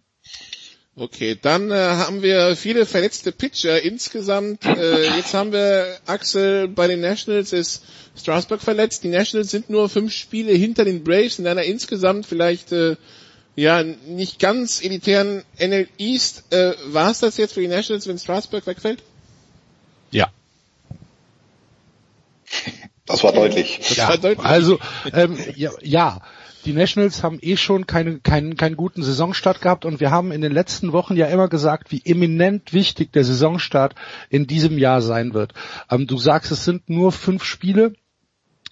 Okay, 0.95 1.37
dann 1.41 1.73
äh, 1.73 1.75
haben 1.75 2.23
wir 2.23 2.55
viele 2.55 2.87
verletzte 2.87 3.33
Pitcher 3.33 3.83
insgesamt. 3.83 4.65
Äh, 4.65 5.07
jetzt 5.17 5.35
haben 5.35 5.51
wir 5.51 5.99
Axel 6.07 6.69
bei 6.69 6.87
den 6.87 7.01
Nationals 7.01 7.53
ist 7.53 7.83
Strasburg 8.17 8.61
verletzt. 8.61 9.03
Die 9.03 9.09
Nationals 9.09 9.51
sind 9.51 9.71
nur 9.71 9.89
fünf 9.89 10.13
Spiele 10.13 10.53
hinter 10.53 10.85
den 10.85 11.03
Braves 11.03 11.41
in 11.41 11.49
einer 11.49 11.65
insgesamt 11.65 12.27
vielleicht 12.27 12.71
äh, 12.71 12.95
ja 13.57 13.83
nicht 13.83 14.39
ganz 14.39 14.85
elitären 14.85 15.43
NL 15.59 15.89
East. 15.99 16.45
Äh, 16.51 16.75
War 16.87 17.11
es 17.11 17.19
das 17.19 17.39
jetzt 17.39 17.55
für 17.55 17.61
die 17.61 17.67
Nationals, 17.67 18.07
wenn 18.07 18.19
Strasburg 18.21 18.69
wegfällt? 18.69 19.03
Ja. 20.15 20.31
Das 23.07 23.23
war 23.23 23.33
deutlich. 23.33 23.79
Das 23.81 23.97
ja, 23.97 24.09
war 24.09 24.19
deutlich. 24.19 24.47
Also 24.47 24.79
ähm, 25.13 25.37
ja, 25.57 25.71
ja, 25.83 26.21
die 26.65 26.73
Nationals 26.73 27.23
haben 27.23 27.39
eh 27.43 27.57
schon 27.57 27.87
keine, 27.87 28.21
keinen, 28.21 28.57
keinen 28.57 28.77
guten 28.77 29.03
Saisonstart 29.03 29.61
gehabt 29.61 29.85
und 29.85 30.01
wir 30.01 30.11
haben 30.11 30.33
in 30.33 30.41
den 30.41 30.53
letzten 30.53 30.93
Wochen 30.93 31.17
ja 31.17 31.27
immer 31.27 31.49
gesagt, 31.49 31.93
wie 31.93 32.03
eminent 32.05 32.73
wichtig 32.73 33.13
der 33.13 33.25
Saisonstart 33.25 33.95
in 34.31 34.47
diesem 34.47 34.79
Jahr 34.79 35.03
sein 35.03 35.35
wird. 35.35 35.53
Ähm, 35.91 36.07
du 36.07 36.17
sagst, 36.17 36.51
es 36.51 36.65
sind 36.65 36.89
nur 36.89 37.13
fünf 37.13 37.45
Spiele. 37.45 37.93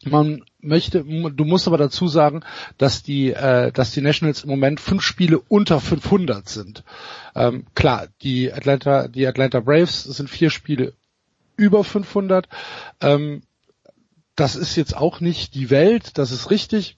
Man 0.05 0.43
möchte, 0.61 1.05
du 1.05 1.45
musst 1.45 1.69
aber 1.69 1.79
dazu 1.79 2.09
sagen, 2.09 2.43
dass 2.79 3.03
die, 3.03 3.33
äh, 3.33 3.71
dass 3.71 3.93
die 3.93 4.01
Nationals 4.01 4.43
im 4.43 4.51
Moment 4.51 4.81
fünf 4.81 5.03
Spiele 5.03 5.39
unter 5.39 5.79
500 5.81 6.49
sind. 6.49 6.83
Ähm, 7.37 7.67
klar, 7.75 8.09
die 8.23 8.53
Atlanta, 8.53 9.07
die 9.07 9.27
Atlanta 9.27 9.61
Braves 9.61 10.03
sind 10.03 10.29
vier 10.29 10.51
Spiele 10.51 10.95
über 11.57 11.85
500. 11.85 12.49
Ähm, 13.01 13.43
das 14.37 14.57
ist 14.57 14.77
jetzt 14.77 14.97
auch 14.97 15.21
nicht 15.21 15.55
die 15.55 15.71
Welt, 15.71 16.19
das 16.19 16.31
ist 16.31 16.51
richtig. 16.51 16.97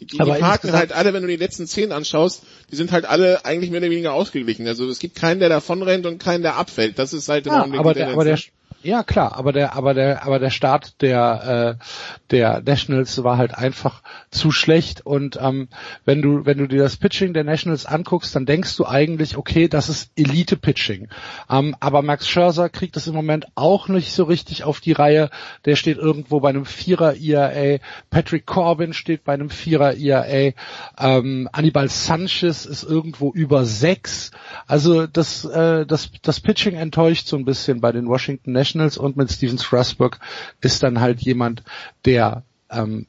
Die, 0.00 0.06
die, 0.06 0.20
aber 0.20 0.34
die 0.34 0.40
Parken 0.40 0.72
halt 0.72 0.92
alle, 0.92 1.14
wenn 1.14 1.22
du 1.22 1.28
die 1.28 1.36
letzten 1.36 1.66
zehn 1.66 1.92
anschaust, 1.92 2.42
die 2.70 2.76
sind 2.76 2.90
halt 2.90 3.04
alle 3.04 3.44
eigentlich 3.44 3.70
mehr 3.70 3.80
oder 3.80 3.90
weniger 3.90 4.12
ausgeglichen. 4.12 4.66
Also 4.66 4.88
es 4.88 4.98
gibt 4.98 5.14
keinen, 5.14 5.38
der 5.38 5.48
davon 5.48 5.82
rennt 5.82 6.04
und 6.04 6.18
keinen, 6.18 6.42
der 6.42 6.56
abfällt. 6.56 6.98
Das 6.98 7.12
ist 7.12 7.28
halt 7.28 7.46
ja, 7.46 7.64
aber 7.64 7.94
der, 7.94 8.08
aber 8.08 8.24
der, 8.24 8.38
ja 8.84 9.02
klar, 9.02 9.36
aber 9.36 9.52
der, 9.52 9.74
aber 9.74 9.94
der, 9.94 10.24
aber 10.24 10.38
der 10.38 10.50
Start 10.50 11.00
der 11.02 11.78
äh, 11.80 11.84
der 12.30 12.62
Nationals 12.64 13.22
war 13.24 13.38
halt 13.38 13.54
einfach 13.56 14.02
zu 14.30 14.50
schlecht 14.50 15.06
und 15.06 15.38
ähm, 15.40 15.68
wenn 16.04 16.20
du 16.20 16.44
wenn 16.44 16.58
du 16.58 16.66
dir 16.66 16.82
das 16.82 16.96
Pitching 16.96 17.32
der 17.32 17.44
Nationals 17.44 17.86
anguckst, 17.86 18.36
dann 18.36 18.46
denkst 18.46 18.76
du 18.76 18.86
eigentlich, 18.86 19.36
okay, 19.36 19.68
das 19.68 19.88
ist 19.88 20.10
Elite 20.16 20.56
Pitching. 20.56 21.08
Ähm, 21.50 21.74
aber 21.80 22.02
Max 22.02 22.28
Scherzer 22.28 22.68
kriegt 22.68 22.96
das 22.96 23.06
im 23.06 23.14
Moment 23.14 23.46
auch 23.54 23.88
nicht 23.88 24.12
so 24.12 24.24
richtig 24.24 24.64
auf 24.64 24.80
die 24.80 24.92
Reihe. 24.92 25.30
Der 25.64 25.76
steht 25.76 25.98
irgendwo 25.98 26.40
bei 26.40 26.50
einem 26.50 26.66
Vierer 26.66 27.16
ERA. 27.16 27.78
Patrick 28.10 28.46
Corbin 28.46 28.92
steht 28.92 29.24
bei 29.24 29.32
einem 29.34 29.50
Vierer 29.50 29.96
ERA. 29.96 30.52
Ähm, 30.98 31.48
Anibal 31.52 31.88
Sanchez 31.88 32.66
ist 32.66 32.82
irgendwo 32.82 33.32
über 33.32 33.64
sechs. 33.64 34.30
Also 34.66 35.06
das 35.06 35.44
äh, 35.44 35.86
das 35.86 36.10
das 36.22 36.40
Pitching 36.40 36.74
enttäuscht 36.74 37.26
so 37.26 37.36
ein 37.36 37.44
bisschen 37.44 37.80
bei 37.80 37.92
den 37.92 38.08
Washington 38.08 38.52
Nationals. 38.52 38.73
Nationals 38.74 38.98
und 38.98 39.16
mit 39.16 39.30
Steven 39.30 39.58
Strasburg 39.58 40.18
ist 40.60 40.82
dann 40.82 41.00
halt 41.00 41.20
jemand, 41.20 41.62
der 42.04 42.42
ähm, 42.70 43.06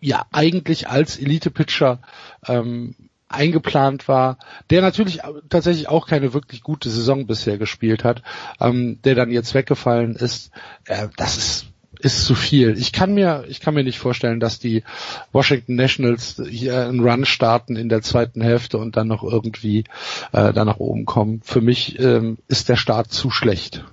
ja 0.00 0.26
eigentlich 0.32 0.88
als 0.88 1.18
Elite-Pitcher 1.18 2.00
ähm, 2.46 2.94
eingeplant 3.28 4.08
war, 4.08 4.38
der 4.70 4.82
natürlich 4.82 5.20
tatsächlich 5.48 5.88
auch 5.88 6.06
keine 6.06 6.34
wirklich 6.34 6.62
gute 6.62 6.90
Saison 6.90 7.26
bisher 7.26 7.58
gespielt 7.58 8.02
hat, 8.02 8.22
ähm, 8.60 9.00
der 9.04 9.14
dann 9.14 9.30
jetzt 9.30 9.54
weggefallen 9.54 10.16
ist. 10.16 10.50
Äh, 10.86 11.08
das 11.16 11.36
ist 11.36 11.66
ist 12.02 12.24
zu 12.24 12.34
viel. 12.34 12.78
Ich 12.78 12.92
kann 12.92 13.12
mir, 13.12 13.44
ich 13.48 13.60
kann 13.60 13.74
mir 13.74 13.84
nicht 13.84 13.98
vorstellen, 13.98 14.40
dass 14.40 14.58
die 14.58 14.84
Washington 15.32 15.74
Nationals 15.74 16.40
hier 16.48 16.86
einen 16.86 17.00
Run 17.00 17.24
starten 17.24 17.76
in 17.76 17.88
der 17.88 18.00
zweiten 18.00 18.40
Hälfte 18.40 18.78
und 18.78 18.96
dann 18.96 19.08
noch 19.08 19.22
irgendwie 19.22 19.84
äh, 20.32 20.52
da 20.52 20.64
nach 20.64 20.78
oben 20.78 21.04
kommen. 21.04 21.40
Für 21.42 21.60
mich 21.60 21.98
ähm, 21.98 22.38
ist 22.48 22.68
der 22.68 22.76
Start 22.76 23.12
zu 23.12 23.30
schlecht. 23.30 23.84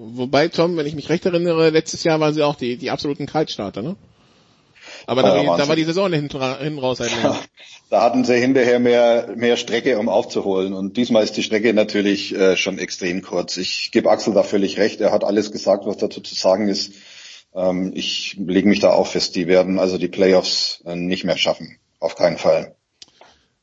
Wobei, 0.00 0.46
Tom, 0.46 0.76
wenn 0.76 0.86
ich 0.86 0.94
mich 0.94 1.08
recht 1.08 1.26
erinnere, 1.26 1.70
letztes 1.70 2.04
Jahr 2.04 2.20
waren 2.20 2.32
sie 2.32 2.44
auch 2.44 2.54
die, 2.54 2.76
die 2.76 2.90
absoluten 2.90 3.26
Kaltstarter, 3.26 3.82
ne? 3.82 3.96
Aber 5.06 5.22
da, 5.22 5.42
ja, 5.42 5.56
da 5.56 5.66
war 5.66 5.74
die 5.74 5.84
Saison 5.84 6.12
hinten, 6.12 6.40
hinten 6.58 6.78
raus 6.78 7.00
halt 7.00 7.10
ja, 7.20 7.36
Da 7.90 8.02
hatten 8.02 8.24
sie 8.24 8.36
hinterher 8.36 8.78
mehr, 8.78 9.34
mehr 9.34 9.56
Strecke, 9.56 9.98
um 9.98 10.08
aufzuholen. 10.08 10.72
Und 10.72 10.96
diesmal 10.96 11.24
ist 11.24 11.36
die 11.36 11.42
Strecke 11.42 11.74
natürlich 11.74 12.34
äh, 12.34 12.56
schon 12.56 12.78
extrem 12.78 13.22
kurz. 13.22 13.56
Ich 13.56 13.90
gebe 13.90 14.10
Axel 14.10 14.34
da 14.34 14.44
völlig 14.44 14.78
recht. 14.78 15.00
Er 15.00 15.10
hat 15.10 15.24
alles 15.24 15.50
gesagt, 15.50 15.84
was 15.84 15.96
dazu 15.96 16.20
zu 16.20 16.34
sagen 16.34 16.68
ist. 16.68 16.92
Ähm, 17.54 17.92
ich 17.94 18.36
lege 18.38 18.68
mich 18.68 18.80
da 18.80 18.90
auch 18.90 19.08
fest, 19.08 19.34
die 19.34 19.48
werden 19.48 19.80
also 19.80 19.98
die 19.98 20.08
Playoffs 20.08 20.82
äh, 20.86 20.94
nicht 20.94 21.24
mehr 21.24 21.38
schaffen. 21.38 21.78
Auf 21.98 22.14
keinen 22.14 22.38
Fall. 22.38 22.76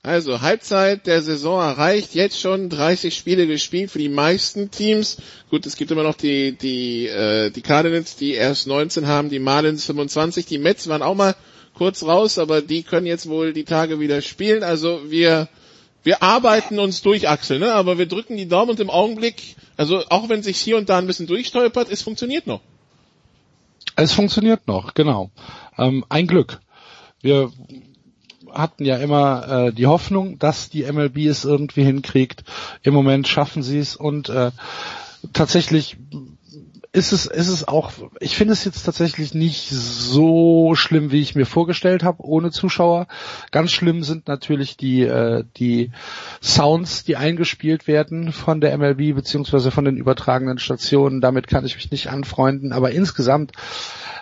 Also 0.06 0.42
Halbzeit 0.42 1.08
der 1.08 1.24
Saison 1.24 1.60
erreicht, 1.60 2.14
jetzt 2.14 2.40
schon 2.40 2.70
30 2.70 3.16
Spiele 3.16 3.48
gespielt 3.48 3.90
für 3.90 3.98
die 3.98 4.08
meisten 4.08 4.70
Teams. 4.70 5.18
Gut, 5.50 5.66
es 5.66 5.78
gibt 5.78 5.90
immer 5.90 6.04
noch 6.04 6.14
die 6.14 6.52
die 6.52 7.08
äh, 7.08 7.50
die 7.50 7.64
Cardinals, 7.64 8.16
die 8.16 8.34
erst 8.34 8.68
19 8.68 9.08
haben, 9.08 9.30
die 9.30 9.40
Marlins 9.40 9.84
25, 9.86 10.46
die 10.46 10.60
Mets 10.60 10.88
waren 10.90 11.02
auch 11.02 11.16
mal 11.16 11.36
kurz 11.74 12.04
raus, 12.04 12.38
aber 12.38 12.62
die 12.62 12.84
können 12.84 13.08
jetzt 13.08 13.28
wohl 13.28 13.52
die 13.52 13.64
Tage 13.64 14.00
wieder 14.00 14.22
spielen. 14.22 14.62
Also 14.62 15.02
wir 15.10 15.50
wir 16.04 16.22
arbeiten 16.22 16.78
uns 16.78 17.02
durch, 17.02 17.28
Axel, 17.28 17.58
ne? 17.58 17.74
aber 17.74 17.98
wir 17.98 18.06
drücken 18.06 18.38
die 18.38 18.48
Daumen 18.48 18.70
und 18.70 18.80
im 18.80 18.92
Augenblick, 18.92 19.56
also 19.76 20.04
auch 20.10 20.30
wenn 20.30 20.44
sich 20.44 20.58
hier 20.60 20.78
und 20.78 20.88
da 20.88 21.00
ein 21.00 21.08
bisschen 21.08 21.26
durchstolpert, 21.26 21.90
es 21.90 22.04
funktioniert 22.04 22.46
noch. 22.46 22.62
Es 23.96 24.12
funktioniert 24.12 24.68
noch, 24.68 24.94
genau. 24.94 25.32
Ähm, 25.80 26.06
ein 26.10 26.28
Glück. 26.28 26.60
Wir 27.24 27.52
hatten 28.56 28.86
ja 28.86 28.98
immer 28.98 29.48
äh, 29.68 29.74
die 29.74 29.88
Hoffnung, 29.88 30.40
dass 30.40 30.70
die 30.70 30.84
MLB 30.84 31.18
es 31.28 31.46
irgendwie 31.46 31.84
hinkriegt. 31.84 32.44
Im 32.82 32.94
Moment 32.94 33.28
schaffen 33.28 33.64
sie 33.64 33.80
es 33.80 33.96
und 33.96 34.30
äh, 34.30 34.52
tatsächlich 35.34 35.98
ist 36.96 37.12
es, 37.12 37.26
ist 37.26 37.50
es 37.50 37.68
auch, 37.68 37.92
ich 38.22 38.38
finde 38.38 38.54
es 38.54 38.64
jetzt 38.64 38.84
tatsächlich 38.84 39.34
nicht 39.34 39.70
so 39.70 40.76
schlimm, 40.76 41.12
wie 41.12 41.20
ich 41.20 41.36
mir 41.36 41.46
vorgestellt 41.46 42.04
habe, 42.04 42.24
ohne 42.24 42.52
Zuschauer. 42.52 43.08
Ganz 43.52 43.72
schlimm 43.72 44.02
sind 44.02 44.30
natürlich 44.30 44.78
die, 44.78 45.02
äh, 45.02 45.44
die 45.58 45.92
Sounds, 46.42 47.04
die 47.04 47.18
eingespielt 47.18 47.88
werden 47.88 48.32
von 48.32 48.62
der 48.62 48.78
MLB 48.78 49.14
beziehungsweise 49.14 49.72
von 49.72 49.84
den 49.84 49.98
übertragenen 49.98 50.58
Stationen. 50.58 51.20
Damit 51.20 51.48
kann 51.48 51.66
ich 51.66 51.76
mich 51.76 51.92
nicht 51.92 52.10
anfreunden, 52.10 52.72
aber 52.72 52.92
insgesamt 52.92 53.52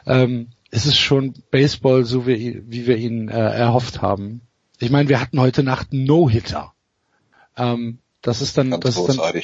ähm, 0.07 0.47
es 0.73 0.87
ist 0.87 0.97
schon 0.97 1.35
Baseball, 1.51 2.03
so 2.03 2.25
wie, 2.25 2.63
wie 2.65 2.87
wir 2.87 2.97
ihn 2.97 3.29
äh, 3.29 3.33
erhofft 3.33 4.01
haben. 4.01 4.41
ich 4.79 4.89
meine, 4.89 5.07
wir 5.07 5.21
hatten 5.21 5.39
heute 5.39 5.61
Nacht 5.61 5.93
No-Hitter. 5.93 6.73
Ähm, 7.55 7.99
das 8.23 8.41
ist 8.41 8.57
dann, 8.57 8.71
Ganz 8.71 8.83
das 8.83 8.97
ist 8.97 9.07
dann, 9.07 9.41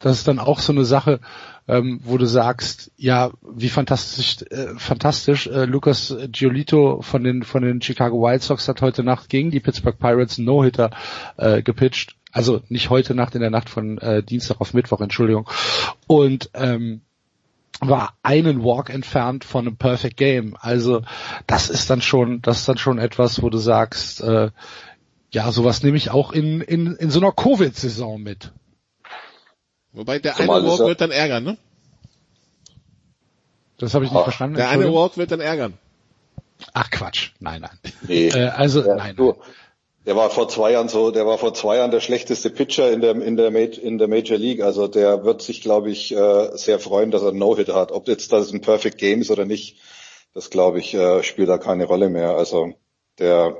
das 0.00 0.18
ist 0.18 0.26
dann 0.26 0.40
auch 0.40 0.58
so 0.58 0.72
eine 0.72 0.84
Sache, 0.84 1.20
ähm, 1.68 2.00
wo 2.02 2.18
du 2.18 2.26
sagst, 2.26 2.90
ja, 2.96 3.30
wie 3.42 3.68
fantastisch, 3.68 4.42
äh, 4.50 4.74
fantastisch. 4.76 5.46
Äh, 5.46 5.66
Lucas 5.66 6.16
Giolito 6.32 7.00
von 7.00 7.22
den 7.22 7.44
von 7.44 7.62
den 7.62 7.80
Chicago 7.80 8.20
White 8.20 8.42
Sox 8.42 8.66
hat 8.66 8.82
heute 8.82 9.04
Nacht 9.04 9.28
gegen 9.28 9.52
die 9.52 9.60
Pittsburgh 9.60 9.96
Pirates 9.96 10.38
No-Hitter 10.38 10.90
äh, 11.36 11.62
gepitcht. 11.62 12.16
Also 12.32 12.60
nicht 12.68 12.90
heute 12.90 13.14
Nacht, 13.14 13.36
in 13.36 13.40
der 13.40 13.50
Nacht 13.50 13.68
von 13.68 13.98
äh, 13.98 14.24
Dienstag 14.24 14.60
auf 14.60 14.74
Mittwoch, 14.74 15.00
Entschuldigung. 15.00 15.48
Und 16.08 16.50
ähm, 16.54 17.02
war 17.88 18.16
einen 18.22 18.62
Walk 18.64 18.90
entfernt 18.90 19.44
von 19.44 19.66
einem 19.66 19.76
Perfect 19.76 20.16
Game. 20.16 20.56
Also 20.60 21.02
das 21.46 21.68
ist 21.68 21.90
dann 21.90 22.00
schon, 22.00 22.40
das 22.42 22.60
ist 22.60 22.68
dann 22.68 22.78
schon 22.78 22.98
etwas, 22.98 23.42
wo 23.42 23.50
du 23.50 23.58
sagst, 23.58 24.20
äh, 24.22 24.50
ja, 25.30 25.50
sowas 25.50 25.82
nehme 25.82 25.96
ich 25.96 26.10
auch 26.10 26.32
in, 26.32 26.60
in, 26.60 26.94
in 26.96 27.10
so 27.10 27.18
einer 27.20 27.32
Covid-Saison 27.32 28.22
mit. 28.22 28.52
Wobei 29.92 30.18
der 30.18 30.34
Zumal 30.34 30.60
eine 30.60 30.68
Walk 30.68 30.80
wird 30.80 31.00
dann 31.00 31.10
ärgern, 31.10 31.44
ne? 31.44 31.58
Das 33.78 33.94
habe 33.94 34.04
ich 34.04 34.12
nicht 34.12 34.20
Ah, 34.20 34.24
verstanden. 34.24 34.56
Der 34.56 34.68
eine. 34.68 34.92
Walk 34.92 35.16
wird 35.16 35.32
dann 35.32 35.40
ärgern. 35.40 35.74
Ach 36.72 36.88
Quatsch, 36.90 37.32
nein, 37.40 37.62
nein. 37.62 37.92
Nee. 38.06 38.28
Äh, 38.28 38.48
also 38.50 38.86
Ja, 38.86 38.94
nein, 38.94 39.16
du, 39.16 39.34
der 40.06 40.16
war 40.16 40.30
vor 40.30 40.48
zwei 40.48 40.72
Jahren 40.72 40.88
so, 40.88 41.10
der 41.10 41.26
war 41.26 41.38
vor 41.38 41.54
zwei 41.54 41.76
Jahren 41.76 41.90
der 41.92 42.00
schlechteste 42.00 42.50
Pitcher 42.50 42.90
in 42.90 43.00
der 43.00 43.14
in 43.14 43.36
der 43.36 43.50
Major, 43.50 43.82
in 43.82 43.98
der 43.98 44.08
Major 44.08 44.36
League. 44.36 44.62
Also 44.62 44.88
der 44.88 45.24
wird 45.24 45.42
sich, 45.42 45.60
glaube 45.60 45.90
ich, 45.90 46.14
äh, 46.14 46.56
sehr 46.56 46.78
freuen, 46.80 47.10
dass 47.10 47.22
er 47.22 47.28
einen 47.28 47.38
No-Hitter 47.38 47.74
hat. 47.74 47.92
Ob 47.92 48.08
jetzt 48.08 48.32
das 48.32 48.52
ein 48.52 48.60
Perfect 48.60 48.98
Game 48.98 49.20
ist 49.20 49.30
oder 49.30 49.44
nicht, 49.44 49.80
das 50.34 50.50
glaube 50.50 50.80
ich 50.80 50.94
äh, 50.94 51.22
spielt 51.22 51.48
da 51.48 51.58
keine 51.58 51.84
Rolle 51.84 52.08
mehr. 52.10 52.36
Also 52.36 52.72
der 53.18 53.56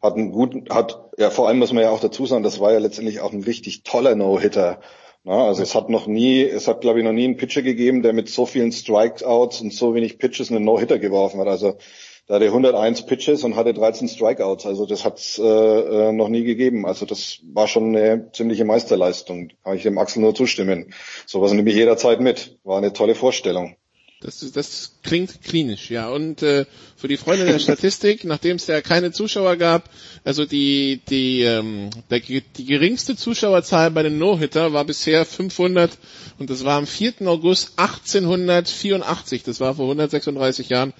hat 0.00 0.14
einen 0.14 0.30
guten, 0.32 0.66
hat 0.70 1.10
ja 1.18 1.30
vor 1.30 1.48
allem 1.48 1.58
muss 1.58 1.72
man 1.72 1.82
ja 1.82 1.90
auch 1.90 2.00
dazu 2.00 2.24
sagen, 2.26 2.44
das 2.44 2.60
war 2.60 2.72
ja 2.72 2.78
letztendlich 2.78 3.20
auch 3.20 3.32
ein 3.32 3.42
richtig 3.42 3.82
toller 3.82 4.14
No-Hitter. 4.14 4.80
Na, 5.24 5.46
also 5.46 5.62
es 5.62 5.74
hat 5.74 5.90
noch 5.90 6.06
nie, 6.06 6.42
es 6.42 6.66
hat 6.66 6.80
glaube 6.80 7.00
ich 7.00 7.04
noch 7.04 7.12
nie 7.12 7.24
einen 7.24 7.36
Pitcher 7.36 7.62
gegeben, 7.62 8.02
der 8.02 8.14
mit 8.14 8.30
so 8.30 8.46
vielen 8.46 8.72
Strikeouts 8.72 9.60
und 9.60 9.74
so 9.74 9.94
wenig 9.94 10.18
Pitches 10.18 10.50
einen 10.50 10.64
No-Hitter 10.64 10.98
geworfen 10.98 11.40
hat. 11.40 11.48
Also 11.48 11.76
da 12.30 12.36
hatte 12.36 12.44
101 12.44 13.06
Pitches 13.06 13.42
und 13.42 13.56
hatte 13.56 13.74
13 13.74 14.06
Strikeouts. 14.06 14.64
Also 14.64 14.86
das 14.86 15.04
hat's 15.04 15.36
äh, 15.40 15.42
äh, 15.42 16.12
noch 16.12 16.28
nie 16.28 16.44
gegeben. 16.44 16.86
Also 16.86 17.04
das 17.04 17.40
war 17.52 17.66
schon 17.66 17.96
eine 17.96 18.30
ziemliche 18.30 18.64
Meisterleistung. 18.64 19.48
Kann 19.64 19.74
ich 19.74 19.82
dem 19.82 19.98
Axel 19.98 20.22
nur 20.22 20.32
zustimmen. 20.32 20.94
Sowas 21.26 21.52
nehme 21.52 21.68
ich 21.68 21.74
jederzeit 21.74 22.20
mit. 22.20 22.56
War 22.62 22.78
eine 22.78 22.92
tolle 22.92 23.16
Vorstellung. 23.16 23.74
Das, 24.20 24.48
das 24.52 24.98
klingt 25.02 25.42
klinisch, 25.42 25.90
ja. 25.90 26.08
Und 26.08 26.42
äh, 26.42 26.66
für 26.94 27.08
die 27.08 27.16
Freunde 27.16 27.46
der 27.46 27.58
Statistik, 27.58 28.22
nachdem 28.24 28.56
es 28.56 28.66
ja 28.68 28.80
keine 28.80 29.10
Zuschauer 29.10 29.56
gab, 29.56 29.90
also 30.22 30.44
die 30.44 31.00
die 31.08 31.40
ähm, 31.40 31.90
der, 32.10 32.20
die 32.20 32.64
geringste 32.64 33.16
Zuschauerzahl 33.16 33.90
bei 33.90 34.04
den 34.04 34.18
No-Hitter 34.18 34.72
war 34.72 34.84
bisher 34.84 35.24
500 35.24 35.98
und 36.38 36.48
das 36.48 36.64
war 36.64 36.76
am 36.76 36.86
4. 36.86 37.26
August 37.26 37.72
1884. 37.76 39.42
Das 39.42 39.58
war 39.58 39.74
vor 39.74 39.86
136 39.86 40.68
Jahren. 40.68 40.92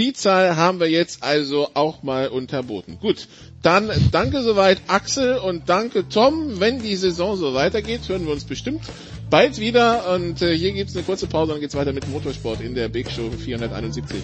Die 0.00 0.14
Zahl 0.14 0.56
haben 0.56 0.80
wir 0.80 0.88
jetzt 0.88 1.22
also 1.22 1.68
auch 1.74 2.02
mal 2.02 2.28
unterboten. 2.28 2.96
Gut, 3.02 3.28
dann 3.62 3.90
danke 4.10 4.40
soweit 4.40 4.80
Axel 4.86 5.36
und 5.36 5.68
danke 5.68 6.08
Tom. 6.08 6.58
Wenn 6.58 6.80
die 6.80 6.96
Saison 6.96 7.36
so 7.36 7.52
weitergeht, 7.52 8.08
hören 8.08 8.24
wir 8.24 8.32
uns 8.32 8.46
bestimmt 8.46 8.80
bald 9.28 9.60
wieder. 9.60 10.14
Und 10.14 10.40
äh, 10.40 10.56
hier 10.56 10.72
gibt's 10.72 10.96
eine 10.96 11.04
kurze 11.04 11.26
Pause, 11.26 11.52
dann 11.52 11.60
geht's 11.60 11.76
weiter 11.76 11.92
mit 11.92 12.08
Motorsport 12.08 12.62
in 12.62 12.74
der 12.74 12.88
Big 12.88 13.10
Show 13.10 13.30
471. 13.30 14.22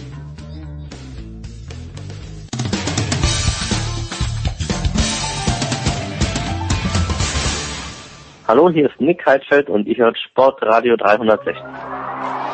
Hallo, 8.47 8.71
hier 8.71 8.89
ist 8.89 8.99
Nick 8.99 9.23
Heidfeld 9.27 9.69
und 9.69 9.85
ihr 9.85 9.97
hört 9.97 10.17
Sportradio 10.17 10.97
360. 10.97 12.46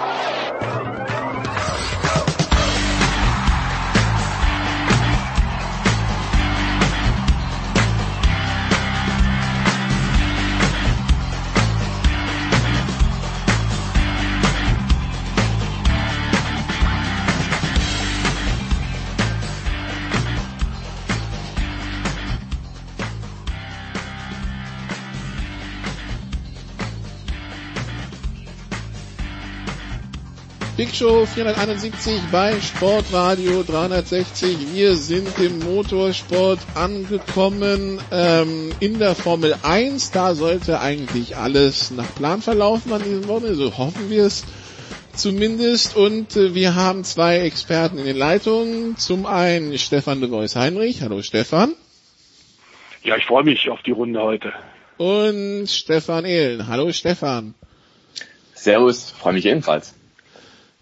Big 30.84 30.96
Show 30.96 31.26
471 31.26 32.24
bei 32.30 32.60
Sportradio 32.60 33.64
360. 33.64 34.74
Wir 34.74 34.96
sind 34.96 35.40
im 35.40 35.60
Motorsport 35.60 36.60
angekommen 36.76 38.02
ähm, 38.12 38.74
in 38.82 39.00
der 39.00 39.16
Formel 39.16 39.56
1. 39.64 40.12
Da 40.12 40.36
sollte 40.36 40.82
eigentlich 40.82 41.38
alles 41.38 41.92
nach 41.92 42.14
Plan 42.16 42.42
verlaufen 42.42 42.92
an 42.92 43.02
diesem 43.02 43.30
Wochenende. 43.30 43.56
So 43.56 43.78
hoffen 43.78 44.10
wir 44.10 44.26
es 44.26 44.44
zumindest. 45.16 45.96
Und 45.96 46.36
äh, 46.36 46.54
wir 46.54 46.76
haben 46.76 47.06
zwei 47.06 47.40
Experten 47.40 47.98
in 47.98 48.04
den 48.04 48.18
Leitungen. 48.18 48.98
Zum 48.98 49.26
einen 49.26 49.78
Stefan 49.78 50.20
de 50.20 50.32
Vois 50.32 50.54
Heinrich. 50.54 51.02
Hallo 51.02 51.22
Stefan. 51.22 51.76
Ja, 53.04 53.16
ich 53.16 53.26
freue 53.26 53.46
mich 53.46 53.70
auf 53.70 53.82
die 53.84 53.92
Runde 53.92 54.22
heute. 54.22 54.52
Und 54.98 55.68
Stefan 55.68 56.26
Ehlen. 56.26 56.68
Hallo 56.68 56.92
Stefan. 56.92 57.54
Servus, 58.54 59.12
freue 59.12 59.32
mich 59.32 59.46
ebenfalls. 59.46 59.96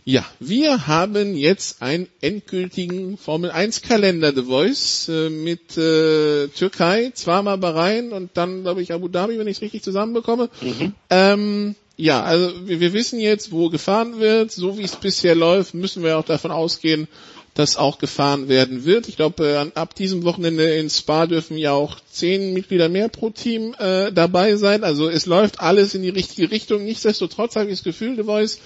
Ja, 0.03 0.25
wir 0.39 0.87
haben 0.87 1.35
jetzt 1.35 1.81
einen 1.81 2.07
endgültigen 2.21 3.17
Formel 3.17 3.51
1 3.51 3.83
Kalender 3.83 4.33
The 4.33 4.43
Voice 4.43 5.09
äh, 5.09 5.29
mit 5.29 5.77
äh, 5.77 6.47
Türkei, 6.47 7.11
zweimal 7.13 7.59
Bahrain 7.59 8.11
und 8.11 8.31
dann 8.33 8.63
glaube 8.63 8.81
ich 8.81 8.93
Abu 8.93 9.09
Dhabi, 9.09 9.37
wenn 9.37 9.47
ich 9.47 9.57
es 9.57 9.61
richtig 9.61 9.83
zusammenbekomme. 9.83 10.49
Mhm. 10.61 10.93
Ähm, 11.11 11.75
ja, 11.97 12.23
also 12.23 12.67
wir, 12.67 12.79
wir 12.79 12.93
wissen 12.93 13.19
jetzt, 13.19 13.51
wo 13.51 13.69
gefahren 13.69 14.19
wird. 14.19 14.51
So 14.51 14.79
wie 14.79 14.83
es 14.83 14.95
bisher 14.95 15.35
läuft, 15.35 15.75
müssen 15.75 16.03
wir 16.03 16.17
auch 16.17 16.25
davon 16.25 16.49
ausgehen, 16.49 17.07
dass 17.53 17.77
auch 17.77 17.99
gefahren 17.99 18.49
werden 18.49 18.85
wird. 18.85 19.07
Ich 19.07 19.17
glaube, 19.17 19.45
äh, 19.45 19.77
ab 19.77 19.93
diesem 19.93 20.23
Wochenende 20.23 20.73
in 20.75 20.89
Spa 20.89 21.27
dürfen 21.27 21.59
ja 21.59 21.73
auch 21.73 21.99
zehn 22.11 22.53
Mitglieder 22.53 22.89
mehr 22.89 23.07
pro 23.07 23.29
Team 23.29 23.75
äh, 23.77 24.11
dabei 24.11 24.55
sein. 24.55 24.83
Also 24.83 25.09
es 25.09 25.27
läuft 25.27 25.59
alles 25.59 25.93
in 25.93 26.01
die 26.01 26.09
richtige 26.09 26.49
Richtung. 26.49 26.85
Nichtsdestotrotz 26.85 27.55
habe 27.55 27.65
ich 27.65 27.77
das 27.77 27.83
Gefühl, 27.83 28.15
The 28.15 28.23
Voice, 28.23 28.59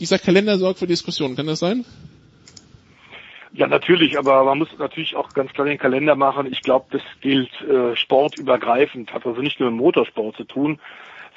dieser 0.00 0.18
Kalender 0.18 0.58
sorgt 0.58 0.78
für 0.78 0.86
Diskussionen. 0.86 1.36
Kann 1.36 1.46
das 1.46 1.60
sein? 1.60 1.84
Ja, 3.52 3.66
natürlich, 3.66 4.18
aber 4.18 4.44
man 4.44 4.58
muss 4.58 4.68
natürlich 4.78 5.16
auch 5.16 5.30
ganz 5.30 5.52
klar 5.52 5.66
den 5.66 5.78
Kalender 5.78 6.14
machen. 6.14 6.46
Ich 6.50 6.60
glaube, 6.62 6.86
das 6.90 7.02
gilt 7.20 7.50
äh, 7.62 7.96
sportübergreifend, 7.96 9.12
hat 9.12 9.26
also 9.26 9.40
nicht 9.40 9.58
nur 9.58 9.70
mit 9.70 9.80
Motorsport 9.80 10.36
zu 10.36 10.44
tun, 10.44 10.78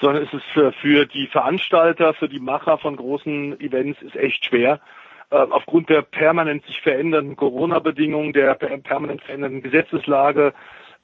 sondern 0.01 0.23
es 0.23 0.33
ist 0.33 0.43
für, 0.53 0.71
für 0.73 1.05
die 1.05 1.27
Veranstalter, 1.27 2.13
für 2.13 2.27
die 2.27 2.39
Macher 2.39 2.77
von 2.77 2.95
großen 2.95 3.59
Events 3.59 4.01
ist 4.01 4.15
echt 4.15 4.45
schwer. 4.45 4.81
Äh, 5.29 5.37
aufgrund 5.37 5.89
der 5.89 6.01
permanent 6.01 6.65
sich 6.65 6.81
verändernden 6.81 7.37
Corona-Bedingungen, 7.37 8.33
der 8.33 8.55
per 8.55 8.77
permanent 8.77 9.21
verändernden 9.21 9.61
Gesetzeslage, 9.61 10.53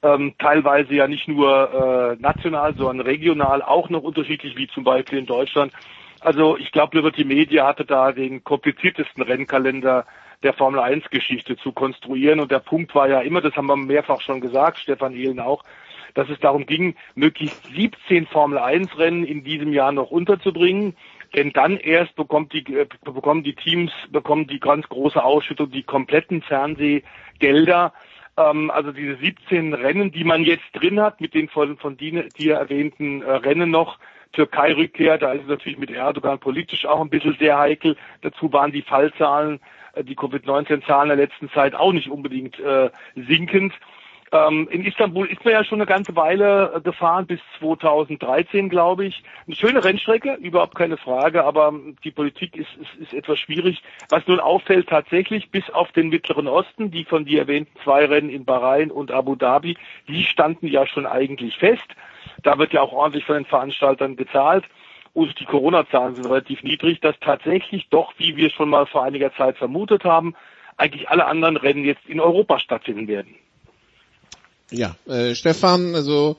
ähm, 0.02 0.34
teilweise 0.38 0.94
ja 0.94 1.08
nicht 1.08 1.26
nur 1.26 2.16
äh, 2.16 2.22
national, 2.22 2.74
sondern 2.76 3.06
regional 3.06 3.62
auch 3.62 3.88
noch 3.88 4.02
unterschiedlich, 4.02 4.56
wie 4.56 4.68
zum 4.68 4.84
Beispiel 4.84 5.18
in 5.18 5.26
Deutschland. 5.26 5.72
Also 6.20 6.56
ich 6.56 6.72
glaube, 6.72 6.96
Liberty 6.96 7.24
Media 7.24 7.66
hatte 7.66 7.84
da 7.84 8.12
den 8.12 8.42
kompliziertesten 8.44 9.22
Rennkalender 9.22 10.04
der 10.42 10.52
Formel 10.52 10.80
1 10.80 11.10
Geschichte 11.10 11.56
zu 11.56 11.72
konstruieren. 11.72 12.40
Und 12.40 12.50
der 12.50 12.60
Punkt 12.60 12.94
war 12.94 13.08
ja 13.08 13.20
immer, 13.20 13.40
das 13.40 13.54
haben 13.56 13.66
wir 13.66 13.76
mehrfach 13.76 14.20
schon 14.20 14.40
gesagt, 14.40 14.78
Stefan 14.78 15.14
Ehlen 15.14 15.40
auch, 15.40 15.64
dass 16.14 16.28
es 16.28 16.38
darum 16.40 16.66
ging, 16.66 16.94
möglichst 17.14 17.64
17 17.74 18.26
Formel 18.26 18.58
1 18.58 18.98
Rennen 18.98 19.24
in 19.24 19.44
diesem 19.44 19.72
Jahr 19.72 19.92
noch 19.92 20.10
unterzubringen. 20.10 20.96
Denn 21.34 21.52
dann 21.52 21.76
erst 21.76 22.16
bekommt 22.16 22.52
die, 22.52 22.64
äh, 22.74 22.86
bekommen 23.04 23.42
die 23.42 23.54
Teams, 23.54 23.92
bekommen 24.10 24.46
die 24.46 24.60
ganz 24.60 24.88
große 24.88 25.22
Ausschüttung, 25.22 25.70
die 25.70 25.82
kompletten 25.82 26.40
Fernsehgelder. 26.42 27.92
Ähm, 28.38 28.70
also 28.70 28.92
diese 28.92 29.16
17 29.16 29.74
Rennen, 29.74 30.10
die 30.10 30.24
man 30.24 30.42
jetzt 30.42 30.64
drin 30.72 31.00
hat, 31.00 31.20
mit 31.20 31.34
den 31.34 31.48
von, 31.48 31.76
von 31.76 31.98
dir 31.98 32.54
erwähnten 32.54 33.20
äh, 33.22 33.30
Rennen 33.30 33.70
noch, 33.70 33.98
Türkei-Rückkehr, 34.32 35.18
da 35.18 35.32
ist 35.32 35.42
es 35.42 35.48
natürlich 35.48 35.78
mit 35.78 35.90
Erdogan 35.90 36.38
politisch 36.38 36.86
auch 36.86 37.00
ein 37.00 37.10
bisschen 37.10 37.36
sehr 37.38 37.58
heikel. 37.58 37.96
Dazu 38.22 38.52
waren 38.52 38.72
die 38.72 38.82
Fallzahlen, 38.82 39.60
äh, 39.94 40.04
die 40.04 40.14
Covid-19-Zahlen 40.14 41.08
der 41.08 41.16
letzten 41.16 41.50
Zeit 41.50 41.74
auch 41.74 41.92
nicht 41.92 42.10
unbedingt 42.10 42.58
äh, 42.60 42.90
sinkend. 43.14 43.72
Ähm, 44.30 44.68
in 44.70 44.84
Istanbul 44.84 45.26
ist 45.26 45.42
man 45.44 45.54
ja 45.54 45.64
schon 45.64 45.78
eine 45.78 45.86
ganze 45.86 46.14
Weile 46.14 46.74
äh, 46.74 46.80
gefahren, 46.80 47.26
bis 47.26 47.40
2013, 47.60 48.68
glaube 48.68 49.06
ich. 49.06 49.22
Eine 49.46 49.56
schöne 49.56 49.82
Rennstrecke, 49.82 50.34
überhaupt 50.34 50.74
keine 50.74 50.98
Frage, 50.98 51.44
aber 51.44 51.72
die 52.04 52.10
Politik 52.10 52.56
ist, 52.56 52.68
ist, 52.76 52.94
ist 53.00 53.14
etwas 53.14 53.38
schwierig. 53.38 53.82
Was 54.10 54.26
nun 54.26 54.40
auffällt 54.40 54.88
tatsächlich, 54.88 55.50
bis 55.50 55.70
auf 55.70 55.92
den 55.92 56.10
Mittleren 56.10 56.46
Osten, 56.46 56.90
die 56.90 57.04
von 57.04 57.24
dir 57.24 57.40
erwähnten 57.40 57.72
zwei 57.82 58.04
Rennen 58.04 58.28
in 58.28 58.44
Bahrain 58.44 58.90
und 58.90 59.10
Abu 59.10 59.34
Dhabi, 59.34 59.76
die 60.08 60.24
standen 60.24 60.66
ja 60.66 60.86
schon 60.86 61.06
eigentlich 61.06 61.56
fest. 61.56 61.88
Da 62.42 62.58
wird 62.58 62.72
ja 62.72 62.82
auch 62.82 62.92
ordentlich 62.92 63.24
von 63.24 63.36
den 63.36 63.44
Veranstaltern 63.44 64.16
gezahlt. 64.16 64.64
Und 65.14 65.38
die 65.40 65.44
Corona-Zahlen 65.44 66.14
sind 66.14 66.26
relativ 66.26 66.62
niedrig, 66.62 67.00
dass 67.00 67.16
tatsächlich 67.20 67.88
doch, 67.90 68.12
wie 68.18 68.36
wir 68.36 68.50
schon 68.50 68.68
mal 68.68 68.86
vor 68.86 69.04
einiger 69.04 69.34
Zeit 69.34 69.56
vermutet 69.56 70.04
haben, 70.04 70.34
eigentlich 70.76 71.08
alle 71.08 71.26
anderen 71.26 71.56
Rennen 71.56 71.84
jetzt 71.84 72.06
in 72.06 72.20
Europa 72.20 72.60
stattfinden 72.60 73.08
werden. 73.08 73.34
Ja, 74.70 74.94
äh, 75.06 75.34
Stefan, 75.34 75.94
also 75.94 76.36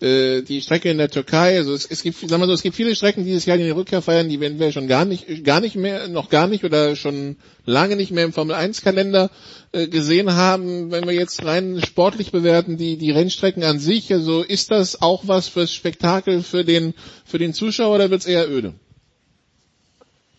äh, 0.00 0.42
die 0.42 0.62
Strecke 0.62 0.90
in 0.90 0.98
der 0.98 1.10
Türkei, 1.10 1.56
also 1.56 1.74
es, 1.74 1.84
es 1.86 2.02
gibt, 2.02 2.18
sagen 2.18 2.40
wir 2.42 2.46
so, 2.46 2.52
es 2.52 2.62
gibt 2.62 2.76
viele 2.76 2.94
Strecken 2.96 3.24
dieses 3.24 3.46
Jahr, 3.46 3.56
die 3.58 3.64
die 3.64 3.70
Rückkehr 3.70 4.02
feiern, 4.02 4.28
die 4.28 4.40
werden 4.40 4.58
wir 4.58 4.72
schon 4.72 4.88
gar 4.88 5.04
nicht, 5.04 5.44
gar 5.44 5.60
nicht 5.60 5.76
mehr, 5.76 6.08
noch 6.08 6.30
gar 6.30 6.46
nicht 6.46 6.64
oder 6.64 6.96
schon 6.96 7.36
lange 7.66 7.96
nicht 7.96 8.10
mehr 8.10 8.24
im 8.24 8.32
Formel 8.32 8.54
1 8.54 8.82
Kalender 8.82 9.30
äh, 9.72 9.88
gesehen 9.88 10.34
haben. 10.34 10.90
Wenn 10.90 11.06
wir 11.06 11.14
jetzt 11.14 11.44
rein 11.44 11.80
sportlich 11.84 12.32
bewerten, 12.32 12.76
die 12.76 12.96
die 12.96 13.10
Rennstrecken 13.10 13.62
an 13.62 13.78
sich, 13.78 14.12
also 14.12 14.42
ist 14.42 14.70
das 14.70 15.02
auch 15.02 15.24
was 15.26 15.48
fürs 15.48 15.72
Spektakel 15.72 16.42
für 16.42 16.64
den 16.64 16.94
für 17.24 17.38
den 17.38 17.52
Zuschauer 17.52 17.94
oder 17.96 18.10
wird's 18.10 18.26
eher 18.26 18.50
öde? 18.50 18.74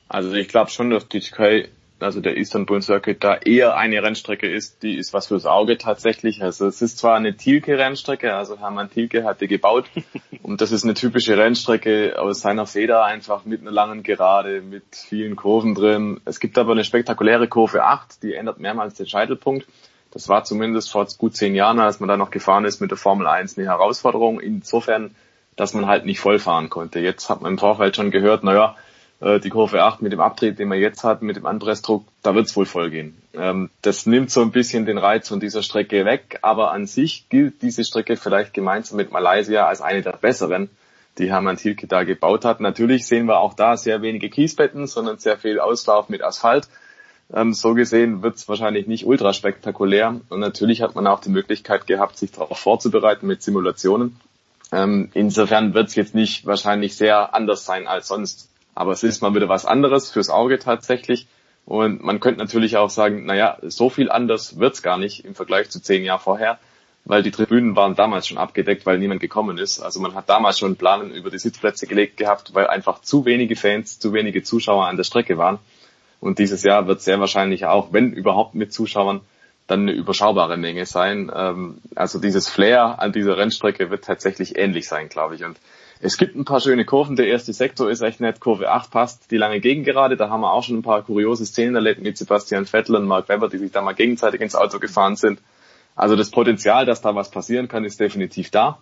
Also 0.07 0.33
ich 0.33 0.47
glaube 0.47 0.71
schon, 0.71 0.89
dass 0.89 1.07
die 1.07 1.19
Türkei 1.19 1.69
also 2.01 2.21
der 2.21 2.37
Istanbul 2.37 2.81
Circuit 2.81 3.23
da 3.23 3.35
eher 3.35 3.75
eine 3.75 4.01
Rennstrecke 4.01 4.51
ist, 4.51 4.83
die 4.83 4.95
ist 4.95 5.13
was 5.13 5.27
fürs 5.27 5.45
Auge 5.45 5.77
tatsächlich. 5.77 6.41
Also 6.41 6.67
es 6.67 6.81
ist 6.81 6.97
zwar 6.97 7.15
eine 7.15 7.35
Thielke-Rennstrecke, 7.35 8.33
also 8.35 8.59
Hermann 8.59 8.89
Thielke 8.89 9.23
hat 9.23 9.41
die 9.41 9.47
gebaut 9.47 9.85
und 10.43 10.61
das 10.61 10.71
ist 10.71 10.83
eine 10.83 10.93
typische 10.93 11.37
Rennstrecke 11.37 12.19
aus 12.19 12.41
seiner 12.41 12.65
Feder 12.65 13.03
einfach 13.03 13.45
mit 13.45 13.61
einer 13.61 13.71
langen 13.71 14.03
Gerade, 14.03 14.61
mit 14.61 14.83
vielen 14.95 15.35
Kurven 15.35 15.75
drin. 15.75 16.21
Es 16.25 16.39
gibt 16.39 16.57
aber 16.57 16.71
eine 16.71 16.83
spektakuläre 16.83 17.47
Kurve 17.47 17.83
8, 17.83 18.23
die 18.23 18.33
ändert 18.33 18.59
mehrmals 18.59 18.95
den 18.95 19.07
Scheitelpunkt. 19.07 19.67
Das 20.11 20.27
war 20.27 20.43
zumindest 20.43 20.91
vor 20.91 21.07
gut 21.17 21.35
zehn 21.35 21.55
Jahren, 21.55 21.79
als 21.79 21.99
man 21.99 22.09
da 22.09 22.17
noch 22.17 22.31
gefahren 22.31 22.65
ist 22.65 22.81
mit 22.81 22.91
der 22.91 22.97
Formel 22.97 23.27
1 23.27 23.57
eine 23.57 23.67
Herausforderung. 23.67 24.41
Insofern, 24.41 25.15
dass 25.55 25.73
man 25.73 25.87
halt 25.87 26.05
nicht 26.05 26.19
voll 26.19 26.37
fahren 26.37 26.69
konnte. 26.69 26.99
Jetzt 26.99 27.29
hat 27.29 27.41
man 27.41 27.53
im 27.53 27.57
Vorfeld 27.57 27.95
schon 27.95 28.11
gehört, 28.11 28.43
naja, 28.43 28.75
äh, 29.21 29.39
die 29.39 29.49
Kurve 29.49 29.83
8 29.83 30.01
mit 30.01 30.11
dem 30.11 30.19
Abtrieb, 30.19 30.57
den 30.57 30.67
wir 30.69 30.77
jetzt 30.77 31.03
hatten, 31.03 31.25
mit 31.25 31.35
dem 31.35 31.45
Anpressdruck, 31.45 32.05
da 32.23 32.35
wird 32.35 32.47
es 32.47 32.55
wohl 32.55 32.65
voll 32.65 32.89
gehen. 32.89 33.21
Ähm, 33.33 33.69
das 33.81 34.05
nimmt 34.05 34.31
so 34.31 34.41
ein 34.41 34.51
bisschen 34.51 34.85
den 34.85 34.97
Reiz 34.97 35.29
von 35.29 35.39
dieser 35.39 35.63
Strecke 35.63 36.05
weg, 36.05 36.39
aber 36.41 36.71
an 36.71 36.87
sich 36.87 37.29
gilt 37.29 37.61
diese 37.61 37.83
Strecke 37.83 38.17
vielleicht 38.17 38.53
gemeinsam 38.53 38.97
mit 38.97 39.11
Malaysia 39.11 39.65
als 39.67 39.81
eine 39.81 40.01
der 40.01 40.13
besseren, 40.13 40.69
die 41.17 41.29
Hermann 41.29 41.57
Thielke 41.57 41.87
da 41.87 42.03
gebaut 42.03 42.45
hat. 42.45 42.59
Natürlich 42.59 43.05
sehen 43.05 43.27
wir 43.27 43.39
auch 43.39 43.53
da 43.53 43.77
sehr 43.77 44.01
wenige 44.01 44.29
Kiesbetten, 44.29 44.87
sondern 44.87 45.19
sehr 45.19 45.37
viel 45.37 45.59
Auslauf 45.59 46.09
mit 46.09 46.23
Asphalt. 46.23 46.67
Ähm, 47.33 47.53
so 47.53 47.73
gesehen 47.73 48.23
wird 48.23 48.35
es 48.35 48.49
wahrscheinlich 48.49 48.87
nicht 48.87 49.05
ultra 49.05 49.33
spektakulär 49.33 50.19
und 50.29 50.39
natürlich 50.39 50.81
hat 50.81 50.95
man 50.95 51.07
auch 51.07 51.21
die 51.21 51.29
Möglichkeit 51.29 51.87
gehabt, 51.87 52.17
sich 52.17 52.31
darauf 52.31 52.57
vorzubereiten 52.57 53.27
mit 53.27 53.41
Simulationen. 53.41 54.19
Ähm, 54.73 55.09
insofern 55.13 55.73
wird 55.73 55.89
es 55.89 55.95
jetzt 55.95 56.15
nicht 56.15 56.45
wahrscheinlich 56.45 56.95
sehr 56.95 57.33
anders 57.35 57.65
sein 57.65 57.87
als 57.87 58.07
sonst. 58.07 58.50
Aber 58.75 58.91
es 58.91 59.03
ist 59.03 59.21
mal 59.21 59.35
wieder 59.35 59.49
was 59.49 59.65
anderes 59.65 60.11
fürs 60.11 60.29
Auge 60.29 60.59
tatsächlich. 60.59 61.27
Und 61.65 62.03
man 62.03 62.19
könnte 62.19 62.39
natürlich 62.39 62.77
auch 62.77 62.89
sagen, 62.89 63.25
naja, 63.25 63.57
so 63.61 63.89
viel 63.89 64.09
anders 64.09 64.59
wird's 64.59 64.81
gar 64.81 64.97
nicht 64.97 65.25
im 65.25 65.35
Vergleich 65.35 65.69
zu 65.69 65.81
zehn 65.81 66.03
Jahren 66.03 66.19
vorher, 66.19 66.59
weil 67.05 67.23
die 67.23 67.31
Tribünen 67.31 67.75
waren 67.75 67.95
damals 67.95 68.27
schon 68.27 68.37
abgedeckt, 68.37 68.85
weil 68.85 68.97
niemand 68.97 69.21
gekommen 69.21 69.57
ist. 69.57 69.79
Also 69.79 69.99
man 69.99 70.15
hat 70.15 70.29
damals 70.29 70.59
schon 70.59 70.75
Planen 70.75 71.11
über 71.11 71.29
die 71.29 71.39
Sitzplätze 71.39 71.87
gelegt 71.87 72.17
gehabt, 72.17 72.53
weil 72.53 72.67
einfach 72.67 73.01
zu 73.01 73.25
wenige 73.25 73.55
Fans, 73.55 73.99
zu 73.99 74.13
wenige 74.13 74.43
Zuschauer 74.43 74.87
an 74.87 74.97
der 74.97 75.03
Strecke 75.03 75.37
waren. 75.37 75.59
Und 76.19 76.39
dieses 76.39 76.63
Jahr 76.63 76.87
wird 76.87 77.01
sehr 77.01 77.19
wahrscheinlich 77.19 77.65
auch, 77.65 77.93
wenn 77.93 78.13
überhaupt 78.13 78.55
mit 78.55 78.73
Zuschauern, 78.73 79.21
dann 79.67 79.81
eine 79.81 79.93
überschaubare 79.93 80.57
Menge 80.57 80.85
sein. 80.85 81.31
Ähm, 81.33 81.77
also 81.95 82.19
dieses 82.19 82.49
Flair 82.49 82.99
an 82.99 83.11
dieser 83.11 83.37
Rennstrecke 83.37 83.89
wird 83.89 84.03
tatsächlich 84.03 84.57
ähnlich 84.57 84.87
sein, 84.87 85.09
glaube 85.09 85.35
ich. 85.35 85.43
Und 85.43 85.57
es 86.01 86.17
gibt 86.17 86.35
ein 86.35 86.45
paar 86.45 86.59
schöne 86.59 86.83
Kurven. 86.83 87.15
Der 87.15 87.27
erste 87.27 87.53
Sektor 87.53 87.89
ist 87.89 88.01
echt 88.01 88.19
nett. 88.19 88.39
Kurve 88.39 88.69
8 88.69 88.89
passt 88.89 89.31
die 89.31 89.37
lange 89.37 89.59
Gegengerade. 89.59 90.17
Da 90.17 90.29
haben 90.29 90.41
wir 90.41 90.51
auch 90.51 90.63
schon 90.63 90.77
ein 90.77 90.81
paar 90.81 91.03
kuriose 91.03 91.45
Szenen 91.45 91.75
erlebt 91.75 92.01
mit 92.01 92.17
Sebastian 92.17 92.65
Vettel 92.65 92.95
und 92.95 93.05
Mark 93.05 93.29
Webber, 93.29 93.49
die 93.49 93.59
sich 93.59 93.71
da 93.71 93.81
mal 93.81 93.93
gegenseitig 93.93 94.41
ins 94.41 94.55
Auto 94.55 94.79
gefahren 94.79 95.15
sind. 95.15 95.39
Also 95.95 96.15
das 96.15 96.31
Potenzial, 96.31 96.85
dass 96.85 97.01
da 97.01 97.15
was 97.15 97.29
passieren 97.29 97.67
kann, 97.67 97.85
ist 97.85 97.99
definitiv 97.99 98.49
da. 98.49 98.79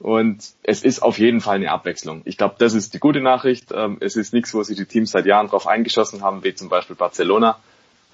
Und 0.00 0.52
es 0.62 0.82
ist 0.82 1.02
auf 1.02 1.18
jeden 1.18 1.40
Fall 1.40 1.56
eine 1.56 1.70
Abwechslung. 1.70 2.22
Ich 2.24 2.36
glaube, 2.36 2.56
das 2.58 2.74
ist 2.74 2.94
die 2.94 2.98
gute 2.98 3.20
Nachricht. 3.20 3.70
Ähm, 3.72 3.98
es 4.00 4.16
ist 4.16 4.32
nichts, 4.32 4.54
wo 4.54 4.62
sich 4.62 4.76
die 4.76 4.86
Teams 4.86 5.10
seit 5.10 5.26
Jahren 5.26 5.48
drauf 5.48 5.66
eingeschossen 5.66 6.22
haben, 6.22 6.42
wie 6.44 6.54
zum 6.54 6.68
Beispiel 6.68 6.96
Barcelona. 6.96 7.58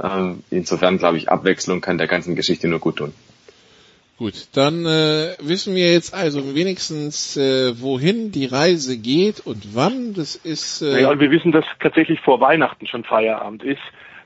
Ähm, 0.03 0.43
insofern 0.51 0.99
glaube 0.99 1.19
ich, 1.19 1.31
Abwechslung 1.31 1.81
kann 1.81 1.99
der 1.99 2.07
ganzen 2.07 2.35
Geschichte 2.35 2.69
nur 2.69 2.81
gut 2.81 2.97
tun. 2.97 3.15
Gut, 4.21 4.55
dann 4.55 4.85
äh, 4.85 5.35
wissen 5.41 5.75
wir 5.75 5.95
jetzt 5.95 6.13
also 6.13 6.55
wenigstens, 6.55 7.39
äh, 7.39 7.81
wohin 7.81 8.31
die 8.31 8.45
Reise 8.45 8.99
geht 8.99 9.41
und 9.47 9.75
wann. 9.75 10.13
Das 10.13 10.37
ist. 10.37 10.83
Äh 10.83 11.01
ja, 11.01 11.11
und 11.11 11.21
wir 11.21 11.31
wissen, 11.31 11.53
dass 11.53 11.65
tatsächlich 11.81 12.21
vor 12.21 12.39
Weihnachten 12.39 12.87
schon 12.87 13.03
Feierabend 13.03 13.63
ist. 13.63 13.81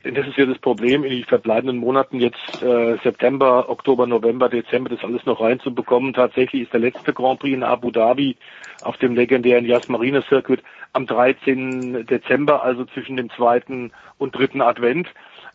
Denn 0.05 0.17
das 0.17 0.27
ist 0.27 0.37
ja 0.37 0.47
das 0.47 0.59
Problem, 0.59 1.05
in 1.05 1.11
die 1.11 1.23
verbleibenden 1.23 1.77
Monaten 1.77 2.19
jetzt 2.19 2.61
äh, 2.61 2.97
September, 3.05 3.71
Oktober, 3.71 4.09
November, 4.09 4.49
Dezember, 4.49 4.91
das 4.91 5.05
alles 5.05 5.25
noch 5.27 5.41
reinzubekommen. 5.41 6.13
Tatsächlich 6.13 6.63
ist 6.63 6.73
der 6.73 6.81
letzte 6.81 7.13
Grand 7.13 7.39
Prix 7.39 7.55
in 7.55 7.63
Abu 7.63 7.93
Dhabi 7.93 8.37
auf 8.83 8.97
dem 8.97 9.15
legendären 9.15 9.65
Yas 9.65 9.89
Marina 9.89 10.23
Circuit 10.23 10.65
am 10.93 11.07
13. 11.07 12.05
Dezember, 12.05 12.65
also 12.65 12.85
zwischen 12.85 13.17
dem 13.17 13.31
zweiten 13.31 13.93
und 14.19 14.35
dritten 14.35 14.61
Advent. 14.61 15.07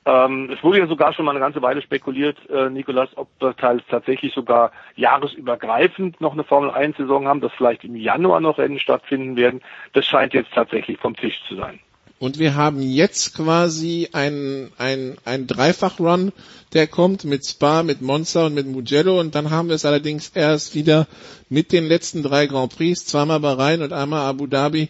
Ähm, 0.06 0.50
es 0.52 0.64
wurde 0.64 0.80
ja 0.80 0.88
sogar 0.88 1.14
schon 1.14 1.26
mal 1.26 1.32
eine 1.32 1.40
ganze 1.40 1.62
Weile 1.62 1.82
spekuliert, 1.82 2.38
äh, 2.50 2.70
Nikolas, 2.70 3.10
ob 3.16 3.28
wir 3.40 3.56
teils 3.56 3.84
tatsächlich 3.90 4.34
sogar 4.34 4.72
jahresübergreifend 4.96 6.22
noch 6.22 6.34
eine 6.34 6.44
Formel 6.44 6.72
1 6.72 6.98
Saison 6.98 7.28
haben, 7.28 7.42
dass 7.42 7.52
vielleicht 7.54 7.84
im 7.84 7.96
Januar 7.96 8.40
noch 8.40 8.58
Rennen 8.58 8.80
stattfinden 8.80 9.36
werden. 9.36 9.62
Das 9.94 10.06
scheint 10.06 10.34
jetzt 10.34 10.54
tatsächlich 10.54 10.98
vom 11.00 11.16
Tisch 11.16 11.42
zu 11.48 11.56
sein. 11.56 11.80
Und 12.20 12.38
wir 12.38 12.56
haben 12.56 12.82
jetzt 12.82 13.34
quasi 13.34 14.10
ein, 14.12 14.72
ein, 14.78 15.16
ein 15.24 15.48
Dreifach-Run, 15.48 16.34
der 16.74 16.86
kommt 16.86 17.24
mit 17.24 17.46
Spa, 17.46 17.82
mit 17.82 18.02
Monza 18.02 18.48
und 18.48 18.54
mit 18.56 18.68
Mugello. 18.68 19.18
Und 19.18 19.36
dann 19.36 19.52
haben 19.52 19.70
wir 19.70 19.76
es 19.76 19.86
allerdings 19.86 20.28
erst 20.36 20.76
wieder 20.76 21.08
mit 21.48 21.72
den 21.72 21.88
letzten 21.88 22.22
drei 22.22 22.46
Grand 22.46 22.76
Prix, 22.76 23.06
zweimal 23.06 23.40
Bahrain 23.40 23.82
und 23.82 23.94
einmal 23.94 24.28
Abu 24.28 24.48
Dhabi, 24.48 24.90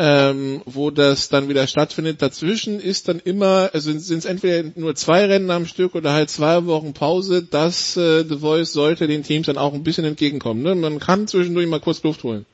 ähm, 0.00 0.62
wo 0.64 0.90
das 0.90 1.28
dann 1.28 1.50
wieder 1.50 1.66
stattfindet. 1.66 2.22
Dazwischen 2.22 2.80
ist 2.80 3.08
dann 3.08 3.18
immer, 3.18 3.68
also 3.74 3.92
sind 3.92 4.18
es 4.18 4.24
entweder 4.24 4.70
nur 4.74 4.94
zwei 4.94 5.26
Rennen 5.26 5.50
am 5.50 5.66
Stück 5.66 5.94
oder 5.94 6.14
halt 6.14 6.30
zwei 6.30 6.64
Wochen 6.64 6.94
Pause. 6.94 7.42
Das 7.42 7.98
äh, 7.98 8.24
The 8.24 8.38
Voice 8.38 8.72
sollte 8.72 9.06
den 9.06 9.22
Teams 9.24 9.46
dann 9.46 9.58
auch 9.58 9.74
ein 9.74 9.84
bisschen 9.84 10.06
entgegenkommen. 10.06 10.62
Ne? 10.62 10.74
Man 10.74 11.00
kann 11.00 11.28
zwischendurch 11.28 11.66
mal 11.66 11.80
kurz 11.80 12.02
Luft 12.02 12.24
holen. 12.24 12.46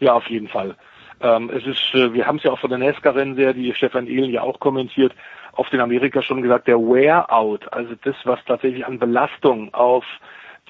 Ja, 0.00 0.14
auf 0.14 0.26
jeden 0.30 0.48
Fall. 0.48 0.76
Ähm, 1.20 1.50
es 1.50 1.66
ist, 1.66 1.94
äh, 1.94 2.14
wir 2.14 2.26
haben 2.26 2.36
es 2.36 2.44
ja 2.44 2.52
auch 2.52 2.58
von 2.58 2.70
der 2.70 2.78
NASCAR-Rennen 2.78 3.36
sehr, 3.36 3.52
die 3.52 3.74
Stefan 3.74 4.06
Ehlen 4.06 4.30
ja 4.30 4.40
auch 4.40 4.58
kommentiert, 4.58 5.12
oft 5.52 5.74
in 5.74 5.80
Amerika 5.80 6.22
schon 6.22 6.40
gesagt, 6.40 6.68
der 6.68 6.78
Wear-out, 6.78 7.70
also 7.70 7.92
das, 8.02 8.16
was 8.24 8.38
tatsächlich 8.46 8.86
an 8.86 8.98
Belastung 8.98 9.74
auf 9.74 10.06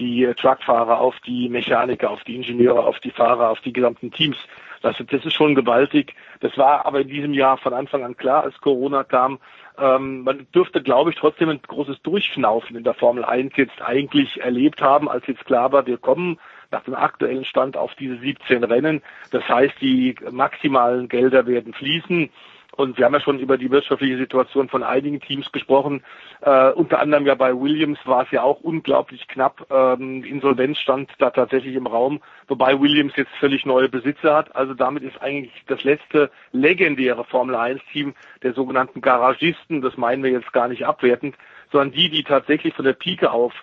die 0.01 0.29
Truckfahrer, 0.37 1.01
auf 1.01 1.15
die 1.25 1.49
Mechaniker, 1.49 2.11
auf 2.11 2.25
die 2.25 2.35
Ingenieure, 2.35 2.85
auf 2.85 2.99
die 2.99 3.13
Fahrer, 3.13 3.51
auf 3.51 3.61
die 3.61 3.73
gesamten 3.73 4.11
Teams 4.11 4.37
also 4.85 5.05
das 5.05 5.25
ist 5.25 5.35
schon 5.35 5.55
gewaltig. 5.55 6.15
Das 6.41 6.57
war 6.59 6.87
aber 6.87 7.01
in 7.01 7.09
diesem 7.09 7.35
Jahr 7.35 7.59
von 7.59 7.73
Anfang 7.73 8.05
an 8.05 8.17
klar, 8.17 8.45
als 8.45 8.61
Corona 8.61 9.05
kam. 9.05 9.39
Ähm, 9.79 10.23
man 10.23 10.47
dürfte, 10.55 10.83
glaube 10.83 11.11
ich, 11.11 11.17
trotzdem 11.17 11.49
ein 11.49 11.61
großes 11.67 12.03
Durchschnaufen 12.03 12.77
in 12.77 12.85
der 12.85 12.95
Formel 12.95 13.25
1 13.25 13.57
jetzt 13.57 13.81
eigentlich 13.83 14.41
erlebt 14.41 14.81
haben, 14.81 15.09
als 15.09 15.27
jetzt 15.27 15.45
klar 15.45 15.73
war, 15.73 15.87
wir 15.87 15.99
kommen 15.99 16.39
nach 16.71 16.83
dem 16.85 16.95
aktuellen 16.95 17.45
Stand 17.45 17.77
auf 17.77 17.95
diese 17.95 18.17
17 18.19 18.65
Rennen. 18.65 19.03
Das 19.31 19.49
heißt, 19.49 19.75
die 19.81 20.17
maximalen 20.31 21.09
Gelder 21.09 21.47
werden 21.47 21.73
fließen. 21.75 22.31
Und 22.77 22.99
wir 22.99 23.07
haben 23.07 23.15
ja 23.15 23.21
schon 23.21 23.39
über 23.39 23.57
die 23.57 23.71
wirtschaftliche 23.71 24.19
Situation 24.19 24.69
von 24.69 24.83
einigen 24.83 25.21
Teams 25.21 25.51
gesprochen. 25.51 26.05
Äh, 26.43 26.71
unter 26.73 27.01
anderem 27.01 27.27
ja 27.27 27.35
bei 27.35 27.59
Williams 27.59 27.99
war 28.05 28.25
es 28.25 28.31
ja 28.31 28.43
auch 28.43 28.61
unglaublich 28.61 29.27
knapp. 29.29 29.67
Ähm, 29.71 30.23
Insolvenz 30.25 30.79
stand 30.79 31.11
da 31.19 31.31
tatsächlich 31.31 31.75
im 31.75 31.87
Raum, 31.87 32.21
wobei 32.49 32.79
Williams 32.79 33.17
jetzt 33.17 33.33
völlig 33.41 33.65
neue 33.65 33.89
Besitzer 33.89 34.35
hat. 34.35 34.55
Also 34.55 34.75
damit 34.75 35.03
ist 35.03 35.21
eigentlich 35.23 35.53
das 35.67 35.83
letzte 35.85 36.31
legendäre 36.53 37.25
Formel 37.25 37.57
1 37.57 37.81
Team 37.93 38.15
der 38.43 38.53
sogenannten 38.53 39.01
Garagisten, 39.01 39.81
das 39.81 39.97
meinen 39.97 40.23
wir 40.23 40.31
jetzt 40.31 40.53
gar 40.53 40.69
nicht 40.69 40.85
abwertend, 40.85 41.35
sondern 41.73 41.93
die, 41.93 42.11
die 42.11 42.25
tatsächlich 42.25 42.75
von 42.75 42.85
der 42.85 42.93
Pike 42.93 43.31
auf 43.31 43.55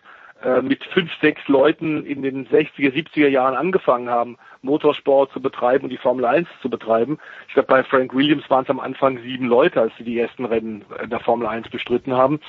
äh, 0.43 0.61
mit 0.61 0.83
fünf, 0.85 1.11
sechs 1.21 1.47
Leuten 1.47 2.05
in 2.05 2.21
den 2.21 2.47
60er, 2.47 2.91
70er 2.93 3.27
Jahren 3.27 3.55
angefangen 3.55 4.09
haben, 4.09 4.37
Motorsport 4.61 5.31
zu 5.31 5.41
betreiben 5.41 5.85
und 5.85 5.89
die 5.89 5.97
Formel 5.97 6.25
1 6.25 6.47
zu 6.61 6.69
betreiben. 6.69 7.17
Ich 7.47 7.53
glaube, 7.53 7.67
bei 7.67 7.83
Frank 7.83 8.13
Williams 8.13 8.49
waren 8.49 8.63
es 8.63 8.69
am 8.69 8.79
Anfang 8.79 9.19
sieben 9.19 9.47
Leute, 9.47 9.81
als 9.81 9.93
sie 9.97 10.03
die 10.03 10.19
ersten 10.19 10.45
Rennen 10.45 10.85
in 11.01 11.09
der 11.09 11.19
Formel 11.19 11.47
1 11.47 11.69
bestritten 11.69 12.13
haben. 12.13 12.39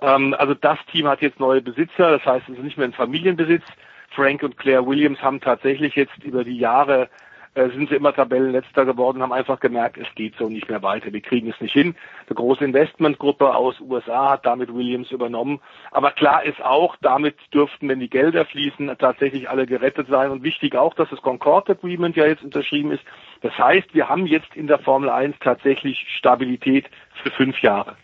Ähm, 0.00 0.34
also 0.38 0.54
das 0.54 0.78
Team 0.92 1.08
hat 1.08 1.22
jetzt 1.22 1.40
neue 1.40 1.60
Besitzer, 1.60 2.10
das 2.10 2.24
heißt, 2.24 2.48
es 2.48 2.56
ist 2.56 2.64
nicht 2.64 2.78
mehr 2.78 2.86
ein 2.86 2.92
Familienbesitz. 2.92 3.64
Frank 4.10 4.42
und 4.42 4.56
Claire 4.56 4.86
Williams 4.86 5.22
haben 5.22 5.40
tatsächlich 5.40 5.94
jetzt 5.94 6.22
über 6.24 6.44
die 6.44 6.58
Jahre 6.58 7.02
äh, 7.02 7.08
sind 7.54 7.88
sie 7.88 7.96
immer 7.96 8.14
Tabellenletzter 8.14 8.84
geworden, 8.84 9.22
haben 9.22 9.32
einfach 9.32 9.58
gemerkt, 9.58 9.98
es 9.98 10.06
geht 10.14 10.34
so 10.38 10.48
nicht 10.48 10.68
mehr 10.68 10.82
weiter, 10.82 11.12
wir 11.12 11.20
kriegen 11.20 11.50
es 11.50 11.60
nicht 11.60 11.72
hin. 11.72 11.96
Eine 12.26 12.36
große 12.36 12.64
Investmentgruppe 12.64 13.54
aus 13.54 13.80
USA 13.80 14.30
hat 14.30 14.46
damit 14.46 14.72
Williams 14.72 15.10
übernommen. 15.10 15.60
Aber 15.90 16.12
klar 16.12 16.44
ist 16.44 16.62
auch, 16.62 16.96
damit 17.00 17.36
dürften, 17.52 17.88
wenn 17.88 17.98
die 17.98 18.08
Gelder 18.08 18.44
fließen, 18.44 18.94
tatsächlich 18.98 19.50
alle 19.50 19.66
gerettet 19.66 20.06
sein. 20.08 20.30
Und 20.30 20.44
wichtig 20.44 20.76
auch, 20.76 20.94
dass 20.94 21.10
das 21.10 21.20
Concord 21.22 21.68
Agreement 21.68 22.14
ja 22.16 22.26
jetzt 22.26 22.44
unterschrieben 22.44 22.92
ist. 22.92 23.02
Das 23.40 23.56
heißt, 23.58 23.94
wir 23.94 24.08
haben 24.08 24.26
jetzt 24.26 24.54
in 24.54 24.68
der 24.68 24.78
Formel 24.78 25.10
1 25.10 25.36
tatsächlich 25.40 26.06
Stabilität 26.18 26.86
für 27.22 27.30
fünf 27.30 27.60
Jahre. 27.62 27.96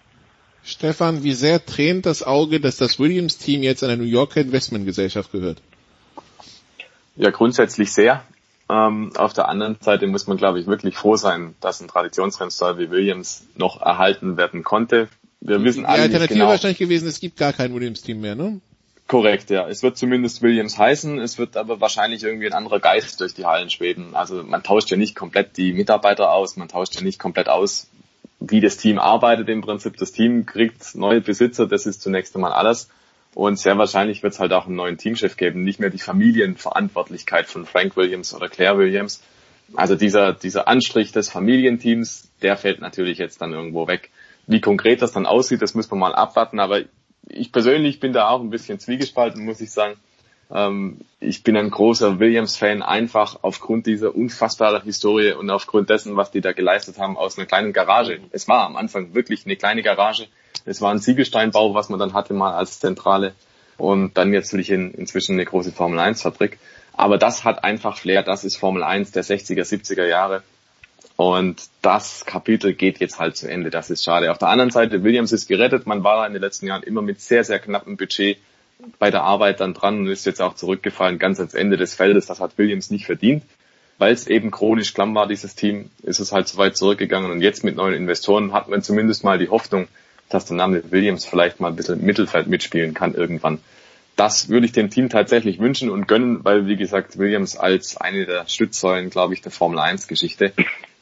Stefan, 0.64 1.23
wie 1.23 1.35
sehr 1.35 1.64
tränt 1.64 2.06
das 2.06 2.24
Auge, 2.24 2.59
dass 2.59 2.77
das 2.77 2.98
Williams-Team 2.98 3.62
jetzt 3.62 3.85
einer 3.85 3.97
New 3.97 4.02
Yorker 4.02 4.40
Investmentgesellschaft 4.40 5.31
gehört? 5.31 5.62
Ja, 7.14 7.31
grundsätzlich 7.31 7.93
sehr. 7.93 8.24
Ähm, 8.68 9.12
auf 9.16 9.32
der 9.32 9.48
anderen 9.48 9.76
Seite 9.80 10.06
muss 10.06 10.26
man, 10.26 10.36
glaube 10.36 10.59
ich, 10.59 10.66
wirklich 10.66 10.97
froh 10.97 11.16
sein, 11.16 11.55
dass 11.60 11.80
ein 11.80 11.88
Traditionsrennstall 11.88 12.78
wie 12.78 12.90
Williams 12.90 13.44
noch 13.56 13.80
erhalten 13.80 14.36
werden 14.36 14.64
konnte. 14.64 15.09
Wir 15.40 15.62
wissen 15.62 15.80
Die 15.80 15.86
alle 15.86 16.02
Alternative 16.02 16.20
nicht 16.22 16.40
genau. 16.40 16.48
wahrscheinlich 16.48 16.78
gewesen, 16.78 17.06
es 17.06 17.20
gibt 17.20 17.36
gar 17.36 17.52
kein 17.52 17.74
Williams-Team 17.74 18.20
mehr, 18.20 18.34
ne? 18.34 18.60
Korrekt, 19.06 19.51
ja. 19.51 19.68
Es 19.68 19.84
wird 19.84 19.97
zumindest 19.97 20.43
Williams 20.43 20.78
heißen, 20.78 21.20
es 21.20 21.38
wird 21.38 21.56
aber 21.56 21.80
wahrscheinlich 21.80 22.24
irgendwie 22.24 22.47
ein 22.47 22.52
anderer 22.55 22.80
Geist 22.80 23.20
durch 23.20 23.34
die 23.34 23.47
Hallen 23.47 23.70
schweben. 23.70 24.16
Also 24.16 24.43
man 24.43 24.64
tauscht 24.64 24.90
ja 24.90 24.97
nicht 24.97 25.14
komplett 25.14 25.56
die 25.56 25.72
Mitarbeiter 25.72 26.32
aus, 26.32 26.56
man 26.56 26.68
tauscht 26.68 26.97
ja 26.97 27.02
nicht 27.02 27.20
komplett 27.20 27.48
aus, 27.48 27.86
wie 28.40 28.60
das 28.60 28.78
Team 28.78 28.98
arbeitet 28.98 29.48
im 29.48 29.60
Prinzip. 29.60 29.97
Das 29.97 30.10
Team 30.10 30.44
kriegt 30.44 30.97
neue 30.97 31.20
Besitzer, 31.20 31.68
das 31.68 31.86
ist 31.86 32.02
zunächst 32.02 32.34
einmal 32.34 32.52
alles. 32.52 32.88
Und 33.36 33.58
sehr 33.58 33.76
wahrscheinlich 33.76 34.22
wird 34.22 34.32
es 34.32 34.40
halt 34.40 34.54
auch 34.54 34.64
einen 34.64 34.76
neuen 34.76 34.96
Teamchef 34.96 35.36
geben, 35.36 35.62
nicht 35.62 35.78
mehr 35.78 35.90
die 35.90 35.98
Familienverantwortlichkeit 35.98 37.44
von 37.44 37.66
Frank 37.66 37.94
Williams 37.94 38.32
oder 38.32 38.48
Claire 38.48 38.78
Williams. 38.78 39.22
Also 39.74 39.94
dieser, 39.94 40.32
dieser 40.32 40.68
Anstrich 40.68 41.12
des 41.12 41.28
Familienteams, 41.28 42.30
der 42.40 42.56
fällt 42.56 42.80
natürlich 42.80 43.18
jetzt 43.18 43.42
dann 43.42 43.52
irgendwo 43.52 43.86
weg. 43.88 44.10
Wie 44.46 44.62
konkret 44.62 45.02
das 45.02 45.12
dann 45.12 45.26
aussieht, 45.26 45.60
das 45.60 45.74
müssen 45.74 45.90
wir 45.90 45.96
mal 45.96 46.14
abwarten, 46.14 46.58
aber 46.60 46.80
ich 47.28 47.52
persönlich 47.52 48.00
bin 48.00 48.14
da 48.14 48.30
auch 48.30 48.40
ein 48.40 48.48
bisschen 48.48 48.78
zwiegespalten, 48.78 49.44
muss 49.44 49.60
ich 49.60 49.70
sagen. 49.70 49.96
Ähm, 50.50 51.00
ich 51.20 51.42
bin 51.42 51.58
ein 51.58 51.68
großer 51.68 52.18
Williams-Fan, 52.18 52.80
einfach 52.82 53.40
aufgrund 53.42 53.84
dieser 53.84 54.16
unfassbaren 54.16 54.82
Historie 54.82 55.32
und 55.32 55.50
aufgrund 55.50 55.90
dessen, 55.90 56.16
was 56.16 56.30
die 56.30 56.40
da 56.40 56.52
geleistet 56.52 56.98
haben 56.98 57.18
aus 57.18 57.36
einer 57.36 57.46
kleinen 57.46 57.74
Garage. 57.74 58.18
Es 58.30 58.48
war 58.48 58.64
am 58.64 58.76
Anfang 58.76 59.14
wirklich 59.14 59.44
eine 59.44 59.56
kleine 59.56 59.82
Garage. 59.82 60.26
Es 60.65 60.81
war 60.81 60.93
ein 60.93 61.01
Ziegelsteinbau, 61.01 61.74
was 61.74 61.89
man 61.89 61.99
dann 61.99 62.15
hatte 62.15 62.35
mal 62.35 62.55
als 62.55 62.81
Zentrale 62.81 63.35
und 63.78 64.16
dann 64.16 64.33
jetzt 64.33 64.53
natürlich 64.53 64.70
in, 64.70 64.93
inzwischen 64.93 65.35
eine 65.35 65.45
große 65.45 65.73
Formel 65.73 65.99
1 65.99 66.23
Fabrik. 66.23 66.59
Aber 66.93 67.19
das 67.19 67.45
hat 67.45 67.62
einfach 67.62 67.99
Flair, 67.99 68.23
das 68.23 68.45
ist 68.45 68.57
Formel 68.57 68.83
1 68.83 69.12
der 69.12 69.24
60er, 69.24 69.62
70er 69.62 70.07
Jahre. 70.07 70.43
Und 71.16 71.62
das 71.81 72.27
Kapitel 72.27 72.74
geht 72.74 72.99
jetzt 72.99 73.19
halt 73.19 73.37
zu 73.37 73.51
Ende. 73.51 73.70
Das 73.70 73.91
ist 73.91 74.05
schade. 74.05 74.31
Auf 74.31 74.39
der 74.39 74.49
anderen 74.49 74.70
Seite, 74.70 75.03
Williams 75.03 75.33
ist 75.33 75.49
gerettet. 75.49 75.87
Man 75.87 76.05
war 76.05 76.27
in 76.27 76.35
den 76.35 76.43
letzten 76.43 76.66
Jahren 76.66 76.83
immer 76.83 77.01
mit 77.01 77.20
sehr, 77.20 77.43
sehr 77.43 77.59
knappem 77.59 77.97
Budget 77.97 78.39
bei 78.99 79.11
der 79.11 79.23
Arbeit 79.23 79.61
dann 79.61 79.73
dran 79.73 80.01
und 80.01 80.09
ist 80.09 80.27
jetzt 80.27 80.43
auch 80.43 80.55
zurückgefallen, 80.55 81.19
ganz 81.19 81.39
ans 81.39 81.55
Ende 81.55 81.78
des 81.78 81.95
Feldes. 81.95 82.27
Das 82.27 82.41
hat 82.41 82.59
Williams 82.59 82.91
nicht 82.91 83.07
verdient. 83.07 83.45
Weil 83.99 84.12
es 84.12 84.27
eben 84.27 84.51
chronisch 84.51 84.93
klamm 84.93 85.15
war, 85.15 85.27
dieses 85.27 85.55
Team, 85.55 85.91
ist 86.03 86.20
es 86.20 86.33
halt 86.33 86.49
so 86.49 86.59
weit 86.59 86.77
zurückgegangen. 86.77 87.31
Und 87.31 87.41
jetzt 87.41 87.65
mit 87.65 87.77
neuen 87.77 87.95
Investoren 87.95 88.53
hat 88.53 88.69
man 88.69 88.83
zumindest 88.83 89.24
mal 89.24 89.39
die 89.39 89.49
Hoffnung, 89.49 89.89
dass 90.28 90.47
der 90.47 90.57
Name 90.57 90.82
Williams 90.90 91.24
vielleicht 91.24 91.61
mal 91.61 91.69
ein 91.69 91.77
bisschen 91.77 92.01
im 92.01 92.07
Mittelfeld 92.07 92.47
mitspielen 92.47 92.94
kann 92.94 93.15
irgendwann. 93.15 93.59
Das 94.16 94.48
würde 94.48 94.66
ich 94.66 94.73
dem 94.73 94.90
Team 94.90 95.11
tatsächlich 95.11 95.59
wünschen 95.59 95.90
und 95.90 96.09
gönnen, 96.09 96.43
weil, 96.43 96.66
wie 96.66 96.77
gesagt, 96.77 97.19
Williams 97.19 97.57
als 97.57 97.98
eine 97.98 98.24
der 98.24 98.48
Stützsäulen, 98.48 99.11
glaube 99.11 99.35
ich, 99.35 99.43
der 99.43 99.53
Formel 99.53 99.78
1 99.78 100.09
Geschichte, 100.09 100.53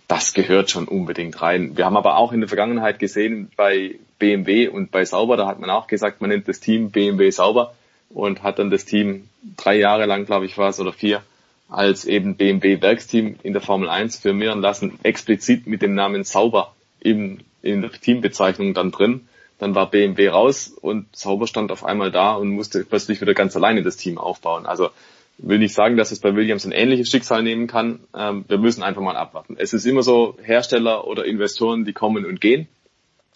das 0.08 0.34
gehört 0.34 0.70
schon 0.70 0.88
unbedingt 0.88 1.40
rein. 1.40 1.76
Wir 1.76 1.86
haben 1.86 1.96
aber 1.96 2.16
auch 2.16 2.32
in 2.32 2.40
der 2.40 2.48
Vergangenheit 2.48 2.98
gesehen, 2.98 3.50
bei 3.56 3.94
BMW 4.18 4.68
und 4.68 4.90
bei 4.90 5.04
Sauber, 5.04 5.36
da 5.36 5.46
hat 5.46 5.60
man 5.60 5.70
auch 5.70 5.86
gesagt, 5.86 6.20
man 6.20 6.30
nennt 6.30 6.48
das 6.48 6.60
Team 6.60 6.90
BMW 6.90 7.30
Sauber 7.30 7.74
und 8.10 8.42
hat 8.42 8.58
dann 8.58 8.70
das 8.70 8.84
Team 8.84 9.28
drei 9.56 9.76
Jahre 9.76 10.06
lang, 10.06 10.26
glaube 10.26 10.46
ich, 10.46 10.58
war 10.58 10.68
es, 10.68 10.80
oder 10.80 10.92
vier, 10.92 11.22
als 11.68 12.04
eben 12.04 12.36
BMW 12.36 12.80
Werksteam 12.80 13.36
in 13.42 13.52
der 13.52 13.62
Formel 13.62 13.88
1 13.88 14.18
firmieren 14.18 14.60
lassen, 14.60 14.98
explizit 15.02 15.66
mit 15.66 15.82
dem 15.82 15.94
Namen 15.94 16.24
Sauber 16.24 16.74
im, 17.00 17.40
in 17.64 17.82
der 17.82 17.90
Teambezeichnung 17.90 18.74
dann 18.74 18.90
drin. 18.90 19.28
Dann 19.58 19.74
war 19.74 19.90
BMW 19.90 20.28
raus 20.28 20.68
und 20.68 21.14
Sauber 21.16 21.46
stand 21.46 21.72
auf 21.72 21.84
einmal 21.84 22.10
da 22.10 22.34
und 22.34 22.50
musste 22.50 22.84
plötzlich 22.84 23.20
wieder 23.20 23.34
ganz 23.34 23.56
alleine 23.56 23.82
das 23.82 23.96
Team 23.96 24.18
aufbauen. 24.18 24.66
Also 24.66 24.90
will 25.38 25.58
nicht 25.58 25.74
sagen, 25.74 25.96
dass 25.96 26.12
es 26.12 26.20
bei 26.20 26.34
Williams 26.34 26.64
ein 26.64 26.72
ähnliches 26.72 27.08
Schicksal 27.08 27.42
nehmen 27.42 27.66
kann. 27.66 28.00
Ähm, 28.14 28.44
wir 28.48 28.58
müssen 28.58 28.82
einfach 28.82 29.02
mal 29.02 29.16
abwarten. 29.16 29.56
Es 29.58 29.72
ist 29.72 29.86
immer 29.86 30.02
so, 30.02 30.36
Hersteller 30.42 31.06
oder 31.06 31.24
Investoren, 31.24 31.84
die 31.84 31.92
kommen 31.92 32.24
und 32.24 32.40
gehen. 32.40 32.68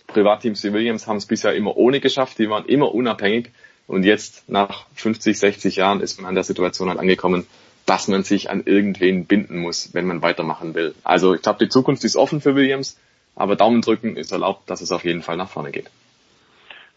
Privatteams 0.07 0.63
wie 0.65 0.73
Williams 0.73 1.07
haben 1.07 1.19
es 1.19 1.27
bisher 1.27 1.55
immer 1.55 1.77
ohne 1.77 2.01
geschafft, 2.01 2.39
die 2.39 2.49
waren 2.49 2.65
immer 2.67 2.95
unabhängig. 2.95 3.51
Und 3.87 4.05
jetzt, 4.05 4.49
nach 4.49 4.87
50, 4.95 5.39
60 5.39 5.77
Jahren, 5.77 6.01
ist 6.01 6.21
man 6.21 6.29
an 6.29 6.35
der 6.35 6.45
Situation 6.45 6.89
halt 6.89 6.99
angekommen, 6.99 7.47
dass 7.87 8.07
man 8.07 8.23
sich 8.23 8.51
an 8.51 8.63
irgendwen 8.65 9.25
binden 9.25 9.61
muss, 9.61 9.95
wenn 9.95 10.07
man 10.07 10.21
weitermachen 10.21 10.75
will. 10.75 10.95
Also 11.05 11.35
ich 11.35 11.43
glaube, 11.43 11.65
die 11.65 11.71
Zukunft 11.71 12.05
ist 12.05 12.17
offen 12.17 12.43
für 12.43 12.55
Williams, 12.55 12.99
aber 13.39 13.57
Daumen 13.57 13.81
drücken 13.81 14.17
ist 14.17 14.33
erlaubt, 14.33 14.69
dass 14.69 14.81
es 14.81 14.93
auf 14.93 15.05
jeden 15.05 15.23
Fall 15.23 15.37
nach 15.37 15.49
vorne 15.49 15.71
geht. 15.71 15.91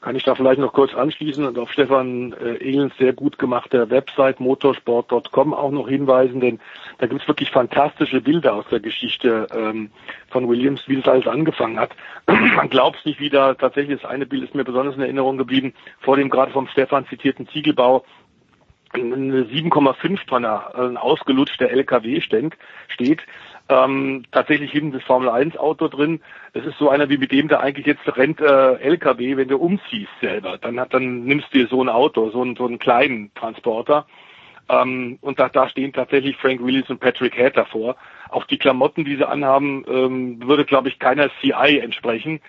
Kann 0.01 0.15
ich 0.15 0.23
da 0.23 0.33
vielleicht 0.33 0.59
noch 0.59 0.73
kurz 0.73 0.95
anschließen 0.95 1.45
und 1.45 1.59
auf 1.59 1.71
Stefan 1.71 2.33
äh, 2.33 2.55
Ehlens 2.55 2.97
sehr 2.97 3.13
gut 3.13 3.37
gemachte 3.37 3.91
Website 3.91 4.39
motorsport.com 4.39 5.53
auch 5.53 5.69
noch 5.69 5.87
hinweisen, 5.87 6.41
denn 6.41 6.59
da 6.97 7.05
gibt 7.05 7.21
es 7.21 7.27
wirklich 7.27 7.51
fantastische 7.51 8.19
Bilder 8.19 8.55
aus 8.55 8.65
der 8.71 8.79
Geschichte 8.79 9.47
ähm, 9.55 9.91
von 10.29 10.49
Williams, 10.49 10.81
wie 10.87 10.95
das 10.95 11.07
alles 11.07 11.27
angefangen 11.27 11.79
hat. 11.79 11.91
Man 12.27 12.69
glaubt 12.71 12.97
es 12.97 13.05
nicht 13.05 13.19
wieder, 13.19 13.55
tatsächlich 13.55 14.01
das 14.01 14.09
eine 14.09 14.25
Bild 14.25 14.43
ist 14.43 14.55
mir 14.55 14.63
besonders 14.63 14.95
in 14.95 15.01
Erinnerung 15.01 15.37
geblieben, 15.37 15.75
vor 15.99 16.17
dem 16.17 16.31
gerade 16.31 16.51
vom 16.51 16.67
Stefan 16.67 17.05
zitierten 17.05 17.47
Ziegelbau 17.47 18.03
eine 18.93 19.43
7,5 19.43 20.25
Tonner, 20.25 20.75
ein 20.75 20.97
ausgelutschter 20.97 21.69
LKW 21.69 22.19
steht 22.21 23.21
ähm, 23.71 24.25
tatsächlich 24.31 24.71
hinten 24.71 24.91
das 24.91 25.03
Formel 25.03 25.29
1 25.29 25.57
Auto 25.57 25.87
drin. 25.87 26.21
Das 26.53 26.65
ist 26.65 26.77
so 26.77 26.89
einer 26.89 27.09
wie 27.09 27.17
mit 27.17 27.31
dem, 27.31 27.47
der 27.47 27.61
eigentlich 27.61 27.85
jetzt 27.85 28.05
rennt 28.17 28.41
äh, 28.41 28.73
LKW, 28.75 29.37
wenn 29.37 29.47
du 29.47 29.57
umziehst 29.57 30.11
selber. 30.19 30.57
Dann 30.57 30.79
hat, 30.79 30.93
dann 30.93 31.23
nimmst 31.23 31.47
du 31.53 31.59
dir 31.59 31.67
so 31.67 31.81
ein 31.81 31.89
Auto, 31.89 32.29
so 32.31 32.41
einen, 32.41 32.55
so 32.55 32.67
einen 32.67 32.79
kleinen 32.79 33.33
Transporter. 33.33 34.05
Ähm, 34.67 35.17
und 35.21 35.39
da, 35.39 35.47
da 35.49 35.69
stehen 35.69 35.93
tatsächlich 35.93 36.35
Frank 36.35 36.63
Willis 36.63 36.89
und 36.89 36.99
Patrick 36.99 37.35
Head 37.35 37.55
davor. 37.55 37.95
Auch 38.29 38.45
die 38.45 38.57
Klamotten, 38.57 39.05
die 39.05 39.15
sie 39.15 39.27
anhaben, 39.27 39.85
ähm, 39.87 40.45
würde, 40.45 40.65
glaube 40.65 40.89
ich, 40.89 40.99
keiner 40.99 41.29
CI 41.39 41.79
entsprechen. 41.79 42.41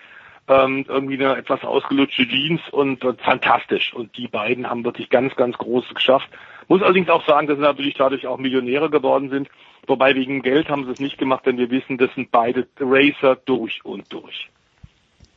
Ähm, 0.49 0.85
irgendwie 0.89 1.15
eine 1.15 1.37
etwas 1.37 1.63
ausgelutschte 1.63 2.27
Jeans 2.27 2.61
und 2.71 3.01
äh, 3.03 3.13
fantastisch. 3.13 3.93
Und 3.93 4.17
die 4.17 4.27
beiden 4.27 4.69
haben 4.69 4.83
wirklich 4.83 5.09
ganz, 5.09 5.33
ganz 5.37 5.57
Großes 5.57 5.93
geschafft. 5.95 6.29
Muss 6.67 6.81
allerdings 6.81 7.09
auch 7.09 7.25
sagen, 7.27 7.47
dass 7.47 7.57
sie 7.57 7.63
natürlich 7.63 7.95
dadurch 7.95 8.27
auch 8.27 8.37
Millionäre 8.37 8.89
geworden 8.89 9.29
sind. 9.29 9.49
Wobei 9.87 10.15
wegen 10.15 10.41
Geld 10.41 10.69
haben 10.69 10.85
sie 10.85 10.91
es 10.91 10.99
nicht 10.99 11.17
gemacht, 11.17 11.45
denn 11.45 11.57
wir 11.57 11.69
wissen, 11.69 11.97
das 11.97 12.09
sind 12.15 12.31
beide 12.31 12.67
Racer 12.79 13.35
durch 13.45 13.83
und 13.83 14.11
durch. 14.13 14.49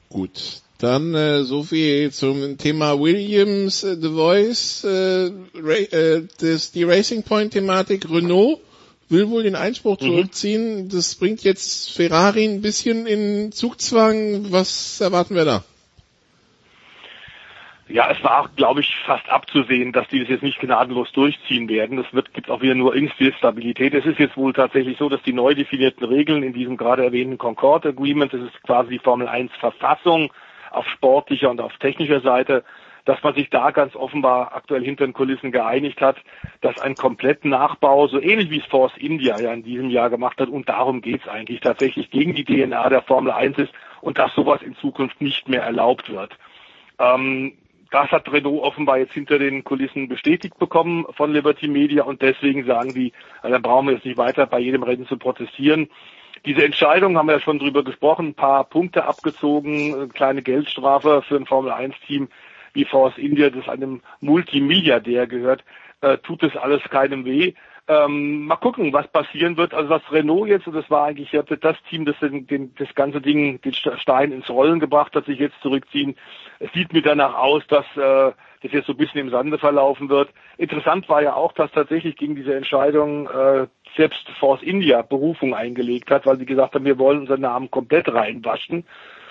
Gut, 0.08 0.62
dann 0.78 1.14
äh, 1.14 1.42
so 1.42 1.64
viel 1.64 2.12
zum 2.12 2.58
Thema 2.58 3.00
Williams, 3.00 3.82
äh, 3.82 3.96
The 4.00 4.10
Voice, 4.10 4.84
äh, 4.84 5.26
äh, 5.26 6.28
das, 6.40 6.70
die 6.70 6.84
Racing 6.84 7.24
Point 7.24 7.52
Thematik. 7.54 8.08
Renault 8.08 8.60
will 9.08 9.28
wohl 9.30 9.42
den 9.42 9.56
Einspruch 9.56 10.00
Mhm. 10.00 10.04
zurückziehen. 10.04 10.88
Das 10.88 11.14
bringt 11.16 11.42
jetzt 11.42 11.90
Ferrari 11.92 12.44
ein 12.44 12.60
bisschen 12.62 13.06
in 13.06 13.52
Zugzwang. 13.52 14.52
Was 14.52 15.00
erwarten 15.00 15.34
wir 15.34 15.44
da? 15.44 15.64
Ja, 17.88 18.10
es 18.10 18.22
war, 18.24 18.50
glaube 18.56 18.80
ich, 18.80 18.96
fast 19.06 19.28
abzusehen, 19.30 19.92
dass 19.92 20.08
die 20.08 20.18
das 20.18 20.28
jetzt 20.28 20.42
nicht 20.42 20.58
gnadenlos 20.58 21.12
durchziehen 21.12 21.68
werden. 21.68 21.98
Es 21.98 22.12
wird, 22.12 22.34
gibt 22.34 22.50
auch 22.50 22.60
wieder 22.60 22.74
nur 22.74 22.96
Instabilität. 22.96 23.94
Es 23.94 24.04
ist 24.04 24.18
jetzt 24.18 24.36
wohl 24.36 24.52
tatsächlich 24.52 24.98
so, 24.98 25.08
dass 25.08 25.22
die 25.22 25.32
neu 25.32 25.54
definierten 25.54 26.04
Regeln 26.04 26.42
in 26.42 26.52
diesem 26.52 26.76
gerade 26.76 27.04
erwähnten 27.04 27.38
Concord 27.38 27.86
Agreement, 27.86 28.32
das 28.32 28.40
ist 28.40 28.60
quasi 28.64 28.90
die 28.90 28.98
Formel 28.98 29.28
1 29.28 29.52
Verfassung 29.60 30.32
auf 30.72 30.86
sportlicher 30.88 31.48
und 31.48 31.60
auf 31.60 31.76
technischer 31.78 32.20
Seite, 32.20 32.64
dass 33.04 33.22
man 33.22 33.34
sich 33.34 33.50
da 33.50 33.70
ganz 33.70 33.94
offenbar 33.94 34.56
aktuell 34.56 34.82
hinter 34.82 35.06
den 35.06 35.12
Kulissen 35.12 35.52
geeinigt 35.52 36.00
hat, 36.00 36.16
dass 36.62 36.80
ein 36.80 36.96
kompletten 36.96 37.50
Nachbau, 37.50 38.08
so 38.08 38.20
ähnlich 38.20 38.50
wie 38.50 38.58
es 38.58 38.66
Force 38.66 38.96
India 38.96 39.40
ja 39.40 39.52
in 39.52 39.62
diesem 39.62 39.90
Jahr 39.90 40.10
gemacht 40.10 40.40
hat, 40.40 40.48
und 40.48 40.68
darum 40.68 41.02
geht's 41.02 41.28
eigentlich 41.28 41.60
tatsächlich 41.60 42.10
gegen 42.10 42.34
die 42.34 42.44
DNA 42.44 42.88
der 42.88 43.02
Formel 43.02 43.30
1 43.30 43.58
ist 43.58 43.72
und 44.00 44.18
dass 44.18 44.34
sowas 44.34 44.60
in 44.62 44.74
Zukunft 44.74 45.20
nicht 45.20 45.48
mehr 45.48 45.62
erlaubt 45.62 46.10
wird. 46.10 46.36
Ähm, 46.98 47.52
das 47.90 48.10
hat 48.10 48.30
Renault 48.32 48.62
offenbar 48.62 48.98
jetzt 48.98 49.12
hinter 49.12 49.38
den 49.38 49.64
Kulissen 49.64 50.08
bestätigt 50.08 50.58
bekommen 50.58 51.06
von 51.16 51.32
Liberty 51.32 51.68
Media 51.68 52.04
und 52.04 52.22
deswegen 52.22 52.64
sagen 52.64 52.94
die, 52.94 53.12
also 53.42 53.54
da 53.54 53.60
brauchen 53.60 53.86
wir 53.86 53.94
jetzt 53.94 54.04
nicht 54.04 54.18
weiter 54.18 54.46
bei 54.46 54.58
jedem 54.58 54.82
Rennen 54.82 55.06
zu 55.06 55.16
protestieren. 55.16 55.88
Diese 56.44 56.64
Entscheidung 56.64 57.16
haben 57.16 57.26
wir 57.26 57.34
ja 57.34 57.40
schon 57.40 57.58
drüber 57.58 57.82
gesprochen, 57.82 58.28
ein 58.28 58.34
paar 58.34 58.64
Punkte 58.64 59.04
abgezogen, 59.04 59.94
eine 59.94 60.08
kleine 60.08 60.42
Geldstrafe 60.42 61.22
für 61.26 61.36
ein 61.36 61.46
Formel 61.46 61.72
1 61.72 61.94
Team 62.06 62.28
wie 62.72 62.84
Force 62.84 63.16
India, 63.18 63.50
das 63.50 63.68
einem 63.68 64.02
Multimilliardär 64.20 65.26
gehört, 65.26 65.64
äh, 66.02 66.18
tut 66.18 66.42
es 66.42 66.56
alles 66.56 66.82
keinem 66.84 67.24
weh. 67.24 67.54
Ähm, 67.88 68.46
mal 68.46 68.56
gucken, 68.56 68.92
was 68.92 69.06
passieren 69.08 69.56
wird. 69.56 69.72
Also 69.72 69.90
was 69.90 70.02
Renault 70.10 70.48
jetzt, 70.48 70.66
und 70.66 70.74
das 70.74 70.90
war 70.90 71.04
eigentlich 71.04 71.30
das 71.30 71.76
Team, 71.88 72.04
das 72.04 72.18
den, 72.18 72.46
den, 72.46 72.74
das 72.74 72.92
ganze 72.96 73.20
Ding, 73.20 73.60
den 73.60 73.74
Stein 73.74 74.32
ins 74.32 74.50
Rollen 74.50 74.80
gebracht 74.80 75.14
hat, 75.14 75.26
sich 75.26 75.38
jetzt 75.38 75.60
zurückziehen. 75.62 76.16
Es 76.58 76.72
sieht 76.72 76.92
mir 76.92 77.02
danach 77.02 77.34
aus, 77.34 77.62
dass 77.68 77.84
äh, 77.96 78.32
das 78.62 78.72
jetzt 78.72 78.86
so 78.86 78.92
ein 78.92 78.96
bisschen 78.98 79.20
im 79.20 79.30
Sande 79.30 79.58
verlaufen 79.58 80.08
wird. 80.08 80.30
Interessant 80.58 81.08
war 81.08 81.22
ja 81.22 81.34
auch, 81.34 81.52
dass 81.52 81.70
tatsächlich 81.70 82.16
gegen 82.16 82.34
diese 82.34 82.56
Entscheidung 82.56 83.28
äh, 83.28 83.66
selbst 83.96 84.28
Force 84.40 84.62
India 84.62 85.02
Berufung 85.02 85.54
eingelegt 85.54 86.10
hat, 86.10 86.26
weil 86.26 86.38
sie 86.38 86.46
gesagt 86.46 86.74
haben, 86.74 86.84
wir 86.84 86.98
wollen 86.98 87.20
unseren 87.20 87.42
Namen 87.42 87.70
komplett 87.70 88.12
reinwaschen. 88.12 88.84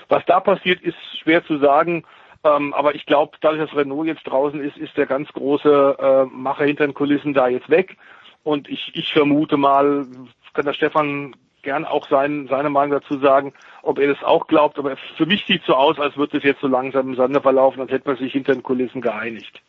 Was 0.07 0.23
da 0.26 0.40
passiert, 0.40 0.82
ist 0.82 0.98
schwer 1.19 1.44
zu 1.45 1.57
sagen. 1.57 2.03
Ähm, 2.45 2.73
aber 2.73 2.95
ich 2.95 3.06
glaube, 3.06 3.38
dadurch, 3.41 3.64
dass 3.64 3.76
Renault 3.76 4.07
jetzt 4.07 4.23
draußen 4.23 4.61
ist, 4.61 4.77
ist 4.77 4.95
der 4.98 5.07
ganz 5.07 5.27
große 5.34 5.98
äh, 5.99 6.26
Macher 6.26 6.65
hinter 6.65 6.86
den 6.86 6.94
Kulissen 6.94 7.34
da 7.34 7.48
jetzt 7.48 7.69
weg. 7.69 7.98
Und 8.45 8.69
ich, 8.69 8.91
ich 8.93 9.11
vermute 9.11 9.57
mal, 9.57 10.05
kann 10.53 10.65
der 10.65 10.73
Stefan 10.73 11.35
gern 11.63 11.84
auch 11.84 12.07
sein, 12.07 12.47
seine 12.47 12.69
Meinung 12.69 13.01
dazu 13.01 13.19
sagen, 13.19 13.53
ob 13.81 13.97
er 13.99 14.13
das 14.13 14.23
auch 14.23 14.45
glaubt. 14.47 14.77
Aber 14.77 14.95
für 15.17 15.26
mich 15.26 15.45
sieht 15.47 15.61
es 15.61 15.67
so 15.67 15.73
aus, 15.73 15.99
als 15.99 16.15
würde 16.15 16.38
es 16.38 16.43
jetzt 16.43 16.61
so 16.61 16.67
langsam 16.67 17.09
im 17.09 17.15
Sande 17.15 17.41
verlaufen, 17.41 17.81
als 17.81 17.91
hätte 17.91 18.07
man 18.07 18.17
sich 18.17 18.31
hinter 18.31 18.53
den 18.53 18.63
Kulissen 18.63 19.01
geeinigt. 19.01 19.61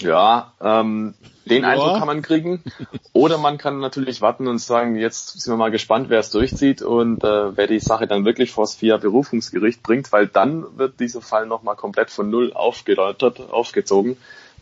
Ja, 0.00 0.52
ähm, 0.62 1.14
den 1.44 1.62
ja. 1.64 1.70
Eindruck 1.70 1.98
kann 1.98 2.06
man 2.06 2.22
kriegen. 2.22 2.62
Oder 3.12 3.36
man 3.36 3.58
kann 3.58 3.80
natürlich 3.80 4.22
warten 4.22 4.46
und 4.46 4.58
sagen, 4.58 4.96
jetzt 4.96 5.40
sind 5.40 5.52
wir 5.52 5.58
mal 5.58 5.70
gespannt, 5.70 6.08
wer 6.08 6.20
es 6.20 6.30
durchzieht 6.30 6.80
und 6.82 7.22
äh, 7.22 7.56
wer 7.56 7.66
die 7.66 7.80
Sache 7.80 8.06
dann 8.06 8.24
wirklich 8.24 8.52
vors 8.52 8.76
FIA 8.76 8.96
Berufungsgericht 8.96 9.82
bringt, 9.82 10.10
weil 10.12 10.26
dann 10.26 10.78
wird 10.78 11.00
dieser 11.00 11.20
Fall 11.20 11.46
nochmal 11.46 11.76
komplett 11.76 12.10
von 12.10 12.30
Null 12.30 12.52
aufgeläutert, 12.54 13.50
aufgezogen. 13.50 14.16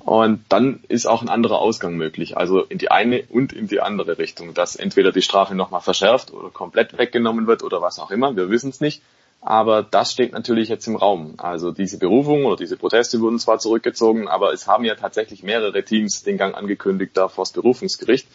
Und 0.06 0.44
dann 0.50 0.84
ist 0.86 1.06
auch 1.06 1.20
ein 1.20 1.28
anderer 1.28 1.58
Ausgang 1.58 1.96
möglich, 1.96 2.36
also 2.36 2.60
in 2.60 2.78
die 2.78 2.92
eine 2.92 3.24
und 3.28 3.52
in 3.52 3.66
die 3.66 3.80
andere 3.80 4.18
Richtung, 4.18 4.54
dass 4.54 4.76
entweder 4.76 5.10
die 5.10 5.20
Strafe 5.20 5.56
nochmal 5.56 5.80
verschärft 5.80 6.32
oder 6.32 6.50
komplett 6.50 6.96
weggenommen 6.96 7.48
wird 7.48 7.64
oder 7.64 7.82
was 7.82 7.98
auch 7.98 8.12
immer, 8.12 8.36
wir 8.36 8.48
wissen 8.48 8.70
es 8.70 8.80
nicht. 8.80 9.02
Aber 9.40 9.82
das 9.82 10.12
steht 10.12 10.32
natürlich 10.32 10.68
jetzt 10.68 10.86
im 10.86 10.94
Raum. 10.94 11.34
Also 11.38 11.72
diese 11.72 11.98
Berufung 11.98 12.44
oder 12.44 12.54
diese 12.54 12.76
Proteste 12.76 13.20
wurden 13.20 13.40
zwar 13.40 13.58
zurückgezogen, 13.58 14.28
aber 14.28 14.52
es 14.52 14.68
haben 14.68 14.84
ja 14.84 14.94
tatsächlich 14.94 15.42
mehrere 15.42 15.82
Teams 15.82 16.22
den 16.22 16.38
Gang 16.38 16.54
angekündigt 16.54 17.16
da 17.16 17.26
vor 17.26 17.42
das 17.42 17.52
Berufungsgericht. 17.52 18.28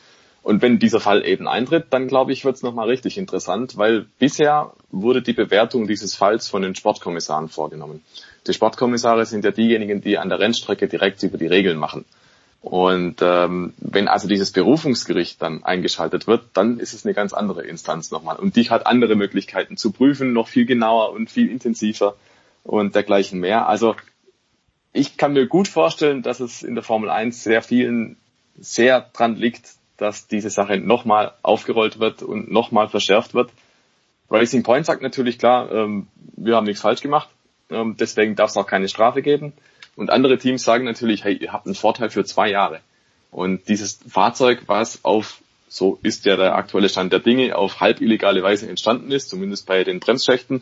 Und 0.43 0.61
wenn 0.61 0.77
dieser 0.77 0.99
Fall 0.99 1.26
eben 1.26 1.48
eintritt, 1.48 1.85
dann 1.91 2.10
glaube 2.10 2.34
ich, 2.34 2.43
wird 2.43 2.57
es 2.57 2.64
nochmal 2.64 2.89
richtig 2.89 3.18
interessant, 3.18 3.77
weil 3.77 4.07
bisher 4.19 4.73
wurde 4.89 5.22
die 5.22 5.31
Bewertung 5.31 5.88
dieses 5.88 6.15
Falls 6.15 6.49
von 6.49 6.64
den 6.64 6.76
Sportkommissaren 6.76 7.48
vorgenommen. 7.48 8.03
Die 8.47 8.53
Sportkommissare 8.53 9.26
sind 9.26 9.45
ja 9.45 9.51
diejenigen, 9.51 10.01
die 10.01 10.18
an 10.18 10.30
der 10.30 10.39
Rennstrecke 10.39 10.88
direkt 10.88 11.22
über 11.23 11.38
die 11.38 11.47
Regeln 11.47 11.77
machen. 11.77 12.05
Und 12.61 13.18
ähm, 13.22 13.73
wenn 13.77 14.07
also 14.07 14.27
dieses 14.27 14.51
Berufungsgericht 14.51 15.41
dann 15.41 15.63
eingeschaltet 15.63 16.27
wird, 16.27 16.43
dann 16.53 16.80
ist 16.80 16.93
es 16.93 17.05
eine 17.05 17.15
ganz 17.15 17.34
andere 17.34 17.63
Instanz 17.63 18.11
nochmal. 18.11 18.38
Und 18.38 18.55
die 18.55 18.69
hat 18.69 18.85
andere 18.85 19.15
Möglichkeiten 19.15 19.77
zu 19.77 19.91
prüfen, 19.91 20.34
noch 20.34 20.47
viel 20.47 20.65
genauer 20.65 21.11
und 21.11 21.31
viel 21.31 21.49
intensiver 21.49 22.15
und 22.63 22.93
dergleichen 22.93 23.39
mehr. 23.39 23.68
Also 23.68 23.95
ich 24.93 25.18
kann 25.18 25.34
mir 25.34 25.47
gut 25.47 25.68
vorstellen, 25.68 26.22
dass 26.22 26.39
es 26.39 26.61
in 26.61 26.76
der 26.76 26.84
Formel 26.84 27.09
1 27.09 27.43
sehr 27.43 27.63
vielen 27.63 28.18
sehr 28.59 29.09
dran 29.13 29.35
liegt, 29.35 29.72
dass 29.97 30.27
diese 30.27 30.49
Sache 30.49 30.77
nochmal 30.77 31.34
aufgerollt 31.41 31.99
wird 31.99 32.22
und 32.22 32.51
nochmal 32.51 32.89
verschärft 32.89 33.34
wird. 33.34 33.51
Racing 34.30 34.63
Point 34.63 34.85
sagt 34.85 35.01
natürlich 35.01 35.39
klar, 35.39 35.72
ähm, 35.72 36.07
wir 36.35 36.55
haben 36.55 36.65
nichts 36.65 36.81
falsch 36.81 37.01
gemacht, 37.01 37.30
ähm, 37.72 37.95
deswegen 37.99 38.35
darf 38.35 38.52
es 38.52 38.57
auch 38.57 38.68
keine 38.68 38.89
Strafe 38.89 39.22
geben. 39.22 39.53
Und 39.95 40.10
andere 40.10 40.38
Teams 40.38 40.64
sagen 40.64 40.85
natürlich, 40.85 41.23
hey, 41.23 41.35
ihr 41.35 41.53
habt 41.53 41.65
einen 41.65 41.76
Vorteil 41.76 42.10
für 42.10 42.23
zwei 42.26 42.49
Jahre. 42.49 42.80
Und 43.31 43.68
dieses 43.68 43.99
Fahrzeug, 44.07 44.64
was 44.68 45.03
auf, 45.03 45.41
so 45.68 45.99
ist 46.03 46.26
ja 46.26 46.35
der 46.35 46.56
aktuelle 46.56 46.89
Stand 46.89 47.14
der 47.14 47.19
Dinge, 47.19 47.56
auf 47.56 47.80
halb 47.80 48.02
illegale 48.02 48.43
Weise 48.43 48.68
entstanden 48.68 49.11
ist, 49.11 49.30
zumindest 49.30 49.65
bei 49.65 49.84
den 49.84 49.99
Bremsschächten, 49.99 50.61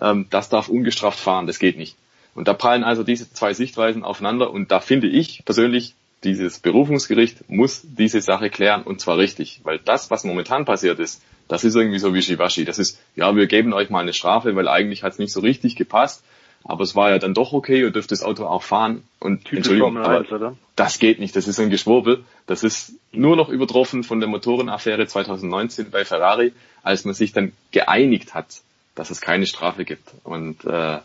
ähm, 0.00 0.26
das 0.30 0.48
darf 0.48 0.68
ungestraft 0.68 1.18
fahren, 1.18 1.46
das 1.46 1.58
geht 1.58 1.78
nicht. 1.78 1.96
Und 2.34 2.46
da 2.48 2.54
prallen 2.54 2.84
also 2.84 3.02
diese 3.02 3.32
zwei 3.32 3.54
Sichtweisen 3.54 4.04
aufeinander 4.04 4.50
und 4.50 4.70
da 4.70 4.80
finde 4.80 5.08
ich 5.08 5.44
persönlich, 5.44 5.94
dieses 6.22 6.58
Berufungsgericht 6.58 7.48
muss 7.48 7.80
diese 7.82 8.20
Sache 8.20 8.50
klären 8.50 8.82
und 8.82 9.00
zwar 9.00 9.16
richtig, 9.16 9.60
weil 9.64 9.78
das, 9.78 10.10
was 10.10 10.24
momentan 10.24 10.66
passiert 10.66 10.98
ist, 10.98 11.22
das 11.48 11.64
ist 11.64 11.74
irgendwie 11.74 11.98
so 11.98 12.12
wischiwaschi. 12.12 12.66
Das 12.66 12.78
ist, 12.78 13.00
ja, 13.16 13.34
wir 13.34 13.46
geben 13.46 13.72
euch 13.72 13.88
mal 13.88 14.00
eine 14.00 14.12
Strafe, 14.12 14.54
weil 14.54 14.68
eigentlich 14.68 15.02
hat 15.02 15.14
es 15.14 15.18
nicht 15.18 15.32
so 15.32 15.40
richtig 15.40 15.76
gepasst 15.76 16.22
aber 16.64 16.84
es 16.84 16.94
war 16.94 17.10
ja 17.10 17.18
dann 17.18 17.34
doch 17.34 17.52
okay, 17.52 17.80
ihr 17.80 17.90
dürft 17.90 18.10
das 18.12 18.22
Auto 18.22 18.44
auch 18.46 18.62
fahren. 18.62 19.02
Und 19.18 19.44
Typisch 19.44 19.70
Entschuldigung, 19.70 19.96
aber 19.98 20.56
das 20.76 20.98
geht 20.98 21.18
nicht, 21.18 21.34
das 21.36 21.48
ist 21.48 21.58
ein 21.58 21.70
Geschwurbel. 21.70 22.24
Das 22.46 22.62
ist 22.62 22.92
nur 23.12 23.36
noch 23.36 23.48
übertroffen 23.48 24.04
von 24.04 24.20
der 24.20 24.28
Motorenaffäre 24.28 25.06
2019 25.06 25.90
bei 25.90 26.04
Ferrari, 26.04 26.52
als 26.82 27.04
man 27.04 27.14
sich 27.14 27.32
dann 27.32 27.52
geeinigt 27.70 28.34
hat, 28.34 28.60
dass 28.94 29.10
es 29.10 29.20
keine 29.20 29.46
Strafe 29.46 29.84
gibt. 29.84 30.08
Und 30.24 30.64
äh, 30.64 30.98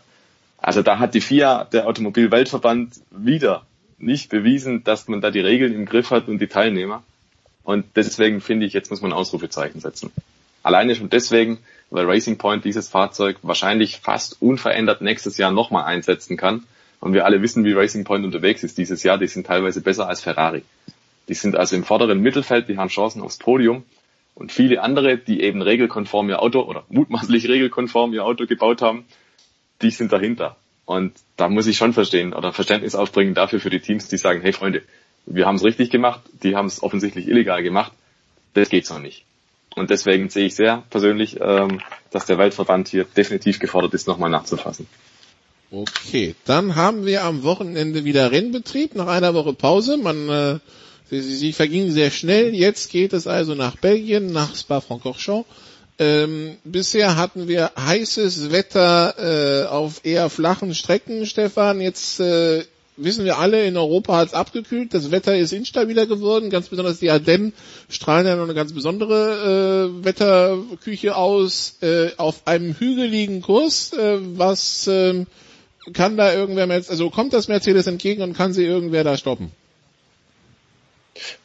also 0.58 0.82
da 0.82 0.98
hat 0.98 1.14
die 1.14 1.20
FIA, 1.20 1.64
der 1.64 1.86
Automobilweltverband, 1.86 2.94
wieder 3.10 3.66
nicht 3.98 4.30
bewiesen, 4.30 4.84
dass 4.84 5.08
man 5.08 5.20
da 5.20 5.30
die 5.30 5.40
Regeln 5.40 5.74
im 5.74 5.86
Griff 5.86 6.10
hat 6.10 6.28
und 6.28 6.38
die 6.38 6.48
Teilnehmer. 6.48 7.02
Und 7.64 7.84
deswegen 7.96 8.40
finde 8.40 8.66
ich, 8.66 8.72
jetzt 8.72 8.90
muss 8.90 9.00
man 9.00 9.12
Ausrufezeichen 9.12 9.80
setzen. 9.80 10.12
Alleine 10.62 10.94
schon 10.94 11.10
deswegen, 11.10 11.58
weil 11.96 12.04
Racing 12.04 12.36
Point 12.36 12.62
dieses 12.66 12.90
Fahrzeug 12.90 13.38
wahrscheinlich 13.40 14.00
fast 14.00 14.42
unverändert 14.42 15.00
nächstes 15.00 15.38
Jahr 15.38 15.50
nochmal 15.50 15.84
einsetzen 15.84 16.36
kann. 16.36 16.64
Und 17.00 17.14
wir 17.14 17.24
alle 17.24 17.40
wissen, 17.40 17.64
wie 17.64 17.72
Racing 17.72 18.04
Point 18.04 18.22
unterwegs 18.22 18.62
ist 18.62 18.76
dieses 18.76 19.02
Jahr. 19.02 19.16
Die 19.16 19.26
sind 19.26 19.46
teilweise 19.46 19.80
besser 19.80 20.06
als 20.06 20.20
Ferrari. 20.20 20.62
Die 21.28 21.34
sind 21.34 21.56
also 21.56 21.74
im 21.74 21.84
vorderen 21.84 22.20
Mittelfeld, 22.20 22.68
die 22.68 22.76
haben 22.76 22.90
Chancen 22.90 23.22
aufs 23.22 23.38
Podium. 23.38 23.84
Und 24.34 24.52
viele 24.52 24.82
andere, 24.82 25.16
die 25.16 25.40
eben 25.40 25.62
regelkonform 25.62 26.28
ihr 26.28 26.42
Auto 26.42 26.60
oder 26.60 26.84
mutmaßlich 26.90 27.48
regelkonform 27.48 28.12
ihr 28.12 28.26
Auto 28.26 28.44
gebaut 28.44 28.82
haben, 28.82 29.06
die 29.80 29.90
sind 29.90 30.12
dahinter. 30.12 30.56
Und 30.84 31.14
da 31.38 31.48
muss 31.48 31.66
ich 31.66 31.78
schon 31.78 31.94
verstehen 31.94 32.34
oder 32.34 32.52
Verständnis 32.52 32.94
aufbringen 32.94 33.32
dafür 33.32 33.58
für 33.58 33.70
die 33.70 33.80
Teams, 33.80 34.08
die 34.08 34.18
sagen, 34.18 34.42
hey 34.42 34.52
Freunde, 34.52 34.82
wir 35.24 35.46
haben 35.46 35.56
es 35.56 35.64
richtig 35.64 35.88
gemacht, 35.88 36.20
die 36.42 36.56
haben 36.56 36.66
es 36.66 36.82
offensichtlich 36.82 37.26
illegal 37.26 37.62
gemacht, 37.62 37.92
das 38.52 38.68
geht 38.68 38.84
so 38.84 38.98
nicht. 38.98 39.25
Und 39.76 39.90
deswegen 39.90 40.30
sehe 40.30 40.46
ich 40.46 40.54
sehr 40.54 40.82
persönlich, 40.88 41.38
ähm, 41.40 41.80
dass 42.10 42.24
der 42.24 42.38
Weltverband 42.38 42.88
hier 42.88 43.04
definitiv 43.04 43.58
gefordert 43.58 43.92
ist, 43.94 44.08
nochmal 44.08 44.30
nachzufassen. 44.30 44.88
Okay, 45.70 46.34
dann 46.46 46.76
haben 46.76 47.04
wir 47.04 47.24
am 47.24 47.42
Wochenende 47.42 48.04
wieder 48.04 48.32
Rennbetrieb 48.32 48.94
nach 48.94 49.06
einer 49.06 49.34
Woche 49.34 49.52
Pause. 49.52 49.98
Man, 49.98 50.28
äh, 50.30 50.58
sie, 51.10 51.20
sie 51.20 51.52
verging 51.52 51.90
sehr 51.90 52.10
schnell. 52.10 52.54
Jetzt 52.54 52.90
geht 52.90 53.12
es 53.12 53.26
also 53.26 53.54
nach 53.54 53.76
Belgien, 53.76 54.32
nach 54.32 54.56
Spa-Francorchamps. 54.56 55.46
Ähm, 55.98 56.56
bisher 56.64 57.16
hatten 57.16 57.48
wir 57.48 57.72
heißes 57.78 58.52
Wetter 58.52 59.64
äh, 59.64 59.66
auf 59.66 60.00
eher 60.04 60.30
flachen 60.30 60.74
Strecken, 60.74 61.26
Stefan. 61.26 61.80
Jetzt 61.80 62.20
äh, 62.20 62.64
wissen 62.96 63.24
wir 63.24 63.38
alle, 63.38 63.66
in 63.66 63.76
Europa 63.76 64.16
hat 64.16 64.28
es 64.28 64.34
abgekühlt, 64.34 64.94
das 64.94 65.10
Wetter 65.10 65.36
ist 65.36 65.52
instabiler 65.52 66.06
geworden, 66.06 66.50
ganz 66.50 66.68
besonders 66.68 66.98
die 66.98 67.10
Ardennen 67.10 67.52
strahlen 67.88 68.26
ja 68.26 68.36
noch 68.36 68.44
eine 68.44 68.54
ganz 68.54 68.72
besondere 68.72 69.90
äh, 70.00 70.04
Wetterküche 70.04 71.16
aus, 71.16 71.78
äh, 71.82 72.10
auf 72.16 72.46
einem 72.46 72.74
hügeligen 72.74 73.42
Kurs, 73.42 73.92
äh, 73.92 74.18
was 74.20 74.86
äh, 74.86 75.24
kann 75.92 76.16
da 76.16 76.32
irgendwer, 76.32 76.68
also 76.70 77.10
kommt 77.10 77.32
das 77.32 77.48
Mercedes 77.48 77.86
entgegen 77.86 78.22
und 78.22 78.34
kann 78.34 78.52
sie 78.52 78.64
irgendwer 78.64 79.04
da 79.04 79.16
stoppen? 79.16 79.52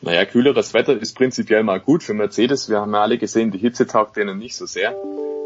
Naja, 0.02 0.26
kühleres 0.26 0.74
Wetter 0.74 1.00
ist 1.00 1.16
prinzipiell 1.16 1.64
mal 1.64 1.80
gut 1.80 2.04
für 2.04 2.14
Mercedes. 2.14 2.70
Wir 2.70 2.82
haben 2.82 2.94
ja 2.94 3.02
alle 3.02 3.18
gesehen, 3.18 3.52
die 3.52 3.58
Hitze 3.58 3.88
taugt 3.88 4.18
denen 4.18 4.38
nicht 4.38 4.56
so 4.56 4.66
sehr. 4.66 4.96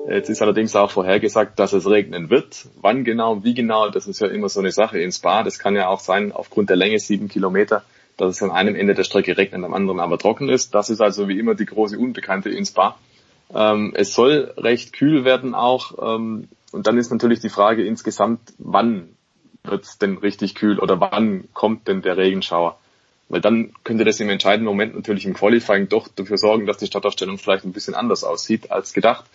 Jetzt 0.07 0.29
ist 0.29 0.41
allerdings 0.41 0.75
auch 0.75 0.91
vorhergesagt, 0.91 1.57
dass 1.57 1.73
es 1.73 1.89
regnen 1.89 2.29
wird. 2.29 2.67
Wann 2.79 3.03
genau, 3.03 3.43
wie 3.43 3.55
genau, 3.55 3.89
das 3.89 4.07
ist 4.07 4.19
ja 4.19 4.27
immer 4.27 4.49
so 4.49 4.59
eine 4.59 4.71
Sache 4.71 4.99
in 4.99 5.11
Spa. 5.11 5.41
Das 5.41 5.57
kann 5.57 5.75
ja 5.75 5.87
auch 5.87 5.99
sein, 5.99 6.31
aufgrund 6.31 6.69
der 6.69 6.77
Länge 6.77 6.99
sieben 6.99 7.27
Kilometer, 7.27 7.83
dass 8.17 8.35
es 8.35 8.43
an 8.43 8.51
einem 8.51 8.75
Ende 8.75 8.93
der 8.93 9.03
Strecke 9.03 9.35
regnet, 9.37 9.63
am 9.63 9.73
anderen 9.73 9.99
aber 9.99 10.19
trocken 10.19 10.49
ist. 10.49 10.75
Das 10.75 10.89
ist 10.89 11.01
also 11.01 11.27
wie 11.27 11.39
immer 11.39 11.55
die 11.55 11.65
große 11.65 11.97
Unbekannte 11.97 12.49
in 12.49 12.65
Spa. 12.65 12.97
Ähm, 13.53 13.93
es 13.95 14.13
soll 14.13 14.53
recht 14.57 14.93
kühl 14.93 15.25
werden 15.25 15.55
auch. 15.55 15.93
Ähm, 15.99 16.49
und 16.71 16.85
dann 16.85 16.97
ist 16.97 17.11
natürlich 17.11 17.39
die 17.39 17.49
Frage 17.49 17.83
insgesamt, 17.83 18.41
wann 18.59 19.09
wird 19.63 19.85
es 19.85 19.97
denn 19.97 20.17
richtig 20.17 20.53
kühl 20.53 20.79
oder 20.79 20.99
wann 20.99 21.45
kommt 21.53 21.87
denn 21.87 22.03
der 22.03 22.17
Regenschauer? 22.17 22.77
Weil 23.27 23.41
dann 23.41 23.73
könnte 23.83 24.03
das 24.03 24.19
im 24.19 24.29
entscheidenden 24.29 24.67
Moment 24.67 24.93
natürlich 24.93 25.25
im 25.25 25.33
Qualifying 25.33 25.89
doch 25.89 26.07
dafür 26.07 26.37
sorgen, 26.37 26.67
dass 26.67 26.77
die 26.77 26.85
Startaufstellung 26.85 27.39
vielleicht 27.39 27.65
ein 27.65 27.73
bisschen 27.73 27.95
anders 27.95 28.23
aussieht 28.23 28.71
als 28.71 28.93
gedacht. 28.93 29.25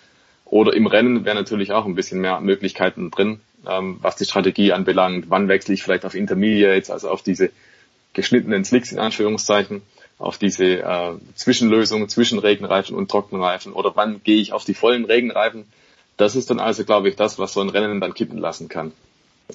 Oder 0.51 0.75
im 0.75 0.87
Rennen 0.87 1.25
wäre 1.25 1.37
natürlich 1.37 1.73
auch 1.73 1.87
ein 1.87 1.95
bisschen 1.95 2.21
mehr 2.21 2.41
Möglichkeiten 2.41 3.11
drin. 3.11 3.41
ähm, 3.69 3.99
was 4.01 4.17
die 4.17 4.25
Strategie 4.25 4.73
anbelangt. 4.73 5.27
Wann 5.29 5.49
wechsle 5.49 5.75
ich 5.75 5.83
vielleicht 5.83 6.05
auf 6.05 6.15
Intermediates, 6.15 6.91
also 6.91 7.11
auf 7.11 7.23
diese 7.23 7.51
geschnittenen 8.13 8.65
Slicks 8.65 8.93
in 8.93 8.99
Anführungszeichen, 8.99 9.83
auf 10.19 10.39
diese 10.39 10.81
äh, 10.81 11.13
Zwischenlösung 11.35 12.09
zwischen 12.09 12.39
Regenreifen 12.39 12.97
und 12.97 13.11
Trockenreifen 13.11 13.73
oder 13.73 13.93
wann 13.95 14.23
gehe 14.23 14.41
ich 14.41 14.53
auf 14.53 14.65
die 14.65 14.75
vollen 14.75 15.05
Regenreifen. 15.05 15.67
Das 16.17 16.37
ist 16.37 16.51
dann 16.51 16.61
also, 16.61 16.85
glaube 16.85 17.09
ich, 17.09 17.17
das, 17.17 17.39
was 17.39 17.53
so 17.53 17.61
ein 17.61 17.71
Rennen 17.71 18.01
dann 18.01 18.15
kippen 18.15 18.39
lassen 18.39 18.69
kann. 18.69 18.93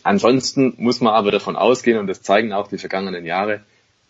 Ansonsten 0.04 0.74
muss 0.78 1.00
man 1.02 1.14
aber 1.14 1.32
davon 1.32 1.56
ausgehen, 1.56 2.00
und 2.00 2.08
das 2.08 2.22
zeigen 2.22 2.54
auch 2.54 2.68
die 2.68 2.78
vergangenen 2.78 3.26
Jahre, 3.26 3.62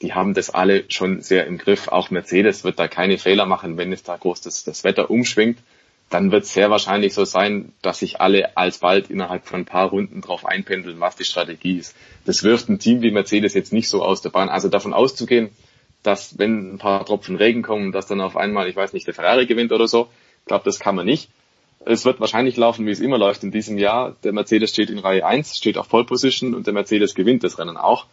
die 0.02 0.14
haben 0.14 0.34
das 0.34 0.50
alle 0.50 0.86
schon 0.90 1.22
sehr 1.22 1.48
im 1.48 1.58
Griff. 1.58 1.90
Auch 1.90 2.10
Mercedes 2.12 2.64
wird 2.64 2.80
da 2.80 2.88
keine 2.88 3.18
Fehler 3.18 3.46
machen, 3.46 3.78
wenn 3.78 3.94
es 3.94 4.04
da 4.04 4.16
groß 4.18 4.42
das, 4.42 4.64
das 4.64 4.84
Wetter 4.84 5.10
umschwingt. 5.10 5.60
Dann 6.10 6.32
wird 6.32 6.44
es 6.44 6.54
sehr 6.54 6.70
wahrscheinlich 6.70 7.14
so 7.14 7.26
sein, 7.26 7.74
dass 7.82 8.00
sich 8.00 8.22
alle 8.22 8.56
alsbald 8.56 9.10
innerhalb 9.10 9.48
von 9.48 9.62
ein 9.62 9.66
paar 9.66 9.90
Runden 9.90 10.22
darauf 10.22 10.46
einpendeln, 10.46 11.00
was 11.00 11.16
die 11.16 11.26
Strategie 11.26 11.78
ist. 11.78 11.96
Das 12.26 12.44
wirft 12.44 12.70
ein 12.70 12.80
Team 12.80 13.02
wie 13.02 13.12
Mercedes 13.12 13.54
jetzt 13.54 13.74
nicht 13.74 13.90
so 13.90 14.04
aus 14.04 14.22
der 14.22 14.30
Bahn. 14.30 14.50
Also 14.50 14.70
davon 14.70 14.94
auszugehen, 14.94 15.50
dass 16.04 16.38
wenn 16.38 16.76
ein 16.76 16.78
paar 16.78 17.06
Tropfen 17.06 17.36
Regen 17.36 17.64
kommen, 17.64 17.92
dass 17.92 18.06
dann 18.06 18.22
auf 18.22 18.38
einmal, 18.38 18.70
ich 18.70 18.76
weiß 18.76 18.94
nicht, 18.94 19.08
der 19.08 19.16
Ferrari 19.16 19.48
gewinnt 19.48 19.72
oder 19.72 19.88
so, 19.88 20.08
ich 20.42 20.46
glaube, 20.46 20.66
das 20.66 20.80
kann 20.80 20.96
man 20.96 21.06
nicht. 21.06 21.30
Es 21.86 22.06
wird 22.06 22.20
wahrscheinlich 22.20 22.58
laufen, 22.58 22.86
wie 22.86 22.92
es 22.92 23.00
immer 23.00 23.18
läuft 23.18 23.44
in 23.44 23.52
diesem 23.52 23.78
Jahr. 23.78 24.16
Der 24.24 24.32
Mercedes 24.32 24.72
steht 24.72 24.90
in 24.90 25.00
Reihe 25.00 25.26
1, 25.26 25.58
steht 25.58 25.78
auf 25.78 25.90
Pole 25.90 26.06
Position 26.06 26.54
und 26.54 26.68
der 26.68 26.74
Mercedes 26.74 27.16
gewinnt 27.16 27.44
das 27.44 27.58
Rennen 27.58 27.78
auch. 27.78 28.06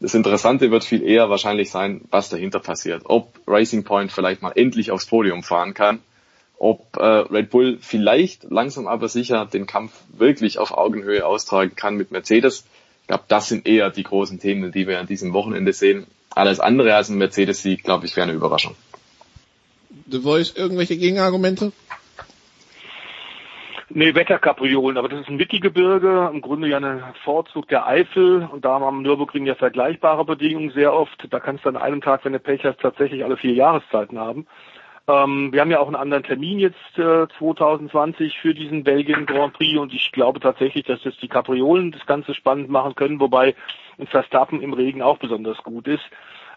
Das 0.00 0.14
Interessante 0.14 0.70
wird 0.70 0.84
viel 0.84 1.02
eher 1.02 1.28
wahrscheinlich 1.28 1.70
sein, 1.70 2.02
was 2.10 2.30
dahinter 2.30 2.60
passiert. 2.60 3.02
Ob 3.04 3.38
Racing 3.46 3.84
Point 3.84 4.12
vielleicht 4.12 4.40
mal 4.40 4.52
endlich 4.52 4.90
aufs 4.90 5.06
Podium 5.06 5.42
fahren 5.42 5.74
kann, 5.74 6.00
ob 6.60 6.98
äh, 6.98 7.04
Red 7.04 7.48
Bull 7.48 7.78
vielleicht 7.80 8.44
langsam 8.44 8.86
aber 8.86 9.08
sicher 9.08 9.46
den 9.46 9.66
Kampf 9.66 9.92
wirklich 10.12 10.58
auf 10.58 10.72
Augenhöhe 10.72 11.26
austragen 11.26 11.74
kann 11.74 11.96
mit 11.96 12.12
Mercedes. 12.12 12.66
Ich 13.00 13.08
glaube, 13.08 13.24
das 13.28 13.48
sind 13.48 13.66
eher 13.66 13.88
die 13.90 14.02
großen 14.02 14.38
Themen, 14.38 14.70
die 14.70 14.86
wir 14.86 15.00
an 15.00 15.06
diesem 15.06 15.32
Wochenende 15.32 15.72
sehen. 15.72 16.06
Alles 16.34 16.60
andere 16.60 16.94
als 16.94 17.08
ein 17.08 17.16
Mercedes-Sieg, 17.16 17.82
glaube 17.82 18.04
ich, 18.04 18.14
wäre 18.14 18.24
eine 18.24 18.36
Überraschung. 18.36 18.76
The 20.10 20.20
Voice, 20.20 20.54
irgendwelche 20.54 20.98
Gegenargumente? 20.98 21.72
Nee, 23.88 24.14
Wetterkapriolen, 24.14 24.98
aber 24.98 25.08
das 25.08 25.22
ist 25.22 25.28
ein 25.28 25.36
Mittelgebirge, 25.36 26.30
im 26.32 26.42
Grunde 26.42 26.68
ja 26.68 26.76
ein 26.76 27.02
Vorzug 27.24 27.68
der 27.68 27.86
Eifel 27.86 28.48
und 28.52 28.64
da 28.64 28.74
haben 28.74 28.82
wir 28.82 28.88
am 28.88 29.02
Nürburgring 29.02 29.46
ja 29.46 29.54
vergleichbare 29.54 30.24
Bedingungen 30.26 30.70
sehr 30.70 30.92
oft. 30.92 31.26
Da 31.30 31.40
kannst 31.40 31.64
du 31.64 31.70
an 31.70 31.76
einem 31.76 32.02
Tag, 32.02 32.24
wenn 32.24 32.34
du 32.34 32.38
Pech 32.38 32.64
hast, 32.64 32.80
tatsächlich 32.80 33.24
alle 33.24 33.38
vier 33.38 33.54
Jahreszeiten 33.54 34.18
haben. 34.18 34.46
Ähm, 35.10 35.52
wir 35.52 35.60
haben 35.60 35.70
ja 35.70 35.80
auch 35.80 35.86
einen 35.86 35.96
anderen 35.96 36.22
Termin 36.22 36.60
jetzt 36.60 36.98
äh, 36.98 37.26
2020 37.38 38.38
für 38.38 38.54
diesen 38.54 38.84
Belgien 38.84 39.26
Grand 39.26 39.54
Prix 39.54 39.78
und 39.78 39.92
ich 39.92 40.12
glaube 40.12 40.38
tatsächlich, 40.38 40.84
dass 40.84 41.02
jetzt 41.04 41.20
die 41.22 41.28
Kapriolen 41.28 41.90
das 41.90 42.06
Ganze 42.06 42.34
spannend 42.34 42.68
machen 42.68 42.94
können, 42.94 43.18
wobei 43.18 43.56
ein 43.98 44.06
Verstappen 44.06 44.62
im 44.62 44.72
Regen 44.72 45.02
auch 45.02 45.18
besonders 45.18 45.58
gut 45.64 45.88
ist. 45.88 46.04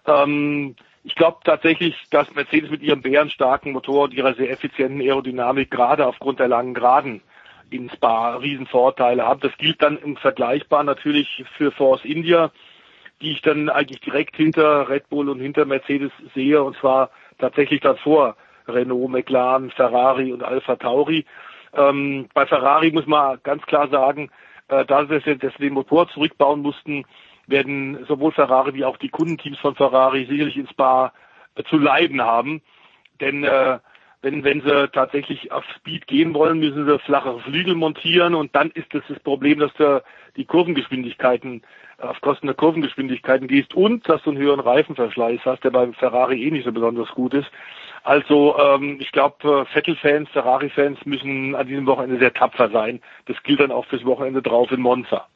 Ähm, 0.06 0.76
ich 1.04 1.16
glaube 1.16 1.40
tatsächlich, 1.44 1.96
dass 2.12 2.34
Mercedes 2.36 2.70
mit 2.70 2.84
ihrem 2.84 3.02
bärenstarken 3.02 3.72
Motor 3.72 4.04
und 4.04 4.14
ihrer 4.14 4.36
sehr 4.36 4.52
effizienten 4.52 5.02
Aerodynamik 5.02 5.72
gerade 5.72 6.06
aufgrund 6.06 6.40
der 6.40 6.48
langen 6.48 6.76
Geraden 6.76 7.22
in 7.72 7.90
Spa 7.90 8.36
Riesenvorteile 8.36 9.28
hat. 9.28 9.44
Das 9.44 9.58
gilt 9.58 9.82
dann 9.82 9.98
im 9.98 10.16
Vergleichbar 10.16 10.84
natürlich 10.84 11.44
für 11.58 11.72
Force 11.72 12.06
India, 12.06 12.52
die 13.22 13.32
ich 13.32 13.42
dann 13.42 13.70
eigentlich 13.70 14.02
direkt 14.02 14.36
hinter 14.36 14.90
Red 14.90 15.10
Bull 15.10 15.30
und 15.30 15.40
hinter 15.40 15.66
Mercedes 15.66 16.12
sehe 16.36 16.62
und 16.62 16.78
zwar 16.78 17.10
tatsächlich 17.40 17.82
davor 17.82 18.36
Renault, 18.68 19.10
McLaren, 19.10 19.72
Ferrari 19.72 20.34
und 20.34 20.44
Alpha 20.44 20.76
Tauri. 20.76 21.26
Ähm, 21.76 22.28
bei 22.34 22.46
Ferrari 22.46 22.92
muss 22.92 23.08
man 23.08 23.40
ganz 23.44 23.64
klar 23.66 23.88
sagen, 23.90 24.30
äh, 24.68 24.86
da 24.86 25.06
sie 25.06 25.38
den 25.38 25.74
Motor 25.74 26.08
zurückbauen 26.10 26.62
mussten, 26.62 27.06
werden 27.48 28.06
sowohl 28.08 28.32
Ferrari 28.32 28.74
wie 28.74 28.86
auch 28.86 28.98
die 28.98 29.10
Kundenteams 29.10 29.60
von 29.60 29.76
Ferrari 29.76 30.26
sicherlich 30.26 30.58
ins 30.58 30.74
Bar 30.74 31.14
äh, 31.56 31.64
zu 31.64 31.78
leiden 31.78 32.22
haben. 32.22 32.62
Denn 33.20 33.44
äh, 33.44 33.80
wenn, 34.24 34.44
wenn 34.46 34.62
sie 34.62 34.88
tatsächlich 34.90 35.52
auf 35.52 35.66
Speed 35.76 36.08
gehen 36.08 36.34
wollen, 36.34 36.60
müssen 36.60 36.86
sie 36.86 37.00
flachere 37.00 37.42
Flügel 37.42 37.76
montieren 37.76 38.36
und 38.36 38.56
dann 38.56 38.72
ist 38.72 38.94
es 38.94 39.02
das, 39.02 39.04
das 39.10 39.20
Problem, 39.20 39.60
dass 39.60 39.74
du 39.74 40.02
die 40.38 40.46
Kurvengeschwindigkeiten 40.46 41.62
äh, 41.98 42.04
auf 42.04 42.22
Kosten 42.22 42.48
der 42.48 42.56
Kurvengeschwindigkeiten 42.56 43.48
gehst 43.48 43.74
und 43.74 44.08
dass 44.08 44.24
du 44.24 44.32
einen 44.32 44.40
höheren 44.40 44.62
Reifenverschleiß 44.62 45.42
hast, 45.44 45.64
der 45.64 45.72
beim 45.72 45.94
Ferrari 45.94 46.42
eh 46.42 46.52
nicht 46.52 46.66
so 46.66 46.72
besonders 46.72 47.10
gut 47.10 47.34
ist. 47.34 47.52
Also 48.04 48.58
ähm, 48.58 48.98
ich 49.00 49.12
glaube, 49.12 49.36
äh, 49.62 49.74
Vettel-Fans, 49.74 50.30
Ferrari-Fans 50.32 51.00
müssen 51.06 51.56
an 51.56 51.68
diesem 51.68 51.86
Wochenende 51.86 52.20
sehr 52.20 52.34
tapfer 52.34 52.70
sein. 52.70 53.02
Das 53.26 53.42
gilt 53.44 53.62
dann 53.62 53.72
auch 53.72 53.86
fürs 53.86 54.04
Wochenende 54.04 54.42
drauf 54.42 54.72
in 54.72 54.82
Monza. 54.82 55.28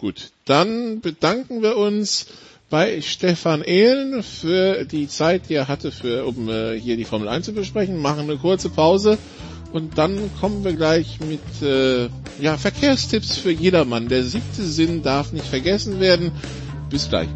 Gut, 0.00 0.30
dann 0.44 1.00
bedanken 1.00 1.62
wir 1.62 1.76
uns 1.76 2.26
bei 2.70 3.00
Stefan 3.00 3.62
Ehlen 3.62 4.22
für 4.22 4.84
die 4.84 5.08
Zeit, 5.08 5.48
die 5.48 5.54
er 5.54 5.68
hatte, 5.68 5.90
für, 5.90 6.26
um 6.26 6.48
äh, 6.48 6.78
hier 6.78 6.96
die 6.96 7.04
Formel 7.04 7.28
1 7.28 7.46
zu 7.46 7.54
besprechen. 7.54 8.02
Machen 8.02 8.28
eine 8.28 8.36
kurze 8.36 8.70
Pause 8.70 9.16
und 9.72 9.98
dann 9.98 10.30
kommen 10.40 10.64
wir 10.64 10.74
gleich 10.74 11.20
mit 11.20 11.62
äh, 11.62 12.08
ja, 12.40 12.56
Verkehrstipps 12.56 13.38
für 13.38 13.50
jedermann. 13.50 14.08
Der 14.08 14.24
siebte 14.24 14.62
Sinn 14.62 15.02
darf 15.02 15.32
nicht 15.32 15.46
vergessen 15.46 16.00
werden. 16.00 16.32
Bis 16.90 17.08
gleich. 17.08 17.28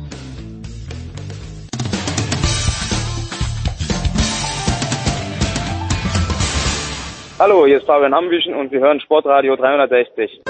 Hallo, 7.43 7.67
hier 7.67 7.79
ist 7.79 7.87
Fabian 7.87 8.15
Ambüchen 8.15 8.55
und 8.55 8.71
wir 8.71 8.79
hören 8.79 9.01
Sportradio 9.01 9.57
360. 9.57 10.43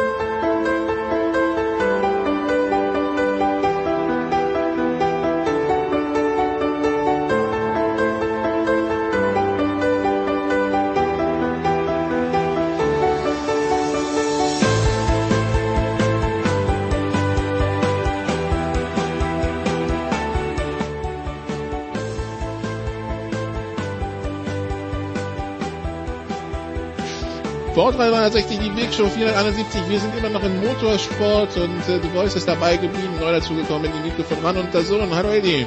Sport 27.83 27.99
360, 27.99 28.59
die 28.61 28.71
Big 28.71 28.95
Show 28.95 29.09
471. 29.09 29.89
Wir 29.89 29.99
sind 29.99 30.17
immer 30.17 30.29
noch 30.29 30.45
im 30.45 30.61
Motorsport 30.61 31.57
und 31.57 31.81
äh, 31.89 31.99
The 32.01 32.09
Voice 32.15 32.37
ist 32.37 32.47
dabei 32.47 32.77
geblieben, 32.77 33.15
neu 33.19 33.33
dazugekommen 33.33 33.87
in 33.87 33.93
die 33.95 34.09
Mikro 34.09 34.23
von 34.23 34.41
Mann 34.41 34.57
und 34.57 34.73
der 34.73 34.83
Sohn. 34.83 35.13
Hallo 35.13 35.31
Eddie. 35.31 35.67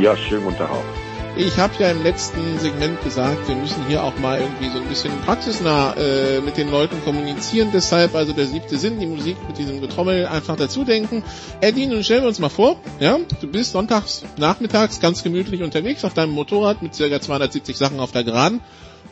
Ja, 0.00 0.16
schön 0.16 0.44
guten 0.44 0.58
Tag. 0.58 0.70
Ich 1.36 1.58
habe 1.58 1.74
ja 1.80 1.90
im 1.90 2.04
letzten 2.04 2.60
Segment 2.60 3.02
gesagt, 3.02 3.48
wir 3.48 3.56
müssen 3.56 3.84
hier 3.88 4.04
auch 4.04 4.16
mal 4.20 4.40
irgendwie 4.40 4.68
so 4.68 4.78
ein 4.78 4.86
bisschen 4.86 5.10
praxisnah 5.22 5.94
äh, 5.94 6.40
mit 6.42 6.58
den 6.58 6.70
Leuten 6.70 7.02
kommunizieren. 7.02 7.70
Deshalb 7.74 8.14
also 8.14 8.32
der 8.32 8.46
siebte 8.46 8.78
Sinn, 8.78 9.00
die 9.00 9.06
Musik 9.06 9.36
mit 9.48 9.58
diesem 9.58 9.80
Getrommel 9.80 10.26
einfach 10.26 10.54
dazu 10.54 10.84
denken. 10.84 11.24
Eddie, 11.60 11.86
nun 11.86 12.04
stellen 12.04 12.22
wir 12.22 12.28
uns 12.28 12.38
mal 12.38 12.50
vor, 12.50 12.76
ja, 13.00 13.18
du 13.40 13.48
bist 13.48 13.72
sonntags 13.72 14.22
nachmittags 14.36 15.00
ganz 15.00 15.24
gemütlich 15.24 15.64
unterwegs 15.64 16.04
auf 16.04 16.14
deinem 16.14 16.30
Motorrad 16.30 16.82
mit 16.82 16.96
ca. 16.96 17.20
270 17.20 17.76
Sachen 17.76 17.98
auf 17.98 18.12
der 18.12 18.22
Geraden 18.22 18.60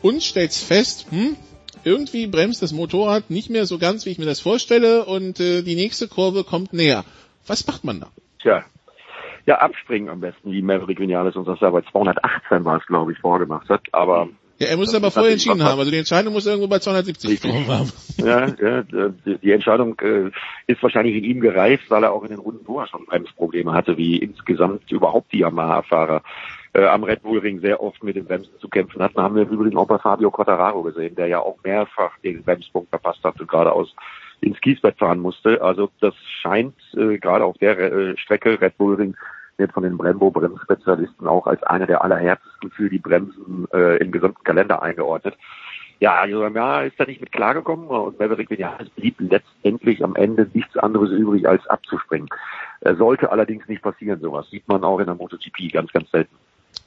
und 0.01 0.23
stellst 0.23 0.63
fest, 0.63 1.07
hm, 1.11 1.37
irgendwie 1.85 2.27
bremst 2.27 2.63
das 2.63 2.73
Motorrad 2.73 3.31
nicht 3.31 3.51
mehr 3.51 3.67
so 3.67 3.79
ganz, 3.79 4.07
wie 4.07 4.11
ich 4.11 4.19
mir 4.19 4.27
das 4.27 4.41
vorstelle 4.41 5.05
und 5.05 5.41
äh, 5.41 5.63
die 5.63 5.75
nächste 5.75 6.09
Kurve 6.09 6.45
kommt 6.45 6.73
näher. 6.73 7.05
Was 7.47 7.67
macht 7.67 7.85
man 7.85 8.01
da? 8.01 8.09
Tja, 8.41 8.65
ja, 9.47 9.59
abspringen 9.59 10.09
am 10.09 10.21
besten, 10.21 10.53
wie 10.53 10.63
Maverick 10.63 10.99
Vinales 10.99 11.37
uns 11.37 11.47
das 11.47 11.61
ja 11.61 11.71
bei 11.71 11.83
218 11.83 12.65
war 12.65 12.79
es, 12.79 12.87
glaube 12.87 13.13
ich, 13.13 13.19
vorgemacht 13.19 13.69
hat. 13.69 13.83
Aber 13.93 14.29
ja, 14.59 14.69
er 14.69 14.77
muss 14.77 14.89
es 14.89 14.95
aber 14.95 15.11
vorher 15.11 15.33
entschieden 15.33 15.65
haben. 15.65 15.79
Also 15.79 15.91
die 15.91 15.99
Entscheidung 15.99 16.33
muss 16.33 16.47
irgendwo 16.47 16.69
bei 16.69 16.79
270 16.79 17.43
kommen 17.43 17.67
haben. 17.67 17.93
Ja, 18.19 18.47
ja 18.47 18.83
die, 18.83 19.39
die 19.39 19.51
Entscheidung 19.51 19.99
äh, 20.01 20.31
ist 20.67 20.83
wahrscheinlich 20.83 21.17
in 21.17 21.25
ihm 21.25 21.41
gereift, 21.41 21.91
weil 21.91 22.05
er 22.05 22.13
auch 22.13 22.23
in 22.23 22.31
den 22.31 22.39
Runden 22.39 22.65
vorher 22.65 22.89
schon 22.89 23.05
Bremsprobleme 23.05 23.73
hatte, 23.73 23.97
wie 23.97 24.17
insgesamt 24.17 24.91
überhaupt 24.93 25.33
die 25.33 25.39
Yamaha-Fahrer 25.39 26.23
äh, 26.75 26.85
am 26.85 27.05
Red 27.05 27.23
Bull 27.23 27.39
Ring 27.39 27.61
sehr 27.61 27.83
oft 27.83 28.03
mit 28.03 28.17
den 28.17 28.27
Bremsen 28.27 28.59
zu 28.59 28.69
kämpfen 28.69 29.03
hatten, 29.03 29.21
haben 29.21 29.37
wir 29.37 29.49
übrigens 29.49 29.77
auch 29.77 29.87
bei 29.87 29.99
Fabio 29.99 30.31
Quattararo 30.31 30.83
gesehen, 30.83 31.15
der 31.15 31.29
ja 31.29 31.39
auch 31.39 31.57
mehrfach 31.65 32.19
den 32.19 32.43
Bremspunkt 32.43 32.91
verpasst 32.91 33.23
hat 33.25 33.41
und 33.41 33.49
geradeaus 33.49 33.95
ins 34.41 34.61
Kiesbett 34.61 34.99
fahren 34.99 35.21
musste. 35.21 35.63
Also 35.63 35.91
das 36.01 36.15
scheint 36.41 36.75
äh, 36.97 37.19
gerade 37.19 37.45
auf 37.45 37.57
der 37.59 37.79
äh, 37.79 38.17
Strecke 38.19 38.61
Red 38.61 38.77
Bull 38.77 38.97
Ring 38.97 39.17
wird 39.57 39.73
von 39.73 39.85
den 39.85 39.97
Brembo-Bremsspezialisten 39.97 41.29
auch 41.29 41.47
als 41.47 41.63
eine 41.63 41.87
der 41.87 42.03
allerhärtesten 42.03 42.73
für 42.73 42.91
die 42.91 42.99
Bremsen 42.99 43.69
äh, 43.73 43.99
im 43.99 44.11
gesamten 44.11 44.43
Kalender 44.43 44.83
eingeordnet. 44.83 45.37
Ja, 46.01 46.17
also 46.17 46.45
ja, 46.49 46.83
ist 46.83 46.99
da 46.99 47.05
nicht 47.05 47.21
mit 47.21 47.31
klargekommen 47.31 47.87
und 47.87 48.19
Maverick 48.19 48.51
Vinales 48.51 48.91
blieb 48.91 49.15
letztendlich 49.21 50.03
am 50.03 50.17
Ende 50.17 50.51
nichts 50.53 50.77
anderes 50.77 51.11
übrig 51.13 51.49
als 51.49 51.65
abzuspringen. 51.69 52.29
Äh, 52.81 52.97
sollte 52.97 53.31
allerdings 53.31 53.69
nicht 53.69 53.83
passieren, 53.83 54.21
sowas 54.21 54.51
sieht 54.51 54.67
man 54.67 54.83
auch 54.83 54.99
in 54.99 55.07
der 55.07 55.15
MotoGP 55.15 55.73
ganz, 55.73 55.93
ganz 55.93 56.11
selten. 56.11 56.35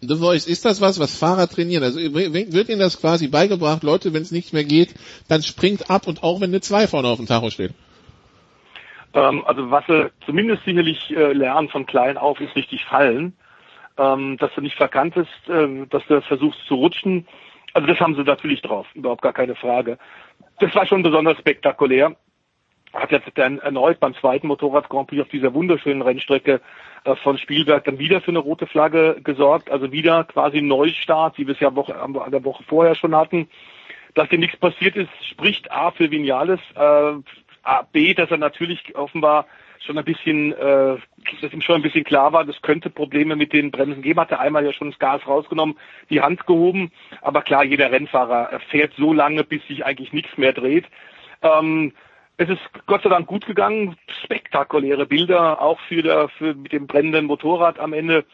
The 0.02 0.15
Voice, 0.15 0.45
ist 0.45 0.64
das 0.65 0.80
was, 0.80 0.99
was 0.99 1.18
Fahrer 1.18 1.48
trainieren? 1.48 1.84
Also 1.84 1.99
wird 1.99 2.69
ihnen 2.69 2.80
das 2.80 3.02
quasi 3.02 3.28
beigebracht, 3.28 3.84
Leute, 3.84 4.14
wenn 4.14 4.22
es 4.22 4.32
nicht 4.32 4.53
mehr 4.53 4.64
geht, 4.64 4.94
dann 5.28 5.41
springt 5.41 5.90
ab 5.90 6.07
und 6.07 6.24
auch 6.24 6.40
wenn 6.40 6.52
eine 6.52 6.61
2 6.61 6.88
vorne 6.88 7.07
auf 7.07 7.18
dem 7.18 7.26
Tacho 7.26 7.49
steht? 7.49 7.74
Ähm, 9.14 9.44
also 9.45 9.72
was 9.72 9.86
sie 9.88 10.11
zumindest 10.26 10.64
sicherlich 10.65 11.10
äh, 11.10 11.34
lernen 11.34 11.69
von 11.69 11.86
klein 11.86 12.18
auf, 12.18 12.40
ist 12.40 12.56
richtig 12.56 12.86
fallen. 12.86 13.34
Ähm, 13.98 14.38
dass 14.38 14.53
du 14.53 14.61
nicht 14.61 14.76
verkannt 14.76 15.15
bist, 15.15 15.49
äh, 15.49 15.88
dass 15.90 16.06
du 16.07 16.22
versuchst 16.22 16.60
zu 16.68 16.76
rutschen. 16.76 17.28
Also 17.74 17.88
das 17.88 17.99
haben 17.99 18.15
sie 18.15 18.22
natürlich 18.22 18.61
drauf, 18.61 18.86
überhaupt 18.94 19.24
gar 19.24 19.34
keine 19.34 19.56
Frage. 19.56 19.98
Das 20.60 20.74
war 20.76 20.86
schon 20.86 21.02
besonders 21.02 21.40
spektakulär. 21.40 22.15
Hat 22.93 23.11
jetzt 23.11 23.30
dann 23.35 23.59
erneut 23.59 23.99
beim 23.99 24.15
zweiten 24.15 24.47
Motorrad 24.47 24.89
Grand 24.89 25.07
Prix 25.07 25.22
auf 25.22 25.30
dieser 25.30 25.53
wunderschönen 25.53 26.01
Rennstrecke 26.01 26.61
äh, 27.03 27.15
von 27.18 27.38
Spielberg 27.38 27.84
dann 27.84 27.99
wieder 27.99 28.22
für 28.22 28.31
eine 28.31 28.39
rote 28.39 28.68
Flagge 28.68 29.18
gesorgt. 29.23 29.69
Also 29.69 29.91
wieder 29.91 30.23
quasi 30.23 30.59
ein 30.59 30.68
Neustart, 30.68 31.38
wie 31.38 31.47
wir 31.47 31.53
es 31.53 31.59
ja 31.59 31.76
Woche, 31.76 31.95
an 31.99 32.31
der 32.31 32.43
Woche 32.43 32.64
vorher 32.64 32.95
schon 32.95 33.15
hatten. 33.15 33.49
Dass 34.15 34.30
hier 34.30 34.39
nichts 34.39 34.57
passiert 34.57 34.95
ist, 34.95 35.09
spricht 35.30 35.72
A 35.72 35.91
für 35.91 36.09
Vinales, 36.09 36.59
äh, 36.76 37.14
B, 37.91 38.14
dass 38.14 38.31
er 38.31 38.38
natürlich 38.38 38.95
offenbar 38.95 39.45
schon 39.85 39.97
ein 39.97 40.05
bisschen, 40.05 40.53
äh, 40.53 40.97
dass 41.41 41.53
ihm 41.53 41.61
schon 41.61 41.76
ein 41.76 41.81
bisschen 41.81 42.03
klar 42.03 42.34
war, 42.34 42.43
das 42.43 42.61
könnte 42.61 42.89
Probleme 42.89 43.35
mit 43.35 43.53
den 43.53 43.72
Bremsen 43.72 44.01
geben. 44.01 44.19
Hat 44.19 44.31
er 44.31 44.39
einmal 44.39 44.65
ja 44.65 44.73
schon 44.73 44.89
das 44.89 44.99
Gas 44.99 45.26
rausgenommen, 45.27 45.77
die 46.09 46.22
Hand 46.22 46.47
gehoben. 46.47 46.91
Aber 47.22 47.41
klar, 47.41 47.64
jeder 47.64 47.91
Rennfahrer 47.91 48.59
fährt 48.69 48.93
so 48.97 49.14
lange, 49.14 49.43
bis 49.43 49.65
sich 49.68 49.85
eigentlich 49.85 50.14
nichts 50.14 50.38
mehr 50.38 50.53
dreht. 50.53 50.85
Ähm, 51.41 51.93
es 52.38 52.49
ist 52.49 52.61
Gott 52.85 53.03
sei 53.03 53.09
Dank 53.09 53.27
gut 53.27 53.45
gegangen. 53.45 53.97
Spektakuläre 54.23 55.05
Bilder, 55.05 55.61
auch 55.61 55.80
für, 55.81 56.03
der, 56.03 56.30
für 56.30 56.53
mit 56.53 56.72
dem 56.72 56.88
brennenden 56.88 57.26
Motorrad 57.26 57.80
am 57.80 57.93
Ende. 57.93 58.26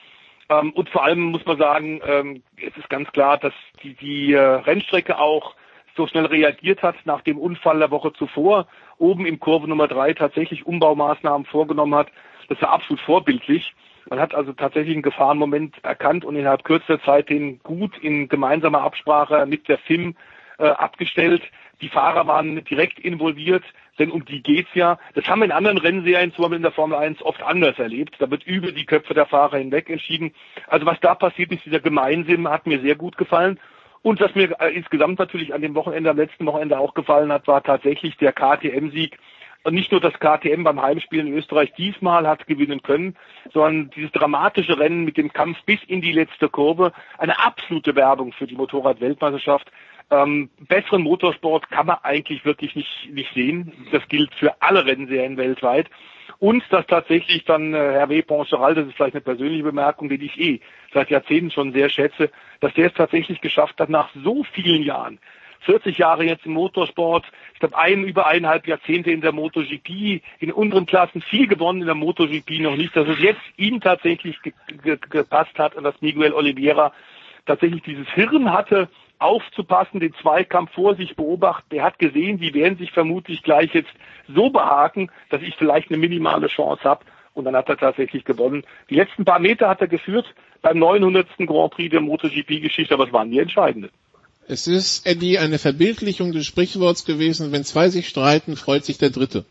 Ähm, 0.49 0.71
und 0.73 0.89
vor 0.89 1.05
allem 1.05 1.21
muss 1.21 1.45
man 1.45 1.57
sagen, 1.57 2.01
ähm, 2.05 2.43
es 2.57 2.75
ist 2.77 2.89
ganz 2.89 3.09
klar, 3.11 3.37
dass 3.37 3.53
die, 3.81 3.93
die 3.95 4.33
äh, 4.33 4.39
Rennstrecke 4.39 5.17
auch 5.17 5.55
so 5.95 6.05
schnell 6.07 6.25
reagiert 6.25 6.81
hat 6.83 6.95
nach 7.05 7.21
dem 7.21 7.37
Unfall 7.37 7.79
der 7.79 7.91
Woche 7.91 8.11
zuvor, 8.13 8.67
oben 8.97 9.25
im 9.25 9.39
Kurve 9.39 9.67
Nummer 9.67 9.87
drei 9.87 10.13
tatsächlich 10.13 10.65
Umbaumaßnahmen 10.65 11.45
vorgenommen 11.45 11.95
hat. 11.95 12.07
Das 12.49 12.61
war 12.61 12.71
absolut 12.71 12.99
vorbildlich. 13.01 13.73
Man 14.09 14.19
hat 14.19 14.35
also 14.35 14.51
tatsächlich 14.51 14.95
einen 14.95 15.03
Gefahrenmoment 15.03 15.75
erkannt 15.83 16.25
und 16.25 16.35
innerhalb 16.35 16.65
kürzester 16.65 17.01
Zeit 17.03 17.29
den 17.29 17.59
gut 17.63 17.97
in 17.99 18.27
gemeinsamer 18.27 18.81
Absprache 18.81 19.45
mit 19.45 19.69
der 19.69 19.77
FIM 19.77 20.15
äh, 20.57 20.65
abgestellt. 20.65 21.43
Die 21.81 21.89
Fahrer 21.89 22.27
waren 22.27 22.63
direkt 22.65 22.99
involviert, 22.99 23.63
denn 23.99 24.11
um 24.11 24.25
die 24.25 24.41
geht's 24.41 24.73
ja. 24.73 24.97
Das 25.13 25.27
haben 25.27 25.39
wir 25.39 25.45
in 25.45 25.51
anderen 25.51 25.77
Rennserien, 25.77 26.33
zum 26.33 26.43
Beispiel 26.43 26.57
in 26.57 26.63
der 26.63 26.71
Formel 26.71 26.97
1, 26.97 27.21
oft 27.21 27.41
anders 27.43 27.77
erlebt. 27.77 28.15
Da 28.19 28.29
wird 28.29 28.43
über 28.45 28.71
die 28.71 28.85
Köpfe 28.85 29.13
der 29.13 29.25
Fahrer 29.25 29.57
hinweg 29.57 29.89
entschieden. 29.89 30.33
Also 30.67 30.85
was 30.85 30.99
da 30.99 31.15
passiert 31.15 31.51
ist, 31.51 31.65
dieser 31.65 31.79
Gemeinsinn 31.79 32.47
hat 32.47 32.65
mir 32.65 32.79
sehr 32.81 32.95
gut 32.95 33.17
gefallen. 33.17 33.59
Und 34.01 34.19
was 34.19 34.35
mir 34.35 34.59
äh, 34.59 34.73
insgesamt 34.75 35.17
natürlich 35.19 35.53
an 35.53 35.61
dem 35.61 35.75
Wochenende, 35.75 36.09
am 36.09 36.17
letzten 36.17 36.45
Wochenende 36.45 36.77
auch 36.77 36.93
gefallen 36.93 37.31
hat, 37.31 37.47
war 37.47 37.63
tatsächlich 37.63 38.17
der 38.17 38.33
KTM-Sieg. 38.33 39.17
Und 39.65 39.75
nicht 39.75 39.93
nur 39.93 40.01
das 40.01 40.13
KTM 40.19 40.63
beim 40.63 40.81
Heimspiel 40.81 41.21
in 41.21 41.33
Österreich 41.33 41.73
diesmal 41.75 42.27
hat 42.27 42.47
gewinnen 42.47 42.83
können, 42.83 43.15
sondern 43.53 43.91
dieses 43.91 44.11
dramatische 44.11 44.77
Rennen 44.77 45.05
mit 45.05 45.15
dem 45.15 45.31
Kampf 45.31 45.57
bis 45.65 45.81
in 45.87 46.01
die 46.01 46.11
letzte 46.11 46.49
Kurve. 46.49 46.91
Eine 47.17 47.39
absolute 47.39 47.95
Werbung 47.95 48.33
für 48.33 48.45
die 48.45 48.55
Motorrad-Weltmeisterschaft. 48.55 49.71
Ähm, 50.11 50.49
besseren 50.67 51.01
Motorsport 51.01 51.69
kann 51.69 51.87
man 51.87 51.97
eigentlich 52.03 52.45
wirklich 52.45 52.75
nicht, 52.75 53.09
nicht 53.11 53.33
sehen. 53.33 53.71
Das 53.91 54.07
gilt 54.09 54.33
für 54.35 54.61
alle 54.61 54.85
Rennserien 54.85 55.37
weltweit. 55.37 55.89
Und 56.39 56.63
dass 56.71 56.85
tatsächlich 56.87 57.45
dann 57.45 57.73
äh, 57.73 57.77
Herr 57.77 58.09
W. 58.09 58.21
Poncheral, 58.21 58.75
das 58.75 58.87
ist 58.87 58.95
vielleicht 58.95 59.15
eine 59.15 59.21
persönliche 59.21 59.63
Bemerkung, 59.63 60.09
die 60.09 60.15
ich 60.15 60.39
eh 60.39 60.59
seit 60.93 61.09
Jahrzehnten 61.09 61.51
schon 61.51 61.73
sehr 61.73 61.89
schätze, 61.89 62.29
dass 62.59 62.73
der 62.73 62.87
es 62.87 62.93
tatsächlich 62.93 63.41
geschafft 63.41 63.79
hat, 63.79 63.89
nach 63.89 64.09
so 64.23 64.43
vielen 64.53 64.83
Jahren, 64.83 65.19
40 65.61 65.97
Jahre 65.97 66.25
jetzt 66.25 66.45
im 66.45 66.53
Motorsport, 66.53 67.25
ich 67.53 67.59
glaube 67.59 67.77
ein, 67.77 68.03
über 68.03 68.27
eineinhalb 68.27 68.67
Jahrzehnte 68.67 69.11
in 69.11 69.21
der 69.21 69.31
MotoGP, 69.31 70.21
in 70.39 70.51
unteren 70.51 70.85
Klassen 70.85 71.21
viel 71.21 71.47
gewonnen 71.47 71.81
in 71.81 71.87
der 71.87 71.95
MotoGP 71.95 72.59
noch 72.59 72.75
nicht, 72.75 72.95
dass 72.95 73.07
es 73.07 73.19
jetzt 73.19 73.41
ihm 73.57 73.79
tatsächlich 73.79 74.41
ge 74.41 74.53
ge 74.83 74.97
gepasst 75.09 75.57
hat 75.57 75.75
und 75.75 75.83
dass 75.83 76.01
Miguel 76.01 76.33
Oliveira 76.33 76.93
tatsächlich 77.45 77.83
dieses 77.83 78.07
Hirn 78.09 78.51
hatte, 78.51 78.89
aufzupassen, 79.23 79.99
den 79.99 80.13
Zweikampf 80.21 80.71
vor 80.73 80.95
sich 80.95 81.15
beobachten. 81.15 81.69
Der 81.71 81.83
hat 81.83 81.99
gesehen, 81.99 82.39
die 82.39 82.53
werden 82.53 82.77
sich 82.77 82.91
vermutlich 82.91 83.41
gleich 83.43 83.73
jetzt 83.73 83.93
so 84.27 84.49
behaken, 84.49 85.09
dass 85.29 85.41
ich 85.41 85.55
vielleicht 85.55 85.89
eine 85.89 85.97
minimale 85.97 86.47
Chance 86.47 86.83
habe. 86.83 87.05
Und 87.33 87.45
dann 87.45 87.55
hat 87.55 87.69
er 87.69 87.77
tatsächlich 87.77 88.25
gewonnen. 88.25 88.63
Die 88.89 88.95
letzten 88.95 89.25
paar 89.25 89.39
Meter 89.39 89.67
hat 89.67 89.81
er 89.81 89.87
geführt 89.87 90.33
beim 90.61 90.77
900. 90.77 91.27
Grand 91.47 91.71
Prix 91.73 91.89
der 91.89 92.01
MotoGP-Geschichte, 92.01 92.93
aber 92.93 93.07
es 93.07 93.13
waren 93.13 93.31
die 93.31 93.39
entscheidenden. 93.39 93.89
Es 94.47 94.67
ist, 94.67 95.07
Eddie, 95.07 95.39
eine 95.39 95.57
Verbildlichung 95.57 96.31
des 96.31 96.45
Sprichworts 96.45 97.05
gewesen, 97.05 97.51
wenn 97.51 97.63
zwei 97.63 97.89
sich 97.89 98.09
streiten, 98.09 98.55
freut 98.55 98.83
sich 98.83 98.97
der 98.97 99.09
Dritte. 99.09 99.45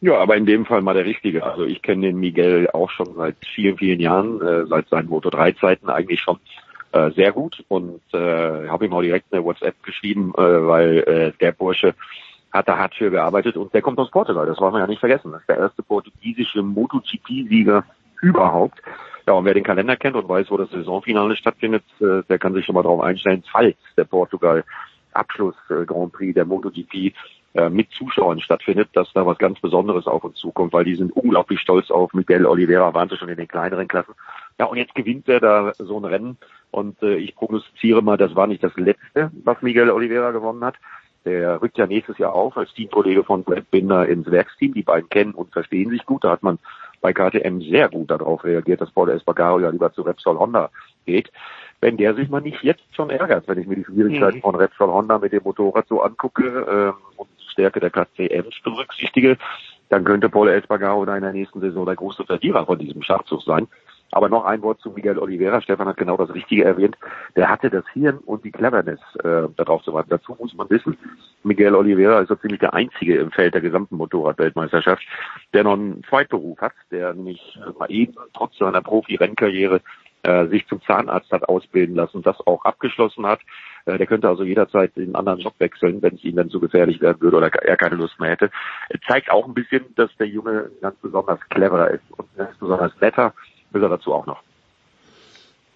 Ja, 0.00 0.18
aber 0.18 0.36
in 0.36 0.46
dem 0.46 0.66
Fall 0.66 0.82
mal 0.82 0.94
der 0.94 1.06
Richtige. 1.06 1.44
Also 1.44 1.64
ich 1.64 1.80
kenne 1.80 2.06
den 2.06 2.20
Miguel 2.20 2.68
auch 2.72 2.90
schon 2.90 3.14
seit 3.16 3.36
vielen, 3.54 3.78
vielen 3.78 4.00
Jahren, 4.00 4.40
äh, 4.42 4.66
seit 4.66 4.88
seinen 4.88 5.08
Moto3-Zeiten 5.08 5.88
eigentlich 5.88 6.20
schon 6.20 6.38
äh, 6.96 7.10
sehr 7.12 7.32
gut 7.32 7.64
und 7.68 8.00
äh, 8.12 8.68
habe 8.68 8.86
ihm 8.86 8.92
auch 8.92 9.02
direkt 9.02 9.32
eine 9.32 9.44
WhatsApp 9.44 9.82
geschrieben, 9.82 10.32
äh, 10.36 10.40
weil 10.40 10.98
äh, 10.98 11.32
der 11.40 11.52
Bursche 11.52 11.94
hat 12.52 12.68
da 12.68 12.78
hart 12.78 12.94
für 12.94 13.10
gearbeitet 13.10 13.56
und 13.56 13.74
der 13.74 13.82
kommt 13.82 13.98
aus 13.98 14.10
Portugal, 14.10 14.46
das 14.46 14.58
wollen 14.58 14.74
wir 14.74 14.80
ja 14.80 14.86
nicht 14.86 15.00
vergessen. 15.00 15.32
Das 15.32 15.42
ist 15.42 15.48
der 15.48 15.58
erste 15.58 15.82
portugiesische 15.82 16.62
MotoGP-Sieger 16.62 17.84
überhaupt. 18.22 18.80
Ja, 19.26 19.34
und 19.34 19.44
wer 19.44 19.54
den 19.54 19.64
Kalender 19.64 19.96
kennt 19.96 20.16
und 20.16 20.28
weiß, 20.28 20.50
wo 20.50 20.56
das 20.56 20.70
Saisonfinale 20.70 21.36
stattfindet, 21.36 21.84
äh, 22.00 22.22
der 22.28 22.38
kann 22.38 22.54
sich 22.54 22.64
schon 22.64 22.74
mal 22.74 22.82
darauf 22.82 23.02
einstellen, 23.02 23.42
falls 23.50 23.76
der 23.96 24.04
Portugal 24.04 24.64
Abschluss 25.12 25.56
äh, 25.68 25.84
Grand 25.84 26.12
Prix 26.12 26.34
der 26.34 26.44
MotoGP 26.44 27.12
äh, 27.54 27.68
mit 27.68 27.90
Zuschauern 27.92 28.40
stattfindet, 28.40 28.90
dass 28.92 29.12
da 29.14 29.26
was 29.26 29.38
ganz 29.38 29.58
Besonderes 29.60 30.06
auf 30.06 30.24
uns 30.24 30.36
zukommt, 30.36 30.72
weil 30.72 30.84
die 30.84 30.94
sind 30.94 31.12
unglaublich 31.12 31.60
stolz 31.60 31.90
auf 31.90 32.12
Miguel 32.12 32.46
Oliveira, 32.46 32.94
waren 32.94 33.08
sie 33.08 33.16
schon 33.16 33.28
in 33.28 33.36
den 33.36 33.48
kleineren 33.48 33.88
Klassen. 33.88 34.14
Ja, 34.58 34.66
und 34.66 34.78
jetzt 34.78 34.94
gewinnt 34.94 35.28
er 35.28 35.40
da 35.40 35.72
so 35.78 35.98
ein 35.98 36.04
Rennen 36.04 36.38
und 36.70 37.02
äh, 37.02 37.16
ich 37.16 37.34
prognostiziere 37.34 38.02
mal, 38.02 38.16
das 38.16 38.34
war 38.34 38.46
nicht 38.46 38.62
das 38.62 38.74
letzte, 38.76 39.30
was 39.44 39.60
Miguel 39.62 39.90
Oliveira 39.90 40.30
gewonnen 40.30 40.64
hat. 40.64 40.76
Der 41.26 41.60
rückt 41.60 41.76
ja 41.76 41.86
nächstes 41.86 42.18
Jahr 42.18 42.34
auf 42.34 42.56
als 42.56 42.72
Teamkollege 42.74 43.24
von 43.24 43.42
Brad 43.42 43.68
Binder 43.70 44.06
ins 44.06 44.30
Werksteam. 44.30 44.74
Die 44.74 44.84
beiden 44.84 45.08
kennen 45.08 45.32
und 45.32 45.52
verstehen 45.52 45.90
sich 45.90 46.06
gut. 46.06 46.22
Da 46.22 46.30
hat 46.30 46.44
man 46.44 46.58
bei 47.00 47.12
KTM 47.12 47.60
sehr 47.62 47.88
gut 47.88 48.10
darauf 48.10 48.44
reagiert, 48.44 48.80
dass 48.80 48.92
Paul 48.92 49.10
Espargaro 49.10 49.58
ja 49.58 49.70
lieber 49.70 49.92
zu 49.92 50.02
Repsol 50.02 50.38
Honda 50.38 50.70
geht. 51.04 51.32
Wenn 51.80 51.96
der 51.96 52.14
sich 52.14 52.28
mal 52.28 52.40
nicht 52.40 52.62
jetzt 52.62 52.84
schon 52.94 53.10
ärgert, 53.10 53.48
wenn 53.48 53.58
ich 53.58 53.66
mir 53.66 53.74
die 53.74 53.84
Schwierigkeiten 53.84 54.38
mhm. 54.38 54.42
von 54.42 54.54
Repsol 54.54 54.90
Honda 54.90 55.18
mit 55.18 55.32
dem 55.32 55.42
Motorrad 55.42 55.88
so 55.88 56.00
angucke 56.00 56.44
äh, 56.44 57.18
und 57.20 57.28
die 57.40 57.50
Stärke 57.50 57.80
der 57.80 57.90
KTM 57.90 58.48
berücksichtige, 58.62 59.36
dann 59.88 60.04
könnte 60.04 60.28
Paul 60.28 60.48
Espargaro 60.48 61.04
da 61.04 61.16
in 61.16 61.22
der 61.22 61.32
nächsten 61.32 61.60
Saison 61.60 61.86
der 61.86 61.96
große 61.96 62.24
Verlierer 62.24 62.66
von 62.66 62.78
diesem 62.78 63.02
Schachzug 63.02 63.42
sein. 63.42 63.66
Aber 64.12 64.28
noch 64.28 64.44
ein 64.44 64.62
Wort 64.62 64.80
zu 64.80 64.90
Miguel 64.90 65.18
Oliveira. 65.18 65.60
Stefan 65.60 65.88
hat 65.88 65.96
genau 65.96 66.16
das 66.16 66.32
Richtige 66.32 66.64
erwähnt. 66.64 66.96
Der 67.34 67.48
hatte 67.48 67.70
das 67.70 67.84
Hirn 67.92 68.18
und 68.18 68.44
die 68.44 68.52
Cleverness, 68.52 69.00
äh, 69.24 69.48
darauf 69.56 69.82
zu 69.82 69.92
warten. 69.92 70.10
Dazu 70.10 70.36
muss 70.38 70.54
man 70.54 70.70
wissen, 70.70 70.96
Miguel 71.42 71.74
Oliveira 71.74 72.20
ist 72.20 72.28
so 72.28 72.36
ziemlich 72.36 72.60
der 72.60 72.74
Einzige 72.74 73.16
im 73.16 73.30
Feld 73.30 73.54
der 73.54 73.60
gesamten 73.60 73.96
Motorradweltmeisterschaft, 73.96 75.02
der 75.52 75.64
noch 75.64 75.74
einen 75.74 76.02
Zweitberuf 76.08 76.58
hat, 76.60 76.72
der 76.90 77.14
nämlich 77.14 77.58
mal 77.78 77.90
eben 77.90 78.14
trotz 78.32 78.56
seiner 78.58 78.82
Profi-Rennkarriere 78.82 79.80
äh, 80.26 80.48
sich 80.48 80.66
zum 80.66 80.82
Zahnarzt 80.82 81.30
hat 81.30 81.48
ausbilden 81.48 81.94
lassen, 81.94 82.22
das 82.22 82.36
auch 82.46 82.64
abgeschlossen 82.64 83.26
hat. 83.26 83.40
Äh, 83.84 83.98
der 83.98 84.06
könnte 84.06 84.28
also 84.28 84.42
jederzeit 84.42 84.96
den 84.96 85.14
anderen 85.14 85.40
Job 85.40 85.54
wechseln, 85.58 86.02
wenn 86.02 86.14
es 86.14 86.24
ihm 86.24 86.36
dann 86.36 86.50
zu 86.50 86.58
gefährlich 86.58 87.00
werden 87.00 87.20
würde 87.20 87.36
oder 87.36 87.54
er 87.54 87.76
keine 87.76 87.96
Lust 87.96 88.18
mehr 88.18 88.30
hätte. 88.30 88.50
Zeigt 89.06 89.30
auch 89.30 89.46
ein 89.46 89.54
bisschen, 89.54 89.84
dass 89.94 90.10
der 90.16 90.26
Junge 90.26 90.70
ganz 90.80 90.96
besonders 91.00 91.38
cleverer 91.48 91.90
ist 91.90 92.02
und 92.16 92.26
ganz 92.36 92.56
besonders 92.58 92.92
netter 93.00 93.34
will 93.70 93.82
er 93.82 93.88
dazu 93.88 94.12
auch 94.12 94.26
noch. 94.26 94.42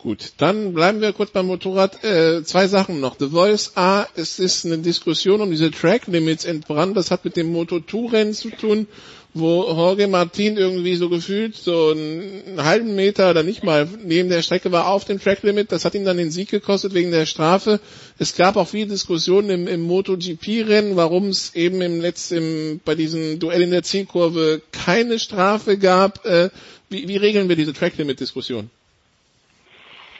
Gut, 0.02 0.32
dann 0.38 0.72
bleiben 0.72 1.02
wir 1.02 1.12
kurz 1.12 1.30
beim 1.30 1.46
Motorrad. 1.46 2.02
Äh, 2.02 2.42
zwei 2.42 2.68
Sachen 2.68 3.00
noch. 3.00 3.16
The 3.18 3.28
Voice 3.28 3.72
A, 3.76 4.06
es 4.16 4.38
ist 4.38 4.64
eine 4.64 4.78
Diskussion 4.78 5.42
um 5.42 5.50
diese 5.50 5.70
Track 5.70 6.06
Limits 6.06 6.46
entbrannt. 6.46 6.96
Das 6.96 7.10
hat 7.10 7.26
mit 7.26 7.36
dem 7.36 7.54
Moto2-Rennen 7.54 8.32
zu 8.32 8.48
tun, 8.48 8.86
wo 9.34 9.62
Jorge 9.64 10.08
Martin 10.08 10.56
irgendwie 10.56 10.96
so 10.96 11.10
gefühlt 11.10 11.54
so 11.54 11.90
einen 11.90 12.64
halben 12.64 12.94
Meter 12.96 13.28
oder 13.28 13.42
nicht 13.42 13.62
mal 13.62 13.86
neben 14.02 14.30
der 14.30 14.40
Strecke 14.40 14.72
war 14.72 14.88
auf 14.88 15.04
dem 15.04 15.20
Track 15.20 15.42
Limit. 15.42 15.70
Das 15.70 15.84
hat 15.84 15.94
ihm 15.94 16.06
dann 16.06 16.16
den 16.16 16.30
Sieg 16.30 16.48
gekostet 16.48 16.94
wegen 16.94 17.10
der 17.10 17.26
Strafe. 17.26 17.78
Es 18.18 18.34
gab 18.34 18.56
auch 18.56 18.68
viele 18.68 18.86
Diskussionen 18.86 19.50
im, 19.50 19.68
im 19.68 19.82
MotoGP-Rennen, 19.82 20.96
warum 20.96 21.28
es 21.28 21.54
eben 21.54 21.82
im 21.82 22.00
letzten, 22.00 22.80
bei 22.86 22.94
diesem 22.94 23.38
Duell 23.38 23.60
in 23.60 23.70
der 23.70 23.82
Zielkurve 23.82 24.62
keine 24.72 25.18
Strafe 25.18 25.76
gab. 25.76 26.24
Äh, 26.24 26.48
wie, 26.90 27.08
wie 27.08 27.16
regeln 27.16 27.48
wir 27.48 27.56
diese 27.56 27.72
Track-Limit-Diskussion? 27.72 28.70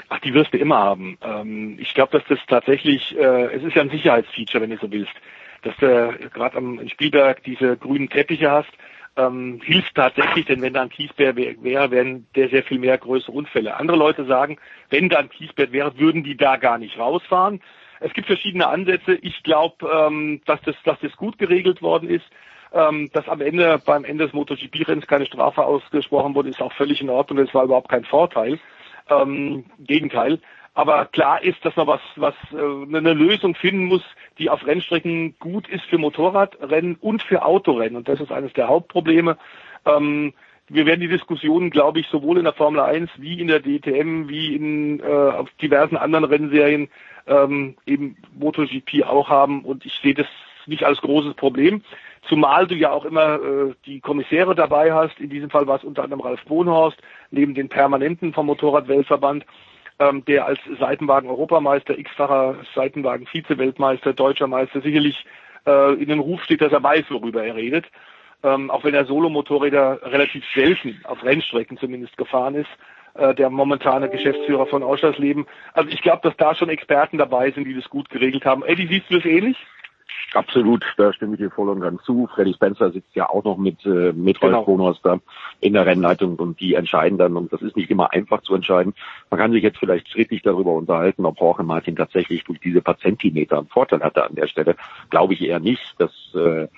Ach, 0.08 0.18
die 0.20 0.34
wirst 0.34 0.52
du 0.52 0.58
immer 0.58 0.78
haben. 0.78 1.18
Ähm, 1.22 1.78
ich 1.80 1.94
glaube, 1.94 2.18
dass 2.18 2.26
das 2.28 2.38
tatsächlich, 2.48 3.16
äh, 3.16 3.54
es 3.54 3.62
ist 3.62 3.76
ja 3.76 3.82
ein 3.82 3.90
Sicherheitsfeature, 3.90 4.62
wenn 4.62 4.70
du 4.70 4.78
so 4.78 4.90
willst, 4.90 5.12
dass 5.62 5.76
du 5.76 6.18
gerade 6.32 6.56
am 6.56 6.88
Spielberg 6.88 7.44
diese 7.44 7.76
grünen 7.76 8.08
Teppiche 8.08 8.50
hast, 8.50 8.70
ähm, 9.16 9.60
hilft 9.62 9.94
tatsächlich, 9.94 10.46
denn 10.46 10.62
wenn 10.62 10.72
da 10.72 10.82
ein 10.82 10.88
Kiesbär 10.88 11.36
wäre, 11.36 11.90
wären 11.90 12.26
der 12.34 12.48
sehr 12.48 12.62
viel 12.62 12.78
mehr 12.78 12.96
größere 12.98 13.32
Unfälle. 13.32 13.76
Andere 13.76 13.96
Leute 13.96 14.24
sagen, 14.24 14.58
wenn 14.88 15.08
da 15.08 15.18
ein 15.18 15.30
Kiesbär 15.30 15.72
wäre, 15.72 15.98
würden 15.98 16.24
die 16.24 16.36
da 16.36 16.56
gar 16.56 16.78
nicht 16.78 16.98
rausfahren. 16.98 17.60
Es 18.00 18.12
gibt 18.14 18.28
verschiedene 18.28 18.66
Ansätze. 18.66 19.14
Ich 19.14 19.42
glaube, 19.42 19.88
ähm, 19.88 20.40
dass, 20.46 20.60
das, 20.62 20.76
dass 20.84 20.98
das 21.00 21.16
gut 21.16 21.38
geregelt 21.38 21.82
worden 21.82 22.08
ist. 22.08 22.24
Ähm, 22.72 23.10
dass 23.12 23.28
am 23.28 23.40
Ende, 23.40 23.80
beim 23.84 24.04
Ende 24.04 24.24
des 24.24 24.32
MotoGP-Rennens 24.32 25.06
keine 25.06 25.26
Strafe 25.26 25.64
ausgesprochen 25.64 26.34
wurde, 26.34 26.50
ist 26.50 26.62
auch 26.62 26.72
völlig 26.72 27.00
in 27.00 27.10
Ordnung. 27.10 27.44
Das 27.44 27.54
war 27.54 27.64
überhaupt 27.64 27.88
kein 27.88 28.04
Vorteil. 28.04 28.58
Ähm, 29.08 29.64
Gegenteil. 29.80 30.38
Aber 30.74 31.06
klar 31.06 31.42
ist, 31.42 31.64
dass 31.64 31.74
man 31.74 31.88
was, 31.88 32.00
was 32.16 32.34
äh, 32.52 32.96
eine 32.96 33.12
Lösung 33.12 33.54
finden 33.54 33.86
muss, 33.86 34.04
die 34.38 34.50
auf 34.50 34.64
Rennstrecken 34.64 35.34
gut 35.40 35.68
ist 35.68 35.84
für 35.84 35.98
Motorradrennen 35.98 36.96
und 37.00 37.22
für 37.22 37.44
Autorennen. 37.44 37.96
Und 37.96 38.08
das 38.08 38.20
ist 38.20 38.30
eines 38.30 38.52
der 38.52 38.68
Hauptprobleme. 38.68 39.36
Ähm, 39.84 40.32
wir 40.68 40.86
werden 40.86 41.00
die 41.00 41.08
Diskussionen, 41.08 41.70
glaube 41.70 41.98
ich, 41.98 42.06
sowohl 42.06 42.38
in 42.38 42.44
der 42.44 42.52
Formel 42.52 42.80
1 42.80 43.10
wie 43.16 43.40
in 43.40 43.48
der 43.48 43.60
DTM, 43.60 44.28
wie 44.28 44.54
in 44.54 45.00
äh, 45.00 45.02
auf 45.02 45.50
diversen 45.60 45.96
anderen 45.96 46.24
Rennserien 46.24 46.88
ähm, 47.26 47.76
eben 47.86 48.16
MotoGP 48.38 49.02
auch 49.04 49.28
haben. 49.28 49.64
Und 49.64 49.84
ich 49.84 49.98
sehe 50.00 50.14
das 50.14 50.28
nicht 50.66 50.84
als 50.84 51.00
großes 51.00 51.34
Problem. 51.34 51.82
Zumal 52.30 52.68
du 52.68 52.76
ja 52.76 52.92
auch 52.92 53.04
immer 53.04 53.34
äh, 53.34 53.74
die 53.86 53.98
Kommissäre 53.98 54.54
dabei 54.54 54.92
hast. 54.92 55.18
In 55.18 55.30
diesem 55.30 55.50
Fall 55.50 55.66
war 55.66 55.78
es 55.78 55.84
unter 55.84 56.04
anderem 56.04 56.20
Ralf 56.20 56.44
Bohnhorst, 56.44 56.96
neben 57.32 57.54
den 57.54 57.68
Permanenten 57.68 58.32
vom 58.32 58.46
Motorradweltverband, 58.46 59.44
ähm, 59.98 60.24
der 60.26 60.46
als 60.46 60.60
Seitenwagen-Europameister, 60.78 61.98
x-facher 61.98 62.54
Seitenwagen-Vize-Weltmeister, 62.76 64.12
deutscher 64.12 64.46
Meister 64.46 64.80
sicherlich 64.80 65.26
äh, 65.66 65.94
in 65.94 66.08
den 66.08 66.20
Ruf 66.20 66.40
steht, 66.44 66.60
dass 66.60 66.72
er 66.72 66.84
weiß, 66.84 67.06
worüber 67.10 67.44
er 67.44 67.56
redet. 67.56 67.86
Ähm, 68.44 68.70
auch 68.70 68.84
wenn 68.84 68.94
er 68.94 69.06
Solo-Motorräder 69.06 70.00
relativ 70.04 70.44
selten 70.54 71.00
auf 71.02 71.24
Rennstrecken 71.24 71.78
zumindest 71.78 72.16
gefahren 72.16 72.54
ist, 72.54 72.70
äh, 73.14 73.34
der 73.34 73.50
momentane 73.50 74.08
Geschäftsführer 74.08 74.66
von 74.66 74.84
Ausschlassleben. 74.84 75.46
Also 75.74 75.90
ich 75.90 76.00
glaube, 76.00 76.20
dass 76.22 76.36
da 76.36 76.54
schon 76.54 76.68
Experten 76.68 77.18
dabei 77.18 77.50
sind, 77.50 77.64
die 77.64 77.74
das 77.74 77.90
gut 77.90 78.08
geregelt 78.08 78.44
haben. 78.44 78.62
Eddie, 78.62 78.86
siehst 78.86 79.10
du 79.10 79.16
das 79.16 79.24
ähnlich? 79.24 79.56
Absolut, 80.32 80.84
da 80.96 81.12
stimme 81.12 81.34
ich 81.34 81.40
dir 81.40 81.50
voll 81.50 81.68
und 81.68 81.80
ganz 81.80 82.02
zu. 82.04 82.28
Freddy 82.32 82.54
Spencer 82.54 82.92
sitzt 82.92 83.14
ja 83.14 83.28
auch 83.28 83.42
noch 83.42 83.56
mit, 83.56 83.84
äh, 83.84 84.12
mit 84.12 84.40
Rolf 84.40 84.64
Genau. 84.64 84.94
da 85.02 85.18
in 85.60 85.72
der 85.72 85.86
Rennleitung 85.86 86.36
und 86.36 86.60
die 86.60 86.74
entscheiden 86.74 87.18
dann 87.18 87.36
und 87.36 87.52
das 87.52 87.62
ist 87.62 87.76
nicht 87.76 87.90
immer 87.90 88.12
einfach 88.12 88.40
zu 88.42 88.54
entscheiden. 88.54 88.94
Man 89.30 89.40
kann 89.40 89.50
sich 89.50 89.62
jetzt 89.62 89.78
vielleicht 89.78 90.08
schrittlich 90.08 90.42
darüber 90.42 90.72
unterhalten, 90.72 91.26
ob 91.26 91.40
Jorge 91.40 91.64
Martin 91.64 91.96
tatsächlich 91.96 92.44
durch 92.44 92.60
diese 92.60 92.80
paar 92.80 92.98
Zentimeter 92.98 93.58
einen 93.58 93.66
Vorteil 93.66 94.02
hatte 94.02 94.24
an 94.24 94.36
der 94.36 94.46
Stelle. 94.46 94.76
Glaube 95.10 95.34
ich 95.34 95.42
eher 95.42 95.58
nicht. 95.58 95.94
Das 95.98 96.12
äh, 96.34 96.68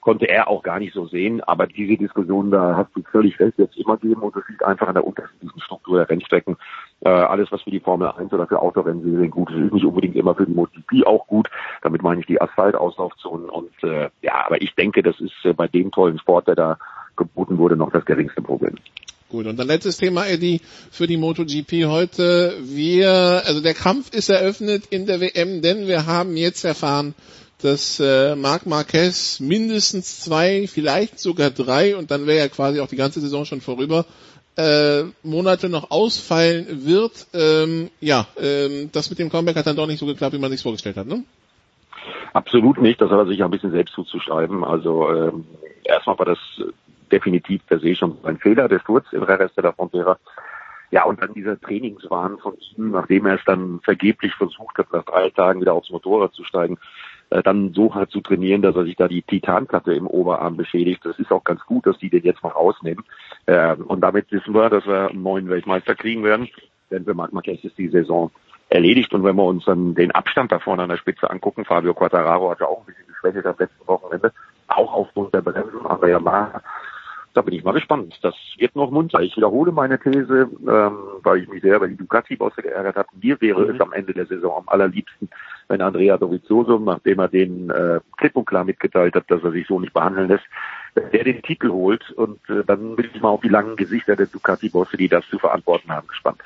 konnte 0.00 0.28
er 0.28 0.48
auch 0.48 0.62
gar 0.62 0.78
nicht 0.78 0.94
so 0.94 1.06
sehen. 1.06 1.40
Aber 1.42 1.66
diese 1.66 1.96
Diskussion, 1.96 2.50
da 2.50 2.76
hast 2.76 2.94
du 2.94 3.02
völlig 3.10 3.38
recht, 3.40 3.58
es 3.58 3.76
immer 3.76 3.96
geben 3.96 4.22
und 4.22 4.36
das 4.36 4.44
liegt 4.48 4.64
einfach 4.64 4.86
an 4.86 4.94
der 4.94 5.06
unterschiedlichen 5.06 5.60
Struktur 5.60 5.98
der 5.98 6.08
Rennstrecken. 6.08 6.56
Äh, 7.02 7.08
alles, 7.08 7.50
was 7.50 7.62
für 7.62 7.70
die 7.70 7.80
Formel 7.80 8.08
1 8.08 8.32
oder 8.32 8.46
für 8.46 8.60
Autorennserien 8.60 9.30
gut 9.30 9.50
ist, 9.50 9.58
ist 9.58 9.72
nicht 9.72 9.86
unbedingt 9.86 10.16
immer 10.16 10.34
für 10.34 10.44
die 10.44 10.52
MotoGP 10.52 11.06
auch 11.06 11.26
gut. 11.26 11.48
Damit 11.82 12.02
meine 12.02 12.20
ich 12.20 12.26
die 12.26 12.40
Asphaltauslaufzonen 12.40 13.48
und 13.48 13.72
äh, 13.82 14.10
ja, 14.20 14.44
aber 14.46 14.60
ich 14.60 14.74
denke, 14.74 15.02
das 15.02 15.18
ist 15.20 15.32
äh, 15.44 15.54
bei 15.54 15.66
dem 15.66 15.90
tollen 15.92 16.18
Sport, 16.18 16.48
der 16.48 16.56
da 16.56 16.78
geboten 17.16 17.58
wurde, 17.58 17.76
noch 17.76 17.90
das 17.90 18.04
geringste 18.04 18.42
Problem. 18.42 18.74
Gut, 19.30 19.46
und 19.46 19.58
dann 19.58 19.68
letztes 19.68 19.96
Thema, 19.96 20.26
Eddie, 20.26 20.60
für 20.90 21.06
die 21.06 21.16
MotoGP 21.16 21.86
heute. 21.86 22.52
Wir, 22.62 23.42
also 23.46 23.62
der 23.62 23.74
Kampf 23.74 24.12
ist 24.12 24.28
eröffnet 24.28 24.86
in 24.90 25.06
der 25.06 25.20
WM, 25.20 25.62
denn 25.62 25.86
wir 25.86 26.06
haben 26.06 26.36
jetzt 26.36 26.64
erfahren, 26.64 27.14
dass 27.62 28.00
äh, 28.00 28.34
Marc 28.34 28.66
Marquez 28.66 29.38
mindestens 29.38 30.20
zwei, 30.20 30.66
vielleicht 30.66 31.20
sogar 31.20 31.50
drei, 31.50 31.96
und 31.96 32.10
dann 32.10 32.26
wäre 32.26 32.38
ja 32.38 32.48
quasi 32.48 32.80
auch 32.80 32.88
die 32.88 32.96
ganze 32.96 33.20
Saison 33.20 33.44
schon 33.44 33.60
vorüber, 33.60 34.04
äh, 34.56 35.04
Monate 35.22 35.68
noch 35.68 35.90
ausfallen 35.90 36.84
wird. 36.84 37.26
Ähm, 37.32 37.90
ja, 38.00 38.26
ähm, 38.36 38.90
das 38.92 39.10
mit 39.10 39.18
dem 39.18 39.30
Comeback 39.30 39.56
hat 39.56 39.66
dann 39.66 39.76
doch 39.76 39.86
nicht 39.86 39.98
so 39.98 40.06
geklappt, 40.06 40.34
wie 40.34 40.38
man 40.38 40.50
sich 40.50 40.62
vorgestellt 40.62 40.96
hat, 40.96 41.06
ne? 41.06 41.24
Absolut 42.32 42.80
nicht, 42.80 43.00
das 43.00 43.10
hat 43.10 43.18
er 43.18 43.26
sich 43.26 43.42
ein 43.42 43.50
bisschen 43.50 43.72
selbst 43.72 43.94
zuzuschreiben. 43.94 44.64
Also 44.64 45.10
ähm, 45.10 45.46
erstmal 45.84 46.18
war 46.18 46.26
das 46.26 46.38
definitiv 47.10 47.66
per 47.66 47.80
se 47.80 47.94
schon 47.94 48.18
ein 48.22 48.38
Fehler, 48.38 48.68
der 48.68 48.78
Sturz 48.80 49.06
in 49.12 49.20
Jerez 49.20 49.52
de 49.54 49.64
la 49.64 49.72
Frontera. 49.72 50.18
Ja, 50.92 51.04
und 51.04 51.22
dann 51.22 51.34
dieser 51.34 51.60
Trainingswahn 51.60 52.38
von 52.38 52.54
ihm, 52.76 52.90
nachdem 52.90 53.26
er 53.26 53.36
es 53.36 53.44
dann 53.46 53.80
vergeblich 53.84 54.34
versucht 54.34 54.78
hat, 54.78 54.92
nach 54.92 55.04
drei 55.04 55.30
Tagen 55.30 55.60
wieder 55.60 55.74
aufs 55.74 55.90
Motorrad 55.90 56.32
zu 56.32 56.44
steigen, 56.44 56.78
äh, 57.30 57.42
dann 57.42 57.72
so 57.72 57.94
hart 57.94 58.10
zu 58.10 58.20
trainieren, 58.20 58.62
dass 58.62 58.76
er 58.76 58.84
sich 58.84 58.96
da 58.96 59.08
die 59.08 59.22
Titanplatte 59.22 59.92
im 59.94 60.06
Oberarm 60.06 60.56
beschädigt. 60.56 61.04
Das 61.04 61.18
ist 61.18 61.30
auch 61.30 61.44
ganz 61.44 61.64
gut, 61.64 61.86
dass 61.86 61.98
die 61.98 62.10
den 62.10 62.24
jetzt 62.24 62.42
mal 62.42 62.50
rausnehmen. 62.50 63.04
Äh, 63.46 63.76
und 63.76 64.00
damit 64.00 64.30
wissen 64.30 64.54
wir, 64.54 64.68
dass 64.68 64.86
wir 64.86 65.10
einen 65.10 65.22
neuen 65.22 65.48
Weltmeister 65.48 65.94
kriegen 65.94 66.24
werden. 66.24 66.48
Denn 66.90 67.04
für 67.04 67.14
Marc 67.14 67.32
Marquez 67.32 67.62
ist 67.64 67.78
die 67.78 67.88
Saison 67.88 68.30
erledigt. 68.68 69.14
Und 69.14 69.24
wenn 69.24 69.36
wir 69.36 69.44
uns 69.44 69.64
dann 69.64 69.94
den 69.94 70.10
Abstand 70.10 70.52
da 70.52 70.58
vorne 70.58 70.82
an 70.82 70.88
der 70.88 70.96
Spitze 70.96 71.30
angucken, 71.30 71.64
Fabio 71.64 71.94
Quattararo 71.94 72.50
hat 72.50 72.60
ja 72.60 72.66
auch 72.66 72.80
ein 72.80 72.86
bisschen 72.86 73.06
geschwächelt 73.06 73.46
am 73.46 73.56
letzten 73.58 73.86
Wochenende, 73.86 74.32
auch 74.68 74.92
aufgrund 74.92 75.34
der 75.34 75.42
Bremsen, 75.42 75.86
aber 75.86 76.08
ja 76.08 76.18
mal 76.18 76.60
da 77.34 77.42
bin 77.42 77.54
ich 77.54 77.64
mal 77.64 77.72
gespannt. 77.72 78.18
Das 78.22 78.34
wird 78.58 78.74
noch 78.74 78.90
munter. 78.90 79.20
Ich 79.20 79.36
wiederhole 79.36 79.72
meine 79.72 79.98
These, 79.98 80.50
ähm, 80.68 80.98
weil 81.22 81.42
ich 81.42 81.48
mich 81.48 81.62
sehr 81.62 81.76
über 81.76 81.86
die 81.86 81.96
Ducati-Bosse 81.96 82.62
geärgert 82.62 82.96
habe. 82.96 83.08
Mir 83.20 83.40
wäre 83.40 83.62
es 83.70 83.80
am 83.80 83.92
Ende 83.92 84.12
der 84.12 84.26
Saison 84.26 84.58
am 84.58 84.68
allerliebsten, 84.68 85.28
wenn 85.70 85.80
Andrea 85.80 86.18
Dovizioso, 86.18 86.78
nachdem 86.78 87.20
er 87.20 87.28
den 87.28 87.70
äh, 87.70 88.00
klipp 88.18 88.36
und 88.36 88.44
klar 88.44 88.64
mitgeteilt 88.64 89.14
hat, 89.14 89.30
dass 89.30 89.42
er 89.42 89.52
sich 89.52 89.66
so 89.68 89.78
nicht 89.78 89.94
behandeln 89.94 90.28
lässt, 90.28 90.44
der 91.12 91.24
den 91.24 91.42
Titel 91.42 91.70
holt. 91.70 92.10
Und 92.10 92.40
äh, 92.50 92.64
dann 92.66 92.96
bin 92.96 93.08
ich 93.14 93.22
mal 93.22 93.28
auf 93.28 93.40
die 93.40 93.48
langen 93.48 93.76
Gesichter 93.76 94.16
der 94.16 94.26
Ducati-Bosse, 94.26 94.96
die 94.96 95.08
das 95.08 95.24
zu 95.30 95.38
verantworten 95.38 95.90
haben, 95.90 96.08
gespannt. 96.08 96.40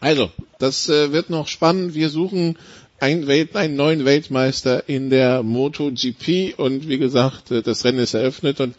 Also, 0.00 0.30
das 0.60 0.88
äh, 0.88 1.12
wird 1.12 1.28
noch 1.28 1.48
spannend. 1.48 1.94
Wir 1.94 2.08
suchen 2.08 2.56
einen, 3.00 3.26
Welt, 3.26 3.56
einen 3.56 3.74
neuen 3.74 4.04
Weltmeister 4.04 4.88
in 4.88 5.10
der 5.10 5.42
MotoGP 5.42 6.56
und 6.56 6.88
wie 6.88 6.98
gesagt, 6.98 7.50
äh, 7.50 7.62
das 7.62 7.84
Rennen 7.84 7.98
ist 7.98 8.14
eröffnet 8.14 8.60
und 8.60 8.76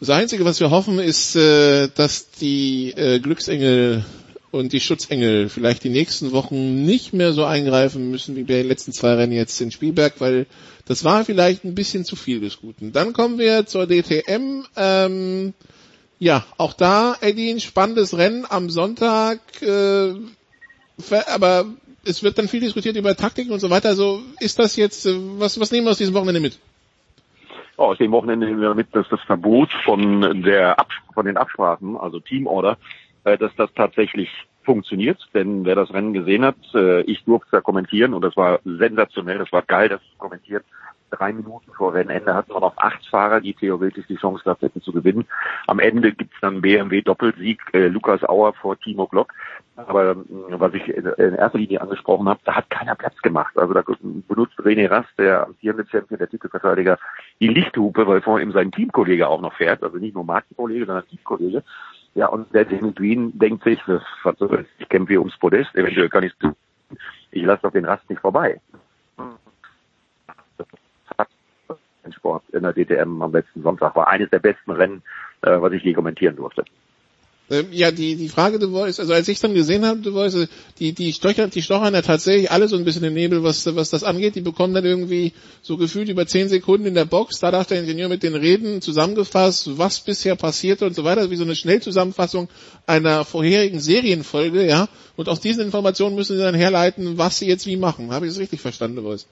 das 0.00 0.10
Einzige, 0.10 0.44
was 0.44 0.58
wir 0.58 0.72
hoffen, 0.72 0.98
ist, 0.98 1.36
äh, 1.36 1.86
dass 1.94 2.32
die 2.32 2.90
äh, 2.90 3.20
Glücksengel 3.20 4.04
und 4.52 4.72
die 4.72 4.80
Schutzengel 4.80 5.48
vielleicht 5.48 5.82
die 5.82 5.88
nächsten 5.88 6.30
Wochen 6.30 6.84
nicht 6.84 7.14
mehr 7.14 7.32
so 7.32 7.44
eingreifen 7.44 8.10
müssen 8.10 8.36
wie 8.36 8.44
bei 8.44 8.54
den 8.54 8.68
letzten 8.68 8.92
zwei 8.92 9.14
Rennen 9.14 9.32
jetzt 9.32 9.60
in 9.60 9.72
Spielberg, 9.72 10.20
weil 10.20 10.46
das 10.86 11.04
war 11.04 11.24
vielleicht 11.24 11.64
ein 11.64 11.74
bisschen 11.74 12.04
zu 12.04 12.16
viel 12.16 12.38
des 12.40 12.60
Guten. 12.60 12.92
Dann 12.92 13.14
kommen 13.14 13.38
wir 13.38 13.64
zur 13.66 13.86
DTM. 13.86 14.66
Ähm, 14.76 15.54
ja, 16.18 16.44
auch 16.58 16.74
da, 16.74 17.16
Eddie, 17.20 17.50
ein 17.50 17.60
spannendes 17.60 18.16
Rennen 18.16 18.44
am 18.48 18.68
Sonntag, 18.68 19.40
äh, 19.62 20.12
aber 21.26 21.64
es 22.04 22.22
wird 22.22 22.36
dann 22.36 22.46
viel 22.46 22.60
diskutiert 22.60 22.96
über 22.96 23.16
Taktiken 23.16 23.52
und 23.52 23.60
so 23.60 23.70
weiter. 23.70 23.88
Also 23.88 24.20
ist 24.38 24.58
das 24.58 24.76
jetzt, 24.76 25.06
äh, 25.06 25.14
was, 25.38 25.58
was 25.58 25.72
nehmen 25.72 25.86
wir 25.86 25.92
aus 25.92 25.98
diesem 25.98 26.14
Wochenende 26.14 26.40
mit? 26.40 26.58
Ja, 27.78 27.84
aus 27.84 27.96
dem 27.96 28.12
Wochenende 28.12 28.46
nehmen 28.46 28.60
wir 28.60 28.74
mit, 28.74 28.94
dass 28.94 29.08
das 29.08 29.20
Verbot 29.22 29.70
von 29.84 30.42
der 30.42 30.76
von 31.14 31.24
den 31.24 31.36
Absprachen, 31.38 31.96
also 31.96 32.20
Teamorder, 32.20 32.76
äh, 33.24 33.38
dass 33.38 33.54
das 33.56 33.72
tatsächlich 33.74 34.30
funktioniert. 34.64 35.18
Denn 35.34 35.64
wer 35.64 35.74
das 35.74 35.92
Rennen 35.92 36.12
gesehen 36.12 36.44
hat, 36.44 36.56
äh, 36.74 37.02
ich 37.02 37.24
durfte 37.24 37.46
es 37.46 37.52
ja 37.52 37.60
kommentieren 37.60 38.14
und 38.14 38.22
das 38.22 38.36
war 38.36 38.60
sensationell, 38.64 39.38
das 39.38 39.52
war 39.52 39.62
geil, 39.62 39.88
das 39.88 40.00
zu 40.00 40.18
kommentieren. 40.18 40.62
Drei 41.10 41.32
Minuten 41.34 41.70
vor 41.76 41.92
Rennende 41.92 42.34
hatten 42.34 42.54
wir 42.54 42.60
noch 42.60 42.76
acht 42.78 43.06
Fahrer, 43.06 43.42
die 43.42 43.52
theoretisch 43.52 44.06
die 44.06 44.16
Chance 44.16 44.44
gehabt 44.44 44.62
hätten 44.62 44.80
zu 44.80 44.92
gewinnen. 44.92 45.26
Am 45.66 45.78
Ende 45.78 46.12
gibt's 46.12 46.38
dann 46.40 46.62
BMW 46.62 47.02
Doppelsieg, 47.02 47.60
äh, 47.74 47.88
Lukas 47.88 48.22
Auer 48.24 48.54
vor 48.54 48.78
Timo 48.80 49.06
Glock. 49.06 49.34
Aber 49.76 50.12
äh, 50.12 50.16
was 50.52 50.72
ich 50.72 50.88
in 50.88 51.34
erster 51.34 51.58
Linie 51.58 51.82
angesprochen 51.82 52.28
habe, 52.28 52.40
da 52.44 52.54
hat 52.54 52.70
keiner 52.70 52.94
Platz 52.94 53.20
gemacht. 53.20 53.58
Also 53.58 53.74
da 53.74 53.82
benutzt 54.26 54.58
René 54.58 54.90
Rast, 54.90 55.10
der 55.18 55.46
amtierende 55.46 55.86
Champion, 55.86 56.18
der 56.18 56.30
Titelverteidiger, 56.30 56.98
die 57.40 57.48
Lichthupe, 57.48 58.06
weil 58.06 58.22
vor 58.22 58.40
ihm 58.40 58.52
sein 58.52 58.72
Teamkollege 58.72 59.28
auch 59.28 59.42
noch 59.42 59.54
fährt. 59.54 59.82
Also 59.82 59.98
nicht 59.98 60.14
nur 60.14 60.24
Markenkollege, 60.24 60.86
sondern 60.86 61.06
Teamkollege. 61.08 61.62
Ja, 62.14 62.26
und 62.26 62.52
der 62.54 62.70
Jamie 62.70 62.92
Green 62.92 63.38
denkt 63.38 63.64
sich, 63.64 63.80
was, 63.86 64.38
soll 64.38 64.66
ich 64.78 64.88
kämpfe 64.88 65.14
hier 65.14 65.20
ums 65.20 65.38
Podest, 65.38 65.74
eventuell 65.74 66.08
kann 66.08 66.24
ich 66.24 66.32
ich 67.30 67.42
lasse 67.44 67.62
doch 67.62 67.72
den 67.72 67.86
Rast 67.86 68.08
nicht 68.10 68.20
vorbei. 68.20 68.60
Sport 72.22 72.44
in 72.52 72.62
der 72.62 72.72
DTM 72.72 73.22
am 73.22 73.32
letzten 73.32 73.62
Sonntag 73.62 73.96
war 73.96 74.08
eines 74.08 74.30
der 74.30 74.38
besten 74.38 74.70
Rennen, 74.70 75.02
äh, 75.42 75.60
was 75.60 75.72
ich 75.72 75.82
je 75.82 75.92
kommentieren 75.92 76.36
durfte. 76.36 76.64
Ähm, 77.50 77.66
ja, 77.72 77.90
die, 77.90 78.16
die 78.16 78.28
Frage, 78.28 78.58
du 78.58 78.70
Voice, 78.70 79.00
also 79.00 79.12
als 79.12 79.28
ich 79.28 79.40
dann 79.40 79.52
gesehen 79.52 79.84
habe, 79.84 80.00
du 80.00 80.12
Voice, 80.12 80.48
die, 80.78 80.92
die 80.92 81.12
stochern, 81.12 81.50
die 81.50 81.60
stochern 81.60 81.92
ja 81.92 82.02
tatsächlich 82.02 82.50
alle 82.50 82.68
so 82.68 82.76
ein 82.76 82.84
bisschen 82.84 83.04
im 83.04 83.14
Nebel, 83.14 83.42
was, 83.42 83.66
was 83.74 83.90
das 83.90 84.04
angeht. 84.04 84.36
Die 84.36 84.40
bekommen 84.40 84.74
dann 84.74 84.84
irgendwie 84.84 85.32
so 85.60 85.76
gefühlt 85.76 86.08
über 86.08 86.26
zehn 86.26 86.48
Sekunden 86.48 86.86
in 86.86 86.94
der 86.94 87.04
Box. 87.04 87.40
Da 87.40 87.50
darf 87.50 87.66
der 87.66 87.80
Ingenieur 87.80 88.08
mit 88.08 88.22
den 88.22 88.34
Reden 88.34 88.80
zusammengefasst, 88.80 89.76
was 89.76 90.00
bisher 90.00 90.36
passierte 90.36 90.86
und 90.86 90.94
so 90.94 91.04
weiter, 91.04 91.30
wie 91.30 91.36
so 91.36 91.44
eine 91.44 91.56
Schnellzusammenfassung 91.56 92.48
einer 92.86 93.24
vorherigen 93.24 93.80
Serienfolge, 93.80 94.66
ja. 94.66 94.88
Und 95.16 95.28
aus 95.28 95.40
diesen 95.40 95.64
Informationen 95.64 96.14
müssen 96.14 96.36
sie 96.36 96.42
dann 96.42 96.54
herleiten, 96.54 97.18
was 97.18 97.38
sie 97.38 97.46
jetzt 97.46 97.66
wie 97.66 97.76
machen. 97.76 98.12
Habe 98.12 98.26
ich 98.26 98.32
es 98.32 98.38
richtig 98.38 98.60
verstanden, 98.60 98.96
du 98.96 99.02
Voice? 99.02 99.26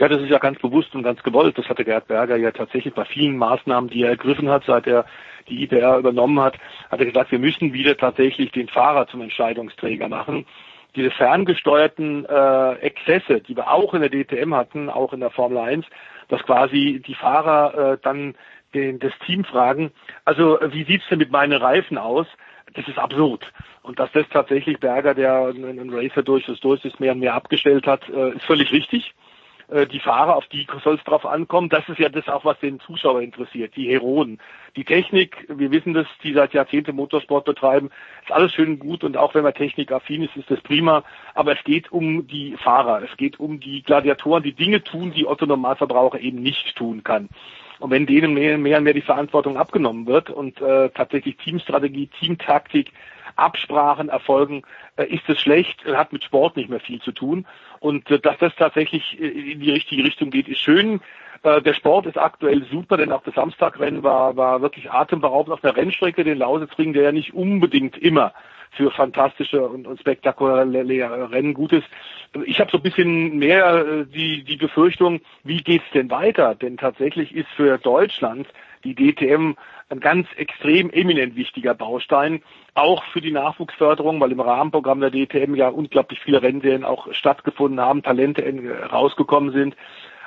Ja, 0.00 0.08
das 0.08 0.22
ist 0.22 0.30
ja 0.30 0.38
ganz 0.38 0.58
bewusst 0.58 0.94
und 0.94 1.02
ganz 1.02 1.22
gewollt. 1.22 1.58
Das 1.58 1.68
hatte 1.68 1.84
Gerd 1.84 2.08
Berger 2.08 2.36
ja 2.36 2.52
tatsächlich 2.52 2.94
bei 2.94 3.04
vielen 3.04 3.36
Maßnahmen, 3.36 3.90
die 3.90 4.02
er 4.02 4.08
ergriffen 4.08 4.48
hat, 4.48 4.64
seit 4.66 4.86
er 4.86 5.04
die 5.46 5.62
IPR 5.62 5.98
übernommen 5.98 6.40
hat, 6.40 6.56
hat 6.90 7.00
er 7.00 7.04
gesagt, 7.04 7.30
wir 7.32 7.38
müssen 7.38 7.74
wieder 7.74 7.94
tatsächlich 7.98 8.50
den 8.50 8.68
Fahrer 8.68 9.08
zum 9.08 9.20
Entscheidungsträger 9.20 10.08
machen. 10.08 10.46
Diese 10.96 11.10
ferngesteuerten 11.10 12.24
äh, 12.24 12.72
Exzesse, 12.76 13.42
die 13.42 13.54
wir 13.54 13.70
auch 13.70 13.92
in 13.92 14.00
der 14.00 14.08
DTM 14.08 14.54
hatten, 14.54 14.88
auch 14.88 15.12
in 15.12 15.20
der 15.20 15.28
Formel 15.28 15.58
1, 15.58 15.84
dass 16.28 16.42
quasi 16.44 17.02
die 17.06 17.14
Fahrer 17.14 17.92
äh, 17.92 17.98
dann 18.00 18.36
den, 18.72 19.00
das 19.00 19.12
Team 19.26 19.44
fragen, 19.44 19.92
also 20.24 20.58
wie 20.70 20.84
sieht's 20.84 21.04
denn 21.10 21.18
mit 21.18 21.30
meinen 21.30 21.60
Reifen 21.60 21.98
aus? 21.98 22.26
Das 22.72 22.88
ist 22.88 22.98
absurd. 22.98 23.44
Und 23.82 23.98
dass 23.98 24.10
das 24.12 24.26
tatsächlich 24.30 24.80
Berger, 24.80 25.12
der 25.12 25.48
einen 25.48 25.92
Racer 25.92 26.22
durch 26.22 26.46
das 26.46 26.58
durch 26.60 26.82
ist, 26.86 27.00
mehr 27.00 27.12
und 27.12 27.20
mehr 27.20 27.34
abgestellt 27.34 27.86
hat, 27.86 28.08
äh, 28.08 28.30
ist 28.30 28.46
völlig 28.46 28.72
richtig. 28.72 29.12
Äh, 29.70 29.86
die 29.86 30.00
Fahrer, 30.00 30.36
auf 30.36 30.46
die 30.46 30.66
soll 30.82 30.96
es 30.96 31.04
drauf 31.04 31.24
ankommen. 31.24 31.68
Das 31.68 31.88
ist 31.88 31.98
ja 31.98 32.08
das 32.08 32.28
auch, 32.28 32.44
was 32.44 32.58
den 32.58 32.80
Zuschauer 32.80 33.22
interessiert, 33.22 33.76
die 33.76 33.88
Heroen. 33.88 34.38
Die 34.76 34.84
Technik, 34.84 35.46
wir 35.48 35.70
wissen 35.70 35.94
das, 35.94 36.06
die 36.22 36.32
seit 36.32 36.52
Jahrzehnten 36.54 36.96
Motorsport 36.96 37.44
betreiben, 37.44 37.90
ist 38.22 38.32
alles 38.32 38.52
schön 38.52 38.78
gut 38.78 39.04
und 39.04 39.16
auch 39.16 39.34
wenn 39.34 39.44
man 39.44 39.54
technikaffin 39.54 40.24
ist, 40.24 40.36
ist 40.36 40.50
das 40.50 40.60
prima. 40.60 41.04
Aber 41.34 41.52
es 41.52 41.64
geht 41.64 41.92
um 41.92 42.26
die 42.26 42.56
Fahrer, 42.56 43.02
es 43.02 43.16
geht 43.16 43.38
um 43.38 43.60
die 43.60 43.82
Gladiatoren, 43.82 44.42
die 44.42 44.52
Dinge 44.52 44.82
tun, 44.82 45.12
die 45.12 45.26
Otto 45.26 45.46
Normalverbraucher 45.46 46.20
eben 46.20 46.42
nicht 46.42 46.76
tun 46.76 47.04
kann. 47.04 47.28
Und 47.78 47.90
wenn 47.90 48.06
denen 48.06 48.34
mehr, 48.34 48.58
mehr 48.58 48.78
und 48.78 48.84
mehr 48.84 48.92
die 48.92 49.00
Verantwortung 49.00 49.56
abgenommen 49.56 50.06
wird 50.06 50.30
und 50.30 50.60
äh, 50.60 50.90
tatsächlich 50.90 51.36
Teamstrategie, 51.38 52.08
Teamtaktik, 52.08 52.92
Absprachen 53.36 54.08
erfolgen, 54.08 54.62
äh, 54.96 55.06
ist 55.06 55.28
es 55.28 55.40
schlecht, 55.40 55.84
hat 55.84 56.12
mit 56.12 56.24
Sport 56.24 56.56
nicht 56.56 56.70
mehr 56.70 56.80
viel 56.80 57.00
zu 57.00 57.12
tun. 57.12 57.46
Und 57.80 58.10
äh, 58.10 58.18
dass 58.18 58.38
das 58.38 58.54
tatsächlich 58.56 59.20
äh, 59.20 59.52
in 59.52 59.60
die 59.60 59.70
richtige 59.70 60.04
Richtung 60.04 60.30
geht, 60.30 60.48
ist 60.48 60.60
schön. 60.60 61.00
Äh, 61.42 61.62
der 61.62 61.74
Sport 61.74 62.06
ist 62.06 62.18
aktuell 62.18 62.64
super, 62.70 62.96
denn 62.96 63.12
auch 63.12 63.22
das 63.22 63.34
Samstagrennen 63.34 64.02
war, 64.02 64.36
war 64.36 64.62
wirklich 64.62 64.90
atemberaubend 64.90 65.52
auf 65.52 65.60
der 65.60 65.76
Rennstrecke, 65.76 66.24
den 66.24 66.38
Lausitzring, 66.38 66.92
der 66.92 67.04
ja 67.04 67.12
nicht 67.12 67.34
unbedingt 67.34 67.96
immer 67.96 68.32
für 68.72 68.90
fantastische 68.90 69.66
und, 69.66 69.86
und 69.86 70.00
spektakuläre 70.00 71.30
Rennen 71.30 71.54
gut 71.54 71.72
ist. 71.72 71.86
Ich 72.44 72.60
habe 72.60 72.70
so 72.70 72.78
ein 72.78 72.82
bisschen 72.82 73.38
mehr 73.38 73.84
äh, 73.84 74.06
die, 74.06 74.44
die 74.44 74.56
Befürchtung, 74.56 75.20
wie 75.42 75.62
geht's 75.62 75.90
denn 75.92 76.10
weiter? 76.10 76.54
Denn 76.54 76.76
tatsächlich 76.76 77.34
ist 77.34 77.48
für 77.56 77.78
Deutschland 77.78 78.46
die 78.84 78.94
DTM 78.94 79.54
ein 79.90 80.00
ganz 80.00 80.26
extrem 80.36 80.90
eminent 80.90 81.36
wichtiger 81.36 81.74
Baustein, 81.74 82.42
auch 82.74 83.02
für 83.12 83.20
die 83.20 83.32
Nachwuchsförderung, 83.32 84.20
weil 84.20 84.32
im 84.32 84.40
Rahmenprogramm 84.40 85.00
der 85.00 85.10
DTM 85.10 85.54
ja 85.54 85.68
unglaublich 85.68 86.20
viele 86.20 86.42
Rennserien 86.42 86.84
auch 86.84 87.12
stattgefunden 87.12 87.80
haben, 87.80 88.02
Talente 88.02 88.42
rausgekommen 88.90 89.52
sind. 89.52 89.76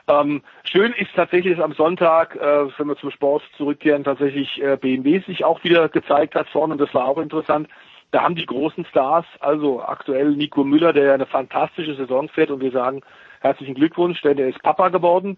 Ähm, 0.08 0.42
schön 0.66 0.92
ist 0.94 1.12
tatsächlich, 1.16 1.56
dass 1.56 1.64
am 1.64 1.74
Sonntag, 1.74 2.36
äh, 2.36 2.68
wenn 2.78 2.88
wir 2.88 2.98
zum 2.98 3.12
Sport 3.12 3.44
zurückkehren, 3.56 4.04
tatsächlich 4.04 4.62
äh, 4.62 4.76
BMW 4.76 5.20
sich 5.20 5.46
auch 5.46 5.64
wieder 5.64 5.88
gezeigt 5.88 6.36
hat 6.36 6.50
vorne 6.50 6.74
und 6.74 6.82
das 6.82 6.94
war 6.94 7.06
auch 7.06 7.20
interessant. 7.20 7.70
Da 8.12 8.22
haben 8.22 8.36
die 8.36 8.46
großen 8.46 8.86
Stars, 8.86 9.26
also 9.40 9.82
aktuell 9.82 10.32
Nico 10.32 10.64
Müller, 10.64 10.94
der 10.94 11.06
ja 11.06 11.14
eine 11.14 11.26
fantastische 11.26 11.96
Saison 11.96 12.28
fährt 12.28 12.52
und 12.52 12.60
wir 12.60 12.72
sagen 12.72 13.02
herzlichen 13.40 13.76
Glückwunsch, 13.76 14.22
denn 14.22 14.38
er 14.38 14.50
ist 14.50 14.62
Papa 14.62 14.90
geworden. 14.90 15.38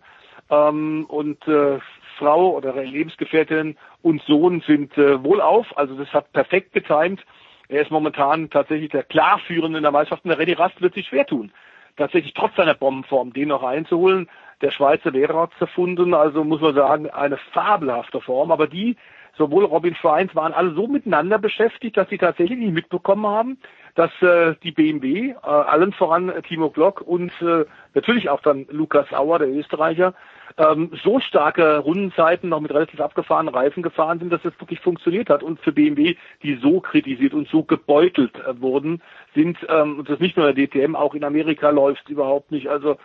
Ähm, 0.49 1.05
und 1.07 1.47
äh, 1.47 1.79
Frau 2.17 2.55
oder 2.55 2.73
Lebensgefährtin 2.73 3.77
und 4.01 4.21
Sohn 4.23 4.61
sind 4.65 4.97
äh, 4.97 5.23
wohlauf. 5.23 5.77
Also 5.77 5.95
das 5.95 6.11
hat 6.13 6.31
perfekt 6.33 6.73
getimt. 6.73 7.25
Er 7.67 7.81
ist 7.81 7.91
momentan 7.91 8.49
tatsächlich 8.49 8.91
der 8.91 9.03
Klarführende 9.03 9.77
in 9.77 9.83
der 9.83 9.91
Meisterschaft 9.91 10.25
und 10.25 10.37
der 10.37 10.39
René 10.39 10.57
Rast 10.57 10.81
wird 10.81 10.93
sich 10.93 11.07
schwer 11.07 11.25
tun, 11.25 11.51
tatsächlich 11.97 12.33
trotz 12.33 12.55
seiner 12.55 12.75
Bombenform 12.75 13.33
den 13.33 13.47
noch 13.49 13.63
einzuholen. 13.63 14.29
Der 14.61 14.71
Schweizer 14.71 15.11
hat 15.11 15.51
es 15.55 15.61
erfunden, 15.61 16.13
also 16.13 16.43
muss 16.43 16.61
man 16.61 16.75
sagen, 16.75 17.09
eine 17.09 17.37
fabelhafte 17.53 18.21
Form. 18.21 18.51
Aber 18.51 18.67
die, 18.67 18.95
sowohl 19.37 19.65
Robin 19.65 19.95
Schweins, 19.95 20.33
waren 20.35 20.53
alle 20.53 20.73
so 20.73 20.87
miteinander 20.87 21.39
beschäftigt, 21.39 21.97
dass 21.97 22.09
sie 22.09 22.17
tatsächlich 22.17 22.59
nicht 22.59 22.73
mitbekommen 22.73 23.25
haben, 23.25 23.57
dass 23.95 24.11
äh, 24.21 24.55
die 24.61 24.71
BMW, 24.71 25.31
äh, 25.31 25.35
allen 25.41 25.93
voran 25.93 26.31
Timo 26.47 26.69
Glock 26.69 27.01
und 27.01 27.31
äh, 27.41 27.65
natürlich 27.93 28.29
auch 28.29 28.41
dann 28.41 28.65
Lukas 28.69 29.11
Auer, 29.13 29.39
der 29.39 29.49
Österreicher, 29.49 30.13
ähm, 30.57 30.91
so 31.03 31.19
starke 31.19 31.79
Rundenzeiten 31.79 32.49
noch 32.49 32.59
mit 32.59 32.73
relativ 32.73 32.99
abgefahrenen 32.99 33.53
Reifen 33.53 33.83
gefahren 33.83 34.19
sind, 34.19 34.31
dass 34.31 34.45
es 34.45 34.59
wirklich 34.59 34.79
funktioniert 34.79 35.29
hat. 35.29 35.43
Und 35.43 35.59
für 35.61 35.71
BMW, 35.71 36.15
die 36.43 36.55
so 36.55 36.79
kritisiert 36.79 37.33
und 37.33 37.47
so 37.47 37.63
gebeutelt 37.63 38.33
äh, 38.45 38.59
wurden, 38.61 39.01
sind, 39.33 39.57
ähm, 39.69 39.99
und 39.99 40.09
das 40.09 40.19
nicht 40.19 40.37
nur 40.37 40.49
in 40.49 40.55
der 40.55 40.67
DTM, 40.67 40.95
auch 40.95 41.15
in 41.15 41.23
Amerika 41.23 41.69
läuft 41.69 42.09
überhaupt 42.09 42.51
nicht. 42.51 42.69
Also 42.69 42.97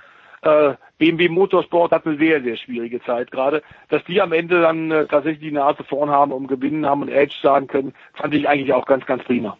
äh, 0.42 0.74
BMW 0.98 1.28
Motorsport 1.28 1.92
hat 1.92 2.06
eine 2.06 2.18
sehr, 2.18 2.42
sehr 2.42 2.56
schwierige 2.56 3.02
Zeit 3.02 3.30
gerade. 3.30 3.62
Dass 3.88 4.04
die 4.04 4.20
am 4.20 4.32
Ende 4.32 4.60
dann 4.60 4.90
äh, 4.90 5.06
tatsächlich 5.06 5.50
die 5.50 5.54
Nase 5.54 5.84
vorn 5.84 6.10
haben, 6.10 6.32
um 6.32 6.46
gewinnen 6.46 6.86
haben 6.86 7.02
und 7.02 7.08
Edge 7.08 7.36
sagen 7.42 7.66
können, 7.66 7.94
fand 8.14 8.34
ich 8.34 8.48
eigentlich 8.48 8.72
auch 8.72 8.86
ganz, 8.86 9.06
ganz 9.06 9.22
prima. 9.24 9.56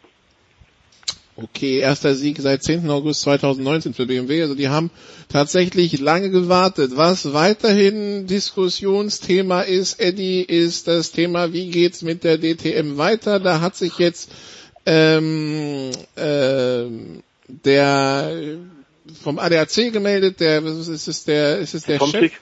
Okay, 1.43 1.79
erster 1.79 2.15
Sieg 2.15 2.39
seit 2.41 2.63
10. 2.63 2.89
August 2.91 3.23
2019 3.23 3.95
für 3.95 4.07
BMW. 4.07 4.43
Also 4.43 4.55
die 4.55 4.69
haben 4.69 4.91
tatsächlich 5.29 5.99
lange 6.01 6.31
gewartet. 6.31 6.93
Was 6.97 7.33
weiterhin 7.33 8.27
Diskussionsthema 8.27 9.63
ist, 9.63 10.01
Eddie, 10.01 10.43
ist 10.43 10.89
das 10.89 11.13
Thema, 11.13 11.53
wie 11.53 11.71
geht's 11.71 12.03
mit 12.03 12.25
der 12.25 12.39
DTM 12.39 12.97
weiter? 12.99 13.41
Da 13.41 13.61
hat 13.61 13.77
sich 13.77 13.99
jetzt 13.99 14.31
ähm, 14.87 15.91
äh, 16.17 16.85
der 17.49 18.59
vom 19.23 19.39
ADAC 19.39 19.93
gemeldet, 19.93 20.41
der 20.41 20.65
ist 20.65 20.89
es 21.09 21.25
der 21.25 21.59
ist 21.59 21.75
es 21.75 21.85
der 21.85 21.99
Chef? 22.01 22.33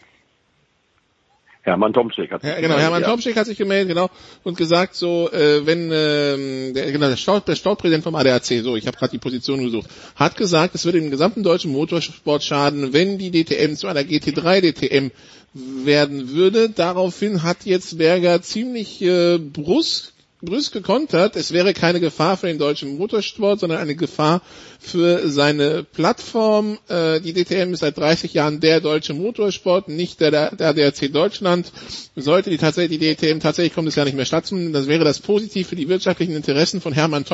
Hermann 1.69 1.93
Tomczyk 1.93 2.31
hat 2.31 2.43
sich 2.43 2.51
ja, 2.51 2.61
genau, 2.61 2.77
Hermann 2.77 3.03
ja. 3.03 3.09
Tomczyk 3.09 3.37
hat 3.37 3.47
sich 3.47 3.59
gemeldet, 3.59 3.89
genau, 3.89 4.11
und 4.45 4.57
gesagt 4.57 4.95
so, 4.95 5.31
äh, 5.31 5.67
wenn 5.67 5.91
ähm, 5.93 6.75
der, 6.75 6.91
genau, 6.93 7.09
der, 7.09 7.17
Stadtpräsident 7.17 8.05
vom 8.05 8.15
ADAC, 8.15 8.63
so, 8.63 8.77
ich 8.77 8.87
habe 8.87 8.97
gerade 8.97 9.13
die 9.13 9.19
Position 9.19 9.63
gesucht, 9.63 9.89
hat 10.17 10.37
gesagt, 10.37 10.75
es 10.75 10.85
würde 10.85 11.01
den 11.01 11.11
gesamten 11.11 11.43
deutschen 11.43 11.73
Motorsport 11.73 12.43
schaden, 12.43 12.93
wenn 12.93 13.19
die 13.19 13.31
DTM 13.31 13.75
zu 13.75 13.87
einer 13.87 14.01
GT3 14.01 14.61
DTM 14.61 15.11
werden 15.55 16.31
würde. 16.31 16.71
Daraufhin 16.71 17.43
hat 17.43 17.65
jetzt 17.65 17.99
Berger 17.99 18.43
ziemlich 18.43 19.03
äh, 19.03 19.39
brusque 19.39 20.13
brüsk 20.41 20.73
gekontert, 20.73 21.35
es 21.35 21.53
wäre 21.53 21.75
keine 21.75 21.99
Gefahr 21.99 22.37
für 22.37 22.47
den 22.47 22.59
deutschen 22.59 22.97
Motorsport, 22.97 23.59
sondern 23.59 23.81
eine 23.81 23.97
Gefahr 23.97 24.41
für 24.79 25.29
seine 25.29 25.83
Plattform. 25.83 26.79
Äh, 26.89 27.21
die 27.21 27.33
DTM 27.33 27.73
ist 27.73 27.81
seit 27.81 27.99
30 27.99 28.35
Jahren 28.35 28.61
der 28.61 28.81
deutsche 28.81 29.15
Motorsport, 29.15 29.89
nicht 29.89 30.21
der, 30.21 30.31
der, 30.31 30.55
der 30.55 30.75
DRC 30.75 31.13
Deutschland. 31.13 31.73
Sollte 32.15 32.51
die 32.51 32.59
tatsächlich 32.59 33.01
die 33.01 33.15
DTM 33.15 33.41
tatsächlich 33.41 33.75
kommt 33.75 33.89
es 33.89 33.97
gar 33.97 34.05
nicht 34.05 34.15
mehr 34.17 34.25
stattfinden, 34.25 34.73
das 34.73 34.87
wäre 34.87 35.05
das 35.05 35.19
positiv 35.19 35.69
für 35.69 35.77
die 35.77 35.89
wirtschaftlichen 35.89 36.37
Interessen 36.37 36.81
von 36.81 36.93
Hermann 36.93 37.25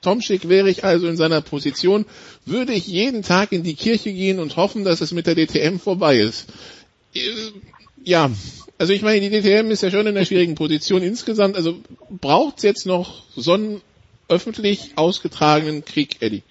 Tomschick. 0.00 0.48
Wäre 0.48 0.70
ich 0.70 0.84
also 0.84 1.06
in 1.06 1.16
seiner 1.18 1.42
Position, 1.42 2.06
würde 2.46 2.72
ich 2.72 2.86
jeden 2.86 3.22
Tag 3.22 3.52
in 3.52 3.62
die 3.62 3.74
Kirche 3.74 4.12
gehen 4.12 4.38
und 4.38 4.56
hoffen, 4.56 4.84
dass 4.84 5.02
es 5.02 5.12
mit 5.12 5.26
der 5.26 5.34
DTM 5.34 5.78
vorbei 5.78 6.18
ist. 6.18 6.46
Äh, 7.14 7.20
ja, 8.04 8.30
also 8.84 8.92
ich 8.92 9.00
meine, 9.00 9.18
die 9.18 9.30
DTM 9.30 9.70
ist 9.70 9.82
ja 9.82 9.88
schon 9.88 10.00
in 10.00 10.08
einer 10.08 10.26
schwierigen 10.26 10.56
Position 10.56 11.00
insgesamt. 11.00 11.56
Also 11.56 11.76
braucht 12.10 12.58
es 12.58 12.64
jetzt 12.64 12.86
noch 12.86 13.22
so 13.34 13.54
einen 13.54 13.80
öffentlich 14.28 14.92
ausgetragenen 14.96 15.86
Krieg, 15.86 16.20
Eddie? 16.20 16.42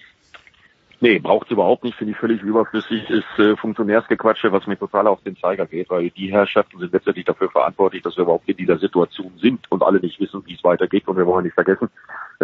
Nee, 0.98 1.20
braucht 1.20 1.46
es 1.46 1.52
überhaupt 1.52 1.84
nicht, 1.84 1.96
finde 1.96 2.12
ich 2.12 2.18
völlig 2.18 2.42
überflüssig, 2.42 3.08
ist 3.08 3.38
äh, 3.38 3.54
Funktionärsgequatsche, 3.54 4.50
was 4.50 4.66
mir 4.66 4.76
total 4.76 5.06
auf 5.06 5.22
den 5.22 5.36
Zeiger 5.36 5.66
geht, 5.66 5.88
weil 5.90 6.10
die 6.10 6.32
Herrschaften 6.32 6.80
sind 6.80 6.92
letztendlich 6.92 7.24
dafür 7.24 7.50
verantwortlich, 7.50 8.02
dass 8.02 8.16
wir 8.16 8.22
überhaupt 8.22 8.48
in 8.48 8.56
dieser 8.56 8.78
Situation 8.78 9.30
sind 9.40 9.70
und 9.70 9.84
alle 9.84 10.00
nicht 10.00 10.18
wissen, 10.18 10.42
wie 10.44 10.54
es 10.54 10.64
weitergeht. 10.64 11.06
Und 11.06 11.16
wir 11.16 11.26
wollen 11.26 11.44
nicht 11.44 11.54
vergessen, 11.54 11.88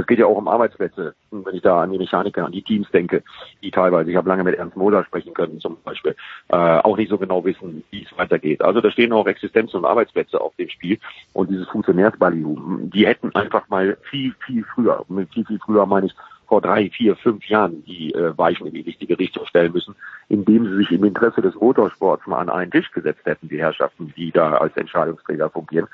es 0.01 0.07
geht 0.07 0.19
ja 0.19 0.27
auch 0.27 0.37
um 0.37 0.49
Arbeitsplätze, 0.49 1.15
wenn 1.31 1.55
ich 1.55 1.63
da 1.63 1.83
an 1.83 1.93
die 1.93 1.99
Mechaniker, 1.99 2.45
an 2.45 2.53
die 2.53 2.63
Teams 2.63 2.91
denke, 2.91 3.23
die 3.63 3.71
teilweise, 3.71 4.11
ich 4.11 4.17
habe 4.17 4.29
lange 4.29 4.45
mit 4.45 4.57
Ernst 4.57 4.77
Moser 4.77 5.05
sprechen 5.05 5.35
können 5.35 5.61
zum 5.61 5.77
Beispiel, 5.85 6.17
äh, 6.49 6.57
auch 6.57 6.97
nicht 6.97 7.11
so 7.11 7.19
genau 7.19 7.45
wissen, 7.45 7.85
wie 7.91 8.03
es 8.03 8.19
weitergeht. 8.19 8.63
Also 8.63 8.81
da 8.81 8.91
stehen 8.91 9.13
auch 9.13 9.27
Existenz- 9.27 9.75
und 9.75 9.85
Arbeitsplätze 9.85 10.41
auf 10.41 10.55
dem 10.57 10.69
Spiel 10.69 10.99
und 11.33 11.51
dieses 11.51 11.69
Funktionärsballium, 11.69 12.91
die 12.93 13.07
hätten 13.07 13.35
einfach 13.35 13.69
mal 13.69 13.97
viel, 14.03 14.35
viel 14.47 14.65
früher, 14.75 15.05
mit 15.09 15.33
viel, 15.33 15.45
viel 15.45 15.59
früher 15.65 15.87
meine 15.87 16.07
ich, 16.07 16.15
vor 16.51 16.61
drei, 16.61 16.91
vier, 16.91 17.15
fünf 17.15 17.45
Jahren 17.47 17.85
die 17.85 18.13
äh, 18.13 18.37
Weichen 18.37 18.67
in 18.67 18.75
die 18.75 18.81
richtige 18.81 19.17
Richtung 19.17 19.47
stellen 19.47 19.73
müssen, 19.73 19.95
indem 20.29 20.67
sie 20.67 20.79
sich 20.79 20.91
im 20.91 21.05
Interesse 21.05 21.41
des 21.41 21.55
Motorsports 21.55 22.27
mal 22.27 22.41
an 22.41 22.51
einen 22.51 22.73
Tisch 22.73 22.91
gesetzt 22.91 23.25
hätten, 23.25 23.49
die 23.49 23.61
Herrschaften, 23.61 24.13
die 24.17 24.33
da 24.33 24.57
als 24.57 24.77
Entscheidungsträger 24.77 25.49
fungieren. 25.49 25.87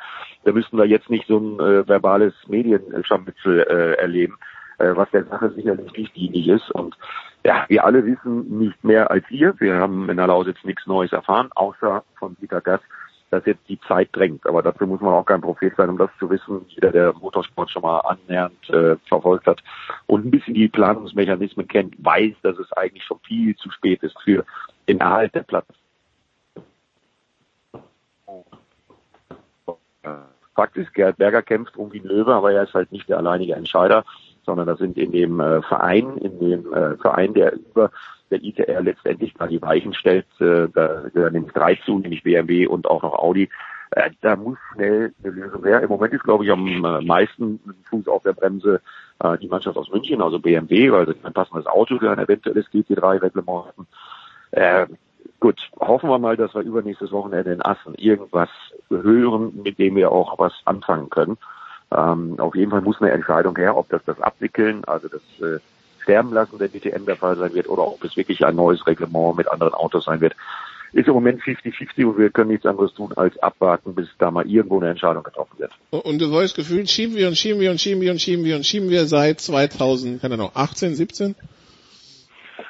Da 0.44 0.52
müssten 0.52 0.78
wir 0.78 0.86
jetzt 0.86 1.10
nicht 1.10 1.26
so 1.26 1.36
ein 1.36 1.60
äh, 1.60 1.86
verbales 1.86 2.32
Medienscharmützel 2.48 3.66
äh, 3.68 4.00
erleben, 4.00 4.38
äh, 4.78 4.96
was 4.96 5.10
der 5.10 5.24
Sache 5.24 5.50
sicherlich 5.50 5.92
nicht 5.92 6.16
dienlich 6.16 6.48
ist. 6.48 6.70
Und 6.70 6.96
ja, 7.44 7.66
wir 7.68 7.84
alle 7.84 8.06
wissen 8.06 8.58
nicht 8.58 8.82
mehr 8.82 9.10
als 9.10 9.30
ihr. 9.30 9.54
Wir 9.58 9.74
haben 9.74 10.08
in 10.08 10.16
der 10.16 10.28
Lausitz 10.28 10.64
nichts 10.64 10.86
Neues 10.86 11.12
erfahren, 11.12 11.50
außer 11.54 12.02
von 12.18 12.34
Peter 12.34 12.62
Gass, 12.62 12.80
dass 13.30 13.44
jetzt 13.46 13.68
die 13.68 13.80
Zeit 13.80 14.08
drängt. 14.12 14.46
Aber 14.46 14.62
dazu 14.62 14.86
muss 14.86 15.00
man 15.00 15.12
auch 15.12 15.24
kein 15.24 15.40
Prophet 15.40 15.74
sein, 15.76 15.90
um 15.90 15.98
das 15.98 16.10
zu 16.18 16.30
wissen. 16.30 16.64
Jeder, 16.68 16.92
der 16.92 17.12
Motorsport 17.14 17.70
schon 17.70 17.82
mal 17.82 17.98
annähernd 18.00 18.70
äh, 18.70 18.96
verfolgt 19.08 19.46
hat 19.46 19.62
und 20.06 20.24
ein 20.24 20.30
bisschen 20.30 20.54
die 20.54 20.68
Planungsmechanismen 20.68 21.66
kennt, 21.66 21.94
weiß, 22.04 22.34
dass 22.42 22.58
es 22.58 22.72
eigentlich 22.72 23.04
schon 23.04 23.18
viel 23.20 23.56
zu 23.56 23.70
spät 23.70 24.02
ist 24.02 24.16
für 24.22 24.44
den 24.88 25.00
Erhalt 25.00 25.34
der 25.34 25.42
Platz. 25.42 25.66
Fakt 30.54 30.76
ist, 30.78 30.94
Gerhard 30.94 31.18
Berger 31.18 31.42
kämpft 31.42 31.76
um 31.76 31.90
die 31.90 31.98
Löwe, 31.98 32.34
aber 32.34 32.52
er 32.52 32.62
ist 32.62 32.72
halt 32.72 32.90
nicht 32.90 33.08
der 33.08 33.18
alleinige 33.18 33.54
Entscheider, 33.54 34.04
sondern 34.46 34.66
das 34.66 34.78
sind 34.78 34.96
in 34.96 35.12
dem 35.12 35.38
äh, 35.38 35.60
Verein, 35.62 36.16
in 36.16 36.38
dem 36.38 36.72
äh, 36.72 36.96
Verein, 36.96 37.34
der 37.34 37.52
über 37.52 37.90
der 38.30 38.42
ITR 38.42 38.82
letztendlich 38.82 39.34
da 39.34 39.46
die 39.46 39.62
Weichen 39.62 39.94
stellt, 39.94 40.26
äh, 40.40 40.68
da 40.72 41.04
gehören 41.12 41.32
nämlich 41.32 41.52
drei 41.52 41.76
zu, 41.76 41.98
nämlich 41.98 42.22
BMW 42.22 42.66
und 42.66 42.88
auch 42.88 43.02
noch 43.02 43.14
Audi. 43.14 43.48
Äh, 43.90 44.10
da 44.20 44.36
muss 44.36 44.58
schnell 44.72 45.14
eine 45.22 45.32
Lösung 45.32 45.64
her. 45.64 45.80
Im 45.82 45.88
Moment 45.88 46.12
ist, 46.12 46.24
glaube 46.24 46.44
ich, 46.44 46.50
am 46.50 46.84
äh, 46.84 47.00
meisten 47.02 47.60
Fuß 47.88 48.08
auf 48.08 48.22
der 48.22 48.32
Bremse 48.32 48.80
äh, 49.20 49.38
die 49.38 49.48
Mannschaft 49.48 49.76
aus 49.76 49.90
München, 49.90 50.22
also 50.22 50.38
BMW, 50.38 50.90
weil 50.90 51.06
sie 51.06 51.14
ein 51.22 51.32
passendes 51.32 51.66
Auto 51.66 51.98
für 51.98 52.10
ein 52.10 52.18
eventuelles 52.18 52.66
GT3-Reglement 52.72 53.66
haben. 53.66 53.86
Äh, 54.50 54.86
gut, 55.40 55.60
hoffen 55.78 56.10
wir 56.10 56.18
mal, 56.18 56.36
dass 56.36 56.54
wir 56.54 56.62
übernächstes 56.62 57.12
Wochenende 57.12 57.52
in 57.52 57.62
Assen 57.62 57.94
irgendwas 57.94 58.50
hören, 58.90 59.52
mit 59.62 59.78
dem 59.78 59.96
wir 59.96 60.10
auch 60.10 60.38
was 60.38 60.52
anfangen 60.64 61.10
können. 61.10 61.38
Ähm, 61.96 62.34
auf 62.38 62.56
jeden 62.56 62.72
Fall 62.72 62.80
muss 62.80 63.00
eine 63.00 63.12
Entscheidung 63.12 63.56
her, 63.56 63.76
ob 63.76 63.88
das 63.88 64.04
das 64.04 64.20
Abwickeln, 64.20 64.84
also 64.84 65.08
das 65.08 65.22
äh, 65.40 65.60
Sterben 66.06 66.32
lassen 66.32 66.58
der 66.58 66.68
DTM 66.68 67.04
der 67.04 67.16
Fall 67.16 67.36
sein 67.36 67.52
wird 67.52 67.68
oder 67.68 67.84
ob 67.84 68.04
es 68.04 68.16
wirklich 68.16 68.46
ein 68.46 68.54
neues 68.54 68.86
Reglement 68.86 69.36
mit 69.36 69.50
anderen 69.50 69.74
Autos 69.74 70.04
sein 70.04 70.20
wird. 70.20 70.36
Ist 70.92 71.08
im 71.08 71.14
Moment 71.14 71.42
50-50 71.42 72.06
und 72.06 72.16
wir 72.16 72.30
können 72.30 72.50
nichts 72.50 72.64
anderes 72.64 72.94
tun, 72.94 73.12
als 73.16 73.36
abwarten, 73.42 73.96
bis 73.96 74.06
da 74.18 74.30
mal 74.30 74.48
irgendwo 74.48 74.78
eine 74.78 74.90
Entscheidung 74.90 75.24
getroffen 75.24 75.58
wird. 75.58 75.72
Und 75.90 76.20
du 76.20 76.30
wolltest 76.30 76.54
gefühlt 76.54 76.88
schieben 76.88 77.16
wir 77.16 77.26
und 77.26 77.36
schieben 77.36 77.60
wir 77.60 77.72
und 77.72 77.80
schieben 77.80 78.00
wir 78.00 78.12
und 78.12 78.20
schieben 78.20 78.44
wir 78.44 78.54
und 78.54 78.64
schieben 78.64 78.88
wir 78.88 79.06
seit 79.06 79.40
2000, 79.40 80.22
keine 80.22 80.34
Ahnung, 80.34 80.52
18, 80.54 80.94
17? 80.94 81.34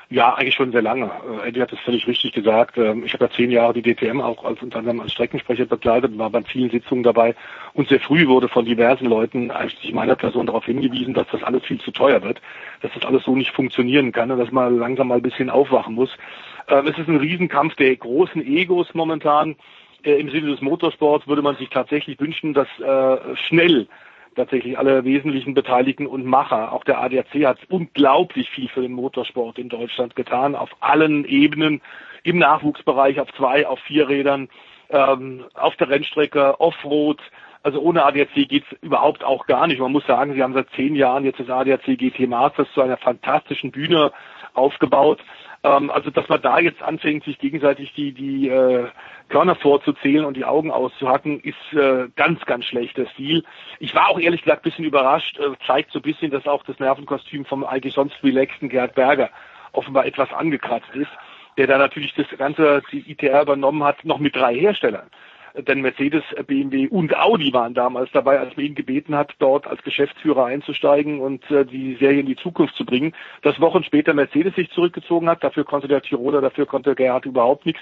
Ja, 0.09 0.35
eigentlich 0.35 0.55
schon 0.55 0.71
sehr 0.71 0.83
lange. 0.83 1.11
Äh, 1.43 1.49
Eddie 1.49 1.61
hat 1.61 1.73
es 1.73 1.81
völlig 1.81 2.07
richtig 2.07 2.33
gesagt. 2.33 2.79
Ähm, 2.79 3.05
ich 3.05 3.13
habe 3.13 3.25
ja 3.25 3.31
zehn 3.31 3.51
Jahre 3.51 3.73
die 3.73 3.83
DTM 3.83 4.21
auch 4.21 4.45
als 4.45 4.63
unter 4.63 4.79
anderem 4.79 5.01
als 5.01 5.13
Streckensprecher 5.13 5.67
begleitet, 5.67 6.17
war 6.17 6.31
bei 6.31 6.43
vielen 6.43 6.71
Sitzungen 6.71 7.03
dabei 7.03 7.35
und 7.75 7.89
sehr 7.89 7.99
früh 7.99 8.29
wurde 8.29 8.49
von 8.49 8.65
diversen 8.65 9.07
Leuten 9.07 9.51
eigentlich 9.51 9.93
meiner 9.93 10.15
Person 10.15 10.47
darauf 10.47 10.65
hingewiesen, 10.65 11.13
dass 11.13 11.27
das 11.33 11.43
alles 11.43 11.65
viel 11.65 11.81
zu 11.81 11.91
teuer 11.91 12.23
wird, 12.23 12.41
dass 12.83 12.93
das 12.95 13.05
alles 13.05 13.25
so 13.25 13.35
nicht 13.35 13.51
funktionieren 13.51 14.13
kann 14.13 14.31
und 14.31 14.39
dass 14.39 14.53
man 14.53 14.79
langsam 14.79 15.09
mal 15.09 15.17
ein 15.17 15.23
bisschen 15.23 15.51
aufwachen 15.51 15.97
muss. 15.97 16.11
Ähm, 16.69 16.87
es 16.87 16.97
ist 16.97 17.09
ein 17.09 17.17
Riesenkampf 17.17 17.75
der 17.75 17.97
großen 17.97 18.47
Egos 18.47 18.95
momentan. 18.95 19.57
Äh, 20.05 20.21
Im 20.21 20.31
Sinne 20.31 20.53
des 20.53 20.61
Motorsports 20.61 21.27
würde 21.27 21.43
man 21.43 21.57
sich 21.57 21.69
tatsächlich 21.71 22.21
wünschen, 22.21 22.55
dass 22.55 22.69
äh, 22.79 23.37
schnell 23.49 23.89
tatsächlich 24.37 24.79
alle 24.79 25.05
wesentlichen 25.05 25.55
Beteiligten 25.55 26.07
und 26.07 26.25
Macher. 26.25 26.73
Auch 26.73 26.85
der 26.85 27.01
ADAC 27.01 27.47
hat 27.47 27.59
unglaublich 27.69 28.51
viel 28.51 28.69
für 28.69 28.83
den 28.83 28.93
Motorsport 28.93 29.59
in 29.59 29.69
Deutschland 29.69 30.15
getan, 30.15 30.55
auf 30.55 30.71
allen 30.81 31.25
Ebenen, 31.25 31.81
im 32.23 32.39
Nachwuchsbereich, 32.39 33.21
auf 33.21 33.33
zwei, 33.35 33.67
auf 33.67 33.79
vier 33.81 34.09
Rädern, 34.09 34.49
ähm, 34.91 35.45
auf 35.55 35.77
der 35.77 35.89
Rennstrecke, 35.89 36.61
Offroad. 36.61 37.21
Also 37.63 37.81
ohne 37.81 38.05
ADAC 38.05 38.49
geht's 38.49 38.67
überhaupt 38.81 39.25
auch 39.25 39.47
gar 39.47 39.67
nicht. 39.67 39.81
Man 39.81 39.93
muss 39.93 40.07
sagen, 40.07 40.35
sie 40.35 40.43
haben 40.43 40.55
seit 40.55 40.71
zehn 40.71 40.95
Jahren 40.95 41.25
jetzt 41.25 41.41
das 41.41 41.51
ADAC 41.51 41.99
GT 41.99 42.29
Masters 42.29 42.69
zu 42.75 42.81
einer 42.81 42.97
fantastischen 42.97 43.73
Bühne 43.73 44.13
aufgebaut. 44.55 45.21
Ähm, 45.67 45.91
also 45.91 46.11
dass 46.11 46.29
man 46.29 46.41
da 46.41 46.59
jetzt 46.61 46.81
anfängt, 46.83 47.25
sich 47.25 47.39
gegenseitig 47.39 47.93
die, 47.95 48.13
die 48.13 48.49
äh, 48.49 48.87
Körner 49.29 49.57
vorzuzählen 49.57 50.25
und 50.25 50.37
die 50.37 50.45
Augen 50.45 50.71
auszuhacken, 50.71 51.41
ist 51.41 51.57
äh, 51.73 52.09
ganz, 52.15 52.45
ganz 52.47 52.65
schlechter 52.67 53.07
Stil. 53.09 53.43
Ich 53.81 53.95
war 53.95 54.09
auch 54.09 54.21
ehrlich 54.21 54.43
gesagt 54.43 54.61
ein 54.61 54.71
bisschen 54.71 54.85
überrascht, 54.85 55.39
äh, 55.39 55.57
zeigt 55.67 55.91
so 55.91 55.99
ein 55.99 56.03
bisschen, 56.03 56.31
dass 56.31 56.47
auch 56.47 56.63
das 56.65 56.79
Nervenkostüm 56.79 57.45
vom 57.45 57.65
eigentlich 57.65 57.95
sonst 57.95 58.23
relaxten 58.23 58.69
Gerd 58.69 58.95
Berger 58.95 59.31
offenbar 59.73 60.07
etwas 60.07 60.33
angekratzt 60.33 60.95
ist, 60.95 61.11
der 61.59 61.67
da 61.67 61.79
natürlich 61.79 62.15
das 62.15 62.27
ganze 62.39 62.83
die 62.93 63.11
ITR 63.11 63.43
übernommen 63.43 63.83
hat, 63.83 64.05
noch 64.05 64.19
mit 64.19 64.37
drei 64.37 64.55
Herstellern 64.55 65.11
denn 65.63 65.81
Mercedes, 65.81 66.23
BMW 66.47 66.89
und 66.89 67.17
Audi 67.17 67.53
waren 67.53 67.75
damals 67.75 68.11
dabei, 68.13 68.39
als 68.39 68.57
man 68.57 68.67
ihn 68.67 68.75
gebeten 68.75 69.15
hat, 69.17 69.35
dort 69.39 69.67
als 69.67 69.83
Geschäftsführer 69.83 70.47
einzusteigen 70.47 71.21
und 71.21 71.49
äh, 71.51 71.65
die 71.65 71.97
Serie 71.97 72.21
in 72.21 72.27
die 72.27 72.37
Zukunft 72.37 72.75
zu 72.77 72.85
bringen. 72.85 73.15
Das 73.43 73.61
Wochen 73.61 73.83
später 73.85 74.15
Mercedes 74.15 74.55
sich 74.55 74.71
zurückgezogen 74.71 75.29
hat, 75.29 75.43
dafür 75.43 75.65
konnte 75.65 75.89
der 75.89 76.03
Tiroler, 76.03 76.41
dafür 76.41 76.67
konnte 76.67 76.95
Gerhard 76.95 77.27
überhaupt 77.27 77.67
nichts. 77.67 77.81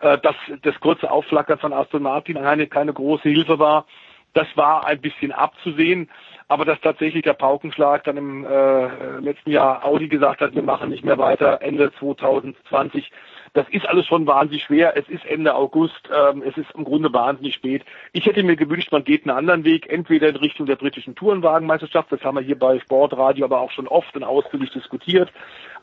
Äh, 0.00 0.18
dass 0.18 0.36
das 0.62 0.78
kurze 0.80 1.10
Aufflackern 1.10 1.58
von 1.58 1.72
Aston 1.72 2.02
Martin 2.02 2.36
eine, 2.36 2.66
keine 2.66 2.92
große 2.92 3.28
Hilfe 3.28 3.58
war, 3.58 3.86
das 4.34 4.46
war 4.54 4.86
ein 4.86 5.00
bisschen 5.00 5.32
abzusehen. 5.32 6.10
Aber 6.48 6.64
dass 6.64 6.80
tatsächlich 6.80 7.24
der 7.24 7.32
Paukenschlag 7.32 8.04
dann 8.04 8.16
im 8.16 8.44
äh, 8.44 9.18
letzten 9.18 9.50
Jahr 9.50 9.84
Audi 9.84 10.06
gesagt 10.06 10.40
hat, 10.40 10.54
wir 10.54 10.62
machen 10.62 10.90
nicht 10.90 11.04
mehr 11.04 11.18
weiter 11.18 11.60
Ende 11.60 11.90
2020, 11.98 13.10
das 13.56 13.66
ist 13.70 13.88
alles 13.88 14.06
schon 14.06 14.26
wahnsinnig 14.26 14.64
schwer. 14.64 14.94
Es 14.96 15.08
ist 15.08 15.24
Ende 15.24 15.54
August, 15.54 16.10
ähm, 16.14 16.42
es 16.46 16.56
ist 16.58 16.70
im 16.72 16.84
Grunde 16.84 17.10
wahnsinnig 17.12 17.54
spät. 17.54 17.82
Ich 18.12 18.26
hätte 18.26 18.42
mir 18.42 18.54
gewünscht, 18.54 18.92
man 18.92 19.02
geht 19.02 19.26
einen 19.26 19.36
anderen 19.36 19.64
Weg, 19.64 19.90
entweder 19.90 20.28
in 20.28 20.36
Richtung 20.36 20.66
der 20.66 20.76
britischen 20.76 21.14
Tourenwagenmeisterschaft, 21.14 22.12
das 22.12 22.22
haben 22.22 22.36
wir 22.36 22.42
hier 22.42 22.58
bei 22.58 22.78
Sportradio 22.80 23.46
aber 23.46 23.60
auch 23.60 23.70
schon 23.70 23.88
oft 23.88 24.14
und 24.14 24.24
ausführlich 24.24 24.70
diskutiert, 24.72 25.32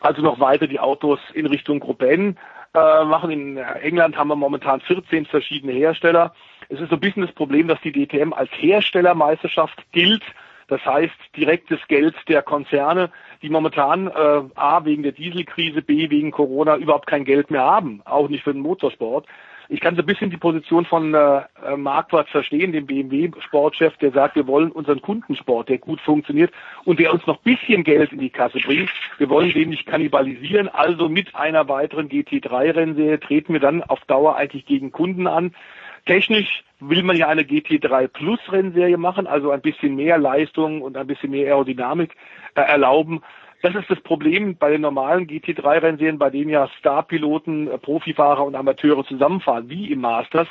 also 0.01 0.21
noch 0.21 0.39
weiter 0.39 0.67
die 0.67 0.79
Autos 0.79 1.19
in 1.33 1.47
Richtung 1.47 1.79
Gruppe 1.79 2.09
N 2.09 2.37
äh, 2.75 3.05
machen. 3.05 3.31
In 3.31 3.57
England 3.57 4.17
haben 4.17 4.27
wir 4.27 4.35
momentan 4.35 4.79
14 4.81 5.25
verschiedene 5.25 5.73
Hersteller. 5.73 6.35
Es 6.69 6.79
ist 6.79 6.89
so 6.89 6.95
ein 6.95 7.01
bisschen 7.01 7.25
das 7.25 7.33
Problem, 7.33 7.67
dass 7.67 7.81
die 7.81 7.91
DTM 7.91 8.33
als 8.33 8.51
Herstellermeisterschaft 8.51 9.83
gilt. 9.91 10.23
Das 10.67 10.85
heißt, 10.85 11.13
direktes 11.35 11.79
Geld 11.87 12.15
der 12.27 12.41
Konzerne, 12.41 13.11
die 13.41 13.49
momentan 13.49 14.07
äh, 14.07 14.41
A 14.55 14.85
wegen 14.85 15.03
der 15.03 15.11
Dieselkrise, 15.11 15.81
B 15.81 16.09
wegen 16.09 16.31
Corona 16.31 16.77
überhaupt 16.77 17.07
kein 17.07 17.25
Geld 17.25 17.51
mehr 17.51 17.63
haben, 17.63 18.01
auch 18.05 18.29
nicht 18.29 18.43
für 18.43 18.53
den 18.53 18.61
Motorsport. 18.61 19.27
Ich 19.69 19.79
kann 19.79 19.95
so 19.95 20.01
ein 20.01 20.05
bisschen 20.05 20.29
die 20.29 20.37
Position 20.37 20.85
von 20.85 21.13
äh, 21.13 21.41
äh 21.65 21.77
Marquardt 21.77 22.29
verstehen, 22.29 22.73
dem 22.73 22.85
BMW-Sportchef, 22.85 23.95
der 23.97 24.11
sagt, 24.11 24.35
wir 24.35 24.45
wollen 24.45 24.71
unseren 24.71 25.01
Kundensport, 25.01 25.69
der 25.69 25.77
gut 25.77 26.01
funktioniert 26.01 26.51
und 26.85 26.99
der 26.99 27.13
uns 27.13 27.25
noch 27.27 27.37
bisschen 27.39 27.83
Geld 27.83 28.11
in 28.11 28.19
die 28.19 28.29
Kasse 28.29 28.59
bringt. 28.59 28.89
Wir 29.17 29.29
wollen 29.29 29.51
den 29.53 29.69
nicht 29.69 29.85
kannibalisieren. 29.85 30.67
Also 30.67 31.07
mit 31.07 31.33
einer 31.35 31.67
weiteren 31.69 32.09
GT3-Rennserie 32.09 33.19
treten 33.19 33.53
wir 33.53 33.61
dann 33.61 33.83
auf 33.83 34.01
Dauer 34.01 34.35
eigentlich 34.35 34.65
gegen 34.65 34.91
Kunden 34.91 35.27
an. 35.27 35.55
Technisch 36.05 36.63
will 36.79 37.03
man 37.03 37.15
ja 37.15 37.29
eine 37.29 37.43
GT3 37.43 38.07
Plus 38.07 38.39
Rennserie 38.49 38.97
machen, 38.97 39.25
also 39.25 39.51
ein 39.51 39.61
bisschen 39.61 39.95
mehr 39.95 40.17
Leistung 40.17 40.81
und 40.81 40.97
ein 40.97 41.07
bisschen 41.07 41.31
mehr 41.31 41.47
Aerodynamik 41.47 42.15
äh, 42.55 42.61
erlauben. 42.61 43.21
Das 43.61 43.73
ist 43.75 43.89
das 43.89 44.01
Problem 44.01 44.57
bei 44.57 44.71
den 44.71 44.81
normalen 44.81 45.27
GT3 45.27 45.81
Rennserien, 45.81 46.17
bei 46.17 46.29
denen 46.29 46.49
ja 46.49 46.67
Starpiloten, 46.79 47.69
äh, 47.69 47.77
Profifahrer 47.77 48.43
und 48.43 48.55
Amateure 48.55 49.05
zusammenfahren, 49.05 49.69
wie 49.69 49.91
im 49.91 50.01
Masters. 50.01 50.49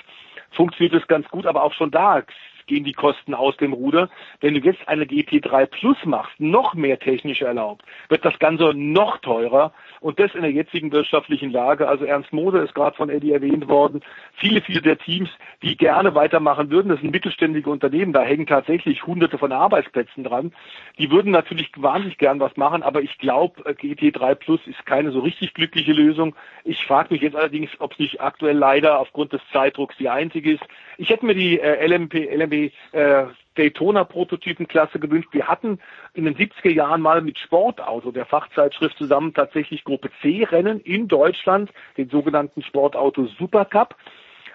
Funktioniert 0.52 0.94
das 0.94 1.06
ganz 1.06 1.28
gut, 1.28 1.46
aber 1.46 1.62
auch 1.62 1.74
schon 1.74 1.90
da 1.90 2.22
gehen 2.66 2.84
die 2.84 2.92
Kosten 2.92 3.34
aus 3.34 3.56
dem 3.56 3.72
Ruder. 3.72 4.08
Wenn 4.40 4.54
du 4.54 4.60
jetzt 4.60 4.86
eine 4.88 5.04
GT3 5.04 5.66
Plus 5.66 5.96
machst, 6.04 6.38
noch 6.38 6.74
mehr 6.74 6.98
technisch 6.98 7.42
erlaubt, 7.42 7.82
wird 8.08 8.24
das 8.24 8.38
Ganze 8.38 8.72
noch 8.74 9.18
teurer 9.18 9.72
und 10.00 10.18
das 10.18 10.34
in 10.34 10.42
der 10.42 10.52
jetzigen 10.52 10.92
wirtschaftlichen 10.92 11.50
Lage. 11.50 11.88
Also 11.88 12.04
Ernst 12.04 12.32
Moser 12.32 12.62
ist 12.62 12.74
gerade 12.74 12.96
von 12.96 13.10
Eddie 13.10 13.32
erwähnt 13.32 13.68
worden. 13.68 14.00
Viele, 14.34 14.60
viele 14.60 14.82
der 14.82 14.98
Teams, 14.98 15.30
die 15.62 15.76
gerne 15.76 16.14
weitermachen 16.14 16.70
würden, 16.70 16.88
das 16.88 17.00
sind 17.00 17.12
mittelständige 17.12 17.70
Unternehmen, 17.70 18.12
da 18.12 18.22
hängen 18.22 18.46
tatsächlich 18.46 19.06
hunderte 19.06 19.38
von 19.38 19.52
Arbeitsplätzen 19.52 20.24
dran. 20.24 20.52
Die 20.98 21.10
würden 21.10 21.32
natürlich 21.32 21.70
wahnsinnig 21.76 22.18
gern 22.18 22.40
was 22.40 22.56
machen, 22.56 22.82
aber 22.82 23.02
ich 23.02 23.18
glaube, 23.18 23.62
GT3 23.62 24.34
Plus 24.34 24.60
ist 24.66 24.84
keine 24.86 25.12
so 25.12 25.20
richtig 25.20 25.54
glückliche 25.54 25.92
Lösung. 25.92 26.34
Ich 26.64 26.84
frage 26.84 27.14
mich 27.14 27.22
jetzt 27.22 27.36
allerdings, 27.36 27.70
ob 27.78 27.92
es 27.92 27.98
nicht 27.98 28.20
aktuell 28.20 28.56
leider 28.56 28.98
aufgrund 28.98 29.32
des 29.32 29.40
Zeitdrucks 29.52 29.96
die 29.98 30.08
einzige 30.08 30.52
ist. 30.52 30.64
Ich 31.02 31.10
hätte 31.10 31.26
mir 31.26 31.34
die 31.34 31.58
äh, 31.58 31.84
LMP, 31.84 32.14
LMP 32.32 32.70
äh, 32.92 33.24
Daytona-Prototypenklasse 33.56 35.00
gewünscht. 35.00 35.30
Wir 35.32 35.48
hatten 35.48 35.80
in 36.14 36.26
den 36.26 36.36
70er 36.36 36.70
Jahren 36.70 37.00
mal 37.00 37.22
mit 37.22 37.40
Sportauto, 37.40 38.12
der 38.12 38.24
Fachzeitschrift, 38.24 38.96
zusammen 38.98 39.34
tatsächlich 39.34 39.82
Gruppe 39.82 40.10
C-Rennen 40.22 40.78
in 40.82 41.08
Deutschland, 41.08 41.72
den 41.96 42.08
sogenannten 42.08 42.62
Sportauto 42.62 43.26
Supercup. 43.36 43.96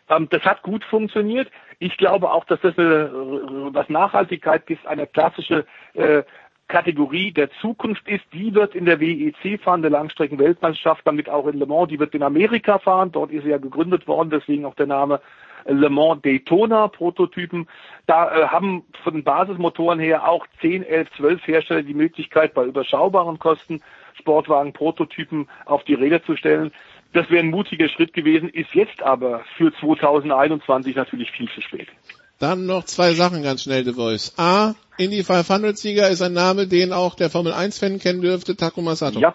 Ähm, 0.08 0.30
das 0.30 0.42
hat 0.44 0.62
gut 0.64 0.86
funktioniert. 0.86 1.52
Ich 1.80 1.98
glaube 1.98 2.32
auch, 2.32 2.46
dass 2.46 2.62
das 2.62 2.78
eine, 2.78 3.12
was 3.74 3.90
Nachhaltigkeit 3.90 4.70
ist, 4.70 4.88
eine 4.88 5.06
klassische 5.06 5.66
äh, 5.96 6.24
Kategorie 6.70 7.34
der 7.34 7.52
Zukunft 7.60 8.08
ist. 8.08 8.24
Die 8.32 8.56
wird 8.56 8.74
in 8.74 8.86
der 8.86 9.02
WEC 9.02 9.62
fahren, 9.62 9.82
der 9.82 9.92
Langstrecken-Weltmeisterschaft, 9.92 11.02
damit 11.04 11.28
auch 11.28 11.48
in 11.48 11.60
Le 11.60 11.66
Mans. 11.66 11.90
Die 11.90 12.00
wird 12.00 12.16
in 12.16 12.24
Amerika 12.24 12.80
fahren. 12.80 13.12
Dort 13.12 13.32
ist 13.32 13.44
sie 13.44 13.50
ja 13.50 13.58
gegründet 13.58 14.08
worden, 14.08 14.30
deswegen 14.30 14.64
auch 14.64 14.76
der 14.76 14.88
Name 14.88 15.20
Le 15.68 15.90
Mans 15.90 16.22
Daytona 16.22 16.88
Prototypen. 16.88 17.68
Da 18.06 18.32
äh, 18.32 18.48
haben 18.48 18.84
von 19.04 19.14
den 19.14 19.24
Basismotoren 19.24 20.00
her 20.00 20.28
auch 20.28 20.46
10, 20.62 20.84
11, 20.84 21.10
12 21.18 21.48
Hersteller 21.48 21.84
die 21.84 21.94
Möglichkeit, 21.94 22.54
bei 22.54 22.66
überschaubaren 22.66 23.40
Kosten 23.40 23.82
Sportwagen 24.20 24.74
Prototypen 24.74 25.48
auf 25.66 25.84
die 25.84 25.94
Räder 25.94 26.24
zu 26.24 26.36
stellen. 26.36 26.72
Das 27.14 27.30
wäre 27.30 27.44
ein 27.44 27.50
mutiger 27.50 27.88
Schritt 27.90 28.14
gewesen, 28.14 28.50
ist 28.50 28.74
jetzt 28.74 29.02
aber 29.02 29.44
für 29.56 29.74
2021 29.74 30.96
natürlich 30.96 31.32
viel 31.32 31.50
zu 31.50 31.62
spät. 31.62 31.88
Dann 32.40 32.66
noch 32.66 32.84
zwei 32.84 33.14
Sachen 33.14 33.42
ganz 33.42 33.64
schnell, 33.64 33.84
The 33.84 33.94
Voice. 33.94 34.34
A, 34.38 34.76
Indy 34.98 35.24
500 35.24 35.78
Sieger 35.78 36.10
ist 36.10 36.22
ein 36.22 36.34
Name, 36.34 36.68
den 36.68 36.94
auch 36.94 37.16
der 37.16 37.30
Formel 37.30 37.54
1 37.54 37.80
Fan 37.80 38.00
kennen 38.00 38.22
dürfte, 38.22 38.56
Takuma 38.56 38.96
Sato. 38.96 39.20
Ja. 39.20 39.34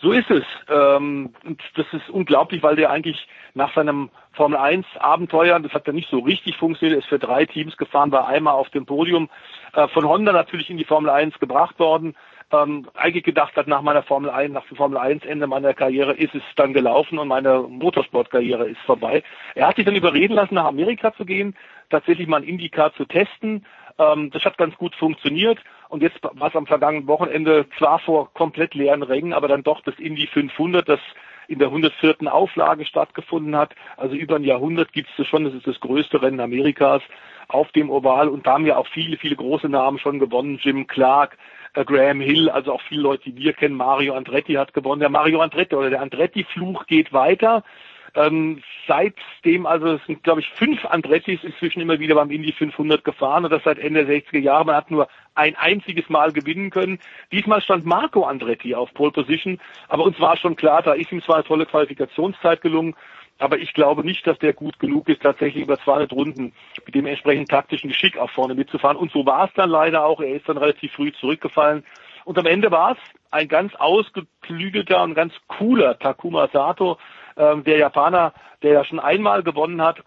So 0.00 0.12
ist 0.12 0.30
es. 0.30 0.44
Ähm, 0.68 1.34
und 1.44 1.60
das 1.74 1.86
ist 1.92 2.08
unglaublich, 2.08 2.62
weil 2.62 2.76
der 2.76 2.90
eigentlich 2.90 3.26
nach 3.54 3.74
seinem 3.74 4.10
Formel 4.32 4.56
1 4.56 4.86
Abenteuer, 5.00 5.58
das 5.58 5.72
hat 5.72 5.86
ja 5.88 5.92
nicht 5.92 6.08
so 6.08 6.20
richtig 6.20 6.56
funktioniert, 6.56 7.00
ist 7.00 7.08
für 7.08 7.18
drei 7.18 7.44
Teams 7.46 7.76
gefahren, 7.76 8.12
war 8.12 8.28
einmal 8.28 8.54
auf 8.54 8.70
dem 8.70 8.86
Podium, 8.86 9.28
äh, 9.74 9.88
von 9.88 10.06
Honda 10.06 10.32
natürlich 10.32 10.70
in 10.70 10.78
die 10.78 10.84
Formel 10.84 11.10
1 11.10 11.40
gebracht 11.40 11.80
worden, 11.80 12.14
ähm, 12.52 12.86
eigentlich 12.94 13.24
gedacht 13.24 13.56
hat, 13.56 13.66
nach 13.66 13.82
meiner 13.82 14.04
Formel 14.04 14.30
1, 14.30 14.54
nach 14.54 14.66
dem 14.68 14.76
Formel 14.76 14.98
1 14.98 15.24
Ende 15.24 15.48
meiner 15.48 15.74
Karriere 15.74 16.14
ist 16.14 16.34
es 16.34 16.42
dann 16.54 16.72
gelaufen 16.72 17.18
und 17.18 17.26
meine 17.26 17.62
Motorsportkarriere 17.62 18.68
ist 18.68 18.80
vorbei. 18.86 19.24
Er 19.56 19.66
hat 19.66 19.76
sich 19.76 19.84
dann 19.84 19.96
überreden 19.96 20.34
lassen, 20.34 20.54
nach 20.54 20.66
Amerika 20.66 21.12
zu 21.14 21.24
gehen, 21.24 21.56
tatsächlich 21.90 22.28
mal 22.28 22.38
ein 22.38 22.48
IndyCar 22.48 22.94
zu 22.94 23.04
testen. 23.04 23.66
Ähm, 23.98 24.30
das 24.30 24.44
hat 24.44 24.56
ganz 24.58 24.76
gut 24.76 24.94
funktioniert 24.94 25.58
und 25.88 26.02
jetzt 26.02 26.22
war 26.22 26.48
es 26.48 26.56
am 26.56 26.66
vergangenen 26.66 27.06
Wochenende 27.06 27.66
zwar 27.78 27.98
vor 27.98 28.32
komplett 28.34 28.74
leeren 28.74 29.02
Rängen, 29.02 29.32
aber 29.32 29.48
dann 29.48 29.62
doch 29.62 29.80
das 29.82 29.98
Indy 29.98 30.26
500, 30.26 30.88
das 30.88 31.00
in 31.48 31.58
der 31.58 31.68
104. 31.68 32.16
Auflage 32.30 32.84
stattgefunden 32.84 33.56
hat. 33.56 33.74
Also 33.96 34.14
über 34.14 34.36
ein 34.36 34.44
Jahrhundert 34.44 34.92
gibt 34.92 35.08
es 35.08 35.16
das 35.16 35.26
schon. 35.26 35.44
Das 35.44 35.54
ist 35.54 35.66
das 35.66 35.80
größte 35.80 36.20
Rennen 36.20 36.40
Amerikas 36.40 37.02
auf 37.48 37.72
dem 37.72 37.90
Oval 37.90 38.28
und 38.28 38.46
da 38.46 38.52
haben 38.52 38.66
ja 38.66 38.76
auch 38.76 38.86
viele, 38.88 39.16
viele 39.16 39.34
große 39.34 39.68
Namen 39.70 39.98
schon 39.98 40.18
gewonnen. 40.18 40.58
Jim 40.62 40.86
Clark, 40.86 41.38
äh, 41.72 41.84
Graham 41.84 42.20
Hill, 42.20 42.50
also 42.50 42.74
auch 42.74 42.82
viele 42.82 43.00
Leute, 43.00 43.30
die 43.30 43.36
wir 43.36 43.54
kennen. 43.54 43.74
Mario 43.74 44.14
Andretti 44.14 44.54
hat 44.54 44.74
gewonnen. 44.74 45.00
Der 45.00 45.08
Mario 45.08 45.40
Andretti 45.40 45.74
oder 45.74 45.88
der 45.88 46.02
Andretti-Fluch 46.02 46.86
geht 46.86 47.14
weiter. 47.14 47.64
Ähm, 48.14 48.62
seitdem, 48.86 49.66
also 49.66 49.94
es 49.94 50.06
sind 50.06 50.22
glaube 50.24 50.40
ich 50.40 50.48
fünf 50.50 50.84
Andrettis 50.84 51.44
inzwischen 51.44 51.80
immer 51.80 51.98
wieder 51.98 52.14
beim 52.14 52.30
Indy 52.30 52.52
500 52.52 53.04
gefahren 53.04 53.44
und 53.44 53.50
das 53.50 53.64
seit 53.64 53.78
Ende 53.78 54.04
der 54.04 54.16
60er 54.16 54.38
Jahre. 54.38 54.64
Man 54.64 54.76
hat 54.76 54.90
nur 54.90 55.08
ein 55.34 55.56
einziges 55.56 56.08
Mal 56.08 56.32
gewinnen 56.32 56.70
können. 56.70 56.98
Diesmal 57.32 57.60
stand 57.60 57.86
Marco 57.86 58.24
Andretti 58.24 58.74
auf 58.74 58.92
Pole 58.94 59.12
Position, 59.12 59.60
aber 59.88 60.04
uns 60.04 60.18
war 60.20 60.36
schon 60.36 60.56
klar, 60.56 60.82
da 60.82 60.94
ist 60.94 61.12
ihm 61.12 61.22
zwar 61.22 61.36
eine 61.36 61.44
tolle 61.44 61.66
Qualifikationszeit 61.66 62.60
gelungen, 62.60 62.94
aber 63.38 63.58
ich 63.58 63.72
glaube 63.72 64.04
nicht, 64.04 64.26
dass 64.26 64.38
der 64.38 64.52
gut 64.52 64.78
genug 64.80 65.08
ist, 65.08 65.22
tatsächlich 65.22 65.62
über 65.62 65.78
200 65.78 66.12
Runden 66.12 66.52
mit 66.84 66.94
dem 66.94 67.06
entsprechenden 67.06 67.46
taktischen 67.46 67.88
Geschick 67.88 68.18
auch 68.18 68.30
vorne 68.30 68.54
mitzufahren. 68.54 68.96
Und 68.96 69.12
so 69.12 69.24
war 69.26 69.46
es 69.46 69.54
dann 69.54 69.70
leider 69.70 70.04
auch. 70.04 70.20
Er 70.20 70.34
ist 70.34 70.48
dann 70.48 70.58
relativ 70.58 70.92
früh 70.92 71.12
zurückgefallen. 71.12 71.84
Und 72.24 72.36
am 72.36 72.46
Ende 72.46 72.70
war 72.70 72.92
es 72.92 72.98
ein 73.30 73.48
ganz 73.48 73.74
ausgeklügelter 73.76 75.02
und 75.02 75.14
ganz 75.14 75.32
cooler 75.46 75.98
Takuma 75.98 76.48
Sato, 76.48 76.98
ähm, 77.38 77.64
der 77.64 77.78
Japaner, 77.78 78.32
der 78.62 78.72
ja 78.72 78.84
schon 78.84 79.00
einmal 79.00 79.42
gewonnen 79.42 79.80
hat. 79.80 80.02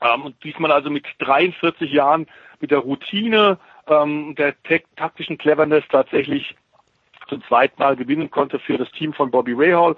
Ähm, 0.00 0.22
und 0.22 0.44
diesmal 0.44 0.72
also 0.72 0.90
mit 0.90 1.06
43 1.18 1.90
Jahren 1.90 2.26
mit 2.60 2.70
der 2.70 2.78
Routine, 2.78 3.58
ähm, 3.88 4.34
der 4.36 4.54
taktischen 4.96 5.38
Cleverness 5.38 5.84
tatsächlich 5.90 6.54
zum 7.28 7.42
zweiten 7.44 7.80
Mal 7.80 7.96
gewinnen 7.96 8.30
konnte 8.30 8.58
für 8.58 8.78
das 8.78 8.90
Team 8.92 9.12
von 9.12 9.30
Bobby 9.30 9.54
Rahal. 9.56 9.96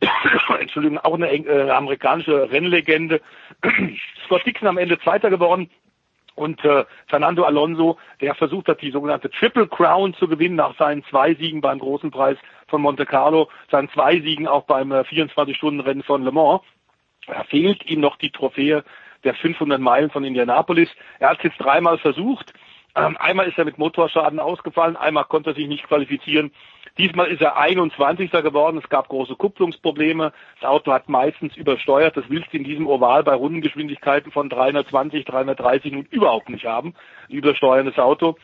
Entschuldigung, 0.60 0.98
auch 0.98 1.14
eine 1.14 1.30
äh, 1.30 1.70
amerikanische 1.70 2.50
Rennlegende. 2.50 3.20
Scott 4.26 4.44
Dixon 4.44 4.68
am 4.68 4.78
Ende 4.78 4.98
Zweiter 4.98 5.30
geworden. 5.30 5.70
Und 6.34 6.64
äh, 6.64 6.84
Fernando 7.06 7.44
Alonso, 7.44 7.96
der 8.20 8.34
versucht 8.34 8.66
hat, 8.66 8.82
die 8.82 8.90
sogenannte 8.90 9.30
Triple 9.30 9.68
Crown 9.68 10.14
zu 10.14 10.26
gewinnen 10.26 10.56
nach 10.56 10.76
seinen 10.76 11.04
zwei 11.04 11.34
Siegen 11.34 11.60
beim 11.60 11.78
Großen 11.78 12.10
Preis 12.10 12.36
von 12.74 12.82
Monte 12.82 13.06
Carlo, 13.06 13.48
seinen 13.70 13.88
zwei 13.90 14.18
Siegen 14.18 14.48
auch 14.48 14.64
beim 14.64 14.90
äh, 14.90 15.02
24-Stunden-Rennen 15.02 16.02
von 16.02 16.24
Le 16.24 16.32
Mans. 16.32 16.60
Da 17.24 17.44
fehlt 17.44 17.88
ihm 17.88 18.00
noch 18.00 18.16
die 18.16 18.30
Trophäe 18.30 18.82
der 19.22 19.34
500 19.36 19.80
Meilen 19.80 20.10
von 20.10 20.24
Indianapolis. 20.24 20.90
Er 21.20 21.30
hat 21.30 21.38
es 21.38 21.44
jetzt 21.44 21.58
dreimal 21.58 21.98
versucht. 21.98 22.52
Ähm, 22.96 23.16
einmal 23.20 23.46
ist 23.46 23.56
er 23.56 23.64
mit 23.64 23.78
Motorschaden 23.78 24.40
ausgefallen, 24.40 24.96
einmal 24.96 25.24
konnte 25.24 25.50
er 25.50 25.54
sich 25.54 25.68
nicht 25.68 25.86
qualifizieren. 25.86 26.50
Diesmal 26.98 27.28
ist 27.28 27.40
er 27.40 27.56
21. 27.56 28.32
geworden. 28.32 28.80
Es 28.82 28.88
gab 28.88 29.08
große 29.08 29.36
Kupplungsprobleme. 29.36 30.32
Das 30.60 30.68
Auto 30.68 30.92
hat 30.92 31.08
meistens 31.08 31.56
übersteuert. 31.56 32.16
Das 32.16 32.24
willst 32.28 32.52
du 32.52 32.56
in 32.56 32.64
diesem 32.64 32.88
Oval 32.88 33.22
bei 33.22 33.34
Rundengeschwindigkeiten 33.34 34.32
von 34.32 34.48
320, 34.48 35.24
330 35.24 35.92
nun 35.92 36.06
überhaupt 36.10 36.48
nicht 36.48 36.66
haben. 36.66 36.94
Ein 37.28 37.36
übersteuerndes 37.36 37.98
Auto. 37.98 38.36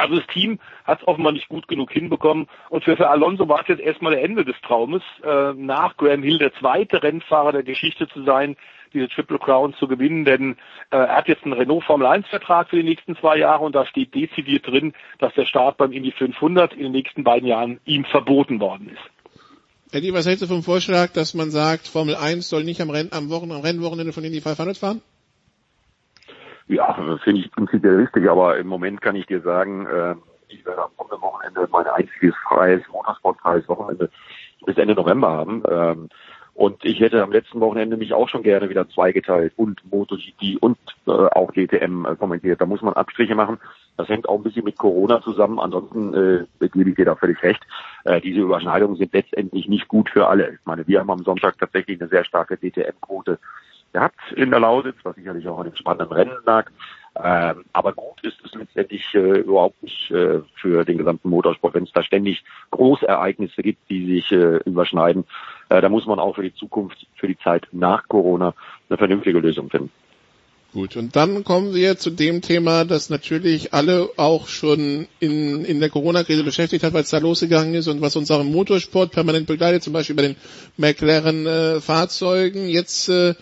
Also 0.00 0.16
das 0.16 0.26
Team 0.28 0.58
hat 0.84 1.00
es 1.00 1.08
offenbar 1.08 1.32
nicht 1.32 1.48
gut 1.48 1.68
genug 1.68 1.90
hinbekommen. 1.92 2.48
Und 2.68 2.84
für, 2.84 2.96
für 2.96 3.10
Alonso 3.10 3.48
war 3.48 3.60
es 3.60 3.68
jetzt 3.68 3.80
erstmal 3.80 4.12
der 4.12 4.24
Ende 4.24 4.44
des 4.44 4.56
Traumes, 4.62 5.02
äh, 5.22 5.52
nach 5.54 5.96
Graham 5.96 6.22
Hill 6.22 6.38
der 6.38 6.54
zweite 6.54 7.02
Rennfahrer 7.02 7.52
der 7.52 7.62
Geschichte 7.62 8.08
zu 8.08 8.22
sein, 8.24 8.56
diese 8.92 9.08
Triple 9.08 9.38
Crown 9.38 9.74
zu 9.74 9.86
gewinnen, 9.86 10.24
denn 10.24 10.56
äh, 10.90 10.96
er 10.96 11.16
hat 11.16 11.28
jetzt 11.28 11.44
einen 11.44 11.52
Renault 11.52 11.84
Formel 11.84 12.06
1 12.06 12.26
Vertrag 12.28 12.68
für 12.70 12.76
die 12.76 12.82
nächsten 12.82 13.16
zwei 13.16 13.36
Jahre 13.36 13.64
und 13.64 13.74
da 13.74 13.86
steht 13.86 14.14
dezidiert 14.14 14.66
drin, 14.66 14.94
dass 15.18 15.32
der 15.34 15.46
Start 15.46 15.76
beim 15.76 15.92
Indy 15.92 16.12
500 16.12 16.72
in 16.72 16.84
den 16.84 16.92
nächsten 16.92 17.22
beiden 17.22 17.48
Jahren 17.48 17.80
ihm 17.84 18.04
verboten 18.04 18.60
worden 18.60 18.90
ist. 18.92 19.92
Eddie, 19.92 20.12
was 20.12 20.26
hältst 20.26 20.42
du 20.42 20.46
vom 20.46 20.62
Vorschlag, 20.62 21.12
dass 21.12 21.34
man 21.34 21.50
sagt, 21.50 21.88
Formel 21.88 22.14
1 22.14 22.48
soll 22.48 22.64
nicht 22.64 22.80
am, 22.80 22.90
Renn, 22.90 23.08
am, 23.12 23.28
Wochen, 23.28 23.50
am 23.50 23.60
Rennwochenende 23.60 24.12
von 24.12 24.24
Indy 24.24 24.40
500 24.40 24.76
fahren? 24.76 25.02
Ja, 26.70 26.96
finde 27.24 27.40
ich 27.40 27.50
prinzipiell 27.50 27.96
richtig, 27.96 28.30
aber 28.30 28.56
im 28.56 28.68
Moment 28.68 29.00
kann 29.00 29.16
ich 29.16 29.26
dir 29.26 29.40
sagen, 29.40 29.86
äh, 29.86 30.14
ich 30.46 30.64
werde 30.64 30.84
am 30.84 30.90
kommenden 30.96 31.20
Wochenende 31.20 31.68
mein 31.72 31.86
einziges 31.88 32.32
freies, 32.46 32.80
motorsportfreies 32.92 33.68
Wochenende 33.68 34.08
bis 34.64 34.76
Ende 34.78 34.94
November 34.94 35.30
haben. 35.30 35.64
Ähm, 35.68 36.08
und 36.54 36.84
ich 36.84 37.00
hätte 37.00 37.24
am 37.24 37.32
letzten 37.32 37.58
Wochenende 37.58 37.96
mich 37.96 38.14
auch 38.14 38.28
schon 38.28 38.44
gerne 38.44 38.70
wieder 38.70 38.88
zweigeteilt 38.88 39.52
und 39.56 39.80
MotoGP 39.90 40.58
und 40.60 40.78
äh, 41.08 41.10
auch 41.10 41.50
DTM 41.50 42.06
äh, 42.06 42.14
kommentiert. 42.14 42.60
Da 42.60 42.66
muss 42.66 42.82
man 42.82 42.94
Abstriche 42.94 43.34
machen. 43.34 43.58
Das 43.96 44.08
hängt 44.08 44.28
auch 44.28 44.36
ein 44.36 44.44
bisschen 44.44 44.64
mit 44.64 44.78
Corona 44.78 45.20
zusammen. 45.22 45.58
Ansonsten 45.58 46.14
äh, 46.60 46.68
gebe 46.68 46.90
ich 46.90 46.94
dir 46.94 47.06
da 47.06 47.16
völlig 47.16 47.42
recht. 47.42 47.66
Äh, 48.04 48.20
diese 48.20 48.42
Überschneidungen 48.42 48.96
sind 48.96 49.12
letztendlich 49.12 49.66
nicht 49.66 49.88
gut 49.88 50.08
für 50.08 50.28
alle. 50.28 50.52
Ich 50.52 50.66
meine, 50.66 50.86
wir 50.86 51.00
haben 51.00 51.10
am 51.10 51.24
Sonntag 51.24 51.58
tatsächlich 51.58 52.00
eine 52.00 52.08
sehr 52.08 52.24
starke 52.24 52.56
DTM-Quote 52.56 53.40
gehabt 53.92 54.20
in 54.36 54.50
der 54.50 54.60
Lausitz, 54.60 54.96
was 55.02 55.16
sicherlich 55.16 55.46
auch 55.48 55.58
an 55.58 55.66
dem 55.66 55.76
spannenden 55.76 56.12
Rennen 56.12 56.38
lag. 56.44 56.70
Ähm, 57.16 57.64
aber 57.72 57.92
gut 57.92 58.22
ist 58.22 58.38
es 58.44 58.54
letztendlich 58.54 59.04
äh, 59.14 59.40
überhaupt 59.40 59.82
nicht 59.82 60.10
äh, 60.12 60.40
für 60.54 60.84
den 60.84 60.98
gesamten 60.98 61.28
Motorsport, 61.28 61.74
wenn 61.74 61.84
es 61.84 61.92
da 61.92 62.04
ständig 62.04 62.44
Großereignisse 62.70 63.62
gibt, 63.62 63.90
die 63.90 64.06
sich 64.06 64.30
äh, 64.30 64.58
überschneiden. 64.64 65.24
Äh, 65.68 65.80
da 65.80 65.88
muss 65.88 66.06
man 66.06 66.20
auch 66.20 66.36
für 66.36 66.44
die 66.44 66.54
Zukunft, 66.54 67.06
für 67.16 67.26
die 67.26 67.38
Zeit 67.38 67.66
nach 67.72 68.06
Corona 68.06 68.54
eine 68.88 68.96
vernünftige 68.96 69.40
Lösung 69.40 69.70
finden. 69.70 69.90
Gut, 70.72 70.96
und 70.96 71.16
dann 71.16 71.42
kommen 71.42 71.74
wir 71.74 71.98
zu 71.98 72.10
dem 72.10 72.42
Thema, 72.42 72.84
das 72.84 73.10
natürlich 73.10 73.74
alle 73.74 74.08
auch 74.16 74.46
schon 74.46 75.08
in, 75.18 75.64
in 75.64 75.80
der 75.80 75.90
Corona-Krise 75.90 76.44
beschäftigt 76.44 76.84
hat, 76.84 76.92
weil 76.92 77.02
es 77.02 77.10
da 77.10 77.18
losgegangen 77.18 77.74
ist 77.74 77.88
und 77.88 78.00
was 78.00 78.14
uns 78.14 78.30
auch 78.30 78.40
im 78.40 78.52
Motorsport 78.52 79.10
permanent 79.10 79.48
begleitet, 79.48 79.82
zum 79.82 79.92
Beispiel 79.92 80.14
bei 80.14 80.22
den 80.22 80.36
McLaren-Fahrzeugen. 80.76 82.68
Äh, 82.68 82.72
Jetzt 82.72 83.08
äh, 83.08 83.34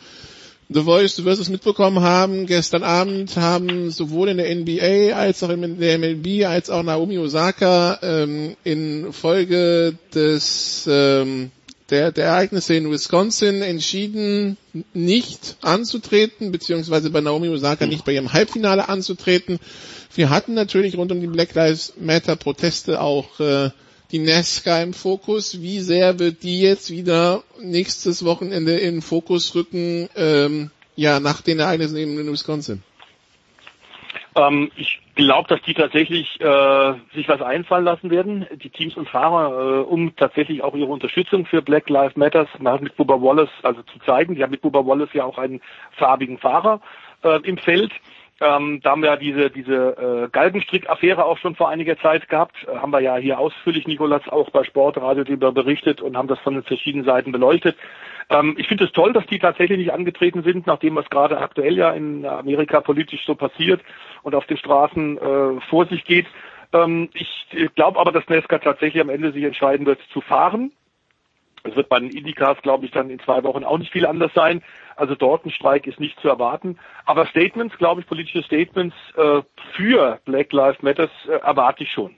The 0.70 0.82
Voice, 0.82 1.16
du 1.16 1.24
wirst 1.24 1.40
es 1.40 1.48
mitbekommen 1.48 2.00
haben, 2.00 2.44
gestern 2.44 2.82
Abend 2.82 3.36
haben 3.38 3.90
sowohl 3.90 4.28
in 4.28 4.36
der 4.36 4.54
NBA 4.54 5.16
als 5.16 5.42
auch 5.42 5.48
in 5.48 5.80
der 5.80 5.98
MLB 5.98 6.44
als 6.44 6.68
auch 6.68 6.82
Naomi 6.82 7.16
Osaka 7.18 7.98
ähm, 8.02 8.54
in 8.64 9.14
Folge 9.14 9.94
des 10.14 10.86
ähm, 10.86 11.50
der, 11.88 12.12
der 12.12 12.26
Ereignisse 12.26 12.74
in 12.74 12.90
Wisconsin 12.90 13.62
entschieden, 13.62 14.58
nicht 14.92 15.56
anzutreten, 15.62 16.52
beziehungsweise 16.52 17.08
bei 17.08 17.22
Naomi 17.22 17.48
Osaka 17.48 17.86
nicht 17.86 18.04
bei 18.04 18.12
ihrem 18.12 18.34
Halbfinale 18.34 18.90
anzutreten. 18.90 19.58
Wir 20.14 20.28
hatten 20.28 20.52
natürlich 20.52 20.98
rund 20.98 21.10
um 21.12 21.20
die 21.22 21.28
Black 21.28 21.54
Lives 21.54 21.94
Matter 21.98 22.36
Proteste 22.36 23.00
auch 23.00 23.40
äh, 23.40 23.70
die 24.10 24.18
NASCAR 24.18 24.82
im 24.82 24.94
Fokus. 24.94 25.60
Wie 25.60 25.80
sehr 25.80 26.18
wird 26.18 26.42
die 26.42 26.60
jetzt 26.60 26.90
wieder 26.90 27.42
nächstes 27.60 28.24
Wochenende 28.24 28.76
in 28.76 29.02
Fokus 29.02 29.54
rücken, 29.54 30.08
ähm, 30.16 30.70
ja, 30.96 31.20
nach 31.20 31.40
den 31.40 31.58
Ereignissen 31.58 31.96
eben 31.96 32.18
in 32.18 32.30
Wisconsin? 32.30 32.82
Ähm, 34.34 34.70
ich 34.76 35.00
glaube, 35.14 35.48
dass 35.48 35.60
die 35.62 35.74
tatsächlich 35.74 36.40
äh, 36.40 36.94
sich 37.14 37.28
was 37.28 37.42
einfallen 37.42 37.84
lassen 37.84 38.10
werden, 38.10 38.46
die 38.62 38.70
Teams 38.70 38.96
und 38.96 39.08
Fahrer, 39.08 39.80
äh, 39.80 39.82
um 39.82 40.14
tatsächlich 40.16 40.62
auch 40.62 40.74
ihre 40.74 40.90
Unterstützung 40.90 41.44
für 41.44 41.60
Black 41.60 41.88
Lives 41.90 42.16
Matters 42.16 42.48
mit 42.80 42.96
Bubba 42.96 43.20
Wallace 43.20 43.50
also 43.62 43.82
zu 43.82 43.98
zeigen. 44.06 44.34
Die 44.34 44.42
haben 44.42 44.50
mit 44.50 44.62
Bubba 44.62 44.86
Wallace 44.86 45.12
ja 45.12 45.24
auch 45.24 45.38
einen 45.38 45.60
farbigen 45.96 46.38
Fahrer 46.38 46.80
äh, 47.22 47.40
im 47.42 47.58
Feld. 47.58 47.92
Ähm, 48.40 48.80
da 48.82 48.90
haben 48.90 49.02
wir 49.02 49.10
ja 49.10 49.16
diese, 49.16 49.50
diese 49.50 49.74
äh, 49.74 50.28
Galgenstrick-Affäre 50.30 51.24
auch 51.24 51.38
schon 51.38 51.56
vor 51.56 51.68
einiger 51.68 51.98
Zeit 51.98 52.28
gehabt. 52.28 52.54
Äh, 52.68 52.76
haben 52.76 52.92
wir 52.92 53.00
ja 53.00 53.16
hier 53.16 53.38
ausführlich, 53.38 53.86
Nikolas, 53.88 54.28
auch 54.28 54.50
bei 54.50 54.62
Sportradio 54.62 55.24
darüber 55.24 55.50
berichtet 55.50 56.00
und 56.00 56.16
haben 56.16 56.28
das 56.28 56.38
von 56.40 56.54
den 56.54 56.62
verschiedenen 56.62 57.04
Seiten 57.04 57.32
beleuchtet. 57.32 57.76
Ähm, 58.30 58.54
ich 58.56 58.68
finde 58.68 58.84
es 58.84 58.92
toll, 58.92 59.12
dass 59.12 59.26
die 59.26 59.40
tatsächlich 59.40 59.78
nicht 59.78 59.92
angetreten 59.92 60.44
sind, 60.44 60.68
nachdem 60.68 60.94
was 60.94 61.10
gerade 61.10 61.38
aktuell 61.38 61.76
ja 61.76 61.90
in 61.90 62.24
Amerika 62.26 62.80
politisch 62.80 63.24
so 63.26 63.34
passiert 63.34 63.80
und 64.22 64.36
auf 64.36 64.46
den 64.46 64.58
Straßen 64.58 65.18
äh, 65.18 65.60
vor 65.68 65.86
sich 65.86 66.04
geht. 66.04 66.26
Ähm, 66.72 67.08
ich 67.14 67.48
glaube 67.74 67.98
aber, 67.98 68.12
dass 68.12 68.28
Nesca 68.28 68.58
tatsächlich 68.58 69.02
am 69.02 69.10
Ende 69.10 69.32
sich 69.32 69.42
entscheiden 69.42 69.84
wird 69.84 69.98
zu 70.12 70.20
fahren. 70.20 70.70
Es 71.64 71.74
wird 71.74 71.88
bei 71.88 71.98
den 71.98 72.10
Indicars, 72.10 72.60
glaube 72.62 72.84
ich, 72.84 72.92
dann 72.92 73.10
in 73.10 73.18
zwei 73.20 73.42
Wochen 73.42 73.64
auch 73.64 73.78
nicht 73.78 73.92
viel 73.92 74.06
anders 74.06 74.32
sein. 74.32 74.62
Also 74.98 75.14
dort 75.14 75.46
ein 75.46 75.50
Streik 75.50 75.86
ist 75.86 76.00
nicht 76.00 76.18
zu 76.20 76.28
erwarten. 76.28 76.78
Aber 77.06 77.26
Statements, 77.26 77.76
glaube 77.78 78.00
ich, 78.00 78.06
politische 78.06 78.42
Statements 78.42 78.96
äh, 79.16 79.42
für 79.76 80.18
Black 80.24 80.52
Lives 80.52 80.82
Matters 80.82 81.10
äh, 81.28 81.32
erwarte 81.32 81.84
ich 81.84 81.90
schon. 81.92 82.14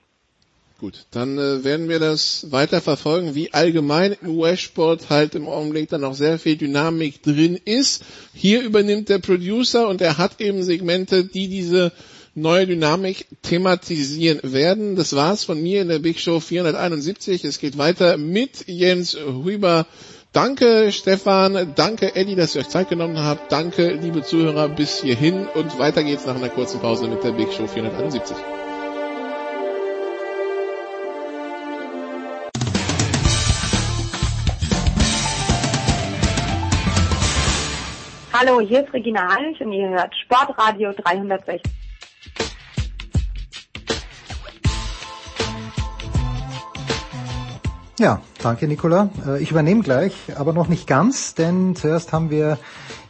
Gut, 0.78 1.04
dann 1.10 1.36
äh, 1.36 1.62
werden 1.62 1.90
wir 1.90 1.98
das 1.98 2.50
weiter 2.52 2.80
verfolgen, 2.80 3.34
wie 3.34 3.52
allgemein 3.52 4.16
im 4.22 4.30
US-Sport 4.30 5.10
halt 5.10 5.34
im 5.34 5.46
Augenblick 5.46 5.90
dann 5.90 6.04
auch 6.04 6.14
sehr 6.14 6.38
viel 6.38 6.56
Dynamik 6.56 7.22
drin 7.22 7.60
ist. 7.62 8.02
Hier 8.32 8.62
übernimmt 8.62 9.10
der 9.10 9.18
Producer 9.18 9.86
und 9.88 10.00
er 10.00 10.16
hat 10.16 10.40
eben 10.40 10.62
Segmente, 10.62 11.26
die 11.26 11.48
diese 11.48 11.92
neue 12.34 12.66
Dynamik 12.66 13.26
thematisieren 13.42 14.40
werden. 14.42 14.96
Das 14.96 15.14
war's 15.14 15.44
von 15.44 15.62
mir 15.62 15.82
in 15.82 15.88
der 15.88 15.98
Big 15.98 16.18
Show 16.18 16.40
471. 16.40 17.44
Es 17.44 17.58
geht 17.58 17.76
weiter 17.76 18.16
mit 18.16 18.66
Jens 18.66 19.18
Huber. 19.18 19.86
Danke 20.32 20.92
Stefan, 20.92 21.74
danke 21.74 22.14
Eddie, 22.14 22.36
dass 22.36 22.54
ihr 22.54 22.60
euch 22.60 22.68
Zeit 22.68 22.88
genommen 22.88 23.18
habt. 23.18 23.50
Danke 23.50 23.90
liebe 23.90 24.22
Zuhörer 24.22 24.68
bis 24.68 25.02
hierhin 25.02 25.48
und 25.48 25.76
weiter 25.80 26.04
geht's 26.04 26.24
nach 26.24 26.36
einer 26.36 26.48
kurzen 26.48 26.80
Pause 26.80 27.08
mit 27.08 27.24
der 27.24 27.32
Big 27.32 27.52
Show 27.52 27.66
471. 27.66 28.36
Hallo, 38.32 38.60
hier 38.60 38.84
ist 38.84 38.92
Regina 38.94 39.34
Heinrich 39.34 39.60
und 39.60 39.72
ihr 39.72 39.88
hört 39.88 40.14
Sportradio 40.14 40.92
360. 40.92 41.79
Ja, 48.00 48.22
danke 48.42 48.66
Nicola. 48.66 49.10
Äh, 49.26 49.42
ich 49.42 49.50
übernehme 49.50 49.82
gleich, 49.82 50.14
aber 50.34 50.54
noch 50.54 50.68
nicht 50.68 50.86
ganz, 50.86 51.34
denn 51.34 51.76
zuerst 51.76 52.14
haben 52.14 52.30
wir 52.30 52.58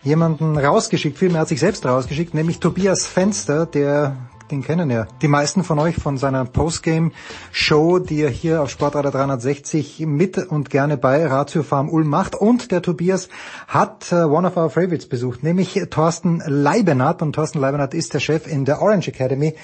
jemanden 0.03 0.59
rausgeschickt, 0.59 1.17
vielmehr 1.17 1.43
hat 1.43 1.49
sich 1.49 1.61
selbst 1.61 1.87
rausgeschickt, 1.87 2.35
nämlich 2.35 2.59
Tobias 2.59 3.07
Fenster, 3.07 3.67
der 3.67 4.17
den 4.51 4.65
kennen 4.65 4.91
ja 4.91 5.07
die 5.23 5.29
meisten 5.29 5.63
von 5.63 5.79
euch 5.79 5.95
von 5.95 6.19
seiner 6.19 6.45
Postgame-Show, 6.45 8.01
die 8.01 8.23
er 8.23 8.31
hier 8.31 8.63
auf 8.63 8.71
Sportradar 8.71 9.13
360 9.13 10.01
mit 10.07 10.39
und 10.39 10.71
gerne 10.71 10.97
bei 10.97 11.25
Ratio 11.25 11.63
Farm 11.63 11.89
Ulm 11.89 12.09
macht. 12.09 12.35
Und 12.35 12.73
der 12.73 12.83
Tobias 12.83 13.29
hat 13.69 14.11
uh, 14.11 14.25
one 14.25 14.49
of 14.49 14.57
our 14.57 14.71
favorites 14.71 15.09
besucht, 15.09 15.45
nämlich 15.45 15.81
Thorsten 15.91 16.43
Leibenhardt. 16.45 17.23
Und 17.23 17.35
Thorsten 17.35 17.61
Leibenhardt 17.61 17.95
ist 17.95 18.13
der 18.13 18.19
Chef 18.19 18.49
in 18.49 18.65
der 18.65 18.83
Orange 18.83 19.07
Academy. 19.07 19.55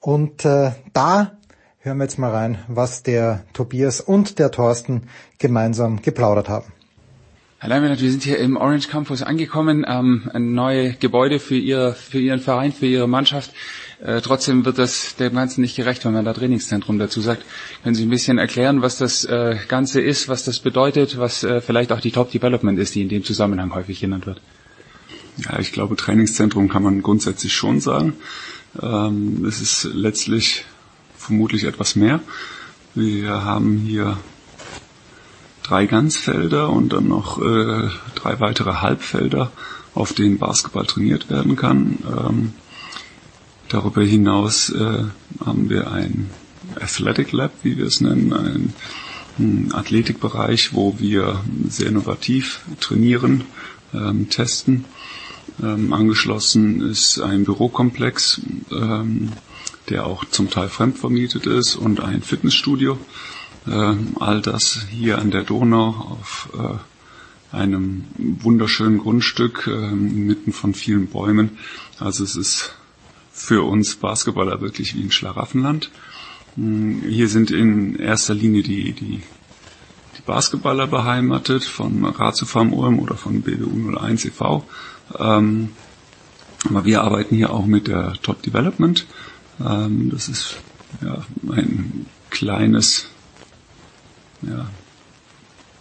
Und 0.00 0.44
uh, 0.44 0.72
da 0.92 1.35
hören 1.86 1.98
wir 1.98 2.04
jetzt 2.04 2.18
mal 2.18 2.32
rein, 2.32 2.58
was 2.66 3.04
der 3.04 3.44
Tobias 3.52 4.00
und 4.00 4.40
der 4.40 4.50
Thorsten 4.50 5.02
gemeinsam 5.38 6.02
geplaudert 6.02 6.48
haben. 6.48 6.72
Herr 7.58 7.68
Leimenhardt, 7.68 8.02
wir 8.02 8.10
sind 8.10 8.24
hier 8.24 8.38
im 8.38 8.56
Orange 8.56 8.88
Campus 8.88 9.22
angekommen, 9.22 9.86
ähm, 9.88 10.28
ein 10.34 10.52
neues 10.52 10.98
Gebäude 10.98 11.38
für, 11.38 11.56
ihr, 11.56 11.92
für 11.92 12.18
Ihren 12.18 12.40
Verein, 12.40 12.72
für 12.72 12.86
Ihre 12.86 13.08
Mannschaft. 13.08 13.52
Äh, 14.02 14.20
trotzdem 14.20 14.64
wird 14.64 14.78
das 14.78 15.14
dem 15.14 15.34
Ganzen 15.34 15.60
nicht 15.60 15.76
gerecht, 15.76 16.04
wenn 16.04 16.12
man 16.12 16.24
da 16.24 16.32
Trainingszentrum 16.32 16.98
dazu 16.98 17.20
sagt. 17.20 17.44
Können 17.84 17.94
Sie 17.94 18.04
ein 18.04 18.10
bisschen 18.10 18.38
erklären, 18.38 18.82
was 18.82 18.98
das 18.98 19.24
äh, 19.24 19.56
Ganze 19.68 20.00
ist, 20.00 20.28
was 20.28 20.44
das 20.44 20.58
bedeutet, 20.58 21.18
was 21.18 21.44
äh, 21.44 21.60
vielleicht 21.60 21.92
auch 21.92 22.00
die 22.00 22.10
Top 22.10 22.32
Development 22.32 22.78
ist, 22.80 22.96
die 22.96 23.02
in 23.02 23.08
dem 23.08 23.22
Zusammenhang 23.22 23.72
häufig 23.74 24.00
genannt 24.00 24.26
wird? 24.26 24.40
Ja, 25.36 25.60
ich 25.60 25.72
glaube, 25.72 25.94
Trainingszentrum 25.94 26.68
kann 26.68 26.82
man 26.82 27.00
grundsätzlich 27.00 27.54
schon 27.54 27.80
sagen. 27.80 28.14
Ähm, 28.82 29.44
es 29.46 29.60
ist 29.60 29.84
letztlich 29.94 30.64
vermutlich 31.26 31.64
etwas 31.64 31.96
mehr. 31.96 32.20
Wir 32.94 33.44
haben 33.44 33.78
hier 33.78 34.16
drei 35.62 35.86
Ganzfelder 35.86 36.70
und 36.70 36.92
dann 36.92 37.08
noch 37.08 37.38
äh, 37.38 37.88
drei 38.14 38.40
weitere 38.40 38.74
Halbfelder, 38.74 39.50
auf 39.94 40.12
denen 40.12 40.38
Basketball 40.38 40.86
trainiert 40.86 41.28
werden 41.28 41.56
kann. 41.56 41.98
Ähm, 42.06 42.52
darüber 43.68 44.02
hinaus 44.02 44.70
äh, 44.70 45.04
haben 45.44 45.68
wir 45.68 45.90
ein 45.90 46.30
Athletic 46.80 47.32
Lab, 47.32 47.52
wie 47.62 47.76
wir 47.76 47.86
es 47.86 48.00
nennen, 48.00 48.32
ein, 48.32 48.74
ein 49.38 49.72
Athletikbereich, 49.72 50.74
wo 50.74 50.98
wir 50.98 51.40
sehr 51.68 51.88
innovativ 51.88 52.60
trainieren, 52.80 53.44
ähm, 53.92 54.30
testen. 54.30 54.84
Ähm, 55.62 55.92
angeschlossen 55.92 56.82
ist 56.82 57.20
ein 57.20 57.44
Bürokomplex, 57.44 58.40
ähm, 58.70 59.32
der 59.88 60.06
auch 60.06 60.24
zum 60.24 60.50
Teil 60.50 60.68
fremdvermietet 60.68 61.46
ist 61.46 61.76
und 61.76 62.00
ein 62.00 62.22
Fitnessstudio. 62.22 62.98
Ähm, 63.68 64.16
all 64.20 64.42
das 64.42 64.86
hier 64.90 65.18
an 65.18 65.30
der 65.30 65.42
Donau 65.42 66.18
auf 66.20 66.48
äh, 66.54 67.56
einem 67.56 68.04
wunderschönen 68.16 68.98
Grundstück 68.98 69.66
äh, 69.66 69.90
mitten 69.90 70.52
von 70.52 70.74
vielen 70.74 71.08
Bäumen. 71.08 71.58
Also 71.98 72.24
es 72.24 72.36
ist 72.36 72.74
für 73.32 73.62
uns 73.62 73.96
Basketballer 73.96 74.60
wirklich 74.60 74.94
wie 74.94 75.02
ein 75.02 75.10
Schlaraffenland. 75.10 75.90
Hm, 76.56 77.02
hier 77.08 77.28
sind 77.28 77.50
in 77.50 77.96
erster 77.96 78.34
Linie 78.34 78.62
die, 78.62 78.92
die, 78.92 79.22
die 80.16 80.22
Basketballer 80.24 80.86
beheimatet 80.86 81.64
von 81.64 82.04
Ratio 82.04 82.46
Farm 82.46 82.72
Ulm 82.72 82.98
oder 82.98 83.16
von 83.16 83.42
BBU 83.42 83.96
01 83.96 84.24
e.V. 84.26 84.64
Ähm, 85.18 85.70
aber 86.68 86.84
wir 86.84 87.02
arbeiten 87.02 87.36
hier 87.36 87.52
auch 87.52 87.66
mit 87.66 87.86
der 87.86 88.14
Top 88.22 88.42
Development 88.42 89.06
ähm, 89.60 90.10
das 90.10 90.28
ist 90.28 90.56
ja, 91.02 91.24
ein 91.50 92.06
kleines 92.30 93.08
ja, 94.42 94.68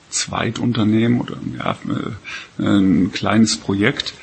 Zweitunternehmen 0.09 1.21
oder 1.21 1.37
ja, 1.57 1.77
äh, 2.59 2.63
ein 2.63 3.11
kleines 3.11 3.57
Projekt, 3.57 4.13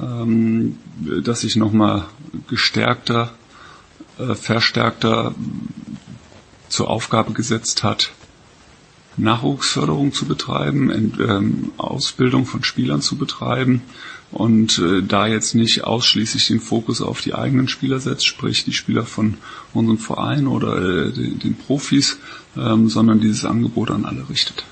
ähm, 0.00 0.78
das 1.24 1.40
sich 1.40 1.56
nochmal 1.56 2.06
gestärkter, 2.48 3.32
äh, 4.18 4.34
verstärkter 4.34 5.34
zur 6.68 6.90
Aufgabe 6.90 7.32
gesetzt 7.32 7.82
hat, 7.82 8.12
Nachwuchsförderung 9.16 10.12
zu 10.12 10.26
betreiben, 10.26 10.90
ähm, 11.18 11.72
Ausbildung 11.76 12.46
von 12.46 12.62
Spielern 12.62 13.00
zu 13.00 13.16
betreiben 13.16 13.82
und 14.30 14.78
äh, 14.78 15.02
da 15.02 15.26
jetzt 15.26 15.54
nicht 15.54 15.84
ausschließlich 15.84 16.48
den 16.48 16.60
Fokus 16.60 17.00
auf 17.00 17.20
die 17.20 17.34
eigenen 17.34 17.68
Spieler 17.68 17.98
setzt, 17.98 18.26
sprich 18.26 18.64
die 18.64 18.72
Spieler 18.72 19.04
von 19.04 19.38
unserem 19.72 19.98
Verein 19.98 20.46
oder 20.46 20.76
äh, 21.06 21.12
den, 21.12 21.38
den 21.38 21.54
Profis, 21.54 22.18
ähm, 22.56 22.88
sondern 22.88 23.20
dieses 23.20 23.44
Angebot 23.44 23.90
an 23.90 24.04
alle 24.04 24.28
richtet. 24.28 24.64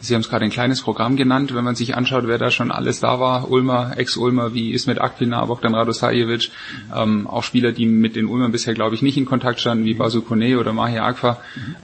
Sie 0.00 0.14
haben 0.14 0.20
es 0.20 0.28
gerade 0.28 0.44
ein 0.44 0.50
kleines 0.50 0.82
Programm 0.82 1.16
genannt, 1.16 1.54
wenn 1.54 1.64
man 1.64 1.74
sich 1.74 1.96
anschaut, 1.96 2.24
wer 2.26 2.38
da 2.38 2.50
schon 2.50 2.70
alles 2.70 3.00
da 3.00 3.18
war. 3.18 3.50
Ulmer, 3.50 3.94
Ex-Ulmer, 3.96 4.52
wie 4.52 4.72
Ismet 4.72 5.00
Akpina, 5.00 5.44
Bogdan 5.46 5.74
Radosajevic, 5.74 6.50
ähm, 6.94 7.26
auch 7.26 7.42
Spieler, 7.42 7.72
die 7.72 7.86
mit 7.86 8.14
den 8.14 8.26
Ulmern 8.26 8.52
bisher, 8.52 8.74
glaube 8.74 8.94
ich, 8.94 9.02
nicht 9.02 9.16
in 9.16 9.24
Kontakt 9.24 9.58
standen, 9.58 9.84
wie 9.84 9.94
Basu 9.94 10.20
Kone 10.20 10.58
oder 10.58 10.72
Mahir 10.72 11.04
Akfa. 11.04 11.38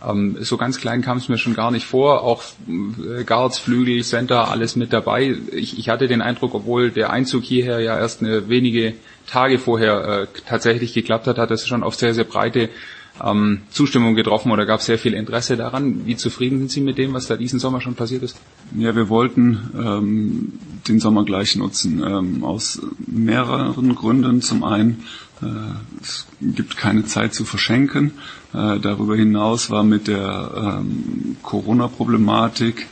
Ähm, 0.07 0.37
so 0.41 0.57
ganz 0.57 0.79
klein 0.79 1.01
kam 1.01 1.17
es 1.17 1.29
mir 1.29 1.39
schon 1.39 1.55
gar 1.55 1.71
nicht 1.71 1.87
vor. 1.87 2.23
Auch 2.23 2.43
äh, 2.69 3.25
Guards, 3.25 3.59
Flügel, 3.59 4.03
Center, 4.05 4.51
alles 4.51 4.77
mit 4.77 4.93
dabei. 4.93 5.35
Ich, 5.51 5.79
ich 5.79 5.89
hatte 5.89 6.07
den 6.07 6.21
Eindruck, 6.21 6.55
obwohl 6.55 6.91
der 6.91 7.11
Einzug 7.11 7.43
hierher 7.43 7.81
ja 7.81 7.99
erst 7.99 8.21
eine 8.21 8.49
wenige 8.49 8.95
Tage 9.27 9.59
vorher 9.59 10.05
äh, 10.05 10.27
tatsächlich 10.47 10.93
geklappt 10.93 11.27
hat, 11.27 11.39
hat 11.39 11.51
es 11.51 11.67
schon 11.67 11.83
auf 11.83 11.95
sehr, 11.95 12.13
sehr 12.13 12.25
breite 12.25 12.69
ähm, 13.23 13.63
Zustimmung 13.71 14.15
getroffen 14.15 14.51
oder 14.51 14.67
gab 14.67 14.81
sehr 14.81 14.99
viel 14.99 15.15
Interesse 15.15 15.57
daran. 15.57 16.07
Wie 16.07 16.17
zufrieden 16.17 16.59
sind 16.59 16.71
Sie 16.71 16.81
mit 16.81 16.99
dem, 16.99 17.13
was 17.13 17.27
da 17.27 17.37
diesen 17.37 17.59
Sommer 17.59 17.81
schon 17.81 17.95
passiert 17.95 18.23
ist? 18.23 18.37
Ja, 18.77 18.95
wir 18.97 19.09
wollten 19.09 19.71
ähm, 19.77 20.53
den 20.89 20.99
Sommer 21.01 21.25
gleich 21.25 21.57
nutzen, 21.57 22.03
ähm, 22.05 22.45
aus 22.45 22.81
mehreren 23.07 23.95
Gründen. 23.95 24.41
Zum 24.41 24.65
einen, 24.65 25.05
äh, 25.43 25.47
es 26.01 26.27
gibt 26.41 26.77
keine 26.77 27.05
Zeit 27.05 27.35
zu 27.35 27.45
verschenken. 27.45 28.13
Äh, 28.55 28.79
darüber 28.81 29.17
hinaus 29.17 29.71
war 29.71 29.85
mit 29.85 30.09
der 30.09 30.81
ähm, 30.81 31.37
Corona-Problematik 31.43 32.87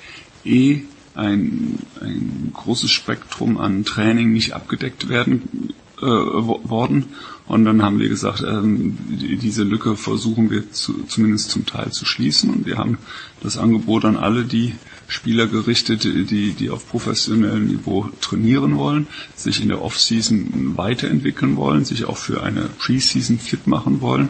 eh 0.44 0.82
ein, 1.14 1.78
ein 2.00 2.52
großes 2.54 2.90
Spektrum 2.90 3.58
an 3.58 3.84
Training 3.84 4.32
nicht 4.32 4.52
abgedeckt 4.52 5.08
werden 5.08 5.74
äh, 6.00 6.06
worden. 6.06 7.06
Und 7.50 7.64
dann 7.64 7.82
haben 7.82 7.98
wir 7.98 8.08
gesagt, 8.08 8.44
ähm, 8.46 8.96
diese 9.08 9.64
Lücke 9.64 9.96
versuchen 9.96 10.50
wir 10.52 10.70
zu, 10.70 11.02
zumindest 11.08 11.50
zum 11.50 11.66
Teil 11.66 11.90
zu 11.90 12.04
schließen. 12.04 12.48
Und 12.48 12.64
wir 12.64 12.78
haben 12.78 12.98
das 13.42 13.58
Angebot 13.58 14.04
an 14.04 14.16
alle 14.16 14.44
die 14.44 14.76
Spieler 15.08 15.48
gerichtet, 15.48 16.04
die, 16.04 16.52
die 16.52 16.70
auf 16.70 16.88
professionellem 16.88 17.66
Niveau 17.66 18.08
trainieren 18.20 18.78
wollen, 18.78 19.08
sich 19.34 19.60
in 19.60 19.66
der 19.66 19.82
Offseason 19.82 20.76
weiterentwickeln 20.76 21.56
wollen, 21.56 21.84
sich 21.84 22.04
auch 22.04 22.18
für 22.18 22.44
eine 22.44 22.68
Preseason 22.78 23.40
fit 23.40 23.66
machen 23.66 24.00
wollen. 24.00 24.28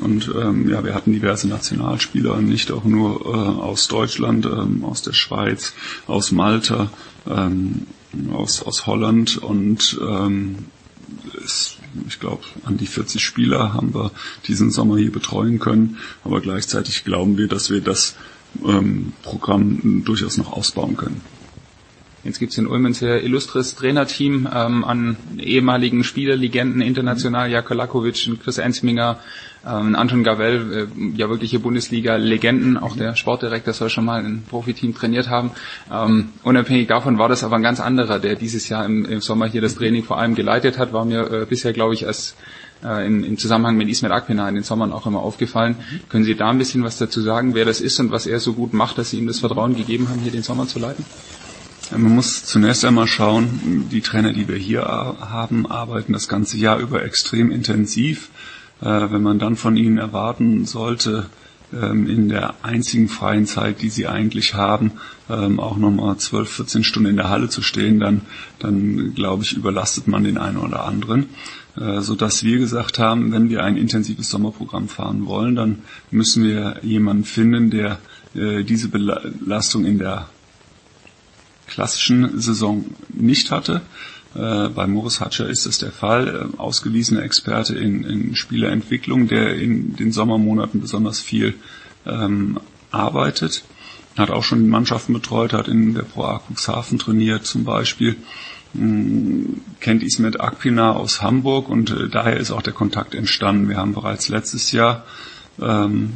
Und 0.00 0.32
ähm, 0.34 0.70
ja, 0.70 0.82
wir 0.82 0.94
hatten 0.94 1.12
diverse 1.12 1.48
Nationalspieler, 1.48 2.40
nicht 2.40 2.72
auch 2.72 2.84
nur 2.84 3.26
äh, 3.26 3.28
aus 3.28 3.88
Deutschland, 3.88 4.46
ähm, 4.46 4.86
aus 4.86 5.02
der 5.02 5.12
Schweiz, 5.12 5.74
aus 6.06 6.32
Malta, 6.32 6.90
ähm, 7.26 7.88
aus, 8.32 8.62
aus 8.62 8.86
Holland 8.86 9.36
und 9.36 10.00
ähm, 10.00 10.56
es 11.44 11.77
ich 12.06 12.20
glaube, 12.20 12.42
an 12.64 12.76
die 12.76 12.86
40 12.86 13.24
Spieler 13.24 13.74
haben 13.74 13.94
wir 13.94 14.10
diesen 14.46 14.70
Sommer 14.70 14.96
hier 14.96 15.12
betreuen 15.12 15.58
können. 15.58 15.98
Aber 16.24 16.40
gleichzeitig 16.40 17.04
glauben 17.04 17.36
wir, 17.38 17.48
dass 17.48 17.70
wir 17.70 17.80
das 17.80 18.16
ähm, 18.64 19.12
Programm 19.22 20.02
durchaus 20.04 20.36
noch 20.36 20.52
ausbauen 20.52 20.96
können. 20.96 21.20
Jetzt 22.24 22.40
gibt 22.40 22.52
es 22.52 22.58
in 22.58 22.66
Ulm 22.66 22.86
ein 22.86 22.94
sehr 22.94 23.22
illustres 23.22 23.76
Trainerteam 23.76 24.48
ähm, 24.52 24.84
an 24.84 25.16
ehemaligen 25.38 26.02
Spielerlegenden 26.02 26.80
international, 26.80 27.50
Jako 27.50 27.74
Lakovic, 27.74 28.28
Chris 28.42 28.58
Ensminger, 28.58 29.18
ähm, 29.66 29.94
Anton 29.94 30.24
Gavel, 30.24 30.88
äh, 30.96 31.16
ja 31.16 31.28
wirkliche 31.28 31.60
Bundesliga-Legenden, 31.60 32.76
auch 32.76 32.96
der 32.96 33.14
Sportdirektor 33.14 33.72
soll 33.72 33.90
schon 33.90 34.04
mal 34.04 34.24
ein 34.24 34.42
Profiteam 34.48 34.94
trainiert 34.94 35.28
haben. 35.28 35.52
Ähm, 35.92 36.30
unabhängig 36.42 36.88
davon 36.88 37.18
war 37.18 37.28
das 37.28 37.44
aber 37.44 37.56
ein 37.56 37.62
ganz 37.62 37.80
anderer, 37.80 38.18
der 38.18 38.34
dieses 38.34 38.68
Jahr 38.68 38.84
im, 38.84 39.04
im 39.04 39.20
Sommer 39.20 39.46
hier 39.46 39.60
das 39.60 39.76
Training 39.76 40.04
vor 40.04 40.18
allem 40.18 40.34
geleitet 40.34 40.78
hat, 40.78 40.92
war 40.92 41.04
mir 41.04 41.30
äh, 41.30 41.46
bisher, 41.46 41.72
glaube 41.72 41.94
ich, 41.94 42.06
als 42.06 42.34
äh, 42.84 43.06
in, 43.06 43.24
im 43.24 43.38
Zusammenhang 43.38 43.76
mit 43.76 43.88
Ismet 43.88 44.12
Akpina 44.12 44.48
in 44.48 44.54
den 44.54 44.64
Sommern 44.64 44.92
auch 44.92 45.06
immer 45.06 45.20
aufgefallen. 45.20 45.76
Können 46.08 46.24
Sie 46.24 46.34
da 46.34 46.50
ein 46.50 46.58
bisschen 46.58 46.82
was 46.82 46.98
dazu 46.98 47.20
sagen, 47.20 47.54
wer 47.54 47.64
das 47.64 47.80
ist 47.80 47.98
und 48.00 48.10
was 48.10 48.26
er 48.26 48.40
so 48.40 48.52
gut 48.54 48.72
macht, 48.72 48.98
dass 48.98 49.10
Sie 49.10 49.18
ihm 49.18 49.26
das 49.26 49.40
Vertrauen 49.40 49.76
gegeben 49.76 50.08
haben, 50.08 50.20
hier 50.20 50.32
den 50.32 50.42
Sommer 50.42 50.66
zu 50.66 50.78
leiten? 50.78 51.04
Man 51.90 52.14
muss 52.14 52.44
zunächst 52.44 52.84
einmal 52.84 53.06
schauen, 53.06 53.88
die 53.90 54.02
Trainer, 54.02 54.32
die 54.32 54.46
wir 54.46 54.56
hier 54.56 54.82
haben, 54.82 55.66
arbeiten 55.66 56.12
das 56.12 56.28
ganze 56.28 56.58
Jahr 56.58 56.78
über 56.78 57.02
extrem 57.02 57.50
intensiv. 57.50 58.30
Äh, 58.80 59.10
wenn 59.10 59.22
man 59.22 59.38
dann 59.38 59.56
von 59.56 59.76
ihnen 59.76 59.98
erwarten 59.98 60.66
sollte, 60.66 61.26
ähm, 61.72 62.08
in 62.08 62.28
der 62.28 62.54
einzigen 62.62 63.08
freien 63.08 63.46
Zeit, 63.46 63.82
die 63.82 63.88
sie 63.88 64.06
eigentlich 64.06 64.54
haben, 64.54 64.92
ähm, 65.28 65.60
auch 65.60 65.76
nochmal 65.76 66.16
12, 66.16 66.50
14 66.50 66.84
Stunden 66.84 67.10
in 67.10 67.16
der 67.16 67.28
Halle 67.28 67.48
zu 67.48 67.62
stehen, 67.62 68.00
dann, 68.00 68.22
dann 68.58 69.14
glaube 69.14 69.42
ich, 69.42 69.54
überlastet 69.54 70.08
man 70.08 70.24
den 70.24 70.38
einen 70.38 70.58
oder 70.58 70.84
anderen. 70.84 71.28
Äh, 71.76 72.00
so 72.00 72.14
dass 72.14 72.44
wir 72.44 72.58
gesagt 72.58 72.98
haben, 72.98 73.32
wenn 73.32 73.50
wir 73.50 73.64
ein 73.64 73.76
intensives 73.76 74.30
Sommerprogramm 74.30 74.88
fahren 74.88 75.26
wollen, 75.26 75.56
dann 75.56 75.82
müssen 76.10 76.44
wir 76.44 76.76
jemanden 76.82 77.24
finden, 77.24 77.70
der 77.70 77.98
äh, 78.34 78.62
diese 78.62 78.88
Belastung 78.88 79.84
in 79.84 79.98
der 79.98 80.28
klassischen 81.68 82.40
Saison 82.40 82.84
nicht 83.08 83.50
hatte. 83.50 83.82
Äh, 84.34 84.68
bei 84.68 84.86
Morris 84.86 85.20
Hatscher 85.20 85.48
ist 85.48 85.66
das 85.66 85.78
der 85.78 85.92
Fall. 85.92 86.50
Äh, 86.54 86.58
ausgewiesener 86.58 87.22
Experte 87.22 87.76
in, 87.76 88.04
in 88.04 88.36
Spielerentwicklung, 88.36 89.28
der 89.28 89.54
in 89.54 89.96
den 89.96 90.12
Sommermonaten 90.12 90.80
besonders 90.80 91.20
viel 91.20 91.54
ähm, 92.06 92.60
arbeitet. 92.90 93.64
Hat 94.16 94.30
auch 94.30 94.44
schon 94.44 94.68
Mannschaften 94.68 95.12
betreut, 95.12 95.52
hat 95.52 95.68
in 95.68 95.94
der 95.94 96.02
Pro 96.02 96.24
A 96.24 96.40
Cuxhaven 96.40 96.98
trainiert 96.98 97.46
zum 97.46 97.64
Beispiel. 97.64 98.16
Ähm, 98.74 99.62
kennt 99.80 100.02
Ismet 100.02 100.40
Akpina 100.40 100.92
aus 100.92 101.22
Hamburg 101.22 101.68
und 101.68 101.90
äh, 101.90 102.08
daher 102.08 102.36
ist 102.36 102.50
auch 102.50 102.62
der 102.62 102.74
Kontakt 102.74 103.14
entstanden. 103.14 103.68
Wir 103.68 103.76
haben 103.76 103.94
bereits 103.94 104.28
letztes 104.28 104.72
Jahr 104.72 105.04
ähm, 105.60 106.12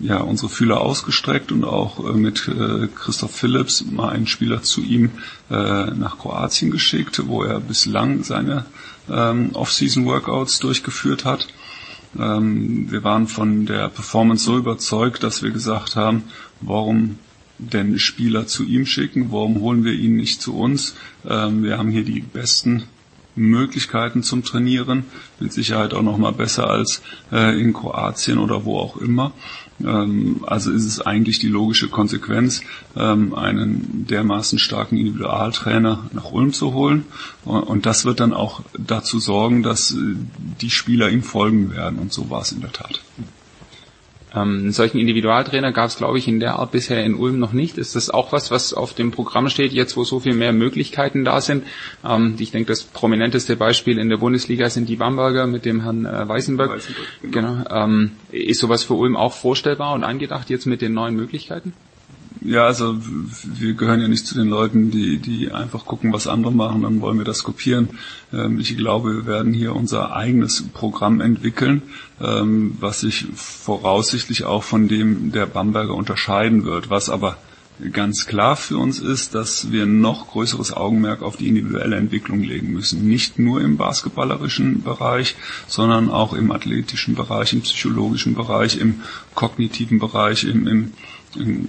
ja, 0.00 0.18
unsere 0.18 0.48
Fühler 0.48 0.80
ausgestreckt 0.80 1.52
und 1.52 1.64
auch 1.64 2.04
äh, 2.08 2.12
mit 2.12 2.48
äh, 2.48 2.88
Christoph 2.94 3.34
Phillips 3.34 3.84
mal 3.84 4.10
einen 4.10 4.26
Spieler 4.26 4.62
zu 4.62 4.82
ihm 4.82 5.10
äh, 5.50 5.54
nach 5.90 6.18
Kroatien 6.18 6.70
geschickt, 6.70 7.22
wo 7.26 7.42
er 7.42 7.60
bislang 7.60 8.24
seine 8.24 8.66
ähm, 9.10 9.50
Off-Season-Workouts 9.54 10.60
durchgeführt 10.60 11.24
hat. 11.24 11.48
Ähm, 12.18 12.90
wir 12.90 13.04
waren 13.04 13.28
von 13.28 13.66
der 13.66 13.88
Performance 13.88 14.44
so 14.44 14.56
überzeugt, 14.56 15.22
dass 15.22 15.42
wir 15.42 15.50
gesagt 15.50 15.96
haben, 15.96 16.24
warum 16.60 17.18
denn 17.58 17.98
Spieler 17.98 18.46
zu 18.46 18.64
ihm 18.64 18.86
schicken, 18.86 19.32
warum 19.32 19.60
holen 19.60 19.84
wir 19.84 19.92
ihn 19.92 20.16
nicht 20.16 20.40
zu 20.40 20.56
uns? 20.56 20.94
Ähm, 21.28 21.64
wir 21.64 21.76
haben 21.76 21.90
hier 21.90 22.04
die 22.04 22.20
besten 22.20 22.84
Möglichkeiten 23.38 24.22
zum 24.22 24.44
Trainieren, 24.44 25.04
mit 25.40 25.52
Sicherheit 25.52 25.94
auch 25.94 26.02
noch 26.02 26.18
mal 26.18 26.32
besser 26.32 26.68
als 26.68 27.02
äh, 27.32 27.60
in 27.60 27.72
Kroatien 27.72 28.38
oder 28.38 28.64
wo 28.64 28.78
auch 28.78 28.96
immer. 28.96 29.32
Ähm, 29.84 30.44
also 30.46 30.70
ist 30.70 30.84
es 30.84 31.00
eigentlich 31.00 31.38
die 31.38 31.48
logische 31.48 31.88
Konsequenz, 31.88 32.62
ähm, 32.96 33.34
einen 33.34 34.06
dermaßen 34.08 34.58
starken 34.58 34.96
Individualtrainer 34.96 36.10
nach 36.12 36.32
Ulm 36.32 36.52
zu 36.52 36.74
holen. 36.74 37.04
Und 37.44 37.86
das 37.86 38.04
wird 38.04 38.20
dann 38.20 38.32
auch 38.32 38.62
dazu 38.76 39.18
sorgen, 39.20 39.62
dass 39.62 39.92
äh, 39.92 40.16
die 40.60 40.70
Spieler 40.70 41.10
ihm 41.10 41.22
folgen 41.22 41.70
werden. 41.70 41.98
Und 41.98 42.12
so 42.12 42.30
war 42.30 42.42
es 42.42 42.52
in 42.52 42.60
der 42.60 42.72
Tat. 42.72 43.02
Ähm, 44.34 44.58
einen 44.58 44.72
solchen 44.72 44.98
Individualtrainer 44.98 45.72
gab 45.72 45.88
es, 45.88 45.96
glaube 45.96 46.18
ich, 46.18 46.28
in 46.28 46.40
der 46.40 46.58
Art 46.58 46.70
bisher 46.70 47.04
in 47.04 47.14
Ulm 47.14 47.38
noch 47.38 47.52
nicht. 47.52 47.78
Ist 47.78 47.96
das 47.96 48.10
auch 48.10 48.32
was, 48.32 48.50
was 48.50 48.74
auf 48.74 48.92
dem 48.94 49.10
Programm 49.10 49.48
steht, 49.48 49.72
jetzt 49.72 49.96
wo 49.96 50.04
so 50.04 50.20
viel 50.20 50.34
mehr 50.34 50.52
Möglichkeiten 50.52 51.24
da 51.24 51.40
sind? 51.40 51.64
Ähm, 52.04 52.36
ich 52.38 52.50
denke, 52.50 52.68
das 52.68 52.84
prominenteste 52.84 53.56
Beispiel 53.56 53.98
in 53.98 54.08
der 54.08 54.18
Bundesliga 54.18 54.68
sind 54.70 54.88
die 54.88 54.96
Bamberger 54.96 55.46
mit 55.46 55.64
dem 55.64 55.82
Herrn 55.82 56.04
äh, 56.04 56.28
Weißenberg. 56.28 56.72
Weißenberg 56.72 57.06
genau. 57.22 57.54
genau. 57.64 57.84
Ähm, 57.84 58.12
ist 58.30 58.60
sowas 58.60 58.84
für 58.84 58.94
Ulm 58.94 59.16
auch 59.16 59.32
vorstellbar 59.32 59.94
und 59.94 60.04
angedacht 60.04 60.50
jetzt 60.50 60.66
mit 60.66 60.82
den 60.82 60.92
neuen 60.92 61.14
Möglichkeiten? 61.14 61.72
Ja, 62.40 62.66
also 62.66 62.96
wir 62.98 63.74
gehören 63.74 64.00
ja 64.00 64.08
nicht 64.08 64.26
zu 64.26 64.34
den 64.34 64.48
Leuten, 64.48 64.90
die, 64.90 65.18
die 65.18 65.50
einfach 65.50 65.84
gucken, 65.86 66.12
was 66.12 66.26
andere 66.26 66.52
machen, 66.52 66.82
dann 66.82 67.00
wollen 67.00 67.18
wir 67.18 67.24
das 67.24 67.42
kopieren. 67.42 67.90
Ähm, 68.32 68.60
ich 68.60 68.76
glaube, 68.76 69.14
wir 69.14 69.26
werden 69.26 69.52
hier 69.52 69.74
unser 69.74 70.14
eigenes 70.14 70.64
Programm 70.72 71.20
entwickeln, 71.20 71.82
ähm, 72.20 72.76
was 72.80 73.00
sich 73.00 73.26
voraussichtlich 73.34 74.44
auch 74.44 74.62
von 74.62 74.88
dem 74.88 75.32
der 75.32 75.46
Bamberger 75.46 75.94
unterscheiden 75.94 76.64
wird. 76.64 76.90
Was 76.90 77.10
aber 77.10 77.38
ganz 77.92 78.26
klar 78.26 78.56
für 78.56 78.76
uns 78.76 78.98
ist, 78.98 79.34
dass 79.34 79.70
wir 79.70 79.86
noch 79.86 80.28
größeres 80.28 80.72
Augenmerk 80.72 81.22
auf 81.22 81.36
die 81.36 81.48
individuelle 81.48 81.96
Entwicklung 81.96 82.42
legen 82.42 82.72
müssen. 82.72 83.06
Nicht 83.06 83.38
nur 83.38 83.60
im 83.60 83.76
basketballerischen 83.76 84.82
Bereich, 84.82 85.36
sondern 85.66 86.10
auch 86.10 86.32
im 86.32 86.50
athletischen 86.50 87.14
Bereich, 87.14 87.52
im 87.52 87.60
psychologischen 87.60 88.34
Bereich, 88.34 88.78
im 88.78 89.02
kognitiven 89.34 89.98
Bereich, 89.98 90.44
im, 90.44 90.66
im 90.66 90.92
im, 91.36 91.68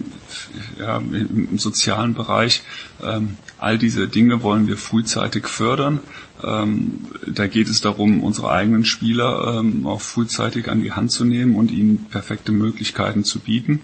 ja, 0.80 0.98
im 0.98 1.58
sozialen 1.58 2.14
Bereich. 2.14 2.64
Ähm, 3.02 3.38
all 3.58 3.78
diese 3.78 4.08
Dinge 4.08 4.44
wollen 4.44 4.68
wir 4.68 4.78
frühzeitig 4.78 5.48
fördern. 5.48 6.00
Ähm, 6.44 7.08
da 7.28 7.48
geht 7.48 7.70
es 7.70 7.82
darum, 7.82 8.24
unsere 8.24 8.52
eigenen 8.52 8.86
Spieler 8.86 9.60
ähm, 9.60 9.86
auch 9.86 10.02
frühzeitig 10.02 10.70
an 10.70 10.82
die 10.82 10.94
Hand 10.94 11.12
zu 11.12 11.26
nehmen 11.26 11.56
und 11.56 11.72
ihnen 11.72 12.06
perfekte 12.06 12.52
Möglichkeiten 12.52 13.24
zu 13.24 13.40
bieten. 13.40 13.82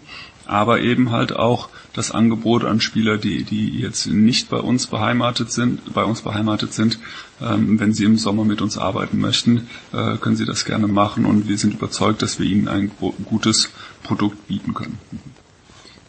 Aber 0.48 0.80
eben 0.82 1.10
halt 1.12 1.36
auch 1.36 1.70
das 1.94 2.12
Angebot 2.12 2.66
an 2.66 2.80
Spieler, 2.80 3.18
die, 3.18 3.44
die 3.44 3.80
jetzt 3.80 4.06
nicht 4.06 4.50
bei 4.50 4.58
uns 4.58 4.86
beheimatet 4.86 5.52
sind, 5.52 5.94
bei 5.94 6.04
uns 6.04 6.22
beheimatet 6.22 6.72
sind, 6.72 7.00
ähm, 7.42 7.80
wenn 7.80 7.94
sie 7.94 8.04
im 8.04 8.18
Sommer 8.18 8.46
mit 8.46 8.62
uns 8.62 8.78
arbeiten 8.78 9.18
möchten, 9.18 9.68
äh, 9.92 10.18
können 10.18 10.36
sie 10.36 10.46
das 10.46 10.64
gerne 10.66 10.88
machen 10.88 11.26
und 11.26 11.50
wir 11.50 11.58
sind 11.58 11.74
überzeugt, 11.74 12.22
dass 12.22 12.40
wir 12.40 12.46
ihnen 12.46 12.68
ein 12.68 12.92
gutes 13.26 13.72
Produkt 14.04 14.48
bieten 14.48 14.76
können 14.76 15.00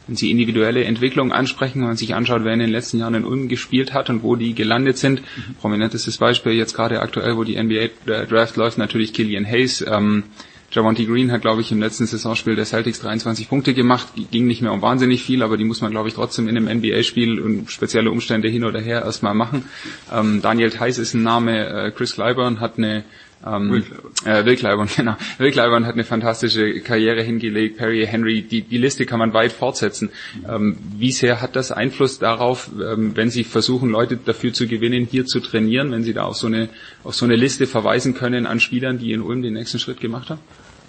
wenn 0.06 0.16
Sie 0.16 0.30
individuelle 0.30 0.84
Entwicklung 0.84 1.32
ansprechen, 1.32 1.80
wenn 1.80 1.88
man 1.88 1.96
sich 1.96 2.14
anschaut, 2.14 2.44
wer 2.44 2.52
in 2.52 2.60
den 2.60 2.70
letzten 2.70 2.98
Jahren 2.98 3.14
in 3.14 3.24
Ulm 3.24 3.48
gespielt 3.48 3.92
hat 3.92 4.10
und 4.10 4.22
wo 4.22 4.36
die 4.36 4.54
gelandet 4.54 4.98
sind. 4.98 5.20
Mhm. 5.20 5.54
Prominentestes 5.60 6.18
Beispiel 6.18 6.52
jetzt 6.52 6.74
gerade 6.74 7.00
aktuell, 7.00 7.36
wo 7.36 7.44
die 7.44 7.60
NBA 7.60 7.88
Draft 8.06 8.56
läuft, 8.56 8.78
natürlich 8.78 9.12
Killian 9.12 9.46
Hayes. 9.46 9.84
Ähm, 9.86 10.24
Javonte 10.72 11.06
Green 11.06 11.30
hat, 11.30 11.42
glaube 11.42 11.60
ich, 11.60 11.70
im 11.70 11.80
letzten 11.80 12.06
Saisonspiel 12.06 12.56
der 12.56 12.64
Celtics 12.64 13.00
23 13.00 13.48
Punkte 13.48 13.72
gemacht. 13.72 14.08
Ging 14.30 14.46
nicht 14.46 14.62
mehr 14.62 14.72
um 14.72 14.82
wahnsinnig 14.82 15.22
viel, 15.22 15.42
aber 15.42 15.56
die 15.56 15.64
muss 15.64 15.80
man, 15.80 15.90
glaube 15.90 16.08
ich, 16.08 16.14
trotzdem 16.14 16.48
in 16.48 16.56
einem 16.56 16.78
NBA-Spiel 16.78 17.40
und 17.40 17.70
spezielle 17.70 18.10
Umstände 18.10 18.48
hin 18.48 18.64
oder 18.64 18.80
her 18.80 19.02
erstmal 19.02 19.34
machen. 19.34 19.64
Ähm, 20.12 20.42
Daniel 20.42 20.70
Theiss 20.70 20.98
ist 20.98 21.14
ein 21.14 21.22
Name. 21.22 21.68
Äh, 21.68 21.90
Chris 21.92 22.14
Clyburn 22.14 22.60
hat 22.60 22.78
eine 22.78 23.04
ähm, 23.44 23.70
Will 23.70 23.82
Clyburn. 23.82 24.12
Äh, 24.24 24.44
Will 24.44 24.56
Clyburn, 24.56 24.88
genau. 24.96 25.16
Will 25.38 25.50
Clyburn 25.50 25.86
hat 25.86 25.94
eine 25.94 26.04
fantastische 26.04 26.80
Karriere 26.80 27.22
hingelegt. 27.22 27.76
Perry 27.76 28.06
Henry, 28.06 28.42
die, 28.42 28.62
die 28.62 28.78
Liste 28.78 29.06
kann 29.06 29.18
man 29.18 29.32
weit 29.32 29.52
fortsetzen. 29.52 30.10
Ähm, 30.48 30.78
wie 30.96 31.12
sehr 31.12 31.40
hat 31.40 31.56
das 31.56 31.70
Einfluss 31.70 32.18
darauf, 32.18 32.70
ähm, 32.80 33.16
wenn 33.16 33.30
Sie 33.30 33.44
versuchen, 33.44 33.90
Leute 33.90 34.16
dafür 34.16 34.52
zu 34.52 34.66
gewinnen, 34.66 35.06
hier 35.10 35.26
zu 35.26 35.40
trainieren, 35.40 35.90
wenn 35.92 36.02
Sie 36.02 36.14
da 36.14 36.24
auf 36.24 36.36
so 36.36 36.46
eine, 36.46 36.68
auf 37.04 37.14
so 37.14 37.24
eine 37.24 37.36
Liste 37.36 37.66
verweisen 37.66 38.14
können 38.14 38.46
an 38.46 38.60
Spielern, 38.60 38.98
die 38.98 39.12
in 39.12 39.20
Ulm 39.20 39.42
den 39.42 39.54
nächsten 39.54 39.78
Schritt 39.78 40.00
gemacht 40.00 40.30
haben? 40.30 40.40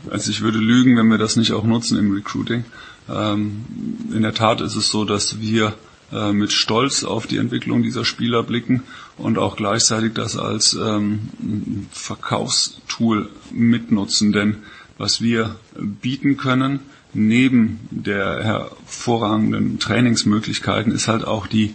Also 0.09 0.31
ich 0.31 0.41
würde 0.41 0.59
lügen, 0.59 0.97
wenn 0.97 1.07
wir 1.07 1.17
das 1.17 1.35
nicht 1.35 1.51
auch 1.51 1.63
nutzen 1.63 1.97
im 1.97 2.13
Recruiting. 2.13 2.65
Ähm, 3.09 3.65
in 4.13 4.21
der 4.21 4.33
Tat 4.33 4.61
ist 4.61 4.75
es 4.75 4.89
so, 4.89 5.05
dass 5.05 5.41
wir 5.41 5.73
äh, 6.11 6.31
mit 6.31 6.51
Stolz 6.51 7.03
auf 7.03 7.27
die 7.27 7.37
Entwicklung 7.37 7.83
dieser 7.83 8.05
Spieler 8.05 8.43
blicken 8.43 8.83
und 9.17 9.37
auch 9.37 9.55
gleichzeitig 9.55 10.13
das 10.13 10.37
als 10.37 10.73
ähm, 10.73 11.87
Verkaufstool 11.91 13.29
mitnutzen. 13.51 14.31
Denn 14.31 14.57
was 14.97 15.21
wir 15.21 15.55
bieten 15.75 16.37
können, 16.37 16.79
neben 17.13 17.79
der 17.91 18.43
hervorragenden 18.43 19.79
Trainingsmöglichkeiten, 19.79 20.91
ist 20.91 21.07
halt 21.07 21.25
auch 21.25 21.47
die, 21.47 21.73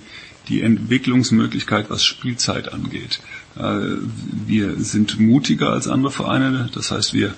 die 0.49 0.63
Entwicklungsmöglichkeit, 0.63 1.91
was 1.91 2.05
Spielzeit 2.05 2.73
angeht. 2.73 3.21
Äh, 3.57 3.97
wir 4.47 4.77
sind 4.77 5.19
mutiger 5.19 5.71
als 5.71 5.89
andere 5.89 6.13
Vereine, 6.13 6.71
das 6.75 6.91
heißt, 6.91 7.15
wir 7.15 7.35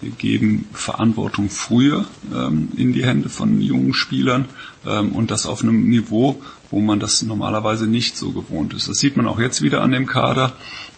wir 0.00 0.10
geben 0.10 0.66
Verantwortung 0.72 1.48
früher 1.48 2.04
ähm, 2.34 2.68
in 2.76 2.92
die 2.92 3.04
Hände 3.04 3.28
von 3.28 3.60
jungen 3.60 3.94
Spielern 3.94 4.44
ähm, 4.86 5.12
und 5.12 5.30
das 5.30 5.46
auf 5.46 5.62
einem 5.62 5.88
Niveau, 5.88 6.42
wo 6.76 6.82
man 6.82 7.00
das 7.00 7.22
normalerweise 7.22 7.86
nicht 7.86 8.18
so 8.18 8.32
gewohnt 8.32 8.74
ist. 8.74 8.86
Das 8.86 8.98
sieht 8.98 9.16
man 9.16 9.26
auch 9.26 9.40
jetzt 9.40 9.62
wieder 9.62 9.80
an 9.80 9.92
dem 9.92 10.04
Kader. 10.04 10.52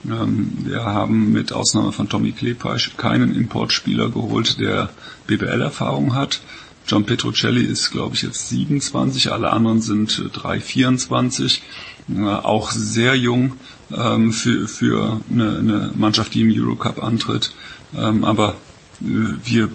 Ähm, 0.05 0.51
wir 0.65 0.85
haben 0.85 1.31
mit 1.31 1.53
Ausnahme 1.53 1.93
von 1.93 2.09
Tommy 2.09 2.33
Klepesch 2.33 2.97
keinen 2.97 3.33
Importspieler 3.33 4.09
geholt, 4.09 4.59
der 4.59 4.91
BBL-Erfahrung 5.29 6.17
hat. 6.17 6.41
John 6.89 7.05
Petrocelli 7.07 7.63
ist, 7.65 7.93
glaube 7.93 8.17
ich, 8.17 8.23
jetzt 8.23 8.49
27, 8.49 9.31
alle 9.31 9.53
anderen 9.53 9.81
sind 9.81 10.11
3,24. 10.11 11.61
Äh, 12.13 12.25
auch 12.25 12.73
sehr 12.73 13.15
jung 13.15 13.53
ähm, 13.97 14.33
für, 14.33 14.67
für 14.67 15.21
eine, 15.31 15.59
eine 15.59 15.93
Mannschaft, 15.95 16.35
die 16.35 16.41
im 16.41 16.51
Eurocup 16.53 17.01
antritt. 17.01 17.53
Ähm, 17.97 18.25
aber 18.25 18.57
wir 18.99 19.69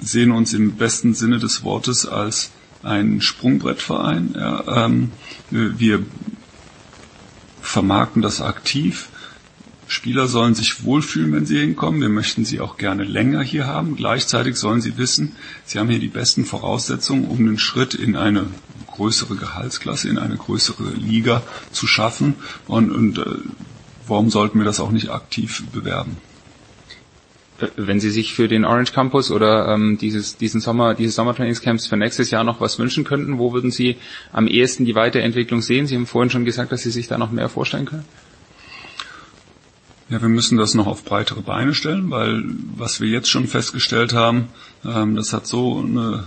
sehen 0.00 0.32
uns 0.32 0.52
im 0.52 0.72
besten 0.72 1.14
Sinne 1.14 1.38
des 1.38 1.62
Wortes 1.62 2.06
als 2.06 2.50
ein 2.82 3.20
Sprungbrettverein. 3.20 4.34
Ja, 4.36 4.86
ähm, 4.86 5.12
wir 5.50 6.04
vermarkten 7.60 8.22
das 8.22 8.40
aktiv. 8.40 9.08
Spieler 9.86 10.28
sollen 10.28 10.54
sich 10.54 10.84
wohlfühlen, 10.84 11.32
wenn 11.32 11.46
sie 11.46 11.58
hinkommen. 11.58 12.00
Wir 12.00 12.08
möchten 12.08 12.44
sie 12.44 12.60
auch 12.60 12.76
gerne 12.76 13.02
länger 13.02 13.42
hier 13.42 13.66
haben. 13.66 13.96
Gleichzeitig 13.96 14.56
sollen 14.56 14.80
sie 14.80 14.96
wissen, 14.98 15.34
sie 15.64 15.78
haben 15.78 15.90
hier 15.90 15.98
die 15.98 16.08
besten 16.08 16.44
Voraussetzungen, 16.44 17.24
um 17.24 17.44
den 17.44 17.58
Schritt 17.58 17.94
in 17.94 18.14
eine 18.14 18.46
größere 18.86 19.34
Gehaltsklasse, 19.34 20.08
in 20.08 20.18
eine 20.18 20.36
größere 20.36 20.90
Liga 20.90 21.42
zu 21.72 21.88
schaffen. 21.88 22.36
Und, 22.68 22.92
und 22.92 23.18
äh, 23.18 23.24
warum 24.06 24.30
sollten 24.30 24.58
wir 24.58 24.64
das 24.64 24.78
auch 24.78 24.92
nicht 24.92 25.10
aktiv 25.10 25.64
bewerben? 25.72 26.18
Wenn 27.76 28.00
Sie 28.00 28.10
sich 28.10 28.34
für 28.34 28.48
den 28.48 28.64
Orange 28.64 28.92
Campus 28.92 29.30
oder 29.30 29.68
ähm, 29.68 29.98
dieses, 29.98 30.36
diesen 30.36 30.60
Sommer, 30.60 30.94
diese 30.94 31.12
Sommertrainingscamps 31.12 31.86
für 31.86 31.96
nächstes 31.96 32.30
Jahr 32.30 32.44
noch 32.44 32.60
was 32.60 32.78
wünschen 32.78 33.04
könnten, 33.04 33.38
wo 33.38 33.52
würden 33.52 33.70
Sie 33.70 33.96
am 34.32 34.46
ehesten 34.46 34.84
die 34.84 34.94
Weiterentwicklung 34.94 35.62
sehen? 35.62 35.86
Sie 35.86 35.94
haben 35.94 36.06
vorhin 36.06 36.30
schon 36.30 36.44
gesagt, 36.44 36.72
dass 36.72 36.82
Sie 36.82 36.90
sich 36.90 37.08
da 37.08 37.18
noch 37.18 37.30
mehr 37.30 37.48
vorstellen 37.48 37.86
können. 37.86 38.04
Ja, 40.10 40.20
wir 40.20 40.28
müssen 40.28 40.58
das 40.58 40.74
noch 40.74 40.88
auf 40.88 41.04
breitere 41.04 41.40
Beine 41.40 41.72
stellen, 41.72 42.10
weil 42.10 42.42
was 42.76 43.00
wir 43.00 43.08
jetzt 43.08 43.30
schon 43.30 43.46
festgestellt 43.46 44.12
haben, 44.12 44.48
ähm, 44.84 45.14
das 45.14 45.32
hat 45.32 45.46
so 45.46 45.78
eine 45.78 46.24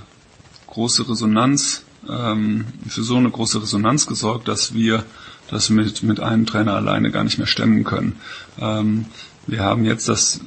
große 0.68 1.10
Resonanz, 1.10 1.84
ähm, 2.10 2.66
für 2.88 3.04
so 3.04 3.18
eine 3.18 3.30
große 3.30 3.62
Resonanz 3.62 4.08
gesorgt, 4.08 4.48
dass 4.48 4.74
wir 4.74 5.04
das 5.50 5.70
mit, 5.70 6.02
mit 6.02 6.22
einem 6.22 6.46
Trainer 6.46 6.76
alleine 6.76 7.12
gar 7.12 7.26
nicht 7.26 7.38
mehr 7.38 7.48
stemmen 7.48 7.84
können. 7.84 8.16
Ähm, 8.58 9.06
wir 9.48 9.62
haben 9.62 9.84
jetzt 9.84 10.08
das 10.08 10.40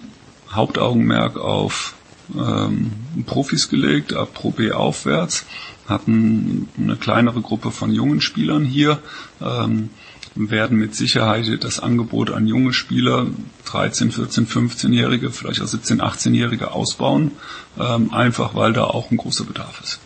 Hauptaugenmerk 0.56 1.36
auf 1.36 1.94
ähm, 2.34 2.92
Profis 3.26 3.68
gelegt, 3.68 4.12
ab 4.14 4.34
Pro 4.34 4.50
B 4.50 4.72
aufwärts, 4.72 5.46
hatten 5.86 6.68
eine 6.78 6.96
kleinere 6.96 7.40
Gruppe 7.40 7.70
von 7.70 7.92
jungen 7.92 8.20
Spielern 8.20 8.64
hier, 8.64 8.98
ähm, 9.40 9.90
werden 10.34 10.76
mit 10.78 10.94
Sicherheit 10.94 11.46
das 11.64 11.80
Angebot 11.80 12.30
an 12.30 12.46
junge 12.46 12.72
Spieler, 12.72 13.26
13, 13.66 14.12
14, 14.12 14.46
15-Jährige, 14.46 15.30
vielleicht 15.30 15.62
auch 15.62 15.66
17, 15.66 16.02
18-Jährige 16.02 16.72
ausbauen, 16.72 17.32
ähm, 17.78 18.12
einfach 18.12 18.54
weil 18.54 18.72
da 18.72 18.84
auch 18.84 19.10
ein 19.10 19.16
großer 19.16 19.44
Bedarf 19.44 19.80
ist. 19.82 20.00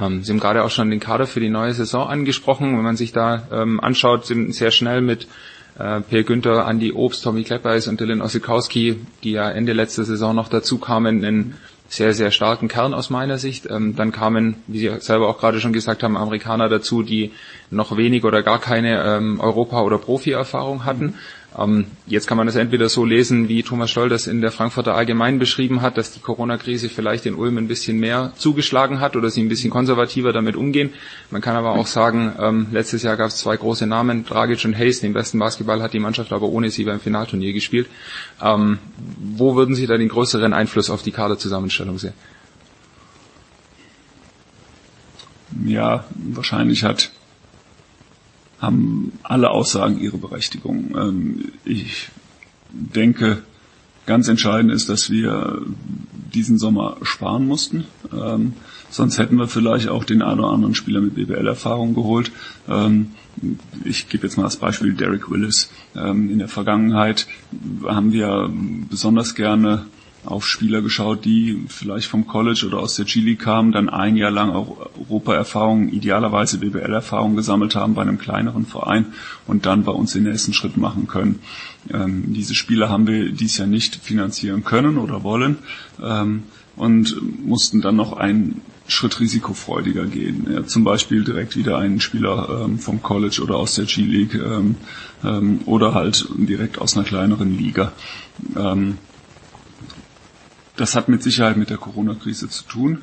Ähm, 0.00 0.22
Sie 0.22 0.32
haben 0.32 0.40
gerade 0.40 0.64
auch 0.64 0.70
schon 0.70 0.90
den 0.90 1.00
Kader 1.00 1.26
für 1.26 1.40
die 1.40 1.50
neue 1.50 1.74
Saison 1.74 2.08
angesprochen. 2.08 2.76
Wenn 2.76 2.84
man 2.84 2.96
sich 2.96 3.12
da 3.12 3.46
ähm, 3.52 3.80
anschaut, 3.80 4.26
sind 4.26 4.54
sehr 4.54 4.70
schnell 4.70 5.02
mit 5.02 5.28
äh, 5.78 6.00
Per 6.00 6.22
Günther, 6.22 6.66
Andi 6.66 6.92
Obst, 6.92 7.24
Tommy 7.24 7.44
Kleppeis 7.44 7.88
und 7.88 8.00
Dylan 8.00 8.22
Ossikowski, 8.22 9.00
die 9.22 9.32
ja 9.32 9.50
Ende 9.50 9.72
letzter 9.72 10.04
Saison 10.04 10.34
noch 10.34 10.48
dazu 10.48 10.78
kamen, 10.78 11.24
einen 11.24 11.56
sehr, 11.88 12.14
sehr 12.14 12.30
starken 12.30 12.68
Kern 12.68 12.94
aus 12.94 13.10
meiner 13.10 13.36
Sicht. 13.36 13.68
Ähm, 13.68 13.94
dann 13.96 14.12
kamen, 14.12 14.56
wie 14.66 14.78
Sie 14.78 14.90
selber 15.00 15.28
auch 15.28 15.38
gerade 15.38 15.60
schon 15.60 15.74
gesagt 15.74 16.02
haben, 16.02 16.16
Amerikaner 16.16 16.70
dazu, 16.70 17.02
die 17.02 17.32
noch 17.70 17.96
wenig 17.96 18.24
oder 18.24 18.42
gar 18.42 18.60
keine 18.60 19.04
ähm, 19.04 19.40
Europa- 19.40 19.82
oder 19.82 19.98
Profi-Erfahrung 19.98 20.86
hatten. 20.86 21.04
Ähm, 21.04 21.14
jetzt 22.06 22.26
kann 22.26 22.38
man 22.38 22.46
das 22.46 22.56
entweder 22.56 22.88
so 22.88 23.04
lesen, 23.04 23.48
wie 23.48 23.62
Thomas 23.62 23.90
Stoll 23.90 24.08
das 24.08 24.26
in 24.26 24.40
der 24.40 24.50
Frankfurter 24.52 24.94
Allgemein 24.94 25.38
beschrieben 25.38 25.82
hat, 25.82 25.98
dass 25.98 26.12
die 26.12 26.20
Corona-Krise 26.20 26.88
vielleicht 26.88 27.26
in 27.26 27.34
Ulm 27.34 27.58
ein 27.58 27.68
bisschen 27.68 27.98
mehr 27.98 28.32
zugeschlagen 28.36 29.00
hat 29.00 29.16
oder 29.16 29.30
sie 29.30 29.42
ein 29.42 29.48
bisschen 29.48 29.70
konservativer 29.70 30.32
damit 30.32 30.56
umgehen. 30.56 30.94
Man 31.30 31.42
kann 31.42 31.54
aber 31.54 31.72
auch 31.72 31.86
sagen, 31.86 32.32
ähm, 32.40 32.66
letztes 32.72 33.02
Jahr 33.02 33.16
gab 33.18 33.28
es 33.28 33.36
zwei 33.36 33.56
große 33.56 33.86
Namen, 33.86 34.24
Dragic 34.24 34.64
und 34.64 34.78
Hayes. 34.78 35.00
Den 35.00 35.12
besten 35.12 35.38
Basketball 35.38 35.82
hat 35.82 35.92
die 35.92 36.00
Mannschaft 36.00 36.32
aber 36.32 36.48
ohne 36.48 36.70
sie 36.70 36.84
beim 36.84 37.00
Finalturnier 37.00 37.52
gespielt. 37.52 37.86
Ähm, 38.40 38.78
wo 39.18 39.54
würden 39.54 39.74
Sie 39.74 39.86
da 39.86 39.98
den 39.98 40.08
größeren 40.08 40.54
Einfluss 40.54 40.88
auf 40.88 41.02
die 41.02 41.12
Kaderzusammenstellung 41.12 41.98
sehen? 41.98 42.14
Ja, 45.64 46.04
wahrscheinlich 46.14 46.82
hat 46.82 47.10
haben 48.62 49.12
alle 49.24 49.50
Aussagen 49.50 50.00
ihre 50.00 50.18
Berechtigung. 50.18 50.94
Ähm, 50.96 51.52
ich 51.64 52.08
denke, 52.70 53.42
ganz 54.06 54.28
entscheidend 54.28 54.72
ist, 54.72 54.88
dass 54.88 55.10
wir 55.10 55.62
diesen 56.32 56.58
Sommer 56.58 56.96
sparen 57.02 57.46
mussten. 57.46 57.84
Ähm, 58.12 58.54
sonst 58.88 59.18
hätten 59.18 59.36
wir 59.36 59.48
vielleicht 59.48 59.88
auch 59.88 60.04
den 60.04 60.22
einen 60.22 60.40
oder 60.40 60.50
anderen 60.50 60.74
Spieler 60.74 61.00
mit 61.00 61.16
BBL-Erfahrung 61.16 61.94
geholt. 61.94 62.30
Ähm, 62.68 63.10
ich 63.84 64.08
gebe 64.08 64.26
jetzt 64.26 64.36
mal 64.36 64.44
das 64.44 64.56
Beispiel 64.56 64.92
Derek 64.92 65.30
Willis. 65.30 65.70
in 65.94 66.38
der 66.38 66.48
Vergangenheit 66.48 67.26
haben 67.86 68.12
wir 68.12 68.52
besonders 68.90 69.34
gerne 69.34 69.86
auf 70.24 70.46
Spieler 70.46 70.82
geschaut, 70.82 71.24
die 71.24 71.64
vielleicht 71.68 72.06
vom 72.06 72.26
College 72.26 72.64
oder 72.66 72.78
aus 72.78 72.94
der 72.94 73.06
Chili 73.06 73.34
kamen, 73.36 73.72
dann 73.72 73.88
ein 73.88 74.16
Jahr 74.16 74.30
lang 74.30 74.50
Europa-Erfahrung, 74.50 75.88
idealerweise 75.88 76.58
BBL-Erfahrung 76.58 77.34
gesammelt 77.34 77.74
haben 77.74 77.94
bei 77.94 78.02
einem 78.02 78.18
kleineren 78.18 78.64
Verein 78.66 79.06
und 79.46 79.66
dann 79.66 79.82
bei 79.84 79.92
uns 79.92 80.12
den 80.12 80.24
nächsten 80.24 80.52
Schritt 80.52 80.76
machen 80.76 81.08
können. 81.08 81.40
Ähm, 81.92 82.32
diese 82.32 82.54
Spieler 82.54 82.88
haben 82.88 83.06
wir 83.06 83.32
dies 83.32 83.58
Jahr 83.58 83.66
nicht 83.66 83.96
finanzieren 83.96 84.62
können 84.62 84.96
oder 84.96 85.24
wollen 85.24 85.58
ähm, 86.00 86.44
und 86.76 87.16
mussten 87.44 87.80
dann 87.80 87.96
noch 87.96 88.12
einen 88.12 88.62
Schritt 88.86 89.20
risikofreudiger 89.20 90.06
gehen. 90.06 90.46
Ja, 90.52 90.64
zum 90.64 90.84
Beispiel 90.84 91.24
direkt 91.24 91.56
wieder 91.56 91.78
einen 91.78 92.00
Spieler 92.00 92.64
ähm, 92.64 92.78
vom 92.78 93.02
College 93.02 93.40
oder 93.42 93.56
aus 93.56 93.74
der 93.74 93.86
G-League 93.86 94.34
ähm, 94.34 94.76
ähm, 95.24 95.60
oder 95.66 95.94
halt 95.94 96.28
direkt 96.36 96.78
aus 96.78 96.96
einer 96.96 97.04
kleineren 97.04 97.56
Liga. 97.56 97.92
Ähm, 98.56 98.98
das 100.82 100.96
hat 100.96 101.08
mit 101.08 101.22
Sicherheit 101.22 101.56
mit 101.56 101.70
der 101.70 101.76
Corona-Krise 101.76 102.48
zu 102.48 102.64
tun. 102.64 103.02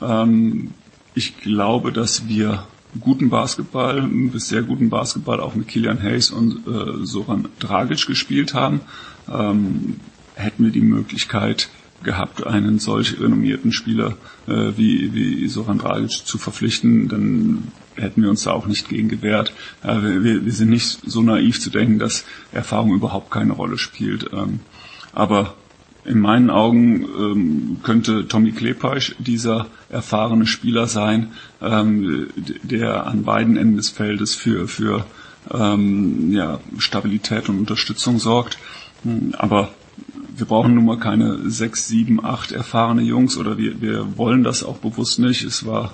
Ähm, 0.00 0.72
ich 1.14 1.38
glaube, 1.38 1.92
dass 1.92 2.26
wir 2.26 2.66
guten 2.98 3.30
Basketball, 3.30 4.02
bis 4.02 4.48
sehr 4.48 4.62
guten 4.62 4.90
Basketball 4.90 5.38
auch 5.38 5.54
mit 5.54 5.68
Kilian 5.68 6.02
Hayes 6.02 6.32
und 6.32 6.66
äh, 6.66 7.06
Soran 7.06 7.48
Dragic 7.60 8.08
gespielt 8.08 8.54
haben. 8.54 8.80
Ähm, 9.32 10.00
hätten 10.34 10.64
wir 10.64 10.72
die 10.72 10.80
Möglichkeit 10.80 11.68
gehabt, 12.02 12.44
einen 12.44 12.80
solch 12.80 13.20
renommierten 13.20 13.72
Spieler 13.72 14.16
äh, 14.48 14.72
wie, 14.76 15.14
wie 15.14 15.46
Soran 15.46 15.78
Dragic 15.78 16.26
zu 16.26 16.38
verpflichten, 16.38 17.06
dann 17.06 17.68
hätten 17.94 18.20
wir 18.20 18.30
uns 18.30 18.42
da 18.42 18.50
auch 18.50 18.66
nicht 18.66 18.88
gegen 18.88 19.08
gewehrt. 19.08 19.52
Äh, 19.84 20.02
wir, 20.02 20.44
wir 20.44 20.52
sind 20.52 20.70
nicht 20.70 20.98
so 21.06 21.22
naiv 21.22 21.60
zu 21.60 21.70
denken, 21.70 22.00
dass 22.00 22.24
Erfahrung 22.50 22.92
überhaupt 22.94 23.30
keine 23.30 23.52
Rolle 23.52 23.78
spielt. 23.78 24.28
Ähm, 24.32 24.58
aber 25.12 25.54
in 26.04 26.18
meinen 26.18 26.50
Augen 26.50 27.04
ähm, 27.04 27.76
könnte 27.82 28.26
Tommy 28.26 28.52
Klepeisch 28.52 29.14
dieser 29.18 29.66
erfahrene 29.88 30.46
Spieler 30.46 30.86
sein, 30.86 31.28
ähm, 31.60 32.28
der 32.62 33.06
an 33.06 33.22
beiden 33.22 33.56
Enden 33.56 33.76
des 33.76 33.90
Feldes 33.90 34.34
für, 34.34 34.66
für 34.66 35.06
ähm, 35.52 36.32
ja, 36.32 36.60
Stabilität 36.78 37.48
und 37.48 37.58
Unterstützung 37.58 38.18
sorgt. 38.18 38.58
Hm, 39.04 39.34
aber 39.38 39.70
wir 40.36 40.46
brauchen 40.46 40.74
nun 40.74 40.86
mal 40.86 40.98
keine 40.98 41.50
sechs, 41.50 41.86
sieben, 41.86 42.24
acht 42.24 42.52
erfahrene 42.52 43.02
Jungs 43.02 43.36
oder 43.36 43.58
wir, 43.58 43.80
wir 43.80 44.16
wollen 44.16 44.42
das 44.42 44.64
auch 44.64 44.78
bewusst 44.78 45.18
nicht. 45.18 45.44
Es 45.44 45.66
war 45.66 45.92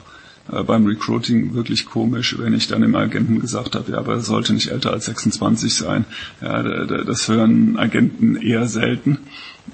äh, 0.51 0.63
beim 0.63 0.87
Recruiting 0.87 1.55
wirklich 1.55 1.87
komisch, 1.87 2.37
wenn 2.39 2.55
ich 2.55 2.69
dann 2.69 2.83
dem 2.83 2.95
Agenten 2.95 3.41
gesagt 3.41 3.75
habe, 3.75 3.93
ja, 3.93 3.99
aber 3.99 4.15
er 4.15 4.21
sollte 4.21 4.55
nicht 4.55 4.71
älter 4.71 4.93
als 4.93 5.07
26 5.07 5.75
sein. 5.75 6.05
Ja, 6.41 6.63
das 6.63 7.29
hören 7.29 7.77
Agenten 7.77 8.37
eher 8.37 8.67
selten. 8.67 9.19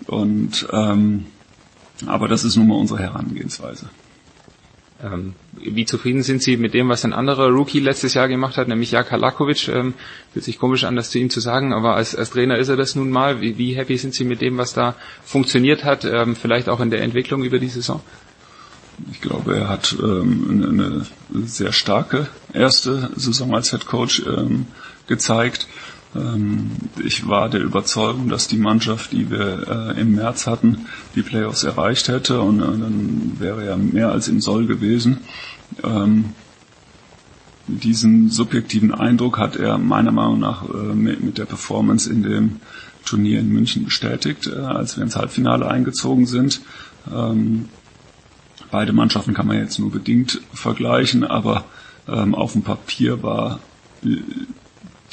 Und 0.06 0.66
ähm, 0.72 1.26
aber 2.06 2.28
das 2.28 2.44
ist 2.44 2.56
nun 2.56 2.68
mal 2.68 2.76
unsere 2.76 3.00
Herangehensweise. 3.00 3.88
Ähm, 5.02 5.34
wie 5.52 5.84
zufrieden 5.84 6.22
sind 6.22 6.42
Sie 6.42 6.56
mit 6.56 6.72
dem, 6.72 6.88
was 6.88 7.04
ein 7.04 7.12
anderer 7.12 7.48
Rookie 7.48 7.80
letztes 7.80 8.14
Jahr 8.14 8.28
gemacht 8.28 8.56
hat, 8.56 8.68
nämlich 8.68 8.92
Jaka 8.92 9.16
Lakovic? 9.16 9.68
Ähm, 9.68 9.94
fühlt 10.32 10.44
sich 10.44 10.58
komisch 10.58 10.84
an, 10.84 10.96
das 10.96 11.10
zu 11.10 11.18
ihm 11.18 11.30
zu 11.30 11.40
sagen, 11.40 11.72
aber 11.72 11.94
als, 11.96 12.14
als 12.14 12.30
Trainer 12.30 12.58
ist 12.58 12.68
er 12.68 12.76
das 12.76 12.94
nun 12.94 13.10
mal. 13.10 13.40
Wie, 13.40 13.58
wie 13.58 13.74
happy 13.74 13.96
sind 13.96 14.14
Sie 14.14 14.24
mit 14.24 14.40
dem, 14.40 14.56
was 14.56 14.72
da 14.72 14.94
funktioniert 15.24 15.84
hat, 15.84 16.04
ähm, 16.04 16.36
vielleicht 16.36 16.68
auch 16.68 16.80
in 16.80 16.90
der 16.90 17.02
Entwicklung 17.02 17.44
über 17.44 17.58
die 17.58 17.68
Saison? 17.68 18.00
Ich 19.10 19.20
glaube, 19.20 19.56
er 19.56 19.68
hat 19.68 19.96
ähm, 20.00 20.64
eine 20.68 21.06
sehr 21.46 21.72
starke 21.72 22.28
erste 22.52 23.10
Saison 23.16 23.54
als 23.54 23.70
Head 23.70 23.86
Coach 23.86 24.22
ähm, 24.26 24.66
gezeigt. 25.08 25.66
Ähm, 26.14 26.70
ich 27.04 27.28
war 27.28 27.48
der 27.48 27.62
Überzeugung, 27.62 28.28
dass 28.28 28.48
die 28.48 28.56
Mannschaft, 28.56 29.12
die 29.12 29.30
wir 29.30 29.94
äh, 29.96 30.00
im 30.00 30.14
März 30.14 30.46
hatten, 30.46 30.86
die 31.14 31.22
Playoffs 31.22 31.64
erreicht 31.64 32.08
hätte 32.08 32.40
und 32.40 32.60
äh, 32.60 32.64
dann 32.64 33.36
wäre 33.38 33.64
er 33.64 33.76
mehr 33.76 34.10
als 34.10 34.28
im 34.28 34.40
Soll 34.40 34.66
gewesen. 34.66 35.18
Ähm, 35.82 36.26
diesen 37.66 38.28
subjektiven 38.28 38.92
Eindruck 38.92 39.38
hat 39.38 39.56
er 39.56 39.78
meiner 39.78 40.12
Meinung 40.12 40.40
nach 40.40 40.68
äh, 40.68 40.94
mit 40.94 41.38
der 41.38 41.46
Performance 41.46 42.10
in 42.10 42.22
dem 42.22 42.60
Turnier 43.04 43.40
in 43.40 43.50
München 43.50 43.84
bestätigt, 43.84 44.50
als 44.50 44.96
wir 44.96 45.04
ins 45.04 45.16
Halbfinale 45.16 45.68
eingezogen 45.68 46.24
sind. 46.24 46.62
Ähm, 47.14 47.68
beide 48.70 48.94
Mannschaften 48.94 49.34
kann 49.34 49.46
man 49.46 49.58
jetzt 49.58 49.78
nur 49.78 49.90
bedingt 49.90 50.40
vergleichen, 50.54 51.22
aber 51.22 51.64
auf 52.06 52.52
dem 52.52 52.60
Papier 52.62 53.22
war 53.22 53.60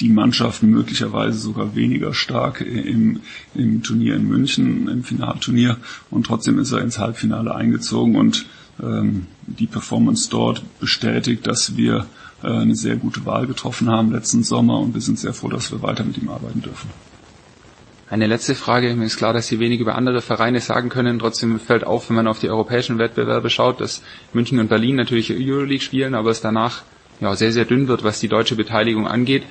die 0.01 0.09
Mannschaft 0.09 0.63
möglicherweise 0.63 1.38
sogar 1.38 1.75
weniger 1.75 2.13
stark 2.13 2.61
im, 2.61 3.21
im 3.53 3.83
Turnier 3.83 4.15
in 4.15 4.27
München, 4.27 4.88
im 4.88 5.03
Finalturnier. 5.03 5.77
Und 6.09 6.25
trotzdem 6.25 6.59
ist 6.59 6.71
er 6.71 6.81
ins 6.81 6.97
Halbfinale 6.97 7.53
eingezogen 7.53 8.15
und 8.15 8.45
ähm, 8.81 9.27
die 9.45 9.67
Performance 9.67 10.30
dort 10.30 10.63
bestätigt, 10.80 11.45
dass 11.45 11.77
wir 11.77 12.07
äh, 12.43 12.47
eine 12.47 12.75
sehr 12.75 12.95
gute 12.95 13.25
Wahl 13.25 13.45
getroffen 13.45 13.89
haben 13.89 14.11
letzten 14.11 14.43
Sommer 14.43 14.80
und 14.80 14.93
wir 14.95 15.01
sind 15.01 15.19
sehr 15.19 15.33
froh, 15.33 15.49
dass 15.49 15.71
wir 15.71 15.81
weiter 15.83 16.03
mit 16.03 16.17
ihm 16.17 16.30
arbeiten 16.30 16.61
dürfen. 16.61 16.89
Eine 18.09 18.27
letzte 18.27 18.55
Frage. 18.55 18.93
Mir 18.95 19.05
ist 19.05 19.15
klar, 19.15 19.31
dass 19.31 19.47
Sie 19.47 19.59
wenig 19.59 19.80
über 19.80 19.95
andere 19.95 20.21
Vereine 20.21 20.59
sagen 20.59 20.89
können. 20.89 21.17
Trotzdem 21.19 21.57
fällt 21.61 21.85
auf, 21.85 22.09
wenn 22.09 22.17
man 22.17 22.27
auf 22.27 22.39
die 22.39 22.49
europäischen 22.49 22.97
Wettbewerbe 22.97 23.49
schaut, 23.49 23.80
dass 23.80 24.01
München 24.33 24.59
und 24.59 24.67
Berlin 24.67 24.97
natürlich 24.97 25.31
Euroleague 25.31 25.80
spielen, 25.80 26.13
aber 26.13 26.31
es 26.31 26.41
danach 26.41 26.81
ja, 27.22 27.35
sehr, 27.35 27.51
sehr 27.53 27.66
dünn 27.66 27.88
wird, 27.88 28.03
was 28.03 28.19
die 28.19 28.27
deutsche 28.27 28.56
Beteiligung 28.56 29.08
angeht. 29.08 29.43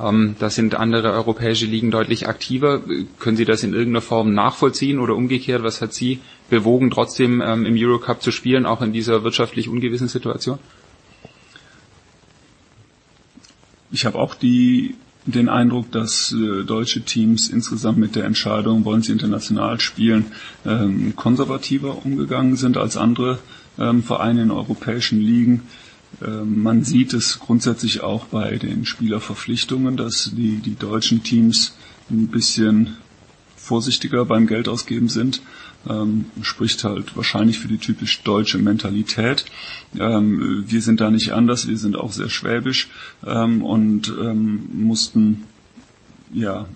Ähm, 0.00 0.36
da 0.38 0.50
sind 0.50 0.74
andere 0.74 1.12
europäische 1.12 1.66
Ligen 1.66 1.90
deutlich 1.90 2.28
aktiver. 2.28 2.82
Können 3.18 3.36
Sie 3.36 3.44
das 3.46 3.62
in 3.64 3.72
irgendeiner 3.72 4.02
Form 4.02 4.34
nachvollziehen 4.34 4.98
oder 4.98 5.16
umgekehrt? 5.16 5.62
Was 5.62 5.80
hat 5.80 5.92
Sie 5.94 6.20
bewogen, 6.50 6.90
trotzdem 6.90 7.40
ähm, 7.40 7.64
im 7.64 7.74
Eurocup 7.76 8.22
zu 8.22 8.30
spielen, 8.30 8.66
auch 8.66 8.82
in 8.82 8.92
dieser 8.92 9.24
wirtschaftlich 9.24 9.68
ungewissen 9.68 10.08
Situation? 10.08 10.58
Ich 13.90 14.04
habe 14.06 14.18
auch 14.18 14.34
die 14.34 14.94
den 15.26 15.48
Eindruck, 15.48 15.90
dass 15.90 16.32
äh, 16.32 16.64
deutsche 16.64 17.02
Teams 17.02 17.48
insgesamt 17.48 17.96
mit 17.98 18.14
der 18.14 18.24
Entscheidung, 18.24 18.84
wollen 18.84 19.02
sie 19.02 19.12
international 19.12 19.80
spielen, 19.80 20.26
ähm, 20.66 21.14
konservativer 21.16 22.04
umgegangen 22.04 22.56
sind 22.56 22.76
als 22.76 22.96
andere 22.98 23.38
ähm, 23.78 24.02
Vereine 24.02 24.42
in 24.42 24.50
europäischen 24.50 25.20
Ligen. 25.20 25.62
Ähm, 26.24 26.62
man 26.62 26.84
sieht 26.84 27.12
es 27.12 27.38
grundsätzlich 27.38 28.00
auch 28.02 28.26
bei 28.26 28.56
den 28.56 28.86
Spielerverpflichtungen, 28.86 29.96
dass 29.96 30.30
die, 30.34 30.56
die 30.56 30.76
deutschen 30.76 31.22
Teams 31.22 31.76
ein 32.10 32.28
bisschen 32.28 32.96
vorsichtiger 33.56 34.24
beim 34.24 34.46
Geldausgeben 34.46 35.08
sind 35.08 35.40
ähm, 35.88 36.26
spricht 36.42 36.84
halt 36.84 37.16
wahrscheinlich 37.16 37.58
für 37.58 37.68
die 37.68 37.78
typisch 37.78 38.22
deutsche 38.22 38.58
Mentalität. 38.58 39.44
Ähm, 39.98 40.64
wir 40.66 40.82
sind 40.82 41.00
da 41.00 41.10
nicht 41.10 41.32
anders, 41.32 41.66
wir 41.66 41.78
sind 41.78 41.96
auch 41.96 42.12
sehr 42.12 42.30
schwäbisch 42.30 42.88
ähm, 43.26 43.62
und 43.62 44.08
ähm, 44.08 44.68
mussten 44.72 45.44
ja 46.32 46.66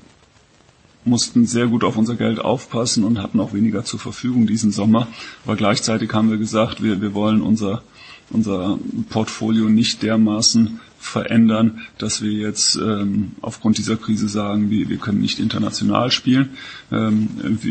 mussten 1.05 1.47
sehr 1.47 1.68
gut 1.68 1.85
auf 1.85 1.97
unser 1.97 2.17
Geld 2.17 2.39
aufpassen 2.39 3.02
und 3.02 3.23
hatten 3.23 3.41
auch 3.41 3.55
weniger 3.55 3.83
zur 3.83 3.99
Verfügung 3.99 4.47
diesen 4.47 4.73
Sommer. 4.73 5.07
Aber 5.47 5.57
gleichzeitig 5.57 6.12
haben 6.12 6.28
wir 6.28 6.36
gesagt, 6.36 6.83
wir, 6.83 7.01
wir 7.01 7.15
wollen 7.15 7.41
unser, 7.41 7.83
unser 8.31 8.78
Portfolio 9.10 9.68
nicht 9.68 10.02
dermaßen 10.02 10.81
verändern, 10.98 11.81
dass 11.97 12.23
wir 12.23 12.32
jetzt 12.32 12.76
ähm, 12.76 13.32
aufgrund 13.40 13.78
dieser 13.78 13.97
Krise 13.97 14.28
sagen, 14.28 14.70
wir, 14.70 14.89
wir 14.89 14.98
können 14.98 15.20
nicht 15.20 15.39
international 15.39 16.10
spielen. 16.10 16.50
Ähm, 16.90 17.28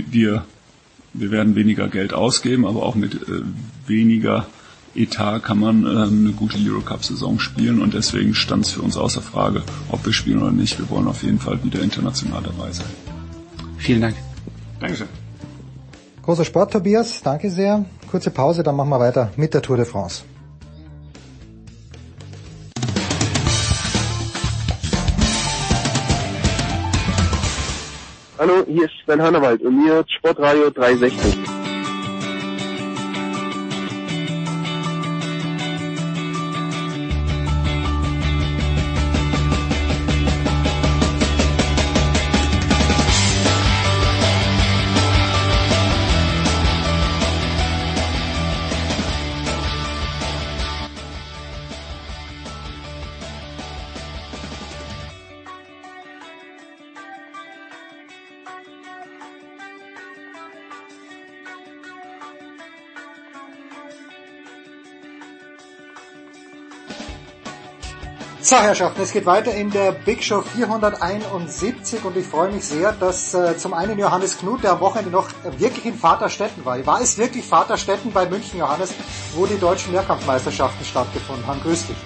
wir 0.09 0.45
wir 1.19 1.31
werden 1.31 1.55
weniger 1.55 1.87
Geld 1.87 2.13
ausgeben, 2.13 2.65
aber 2.65 2.83
auch 2.83 2.95
mit 2.95 3.15
äh, 3.15 3.41
weniger 3.87 4.45
Etat 4.95 5.39
kann 5.39 5.59
man 5.59 5.85
äh, 5.85 5.89
eine 5.89 6.31
gute 6.31 6.57
Eurocup-Saison 6.57 7.39
spielen 7.39 7.81
und 7.81 7.93
deswegen 7.93 8.33
stand 8.33 8.65
es 8.65 8.71
für 8.71 8.81
uns 8.81 8.97
außer 8.97 9.21
Frage, 9.21 9.63
ob 9.89 10.05
wir 10.05 10.13
spielen 10.13 10.41
oder 10.41 10.51
nicht. 10.51 10.79
Wir 10.79 10.89
wollen 10.89 11.07
auf 11.07 11.23
jeden 11.23 11.39
Fall 11.39 11.63
wieder 11.63 11.81
international 11.81 12.41
dabei 12.43 12.71
sein. 12.71 12.87
Vielen 13.77 14.01
Dank. 14.01 14.15
Dankeschön. 14.79 15.07
Großer 16.23 16.45
Sport, 16.45 16.73
Tobias. 16.73 17.21
Danke 17.23 17.49
sehr. 17.49 17.85
Kurze 18.09 18.31
Pause, 18.31 18.63
dann 18.63 18.75
machen 18.75 18.89
wir 18.89 18.99
weiter 18.99 19.31
mit 19.37 19.53
der 19.53 19.61
Tour 19.61 19.77
de 19.77 19.85
France. 19.85 20.23
Hallo, 28.40 28.64
hier 28.67 28.85
ist 28.85 28.93
Sven 29.03 29.19
Hannawald 29.19 29.64
und 29.64 29.83
mir 29.83 30.06
Sportradio 30.07 30.69
360. 30.69 31.66
So, 68.48 68.56
Herrschaften, 68.56 69.01
es 69.01 69.11
geht 69.11 69.26
weiter 69.26 69.53
in 69.53 69.72
der 69.72 69.92
Big 69.92 70.24
Show 70.24 70.40
471 70.40 72.06
und 72.06 72.16
ich 72.16 72.26
freue 72.26 72.50
mich 72.50 72.64
sehr, 72.64 72.93
dass 72.93 73.34
äh, 73.34 73.58
zum 73.58 73.74
einen 73.74 74.00
Johannes 74.00 74.38
Knut, 74.38 74.64
der 74.64 74.72
am 74.72 74.80
Wochenende 74.80 75.11
noch 75.11 75.27
wirklich 75.58 75.85
in 75.85 75.95
Vaterstetten 75.95 76.64
war. 76.64 76.85
War 76.85 77.01
es 77.01 77.17
wirklich 77.17 77.43
Vaterstetten 77.43 78.14
bei 78.14 78.26
München, 78.26 78.58
Johannes, 78.58 78.93
wo 79.35 79.45
die 79.45 79.59
deutschen 79.59 79.92
Mehrkampfmeisterschaften 79.92 80.85
stattgefunden 80.85 81.45
haben? 81.45 81.59
Grüß 81.59 81.88
dich. 81.88 81.98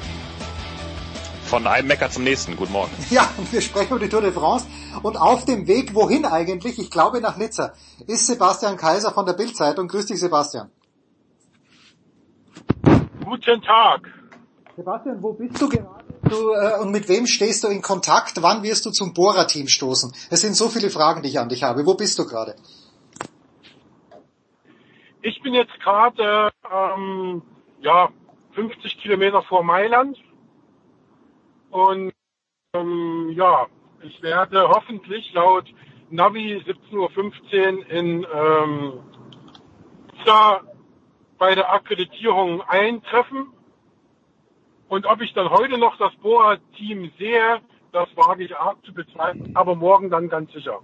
Von 1.45 1.67
einem 1.67 1.87
Mecker 1.87 2.09
zum 2.09 2.23
nächsten. 2.23 2.57
Guten 2.57 2.71
Morgen. 2.71 2.91
Ja, 3.11 3.29
und 3.37 3.53
wir 3.53 3.61
sprechen 3.61 3.91
über 3.91 3.99
die 3.99 4.09
Tour 4.09 4.21
de 4.21 4.31
France. 4.31 4.65
Und 5.03 5.17
auf 5.17 5.45
dem 5.45 5.67
Weg, 5.67 5.93
wohin 5.93 6.25
eigentlich? 6.25 6.79
Ich 6.79 6.89
glaube 6.89 7.21
nach 7.21 7.37
Nizza, 7.37 7.73
ist 8.07 8.25
Sebastian 8.25 8.77
Kaiser 8.77 9.11
von 9.11 9.27
der 9.27 9.33
Bildzeitung. 9.33 9.87
Grüß 9.87 10.07
dich, 10.07 10.19
Sebastian. 10.19 10.71
Guten 13.23 13.61
Tag. 13.61 14.09
Sebastian, 14.75 15.21
wo 15.21 15.33
bist 15.33 15.61
du 15.61 15.69
gerade? 15.69 16.00
Du, 16.31 16.53
äh, 16.53 16.79
und 16.79 16.91
mit 16.91 17.09
wem 17.09 17.27
stehst 17.27 17.61
du 17.65 17.67
in 17.67 17.81
Kontakt? 17.81 18.41
Wann 18.41 18.63
wirst 18.63 18.85
du 18.85 18.91
zum 18.91 19.13
Bohrer-Team 19.13 19.67
stoßen? 19.67 20.13
Es 20.29 20.39
sind 20.39 20.55
so 20.55 20.69
viele 20.69 20.89
Fragen, 20.89 21.21
die 21.21 21.27
ich 21.27 21.39
an 21.39 21.49
dich 21.49 21.63
habe. 21.63 21.85
Wo 21.85 21.95
bist 21.95 22.17
du 22.17 22.25
gerade? 22.25 22.55
Ich 25.21 25.41
bin 25.41 25.53
jetzt 25.53 25.77
gerade 25.81 26.49
ähm, 26.71 27.41
ja 27.81 28.09
50 28.53 28.97
Kilometer 28.99 29.43
vor 29.43 29.61
Mailand 29.63 30.17
und 31.69 32.13
ähm, 32.75 33.33
ja, 33.35 33.67
ich 34.01 34.21
werde 34.21 34.69
hoffentlich 34.69 35.33
laut 35.33 35.65
Navi 36.09 36.63
17.15 36.65 36.95
Uhr 36.95 37.89
in 37.89 38.25
ähm, 38.33 38.93
bei 41.37 41.55
der 41.55 41.73
Akkreditierung 41.73 42.61
eintreffen 42.61 43.51
und 44.91 45.05
ob 45.05 45.21
ich 45.21 45.33
dann 45.33 45.49
heute 45.49 45.77
noch 45.77 45.97
das 45.97 46.11
Boa-Team 46.21 47.11
sehe, 47.17 47.61
das 47.93 48.09
wage 48.17 48.43
ich 48.43 48.53
arg 48.57 48.75
zu 48.85 48.93
bezweifeln, 48.93 49.55
aber 49.55 49.73
morgen 49.73 50.09
dann 50.09 50.27
ganz 50.27 50.51
sicher. 50.51 50.79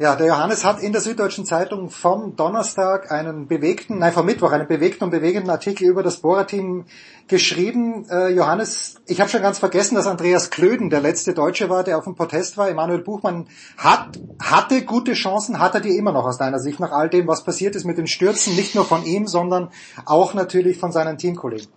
Ja, 0.00 0.16
der 0.16 0.26
Johannes 0.26 0.64
hat 0.64 0.80
in 0.80 0.90
der 0.90 1.00
Süddeutschen 1.00 1.46
Zeitung 1.46 1.90
vom 1.90 2.34
Donnerstag 2.34 3.12
einen 3.12 3.46
bewegten, 3.46 4.00
nein, 4.00 4.12
vom 4.12 4.26
Mittwoch 4.26 4.50
einen 4.50 4.66
bewegten 4.66 5.04
und 5.04 5.10
bewegenden 5.10 5.50
Artikel 5.50 5.86
über 5.86 6.02
das 6.02 6.22
Bohrer-Team 6.22 6.86
geschrieben. 7.28 8.04
Äh, 8.10 8.30
Johannes, 8.30 9.00
ich 9.06 9.20
habe 9.20 9.30
schon 9.30 9.42
ganz 9.42 9.60
vergessen, 9.60 9.94
dass 9.94 10.08
Andreas 10.08 10.50
Klöden 10.50 10.90
der 10.90 11.00
letzte 11.00 11.34
Deutsche 11.34 11.70
war, 11.70 11.84
der 11.84 11.98
auf 11.98 12.04
dem 12.04 12.16
Protest 12.16 12.56
war. 12.56 12.68
Emanuel 12.68 12.98
Buchmann 12.98 13.46
hat, 13.78 14.18
hatte 14.42 14.82
gute 14.82 15.12
Chancen, 15.12 15.60
hat 15.60 15.76
er 15.76 15.80
die 15.80 15.96
immer 15.96 16.10
noch 16.10 16.26
aus 16.26 16.38
deiner 16.38 16.58
Sicht, 16.58 16.80
nach 16.80 16.90
all 16.90 17.08
dem, 17.08 17.28
was 17.28 17.44
passiert 17.44 17.76
ist 17.76 17.84
mit 17.84 17.96
den 17.96 18.08
Stürzen, 18.08 18.56
nicht 18.56 18.74
nur 18.74 18.84
von 18.84 19.04
ihm, 19.04 19.28
sondern 19.28 19.70
auch 20.04 20.34
natürlich 20.34 20.78
von 20.78 20.90
seinen 20.90 21.16
Teamkollegen. 21.16 21.68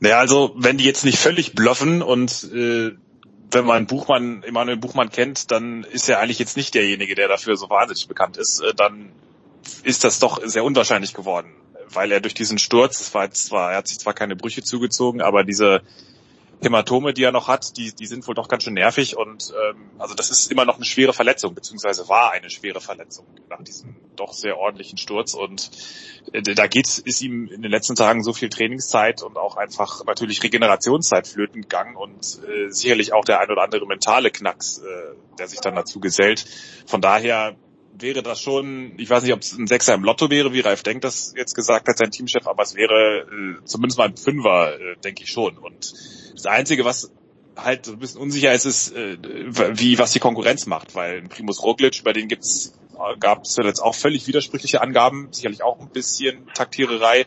Naja, 0.00 0.18
also 0.18 0.52
wenn 0.56 0.78
die 0.78 0.84
jetzt 0.84 1.04
nicht 1.04 1.18
völlig 1.18 1.54
bluffen 1.54 2.02
und 2.02 2.50
äh, 2.54 2.92
wenn 3.50 3.64
man 3.64 3.86
Buchmann, 3.86 4.42
Emanuel 4.42 4.76
Buchmann 4.76 5.10
kennt, 5.10 5.50
dann 5.50 5.84
ist 5.84 6.08
er 6.08 6.20
eigentlich 6.20 6.38
jetzt 6.38 6.56
nicht 6.56 6.74
derjenige, 6.74 7.14
der 7.14 7.28
dafür 7.28 7.56
so 7.56 7.70
wahnsinnig 7.70 8.06
bekannt 8.06 8.36
ist, 8.36 8.60
äh, 8.60 8.74
dann 8.74 9.10
ist 9.82 10.04
das 10.04 10.18
doch 10.18 10.40
sehr 10.44 10.64
unwahrscheinlich 10.64 11.14
geworden, 11.14 11.50
weil 11.88 12.12
er 12.12 12.20
durch 12.20 12.34
diesen 12.34 12.58
Sturz, 12.58 13.00
es 13.00 13.14
war 13.14 13.24
jetzt 13.24 13.46
zwar, 13.46 13.72
er 13.72 13.78
hat 13.78 13.88
sich 13.88 13.98
zwar 13.98 14.14
keine 14.14 14.36
Brüche 14.36 14.62
zugezogen, 14.62 15.20
aber 15.20 15.44
diese 15.44 15.82
Hämatome, 16.60 17.14
die 17.14 17.22
er 17.22 17.32
noch 17.32 17.46
hat, 17.46 17.76
die, 17.76 17.94
die 17.94 18.06
sind 18.06 18.26
wohl 18.26 18.34
doch 18.34 18.48
ganz 18.48 18.64
schön 18.64 18.74
nervig 18.74 19.16
und 19.16 19.52
ähm, 19.52 19.90
also 19.98 20.14
das 20.14 20.30
ist 20.30 20.50
immer 20.50 20.64
noch 20.64 20.76
eine 20.76 20.84
schwere 20.84 21.12
Verletzung, 21.12 21.54
beziehungsweise 21.54 22.08
war 22.08 22.32
eine 22.32 22.50
schwere 22.50 22.80
Verletzung 22.80 23.26
nach 23.48 23.62
diesem 23.62 23.94
doch 24.16 24.32
sehr 24.32 24.58
ordentlichen 24.58 24.98
Sturz 24.98 25.34
und 25.34 25.70
äh, 26.32 26.42
da 26.42 26.66
geht, 26.66 26.98
ist 26.98 27.22
ihm 27.22 27.48
in 27.48 27.62
den 27.62 27.70
letzten 27.70 27.94
Tagen 27.94 28.24
so 28.24 28.32
viel 28.32 28.48
Trainingszeit 28.48 29.22
und 29.22 29.36
auch 29.36 29.56
einfach 29.56 30.04
natürlich 30.04 30.42
Regenerationszeit 30.42 31.28
flöten 31.28 31.62
gegangen 31.62 31.96
und 31.96 32.40
äh, 32.48 32.70
sicherlich 32.70 33.12
auch 33.12 33.24
der 33.24 33.40
ein 33.40 33.50
oder 33.50 33.62
andere 33.62 33.86
mentale 33.86 34.30
Knacks, 34.30 34.78
äh, 34.78 35.14
der 35.38 35.46
sich 35.46 35.60
dann 35.60 35.76
dazu 35.76 36.00
gesellt. 36.00 36.44
Von 36.86 37.00
daher 37.00 37.56
wäre 38.00 38.22
das 38.22 38.40
schon, 38.40 38.92
ich 38.96 39.10
weiß 39.10 39.22
nicht, 39.22 39.32
ob 39.32 39.40
es 39.40 39.56
ein 39.56 39.66
Sechser 39.66 39.94
im 39.94 40.04
Lotto 40.04 40.30
wäre, 40.30 40.52
wie 40.52 40.60
Ralf 40.60 40.82
Denk 40.82 41.02
das 41.02 41.34
jetzt 41.36 41.54
gesagt 41.54 41.88
hat, 41.88 41.98
sein 41.98 42.10
Teamchef, 42.10 42.46
aber 42.46 42.62
es 42.62 42.74
wäre 42.74 43.26
äh, 43.30 43.64
zumindest 43.64 43.98
mal 43.98 44.08
ein 44.08 44.16
Fünfer, 44.16 44.78
äh, 44.78 44.96
denke 45.02 45.24
ich 45.24 45.30
schon. 45.30 45.58
Und 45.58 45.94
das 46.38 46.46
Einzige, 46.46 46.84
was 46.84 47.10
halt 47.56 47.86
so 47.86 47.92
ein 47.92 47.98
bisschen 47.98 48.20
unsicher 48.20 48.52
ist, 48.52 48.64
ist, 48.64 48.94
äh, 48.94 49.18
wie 49.20 49.98
was 49.98 50.12
die 50.12 50.20
Konkurrenz 50.20 50.66
macht, 50.66 50.94
weil 50.94 51.22
Primus 51.22 51.62
Roglic, 51.62 52.02
bei 52.04 52.12
denen 52.12 52.28
gibt's 52.28 52.72
gab 53.20 53.44
es 53.44 53.56
jetzt 53.56 53.80
auch 53.80 53.94
völlig 53.94 54.26
widersprüchliche 54.26 54.80
Angaben, 54.80 55.28
sicherlich 55.30 55.62
auch 55.62 55.78
ein 55.80 55.88
bisschen 55.90 56.46
Taktiererei. 56.54 57.26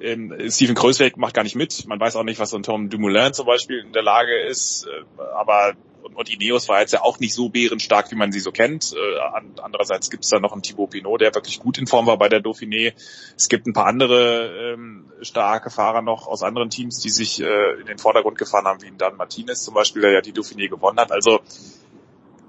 Ähm, 0.00 0.34
Steven 0.50 0.74
Grösweg 0.74 1.16
macht 1.16 1.34
gar 1.34 1.42
nicht 1.42 1.54
mit. 1.54 1.86
Man 1.86 1.98
weiß 1.98 2.16
auch 2.16 2.22
nicht, 2.24 2.38
was 2.38 2.50
so 2.50 2.56
ein 2.56 2.62
Tom 2.62 2.90
Dumoulin 2.90 3.32
zum 3.32 3.46
Beispiel 3.46 3.78
in 3.78 3.92
der 3.92 4.02
Lage 4.02 4.38
ist. 4.46 4.86
Äh, 4.86 5.22
aber 5.34 5.74
und, 6.06 6.14
und 6.16 6.32
Ineos 6.32 6.68
war 6.68 6.80
jetzt 6.80 6.92
ja 6.92 7.02
auch 7.02 7.18
nicht 7.18 7.34
so 7.34 7.48
bärenstark, 7.48 8.10
wie 8.12 8.14
man 8.14 8.30
sie 8.30 8.38
so 8.38 8.52
kennt. 8.52 8.92
Äh, 8.92 9.40
andererseits 9.60 10.08
gibt 10.08 10.24
es 10.24 10.30
da 10.30 10.38
noch 10.38 10.52
einen 10.52 10.62
Thibaut 10.62 10.90
Pinot, 10.90 11.20
der 11.20 11.34
wirklich 11.34 11.58
gut 11.58 11.78
in 11.78 11.86
Form 11.86 12.06
war 12.06 12.16
bei 12.16 12.28
der 12.28 12.40
Dauphiné. 12.40 12.94
Es 13.36 13.48
gibt 13.48 13.66
ein 13.66 13.72
paar 13.72 13.86
andere 13.86 14.74
ähm, 14.74 15.10
starke 15.22 15.70
Fahrer 15.70 16.02
noch 16.02 16.28
aus 16.28 16.42
anderen 16.42 16.70
Teams, 16.70 17.00
die 17.00 17.10
sich 17.10 17.42
äh, 17.42 17.80
in 17.80 17.86
den 17.86 17.98
Vordergrund 17.98 18.38
gefahren 18.38 18.66
haben, 18.66 18.82
wie 18.82 18.92
Dan 18.96 19.16
Martinez 19.16 19.64
zum 19.64 19.74
Beispiel, 19.74 20.02
der 20.02 20.12
ja 20.12 20.20
die 20.20 20.32
Dauphiné 20.32 20.68
gewonnen 20.68 20.98
hat. 20.98 21.10
Also 21.10 21.40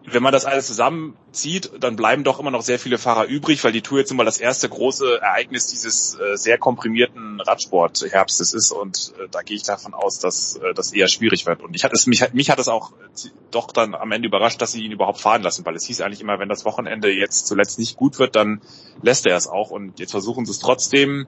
wenn 0.09 0.23
man 0.23 0.31
das 0.31 0.45
alles 0.45 0.67
zusammenzieht, 0.67 1.69
dann 1.81 1.97
bleiben 1.97 2.23
doch 2.23 2.39
immer 2.39 2.49
noch 2.49 2.61
sehr 2.61 2.79
viele 2.79 2.97
Fahrer 2.97 3.25
übrig, 3.25 3.61
weil 3.65 3.73
die 3.73 3.81
Tour 3.81 3.99
jetzt 3.99 4.09
immer 4.09 4.23
das 4.23 4.37
erste 4.37 4.69
große 4.69 5.19
Ereignis 5.21 5.67
dieses 5.67 6.17
äh, 6.17 6.37
sehr 6.37 6.57
komprimierten 6.57 7.41
Radsportherbstes 7.41 8.53
ist. 8.53 8.71
Und 8.71 9.13
äh, 9.19 9.27
da 9.29 9.41
gehe 9.41 9.57
ich 9.57 9.63
davon 9.63 9.93
aus, 9.93 10.19
dass 10.19 10.55
äh, 10.55 10.73
das 10.73 10.93
eher 10.93 11.09
schwierig 11.09 11.45
wird. 11.45 11.61
Und 11.61 11.75
ich 11.75 11.83
hatte 11.83 11.93
es, 11.93 12.07
mich, 12.07 12.23
mich 12.31 12.49
hat 12.49 12.57
es 12.57 12.69
auch 12.69 12.93
doch 13.51 13.73
dann 13.73 13.95
am 13.95 14.13
Ende 14.13 14.29
überrascht, 14.29 14.61
dass 14.61 14.71
sie 14.71 14.81
ihn 14.81 14.93
überhaupt 14.93 15.19
fahren 15.19 15.43
lassen, 15.43 15.65
weil 15.65 15.75
es 15.75 15.85
hieß 15.85 15.99
eigentlich 15.99 16.21
immer, 16.21 16.39
wenn 16.39 16.47
das 16.47 16.63
Wochenende 16.63 17.11
jetzt 17.11 17.45
zuletzt 17.45 17.77
nicht 17.77 17.97
gut 17.97 18.17
wird, 18.17 18.37
dann 18.37 18.61
lässt 19.01 19.25
er 19.25 19.35
es 19.35 19.49
auch. 19.49 19.71
Und 19.71 19.99
jetzt 19.99 20.11
versuchen 20.11 20.45
sie 20.45 20.51
es 20.51 20.59
trotzdem 20.59 21.27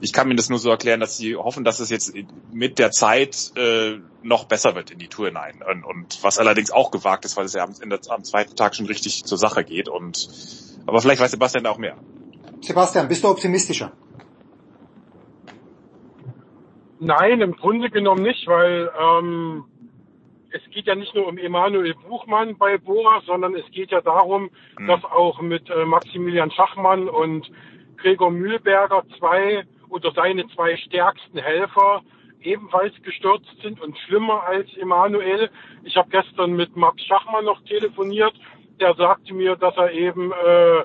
ich 0.00 0.12
kann 0.12 0.28
mir 0.28 0.34
das 0.34 0.50
nur 0.50 0.58
so 0.58 0.70
erklären, 0.70 1.00
dass 1.00 1.16
sie 1.16 1.36
hoffen, 1.36 1.64
dass 1.64 1.80
es 1.80 1.90
jetzt 1.90 2.14
mit 2.52 2.78
der 2.78 2.90
Zeit 2.90 3.52
äh, 3.56 3.98
noch 4.22 4.44
besser 4.44 4.74
wird 4.74 4.90
in 4.90 4.98
die 4.98 5.08
Tour 5.08 5.26
hinein. 5.26 5.62
Und, 5.68 5.84
und 5.84 6.22
was 6.22 6.38
allerdings 6.38 6.70
auch 6.70 6.90
gewagt 6.90 7.24
ist, 7.24 7.36
weil 7.36 7.46
es 7.46 7.54
ja 7.54 7.64
am, 7.64 7.74
Ende, 7.80 7.98
am 8.08 8.24
zweiten 8.24 8.56
Tag 8.56 8.74
schon 8.74 8.86
richtig 8.86 9.24
zur 9.24 9.38
Sache 9.38 9.64
geht. 9.64 9.88
Und 9.88 10.28
aber 10.86 11.00
vielleicht 11.00 11.20
weiß 11.20 11.30
Sebastian 11.30 11.64
da 11.64 11.70
auch 11.70 11.78
mehr. 11.78 11.96
Sebastian, 12.60 13.08
bist 13.08 13.24
du 13.24 13.28
optimistischer? 13.28 13.92
Nein, 16.98 17.40
im 17.40 17.52
Grunde 17.52 17.90
genommen 17.90 18.22
nicht, 18.22 18.46
weil 18.46 18.90
ähm, 18.98 19.64
es 20.50 20.62
geht 20.70 20.86
ja 20.86 20.94
nicht 20.94 21.14
nur 21.14 21.26
um 21.26 21.38
Emanuel 21.38 21.94
Buchmann 22.08 22.56
bei 22.56 22.78
Bora, 22.78 23.20
sondern 23.26 23.54
es 23.54 23.70
geht 23.72 23.90
ja 23.90 24.00
darum, 24.00 24.50
hm. 24.76 24.86
dass 24.86 25.04
auch 25.04 25.40
mit 25.40 25.68
äh, 25.70 25.84
Maximilian 25.84 26.50
Schachmann 26.50 27.08
und 27.08 27.50
Gregor 27.96 28.30
Mühlberger 28.30 29.04
zwei 29.18 29.66
oder 29.96 30.12
seine 30.12 30.46
zwei 30.48 30.76
stärksten 30.76 31.38
Helfer 31.38 32.02
ebenfalls 32.42 32.94
gestürzt 33.02 33.50
sind 33.62 33.80
und 33.80 33.98
schlimmer 33.98 34.44
als 34.44 34.68
Emanuel. 34.76 35.50
Ich 35.84 35.96
habe 35.96 36.10
gestern 36.10 36.52
mit 36.52 36.76
Max 36.76 37.02
Schachmann 37.02 37.46
noch 37.46 37.62
telefoniert. 37.64 38.34
Der 38.78 38.94
sagte 38.94 39.32
mir, 39.32 39.56
dass 39.56 39.74
er 39.76 39.90
eben 39.92 40.32
äh, 40.32 40.84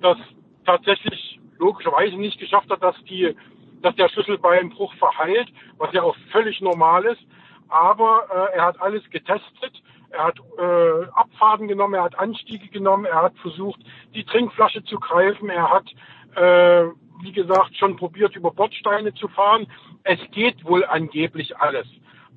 das 0.00 0.16
tatsächlich 0.64 1.38
logischerweise 1.58 2.16
nicht 2.16 2.40
geschafft 2.40 2.70
hat, 2.70 2.82
dass 2.82 2.96
die, 3.04 3.36
dass 3.82 3.94
der 3.96 4.08
Schlüsselbeinbruch 4.08 4.94
verheilt, 4.94 5.48
was 5.76 5.92
ja 5.92 6.02
auch 6.02 6.16
völlig 6.32 6.60
normal 6.62 7.04
ist. 7.04 7.22
Aber 7.68 8.24
äh, 8.30 8.56
er 8.56 8.64
hat 8.64 8.80
alles 8.80 9.08
getestet. 9.10 9.82
Er 10.10 10.24
hat 10.24 10.38
äh, 10.58 11.06
Abfahrten 11.12 11.68
genommen, 11.68 11.94
er 11.94 12.04
hat 12.04 12.18
Anstiege 12.18 12.68
genommen, 12.68 13.04
er 13.04 13.24
hat 13.24 13.36
versucht, 13.42 13.78
die 14.14 14.24
Trinkflasche 14.24 14.82
zu 14.84 14.98
greifen, 14.98 15.50
er 15.50 15.70
hat 15.70 15.86
äh, 16.34 16.88
wie 17.20 17.32
gesagt, 17.32 17.76
schon 17.76 17.96
probiert, 17.96 18.36
über 18.36 18.50
Bordsteine 18.50 19.14
zu 19.14 19.28
fahren. 19.28 19.66
Es 20.04 20.18
geht 20.32 20.64
wohl 20.64 20.84
angeblich 20.84 21.56
alles. 21.56 21.86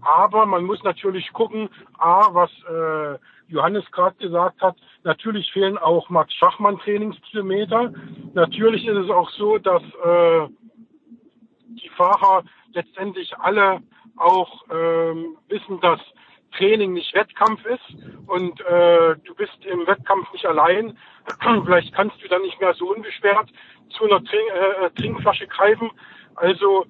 Aber 0.01 0.45
man 0.45 0.63
muss 0.63 0.81
natürlich 0.83 1.31
gucken, 1.31 1.69
A, 1.97 2.33
was 2.33 2.49
äh, 2.67 3.19
Johannes 3.47 3.89
gerade 3.91 4.15
gesagt 4.15 4.61
hat, 4.61 4.75
natürlich 5.03 5.51
fehlen 5.51 5.77
auch 5.77 6.09
Max 6.09 6.33
Schachmann 6.33 6.79
Trainingskilometer. 6.79 7.93
Natürlich 8.33 8.87
ist 8.87 8.97
es 8.97 9.09
auch 9.09 9.29
so, 9.31 9.57
dass 9.57 9.83
äh, 9.83 10.47
die 11.69 11.89
Fahrer 11.89 12.43
letztendlich 12.73 13.37
alle 13.37 13.81
auch 14.17 14.63
ähm, 14.71 15.37
wissen, 15.49 15.79
dass 15.81 15.99
Training 16.57 16.93
nicht 16.93 17.13
Wettkampf 17.13 17.65
ist 17.65 17.95
und 18.27 18.59
äh, 18.61 19.15
du 19.23 19.35
bist 19.35 19.65
im 19.65 19.87
Wettkampf 19.87 20.31
nicht 20.33 20.45
allein. 20.45 20.97
Vielleicht 21.65 21.93
kannst 21.93 22.21
du 22.21 22.27
dann 22.27 22.41
nicht 22.41 22.59
mehr 22.59 22.73
so 22.73 22.93
unbeschwert 22.93 23.49
zu 23.97 24.05
einer 24.05 24.23
Trink, 24.23 24.49
äh, 24.51 24.89
Trinkflasche 24.91 25.47
greifen. 25.47 25.91
Also 26.35 26.85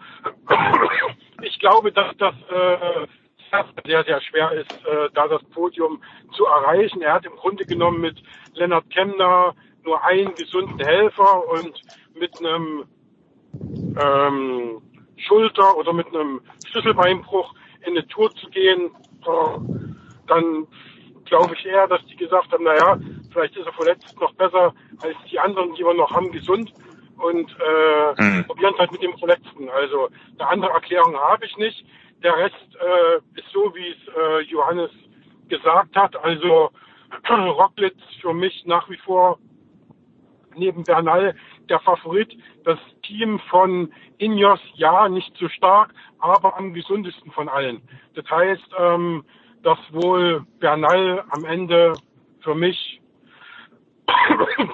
ich 1.42 1.60
glaube, 1.60 1.92
dass 1.92 2.16
das 2.18 2.36
äh, 2.50 3.08
sehr, 3.86 4.04
sehr 4.04 4.22
schwer 4.22 4.52
ist, 4.54 4.72
äh, 4.86 5.10
da 5.14 5.28
das 5.28 5.44
Podium 5.46 6.02
zu 6.36 6.46
erreichen. 6.46 7.02
Er 7.02 7.14
hat 7.14 7.26
im 7.26 7.36
Grunde 7.36 7.66
genommen 7.66 8.02
mit 8.02 8.22
Lennart 8.54 8.90
Kemner 8.90 9.56
nur 9.84 10.04
einen 10.04 10.36
gesunden 10.36 10.80
Helfer 10.80 11.48
und 11.50 11.82
mit 12.14 12.38
einem 12.40 12.86
ähm, 14.00 14.82
Schulter- 15.18 15.78
oder 15.78 15.94
mit 15.94 16.08
einem 16.08 16.42
Schlüsselbeinbruch 16.66 17.54
in 17.82 17.98
eine 17.98 18.08
Tour 18.08 18.34
zu 18.36 18.50
gehen, 18.50 18.92
dann 20.28 20.68
glaube 21.26 21.54
ich 21.56 21.66
eher, 21.66 21.88
dass 21.88 22.06
die 22.06 22.16
gesagt 22.16 22.52
haben, 22.52 22.64
naja, 22.64 23.00
vielleicht 23.32 23.56
ist 23.56 23.66
er 23.66 23.74
verletzt 23.74 24.20
noch 24.20 24.34
besser 24.34 24.74
als 25.02 25.16
die 25.30 25.40
anderen, 25.40 25.74
die 25.76 25.84
wir 25.84 25.94
noch 25.94 26.12
haben, 26.12 26.32
gesund 26.32 26.72
und 27.22 27.50
äh, 27.51 28.22
mhm. 28.22 28.45
probieren 28.45 28.74
es 28.74 28.80
halt 28.80 28.91
mit 28.91 29.03
dem 29.03 29.17
Verletzten. 29.17 29.69
Also 29.69 30.09
eine 30.38 30.50
andere 30.50 30.72
Erklärung 30.72 31.16
habe 31.16 31.45
ich 31.45 31.56
nicht. 31.58 31.85
Der 32.24 32.38
Rest 32.38 32.56
äh, 32.75 33.40
ist 33.40 33.50
so, 33.51 33.74
wie 33.75 33.90
es 33.90 34.16
äh, 34.16 34.41
Johannes 34.50 34.91
gesagt 35.48 35.95
hat. 35.95 36.16
Also 36.24 36.72
Rocklitz 37.30 38.00
für 38.22 38.33
mich 38.33 38.64
nach 38.66 38.90
wie 38.90 38.98
vor 38.98 39.40
neben 40.56 40.83
Bernal 40.83 41.35
der 41.69 41.80
Favorit. 41.80 42.38
Das 42.64 42.80
Team 43.03 43.40
von 43.50 43.91
Ineos, 44.17 44.59
ja, 44.75 45.09
nicht 45.09 45.35
so 45.38 45.50
stark, 45.50 45.93
aber 46.19 46.58
am 46.58 46.74
gesundesten 46.74 47.32
von 47.32 47.50
allen. 47.50 47.82
Das 48.14 48.30
heißt, 48.30 48.69
ähm, 48.77 49.25
dass 49.64 49.80
wohl 49.91 50.45
Bernal 50.59 51.24
am 51.30 51.45
Ende 51.45 51.93
für 52.41 52.56
mich 52.56 53.01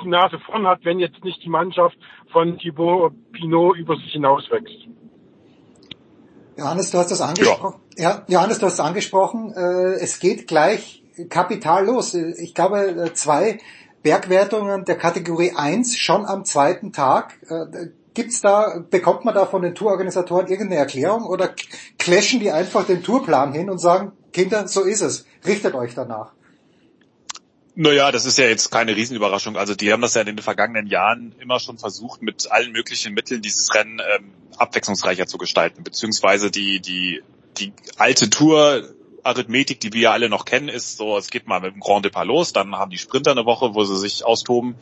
die 0.03 0.07
Nase 0.09 0.39
vorn 0.39 0.67
hat, 0.67 0.83
wenn 0.83 0.99
jetzt 0.99 1.23
nicht 1.23 1.43
die 1.43 1.49
Mannschaft 1.49 1.97
von 2.31 2.57
Thibaut 2.57 3.13
Pinot 3.31 3.77
über 3.77 3.95
sich 3.95 4.11
hinauswächst. 4.11 4.87
Johannes, 6.57 6.91
du 6.91 6.97
hast 6.97 7.11
das 7.11 7.21
angesprochen. 7.21 7.79
Ja. 7.97 8.09
ja 8.09 8.25
Johannes, 8.27 8.59
du 8.59 8.65
hast 8.65 8.73
es 8.73 8.79
angesprochen. 8.79 9.53
Äh, 9.55 10.01
es 10.01 10.19
geht 10.19 10.47
gleich 10.47 11.03
kapital 11.29 11.85
los. 11.85 12.13
Ich 12.13 12.53
glaube, 12.53 12.87
äh, 12.87 13.13
zwei 13.13 13.59
Bergwertungen 14.03 14.85
der 14.85 14.97
Kategorie 14.97 15.53
1 15.55 15.97
schon 15.97 16.25
am 16.25 16.45
zweiten 16.45 16.93
Tag. 16.93 17.39
Äh, 17.49 17.89
gibt's 18.13 18.41
da, 18.41 18.83
bekommt 18.89 19.25
man 19.25 19.35
da 19.35 19.45
von 19.45 19.61
den 19.61 19.75
Tourorganisatoren 19.75 20.47
irgendeine 20.47 20.81
Erklärung 20.81 21.25
oder 21.25 21.49
clashen 21.99 22.39
die 22.39 22.51
einfach 22.51 22.85
den 22.85 23.03
Tourplan 23.03 23.53
hin 23.53 23.69
und 23.69 23.77
sagen, 23.77 24.11
Kinder, 24.33 24.67
so 24.67 24.81
ist 24.81 25.01
es, 25.01 25.25
richtet 25.45 25.75
euch 25.75 25.93
danach? 25.93 26.33
Naja, 27.79 28.11
das 28.11 28.25
ist 28.25 28.39
ja 28.39 28.45
jetzt 28.45 28.71
keine 28.71 28.95
Riesenüberraschung. 28.95 29.55
Also 29.55 29.75
die 29.75 29.93
haben 29.93 30.01
das 30.01 30.15
ja 30.15 30.21
in 30.21 30.25
den 30.25 30.39
vergangenen 30.39 30.87
Jahren 30.87 31.35
immer 31.39 31.59
schon 31.59 31.77
versucht, 31.77 32.23
mit 32.23 32.51
allen 32.51 32.71
möglichen 32.71 33.13
Mitteln 33.13 33.43
dieses 33.43 33.71
Rennen 33.75 34.01
ähm, 34.15 34.31
abwechslungsreicher 34.57 35.27
zu 35.27 35.37
gestalten, 35.37 35.83
beziehungsweise 35.83 36.49
die, 36.49 36.79
die, 36.79 37.21
die 37.59 37.73
alte 37.97 38.31
Tour 38.31 38.81
Arithmetik, 39.21 39.79
die 39.79 39.93
wir 39.93 40.01
ja 40.01 40.11
alle 40.11 40.27
noch 40.27 40.45
kennen, 40.45 40.69
ist 40.69 40.97
so, 40.97 41.19
es 41.19 41.29
geht 41.29 41.45
mal 41.45 41.59
mit 41.59 41.75
dem 41.75 41.79
Grand 41.79 42.03
Depart 42.03 42.25
los, 42.25 42.51
dann 42.51 42.75
haben 42.75 42.89
die 42.89 42.97
Sprinter 42.97 43.29
eine 43.29 43.45
Woche, 43.45 43.75
wo 43.75 43.83
sie 43.83 43.97
sich 43.97 44.25
austoben. 44.25 44.73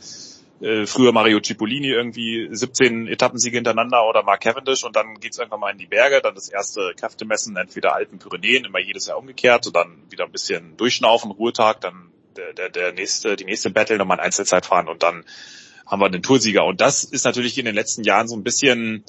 Äh, 0.62 0.86
früher 0.86 1.12
Mario 1.12 1.42
Cipollini 1.42 1.90
irgendwie 1.90 2.48
17 2.50 3.08
Etappensiege 3.08 3.58
hintereinander 3.58 4.08
oder 4.08 4.24
Mark 4.24 4.40
Cavendish 4.40 4.86
und 4.86 4.96
dann 4.96 5.20
geht's 5.20 5.38
einfach 5.38 5.58
mal 5.58 5.72
in 5.72 5.78
die 5.78 5.86
Berge, 5.86 6.22
dann 6.22 6.34
das 6.34 6.48
erste 6.48 6.94
Kräftemessen, 6.96 7.58
entweder 7.58 7.94
Alpen, 7.94 8.20
Pyrenäen, 8.20 8.64
immer 8.64 8.80
jedes 8.80 9.08
Jahr 9.08 9.18
umgekehrt 9.18 9.68
und 9.68 9.76
dann 9.76 10.02
wieder 10.10 10.24
ein 10.24 10.32
bisschen 10.32 10.78
durchschnaufen, 10.78 11.32
Ruhetag, 11.32 11.82
dann 11.82 12.14
der, 12.36 12.54
der, 12.54 12.70
der 12.70 12.94
nächste, 12.94 13.36
die 13.36 13.46
nächste 13.46 13.70
Battle 13.70 13.98
nochmal 13.98 14.20
ein 14.20 14.26
Einzelzeit 14.26 14.66
fahren 14.66 14.88
und 14.88 15.04
dann 15.04 15.24
haben 15.86 16.02
wir 16.02 16.10
den 16.10 16.24
Toursieger. 16.24 16.66
Und 16.66 16.82
das 16.82 17.04
ist 17.04 17.26
natürlich 17.26 17.58
in 17.58 17.66
den 17.66 17.76
letzten 17.76 18.04
Jahren 18.04 18.28
so 18.28 18.36
ein 18.36 18.44
bisschen, 18.44 19.04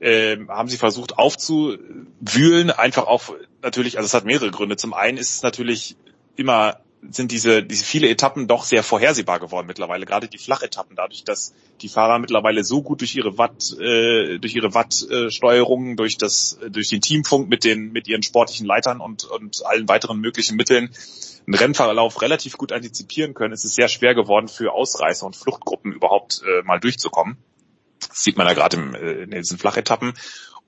äh, 0.00 0.36
haben 0.48 0.68
sie 0.68 0.76
versucht 0.76 1.18
aufzuwühlen, 1.18 2.70
einfach 2.70 3.06
auch 3.06 3.34
natürlich, 3.62 3.98
also 3.98 4.06
es 4.06 4.14
hat 4.14 4.24
mehrere 4.24 4.50
Gründe. 4.50 4.76
Zum 4.76 4.94
einen 4.94 5.18
ist 5.18 5.34
es 5.34 5.42
natürlich 5.42 5.96
immer 6.36 6.80
sind 7.10 7.32
diese, 7.32 7.62
diese 7.62 7.84
viele 7.84 8.08
Etappen 8.08 8.46
doch 8.46 8.64
sehr 8.64 8.82
vorhersehbar 8.82 9.40
geworden 9.40 9.66
mittlerweile, 9.66 10.06
gerade 10.06 10.28
die 10.28 10.38
Flachetappen, 10.38 10.96
dadurch, 10.96 11.24
dass 11.24 11.54
die 11.80 11.88
Fahrer 11.88 12.18
mittlerweile 12.18 12.64
so 12.64 12.82
gut 12.82 13.00
durch 13.00 13.14
ihre 13.14 13.38
Watt, 13.38 13.72
äh, 13.78 14.38
durch 14.38 14.54
ihre 14.54 14.74
Wattsteuerungen, 14.74 15.92
äh, 15.92 15.96
durch 15.96 16.16
das, 16.16 16.58
durch 16.70 16.88
den 16.88 17.00
Teamfunk 17.00 17.48
mit 17.48 17.64
den, 17.64 17.92
mit 17.92 18.08
ihren 18.08 18.22
sportlichen 18.22 18.66
Leitern 18.66 19.00
und, 19.00 19.24
und 19.24 19.64
allen 19.64 19.88
weiteren 19.88 20.18
möglichen 20.20 20.56
Mitteln 20.56 20.90
einen 21.46 21.54
Rennverlauf 21.54 22.22
relativ 22.22 22.56
gut 22.56 22.72
antizipieren 22.72 23.34
können, 23.34 23.52
ist 23.52 23.64
es 23.64 23.74
sehr 23.74 23.88
schwer 23.88 24.14
geworden 24.14 24.48
für 24.48 24.72
Ausreißer 24.72 25.26
und 25.26 25.36
Fluchtgruppen 25.36 25.92
überhaupt 25.92 26.42
äh, 26.44 26.62
mal 26.64 26.80
durchzukommen. 26.80 27.36
Das 28.00 28.24
sieht 28.24 28.36
man 28.36 28.46
ja 28.46 28.54
gerade 28.54 28.76
äh, 28.76 29.22
in 29.22 29.30
diesen 29.30 29.58
Flachetappen. 29.58 30.14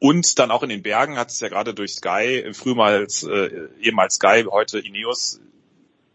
Und 0.01 0.39
dann 0.39 0.53
auch 0.53 0.63
in 0.63 0.69
den 0.69 0.83
Bergen 0.83 1.19
hat 1.19 1.31
es 1.31 1.41
ja 1.41 1.49
gerade 1.49 1.75
durch 1.75 1.95
Sky, 1.95 2.53
frühmals 2.53 3.25
äh, 3.25 3.69
ehemals 3.81 4.15
Sky, 4.15 4.45
heute 4.49 4.79
Ineos, 4.79 5.41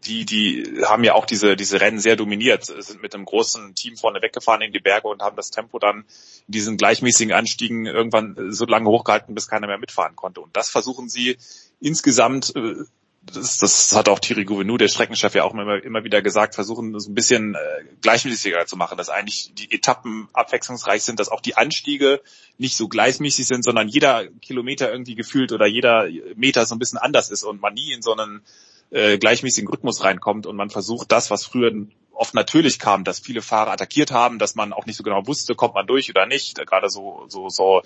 die, 0.06 0.24
die 0.24 0.82
haben 0.84 1.04
ja 1.04 1.14
auch 1.14 1.26
diese, 1.26 1.56
diese 1.56 1.80
Rennen 1.80 1.98
sehr 1.98 2.16
dominiert, 2.16 2.64
sind 2.66 3.02
mit 3.02 3.14
einem 3.14 3.24
großen 3.24 3.74
Team 3.74 3.96
vorne 3.96 4.22
weggefahren 4.22 4.62
in 4.62 4.72
die 4.72 4.80
Berge 4.80 5.08
und 5.08 5.22
haben 5.22 5.36
das 5.36 5.50
Tempo 5.50 5.78
dann 5.78 6.04
in 6.46 6.52
diesen 6.52 6.76
gleichmäßigen 6.76 7.34
Anstiegen 7.34 7.86
irgendwann 7.86 8.52
so 8.52 8.64
lange 8.66 8.88
hochgehalten, 8.88 9.34
bis 9.34 9.48
keiner 9.48 9.66
mehr 9.66 9.78
mitfahren 9.78 10.16
konnte. 10.16 10.40
Und 10.40 10.56
das 10.56 10.70
versuchen 10.70 11.08
sie 11.08 11.36
insgesamt 11.80 12.54
äh, 12.56 12.84
das, 13.32 13.58
das 13.58 13.92
hat 13.94 14.08
auch 14.08 14.18
Thierry 14.18 14.44
Gouvenou, 14.44 14.76
der 14.76 14.88
Streckenchef, 14.88 15.34
ja 15.34 15.44
auch 15.44 15.54
immer, 15.54 15.82
immer 15.82 16.04
wieder 16.04 16.22
gesagt, 16.22 16.54
versuchen 16.54 16.98
so 16.98 17.10
ein 17.10 17.14
bisschen 17.14 17.54
äh, 17.54 17.58
gleichmäßiger 18.00 18.66
zu 18.66 18.76
machen, 18.76 18.98
dass 18.98 19.08
eigentlich 19.08 19.52
die 19.54 19.72
Etappen 19.72 20.28
abwechslungsreich 20.32 21.02
sind, 21.02 21.20
dass 21.20 21.28
auch 21.28 21.40
die 21.40 21.56
Anstiege 21.56 22.20
nicht 22.58 22.76
so 22.76 22.88
gleichmäßig 22.88 23.46
sind, 23.46 23.64
sondern 23.64 23.88
jeder 23.88 24.26
Kilometer 24.42 24.90
irgendwie 24.90 25.14
gefühlt 25.14 25.52
oder 25.52 25.66
jeder 25.66 26.08
Meter 26.36 26.66
so 26.66 26.74
ein 26.74 26.78
bisschen 26.78 26.98
anders 26.98 27.30
ist 27.30 27.44
und 27.44 27.60
man 27.60 27.74
nie 27.74 27.92
in 27.92 28.02
so 28.02 28.14
einen 28.14 28.42
äh, 28.90 29.18
gleichmäßigen 29.18 29.68
Rhythmus 29.68 30.04
reinkommt 30.04 30.46
und 30.46 30.56
man 30.56 30.70
versucht 30.70 31.12
das, 31.12 31.30
was 31.30 31.44
früher 31.44 31.72
oft 32.14 32.34
natürlich 32.34 32.78
kam, 32.78 33.04
dass 33.04 33.18
viele 33.18 33.42
Fahrer 33.42 33.72
attackiert 33.72 34.12
haben, 34.12 34.38
dass 34.38 34.54
man 34.54 34.72
auch 34.72 34.86
nicht 34.86 34.96
so 34.96 35.02
genau 35.02 35.26
wusste, 35.26 35.54
kommt 35.54 35.74
man 35.74 35.86
durch 35.86 36.10
oder 36.10 36.26
nicht. 36.26 36.56
Gerade 36.66 36.88
so 36.88 37.24
so 37.28 37.48
so 37.48 37.82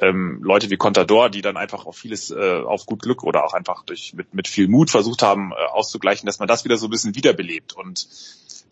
ähm, 0.00 0.40
Leute 0.42 0.70
wie 0.70 0.76
Contador, 0.76 1.30
die 1.30 1.42
dann 1.42 1.56
einfach 1.56 1.86
auf 1.86 1.96
vieles 1.96 2.30
äh, 2.30 2.62
auf 2.64 2.86
gut 2.86 3.02
Glück 3.02 3.22
oder 3.22 3.44
auch 3.44 3.54
einfach 3.54 3.84
durch 3.84 4.14
mit 4.14 4.34
mit 4.34 4.48
viel 4.48 4.68
Mut 4.68 4.90
versucht 4.90 5.22
haben 5.22 5.52
äh, 5.52 5.54
auszugleichen, 5.72 6.26
dass 6.26 6.38
man 6.38 6.48
das 6.48 6.64
wieder 6.64 6.78
so 6.78 6.86
ein 6.86 6.90
bisschen 6.90 7.14
wiederbelebt 7.14 7.74
und 7.74 8.08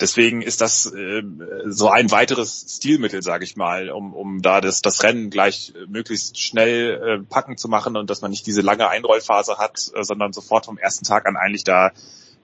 Deswegen 0.01 0.43
ist 0.43 0.61
das 0.61 0.93
äh, 0.93 1.23
so 1.67 1.89
ein 1.89 2.11
weiteres 2.11 2.67
Stilmittel, 2.69 3.23
sage 3.23 3.45
ich 3.45 3.57
mal, 3.57 3.91
um, 3.91 4.13
um 4.13 4.43
da 4.43 4.61
das, 4.61 4.83
das 4.83 5.03
Rennen 5.05 5.31
gleich 5.31 5.73
möglichst 5.87 6.39
schnell 6.39 7.21
äh, 7.23 7.25
packen 7.25 7.57
zu 7.57 7.69
machen 7.69 7.97
und 7.97 8.11
dass 8.11 8.21
man 8.21 8.33
nicht 8.33 8.47
diese 8.47 8.61
lange 8.61 8.89
Einrollphase 8.89 9.59
hat, 9.59 9.93
äh, 9.95 10.03
sondern 10.03 10.33
sofort 10.33 10.67
vom 10.67 10.79
ersten 10.79 11.05
Tag 11.05 11.27
an 11.27 11.37
eigentlich 11.37 11.63
da 11.63 11.93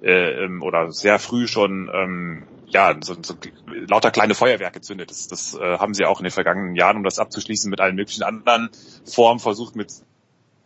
äh, 0.00 0.44
ähm, 0.44 0.62
oder 0.62 0.92
sehr 0.92 1.18
früh 1.18 1.48
schon 1.48 1.90
ähm, 1.92 2.44
ja 2.68 2.96
so, 3.02 3.16
so 3.20 3.34
lauter 3.66 4.12
kleine 4.12 4.34
Feuerwerke 4.34 4.80
zündet. 4.80 5.10
Das, 5.10 5.26
das 5.26 5.54
äh, 5.54 5.78
haben 5.78 5.92
sie 5.92 6.04
auch 6.04 6.20
in 6.20 6.24
den 6.24 6.32
vergangenen 6.32 6.76
Jahren, 6.76 6.98
um 6.98 7.04
das 7.04 7.18
abzuschließen, 7.18 7.68
mit 7.68 7.80
allen 7.80 7.96
möglichen 7.96 8.22
anderen 8.22 8.70
Formen 9.04 9.40
versucht, 9.40 9.74
mit 9.74 9.92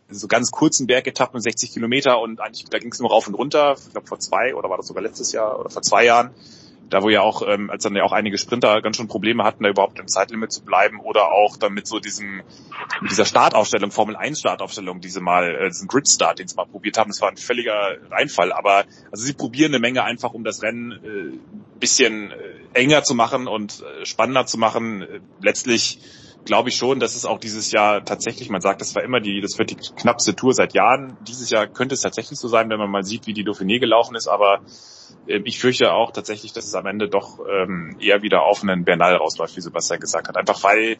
so 0.07 0.27
ganz 0.27 0.51
kurzen 0.51 0.85
Bergetappen, 0.85 1.41
60 1.41 1.73
Kilometer 1.73 2.19
und 2.19 2.39
eigentlich 2.39 2.65
da 2.65 2.77
ging 2.77 2.91
es 2.91 2.99
nur 2.99 3.09
rauf 3.09 3.27
und 3.27 3.33
runter. 3.33 3.75
Ich 3.77 3.91
glaube 3.91 4.07
vor 4.07 4.19
zwei 4.19 4.53
oder 4.53 4.69
war 4.69 4.77
das 4.77 4.87
sogar 4.87 5.01
letztes 5.01 5.31
Jahr 5.31 5.59
oder 5.59 5.71
vor 5.71 5.81
zwei 5.81 6.05
Jahren 6.05 6.29
da 6.89 7.01
wo 7.01 7.09
ja 7.09 7.21
auch, 7.21 7.41
ähm, 7.47 7.69
als 7.69 7.83
dann 7.83 7.95
ja 7.95 8.03
auch 8.03 8.11
einige 8.11 8.37
Sprinter 8.37 8.81
ganz 8.81 8.97
schön 8.97 9.07
Probleme 9.07 9.43
hatten, 9.43 9.63
da 9.63 9.69
überhaupt 9.69 9.99
im 9.99 10.07
Zeitlimit 10.07 10.51
zu 10.51 10.63
bleiben 10.63 10.99
oder 10.99 11.31
auch 11.31 11.57
dann 11.57 11.73
mit 11.73 11.87
so 11.87 11.99
diesem, 11.99 12.43
mit 13.01 13.11
dieser 13.11 13.25
Startaufstellung, 13.25 13.91
Formel 13.91 14.15
1 14.15 14.39
Startaufstellung, 14.39 15.01
diese 15.01 15.21
mal, 15.21 15.55
äh, 15.55 15.69
diesen 15.69 15.87
Grid 15.87 16.07
Start, 16.07 16.39
den 16.39 16.47
sie 16.47 16.55
mal 16.55 16.65
probiert 16.65 16.97
haben, 16.97 17.09
das 17.09 17.21
war 17.21 17.29
ein 17.29 17.37
völliger 17.37 17.97
Reinfall, 18.11 18.51
aber 18.51 18.85
also 19.11 19.23
sie 19.25 19.33
probieren 19.33 19.73
eine 19.73 19.79
Menge 19.79 20.03
einfach, 20.03 20.33
um 20.33 20.43
das 20.43 20.61
Rennen 20.61 20.91
äh, 20.91 21.79
bisschen 21.79 22.31
äh, 22.31 22.35
enger 22.73 23.03
zu 23.03 23.15
machen 23.15 23.47
und 23.47 23.81
äh, 23.81 24.05
spannender 24.05 24.45
zu 24.45 24.57
machen. 24.57 25.01
Äh, 25.01 25.19
letztlich 25.41 25.99
glaube 26.45 26.69
ich 26.69 26.75
schon, 26.75 26.99
dass 26.99 27.15
es 27.15 27.25
auch 27.25 27.39
dieses 27.39 27.71
Jahr 27.71 28.05
tatsächlich, 28.05 28.49
man 28.49 28.61
sagt, 28.61 28.79
das 28.79 28.95
war 28.95 29.03
immer 29.03 29.19
die, 29.19 29.41
das 29.41 29.57
wird 29.57 29.71
die 29.71 29.75
knappste 29.75 30.35
Tour 30.35 30.53
seit 30.53 30.73
Jahren. 30.73 31.17
Dieses 31.27 31.49
Jahr 31.49 31.67
könnte 31.67 31.95
es 31.95 32.01
tatsächlich 32.01 32.39
so 32.39 32.47
sein, 32.47 32.69
wenn 32.69 32.77
man 32.77 32.89
mal 32.89 33.03
sieht, 33.03 33.27
wie 33.27 33.33
die 33.33 33.43
Dauphiné 33.43 33.79
gelaufen 33.79 34.15
ist, 34.15 34.27
aber 34.27 34.61
ähm, 35.27 35.43
ich 35.45 35.59
fürchte 35.59 35.91
auch 35.91 36.11
tatsächlich, 36.11 36.53
dass 36.53 36.65
es 36.65 36.75
am 36.75 36.85
Ende 36.85 37.09
doch 37.09 37.39
ähm, 37.39 37.97
eher 37.99 38.21
wieder 38.21 38.43
auf 38.43 38.63
einen 38.63 38.85
Bernal 38.85 39.15
rausläuft, 39.15 39.57
wie 39.57 39.61
Sebastian 39.61 39.99
gesagt 39.99 40.27
hat. 40.27 40.37
Einfach 40.37 40.63
weil 40.63 40.97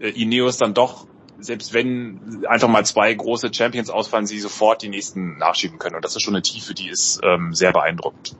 äh, 0.00 0.08
Ineos 0.10 0.56
dann 0.56 0.74
doch, 0.74 1.06
selbst 1.38 1.74
wenn 1.74 2.44
einfach 2.48 2.68
mal 2.68 2.84
zwei 2.84 3.12
große 3.12 3.52
Champions 3.52 3.90
ausfallen, 3.90 4.26
sie 4.26 4.38
sofort 4.38 4.82
die 4.82 4.88
nächsten 4.88 5.38
nachschieben 5.38 5.78
können. 5.78 5.96
Und 5.96 6.04
das 6.04 6.16
ist 6.16 6.22
schon 6.22 6.34
eine 6.34 6.42
Tiefe, 6.42 6.74
die 6.74 6.88
ist 6.88 7.20
ähm, 7.22 7.52
sehr 7.52 7.72
beeindruckend. 7.72 8.36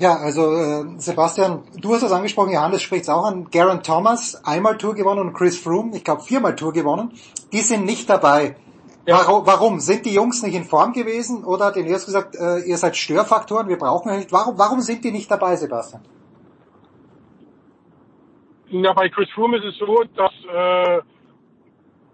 Ja, 0.00 0.16
also 0.16 0.54
äh, 0.54 0.98
Sebastian, 0.98 1.62
du 1.78 1.92
hast 1.92 2.02
es 2.02 2.10
angesprochen, 2.10 2.54
Johannes 2.54 2.80
spricht 2.80 3.02
es 3.02 3.10
auch 3.10 3.26
an. 3.26 3.50
Garen 3.50 3.82
Thomas, 3.82 4.42
einmal 4.46 4.78
Tour 4.78 4.94
gewonnen 4.94 5.20
und 5.20 5.34
Chris 5.34 5.60
Froome, 5.60 5.94
ich 5.94 6.04
glaube 6.04 6.22
viermal 6.22 6.56
Tour 6.56 6.72
gewonnen. 6.72 7.12
Die 7.52 7.60
sind 7.60 7.84
nicht 7.84 8.08
dabei. 8.08 8.56
Ja. 9.06 9.18
Warum, 9.18 9.46
warum? 9.46 9.80
Sind 9.80 10.06
die 10.06 10.14
Jungs 10.14 10.42
nicht 10.42 10.54
in 10.54 10.64
Form 10.64 10.94
gewesen 10.94 11.44
oder 11.44 11.66
hat 11.66 11.76
Ineos 11.76 12.06
gesagt, 12.06 12.34
äh, 12.34 12.60
ihr 12.60 12.78
seid 12.78 12.96
Störfaktoren, 12.96 13.68
wir 13.68 13.76
brauchen 13.76 14.10
euch 14.10 14.16
nicht. 14.20 14.32
Warum, 14.32 14.58
warum 14.58 14.80
sind 14.80 15.04
die 15.04 15.12
nicht 15.12 15.30
dabei, 15.30 15.54
Sebastian? 15.56 16.02
Ja, 18.70 18.94
bei 18.94 19.10
Chris 19.10 19.28
Froome 19.34 19.58
ist 19.58 19.66
es 19.66 19.76
so, 19.76 20.02
dass 20.16 20.32
äh, 20.50 21.02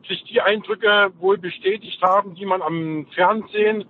sich 0.09 0.25
die 0.25 0.41
Eindrücke 0.41 1.13
wohl 1.21 1.39
bestätigt 1.39 2.03
haben, 2.03 2.35
die 2.35 2.47
man 2.47 2.63
am 2.63 3.07
Fernsehen, 3.15 3.85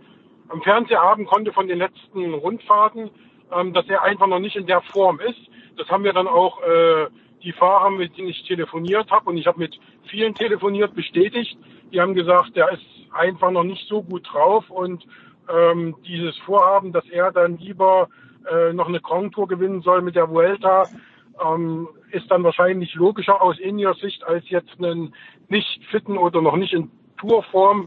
am 0.48 0.60
Fernseher 0.60 1.00
haben 1.00 1.24
konnte 1.24 1.54
von 1.54 1.66
den 1.66 1.78
letzten 1.78 2.34
Rundfahrten, 2.34 3.10
ähm, 3.52 3.72
dass 3.72 3.88
er 3.88 4.02
einfach 4.02 4.26
noch 4.26 4.38
nicht 4.38 4.56
in 4.56 4.66
der 4.66 4.82
Form 4.82 5.20
ist. 5.20 5.40
Das 5.76 5.88
haben 5.88 6.04
wir 6.04 6.12
dann 6.12 6.28
auch 6.28 6.60
äh, 6.62 7.06
die 7.42 7.52
Fahrer, 7.52 7.90
mit 7.90 8.16
denen 8.16 8.28
ich 8.28 8.44
telefoniert 8.44 9.10
habe, 9.10 9.30
und 9.30 9.36
ich 9.36 9.46
habe 9.46 9.58
mit 9.58 9.78
vielen 10.10 10.34
telefoniert, 10.34 10.94
bestätigt. 10.94 11.56
Die 11.92 12.00
haben 12.00 12.14
gesagt, 12.14 12.56
der 12.56 12.70
ist 12.72 12.84
einfach 13.12 13.50
noch 13.50 13.64
nicht 13.64 13.86
so 13.88 14.02
gut 14.02 14.26
drauf 14.30 14.68
und 14.70 15.06
ähm, 15.48 15.96
dieses 16.06 16.36
Vorhaben, 16.38 16.92
dass 16.92 17.06
er 17.08 17.32
dann 17.32 17.58
lieber 17.58 18.08
äh, 18.50 18.72
noch 18.72 18.88
eine 18.88 19.00
Grand 19.00 19.34
Tour 19.34 19.48
gewinnen 19.48 19.82
soll 19.82 20.02
mit 20.02 20.16
der 20.16 20.28
Vuelta, 20.28 20.88
ähm, 21.44 21.88
ist 22.10 22.30
dann 22.30 22.44
wahrscheinlich 22.44 22.94
logischer 22.94 23.40
aus 23.40 23.58
Ineos 23.58 23.98
Sicht 24.00 24.24
als 24.24 24.48
jetzt 24.48 24.72
einen 24.78 25.14
nicht 25.48 25.84
fitten 25.90 26.18
oder 26.18 26.40
noch 26.40 26.56
nicht 26.56 26.72
in 26.72 26.90
Tourform 27.18 27.86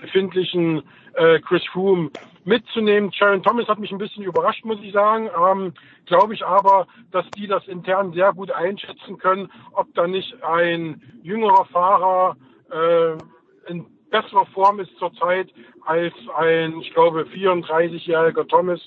befindlichen 0.00 0.82
äh, 1.14 1.40
Chris 1.40 1.64
Froome 1.72 2.10
mitzunehmen. 2.44 3.12
Sharon 3.12 3.42
Thomas 3.42 3.68
hat 3.68 3.78
mich 3.78 3.92
ein 3.92 3.98
bisschen 3.98 4.24
überrascht, 4.24 4.64
muss 4.64 4.78
ich 4.82 4.92
sagen. 4.92 5.28
Ähm, 5.28 5.74
Glaube 6.06 6.34
ich 6.34 6.44
aber, 6.44 6.86
dass 7.12 7.24
die 7.32 7.46
das 7.46 7.66
intern 7.68 8.12
sehr 8.12 8.32
gut 8.32 8.50
einschätzen 8.50 9.18
können, 9.18 9.50
ob 9.72 9.94
da 9.94 10.06
nicht 10.06 10.42
ein 10.42 11.00
jüngerer 11.22 11.66
Fahrer 11.66 12.36
äh, 12.72 13.70
in 13.70 13.86
besserer 14.10 14.46
Form 14.46 14.80
ist 14.80 14.90
zurzeit 14.98 15.48
als 15.86 16.12
ein, 16.36 16.80
ich 16.80 16.92
glaube, 16.92 17.26
34-jähriger 17.32 18.46
Thomas. 18.48 18.80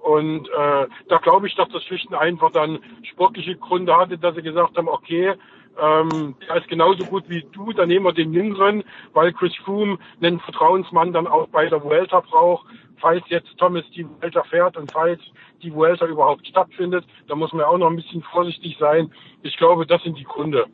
Und 0.00 0.48
äh, 0.48 0.86
da 1.08 1.18
glaube 1.18 1.48
ich, 1.48 1.54
dass 1.56 1.68
das 1.70 1.82
schlicht 1.84 2.06
und 2.08 2.14
einfach 2.14 2.52
dann 2.52 2.78
sportliche 3.02 3.56
Gründe 3.56 3.96
hatte, 3.96 4.16
dass 4.18 4.36
sie 4.36 4.42
gesagt 4.42 4.76
haben, 4.76 4.88
okay, 4.88 5.34
ähm, 5.80 6.34
er 6.48 6.56
ist 6.56 6.68
genauso 6.68 7.04
gut 7.04 7.24
wie 7.28 7.46
du, 7.52 7.72
dann 7.72 7.88
nehmen 7.88 8.04
wir 8.04 8.12
den 8.12 8.32
Jüngeren, 8.32 8.84
weil 9.12 9.32
Chris 9.32 9.54
Froome 9.64 9.98
einen 10.20 10.40
Vertrauensmann 10.40 11.12
dann 11.12 11.26
auch 11.26 11.48
bei 11.48 11.66
der 11.68 11.82
Vuelta 11.82 12.20
braucht. 12.20 12.66
Falls 13.00 13.22
jetzt 13.28 13.48
Thomas 13.58 13.84
die 13.94 14.04
Vuelta 14.04 14.42
fährt 14.44 14.76
und 14.76 14.90
falls 14.90 15.20
die 15.62 15.72
Vuelta 15.72 16.06
überhaupt 16.06 16.46
stattfindet, 16.46 17.04
da 17.28 17.36
muss 17.36 17.52
man 17.52 17.64
auch 17.64 17.78
noch 17.78 17.88
ein 17.88 17.96
bisschen 17.96 18.22
vorsichtig 18.22 18.76
sein. 18.80 19.12
Ich 19.42 19.56
glaube, 19.56 19.86
das 19.86 20.02
sind 20.02 20.18
die 20.18 20.24
Gründe. 20.24 20.66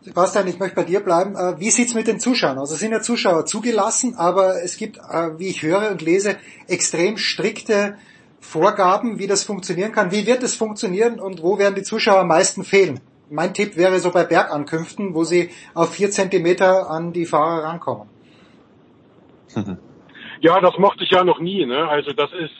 Sebastian, 0.00 0.46
ich 0.46 0.58
möchte 0.58 0.76
bei 0.76 0.84
dir 0.84 1.00
bleiben. 1.00 1.34
Äh, 1.34 1.58
wie 1.58 1.70
sieht's 1.70 1.94
mit 1.94 2.06
den 2.06 2.20
Zuschauern 2.20 2.58
aus? 2.58 2.70
Es 2.70 2.78
sind 2.78 2.92
ja 2.92 3.00
Zuschauer 3.00 3.44
zugelassen, 3.44 4.14
aber 4.16 4.62
es 4.62 4.76
gibt, 4.76 4.98
äh, 4.98 5.38
wie 5.38 5.48
ich 5.48 5.62
höre 5.62 5.90
und 5.90 6.02
lese, 6.02 6.36
extrem 6.68 7.16
strikte 7.16 7.96
Vorgaben, 8.40 9.18
wie 9.18 9.26
das 9.26 9.42
funktionieren 9.42 9.92
kann. 9.92 10.12
Wie 10.12 10.26
wird 10.26 10.42
es 10.44 10.54
funktionieren 10.54 11.18
und 11.18 11.42
wo 11.42 11.58
werden 11.58 11.74
die 11.74 11.82
Zuschauer 11.82 12.20
am 12.20 12.28
meisten 12.28 12.62
fehlen? 12.62 13.00
Mein 13.30 13.54
Tipp 13.54 13.76
wäre 13.76 13.98
so 13.98 14.12
bei 14.12 14.24
Bergankünften, 14.24 15.14
wo 15.14 15.24
sie 15.24 15.50
auf 15.74 15.94
vier 15.94 16.10
Zentimeter 16.10 16.90
an 16.90 17.12
die 17.12 17.26
Fahrer 17.26 17.64
rankommen. 17.64 18.08
Ja, 20.42 20.60
das 20.60 20.76
mochte 20.76 21.02
ich 21.02 21.10
ja 21.10 21.24
noch 21.24 21.40
nie. 21.40 21.64
Ne? 21.64 21.88
Also 21.88 22.12
das 22.12 22.30
ist 22.34 22.52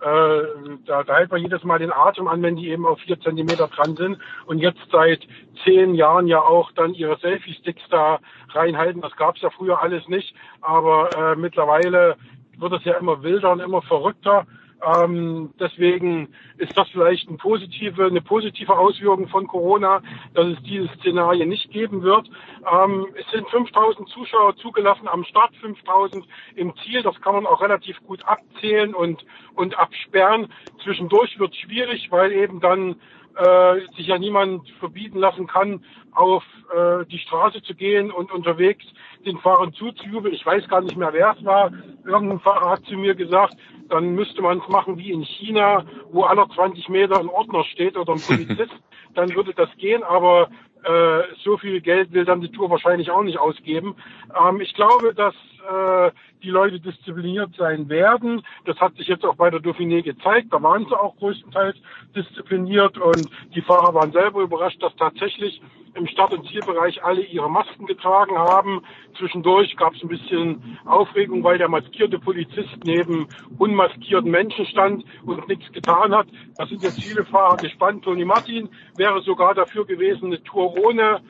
äh, 0.00 0.42
da, 0.86 1.02
da 1.02 1.16
hält 1.16 1.30
man 1.32 1.42
jedes 1.42 1.64
Mal 1.64 1.78
den 1.78 1.92
Atem 1.92 2.28
an, 2.28 2.40
wenn 2.42 2.54
die 2.54 2.68
eben 2.68 2.86
auf 2.86 3.00
vier 3.00 3.20
Zentimeter 3.20 3.66
dran 3.66 3.96
sind 3.96 4.18
und 4.46 4.58
jetzt 4.58 4.80
seit 4.92 5.26
zehn 5.64 5.94
Jahren 5.94 6.28
ja 6.28 6.40
auch 6.40 6.70
dann 6.72 6.94
ihre 6.94 7.18
Selfie-Sticks 7.18 7.82
da 7.90 8.20
reinhalten. 8.50 9.02
Das 9.02 9.16
gab's 9.16 9.40
ja 9.40 9.50
früher 9.50 9.82
alles 9.82 10.06
nicht, 10.06 10.34
aber 10.60 11.10
äh, 11.16 11.36
mittlerweile 11.36 12.16
wird 12.58 12.72
es 12.74 12.84
ja 12.84 12.94
immer 12.94 13.22
wilder 13.24 13.50
und 13.50 13.60
immer 13.60 13.82
verrückter. 13.82 14.46
Ähm, 14.86 15.52
deswegen 15.58 16.34
ist 16.56 16.76
das 16.76 16.88
vielleicht 16.90 17.28
ein 17.28 17.36
positive, 17.36 18.06
eine 18.06 18.20
positive 18.20 18.76
Auswirkung 18.76 19.28
von 19.28 19.46
Corona, 19.46 20.02
dass 20.34 20.46
es 20.46 20.62
diese 20.62 20.88
Szenario 20.98 21.46
nicht 21.46 21.70
geben 21.70 22.02
wird. 22.02 22.28
Ähm, 22.70 23.06
es 23.18 23.28
sind 23.32 23.48
5000 23.48 24.08
Zuschauer 24.08 24.56
zugelassen 24.56 25.08
am 25.08 25.24
Start, 25.24 25.54
5000 25.56 26.26
im 26.54 26.74
Ziel. 26.84 27.02
Das 27.02 27.20
kann 27.20 27.34
man 27.34 27.46
auch 27.46 27.60
relativ 27.60 28.00
gut 28.04 28.24
abzählen 28.24 28.94
und, 28.94 29.24
und 29.54 29.78
absperren. 29.78 30.52
Zwischendurch 30.84 31.38
wird 31.38 31.56
schwierig, 31.56 32.10
weil 32.10 32.32
eben 32.32 32.60
dann 32.60 32.96
äh, 33.38 33.80
sich 33.96 34.06
ja 34.08 34.18
niemand 34.18 34.68
verbieten 34.80 35.18
lassen 35.18 35.46
kann, 35.46 35.84
auf 36.12 36.42
äh, 36.74 37.06
die 37.06 37.18
Straße 37.18 37.62
zu 37.62 37.74
gehen 37.74 38.10
und 38.10 38.32
unterwegs 38.32 38.84
den 39.24 39.38
Fahrern 39.38 39.72
zuzujubeln. 39.72 40.34
Ich 40.34 40.44
weiß 40.44 40.68
gar 40.68 40.80
nicht 40.80 40.96
mehr, 40.96 41.12
wer 41.12 41.36
es 41.38 41.44
war. 41.44 41.70
Irgendein 42.04 42.40
Fahrer 42.40 42.70
hat 42.70 42.84
zu 42.84 42.94
mir 42.96 43.14
gesagt, 43.14 43.56
dann 43.88 44.14
müsste 44.14 44.42
man 44.42 44.58
es 44.58 44.68
machen 44.68 44.98
wie 44.98 45.12
in 45.12 45.22
China, 45.22 45.84
wo 46.10 46.24
aller 46.24 46.48
20 46.48 46.88
Meter 46.88 47.18
ein 47.18 47.28
Ordner 47.28 47.64
steht 47.64 47.96
oder 47.96 48.14
ein 48.14 48.20
Polizist. 48.26 48.74
dann 49.14 49.34
würde 49.34 49.54
das 49.54 49.70
gehen, 49.78 50.02
aber 50.02 50.50
äh, 50.88 51.22
so 51.44 51.58
viel 51.58 51.80
Geld 51.80 52.12
will 52.12 52.24
dann 52.24 52.40
die 52.40 52.50
Tour 52.50 52.70
wahrscheinlich 52.70 53.10
auch 53.10 53.22
nicht 53.22 53.38
ausgeben. 53.38 53.94
Ähm, 54.34 54.60
ich 54.60 54.72
glaube, 54.74 55.14
dass 55.14 55.34
äh, 55.68 56.10
die 56.42 56.50
Leute 56.50 56.80
diszipliniert 56.80 57.50
sein 57.56 57.88
werden. 57.88 58.42
Das 58.64 58.78
hat 58.78 58.94
sich 58.96 59.06
jetzt 59.06 59.24
auch 59.24 59.36
bei 59.36 59.50
der 59.50 59.60
Dauphiné 59.60 60.02
gezeigt. 60.02 60.48
Da 60.50 60.62
waren 60.62 60.86
sie 60.86 60.98
auch 60.98 61.16
größtenteils 61.16 61.76
diszipliniert 62.16 62.96
und 62.96 63.28
die 63.54 63.60
Fahrer 63.60 63.92
waren 63.94 64.12
selber 64.12 64.40
überrascht, 64.40 64.82
dass 64.82 64.94
tatsächlich 64.96 65.60
im 65.98 66.06
Start- 66.06 66.32
und 66.32 66.46
Zielbereich 66.48 67.02
alle 67.04 67.22
ihre 67.22 67.50
Masken 67.50 67.86
getragen 67.86 68.38
haben. 68.38 68.82
Zwischendurch 69.18 69.76
gab 69.76 69.94
es 69.94 70.02
ein 70.02 70.08
bisschen 70.08 70.78
Aufregung, 70.84 71.42
weil 71.44 71.58
der 71.58 71.68
maskierte 71.68 72.18
Polizist 72.18 72.76
neben 72.84 73.28
unmaskierten 73.58 74.30
Menschen 74.30 74.66
stand 74.66 75.04
und 75.24 75.46
nichts 75.48 75.70
getan 75.72 76.14
hat. 76.14 76.28
Da 76.56 76.66
sind 76.66 76.82
jetzt 76.82 77.02
viele 77.02 77.24
Fahrer 77.24 77.56
gespannt. 77.56 78.04
Toni 78.04 78.24
Martin 78.24 78.68
wäre 78.96 79.20
sogar 79.22 79.54
dafür 79.54 79.84
gewesen, 79.84 80.26
eine 80.26 80.42
Tour 80.42 80.74
ohne 80.78 81.20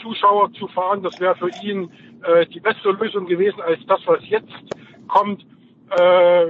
Zuschauer 0.00 0.52
zu 0.54 0.66
fahren. 0.68 1.02
Das 1.02 1.20
wäre 1.20 1.36
für 1.36 1.50
ihn 1.62 1.90
äh, 2.22 2.46
die 2.46 2.60
beste 2.60 2.90
Lösung 2.90 3.26
gewesen 3.26 3.60
als 3.60 3.84
das, 3.86 4.00
was 4.06 4.20
jetzt 4.28 4.52
kommt. 5.08 5.44
Äh, 5.90 6.46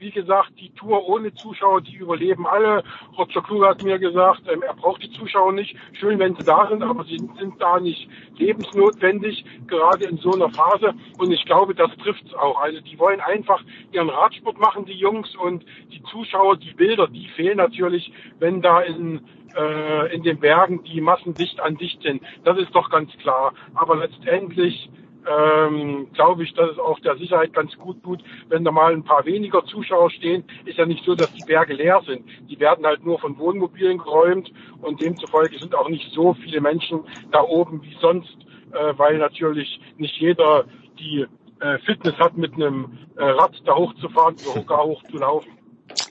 wie 0.00 0.10
gesagt, 0.10 0.52
die 0.58 0.70
Tour 0.70 1.06
ohne 1.08 1.32
Zuschauer, 1.34 1.82
die 1.82 1.96
überleben 1.96 2.46
alle. 2.46 2.82
Roger 3.18 3.42
Kluge 3.42 3.68
hat 3.68 3.82
mir 3.82 3.98
gesagt, 3.98 4.42
ähm, 4.50 4.62
er 4.62 4.74
braucht 4.74 5.02
die 5.02 5.10
Zuschauer 5.10 5.52
nicht. 5.52 5.76
Schön, 5.92 6.18
wenn 6.18 6.34
sie 6.36 6.44
da 6.44 6.66
sind, 6.68 6.82
aber 6.82 7.04
sie 7.04 7.18
sind 7.18 7.60
da 7.60 7.78
nicht 7.78 8.08
lebensnotwendig, 8.36 9.44
gerade 9.66 10.06
in 10.06 10.16
so 10.16 10.32
einer 10.32 10.48
Phase. 10.48 10.94
Und 11.18 11.30
ich 11.30 11.44
glaube, 11.44 11.74
das 11.74 11.94
trifft's 11.98 12.32
auch. 12.32 12.60
Also 12.60 12.80
die 12.80 12.98
wollen 12.98 13.20
einfach 13.20 13.62
ihren 13.92 14.08
Radsport 14.08 14.58
machen, 14.58 14.86
die 14.86 14.94
Jungs, 14.94 15.36
und 15.36 15.64
die 15.92 16.02
Zuschauer, 16.04 16.56
die 16.56 16.72
Bilder, 16.72 17.06
die 17.06 17.28
fehlen 17.36 17.58
natürlich, 17.58 18.10
wenn 18.38 18.62
da 18.62 18.80
in 18.80 19.20
äh, 19.54 20.14
in 20.14 20.22
den 20.22 20.38
Bergen 20.38 20.82
die 20.84 21.00
Massen 21.00 21.34
dicht 21.34 21.60
an 21.60 21.76
dicht 21.76 22.02
sind. 22.02 22.22
Das 22.44 22.56
ist 22.58 22.74
doch 22.74 22.88
ganz 22.88 23.10
klar. 23.18 23.52
Aber 23.74 23.96
letztendlich 23.96 24.88
ähm, 25.26 26.08
glaube 26.12 26.44
ich, 26.44 26.54
dass 26.54 26.70
es 26.70 26.78
auch 26.78 26.98
der 27.00 27.16
Sicherheit 27.16 27.52
ganz 27.52 27.76
gut 27.76 28.02
tut, 28.02 28.22
wenn 28.48 28.64
da 28.64 28.70
mal 28.70 28.92
ein 28.92 29.04
paar 29.04 29.24
weniger 29.24 29.64
Zuschauer 29.64 30.10
stehen. 30.10 30.44
Ist 30.64 30.78
ja 30.78 30.86
nicht 30.86 31.04
so, 31.04 31.14
dass 31.14 31.32
die 31.32 31.44
Berge 31.44 31.74
leer 31.74 32.02
sind. 32.06 32.24
Die 32.48 32.58
werden 32.58 32.86
halt 32.86 33.04
nur 33.04 33.18
von 33.18 33.38
Wohnmobilen 33.38 33.98
geräumt 33.98 34.50
und 34.80 35.00
demzufolge 35.00 35.58
sind 35.58 35.74
auch 35.74 35.88
nicht 35.88 36.12
so 36.12 36.34
viele 36.34 36.60
Menschen 36.60 37.00
da 37.32 37.42
oben 37.42 37.82
wie 37.82 37.96
sonst, 38.00 38.36
äh, 38.72 38.94
weil 38.96 39.18
natürlich 39.18 39.80
nicht 39.96 40.16
jeder 40.16 40.64
die 40.98 41.26
äh, 41.60 41.78
Fitness 41.80 42.16
hat, 42.18 42.36
mit 42.36 42.54
einem 42.54 42.98
äh, 43.16 43.24
Rad 43.24 43.52
da 43.64 43.74
hochzufahren 43.74 44.36
oder 44.46 44.60
sogar 44.60 44.84
hochzulaufen. 44.84 45.52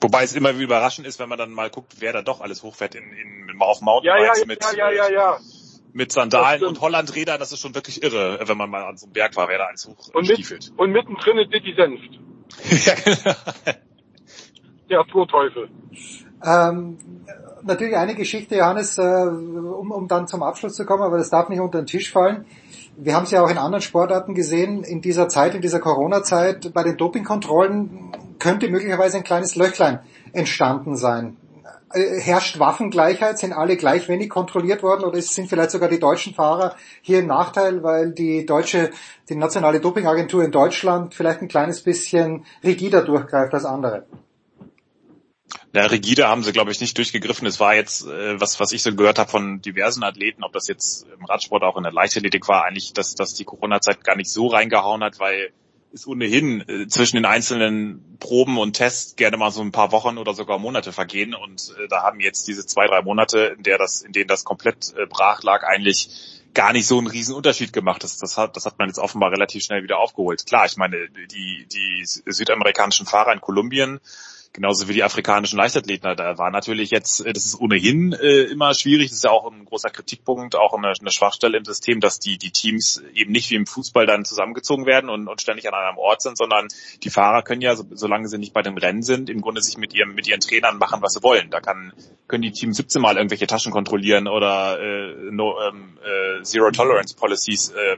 Wobei 0.02 0.24
es 0.24 0.34
immer 0.34 0.50
wieder 0.50 0.64
überraschend 0.64 1.06
ist, 1.06 1.18
wenn 1.18 1.28
man 1.28 1.38
dann 1.38 1.52
mal 1.52 1.70
guckt, 1.70 1.96
wer 2.00 2.12
da 2.12 2.22
doch 2.22 2.40
alles 2.40 2.62
hochfährt 2.62 2.94
in, 2.94 3.04
in, 3.12 3.60
auf 3.60 3.80
Mountainbikes 3.80 4.38
ja, 4.38 4.42
ja, 4.42 4.46
mit, 4.46 4.64
ja, 4.76 4.90
ja, 4.90 5.08
ja, 5.08 5.12
ja. 5.12 5.38
Mit 5.92 6.12
Sandalen 6.12 6.64
und 6.64 6.80
Hollandrädern. 6.80 7.38
Das 7.38 7.52
ist 7.52 7.60
schon 7.60 7.74
wirklich 7.74 8.02
irre, 8.02 8.40
wenn 8.44 8.56
man 8.56 8.70
mal 8.70 8.84
an 8.84 8.96
so 8.96 9.06
einem 9.06 9.12
Berg 9.12 9.36
war, 9.36 9.48
wer 9.48 9.58
da 9.58 9.66
eins 9.66 9.84
und, 9.86 10.28
mit, 10.28 10.72
und 10.76 10.92
mittendrin 10.92 11.38
ist 11.38 11.52
Dicky 11.52 11.74
Senft. 11.74 12.18
ja, 12.86 12.94
genau. 13.04 13.36
Der 14.88 15.04
Tourteufel. 15.04 15.68
Ähm, 16.44 16.98
natürlich 17.62 17.96
eine 17.96 18.14
Geschichte, 18.14 18.56
Johannes, 18.56 18.98
äh, 18.98 19.02
um, 19.02 19.90
um 19.90 20.08
dann 20.08 20.26
zum 20.26 20.42
Abschluss 20.42 20.74
zu 20.74 20.84
kommen, 20.84 21.02
aber 21.02 21.18
das 21.18 21.30
darf 21.30 21.48
nicht 21.48 21.60
unter 21.60 21.80
den 21.80 21.86
Tisch 21.86 22.10
fallen. 22.10 22.44
Wir 22.96 23.14
haben 23.14 23.24
es 23.24 23.30
ja 23.30 23.42
auch 23.42 23.50
in 23.50 23.58
anderen 23.58 23.82
Sportarten 23.82 24.34
gesehen, 24.34 24.82
in 24.82 25.00
dieser 25.00 25.28
Zeit, 25.28 25.54
in 25.54 25.62
dieser 25.62 25.80
Corona-Zeit, 25.80 26.72
bei 26.74 26.82
den 26.82 26.96
Dopingkontrollen 26.96 28.12
könnte 28.38 28.68
möglicherweise 28.68 29.18
ein 29.18 29.24
kleines 29.24 29.54
Löchlein 29.54 30.00
entstanden 30.32 30.96
sein. 30.96 31.36
Äh, 31.92 32.20
herrscht 32.20 32.58
Waffengleichheit? 32.58 33.38
Sind 33.38 33.52
alle 33.52 33.76
gleich 33.76 34.08
wenig 34.08 34.30
kontrolliert 34.30 34.82
worden 34.82 35.04
oder 35.04 35.20
sind 35.20 35.48
vielleicht 35.48 35.72
sogar 35.72 35.88
die 35.88 35.98
deutschen 35.98 36.34
Fahrer 36.34 36.76
hier 37.02 37.20
im 37.20 37.26
Nachteil, 37.26 37.82
weil 37.82 38.12
die 38.12 38.46
deutsche, 38.46 38.90
die 39.28 39.34
nationale 39.34 39.80
Dopingagentur 39.80 40.44
in 40.44 40.52
Deutschland 40.52 41.14
vielleicht 41.14 41.42
ein 41.42 41.48
kleines 41.48 41.82
bisschen 41.82 42.44
rigider 42.62 43.02
durchgreift 43.02 43.52
als 43.54 43.64
andere? 43.64 44.06
Ja, 45.72 45.86
rigide 45.86 46.28
haben 46.28 46.42
sie, 46.42 46.52
glaube 46.52 46.72
ich, 46.72 46.80
nicht 46.80 46.96
durchgegriffen. 46.98 47.46
Es 47.46 47.60
war 47.60 47.74
jetzt, 47.74 48.06
äh, 48.06 48.40
was, 48.40 48.58
was 48.58 48.72
ich 48.72 48.82
so 48.82 48.94
gehört 48.94 49.18
habe 49.18 49.30
von 49.30 49.60
diversen 49.60 50.02
Athleten, 50.02 50.42
ob 50.44 50.52
das 50.52 50.68
jetzt 50.68 51.06
im 51.16 51.24
Radsport 51.24 51.62
auch 51.62 51.76
in 51.76 51.84
der 51.84 51.92
Leichtathletik 51.92 52.48
war, 52.48 52.64
eigentlich, 52.64 52.92
dass, 52.92 53.14
dass 53.14 53.34
die 53.34 53.44
Corona-Zeit 53.44 54.02
gar 54.04 54.16
nicht 54.16 54.30
so 54.30 54.48
reingehauen 54.48 55.02
hat, 55.02 55.18
weil 55.20 55.52
es 55.92 56.06
ohnehin 56.06 56.60
äh, 56.68 56.86
zwischen 56.88 57.16
den 57.16 57.24
einzelnen 57.24 58.16
Proben 58.20 58.58
und 58.58 58.74
Tests 58.74 59.16
gerne 59.16 59.36
mal 59.36 59.50
so 59.50 59.60
ein 59.60 59.72
paar 59.72 59.92
Wochen 59.92 60.18
oder 60.18 60.34
sogar 60.34 60.58
Monate 60.58 60.92
vergehen. 60.92 61.34
Und 61.34 61.74
äh, 61.78 61.88
da 61.88 62.02
haben 62.02 62.20
jetzt 62.20 62.46
diese 62.48 62.66
zwei, 62.66 62.86
drei 62.86 63.02
Monate, 63.02 63.54
in 63.56 63.62
der 63.62 63.78
das, 63.78 64.02
in 64.02 64.12
denen 64.12 64.28
das 64.28 64.44
komplett 64.44 64.94
äh, 64.96 65.06
brach 65.06 65.42
lag, 65.42 65.64
eigentlich 65.64 66.40
gar 66.54 66.72
nicht 66.72 66.86
so 66.86 66.98
einen 66.98 67.06
riesen 67.06 67.34
Unterschied 67.34 67.72
gemacht. 67.72 68.02
Das, 68.02 68.18
das, 68.18 68.36
hat, 68.36 68.56
das 68.56 68.66
hat 68.66 68.78
man 68.78 68.88
jetzt 68.88 68.98
offenbar 68.98 69.30
relativ 69.30 69.62
schnell 69.62 69.82
wieder 69.82 69.98
aufgeholt. 69.98 70.46
Klar, 70.46 70.66
ich 70.66 70.76
meine, 70.76 71.08
die, 71.30 71.66
die 71.66 72.02
südamerikanischen 72.04 73.06
Fahrer 73.06 73.32
in 73.32 73.40
Kolumbien 73.40 74.00
genauso 74.52 74.88
wie 74.88 74.94
die 74.94 75.04
afrikanischen 75.04 75.56
Leichtathleten. 75.56 76.16
Da 76.16 76.38
war 76.38 76.50
natürlich 76.50 76.90
jetzt, 76.90 77.24
äh, 77.24 77.32
das 77.32 77.44
ist 77.44 77.60
ohnehin 77.60 78.12
äh, 78.12 78.42
immer 78.42 78.74
schwierig, 78.74 79.08
das 79.08 79.18
ist 79.18 79.24
ja 79.24 79.30
auch 79.30 79.50
ein 79.50 79.64
großer 79.64 79.90
Kritikpunkt, 79.90 80.56
auch 80.56 80.74
eine, 80.74 80.92
eine 80.98 81.10
Schwachstelle 81.10 81.56
im 81.56 81.64
System, 81.64 82.00
dass 82.00 82.18
die, 82.18 82.38
die 82.38 82.50
Teams 82.50 83.02
eben 83.14 83.32
nicht 83.32 83.50
wie 83.50 83.54
im 83.54 83.66
Fußball 83.66 84.06
dann 84.06 84.24
zusammengezogen 84.24 84.86
werden 84.86 85.10
und, 85.10 85.28
und 85.28 85.40
ständig 85.40 85.68
an 85.68 85.74
einem 85.74 85.98
Ort 85.98 86.22
sind, 86.22 86.36
sondern 86.36 86.68
die 87.02 87.10
Fahrer 87.10 87.42
können 87.42 87.62
ja, 87.62 87.76
so, 87.76 87.84
solange 87.92 88.28
sie 88.28 88.38
nicht 88.38 88.52
bei 88.52 88.62
den 88.62 88.76
Rennen 88.76 89.02
sind, 89.02 89.30
im 89.30 89.40
Grunde 89.40 89.62
sich 89.62 89.76
mit 89.76 89.94
ihrem, 89.94 90.14
mit 90.14 90.26
ihren 90.26 90.40
Trainern 90.40 90.78
machen, 90.78 91.02
was 91.02 91.14
sie 91.14 91.22
wollen. 91.22 91.50
Da 91.50 91.60
kann, 91.60 91.92
können 92.26 92.42
die 92.42 92.52
Teams 92.52 92.76
17 92.76 93.00
Mal 93.00 93.16
irgendwelche 93.16 93.46
Taschen 93.46 93.72
kontrollieren 93.72 94.28
oder 94.28 94.80
äh, 94.80 95.30
no, 95.30 95.56
ähm, 95.60 95.98
äh, 96.02 96.42
Zero 96.42 96.70
Tolerance 96.70 97.14
Policies 97.14 97.70
äh, 97.70 97.96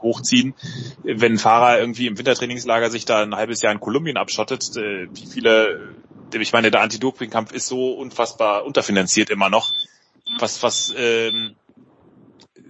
hochziehen. 0.00 0.54
Wenn 1.02 1.32
ein 1.32 1.38
Fahrer 1.38 1.78
irgendwie 1.78 2.06
im 2.06 2.18
Wintertrainingslager 2.18 2.90
sich 2.90 3.04
da 3.04 3.22
ein 3.22 3.34
halbes 3.34 3.62
Jahr 3.62 3.72
in 3.72 3.80
Kolumbien 3.80 4.16
abschottet, 4.16 4.76
äh, 4.76 5.08
wie 5.12 5.26
viele, 5.26 5.94
ich 6.32 6.52
meine, 6.52 6.70
der 6.70 6.80
Anti-Doping-Kampf 6.82 7.52
ist 7.52 7.66
so 7.66 7.92
unfassbar 7.92 8.64
unterfinanziert 8.64 9.30
immer 9.30 9.50
noch. 9.50 9.72
Was, 10.38 10.62
was, 10.62 10.94
ähm, 10.96 11.56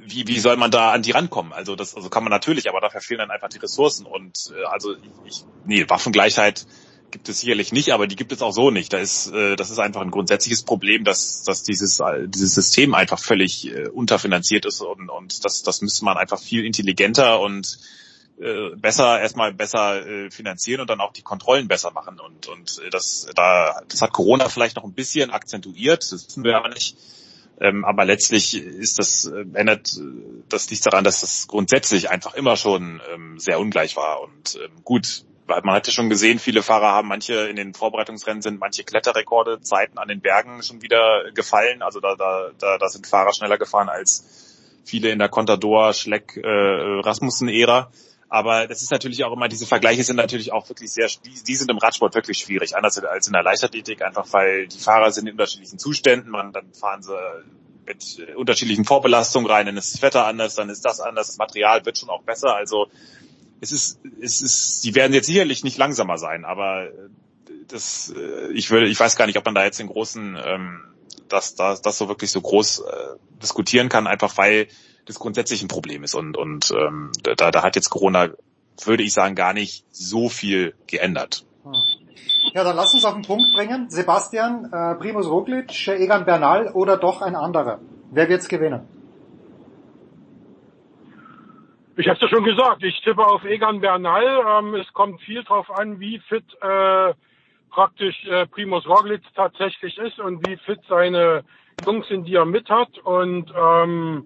wie, 0.05 0.27
wie 0.27 0.39
soll 0.39 0.57
man 0.57 0.71
da 0.71 0.93
an 0.93 1.03
die 1.03 1.13
rankommen? 1.13 1.53
Also 1.53 1.77
das 1.77 1.95
also 1.95 2.09
kann 2.09 2.25
man 2.25 2.31
natürlich, 2.31 2.69
aber 2.69 2.81
dafür 2.81 3.01
fehlen 3.01 3.19
dann 3.19 3.31
einfach 3.31 3.49
die 3.49 3.59
Ressourcen 3.59 4.07
und 4.07 4.53
äh, 4.57 4.65
also 4.65 4.95
ich, 5.25 5.45
nee, 5.65 5.89
Waffengleichheit 5.89 6.67
gibt 7.13 7.29
es 7.29 7.41
sicherlich 7.41 7.73
nicht, 7.73 7.93
aber 7.93 8.07
die 8.09 8.17
gibt 8.17 8.33
es 8.33 8.43
auch 8.43 8.53
so 8.53 8.71
nicht. 8.71 8.93
Da 8.93 8.99
ist, 8.99 9.31
äh, 9.31 9.55
das 9.55 9.71
ist 9.71 9.79
einfach 9.79 10.01
ein 10.01 10.11
grundsätzliches 10.11 10.65
Problem, 10.65 11.05
dass, 11.05 11.45
dass 11.45 11.63
dieses, 11.63 12.01
äh, 12.01 12.27
dieses 12.27 12.55
System 12.55 12.95
einfach 12.95 13.21
völlig 13.21 13.67
äh, 13.67 13.89
unterfinanziert 13.89 14.65
ist 14.67 14.81
und, 14.81 15.11
und 15.11 15.45
das, 15.45 15.63
das 15.63 15.83
müsste 15.83 16.05
man 16.05 16.17
einfach 16.17 16.41
viel 16.41 16.65
intelligenter 16.65 17.41
und 17.41 17.79
äh, 18.41 18.75
besser 18.77 19.21
erstmal 19.21 19.53
besser 19.53 20.05
äh, 20.07 20.31
finanzieren 20.31 20.81
und 20.81 20.91
dann 20.91 21.01
auch 21.01 21.13
die 21.13 21.23
Kontrollen 21.23 21.69
besser 21.69 21.93
machen. 21.93 22.19
Und 22.19 22.49
und 22.49 22.81
äh, 22.85 22.91
das 22.91 23.29
da 23.37 23.83
das 23.89 24.03
hat 24.03 24.13
Corona 24.13 24.49
vielleicht 24.49 24.77
noch 24.77 24.85
ein 24.85 24.95
bisschen 24.95 25.31
akzentuiert 25.31 26.03
das 26.11 26.27
wissen 26.27 26.43
wir 26.43 26.57
aber 26.57 26.71
nicht. 26.71 26.97
Ähm, 27.61 27.85
aber 27.85 28.05
letztlich 28.07 28.57
ist 28.57 28.99
das 28.99 29.27
äh, 29.27 29.45
ändert 29.53 30.01
das 30.49 30.71
nichts 30.71 30.85
daran 30.85 31.05
dass 31.05 31.21
das 31.21 31.47
grundsätzlich 31.47 32.11
einfach 32.11 32.35
immer 32.35 32.57
schon 32.57 33.01
ähm, 33.13 33.39
sehr 33.39 33.61
ungleich 33.61 33.97
war. 33.97 34.23
Und 34.23 34.59
ähm, 34.65 34.83
gut 34.83 35.25
man 35.47 35.75
hatte 35.75 35.93
schon 35.93 36.09
gesehen, 36.09 36.39
viele 36.39 36.63
Fahrer 36.63 36.93
haben 36.93 37.09
manche 37.09 37.35
in 37.49 37.57
den 37.57 37.75
Vorbereitungsrennen 37.75 38.43
sind 38.43 38.61
manche 38.61 38.85
Kletterrekorde, 38.85 39.61
Zeiten 39.61 39.99
an 39.99 40.09
den 40.09 40.21
Bergen 40.21 40.63
schon 40.63 40.83
wieder 40.83 41.31
gefallen. 41.35 41.83
Also 41.83 42.01
da, 42.01 42.15
da, 42.15 42.51
da, 42.59 42.79
da 42.79 42.89
sind 42.89 43.07
Fahrer 43.07 43.33
schneller 43.33 43.59
gefahren 43.59 43.89
als 43.89 44.25
viele 44.85 45.11
in 45.11 45.19
der 45.19 45.29
Contador, 45.29 45.93
Schleck, 45.93 46.37
äh, 46.37 46.47
Rasmussen-Ära. 46.47 47.91
Aber 48.29 48.67
das 48.67 48.81
ist 48.81 48.91
natürlich 48.91 49.25
auch 49.25 49.33
immer, 49.33 49.49
diese 49.49 49.67
Vergleiche 49.67 50.05
sind 50.05 50.17
natürlich 50.17 50.53
auch 50.53 50.67
wirklich 50.71 50.91
sehr, 50.91 51.07
die, 51.07 51.45
die 51.47 51.55
sind 51.55 51.71
im 51.71 51.77
Radsport 51.77 52.15
wirklich 52.15 52.39
schwierig, 52.39 52.75
anders 52.75 52.99
als 53.05 53.27
in 53.27 53.35
der 53.35 53.43
Leichtathletik, 53.43 54.01
einfach 54.01 54.27
weil 54.31 54.69
die 54.69 54.79
Fahrer 54.79 55.11
sind 55.11 55.27
in 55.27 55.33
unterschiedlichen 55.33 55.79
Zuständen, 55.79 56.31
man, 56.31 56.51
dann 56.51 56.73
fahren 56.73 57.03
sie 57.03 57.15
mit 57.85 58.27
unterschiedlichen 58.35 58.87
Vorbelastungen 58.87 59.51
rein, 59.51 59.67
dann 59.67 59.77
ist 59.77 59.93
das 59.93 60.03
Wetter 60.03 60.25
anders, 60.25 60.55
dann 60.55 60.71
ist 60.71 60.83
das 60.83 61.01
anders, 61.01 61.27
das 61.27 61.37
Material 61.37 61.85
wird 61.85 61.99
schon 61.99 62.09
auch 62.09 62.23
besser, 62.23 62.55
also 62.57 62.87
es 63.63 63.71
ist, 63.71 64.01
es 64.21 64.43
ist, 64.43 64.85
die 64.85 64.95
werden 64.97 65.15
jetzt 65.15 65.27
sicherlich 65.27 65.63
nicht 65.63 65.79
langsamer 65.79 66.19
sein, 66.19 66.45
aber 66.45 66.89
das, 67.69 68.13
äh, 68.15 68.53
ich 68.53 68.71
würde, 68.73 68.89
ich 68.89 68.99
weiß 68.99 69.15
gar 69.15 69.27
nicht, 69.27 69.39
ob 69.39 69.45
man 69.45 69.55
da 69.55 69.65
jetzt 69.65 69.79
den 69.79 69.87
großen, 69.87 70.37
ähm, 70.45 70.81
das, 71.29 71.55
das, 71.55 71.81
das 71.81 71.97
so 71.97 72.09
wirklich 72.09 72.33
so 72.33 72.41
groß 72.41 72.81
äh, 72.81 72.83
diskutieren 73.41 73.89
kann, 73.89 74.09
einfach 74.09 74.37
weil 74.37 74.67
das 75.07 75.21
grundsätzlich 75.21 75.63
ein 75.63 75.69
Problem 75.69 76.03
ist 76.03 76.15
und 76.15 76.37
und 76.37 76.73
ähm, 76.73 77.13
da, 77.23 77.51
da 77.53 77.63
hat 77.63 77.77
jetzt 77.77 77.91
Corona, 77.91 78.31
würde 78.85 79.05
ich 79.05 79.13
sagen, 79.13 79.37
gar 79.37 79.53
nicht 79.53 79.85
so 79.93 80.29
viel 80.29 80.75
geändert. 80.89 81.45
Ja, 82.55 82.65
dann 82.65 82.75
lass 82.75 82.93
uns 82.93 83.05
auf 83.05 83.15
den 83.15 83.23
Punkt 83.23 83.47
bringen. 83.55 83.91
Sebastian, 83.91 84.73
äh, 84.73 84.97
Primus 84.97 85.27
Roglic, 85.27 85.89
Egan 85.89 86.25
Bernal 86.25 86.69
oder 86.73 86.97
doch 86.97 87.23
ein 87.23 87.37
anderer? 87.37 87.79
Wer 88.11 88.29
wird's 88.29 88.49
gewinnen? 88.49 89.02
Ich 92.03 92.09
habe 92.09 92.19
ja 92.21 92.27
schon 92.27 92.43
gesagt, 92.43 92.83
ich 92.83 93.01
tippe 93.03 93.25
auf 93.25 93.45
Egan 93.45 93.81
Bernal. 93.81 94.25
Ähm, 94.59 94.75
es 94.75 94.93
kommt 94.93 95.21
viel 95.21 95.45
drauf 95.45 95.71
an, 95.71 96.01
wie 96.01 96.19
fit 96.19 96.43
äh, 96.61 97.15
praktisch 97.71 98.27
äh, 98.27 98.45
Primus 98.49 98.89
Roglic 98.89 99.23
tatsächlich 99.37 99.97
ist 99.99 100.19
und 100.19 100.43
wie 100.43 100.57
fit 100.57 100.81
seine 100.89 101.45
Jungs 101.87 102.09
sind, 102.09 102.25
die 102.27 102.35
er 102.35 102.45
mit 102.45 102.69
hat. 102.69 102.99
Und 103.05 103.53
ähm, 103.57 104.25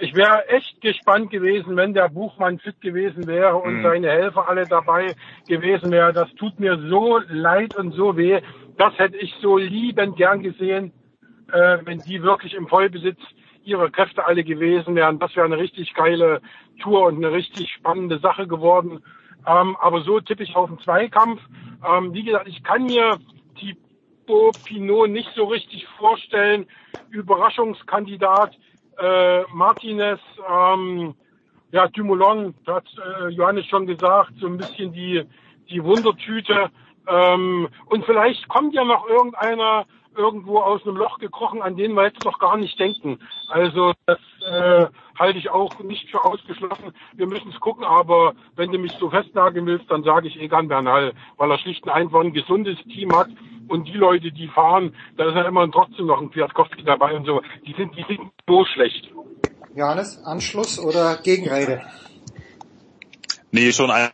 ich 0.00 0.14
wäre 0.14 0.48
echt 0.48 0.82
gespannt 0.82 1.30
gewesen, 1.30 1.76
wenn 1.76 1.94
der 1.94 2.10
Buchmann 2.10 2.58
fit 2.58 2.78
gewesen 2.82 3.26
wäre 3.26 3.56
und 3.56 3.76
Mhm. 3.76 3.82
seine 3.84 4.10
Helfer 4.10 4.46
alle 4.46 4.66
dabei 4.66 5.16
gewesen 5.46 5.90
wäre. 5.90 6.12
Das 6.12 6.30
tut 6.34 6.60
mir 6.60 6.76
so 6.90 7.22
leid 7.30 7.74
und 7.74 7.92
so 7.92 8.18
weh. 8.18 8.42
Das 8.76 8.92
hätte 8.98 9.16
ich 9.16 9.34
so 9.40 9.56
liebend 9.56 10.16
gern 10.18 10.42
gesehen, 10.42 10.92
äh, 11.52 11.78
wenn 11.84 12.02
die 12.02 12.22
wirklich 12.22 12.52
im 12.52 12.68
Vollbesitz 12.68 13.18
ihrer 13.68 13.90
Kräfte 13.90 14.26
alle 14.26 14.42
gewesen 14.42 14.94
wären. 14.94 15.18
Das 15.18 15.36
wäre 15.36 15.46
eine 15.46 15.58
richtig 15.58 15.94
geile 15.94 16.40
Tour 16.80 17.06
und 17.06 17.16
eine 17.16 17.32
richtig 17.32 17.70
spannende 17.70 18.18
Sache 18.18 18.48
geworden. 18.48 19.02
Ähm, 19.46 19.76
aber 19.80 20.00
so 20.00 20.20
tippe 20.20 20.42
ich 20.42 20.56
auf 20.56 20.68
den 20.68 20.78
Zweikampf. 20.80 21.40
Ähm, 21.88 22.12
wie 22.12 22.24
gesagt, 22.24 22.48
ich 22.48 22.62
kann 22.64 22.86
mir 22.86 23.18
Thibaut 23.58 24.62
Pinot 24.64 25.10
nicht 25.10 25.30
so 25.34 25.44
richtig 25.44 25.86
vorstellen. 25.98 26.66
Überraschungskandidat 27.10 28.56
äh, 28.98 29.42
Martinez, 29.52 30.20
ähm, 30.48 31.14
ja, 31.70 31.86
Dumoulin, 31.88 32.54
da 32.64 32.76
hat 32.76 32.86
äh, 32.98 33.28
Johannes 33.28 33.66
schon 33.66 33.86
gesagt, 33.86 34.32
so 34.40 34.46
ein 34.46 34.56
bisschen 34.56 34.92
die, 34.92 35.22
die 35.70 35.82
Wundertüte. 35.82 36.70
Ähm, 37.06 37.68
und 37.86 38.04
vielleicht 38.04 38.48
kommt 38.48 38.74
ja 38.74 38.84
noch 38.84 39.08
irgendeiner 39.08 39.86
irgendwo 40.18 40.58
aus 40.58 40.82
einem 40.84 40.96
Loch 40.96 41.18
gekrochen, 41.18 41.62
an 41.62 41.76
den 41.76 41.94
wir 41.94 42.04
jetzt 42.04 42.24
noch 42.24 42.38
gar 42.38 42.56
nicht 42.56 42.78
denken. 42.78 43.20
Also 43.48 43.92
das 44.06 44.18
äh, 44.44 44.86
halte 45.18 45.38
ich 45.38 45.48
auch 45.50 45.78
nicht 45.78 46.10
für 46.10 46.24
ausgeschlossen. 46.24 46.92
Wir 47.14 47.26
müssen 47.26 47.50
es 47.50 47.60
gucken, 47.60 47.84
aber 47.84 48.34
wenn 48.56 48.72
du 48.72 48.78
mich 48.78 48.92
so 48.98 49.08
festnageln 49.08 49.64
willst, 49.66 49.90
dann 49.90 50.02
sage 50.02 50.28
ich 50.28 50.40
Egan 50.40 50.68
Bernal, 50.68 51.14
weil 51.36 51.50
er 51.50 51.58
schlicht 51.58 51.84
und 51.84 51.90
einfach 51.90 52.20
ein 52.20 52.32
gesundes 52.32 52.76
Team 52.84 53.16
hat 53.16 53.28
und 53.68 53.86
die 53.86 53.92
Leute, 53.92 54.32
die 54.32 54.48
fahren, 54.48 54.94
da 55.16 55.28
ist 55.28 55.34
ja 55.34 55.46
immer 55.46 55.70
trotzdem 55.70 56.06
noch 56.06 56.20
ein 56.20 56.30
Kwiatkowski 56.30 56.82
dabei 56.84 57.14
und 57.14 57.24
so. 57.24 57.40
Die 57.66 57.74
sind, 57.74 57.96
die 57.96 58.04
sind 58.08 58.20
so 58.46 58.64
schlecht. 58.64 59.08
Johannes, 59.74 60.22
Anschluss 60.24 60.78
oder 60.78 61.16
Gegenrede? 61.22 61.82
Nee, 63.50 63.72
schon 63.72 63.90
ein 63.90 64.10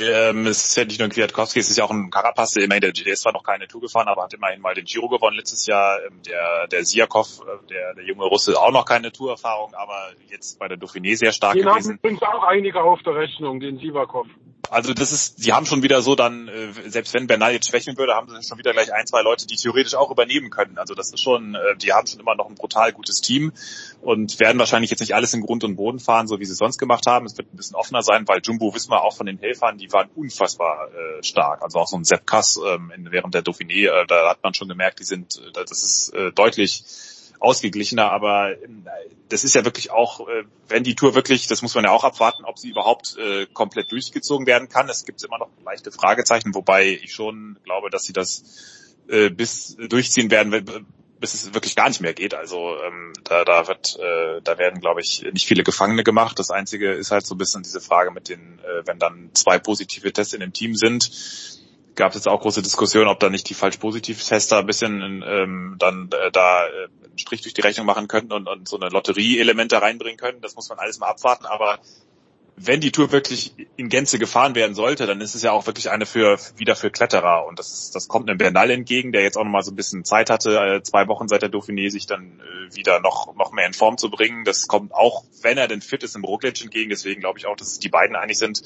ähm, 0.00 0.46
es 0.46 0.68
ist 0.68 0.76
ja 0.76 0.84
nicht 0.84 0.98
nur 0.98 1.08
ein 1.08 1.12
Kwiatkowski, 1.12 1.60
es 1.60 1.70
ist 1.70 1.76
ja 1.76 1.84
auch 1.84 1.90
ein 1.90 2.10
Carapaz, 2.10 2.52
der 2.52 2.64
immerhin, 2.64 2.80
der, 2.82 2.92
der 2.92 3.12
ist 3.12 3.22
zwar 3.22 3.32
noch 3.32 3.42
keine 3.42 3.68
Tour 3.68 3.82
gefahren, 3.82 4.08
aber 4.08 4.24
hat 4.24 4.34
immerhin 4.34 4.60
mal 4.60 4.74
den 4.74 4.84
Giro 4.84 5.08
gewonnen 5.08 5.36
letztes 5.36 5.66
Jahr. 5.66 5.98
Ähm, 6.06 6.22
der, 6.26 6.68
der 6.68 6.84
Siakov, 6.84 7.40
äh, 7.40 7.66
der, 7.68 7.94
der 7.94 8.04
junge 8.04 8.24
Russe, 8.24 8.58
auch 8.58 8.72
noch 8.72 8.84
keine 8.84 9.12
Tourerfahrung, 9.12 9.74
aber 9.74 10.10
jetzt 10.28 10.58
bei 10.58 10.68
der 10.68 10.78
Dauphiné 10.78 11.16
sehr 11.16 11.32
stark 11.32 11.54
Den 11.54 11.66
haben 11.66 11.74
gewesen. 11.74 11.94
übrigens 11.96 12.22
auch 12.22 12.44
einige 12.44 12.82
auf 12.82 13.02
der 13.02 13.14
Rechnung, 13.14 13.60
den 13.60 13.78
Sivakov. 13.78 14.26
Also 14.70 14.94
das 14.94 15.10
ist, 15.10 15.44
die 15.44 15.52
haben 15.52 15.66
schon 15.66 15.82
wieder 15.82 16.00
so 16.00 16.14
dann, 16.14 16.46
äh, 16.46 16.88
selbst 16.88 17.12
wenn 17.12 17.26
Bernal 17.26 17.52
jetzt 17.52 17.68
schwächeln 17.68 17.98
würde, 17.98 18.14
haben 18.14 18.28
sie 18.28 18.46
schon 18.46 18.56
wieder 18.56 18.72
gleich 18.72 18.94
ein, 18.94 19.04
zwei 19.04 19.20
Leute, 19.20 19.44
die 19.44 19.56
theoretisch 19.56 19.96
auch 19.96 20.12
übernehmen 20.12 20.48
können. 20.48 20.78
Also 20.78 20.94
das 20.94 21.12
ist 21.12 21.20
schon, 21.20 21.56
äh, 21.56 21.76
die 21.76 21.92
haben 21.92 22.06
schon 22.06 22.20
immer 22.20 22.36
noch 22.36 22.48
ein 22.48 22.54
brutal 22.54 22.92
gutes 22.92 23.20
Team 23.20 23.52
und 24.00 24.38
werden 24.38 24.60
wahrscheinlich 24.60 24.90
jetzt 24.90 25.00
nicht 25.00 25.16
alles 25.16 25.34
in 25.34 25.40
Grund 25.40 25.64
und 25.64 25.74
Boden 25.74 25.98
fahren, 25.98 26.28
so 26.28 26.38
wie 26.38 26.44
sie 26.44 26.52
es 26.52 26.58
sonst 26.58 26.78
gemacht 26.78 27.06
haben. 27.08 27.26
Es 27.26 27.36
wird 27.36 27.52
ein 27.52 27.56
bisschen 27.56 27.74
offener 27.74 28.02
sein, 28.02 28.28
weil 28.28 28.42
Jumbo 28.44 28.72
Wismar 28.72 29.02
auch 29.02 29.16
von 29.16 29.26
den 29.26 29.38
Helfern, 29.38 29.76
die 29.76 29.92
waren 29.92 30.08
unfassbar 30.14 30.88
äh, 30.88 31.22
stark. 31.24 31.62
Also 31.62 31.80
auch 31.80 31.88
so 31.88 31.96
ein 31.96 32.04
Sepp 32.04 32.24
Kass 32.24 32.60
ähm, 32.64 32.92
während 33.10 33.34
der 33.34 33.42
Dauphiné, 33.42 33.88
äh, 33.88 34.06
da 34.06 34.30
hat 34.30 34.44
man 34.44 34.54
schon 34.54 34.68
gemerkt, 34.68 35.00
die 35.00 35.04
sind, 35.04 35.36
äh, 35.36 35.52
das 35.52 35.82
ist 35.82 36.14
äh, 36.14 36.30
deutlich 36.30 36.84
ausgeglichener, 37.40 38.12
aber 38.12 38.52
äh, 38.52 38.56
das 39.28 39.44
ist 39.44 39.54
ja 39.54 39.64
wirklich 39.64 39.90
auch, 39.90 40.28
äh, 40.28 40.44
wenn 40.68 40.84
die 40.84 40.94
Tour 40.94 41.14
wirklich, 41.14 41.46
das 41.46 41.62
muss 41.62 41.74
man 41.74 41.84
ja 41.84 41.90
auch 41.90 42.04
abwarten, 42.04 42.44
ob 42.44 42.58
sie 42.58 42.68
überhaupt 42.68 43.16
äh, 43.16 43.46
komplett 43.46 43.90
durchgezogen 43.90 44.46
werden 44.46 44.68
kann. 44.68 44.88
Es 44.88 45.04
gibt 45.04 45.24
immer 45.24 45.38
noch 45.38 45.48
leichte 45.64 45.90
Fragezeichen, 45.90 46.54
wobei 46.54 46.98
ich 47.02 47.12
schon 47.12 47.58
glaube, 47.64 47.90
dass 47.90 48.04
sie 48.04 48.12
das 48.12 48.44
bis 49.32 49.76
durchziehen 49.76 50.30
werden, 50.30 50.84
bis 51.18 51.34
es 51.34 51.52
wirklich 51.52 51.74
gar 51.74 51.88
nicht 51.88 52.00
mehr 52.00 52.14
geht. 52.14 52.32
Also 52.32 52.76
ähm, 52.80 53.12
da, 53.24 53.44
da 53.44 53.66
wird, 53.66 53.98
da 53.98 54.58
werden, 54.58 54.80
glaube 54.80 55.00
ich, 55.00 55.26
nicht 55.32 55.48
viele 55.48 55.64
Gefangene 55.64 56.04
gemacht. 56.04 56.38
Das 56.38 56.52
Einzige 56.52 56.92
ist 56.92 57.10
halt 57.10 57.26
so 57.26 57.34
ein 57.34 57.38
bisschen 57.38 57.64
diese 57.64 57.80
Frage 57.80 58.12
mit 58.12 58.28
den, 58.28 58.60
wenn 58.84 59.00
dann 59.00 59.30
zwei 59.34 59.58
positive 59.58 60.12
Tests 60.12 60.32
in 60.32 60.38
dem 60.38 60.52
Team 60.52 60.76
sind, 60.76 61.10
gab 62.00 62.12
es 62.12 62.16
jetzt 62.16 62.28
auch 62.28 62.40
große 62.40 62.62
Diskussionen, 62.62 63.08
ob 63.08 63.20
da 63.20 63.28
nicht 63.28 63.48
die 63.50 63.54
falsch 63.54 63.76
positiv 63.76 64.24
Tester 64.24 64.58
ein 64.58 64.66
bisschen 64.66 65.22
ähm, 65.22 65.76
dann 65.78 66.08
äh, 66.12 66.30
da 66.30 66.64
äh, 66.64 66.88
einen 67.04 67.18
Strich 67.18 67.42
durch 67.42 67.52
die 67.52 67.60
Rechnung 67.60 67.84
machen 67.84 68.08
könnten 68.08 68.32
und, 68.32 68.48
und 68.48 68.66
so 68.66 68.80
eine 68.80 68.88
Lotterie-Element 68.88 69.70
da 69.70 69.80
reinbringen 69.80 70.16
können. 70.16 70.40
Das 70.40 70.56
muss 70.56 70.70
man 70.70 70.78
alles 70.78 70.98
mal 70.98 71.08
abwarten. 71.08 71.44
Aber 71.44 71.78
wenn 72.56 72.80
die 72.80 72.90
Tour 72.90 73.12
wirklich 73.12 73.54
in 73.76 73.90
Gänze 73.90 74.18
gefahren 74.18 74.54
werden 74.54 74.74
sollte, 74.74 75.06
dann 75.06 75.20
ist 75.20 75.34
es 75.34 75.42
ja 75.42 75.52
auch 75.52 75.66
wirklich 75.66 75.90
eine 75.90 76.06
für 76.06 76.38
wieder 76.56 76.74
für 76.74 76.90
Kletterer 76.90 77.46
und 77.46 77.58
das 77.58 77.70
ist, 77.70 77.94
das 77.94 78.08
kommt 78.08 78.28
einem 78.28 78.38
Bernal 78.38 78.70
entgegen, 78.70 79.12
der 79.12 79.22
jetzt 79.22 79.36
auch 79.36 79.44
noch 79.44 79.50
mal 79.50 79.62
so 79.62 79.70
ein 79.70 79.76
bisschen 79.76 80.04
Zeit 80.04 80.30
hatte, 80.30 80.58
äh, 80.58 80.82
zwei 80.82 81.06
Wochen 81.06 81.28
seit 81.28 81.42
der 81.42 81.50
Dauphiné 81.50 81.90
sich 81.90 82.06
dann 82.06 82.40
äh, 82.40 82.74
wieder 82.74 83.00
noch 83.00 83.34
noch 83.36 83.52
mehr 83.52 83.66
in 83.66 83.74
Form 83.74 83.98
zu 83.98 84.10
bringen. 84.10 84.44
Das 84.44 84.68
kommt 84.68 84.94
auch, 84.94 85.24
wenn 85.42 85.58
er 85.58 85.68
denn 85.68 85.82
fit 85.82 86.02
ist, 86.02 86.16
im 86.16 86.24
Roglic 86.24 86.62
entgegen. 86.62 86.88
Deswegen 86.88 87.20
glaube 87.20 87.38
ich 87.38 87.46
auch, 87.46 87.56
dass 87.56 87.78
die 87.78 87.88
beiden 87.90 88.16
einig 88.16 88.38
sind 88.38 88.62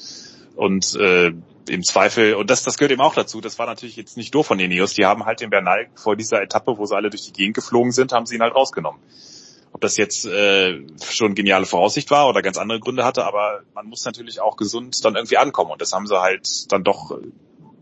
und 0.55 0.95
äh, 0.95 1.31
im 1.67 1.83
Zweifel 1.83 2.35
und 2.35 2.49
das 2.49 2.63
das 2.63 2.77
gehört 2.77 2.91
eben 2.91 3.01
auch 3.01 3.15
dazu. 3.15 3.41
Das 3.41 3.57
war 3.57 3.65
natürlich 3.65 3.95
jetzt 3.95 4.17
nicht 4.17 4.33
doof 4.33 4.47
von 4.47 4.59
Ineos. 4.59 4.93
Die 4.93 5.05
haben 5.05 5.25
halt 5.25 5.41
den 5.41 5.49
Bernal 5.49 5.87
vor 5.95 6.15
dieser 6.15 6.41
Etappe, 6.41 6.77
wo 6.77 6.85
sie 6.85 6.95
alle 6.95 7.09
durch 7.09 7.23
die 7.23 7.33
Gegend 7.33 7.55
geflogen 7.55 7.91
sind, 7.91 8.11
haben 8.11 8.25
sie 8.25 8.35
ihn 8.35 8.41
halt 8.41 8.55
rausgenommen. 8.55 8.99
Ob 9.71 9.81
das 9.81 9.97
jetzt 9.97 10.25
äh, 10.25 10.79
schon 11.03 11.35
geniale 11.35 11.65
Voraussicht 11.65 12.09
war 12.11 12.29
oder 12.29 12.41
ganz 12.41 12.57
andere 12.57 12.79
Gründe 12.79 13.03
hatte, 13.03 13.25
aber 13.25 13.61
man 13.73 13.87
muss 13.87 14.05
natürlich 14.05 14.39
auch 14.39 14.55
gesund 14.55 15.03
dann 15.03 15.15
irgendwie 15.15 15.37
ankommen 15.37 15.71
und 15.71 15.81
das 15.81 15.91
haben 15.91 16.07
sie 16.07 16.19
halt 16.19 16.71
dann 16.71 16.83
doch 16.83 17.17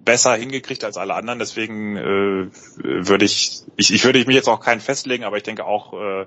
besser 0.03 0.35
hingekriegt 0.35 0.83
als 0.83 0.97
alle 0.97 1.13
anderen. 1.13 1.39
Deswegen 1.39 1.97
äh, 1.97 2.49
würde 2.77 3.25
ich, 3.25 3.63
ich, 3.77 3.93
ich 3.93 4.03
würde 4.03 4.19
mich 4.25 4.35
jetzt 4.35 4.49
auch 4.49 4.59
keinen 4.59 4.81
festlegen, 4.81 5.23
aber 5.23 5.37
ich 5.37 5.43
denke 5.43 5.65
auch 5.65 5.93
äh, 5.93 6.25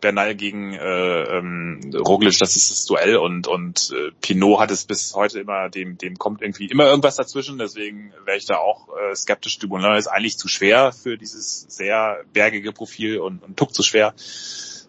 Bernal 0.00 0.34
gegen 0.34 0.74
äh, 0.74 1.22
ähm, 1.22 1.80
Roglic, 1.94 2.38
das 2.38 2.56
ist 2.56 2.70
das 2.70 2.84
Duell 2.86 3.16
und 3.16 3.46
und 3.46 3.92
äh, 3.94 4.10
Pinot 4.20 4.60
hat 4.60 4.70
es 4.70 4.84
bis 4.84 5.14
heute 5.14 5.40
immer, 5.40 5.68
dem 5.68 5.98
dem 5.98 6.16
kommt 6.16 6.42
irgendwie 6.42 6.66
immer 6.66 6.86
irgendwas 6.86 7.16
dazwischen. 7.16 7.58
Deswegen 7.58 8.12
wäre 8.24 8.36
ich 8.36 8.46
da 8.46 8.56
auch 8.56 8.88
äh, 8.88 9.14
skeptisch. 9.14 9.58
Dumoulin 9.58 9.96
ist 9.96 10.06
eigentlich 10.06 10.38
zu 10.38 10.48
schwer 10.48 10.92
für 10.92 11.16
dieses 11.16 11.62
sehr 11.68 12.24
bergige 12.32 12.72
Profil 12.72 13.18
und, 13.18 13.42
und 13.42 13.56
tuck 13.56 13.74
zu 13.74 13.82
schwer. 13.82 14.14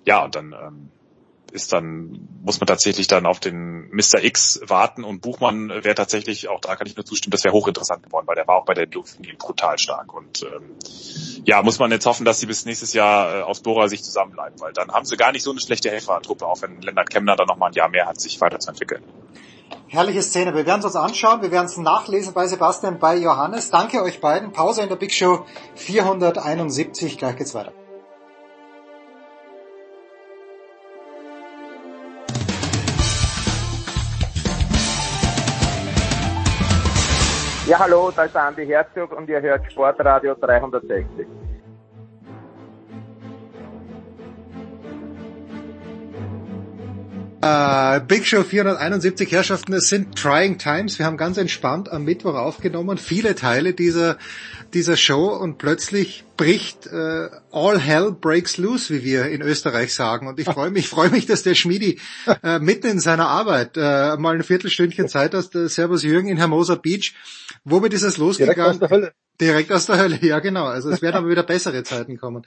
Ja, 0.06 0.24
und 0.24 0.36
dann 0.36 0.54
ähm, 0.54 0.90
ist 1.52 1.74
dann, 1.74 2.28
muss 2.44 2.60
man 2.60 2.68
tatsächlich 2.68 3.08
dann 3.08 3.26
auf 3.26 3.40
den 3.40 3.90
Mr. 3.92 4.24
X 4.24 4.62
warten 4.66 5.04
und 5.04 5.22
Buchmann 5.22 5.70
wäre 5.70 5.96
tatsächlich, 5.96 6.50
auch 6.50 6.60
da 6.60 6.76
kann 6.76 6.88
ich 6.88 6.96
nur 6.96 7.06
zustimmen, 7.06 7.32
das 7.32 7.44
wäre 7.44 7.54
hochinteressant 7.54 8.04
geworden, 8.04 8.28
weil 8.28 8.36
der 8.36 8.48
war 8.48 8.56
auch 8.56 8.66
bei 8.66 8.74
der 8.74 8.88
Dauphiné 8.88 9.38
brutal 9.38 9.78
stark 9.78 10.14
und 10.14 10.44
ähm, 10.44 10.76
ja, 11.46 11.62
muss 11.62 11.80
man 11.80 11.92
jetzt 11.92 12.06
hoffen, 12.06 12.26
dass 12.26 12.40
sie 12.40 12.46
bis 12.46 12.66
nächstes 12.66 12.94
Jahr 12.94 13.40
äh, 13.40 13.42
aus 13.42 13.62
Bora 13.62 13.88
sich 13.88 14.04
zusammenbleiben, 14.04 14.60
weil 14.60 14.74
dann 14.74 14.92
haben 14.92 15.06
sie 15.06 15.18
gar 15.18 15.32
nicht 15.32 15.44
so 15.44 15.52
eine 15.52 15.60
schlechte 15.60 15.90
Helfertruppe, 15.90 16.46
auch 16.46 16.62
wenn 16.62 16.82
Lennart 16.82 17.10
Kemner 17.10 17.36
dann 17.36 17.48
nochmal 17.48 17.72
ein 17.72 17.76
Jahr 17.76 17.90
mehr 17.90 18.08
hat, 18.08 18.20
sich 18.20 18.40
weiterzuentwickeln. 18.42 19.04
Herrliche 19.88 20.22
Szene. 20.22 20.56
Wir 20.56 20.66
werden 20.66 20.80
es 20.80 20.86
uns 20.86 20.96
anschauen. 20.96 21.42
Wir 21.42 21.52
werden 21.52 21.66
es 21.66 21.76
nachlesen 21.76 22.34
bei 22.34 22.48
Sebastian, 22.48 23.00
bei 23.00 23.18
Johannes. 23.18 23.72
Danke 23.72 24.02
euch 24.02 24.22
beiden. 24.22 24.54
Pause 24.54 24.84
in 24.84 24.90
der 24.90 24.96
Big 24.96 25.12
Show 25.12 25.46
471. 25.76 27.18
Gleich 27.18 27.36
geht's 27.36 27.54
weiter. 27.54 27.74
Ja, 37.72 37.80
hallo, 37.80 38.12
da 38.14 38.26
ist 38.26 38.36
Andi 38.36 38.66
Herzog 38.66 39.14
und 39.14 39.30
ihr 39.30 39.40
hört 39.40 39.72
Sportradio 39.72 40.36
360. 40.36 41.26
Äh, 47.42 48.02
Big 48.02 48.28
Show 48.28 48.44
471 48.44 49.32
Herrschaften, 49.32 49.72
es 49.72 49.88
sind 49.88 50.18
trying 50.18 50.58
times. 50.58 51.00
Wir 51.00 51.06
haben 51.06 51.16
ganz 51.16 51.38
entspannt 51.38 51.90
am 51.90 52.04
Mittwoch 52.04 52.36
aufgenommen, 52.36 52.98
viele 52.98 53.36
Teile 53.36 53.72
dieser, 53.72 54.18
dieser 54.74 54.98
Show 54.98 55.28
und 55.28 55.58
plötzlich 55.58 56.24
bricht 56.38 56.88
äh, 56.88 57.30
all 57.52 57.80
hell 57.80 58.12
breaks 58.12 58.58
loose, 58.58 58.94
wie 58.94 59.04
wir 59.04 59.26
in 59.28 59.42
Österreich 59.42 59.94
sagen. 59.94 60.28
Und 60.28 60.40
ich 60.40 60.46
freue 60.54 60.72
mich, 60.72 60.88
freue 60.88 61.10
mich, 61.10 61.26
dass 61.26 61.44
der 61.44 61.56
Schmiedi 61.56 62.00
äh, 62.44 62.60
mitten 62.60 62.88
in 62.88 63.00
seiner 63.00 63.28
Arbeit 63.28 63.78
äh, 63.78 64.18
mal 64.18 64.36
ein 64.36 64.44
Viertelstündchen 64.44 65.08
Zeit 65.08 65.34
hast. 65.34 65.56
Äh, 65.56 65.70
Servus 65.70 66.04
Jürgen 66.04 66.30
in 66.30 66.38
Hermosa 66.38 66.76
Beach. 66.76 67.14
Womit 67.64 67.94
ist 67.94 68.04
es 68.04 68.18
losgegangen? 68.18 68.56
Direkt 68.56 68.70
aus 68.70 68.80
der 68.80 68.90
Hölle. 68.90 69.14
Direkt 69.40 69.72
aus 69.72 69.86
der 69.88 70.00
Hölle, 70.00 70.20
ja 70.22 70.40
genau. 70.40 70.66
Also 70.66 70.90
es 70.90 71.02
werden 71.02 71.16
aber 71.16 71.30
wieder 71.30 71.44
bessere 71.44 71.84
Zeiten 71.84 72.18
kommen. 72.18 72.44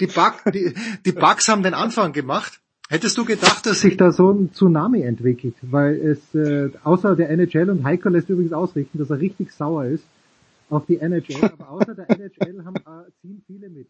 Die, 0.00 0.06
Bug, 0.06 0.34
die, 0.52 0.74
die 1.04 1.12
Bugs 1.12 1.48
haben 1.48 1.62
den 1.62 1.74
Anfang 1.74 2.12
gemacht. 2.12 2.60
Hättest 2.90 3.16
du 3.16 3.24
gedacht, 3.24 3.64
dass 3.64 3.80
sich 3.80 3.96
da 3.96 4.12
so 4.12 4.30
ein 4.30 4.52
Tsunami 4.52 5.02
entwickelt? 5.02 5.54
Weil 5.62 5.94
es, 5.94 6.34
äh, 6.34 6.70
außer 6.82 7.16
der 7.16 7.30
NHL 7.30 7.70
und 7.70 7.84
Heiko 7.84 8.10
lässt 8.10 8.28
übrigens 8.28 8.52
ausrichten, 8.52 8.98
dass 8.98 9.08
er 9.08 9.20
richtig 9.20 9.52
sauer 9.52 9.86
ist 9.86 10.04
auf 10.74 10.86
die 10.86 10.98
NHL, 11.00 11.44
aber 11.44 11.70
außer 11.70 11.94
der 11.94 12.10
NHL 12.10 12.64
haben, 12.64 12.76
äh, 12.76 13.10
ziehen 13.20 13.42
viele 13.46 13.68
mit. 13.68 13.88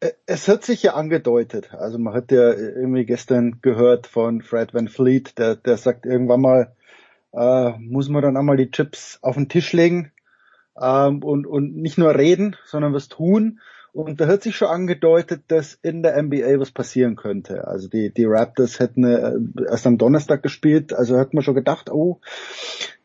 Äh, 0.00 0.12
Es 0.26 0.48
hat 0.48 0.64
sich 0.64 0.82
ja 0.82 0.94
angedeutet. 0.94 1.72
Also 1.74 1.98
man 1.98 2.14
hat 2.14 2.30
ja 2.30 2.52
irgendwie 2.52 3.04
gestern 3.04 3.60
gehört 3.62 4.06
von 4.06 4.42
Fred 4.42 4.74
Van 4.74 4.88
Fleet, 4.88 5.38
der, 5.38 5.56
der 5.56 5.76
sagt 5.76 6.06
irgendwann 6.06 6.40
mal, 6.40 6.76
äh, 7.32 7.72
muss 7.78 8.08
man 8.08 8.22
dann 8.22 8.36
einmal 8.36 8.56
die 8.56 8.70
Chips 8.70 9.18
auf 9.22 9.34
den 9.34 9.48
Tisch 9.48 9.72
legen 9.72 10.12
ähm, 10.80 11.22
und, 11.22 11.46
und 11.46 11.76
nicht 11.76 11.98
nur 11.98 12.14
reden, 12.14 12.56
sondern 12.64 12.92
was 12.92 13.08
tun. 13.08 13.60
Und 13.94 14.20
da 14.20 14.26
hat 14.26 14.42
sich 14.42 14.56
schon 14.56 14.68
angedeutet, 14.68 15.44
dass 15.46 15.78
in 15.80 16.02
der 16.02 16.20
NBA 16.20 16.58
was 16.58 16.72
passieren 16.72 17.14
könnte. 17.14 17.68
Also 17.68 17.86
die, 17.86 18.12
die 18.12 18.24
Raptors 18.24 18.80
hätten 18.80 19.04
äh, 19.04 19.34
erst 19.70 19.86
am 19.86 19.98
Donnerstag 19.98 20.42
gespielt, 20.42 20.92
also 20.92 21.16
hat 21.16 21.32
man 21.32 21.44
schon 21.44 21.54
gedacht, 21.54 21.92
oh, 21.92 22.20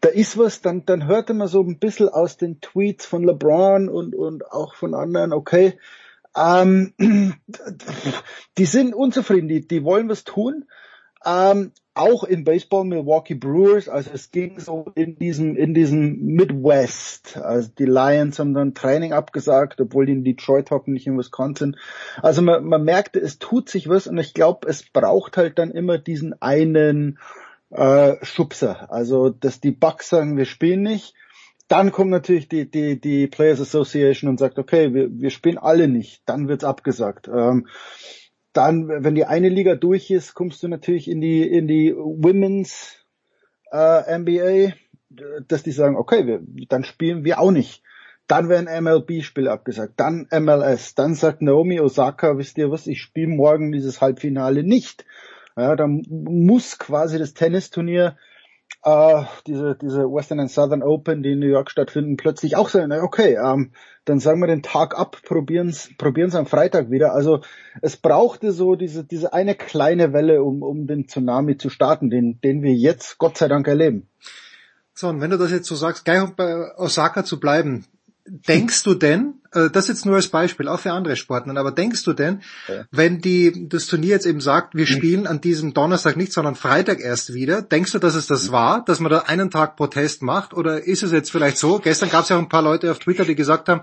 da 0.01 0.09
ist 0.09 0.35
was, 0.39 0.61
dann, 0.61 0.85
dann 0.85 1.05
hörte 1.05 1.35
man 1.35 1.47
so 1.47 1.61
ein 1.61 1.77
bisschen 1.77 2.09
aus 2.09 2.37
den 2.37 2.59
Tweets 2.59 3.05
von 3.05 3.23
LeBron 3.23 3.87
und, 3.87 4.15
und 4.15 4.51
auch 4.51 4.73
von 4.73 4.95
anderen, 4.95 5.31
okay, 5.31 5.77
ähm, 6.35 6.95
die 8.57 8.65
sind 8.65 8.95
unzufrieden, 8.95 9.47
die, 9.47 9.67
die 9.67 9.83
wollen 9.83 10.09
was 10.09 10.23
tun. 10.23 10.65
Ähm, 11.23 11.71
auch 11.99 12.23
im 12.23 12.43
Baseball 12.43 12.85
Milwaukee 12.85 13.35
Brewers, 13.35 13.89
also 13.89 14.09
es 14.13 14.31
ging 14.31 14.59
so 14.59 14.85
in 14.95 15.17
diesem, 15.17 15.55
in 15.55 15.73
diesem 15.73 16.19
Midwest. 16.25 17.37
Also 17.37 17.69
die 17.77 17.85
Lions 17.85 18.39
haben 18.39 18.53
dann 18.53 18.73
Training 18.73 19.13
abgesagt, 19.13 19.81
obwohl 19.81 20.05
die 20.05 20.13
in 20.13 20.23
Detroit 20.23 20.71
hocken, 20.71 20.93
nicht 20.93 21.07
in 21.07 21.17
Wisconsin. 21.17 21.75
Also 22.21 22.41
man, 22.41 22.65
man 22.65 22.83
merkte, 22.83 23.19
es 23.19 23.39
tut 23.39 23.69
sich 23.69 23.89
was 23.89 24.07
und 24.07 24.17
ich 24.17 24.33
glaube, 24.33 24.67
es 24.67 24.83
braucht 24.83 25.37
halt 25.37 25.59
dann 25.59 25.71
immer 25.71 25.97
diesen 25.97 26.41
einen 26.41 27.19
äh, 27.69 28.15
Schubser. 28.23 28.91
Also, 28.91 29.29
dass 29.29 29.59
die 29.59 29.71
Bucks 29.71 30.09
sagen, 30.09 30.37
wir 30.37 30.45
spielen 30.45 30.81
nicht. 30.81 31.13
Dann 31.67 31.91
kommt 31.91 32.09
natürlich 32.09 32.49
die, 32.49 32.69
die, 32.69 32.99
die 32.99 33.27
Players 33.27 33.61
Association 33.61 34.29
und 34.29 34.39
sagt, 34.39 34.57
okay, 34.57 34.93
wir, 34.93 35.09
wir 35.11 35.29
spielen 35.29 35.59
alle 35.59 35.87
nicht. 35.87 36.23
Dann 36.25 36.47
wird's 36.47 36.63
abgesagt. 36.63 37.27
Ähm, 37.27 37.67
dann, 38.59 38.89
wenn 38.89 39.15
die 39.15 39.23
eine 39.23 39.47
Liga 39.47 39.75
durch 39.75 40.11
ist, 40.11 40.33
kommst 40.33 40.61
du 40.63 40.67
natürlich 40.67 41.09
in 41.09 41.21
die, 41.21 41.49
in 41.49 41.65
die 41.65 41.95
Women's 41.95 43.05
äh, 43.71 44.17
NBA, 44.17 44.73
dass 45.47 45.63
die 45.63 45.71
sagen, 45.71 45.95
okay, 45.95 46.27
wir, 46.27 46.41
dann 46.67 46.83
spielen 46.83 47.23
wir 47.23 47.39
auch 47.39 47.51
nicht. 47.51 47.81
Dann 48.27 48.49
werden 48.49 48.67
MLB-Spiele 48.83 49.49
abgesagt, 49.49 49.93
dann 49.95 50.27
MLS, 50.29 50.93
dann 50.93 51.15
sagt 51.15 51.41
Naomi 51.41 51.79
Osaka, 51.79 52.37
wisst 52.37 52.57
ihr 52.57 52.69
was, 52.69 52.85
ich 52.85 53.01
spiele 53.01 53.29
morgen 53.29 53.71
dieses 53.71 54.01
Halbfinale 54.01 54.63
nicht. 54.63 55.05
Ja, 55.55 55.77
dann 55.77 56.03
muss 56.09 56.77
quasi 56.79 57.17
das 57.17 57.33
Tennisturnier 57.33 58.17
äh, 58.83 59.23
diese, 59.45 59.75
diese 59.75 60.03
Western 60.03 60.39
and 60.39 60.51
Southern 60.51 60.83
Open, 60.83 61.21
die 61.23 61.33
in 61.33 61.39
New 61.39 61.47
York 61.47 61.69
stattfinden, 61.69 62.17
plötzlich 62.17 62.55
auch 62.55 62.69
sagen, 62.69 62.91
okay, 62.93 63.37
ähm, 63.43 63.73
dann 64.05 64.19
sagen 64.19 64.39
wir 64.39 64.47
den 64.47 64.63
Tag 64.63 64.97
ab, 64.97 65.17
probieren's, 65.23 65.91
probieren's 65.97 66.35
am 66.35 66.45
Freitag 66.45 66.89
wieder. 66.89 67.13
Also 67.13 67.41
es 67.81 67.97
brauchte 67.97 68.51
so 68.51 68.75
diese, 68.75 69.03
diese 69.03 69.33
eine 69.33 69.55
kleine 69.55 70.13
Welle, 70.13 70.43
um, 70.43 70.63
um 70.63 70.87
den 70.87 71.07
Tsunami 71.07 71.57
zu 71.57 71.69
starten, 71.69 72.09
den, 72.09 72.39
den 72.41 72.63
wir 72.63 72.73
jetzt 72.73 73.17
Gott 73.17 73.37
sei 73.37 73.47
Dank 73.47 73.67
erleben. 73.67 74.07
So, 74.93 75.07
und 75.07 75.21
wenn 75.21 75.29
du 75.29 75.37
das 75.37 75.51
jetzt 75.51 75.67
so 75.67 75.75
sagst, 75.75 76.05
gleich 76.05 76.23
bei 76.35 76.75
Osaka 76.77 77.23
zu 77.23 77.39
bleiben, 77.39 77.85
denkst 78.29 78.83
du 78.83 78.93
denn, 78.93 79.35
äh, 79.53 79.69
das 79.69 79.87
jetzt 79.87 80.05
nur 80.05 80.15
als 80.15 80.27
Beispiel, 80.27 80.67
auch 80.67 80.79
für 80.79 80.91
andere 80.91 81.15
Sporten, 81.15 81.57
aber 81.57 81.71
denkst 81.71 82.03
du 82.03 82.13
denn, 82.13 82.41
ja. 82.67 82.85
wenn 82.91 83.19
die 83.19 83.67
das 83.67 83.87
Turnier 83.87 84.11
jetzt 84.11 84.25
eben 84.25 84.41
sagt, 84.41 84.75
wir 84.75 84.85
hm. 84.85 84.95
spielen 84.95 85.27
an 85.27 85.41
diesem 85.41 85.73
Donnerstag 85.73 86.17
nicht, 86.17 86.33
sondern 86.33 86.55
Freitag 86.55 86.99
erst 86.99 87.33
wieder, 87.33 87.61
denkst 87.61 87.91
du, 87.91 87.99
dass 87.99 88.15
es 88.15 88.27
das 88.27 88.45
hm. 88.45 88.51
war, 88.51 88.85
dass 88.85 88.99
man 88.99 89.11
da 89.11 89.19
einen 89.19 89.49
Tag 89.51 89.75
Protest 89.75 90.21
macht? 90.21 90.53
Oder 90.53 90.83
ist 90.83 91.03
es 91.03 91.11
jetzt 91.11 91.31
vielleicht 91.31 91.57
so? 91.57 91.79
Gestern 91.79 92.09
gab 92.09 92.23
es 92.23 92.29
ja 92.29 92.37
auch 92.37 92.41
ein 92.41 92.49
paar 92.49 92.61
Leute 92.61 92.91
auf 92.91 92.99
Twitter, 92.99 93.25
die 93.25 93.35
gesagt 93.35 93.69
haben, 93.69 93.81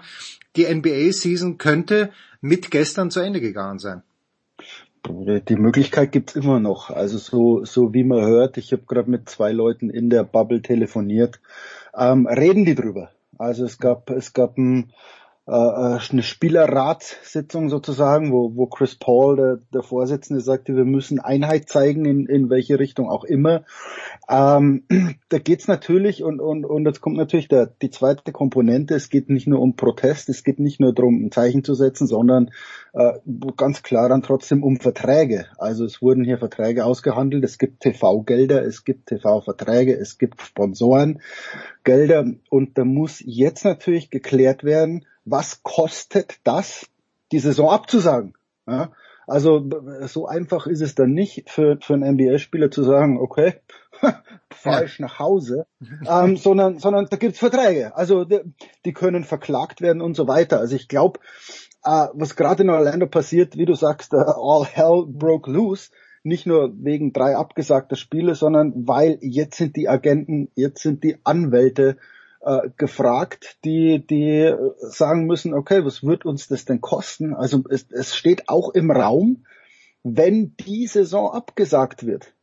die 0.56 0.72
NBA-Season 0.72 1.58
könnte 1.58 2.10
mit 2.40 2.70
gestern 2.70 3.10
zu 3.10 3.20
Ende 3.20 3.40
gegangen 3.40 3.78
sein. 3.78 4.02
Die 5.08 5.56
Möglichkeit 5.56 6.10
gibt's 6.10 6.34
immer 6.34 6.58
noch. 6.58 6.90
Also 6.90 7.18
so, 7.18 7.64
so 7.64 7.94
wie 7.94 8.02
man 8.02 8.24
hört, 8.24 8.56
ich 8.56 8.72
habe 8.72 8.82
gerade 8.86 9.08
mit 9.08 9.28
zwei 9.28 9.52
Leuten 9.52 9.88
in 9.88 10.10
der 10.10 10.24
Bubble 10.24 10.62
telefoniert, 10.62 11.40
ähm, 11.96 12.26
reden 12.26 12.64
die 12.64 12.74
drüber. 12.74 13.10
Also 13.38 13.64
es 13.64 13.78
gab, 13.78 14.10
es 14.10 14.32
gab 14.32 14.56
ein, 14.58 14.92
äh, 15.48 15.52
äh, 15.52 15.98
eine 16.10 16.24
Spielerratssitzung 16.24 17.68
sozusagen, 17.68 18.32
wo, 18.32 18.56
wo 18.56 18.66
Chris 18.66 18.96
Paul, 18.96 19.36
der, 19.36 19.58
der 19.72 19.84
Vorsitzende, 19.84 20.40
sagte, 20.40 20.74
wir 20.74 20.84
müssen 20.84 21.20
Einheit 21.20 21.68
zeigen, 21.68 22.04
in, 22.04 22.26
in 22.26 22.50
welche 22.50 22.80
Richtung 22.80 23.08
auch 23.08 23.22
immer. 23.22 23.62
Ähm, 24.28 24.82
da 25.28 25.38
geht's 25.38 25.68
natürlich 25.68 26.24
und, 26.24 26.40
und, 26.40 26.64
und 26.64 26.84
jetzt 26.84 27.00
kommt 27.00 27.16
natürlich 27.16 27.46
der, 27.46 27.66
die 27.66 27.90
zweite 27.90 28.32
Komponente, 28.32 28.96
es 28.96 29.08
geht 29.08 29.30
nicht 29.30 29.46
nur 29.46 29.60
um 29.60 29.76
Protest, 29.76 30.28
es 30.30 30.42
geht 30.42 30.58
nicht 30.58 30.80
nur 30.80 30.92
darum, 30.92 31.24
ein 31.24 31.30
Zeichen 31.30 31.62
zu 31.62 31.74
setzen, 31.74 32.08
sondern 32.08 32.50
äh, 32.92 33.12
ganz 33.56 33.84
klar 33.84 34.08
dann 34.08 34.22
trotzdem 34.22 34.64
um 34.64 34.80
Verträge. 34.80 35.46
Also 35.58 35.84
es 35.84 36.02
wurden 36.02 36.24
hier 36.24 36.38
Verträge 36.38 36.84
ausgehandelt, 36.84 37.44
es 37.44 37.58
gibt 37.58 37.82
TV-Gelder, 37.82 38.64
es 38.64 38.84
gibt 38.84 39.06
TV-Verträge, 39.06 39.96
es 39.96 40.18
gibt 40.18 40.42
Sponsorengelder 40.42 42.32
und 42.50 42.76
da 42.78 42.84
muss 42.84 43.22
jetzt 43.24 43.64
natürlich 43.64 44.10
geklärt 44.10 44.64
werden, 44.64 45.04
was 45.26 45.62
kostet 45.62 46.38
das, 46.44 46.86
die 47.32 47.40
Saison 47.40 47.68
abzusagen? 47.68 48.34
Ja? 48.66 48.92
Also 49.26 49.68
so 50.02 50.26
einfach 50.26 50.68
ist 50.68 50.80
es 50.80 50.94
dann 50.94 51.10
nicht 51.10 51.50
für, 51.50 51.78
für 51.80 51.94
einen 51.94 52.14
NBA-Spieler 52.14 52.70
zu 52.70 52.84
sagen, 52.84 53.18
okay, 53.18 53.54
fahr 54.50 54.84
ich 54.84 55.00
nach 55.00 55.18
Hause, 55.18 55.66
ähm, 56.08 56.36
sondern, 56.36 56.78
sondern 56.78 57.06
da 57.10 57.16
gibt's 57.16 57.40
Verträge. 57.40 57.96
Also 57.96 58.24
die, 58.24 58.40
die, 58.84 58.92
können 58.92 59.24
verklagt 59.24 59.80
werden 59.80 60.00
und 60.00 60.14
so 60.14 60.28
weiter. 60.28 60.60
Also 60.60 60.76
ich 60.76 60.86
glaube, 60.86 61.18
äh, 61.84 62.06
was 62.14 62.36
gerade 62.36 62.62
in 62.62 62.70
Orlando 62.70 63.06
passiert, 63.06 63.56
wie 63.56 63.66
du 63.66 63.74
sagst, 63.74 64.14
uh, 64.14 64.18
all 64.18 64.64
hell 64.64 65.04
broke 65.08 65.50
loose, 65.50 65.90
nicht 66.22 66.46
nur 66.46 66.72
wegen 66.76 67.12
drei 67.12 67.36
abgesagter 67.36 67.96
Spiele, 67.96 68.36
sondern 68.36 68.86
weil 68.86 69.18
jetzt 69.22 69.56
sind 69.56 69.74
die 69.74 69.88
Agenten, 69.88 70.50
jetzt 70.54 70.82
sind 70.82 71.02
die 71.02 71.18
Anwälte 71.24 71.96
äh, 72.46 72.70
gefragt, 72.76 73.58
die, 73.64 74.06
die 74.06 74.54
sagen 74.78 75.26
müssen, 75.26 75.52
okay, 75.52 75.84
was 75.84 76.04
wird 76.04 76.24
uns 76.24 76.46
das 76.46 76.64
denn 76.64 76.80
kosten? 76.80 77.34
Also 77.34 77.64
es, 77.68 77.90
es 77.90 78.14
steht 78.14 78.48
auch 78.48 78.70
im 78.70 78.92
Raum, 78.92 79.44
wenn 80.04 80.56
die 80.56 80.86
Saison 80.86 81.32
abgesagt 81.32 82.06
wird, 82.06 82.34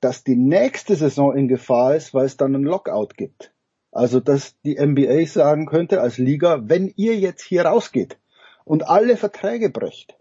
dass 0.00 0.24
die 0.24 0.34
nächste 0.34 0.96
Saison 0.96 1.36
in 1.36 1.46
Gefahr 1.46 1.94
ist, 1.94 2.12
weil 2.14 2.26
es 2.26 2.36
dann 2.36 2.56
einen 2.56 2.64
Lockout 2.64 3.14
gibt. 3.16 3.52
Also 3.92 4.18
dass 4.18 4.60
die 4.62 4.74
NBA 4.74 5.26
sagen 5.26 5.66
könnte 5.66 6.00
als 6.00 6.18
Liga, 6.18 6.68
wenn 6.68 6.92
ihr 6.96 7.16
jetzt 7.16 7.44
hier 7.44 7.64
rausgeht 7.64 8.18
und 8.64 8.88
alle 8.88 9.16
Verträge 9.16 9.70
brecht, 9.70 10.17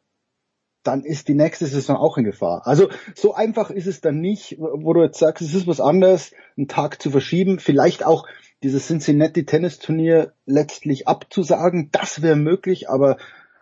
dann 0.87 1.03
ist 1.03 1.27
die 1.27 1.33
nächste 1.33 1.65
Saison 1.65 1.97
auch 1.97 2.17
in 2.17 2.23
Gefahr. 2.23 2.61
Also 2.65 2.89
so 3.13 3.33
einfach 3.33 3.69
ist 3.69 3.87
es 3.87 4.01
dann 4.01 4.19
nicht, 4.19 4.57
wo 4.59 4.93
du 4.93 5.03
jetzt 5.03 5.19
sagst, 5.19 5.43
es 5.43 5.53
ist 5.53 5.67
was 5.67 5.81
anderes, 5.81 6.31
einen 6.57 6.67
Tag 6.67 7.01
zu 7.01 7.11
verschieben, 7.11 7.59
vielleicht 7.59 8.05
auch 8.05 8.25
dieses 8.63 8.87
Cincinnati 8.87 9.45
Tennis 9.45 9.79
Turnier 9.79 10.33
letztlich 10.45 11.07
abzusagen, 11.07 11.89
das 11.91 12.21
wäre 12.21 12.35
möglich, 12.35 12.89
aber 12.89 13.17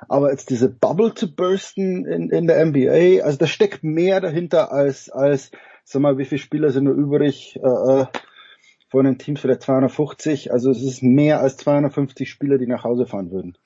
aber 0.08 0.30
jetzt 0.30 0.50
diese 0.50 0.70
Bubble 0.70 1.16
zu 1.16 1.34
bursten 1.34 2.06
in, 2.06 2.30
in 2.30 2.48
der 2.48 2.64
NBA, 2.64 3.24
also 3.24 3.38
da 3.38 3.48
steckt 3.48 3.84
mehr 3.84 4.22
dahinter 4.22 4.72
als 4.72 5.10
als 5.10 5.52
sag 5.84 6.02
mal, 6.02 6.18
wie 6.18 6.26
viele 6.26 6.40
Spieler 6.40 6.72
sind 6.72 6.84
nur 6.84 6.96
übrig 6.96 7.60
äh, 7.64 8.02
äh 8.02 8.06
von 8.90 9.04
den 9.04 9.18
Teams 9.18 9.42
für 9.42 9.48
der 9.48 9.60
250, 9.60 10.54
also 10.54 10.70
es 10.70 10.82
ist 10.82 11.04
mehr 11.04 11.42
als 11.42 11.58
250 11.58 12.30
Spieler, 12.30 12.58
die 12.58 12.68
nach 12.68 12.84
Hause 12.86 13.06
fahren 13.06 13.32
würden. 13.32 13.58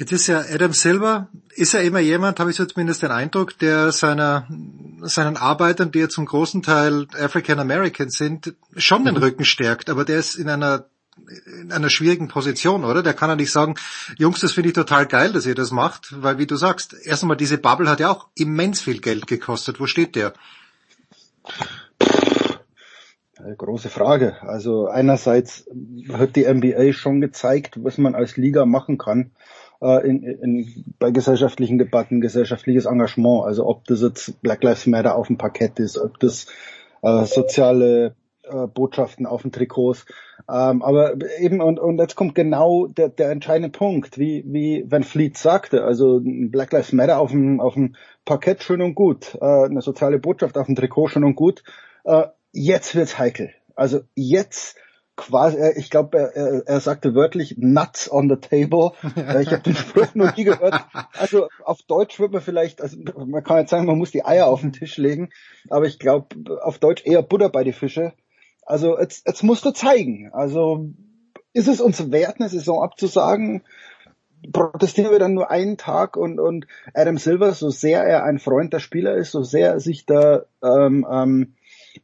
Jetzt 0.00 0.12
ist 0.12 0.28
ja 0.28 0.40
Adam 0.50 0.72
Silver, 0.72 1.28
ist 1.56 1.74
ja 1.74 1.80
immer 1.80 1.98
jemand, 1.98 2.40
habe 2.40 2.48
ich 2.48 2.56
so 2.56 2.64
zumindest 2.64 3.02
den 3.02 3.10
Eindruck, 3.10 3.58
der 3.58 3.92
seiner, 3.92 4.48
seinen 5.02 5.36
Arbeitern, 5.36 5.92
die 5.92 5.98
ja 5.98 6.08
zum 6.08 6.24
großen 6.24 6.62
Teil 6.62 7.06
African 7.20 7.58
American 7.58 8.08
sind, 8.08 8.54
schon 8.76 9.04
den 9.04 9.16
mhm. 9.16 9.22
Rücken 9.22 9.44
stärkt, 9.44 9.90
aber 9.90 10.06
der 10.06 10.18
ist 10.18 10.36
in 10.36 10.48
einer 10.48 10.86
in 11.60 11.70
einer 11.70 11.90
schwierigen 11.90 12.28
Position, 12.28 12.82
oder? 12.82 13.02
Der 13.02 13.12
kann 13.12 13.28
ja 13.28 13.36
nicht 13.36 13.52
sagen, 13.52 13.74
Jungs, 14.16 14.40
das 14.40 14.52
finde 14.52 14.70
ich 14.70 14.74
total 14.74 15.06
geil, 15.06 15.34
dass 15.34 15.44
ihr 15.44 15.54
das 15.54 15.70
macht, 15.70 16.14
weil 16.22 16.38
wie 16.38 16.46
du 16.46 16.56
sagst, 16.56 16.96
erst 17.04 17.22
einmal 17.22 17.36
diese 17.36 17.58
Bubble 17.58 17.90
hat 17.90 18.00
ja 18.00 18.10
auch 18.10 18.28
immens 18.34 18.80
viel 18.80 19.02
Geld 19.02 19.26
gekostet. 19.26 19.80
Wo 19.80 19.86
steht 19.86 20.16
der? 20.16 20.32
Große 23.58 23.90
Frage. 23.90 24.40
Also 24.40 24.86
einerseits 24.86 25.68
hat 26.10 26.36
die 26.36 26.50
NBA 26.50 26.94
schon 26.94 27.20
gezeigt, 27.20 27.84
was 27.84 27.98
man 27.98 28.14
als 28.14 28.38
Liga 28.38 28.64
machen 28.64 28.96
kann 28.96 29.32
äh, 29.80 30.06
in, 30.06 30.22
in, 30.22 30.84
bei 30.98 31.10
gesellschaftlichen 31.10 31.78
Debatten, 31.78 32.20
gesellschaftliches 32.20 32.86
Engagement. 32.86 33.44
Also 33.44 33.66
ob 33.66 33.84
das 33.84 34.02
jetzt 34.02 34.40
Black 34.42 34.62
Lives 34.62 34.86
Matter 34.86 35.16
auf 35.16 35.26
dem 35.26 35.38
Parkett 35.38 35.78
ist, 35.78 35.98
ob 35.98 36.18
das 36.20 36.46
äh, 37.02 37.24
soziale 37.24 38.14
äh, 38.44 38.66
Botschaften 38.66 39.26
auf 39.26 39.42
den 39.42 39.52
Trikots. 39.52 40.06
Ähm, 40.48 40.82
aber 40.82 41.14
eben, 41.38 41.60
und, 41.60 41.78
und 41.78 41.98
jetzt 41.98 42.16
kommt 42.16 42.34
genau 42.34 42.86
der, 42.86 43.08
der 43.08 43.30
entscheidende 43.30 43.70
Punkt, 43.70 44.18
wie, 44.18 44.44
wie 44.46 44.84
Van 44.88 45.04
Fleet 45.04 45.36
sagte, 45.36 45.84
also 45.84 46.20
Black 46.22 46.72
Lives 46.72 46.92
Matter 46.92 47.18
auf 47.18 47.30
dem, 47.30 47.60
auf 47.60 47.74
dem 47.74 47.94
Parkett 48.24 48.62
schön 48.62 48.82
und 48.82 48.94
gut, 48.94 49.36
äh, 49.40 49.64
eine 49.64 49.82
soziale 49.82 50.18
Botschaft 50.18 50.56
auf 50.58 50.66
dem 50.66 50.76
Trikot 50.76 51.08
schön 51.08 51.24
und 51.24 51.36
gut. 51.36 51.62
Äh, 52.04 52.24
jetzt 52.52 52.94
wird's 52.94 53.18
heikel. 53.18 53.50
Also 53.74 54.00
jetzt 54.14 54.76
quasi, 55.20 55.56
äh, 55.56 55.78
ich 55.78 55.90
glaube, 55.90 56.18
er, 56.18 56.62
er 56.66 56.80
sagte 56.80 57.14
wörtlich 57.14 57.56
Nuts 57.58 58.10
on 58.10 58.28
the 58.28 58.36
table. 58.36 58.92
Ich 59.40 59.52
habe 59.52 59.62
den 59.62 59.74
Spruch 59.74 60.14
noch 60.14 60.36
nie 60.36 60.44
gehört. 60.44 60.74
Also 61.18 61.48
auf 61.64 61.82
Deutsch 61.82 62.18
wird 62.18 62.32
man 62.32 62.42
vielleicht, 62.42 62.80
also 62.82 62.96
man 63.26 63.44
kann 63.44 63.58
jetzt 63.58 63.70
sagen, 63.70 63.86
man 63.86 63.98
muss 63.98 64.10
die 64.10 64.24
Eier 64.24 64.46
auf 64.46 64.60
den 64.60 64.72
Tisch 64.72 64.96
legen, 64.96 65.30
aber 65.68 65.86
ich 65.86 65.98
glaube 65.98 66.60
auf 66.62 66.78
Deutsch 66.78 67.04
eher 67.04 67.22
Butter 67.22 67.48
bei 67.48 67.64
die 67.64 67.72
Fische. 67.72 68.12
Also 68.64 68.98
jetzt, 68.98 69.26
jetzt 69.26 69.42
musst 69.42 69.64
du 69.64 69.70
zeigen. 69.70 70.30
Also 70.32 70.90
ist 71.52 71.68
es 71.68 71.80
uns 71.80 72.10
wert, 72.10 72.36
eine 72.38 72.48
Saison 72.48 72.82
abzusagen? 72.82 73.62
protestieren 74.52 75.10
wir 75.10 75.18
dann 75.18 75.34
nur 75.34 75.50
einen 75.50 75.76
Tag 75.76 76.16
und, 76.16 76.40
und 76.40 76.66
Adam 76.94 77.18
Silver, 77.18 77.52
so 77.52 77.70
sehr 77.70 78.04
er 78.04 78.24
ein 78.24 78.38
Freund 78.38 78.72
der 78.72 78.78
Spieler 78.78 79.14
ist, 79.14 79.32
so 79.32 79.42
sehr 79.42 79.72
er 79.72 79.80
sich 79.80 80.06
da 80.06 80.44
ähm, 80.62 81.06
ähm, 81.10 81.54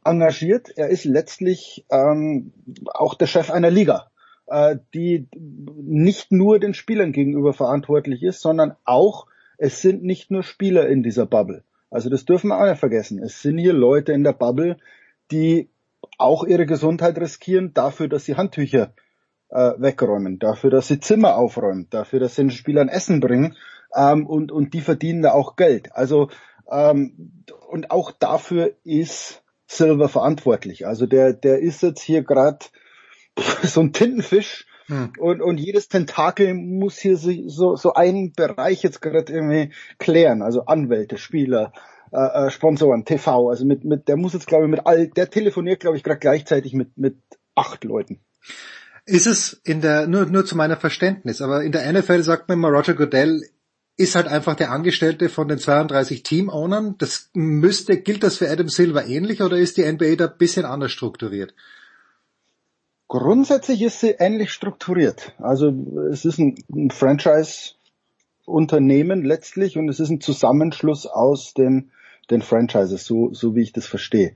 engagiert, 0.03 0.69
er 0.75 0.89
ist 0.89 1.05
letztlich 1.05 1.85
ähm, 1.91 2.53
auch 2.93 3.15
der 3.15 3.27
Chef 3.27 3.49
einer 3.51 3.69
Liga, 3.69 4.09
äh, 4.47 4.77
die 4.93 5.27
nicht 5.35 6.31
nur 6.31 6.59
den 6.59 6.73
Spielern 6.73 7.11
gegenüber 7.11 7.53
verantwortlich 7.53 8.23
ist, 8.23 8.41
sondern 8.41 8.75
auch, 8.85 9.27
es 9.57 9.81
sind 9.81 10.03
nicht 10.03 10.29
nur 10.31 10.43
Spieler 10.43 10.87
in 10.87 11.03
dieser 11.03 11.25
Bubble. 11.25 11.63
Also 11.89 12.09
das 12.09 12.25
dürfen 12.25 12.49
wir 12.49 12.59
auch 12.59 12.69
nicht 12.69 12.79
vergessen. 12.79 13.21
Es 13.21 13.41
sind 13.41 13.57
hier 13.57 13.73
Leute 13.73 14.11
in 14.11 14.23
der 14.23 14.33
Bubble, 14.33 14.77
die 15.31 15.69
auch 16.17 16.43
ihre 16.43 16.65
Gesundheit 16.65 17.17
riskieren 17.17 17.73
dafür, 17.73 18.07
dass 18.07 18.25
sie 18.25 18.35
Handtücher 18.35 18.93
äh, 19.49 19.73
wegräumen, 19.77 20.39
dafür, 20.39 20.69
dass 20.69 20.87
sie 20.87 20.99
Zimmer 20.99 21.37
aufräumen, 21.37 21.87
dafür, 21.89 22.19
dass 22.19 22.35
sie 22.35 22.43
den 22.43 22.51
Spielern 22.51 22.89
Essen 22.89 23.19
bringen 23.19 23.55
ähm, 23.95 24.25
und, 24.27 24.51
und 24.51 24.73
die 24.73 24.81
verdienen 24.81 25.21
da 25.21 25.31
auch 25.31 25.55
Geld. 25.55 25.95
Also 25.95 26.29
ähm, 26.69 27.43
und 27.69 27.91
auch 27.91 28.11
dafür 28.11 28.73
ist 28.83 29.43
Silver 29.67 30.09
verantwortlich. 30.09 30.87
Also 30.87 31.05
der, 31.05 31.33
der 31.33 31.59
ist 31.59 31.83
jetzt 31.83 32.01
hier 32.01 32.23
gerade 32.23 32.65
so 33.63 33.81
ein 33.81 33.93
Tintenfisch 33.93 34.65
hm. 34.87 35.13
und, 35.19 35.41
und 35.41 35.57
jedes 35.57 35.89
Tentakel 35.89 36.53
muss 36.53 36.97
hier 36.97 37.17
so, 37.17 37.75
so 37.75 37.93
einen 37.93 38.33
Bereich 38.33 38.81
jetzt 38.83 39.01
gerade 39.01 39.31
irgendwie 39.31 39.73
klären. 39.99 40.41
Also 40.41 40.65
Anwälte, 40.65 41.17
Spieler, 41.17 41.73
äh, 42.11 42.47
äh 42.47 42.49
Sponsoren, 42.49 43.05
TV. 43.05 43.49
Also 43.49 43.65
mit, 43.65 43.83
mit, 43.83 44.07
der 44.07 44.15
muss 44.15 44.33
jetzt 44.33 44.47
glaube 44.47 44.65
ich 44.65 44.71
mit 44.71 44.85
all, 44.85 45.07
der 45.09 45.29
telefoniert 45.29 45.81
glaube 45.81 45.97
ich 45.97 46.03
gerade 46.03 46.19
gleichzeitig 46.19 46.73
mit, 46.73 46.97
mit 46.97 47.17
acht 47.55 47.83
Leuten. 47.83 48.21
Ist 49.05 49.27
es 49.27 49.53
in 49.63 49.81
der, 49.81 50.07
nur, 50.07 50.25
nur 50.25 50.45
zu 50.45 50.57
meiner 50.57 50.75
Verständnis, 50.75 51.41
aber 51.41 51.63
in 51.63 51.71
der 51.71 51.91
NFL 51.91 52.23
sagt 52.23 52.49
man 52.49 52.57
immer, 52.57 52.69
Roger 52.69 52.93
Goodell 52.93 53.41
ist 53.97 54.15
halt 54.15 54.27
einfach 54.27 54.55
der 54.55 54.71
Angestellte 54.71 55.27
von 55.27 55.47
den 55.47 55.57
32 55.57 56.21
Team-Ownern. 56.21 56.95
Das 56.99 57.31
müsste, 57.33 57.97
gilt 57.97 58.21
das 58.23 58.37
für 58.37 58.47
Adam 58.49 58.69
Silver 58.69 59.07
ähnlich 59.07 59.41
oder 59.41 59.57
ist 59.57 59.77
die 59.77 59.91
NBA 59.91 60.15
da 60.15 60.27
ein 60.27 60.37
bisschen 60.37 60.65
anders 60.65 60.91
strukturiert? 60.91 61.55
Grundsätzlich 63.07 63.81
ist 63.81 64.01
sie 64.01 64.11
ähnlich 64.11 64.51
strukturiert. 64.51 65.33
Also 65.39 65.73
es 66.11 66.25
ist 66.25 66.37
ein, 66.37 66.91
Franchise-Unternehmen 66.91 69.23
letztlich 69.23 69.77
und 69.77 69.89
es 69.89 69.99
ist 69.99 70.11
ein 70.11 70.21
Zusammenschluss 70.21 71.07
aus 71.07 71.55
den, 71.55 71.89
den 72.29 72.43
Franchises, 72.43 73.03
so, 73.03 73.33
so 73.33 73.55
wie 73.55 73.63
ich 73.63 73.73
das 73.73 73.87
verstehe. 73.87 74.35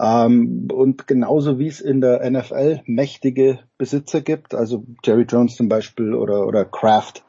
Ähm, 0.00 0.68
und 0.72 1.06
genauso 1.06 1.58
wie 1.58 1.68
es 1.68 1.80
in 1.80 2.00
der 2.00 2.26
NFL 2.30 2.80
mächtige 2.86 3.58
Besitzer 3.76 4.22
gibt, 4.22 4.54
also 4.54 4.86
Jerry 5.04 5.26
Jones 5.28 5.56
zum 5.56 5.68
Beispiel 5.68 6.14
oder, 6.14 6.46
oder 6.46 6.64
Kraft 6.64 7.22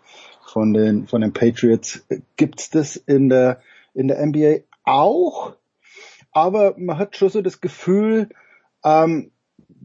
von 0.45 0.73
den, 0.73 1.07
von 1.07 1.21
den 1.21 1.33
Patriots, 1.33 2.05
gibt's 2.37 2.69
das 2.69 2.95
in 2.95 3.29
der, 3.29 3.61
in 3.93 4.07
der 4.07 4.25
NBA 4.25 4.59
auch. 4.83 5.55
Aber 6.31 6.75
man 6.77 6.97
hat 6.97 7.15
schon 7.17 7.29
so 7.29 7.41
das 7.41 7.61
Gefühl, 7.61 8.29
ähm, 8.83 9.31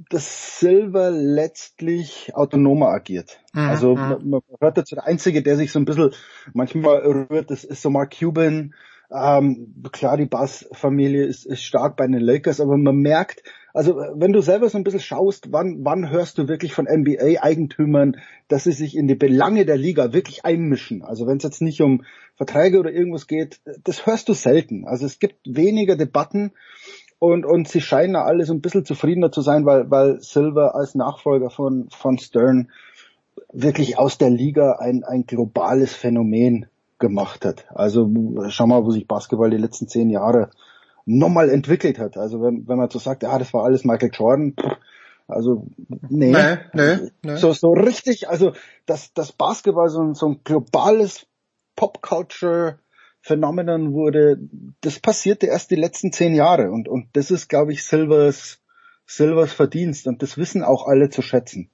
dass 0.09 0.59
Silver 0.59 1.11
letztlich 1.11 2.35
autonomer 2.35 2.89
agiert. 2.89 3.41
Mhm. 3.53 3.61
Also 3.61 3.95
mhm. 3.95 4.01
man, 4.01 4.29
man 4.29 4.41
hört 4.61 4.79
dazu, 4.79 4.95
der 4.97 5.07
Einzige, 5.07 5.43
der 5.43 5.57
sich 5.57 5.73
so 5.73 5.79
ein 5.79 5.85
bisschen 5.85 6.13
manchmal 6.53 6.99
rührt, 6.99 7.51
das 7.51 7.65
ist 7.65 7.83
so 7.83 7.91
Mark 7.91 8.17
Cuban, 8.19 8.75
ähm, 9.13 9.75
klar, 9.91 10.17
die 10.17 10.27
Bass-Familie 10.27 11.25
ist, 11.25 11.45
ist 11.45 11.63
stark 11.63 11.97
bei 11.97 12.07
den 12.07 12.21
Lakers, 12.21 12.61
aber 12.61 12.77
man 12.77 12.97
merkt, 12.97 13.43
also 13.73 13.97
wenn 14.15 14.33
du 14.33 14.41
selber 14.41 14.69
so 14.69 14.79
ein 14.79 14.85
bisschen 14.85 15.01
schaust, 15.01 15.53
wann, 15.53 15.85
wann 15.85 16.11
hörst 16.11 16.39
du 16.39 16.49
wirklich 16.49 16.75
von 16.75 16.87
NBA-Eigentümern, 16.87 18.17
dass 18.49 18.65
sie 18.65 18.73
sich 18.73 18.97
in 18.97 19.07
die 19.07 19.15
Belange 19.15 19.65
der 19.65 19.77
Liga 19.77 20.13
wirklich 20.13 20.45
einmischen? 20.45 21.03
Also 21.03 21.27
wenn 21.27 21.37
es 21.37 21.45
jetzt 21.45 21.63
nicht 21.63 21.81
um 21.81 22.03
Verträge 22.37 22.79
oder 22.79 22.93
irgendwas 22.93 23.27
geht, 23.27 23.61
das 23.85 24.07
hörst 24.07 24.29
du 24.29 24.35
selten. 24.35 24.87
Also 24.87 25.07
es 25.07 25.19
gibt 25.19 25.37
weniger 25.45 25.97
Debatten 25.97 26.53
und, 27.19 27.45
und 27.45 27.69
sie 27.69 27.81
scheinen 27.81 28.17
alle 28.17 28.45
so 28.45 28.55
ein 28.55 28.63
bisschen 28.63 28.85
zufriedener 28.85 29.31
zu 29.31 29.43
sein, 29.43 29.67
weil, 29.67 29.91
weil 29.91 30.21
Silver 30.21 30.75
als 30.75 30.95
Nachfolger 30.95 31.51
von, 31.51 31.89
von 31.91 32.19
Stern 32.19 32.71
wirklich 33.53 33.99
aus 33.99 34.19
der 34.19 34.31
Liga 34.31 34.77
ein, 34.79 35.05
ein 35.05 35.27
globales 35.27 35.95
Phänomen 35.95 36.67
gemacht 36.99 37.45
hat. 37.45 37.67
Also 37.75 38.09
schau 38.49 38.67
mal, 38.67 38.85
wo 38.85 38.91
sich 38.91 39.07
Basketball 39.07 39.51
die 39.51 39.57
letzten 39.57 39.89
zehn 39.89 40.11
Jahre 40.11 40.51
nochmal 41.05 41.51
entwickelt 41.51 41.99
hat. 41.99 42.17
Also 42.17 42.43
wenn, 42.43 42.67
wenn 42.69 42.79
man 42.79 42.91
so 42.91 42.99
sagt, 42.99 43.23
ja, 43.23 43.39
das 43.39 43.53
war 43.53 43.65
alles 43.65 43.85
Michael 43.85 44.11
Jordan, 44.13 44.55
also 45.29 45.67
nee, 46.09 46.33
nee, 46.33 46.59
nee, 46.73 47.11
nee. 47.23 47.37
So, 47.37 47.53
so 47.53 47.73
richtig, 47.73 48.29
also 48.29 48.53
dass 48.87 49.13
das 49.15 49.33
Basketball 49.33 49.89
so 49.89 50.03
ein, 50.03 50.15
so 50.15 50.27
ein 50.27 50.41
globales 50.45 51.27
Popculture 51.77 52.79
Phänomenon 53.23 53.93
wurde, 53.93 54.39
das 54.81 54.99
passierte 54.99 55.47
erst 55.47 55.71
die 55.71 55.77
letzten 55.77 56.13
zehn 56.13 56.35
Jahre 56.35 56.71
und, 56.71 56.89
und 56.89 57.09
das 57.13 57.31
ist, 57.31 57.49
glaube 57.49 57.73
ich, 57.73 57.85
Silvers, 57.85 58.61
Silvers 59.07 59.53
Verdienst 59.53 60.07
und 60.07 60.23
das 60.23 60.39
wissen 60.39 60.63
auch 60.63 60.87
alle 60.87 61.11
zu 61.11 61.23
schätzen. 61.23 61.71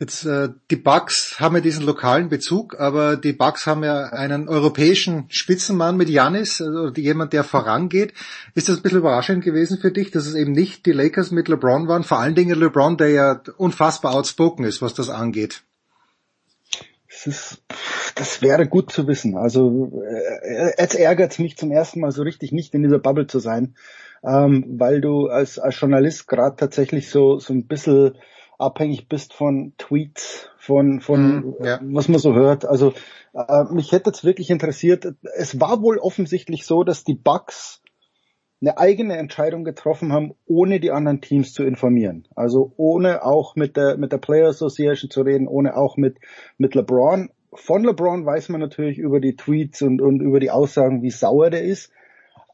Jetzt 0.00 0.24
äh, 0.26 0.50
die 0.70 0.76
Bucks 0.76 1.40
haben 1.40 1.56
ja 1.56 1.60
diesen 1.60 1.84
lokalen 1.84 2.28
Bezug, 2.28 2.78
aber 2.78 3.16
die 3.16 3.32
Bucks 3.32 3.66
haben 3.66 3.82
ja 3.82 4.04
einen 4.04 4.48
europäischen 4.48 5.24
Spitzenmann 5.28 5.96
mit 5.96 6.08
Janis, 6.08 6.60
also 6.60 6.92
jemand, 6.94 7.32
der 7.32 7.42
vorangeht. 7.42 8.14
Ist 8.54 8.68
das 8.68 8.76
ein 8.76 8.82
bisschen 8.82 9.00
überraschend 9.00 9.42
gewesen 9.42 9.78
für 9.78 9.90
dich, 9.90 10.12
dass 10.12 10.26
es 10.26 10.36
eben 10.36 10.52
nicht 10.52 10.86
die 10.86 10.92
Lakers 10.92 11.32
mit 11.32 11.48
LeBron 11.48 11.88
waren? 11.88 12.04
Vor 12.04 12.20
allen 12.20 12.36
Dingen 12.36 12.56
LeBron, 12.56 12.96
der 12.96 13.08
ja 13.08 13.42
unfassbar 13.56 14.14
outspoken 14.14 14.64
ist, 14.64 14.80
was 14.80 14.94
das 14.94 15.10
angeht. 15.10 15.64
Das, 17.08 17.26
ist, 17.26 17.62
das 18.14 18.40
wäre 18.40 18.68
gut 18.68 18.92
zu 18.92 19.08
wissen. 19.08 19.36
Also 19.36 20.00
äh, 20.44 20.74
jetzt 20.78 20.94
ärgert 20.94 21.32
es 21.32 21.40
mich 21.40 21.56
zum 21.56 21.72
ersten 21.72 21.98
Mal 21.98 22.12
so 22.12 22.22
richtig 22.22 22.52
nicht 22.52 22.72
in 22.72 22.84
dieser 22.84 23.00
Bubble 23.00 23.26
zu 23.26 23.40
sein, 23.40 23.74
ähm, 24.22 24.64
weil 24.78 25.00
du 25.00 25.26
als, 25.26 25.58
als 25.58 25.80
Journalist 25.80 26.28
gerade 26.28 26.54
tatsächlich 26.54 27.10
so 27.10 27.40
so 27.40 27.52
ein 27.52 27.66
bisschen 27.66 28.14
abhängig 28.58 29.08
bist 29.08 29.32
von 29.32 29.72
Tweets, 29.78 30.50
von, 30.58 31.00
von 31.00 31.36
mhm, 31.36 31.54
ja. 31.62 31.80
was 31.82 32.08
man 32.08 32.18
so 32.18 32.34
hört. 32.34 32.66
Also 32.66 32.92
äh, 33.32 33.64
mich 33.70 33.92
hätte 33.92 34.10
jetzt 34.10 34.24
wirklich 34.24 34.50
interessiert, 34.50 35.06
es 35.36 35.60
war 35.60 35.80
wohl 35.82 35.98
offensichtlich 35.98 36.66
so, 36.66 36.82
dass 36.84 37.04
die 37.04 37.14
Bucks 37.14 37.80
eine 38.60 38.76
eigene 38.76 39.16
Entscheidung 39.16 39.62
getroffen 39.62 40.12
haben, 40.12 40.34
ohne 40.46 40.80
die 40.80 40.90
anderen 40.90 41.20
Teams 41.20 41.52
zu 41.52 41.62
informieren. 41.62 42.26
Also 42.34 42.72
ohne 42.76 43.24
auch 43.24 43.54
mit 43.54 43.76
der, 43.76 43.96
mit 43.96 44.10
der 44.10 44.18
Player 44.18 44.48
Association 44.48 45.10
zu 45.10 45.22
reden, 45.22 45.46
ohne 45.46 45.76
auch 45.76 45.96
mit, 45.96 46.18
mit 46.58 46.74
LeBron. 46.74 47.30
Von 47.54 47.84
LeBron 47.84 48.26
weiß 48.26 48.48
man 48.48 48.60
natürlich 48.60 48.98
über 48.98 49.20
die 49.20 49.36
Tweets 49.36 49.82
und, 49.82 50.02
und 50.02 50.20
über 50.20 50.40
die 50.40 50.50
Aussagen, 50.50 51.02
wie 51.02 51.10
sauer 51.10 51.50
der 51.50 51.62
ist. 51.62 51.92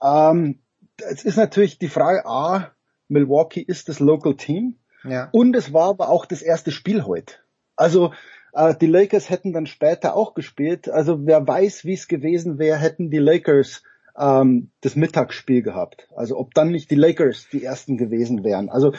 Ähm, 0.02 0.58
es 0.98 1.24
ist 1.24 1.36
natürlich 1.36 1.78
die 1.78 1.88
Frage, 1.88 2.26
A, 2.26 2.72
Milwaukee 3.08 3.62
ist 3.62 3.88
das 3.88 3.98
Local 3.98 4.36
Team. 4.36 4.76
Ja. 5.04 5.28
Und 5.32 5.54
es 5.56 5.72
war 5.72 5.90
aber 5.90 6.08
auch 6.08 6.26
das 6.26 6.42
erste 6.42 6.70
Spiel 6.70 7.04
heute. 7.04 7.34
Also 7.76 8.12
äh, 8.52 8.74
die 8.80 8.86
Lakers 8.86 9.30
hätten 9.30 9.52
dann 9.52 9.66
später 9.66 10.14
auch 10.16 10.34
gespielt. 10.34 10.88
Also 10.88 11.26
wer 11.26 11.46
weiß, 11.46 11.84
wie 11.84 11.94
es 11.94 12.08
gewesen 12.08 12.58
wäre, 12.58 12.78
hätten 12.78 13.10
die 13.10 13.18
Lakers 13.18 13.82
ähm, 14.16 14.70
das 14.80 14.96
Mittagsspiel 14.96 15.62
gehabt. 15.62 16.08
Also 16.14 16.38
ob 16.38 16.54
dann 16.54 16.70
nicht 16.70 16.90
die 16.90 16.96
Lakers 16.96 17.48
die 17.52 17.64
ersten 17.64 17.96
gewesen 17.96 18.44
wären. 18.44 18.68
Also 18.68 18.92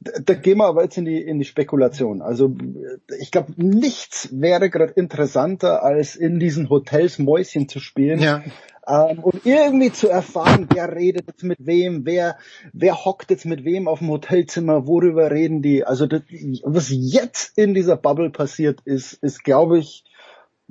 da, 0.00 0.34
gehen 0.34 0.58
wir 0.58 0.66
aber 0.66 0.82
jetzt 0.82 0.96
in 0.96 1.04
die 1.04 1.20
in 1.20 1.38
die 1.38 1.44
Spekulation. 1.44 2.22
Also 2.22 2.54
ich 3.18 3.30
glaube, 3.30 3.52
nichts 3.56 4.30
wäre 4.32 4.70
gerade 4.70 4.94
interessanter 4.94 5.82
als 5.82 6.16
in 6.16 6.38
diesen 6.40 6.70
Hotels 6.70 7.18
Mäuschen 7.18 7.68
zu 7.68 7.80
spielen. 7.80 8.20
Ja. 8.20 8.42
Ähm, 8.88 9.18
und 9.20 9.44
irgendwie 9.44 9.92
zu 9.92 10.08
erfahren, 10.08 10.68
wer 10.72 10.94
redet 10.94 11.26
jetzt 11.26 11.42
mit 11.42 11.58
wem, 11.60 12.06
wer, 12.06 12.38
wer 12.72 13.04
hockt 13.04 13.30
jetzt 13.30 13.44
mit 13.44 13.64
wem 13.64 13.88
auf 13.88 13.98
dem 13.98 14.10
Hotelzimmer, 14.10 14.86
worüber 14.86 15.30
reden 15.30 15.62
die. 15.62 15.84
Also 15.84 16.06
das, 16.06 16.22
was 16.62 16.88
jetzt 16.90 17.58
in 17.58 17.74
dieser 17.74 17.96
Bubble 17.96 18.30
passiert 18.30 18.80
ist, 18.84 19.14
ist 19.14 19.42
glaube 19.42 19.78
ich, 19.78 20.04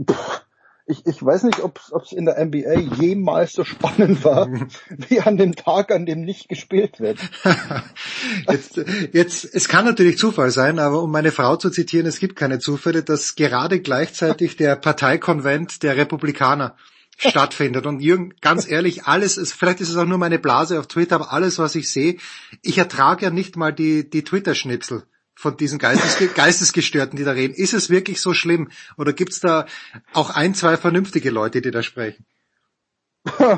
pff, 0.09 0.45
ich, 0.87 1.05
ich 1.07 1.23
weiß 1.23 1.43
nicht, 1.43 1.61
ob 1.61 1.79
es 2.03 2.11
in 2.11 2.25
der 2.25 2.43
NBA 2.45 2.95
jemals 3.01 3.53
so 3.53 3.63
spannend 3.63 4.23
war, 4.23 4.47
wie 5.09 5.19
an 5.19 5.37
dem 5.37 5.55
Tag, 5.55 5.91
an 5.91 6.05
dem 6.05 6.21
nicht 6.21 6.47
gespielt 6.47 6.99
wird. 6.99 7.17
jetzt, 8.49 8.79
jetzt, 9.11 9.45
es 9.51 9.67
kann 9.67 9.85
natürlich 9.85 10.17
Zufall 10.17 10.51
sein, 10.51 10.77
aber 10.77 11.01
um 11.01 11.11
meine 11.11 11.31
Frau 11.31 11.55
zu 11.55 11.71
zitieren, 11.71 12.05
es 12.05 12.19
gibt 12.19 12.35
keine 12.35 12.59
Zufälle, 12.59 13.03
dass 13.03 13.35
gerade 13.35 13.79
gleichzeitig 13.81 14.57
der 14.57 14.75
Parteikonvent 14.75 15.81
der 15.81 15.97
Republikaner 15.97 16.75
stattfindet. 17.17 17.85
Und 17.85 18.01
Jürgen, 18.01 18.33
ganz 18.41 18.67
ehrlich, 18.69 19.05
alles 19.05 19.37
ist, 19.37 19.53
vielleicht 19.53 19.81
ist 19.81 19.89
es 19.89 19.97
auch 19.97 20.05
nur 20.05 20.17
meine 20.17 20.39
Blase 20.39 20.79
auf 20.79 20.87
Twitter, 20.87 21.15
aber 21.15 21.31
alles, 21.33 21.59
was 21.59 21.75
ich 21.75 21.89
sehe, 21.89 22.17
ich 22.61 22.77
ertrage 22.77 23.25
ja 23.25 23.31
nicht 23.31 23.55
mal 23.55 23.73
die, 23.73 24.09
die 24.09 24.23
Twitter-Schnipsel 24.23 25.03
von 25.35 25.57
diesen 25.57 25.79
Geistes, 25.79 26.33
Geistesgestörten, 26.35 27.17
die 27.17 27.25
da 27.25 27.31
reden. 27.31 27.53
Ist 27.53 27.73
es 27.73 27.89
wirklich 27.89 28.21
so 28.21 28.33
schlimm? 28.33 28.69
Oder 28.97 29.13
gibt's 29.13 29.39
da 29.39 29.65
auch 30.13 30.29
ein, 30.29 30.55
zwei 30.55 30.77
vernünftige 30.77 31.29
Leute, 31.29 31.61
die 31.61 31.71
da 31.71 31.83
sprechen? 31.83 32.25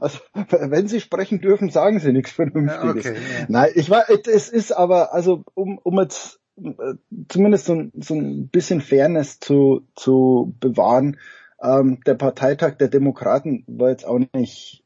Also 0.00 0.20
wenn 0.34 0.88
Sie 0.88 1.00
sprechen 1.00 1.40
dürfen, 1.40 1.70
sagen 1.70 2.00
Sie 2.00 2.12
nichts 2.12 2.32
Vernünftiges. 2.32 3.06
Okay, 3.06 3.14
ja. 3.14 3.46
Nein, 3.48 3.72
ich 3.74 3.90
war, 3.90 4.04
es 4.08 4.48
ist 4.48 4.72
aber, 4.72 5.12
also 5.12 5.44
um, 5.54 5.78
um 5.78 6.00
jetzt 6.00 6.40
äh, 6.56 6.94
zumindest 7.28 7.66
so, 7.66 7.90
so 7.94 8.14
ein 8.14 8.48
bisschen 8.48 8.80
Fairness 8.80 9.40
zu, 9.40 9.86
zu 9.94 10.54
bewahren. 10.60 11.18
Ähm, 11.62 12.00
der 12.06 12.14
Parteitag 12.14 12.76
der 12.78 12.88
Demokraten 12.88 13.64
war 13.66 13.90
jetzt 13.90 14.06
auch 14.06 14.18
nicht 14.34 14.84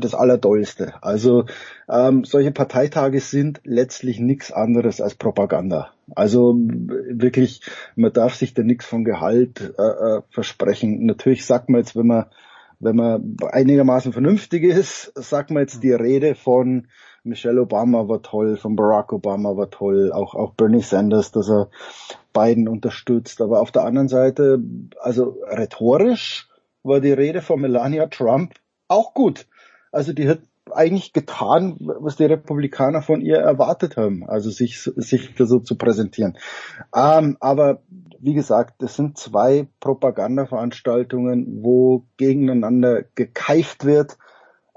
das 0.00 0.14
Allerdollste. 0.14 0.94
Also 1.02 1.44
ähm, 1.88 2.24
solche 2.24 2.50
Parteitage 2.50 3.20
sind 3.20 3.60
letztlich 3.64 4.18
nichts 4.18 4.52
anderes 4.52 5.00
als 5.00 5.14
Propaganda. 5.14 5.92
Also 6.14 6.54
wirklich, 6.56 7.62
man 7.94 8.12
darf 8.12 8.34
sich 8.34 8.54
da 8.54 8.62
nichts 8.62 8.84
von 8.84 9.04
Gehalt 9.04 9.74
äh, 9.78 9.82
äh, 9.82 10.22
versprechen. 10.30 11.06
Natürlich 11.06 11.46
sagt 11.46 11.68
man 11.68 11.80
jetzt, 11.80 11.96
wenn 11.96 12.06
man 12.06 12.26
wenn 12.78 12.96
man 12.96 13.36
einigermaßen 13.50 14.12
vernünftig 14.12 14.62
ist, 14.62 15.10
sagt 15.14 15.50
man 15.50 15.62
jetzt 15.62 15.82
die 15.82 15.92
Rede 15.92 16.34
von 16.34 16.88
Michelle 17.24 17.62
Obama 17.62 18.06
war 18.06 18.22
toll, 18.22 18.56
von 18.56 18.76
Barack 18.76 19.12
Obama 19.12 19.56
war 19.56 19.70
toll, 19.70 20.12
auch, 20.12 20.34
auch 20.34 20.52
Bernie 20.52 20.82
Sanders, 20.82 21.32
dass 21.32 21.48
er 21.50 21.70
Biden 22.36 22.68
unterstützt. 22.68 23.40
Aber 23.40 23.60
auf 23.60 23.72
der 23.72 23.84
anderen 23.84 24.08
Seite, 24.08 24.60
also 25.00 25.38
rhetorisch 25.48 26.48
war 26.82 27.00
die 27.00 27.12
Rede 27.12 27.40
von 27.40 27.60
Melania 27.60 28.06
Trump 28.06 28.54
auch 28.88 29.14
gut. 29.14 29.46
Also 29.90 30.12
die 30.12 30.28
hat 30.28 30.40
eigentlich 30.72 31.12
getan, 31.12 31.76
was 31.78 32.16
die 32.16 32.24
Republikaner 32.24 33.00
von 33.00 33.20
ihr 33.20 33.38
erwartet 33.38 33.96
haben, 33.96 34.28
also 34.28 34.50
sich, 34.50 34.82
sich 34.82 35.30
so 35.38 35.60
zu 35.60 35.78
präsentieren. 35.78 36.36
Ähm, 36.94 37.36
aber 37.40 37.82
wie 38.18 38.34
gesagt, 38.34 38.82
das 38.82 38.96
sind 38.96 39.16
zwei 39.16 39.68
Propagandaveranstaltungen, 39.80 41.62
wo 41.62 42.04
gegeneinander 42.16 43.04
gekeift 43.14 43.84
wird 43.84 44.18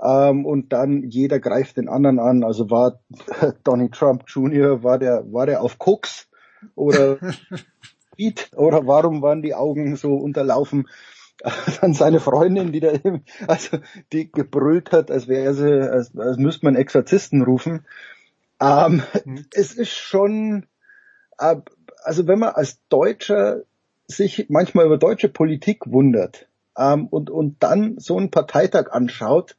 ähm, 0.01 0.45
und 0.45 0.71
dann 0.71 1.03
jeder 1.09 1.39
greift 1.39 1.77
den 1.77 1.89
anderen 1.89 2.19
an. 2.19 2.43
Also 2.43 2.69
war 2.69 2.99
Donny 3.63 3.89
Trump 3.89 4.23
Jr. 4.27 4.83
war 4.83 4.99
der 4.99 5.25
war 5.31 5.47
der 5.47 5.61
auf 5.63 5.79
Koks 5.79 6.28
oder 6.75 7.19
oder 8.55 8.85
warum 8.85 9.21
waren 9.21 9.41
die 9.41 9.55
Augen 9.55 9.95
so 9.95 10.15
unterlaufen? 10.15 10.87
Dann 11.81 11.93
seine 11.93 12.19
Freundin, 12.19 12.73
die 12.73 12.81
da 12.81 12.91
eben, 12.91 13.23
also 13.47 13.77
die 14.11 14.29
gebrüllt 14.29 14.91
hat, 14.91 15.09
als 15.09 15.29
wäre 15.29 15.53
sie, 15.53 15.89
als, 15.89 16.15
als 16.17 16.37
müsste 16.37 16.65
man 16.65 16.75
Exorzisten 16.75 17.43
rufen. 17.43 17.85
Ähm, 18.59 19.03
mhm. 19.23 19.45
Es 19.53 19.73
ist 19.73 19.93
schon, 19.93 20.65
also 21.37 22.27
wenn 22.27 22.39
man 22.39 22.49
als 22.49 22.81
Deutscher 22.89 23.61
sich 24.05 24.47
manchmal 24.49 24.85
über 24.85 24.97
deutsche 24.97 25.29
Politik 25.29 25.83
wundert 25.85 26.49
ähm, 26.77 27.07
und, 27.07 27.29
und 27.29 27.63
dann 27.63 27.99
so 27.99 28.17
einen 28.17 28.31
Parteitag 28.31 28.91
anschaut, 28.91 29.55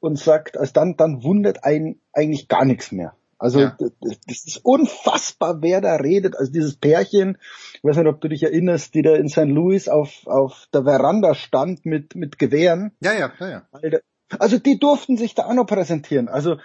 und 0.00 0.18
sagt, 0.18 0.56
also 0.56 0.72
dann, 0.72 0.96
dann 0.96 1.22
wundert 1.22 1.64
einen 1.64 2.00
eigentlich 2.12 2.48
gar 2.48 2.64
nichts 2.64 2.92
mehr. 2.92 3.14
Also 3.38 3.60
ja. 3.60 3.76
das 4.00 4.44
ist 4.46 4.64
unfassbar, 4.64 5.62
wer 5.62 5.80
da 5.80 5.94
redet. 5.94 6.36
Also 6.36 6.50
dieses 6.50 6.76
Pärchen, 6.76 7.38
ich 7.74 7.84
weiß 7.84 7.96
nicht, 7.96 8.06
ob 8.06 8.20
du 8.20 8.28
dich 8.28 8.42
erinnerst, 8.42 8.94
die 8.94 9.02
da 9.02 9.14
in 9.14 9.28
St. 9.28 9.44
Louis 9.44 9.88
auf, 9.88 10.26
auf 10.26 10.66
der 10.74 10.82
Veranda 10.82 11.34
stand 11.34 11.86
mit, 11.86 12.16
mit 12.16 12.38
Gewehren. 12.38 12.92
Ja, 13.00 13.12
ja, 13.12 13.32
ja, 13.38 13.62
ja. 13.82 13.98
Also 14.38 14.58
die 14.58 14.78
durften 14.78 15.16
sich 15.16 15.34
da 15.34 15.46
auch 15.46 15.54
noch 15.54 15.66
präsentieren. 15.66 16.28
Also 16.28 16.56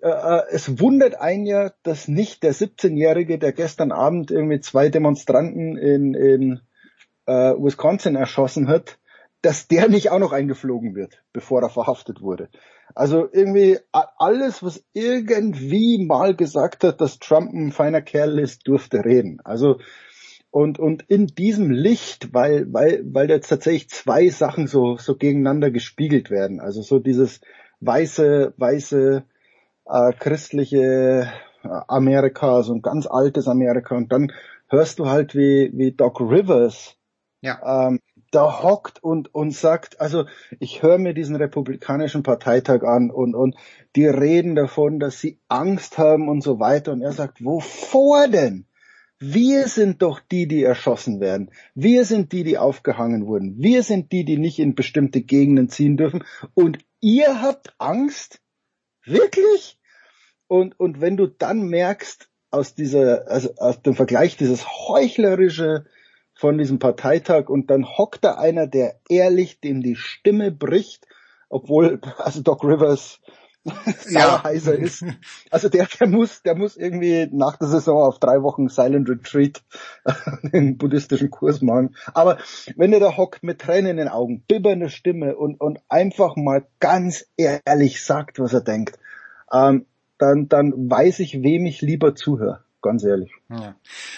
äh, 0.00 0.08
äh 0.08 0.42
es 0.50 0.78
wundert 0.80 1.14
einen 1.16 1.46
ja, 1.46 1.72
dass 1.82 2.08
nicht 2.08 2.42
der 2.42 2.54
17-Jährige, 2.54 3.38
der 3.38 3.52
gestern 3.52 3.90
Abend 3.90 4.30
irgendwie 4.30 4.60
zwei 4.60 4.90
Demonstranten 4.90 5.78
in, 5.78 6.14
in 6.14 6.60
äh, 7.26 7.54
Wisconsin 7.54 8.16
erschossen 8.16 8.68
hat, 8.68 8.98
dass 9.40 9.66
der 9.66 9.88
nicht 9.88 10.10
auch 10.10 10.18
noch 10.18 10.32
eingeflogen 10.32 10.94
wird, 10.94 11.22
bevor 11.32 11.62
er 11.62 11.70
verhaftet 11.70 12.20
wurde. 12.20 12.50
Also 12.94 13.28
irgendwie 13.30 13.78
alles, 13.92 14.62
was 14.62 14.84
irgendwie 14.92 16.04
mal 16.04 16.34
gesagt 16.34 16.84
hat, 16.84 17.00
dass 17.00 17.18
Trump 17.18 17.52
ein 17.52 17.72
feiner 17.72 18.02
Kerl 18.02 18.38
ist, 18.38 18.66
durfte 18.66 19.04
reden. 19.04 19.40
Also 19.44 19.78
und 20.50 20.78
und 20.78 21.02
in 21.08 21.26
diesem 21.26 21.70
Licht, 21.70 22.32
weil 22.32 22.72
weil 22.72 23.02
weil 23.04 23.28
jetzt 23.28 23.48
tatsächlich 23.48 23.90
zwei 23.90 24.28
Sachen 24.30 24.66
so 24.66 24.96
so 24.96 25.16
gegeneinander 25.16 25.70
gespiegelt 25.70 26.30
werden. 26.30 26.60
Also 26.60 26.82
so 26.82 26.98
dieses 26.98 27.40
weiße 27.80 28.54
weiße 28.56 29.24
äh, 29.86 30.12
christliche 30.18 31.30
äh, 31.62 31.68
Amerika, 31.88 32.62
so 32.62 32.74
ein 32.74 32.82
ganz 32.82 33.06
altes 33.06 33.46
Amerika 33.46 33.96
und 33.96 34.10
dann 34.12 34.32
hörst 34.68 34.98
du 34.98 35.06
halt 35.06 35.34
wie 35.34 35.70
wie 35.74 35.92
Doc 35.92 36.20
Rivers 36.20 36.96
ja. 37.40 37.88
ähm, 37.88 38.00
da 38.30 38.62
hockt 38.62 39.02
und, 39.02 39.34
und 39.34 39.52
sagt, 39.52 40.00
also 40.00 40.26
ich 40.60 40.82
höre 40.82 40.98
mir 40.98 41.14
diesen 41.14 41.36
republikanischen 41.36 42.22
Parteitag 42.22 42.82
an 42.82 43.10
und, 43.10 43.34
und 43.34 43.56
die 43.96 44.06
reden 44.06 44.54
davon, 44.54 45.00
dass 45.00 45.20
sie 45.20 45.38
Angst 45.48 45.98
haben 45.98 46.28
und 46.28 46.42
so 46.42 46.60
weiter. 46.60 46.92
Und 46.92 47.02
er 47.02 47.12
sagt, 47.12 47.44
wovor 47.44 48.28
denn? 48.28 48.66
Wir 49.20 49.66
sind 49.66 50.02
doch 50.02 50.20
die, 50.20 50.46
die 50.46 50.62
erschossen 50.62 51.20
werden. 51.20 51.50
Wir 51.74 52.04
sind 52.04 52.32
die, 52.32 52.44
die 52.44 52.58
aufgehangen 52.58 53.26
wurden. 53.26 53.56
Wir 53.58 53.82
sind 53.82 54.12
die, 54.12 54.24
die 54.24 54.38
nicht 54.38 54.60
in 54.60 54.76
bestimmte 54.76 55.22
Gegenden 55.22 55.68
ziehen 55.68 55.96
dürfen. 55.96 56.22
Und 56.54 56.78
ihr 57.00 57.42
habt 57.42 57.74
Angst? 57.78 58.40
Wirklich? 59.04 59.80
Und, 60.46 60.78
und 60.78 61.00
wenn 61.00 61.16
du 61.16 61.26
dann 61.26 61.62
merkst, 61.62 62.28
aus 62.50 62.74
dieser, 62.74 63.28
also 63.28 63.54
aus 63.56 63.82
dem 63.82 63.94
Vergleich 63.94 64.36
dieses 64.36 64.66
heuchlerische, 64.66 65.84
von 66.38 66.56
diesem 66.56 66.78
Parteitag 66.78 67.48
und 67.48 67.68
dann 67.68 67.84
hockt 67.84 68.22
da 68.22 68.34
einer, 68.34 68.68
der 68.68 69.00
ehrlich 69.08 69.60
dem 69.60 69.82
die 69.82 69.96
Stimme 69.96 70.52
bricht, 70.52 71.04
obwohl 71.48 72.00
also 72.18 72.42
Doc 72.42 72.62
Rivers 72.62 73.18
ja. 74.08 74.44
heiser 74.44 74.78
ist. 74.78 75.04
Also 75.50 75.68
der, 75.68 75.88
der 75.98 76.06
muss, 76.06 76.42
der 76.42 76.54
muss 76.54 76.76
irgendwie 76.76 77.28
nach 77.32 77.56
der 77.56 77.66
Saison 77.66 78.04
auf 78.04 78.20
drei 78.20 78.40
Wochen 78.42 78.68
Silent 78.68 79.08
Retreat 79.08 79.64
den 80.52 80.78
buddhistischen 80.78 81.28
Kurs 81.28 81.60
machen. 81.60 81.96
Aber 82.14 82.38
wenn 82.76 82.92
er 82.92 83.00
da 83.00 83.16
hockt 83.16 83.42
mit 83.42 83.60
Tränen 83.60 83.90
in 83.90 83.96
den 83.96 84.08
Augen, 84.08 84.44
bibbernde 84.46 84.90
Stimme 84.90 85.34
und, 85.34 85.60
und 85.60 85.80
einfach 85.88 86.36
mal 86.36 86.64
ganz 86.78 87.26
ehrlich 87.36 88.04
sagt, 88.04 88.38
was 88.38 88.52
er 88.52 88.60
denkt, 88.60 88.96
ähm, 89.52 89.86
dann, 90.18 90.48
dann 90.48 90.88
weiß 90.88 91.18
ich, 91.18 91.42
wem 91.42 91.66
ich 91.66 91.80
lieber 91.80 92.14
zuhöre 92.14 92.62
ganz 92.82 93.04
ehrlich. 93.04 93.30
Ja. 93.50 93.74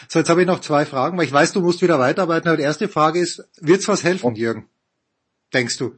So, 0.09 0.19
jetzt 0.19 0.29
habe 0.29 0.41
ich 0.41 0.47
noch 0.47 0.61
zwei 0.61 0.85
Fragen, 0.85 1.17
weil 1.19 1.27
ich 1.27 1.33
weiß, 1.33 1.53
du 1.53 1.61
musst 1.61 1.83
wieder 1.83 1.99
weiterarbeiten, 1.99 2.49
aber 2.49 2.57
die 2.57 2.63
erste 2.63 2.89
Frage 2.89 3.19
ist, 3.19 3.45
wird's 3.61 3.89
was 3.89 4.05
helfen, 4.05 4.35
Jürgen? 4.35 4.69
Denkst 5.53 5.79
du? 5.79 5.95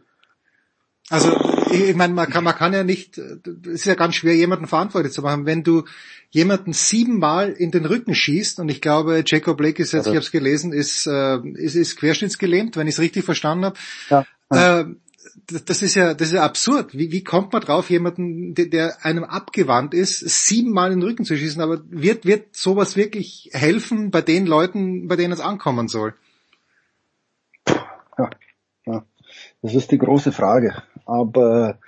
Also, 1.11 1.37
ich, 1.71 1.91
ich 1.91 1.97
meine, 1.97 2.15
man 2.15 2.31
kann, 2.31 2.45
man 2.45 2.55
kann 2.55 2.73
ja 2.73 2.85
nicht, 2.85 3.19
es 3.19 3.43
ist 3.67 3.85
ja 3.85 3.95
ganz 3.95 4.15
schwer, 4.15 4.35
jemanden 4.35 4.67
verantwortlich 4.67 5.13
zu 5.13 5.23
machen. 5.23 5.47
Wenn 5.47 5.63
du 5.63 5.85
jemanden 6.31 6.73
siebenmal 6.73 7.51
in 7.51 7.71
den 7.71 7.85
Rücken 7.85 8.15
schießt, 8.15 8.61
und 8.61 8.71
ich 8.71 8.81
glaube, 8.81 9.23
Jacob 9.27 9.59
Blake 9.59 9.83
ist 9.83 9.93
jetzt, 9.93 10.07
also, 10.07 10.11
ich 10.11 10.17
habe 10.17 10.25
es 10.25 10.33
gelesen, 10.33 10.73
ist, 10.73 11.07
äh, 11.07 11.39
ist, 11.55 11.75
ist 11.75 11.97
querschnittsgelähmt, 11.97 12.77
wenn 12.77 12.87
ich 12.87 12.95
es 12.95 13.01
richtig 13.01 13.25
verstanden 13.25 13.67
habe. 13.67 13.79
Ja. 14.09 14.81
Äh, 14.81 14.85
das 15.67 15.83
ist 15.83 15.95
ja, 15.95 16.15
das 16.15 16.29
ist 16.29 16.35
ja 16.35 16.43
absurd. 16.43 16.97
Wie, 16.97 17.11
wie 17.13 17.25
kommt 17.25 17.53
man 17.53 17.63
drauf, 17.63 17.91
jemanden, 17.91 18.55
der, 18.55 18.67
der 18.67 19.05
einem 19.05 19.25
abgewandt 19.25 19.95
ist, 19.95 20.21
siebenmal 20.21 20.93
in 20.93 21.01
den 21.01 21.09
Rücken 21.09 21.25
zu 21.25 21.37
schießen? 21.37 21.61
Aber 21.63 21.81
wird, 21.89 22.27
wird 22.27 22.55
sowas 22.55 22.97
wirklich 22.97 23.51
helfen 23.53 24.11
bei 24.11 24.21
den 24.21 24.47
Leuten, 24.47 25.09
bei 25.09 25.17
denen 25.17 25.33
es 25.33 25.41
ankommen 25.41 25.89
soll? 25.89 26.15
Ja, 28.19 28.31
ja. 28.87 29.05
das 29.63 29.75
ist 29.75 29.91
die 29.91 29.99
große 29.99 30.33
Frage. 30.33 30.83
Aber 31.07 31.79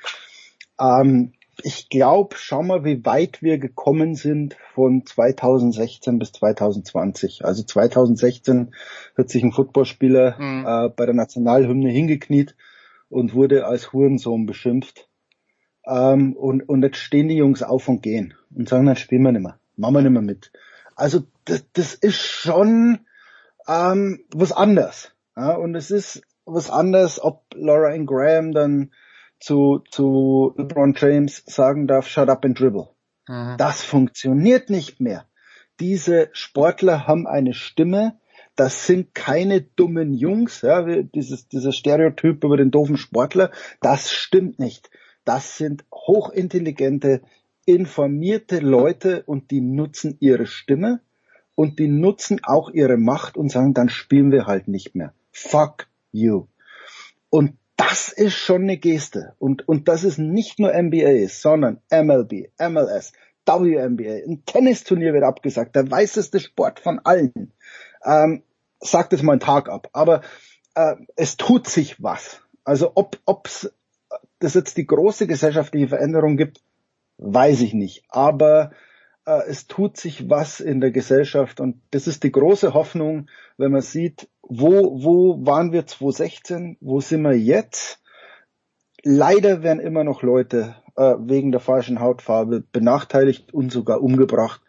ähm, 0.81 1.33
ich 1.63 1.89
glaube, 1.89 2.37
schau 2.39 2.63
mal, 2.63 2.85
wie 2.85 3.05
weit 3.05 3.43
wir 3.43 3.59
gekommen 3.59 4.15
sind 4.15 4.57
von 4.75 5.07
2016 5.07 6.19
bis 6.19 6.33
2020. 6.33 7.45
Also 7.45 7.63
2016 7.63 8.75
hat 9.17 9.29
sich 9.29 9.43
ein 9.43 9.53
Footballspieler 9.53 10.37
mhm. 10.39 10.65
äh, 10.67 10.89
bei 10.89 11.07
der 11.07 11.15
Nationalhymne 11.15 11.91
hingekniet 11.91 12.55
und 13.15 13.33
wurde 13.33 13.65
als 13.65 13.93
Hurensohn 13.93 14.44
beschimpft. 14.44 15.09
Ähm, 15.86 16.34
und, 16.34 16.68
und 16.68 16.83
jetzt 16.83 16.97
stehen 16.97 17.28
die 17.28 17.36
Jungs 17.36 17.62
auf 17.62 17.89
und 17.89 18.02
gehen 18.02 18.34
und 18.52 18.68
sagen, 18.68 18.86
dann 18.86 18.97
spielen 18.97 19.23
wir 19.23 19.31
nicht 19.31 19.43
mehr, 19.43 19.60
machen 19.76 19.94
wir 19.94 20.02
nicht 20.02 20.10
mehr 20.10 20.23
mit. 20.23 20.51
Also 20.97 21.23
das, 21.44 21.65
das 21.75 21.94
ist 21.94 22.20
schon 22.20 23.07
ähm, 23.68 24.25
was 24.34 24.51
anderes. 24.51 25.12
Ja? 25.36 25.55
Und 25.55 25.76
es 25.76 25.93
ist 25.93 26.23
was 26.44 26.70
anderes, 26.70 27.23
ob 27.23 27.44
Laura 27.55 27.97
Graham 27.99 28.51
dann 28.51 28.91
zu, 29.39 29.84
zu 29.91 30.52
LeBron 30.57 30.94
James 30.97 31.44
sagen 31.47 31.86
darf, 31.86 32.09
shut 32.09 32.28
up 32.28 32.44
and 32.44 32.59
dribble. 32.59 32.89
Mhm. 33.28 33.55
Das 33.59 33.84
funktioniert 33.84 34.70
nicht 34.70 35.01
mehr. 35.01 35.26
Diese 35.78 36.31
Sportler 36.33 37.07
haben 37.07 37.28
eine 37.28 37.55
Stimme, 37.55 38.18
das 38.57 38.86
sind 38.86 39.15
keine 39.15 39.62
dummen 39.62 40.15
Jungs, 40.15 40.62
ja, 40.62 40.83
dieses, 41.02 41.49
dieses 41.49 41.76
Stereotyp 41.76 42.44
über 42.44 42.57
den 42.57 42.70
doofen 42.70 42.97
Sportler, 42.97 43.50
das 43.81 44.10
stimmt 44.10 44.58
nicht. 44.58 44.91
Das 45.24 45.57
sind 45.57 45.84
hochintelligente, 45.92 47.23
informierte 47.66 48.58
Leute 48.60 49.23
und 49.24 49.50
die 49.50 49.60
nutzen 49.60 50.16
ihre 50.20 50.47
Stimme 50.47 51.00
und 51.55 51.78
die 51.78 51.89
nutzen 51.89 52.41
auch 52.42 52.70
ihre 52.70 52.97
Macht 52.97 53.36
und 53.36 53.50
sagen, 53.50 53.74
dann 53.74 53.89
spielen 53.89 54.33
wir 54.33 54.47
halt 54.47 54.68
nicht 54.68 54.94
mehr. 54.94 55.15
Fuck 55.33 55.86
you. 56.12 56.47
Und 57.31 57.57
das 57.76 58.12
ist 58.12 58.34
schon 58.34 58.62
eine 58.62 58.76
Geste. 58.76 59.34
Und, 59.39 59.66
und 59.66 59.89
das 59.89 60.05
ist 60.05 60.18
nicht 60.18 60.58
nur 60.58 60.73
NBA, 60.73 61.28
sondern 61.28 61.81
MLB, 61.91 62.50
MLS, 62.58 63.12
WNBA, 63.47 64.24
ein 64.26 64.42
Tennisturnier 64.47 65.12
wird 65.12 65.24
abgesagt, 65.24 65.76
der 65.76 65.91
weißeste 65.91 66.41
Sport 66.41 66.81
von 66.81 67.00
allen. 67.05 67.52
Ähm, 68.05 68.42
sagt 68.81 69.12
es 69.12 69.23
mal 69.23 69.33
einen 69.33 69.41
Tag 69.41 69.68
ab. 69.68 69.89
Aber 69.92 70.23
äh, 70.74 70.97
es 71.16 71.36
tut 71.36 71.68
sich 71.68 72.02
was. 72.02 72.41
Also 72.65 72.92
ob 72.94 73.18
ob's 73.24 73.70
das 74.39 74.55
jetzt 74.55 74.76
die 74.76 74.86
große 74.86 75.26
gesellschaftliche 75.26 75.89
Veränderung 75.89 76.36
gibt, 76.36 76.62
weiß 77.18 77.60
ich 77.60 77.74
nicht. 77.74 78.05
Aber 78.08 78.73
äh, 79.26 79.42
es 79.49 79.66
tut 79.66 79.97
sich 79.97 80.28
was 80.28 80.60
in 80.60 80.81
der 80.81 80.91
Gesellschaft 80.91 81.60
und 81.60 81.81
das 81.91 82.07
ist 82.07 82.23
die 82.23 82.33
große 82.33 82.74
Hoffnung, 82.74 83.28
wenn 83.57 83.73
man 83.73 83.81
sieht, 83.81 84.28
wo, 84.42 85.02
wo 85.02 85.47
waren 85.47 85.73
wir 85.73 85.86
2016, 85.86 86.76
wo 86.81 87.00
sind 87.00 87.23
wir 87.23 87.36
jetzt? 87.36 88.00
Leider 89.02 89.62
werden 89.62 89.81
immer 89.81 90.05
noch 90.05 90.23
Leute 90.23 90.76
äh, 90.97 91.15
wegen 91.18 91.52
der 91.52 91.60
falschen 91.60 92.00
Hautfarbe 92.00 92.62
benachteiligt 92.73 93.52
und 93.52 93.70
sogar 93.70 94.02
umgebracht. 94.02 94.62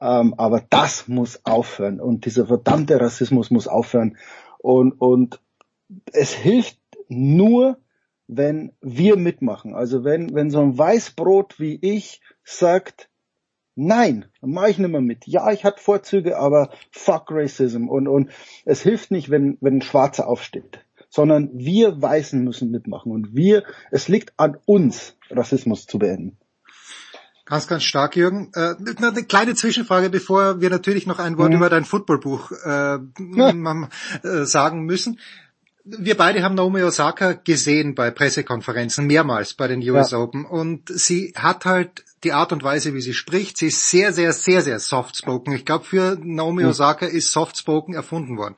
Ähm, 0.00 0.34
aber 0.36 0.62
das 0.68 1.08
muss 1.08 1.44
aufhören 1.44 2.00
und 2.00 2.26
dieser 2.26 2.46
verdammte 2.46 3.00
Rassismus 3.00 3.50
muss 3.50 3.66
aufhören. 3.66 4.16
Und, 4.58 4.92
und 4.92 5.40
es 6.12 6.32
hilft 6.32 6.78
nur, 7.08 7.78
wenn 8.26 8.72
wir 8.80 9.16
mitmachen. 9.16 9.74
Also 9.74 10.04
wenn, 10.04 10.34
wenn 10.34 10.50
so 10.50 10.60
ein 10.60 10.76
Weißbrot 10.76 11.60
wie 11.60 11.78
ich 11.80 12.20
sagt, 12.44 13.08
nein, 13.74 14.26
mache 14.40 14.70
ich 14.70 14.78
nicht 14.78 14.90
mehr 14.90 15.00
mit. 15.00 15.26
Ja, 15.26 15.52
ich 15.52 15.64
hatte 15.64 15.82
Vorzüge, 15.82 16.38
aber 16.38 16.70
fuck 16.90 17.30
Racism. 17.30 17.88
Und, 17.88 18.08
und 18.08 18.30
es 18.64 18.82
hilft 18.82 19.10
nicht, 19.10 19.30
wenn, 19.30 19.58
wenn 19.60 19.78
ein 19.78 19.82
Schwarzer 19.82 20.26
aufsteht, 20.26 20.80
sondern 21.08 21.50
wir 21.52 22.02
Weißen 22.02 22.42
müssen 22.42 22.70
mitmachen. 22.70 23.12
Und 23.12 23.36
wir, 23.36 23.62
es 23.90 24.08
liegt 24.08 24.32
an 24.38 24.58
uns, 24.66 25.16
Rassismus 25.30 25.86
zu 25.86 25.98
beenden. 25.98 26.38
Ganz, 27.46 27.66
ganz 27.68 27.84
stark, 27.84 28.16
Jürgen. 28.16 28.50
Äh, 28.54 28.74
eine 28.98 29.24
kleine 29.24 29.54
Zwischenfrage, 29.54 30.10
bevor 30.10 30.60
wir 30.60 30.68
natürlich 30.68 31.06
noch 31.06 31.18
ein 31.18 31.38
Wort 31.38 31.50
mhm. 31.50 31.56
über 31.56 31.70
dein 31.70 31.84
Footballbuch 31.84 32.50
äh, 32.50 32.98
ja. 32.98 33.88
Äh, 34.22 34.44
sagen 34.44 34.84
müssen 34.84 35.18
wir 35.86 36.16
beide 36.16 36.42
haben 36.42 36.56
Naomi 36.56 36.82
Osaka 36.82 37.34
gesehen 37.34 37.94
bei 37.94 38.10
Pressekonferenzen, 38.10 39.06
mehrmals 39.06 39.54
bei 39.54 39.68
den 39.68 39.88
US 39.88 40.10
ja. 40.10 40.18
Open. 40.18 40.44
Und 40.44 40.88
sie 40.88 41.32
hat 41.36 41.64
halt 41.64 42.04
die 42.24 42.32
Art 42.32 42.52
und 42.52 42.64
Weise, 42.64 42.92
wie 42.94 43.00
sie 43.00 43.14
spricht, 43.14 43.56
sie 43.56 43.68
ist 43.68 43.88
sehr, 43.88 44.12
sehr, 44.12 44.32
sehr, 44.32 44.62
sehr 44.62 44.80
soft-spoken. 44.80 45.52
Ich 45.52 45.64
glaube, 45.64 45.84
für 45.84 46.18
Naomi 46.20 46.64
mhm. 46.64 46.70
Osaka 46.70 47.06
ist 47.06 47.30
soft-spoken 47.30 47.94
erfunden 47.94 48.36
worden. 48.36 48.56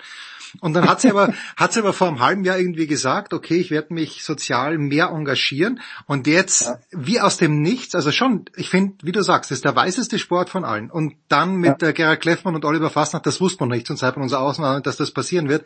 Und 0.60 0.74
dann 0.74 0.88
hat 0.88 1.00
sie 1.00 1.10
aber, 1.10 1.32
hat 1.56 1.72
sie 1.72 1.80
aber 1.80 1.92
vor 1.92 2.08
einem 2.08 2.20
halben 2.20 2.44
Jahr 2.44 2.58
irgendwie 2.58 2.86
gesagt, 2.86 3.32
okay, 3.32 3.56
ich 3.56 3.70
werde 3.70 3.94
mich 3.94 4.24
sozial 4.24 4.78
mehr 4.78 5.08
engagieren. 5.08 5.80
Und 6.06 6.26
jetzt, 6.26 6.62
ja. 6.62 6.78
wie 6.90 7.20
aus 7.20 7.36
dem 7.36 7.62
Nichts, 7.62 7.94
also 7.94 8.12
schon, 8.12 8.46
ich 8.56 8.70
finde, 8.70 8.96
wie 9.02 9.12
du 9.12 9.22
sagst, 9.22 9.50
das 9.50 9.58
ist 9.58 9.64
der 9.64 9.76
weißeste 9.76 10.18
Sport 10.18 10.50
von 10.50 10.64
allen. 10.64 10.90
Und 10.90 11.14
dann 11.28 11.56
mit 11.56 11.82
ja. 11.82 11.92
Gerhard 11.92 12.20
Kleffmann 12.20 12.54
und 12.54 12.64
Oliver 12.64 12.90
Fastnacht, 12.90 13.26
das 13.26 13.40
wusste 13.40 13.60
man 13.60 13.70
nicht 13.70 13.86
zum 13.86 13.96
Zeitpunkt 13.96 14.24
unserer 14.24 14.42
Ausnahme, 14.42 14.82
dass 14.82 14.96
das 14.96 15.10
passieren 15.10 15.48
wird. 15.48 15.64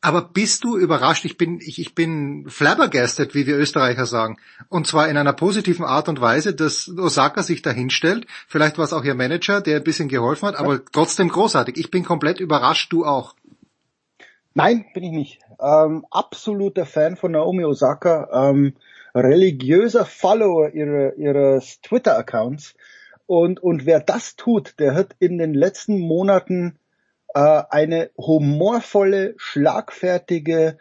Aber 0.00 0.22
bist 0.22 0.62
du 0.62 0.76
überrascht? 0.76 1.24
Ich 1.24 1.36
bin, 1.36 1.60
ich, 1.60 1.80
ich 1.80 1.94
bin 1.94 2.48
flabbergasted, 2.48 3.34
wie 3.34 3.48
wir 3.48 3.58
Österreicher 3.58 4.06
sagen. 4.06 4.36
Und 4.68 4.86
zwar 4.86 5.08
in 5.08 5.16
einer 5.16 5.32
positiven 5.32 5.84
Art 5.84 6.08
und 6.08 6.20
Weise, 6.20 6.54
dass 6.54 6.88
Osaka 6.88 7.42
sich 7.42 7.62
da 7.62 7.70
hinstellt. 7.70 8.26
Vielleicht 8.46 8.78
war 8.78 8.84
es 8.84 8.92
auch 8.92 9.02
ihr 9.02 9.16
Manager, 9.16 9.60
der 9.60 9.78
ein 9.78 9.84
bisschen 9.84 10.08
geholfen 10.08 10.46
hat, 10.46 10.56
aber 10.56 10.84
trotzdem 10.84 11.28
großartig. 11.28 11.76
Ich 11.76 11.90
bin 11.90 12.04
komplett 12.04 12.38
überrascht, 12.38 12.92
du 12.92 13.04
auch. 13.04 13.34
Nein, 14.58 14.86
bin 14.92 15.04
ich 15.04 15.12
nicht. 15.12 15.38
Ähm, 15.60 16.04
absoluter 16.10 16.84
Fan 16.84 17.14
von 17.14 17.30
Naomi 17.30 17.64
Osaka, 17.64 18.50
ähm, 18.50 18.74
religiöser 19.14 20.04
Follower 20.04 20.70
ihrer, 20.74 21.14
ihres 21.14 21.80
Twitter-Accounts. 21.80 22.74
Und, 23.26 23.62
und 23.62 23.86
wer 23.86 24.00
das 24.00 24.34
tut, 24.34 24.74
der 24.80 24.96
hat 24.96 25.14
in 25.20 25.38
den 25.38 25.54
letzten 25.54 26.00
Monaten 26.00 26.76
äh, 27.34 27.62
eine 27.70 28.10
humorvolle, 28.16 29.34
schlagfertige, 29.36 30.76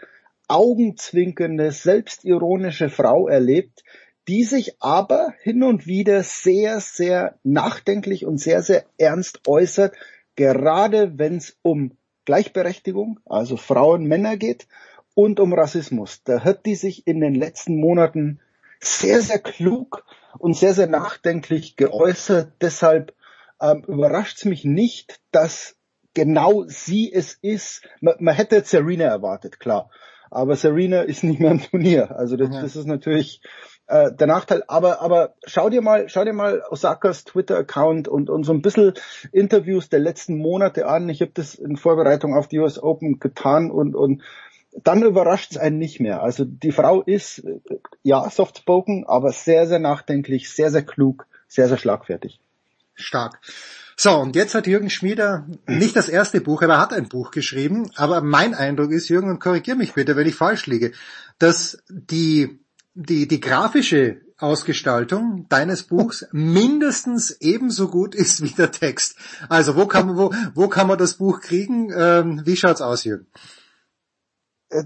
augenzwinkernde, 0.47 1.72
selbstironische 1.72 2.89
Frau 2.89 3.27
erlebt, 3.27 3.83
die 4.27 4.43
sich 4.43 4.81
aber 4.81 5.35
hin 5.43 5.61
und 5.61 5.85
wieder 5.85 6.23
sehr, 6.23 6.80
sehr 6.80 7.38
nachdenklich 7.43 8.25
und 8.25 8.39
sehr, 8.39 8.64
sehr 8.64 8.85
ernst 8.97 9.47
äußert, 9.47 9.95
gerade 10.35 11.19
wenn 11.19 11.38
es 11.38 11.56
um 11.61 11.91
Gleichberechtigung, 12.27 13.22
also 13.25 13.56
Frauen, 13.56 14.03
Männer 14.03 14.35
geht 14.35 14.67
und 15.15 15.39
um 15.39 15.53
Rassismus. 15.53 16.23
Da 16.25 16.43
hat 16.43 16.65
die 16.65 16.75
sich 16.75 17.07
in 17.07 17.22
den 17.22 17.33
letzten 17.33 17.80
Monaten 17.80 18.41
sehr, 18.81 19.22
sehr 19.22 19.39
klug 19.39 20.03
und 20.38 20.53
sehr, 20.53 20.73
sehr 20.73 20.88
nachdenklich 20.88 21.77
geäußert. 21.77 22.51
Deshalb 22.59 23.15
ähm, 23.61 23.85
überrascht 23.88 24.39
es 24.39 24.45
mich 24.45 24.65
nicht, 24.65 25.22
dass 25.31 25.77
genau 26.14 26.65
sie 26.67 27.14
es 27.14 27.33
ist. 27.41 27.88
Man, 28.01 28.15
man 28.19 28.35
hätte 28.35 28.61
Serena 28.65 29.06
erwartet, 29.06 29.61
klar. 29.61 29.89
Aber 30.30 30.57
Serena 30.57 31.03
ist 31.03 31.23
nicht 31.23 31.39
mehr 31.39 31.51
im 31.51 31.61
Turnier. 31.61 32.11
Also 32.11 32.35
das, 32.35 32.49
ja. 32.53 32.61
das 32.61 32.75
ist 32.75 32.88
natürlich 32.88 33.39
äh, 33.88 34.11
der 34.11 34.27
Nachteil. 34.27 34.64
Aber, 34.67 35.01
aber 35.01 35.33
schau 35.45 35.69
dir 35.69 35.82
mal, 35.82 36.09
schau 36.09 36.24
dir 36.24 36.33
mal 36.33 36.64
Osakas 36.69 37.24
Twitter-Account 37.24 38.07
und, 38.07 38.30
und 38.30 38.43
so 38.43 38.53
ein 38.53 38.61
bisschen 38.61 38.93
Interviews 39.32 39.90
der 39.90 39.99
letzten 39.99 40.38
Monate 40.38 40.88
an. 40.88 41.09
Ich 41.09 41.22
habe 41.22 41.32
das 41.33 41.56
in 41.56 41.77
Vorbereitung 41.77 42.35
auf 42.35 42.48
die 42.48 42.59
US 42.59 42.82
Open 42.82 43.19
getan 43.19 43.72
und, 43.72 43.95
und 43.95 44.22
dann 44.83 45.03
überrascht 45.03 45.51
es 45.51 45.57
einen 45.57 45.77
nicht 45.77 45.99
mehr. 45.99 46.22
Also 46.22 46.45
die 46.45 46.72
Frau 46.72 47.01
ist 47.01 47.40
äh, 47.40 47.59
ja 48.03 48.30
soft-spoken, 48.30 49.06
aber 49.07 49.32
sehr, 49.32 49.67
sehr 49.67 49.80
nachdenklich, 49.80 50.51
sehr, 50.51 50.69
sehr 50.72 50.83
klug, 50.83 51.25
sehr, 51.48 51.67
sehr 51.67 51.77
schlagfertig. 51.77 52.40
Stark. 52.93 53.40
So, 53.99 54.16
und 54.16 54.35
jetzt 54.35 54.53
hat 54.53 54.67
Jürgen 54.67 54.91
Schmieder 54.91 55.48
nicht 55.66 55.95
das 55.95 56.07
erste 56.07 56.40
Buch, 56.40 56.61
aber 56.61 56.74
er 56.74 56.82
hat 56.82 56.93
ein 56.93 57.09
Buch 57.09 57.32
geschrieben. 57.32 57.90
Aber 57.95 58.22
mein 58.22 58.53
Eindruck 58.53 58.91
ist, 58.91 59.09
Jürgen, 59.09 59.30
und 59.30 59.40
korrigier 59.40 59.75
mich 59.75 59.93
bitte, 59.93 60.16
wenn 60.16 60.27
ich 60.27 60.35
falsch 60.35 60.67
liege, 60.67 60.91
dass 61.40 61.82
die, 61.90 62.59
die, 62.98 63.27
die 63.27 63.40
grafische 63.40 64.22
Ausgestaltung 64.40 65.48
deines 65.50 65.84
Buchs 65.84 66.27
mindestens 66.32 67.32
ebenso 67.42 67.90
gut 67.90 68.16
ist 68.16 68.42
wie 68.43 68.50
der 68.50 68.72
Text. 68.72 69.17
Also 69.50 69.76
wo 69.76 69.85
kann 69.85 70.08
man, 70.08 70.17
wo, 70.17 70.34
wo 70.56 70.67
kann 70.67 70.88
man 70.88 70.98
das 70.98 71.16
Buch 71.16 71.42
kriegen? 71.42 71.92
Ähm, 71.95 72.42
wie 72.45 72.56
schaut's 72.56 72.82
aus, 72.82 73.03
Jürgen? 73.03 73.27
Äh, 74.69 74.84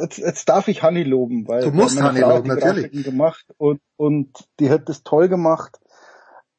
jetzt, 0.00 0.18
jetzt 0.18 0.48
darf 0.48 0.68
ich 0.68 0.82
Hanni 0.82 1.02
loben, 1.02 1.48
weil 1.48 1.62
du 1.62 1.72
musst 1.72 2.00
Hanni 2.00 2.20
loben, 2.20 2.48
natürlich. 2.48 3.04
gemacht 3.04 3.44
und, 3.56 3.80
und 3.96 4.28
die 4.60 4.70
hat 4.70 4.88
das 4.88 5.02
toll 5.02 5.28
gemacht. 5.28 5.80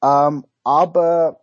Ähm, 0.03 0.45
aber 0.63 1.41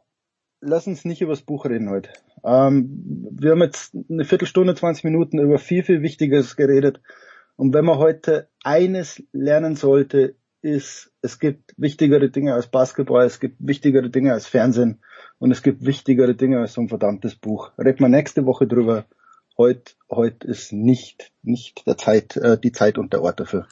lass 0.60 0.86
uns 0.86 1.04
nicht 1.04 1.22
über 1.22 1.32
das 1.32 1.42
Buch 1.42 1.64
reden 1.64 1.88
heute. 1.88 2.10
Ähm, 2.44 3.26
wir 3.30 3.52
haben 3.52 3.62
jetzt 3.62 3.94
eine 4.10 4.24
Viertelstunde, 4.24 4.74
20 4.74 5.04
Minuten 5.04 5.38
über 5.38 5.58
viel, 5.58 5.82
viel 5.82 6.02
Wichtiges 6.02 6.56
geredet. 6.56 7.00
Und 7.58 7.74
wenn 7.74 7.84
man 7.84 7.98
heute 7.98 8.48
eines 8.62 9.20
lernen 9.32 9.74
sollte, 9.74 10.36
ist, 10.62 11.10
es 11.22 11.40
gibt 11.40 11.74
wichtigere 11.76 12.30
Dinge 12.30 12.54
als 12.54 12.68
Basketball, 12.68 13.26
es 13.26 13.40
gibt 13.40 13.56
wichtigere 13.58 14.10
Dinge 14.10 14.32
als 14.32 14.46
Fernsehen 14.46 15.02
und 15.40 15.50
es 15.50 15.64
gibt 15.64 15.84
wichtigere 15.84 16.36
Dinge 16.36 16.60
als 16.60 16.74
so 16.74 16.80
ein 16.80 16.88
verdammtes 16.88 17.34
Buch. 17.34 17.72
Reden 17.76 17.98
wir 17.98 18.08
nächste 18.08 18.46
Woche 18.46 18.68
drüber. 18.68 19.06
Heute, 19.56 19.94
heute 20.08 20.46
ist 20.46 20.72
nicht, 20.72 21.32
nicht 21.42 21.84
der 21.84 21.98
Zeit, 21.98 22.36
äh, 22.36 22.60
die 22.60 22.70
Zeit 22.70 22.96
und 22.96 23.12
der 23.12 23.22
Ort 23.22 23.40
dafür. 23.40 23.66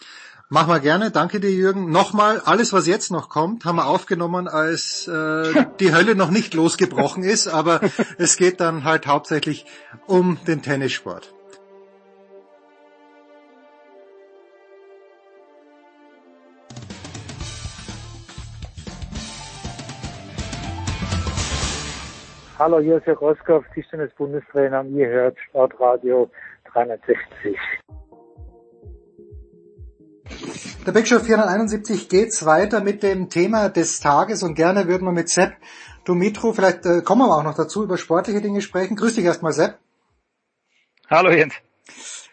Machen 0.49 0.69
wir 0.69 0.81
gerne. 0.81 1.13
Danke 1.13 1.39
dir, 1.39 1.53
Jürgen. 1.53 1.89
Nochmal, 1.93 2.41
alles, 2.45 2.73
was 2.73 2.89
jetzt 2.89 3.13
noch 3.13 3.29
kommt, 3.29 3.65
haben 3.65 3.77
wir 3.77 3.87
aufgenommen, 3.87 4.49
als 4.49 5.07
äh, 5.07 5.65
die 5.79 5.95
Hölle 5.95 6.17
noch 6.17 6.31
nicht 6.31 6.55
losgebrochen 6.55 7.23
ist, 7.23 7.47
aber 7.47 7.81
es 8.19 8.37
geht 8.37 8.59
dann 8.59 8.83
halt 8.83 9.07
hauptsächlich 9.07 9.65
um 10.09 10.39
den 10.49 10.61
Tennissport. 10.63 11.36
Hallo, 22.59 22.81
hier 22.81 22.97
ist 22.97 23.07
Herr 23.07 23.19
Roskopf, 23.19 23.67
Tischtennis-Bundestrainer 23.75 24.81
und 24.81 24.97
ihr 24.97 25.09
hört 25.09 25.37
Sportradio 25.41 26.31
360. 26.73 27.55
Der 30.87 30.93
Big 30.93 31.07
Show 31.07 31.19
471 31.19 32.09
geht's 32.09 32.47
weiter 32.47 32.81
mit 32.81 33.03
dem 33.03 33.29
Thema 33.29 33.69
des 33.69 34.01
Tages 34.01 34.43
und 34.43 34.55
gerne 34.55 34.89
würden 34.89 35.05
wir 35.05 35.13
mit 35.13 35.29
Sepp 35.29 35.53
Dumitru, 36.07 36.55
vielleicht 36.55 36.87
äh, 36.87 37.03
kommen 37.03 37.29
wir 37.29 37.37
auch 37.37 37.43
noch 37.43 37.57
dazu, 37.57 37.85
über 37.85 37.99
sportliche 37.99 38.41
Dinge 38.41 38.63
sprechen. 38.63 38.97
Grüß 38.97 39.17
dich 39.17 39.27
erstmal, 39.27 39.53
Sepp. 39.53 39.79
Hallo 41.11 41.31
Jens. 41.31 41.53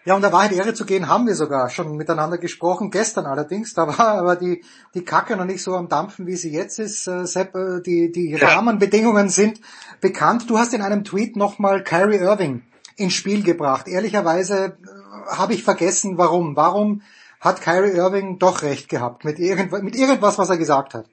Ja, 0.05 0.15
um 0.15 0.21
der 0.21 0.33
Wahrheit 0.33 0.51
Ehre 0.51 0.73
zu 0.73 0.85
gehen, 0.85 1.07
haben 1.07 1.27
wir 1.27 1.35
sogar 1.35 1.69
schon 1.69 1.95
miteinander 1.95 2.37
gesprochen, 2.37 2.91
gestern 2.91 3.25
allerdings. 3.25 3.73
Da 3.73 3.87
war 3.87 3.99
aber 4.19 4.35
die, 4.35 4.63
die 4.93 5.05
Kacke 5.05 5.37
noch 5.37 5.45
nicht 5.45 5.63
so 5.63 5.75
am 5.75 5.87
Dampfen, 5.87 6.27
wie 6.27 6.35
sie 6.35 6.51
jetzt 6.51 6.79
ist. 6.79 7.07
Äh, 7.07 7.25
Sepp, 7.25 7.55
äh, 7.55 7.81
die, 7.81 8.11
die. 8.11 8.35
Rahmenbedingungen 8.35 9.29
sind 9.29 9.61
bekannt. 10.01 10.49
Du 10.49 10.59
hast 10.59 10.73
in 10.73 10.81
einem 10.81 11.03
Tweet 11.03 11.35
nochmal 11.35 11.83
Kyrie 11.83 12.17
Irving 12.17 12.63
ins 12.97 13.13
Spiel 13.13 13.43
gebracht. 13.43 13.87
Ehrlicherweise 13.87 14.65
äh, 14.65 15.35
habe 15.35 15.53
ich 15.53 15.63
vergessen, 15.63 16.17
warum. 16.17 16.55
Warum 16.55 17.01
hat 17.39 17.61
Kyrie 17.61 17.97
Irving 17.97 18.39
doch 18.39 18.61
recht 18.61 18.89
gehabt 18.89 19.25
mit, 19.25 19.37
irgend, 19.37 19.71
mit 19.83 19.95
irgendwas, 19.95 20.37
was 20.37 20.49
er 20.49 20.57
gesagt 20.57 20.93
hat. 20.93 21.09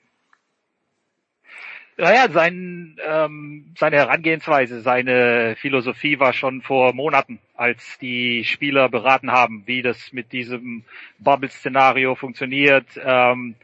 Naja, 2.00 2.30
sein, 2.30 2.96
ähm, 3.06 3.74
seine 3.76 3.96
Herangehensweise, 3.96 4.80
seine 4.80 5.54
Philosophie 5.56 6.18
war 6.18 6.32
schon 6.32 6.62
vor 6.62 6.94
Monaten, 6.94 7.40
als 7.54 7.98
die 7.98 8.42
Spieler 8.44 8.88
beraten 8.88 9.30
haben, 9.30 9.64
wie 9.66 9.82
das 9.82 10.10
mit 10.10 10.32
diesem 10.32 10.84
Bubble-Szenario 11.18 12.14
funktioniert, 12.14 12.86
ähm, 13.04 13.54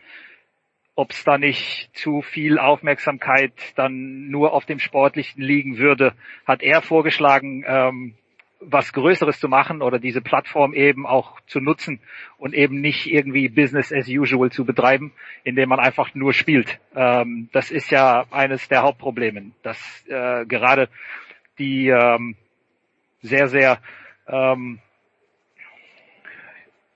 ob 0.96 1.12
es 1.12 1.24
da 1.24 1.38
nicht 1.38 1.88
zu 1.94 2.20
viel 2.20 2.58
Aufmerksamkeit 2.58 3.54
dann 3.74 4.28
nur 4.28 4.52
auf 4.52 4.66
dem 4.66 4.80
Sportlichen 4.80 5.40
liegen 5.40 5.78
würde, 5.78 6.12
hat 6.44 6.62
er 6.62 6.82
vorgeschlagen, 6.82 7.64
ähm, 7.66 8.18
was 8.60 8.92
Größeres 8.92 9.38
zu 9.38 9.48
machen 9.48 9.82
oder 9.82 9.98
diese 9.98 10.20
Plattform 10.20 10.72
eben 10.72 11.06
auch 11.06 11.40
zu 11.46 11.60
nutzen 11.60 12.00
und 12.38 12.54
eben 12.54 12.80
nicht 12.80 13.06
irgendwie 13.06 13.48
Business 13.48 13.92
as 13.92 14.08
usual 14.08 14.50
zu 14.50 14.64
betreiben, 14.64 15.12
indem 15.44 15.68
man 15.68 15.78
einfach 15.78 16.14
nur 16.14 16.32
spielt. 16.32 16.78
Ähm, 16.94 17.48
das 17.52 17.70
ist 17.70 17.90
ja 17.90 18.24
eines 18.30 18.66
der 18.68 18.82
Hauptprobleme, 18.82 19.52
dass 19.62 19.78
äh, 20.08 20.46
gerade 20.46 20.88
die 21.58 21.88
ähm, 21.88 22.36
sehr, 23.22 23.48
sehr 23.48 23.78
ähm, 24.26 24.78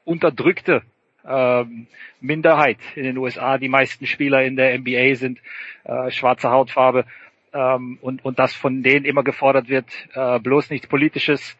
unterdrückte 0.05 0.83
ähm, 1.27 1.87
Minderheit 2.21 2.79
in 2.95 3.05
den 3.05 3.19
USA. 3.19 3.59
Die 3.59 3.69
meisten 3.69 4.07
Spieler 4.07 4.43
in 4.43 4.57
der 4.57 4.79
NBA 4.79 5.15
sind 5.15 5.41
äh, 5.85 6.11
schwarze 6.11 6.51
Hautfarbe 6.51 7.05
ähm, 7.53 7.99
und, 8.01 8.25
und 8.25 8.39
das 8.39 8.55
von 8.55 8.83
denen 8.83 9.05
immer 9.05 9.23
gefordert 9.23 9.69
wird, 9.69 9.87
äh, 10.15 10.39
bloß 10.39 10.71
nichts 10.71 10.87
Politisches. 10.87 11.57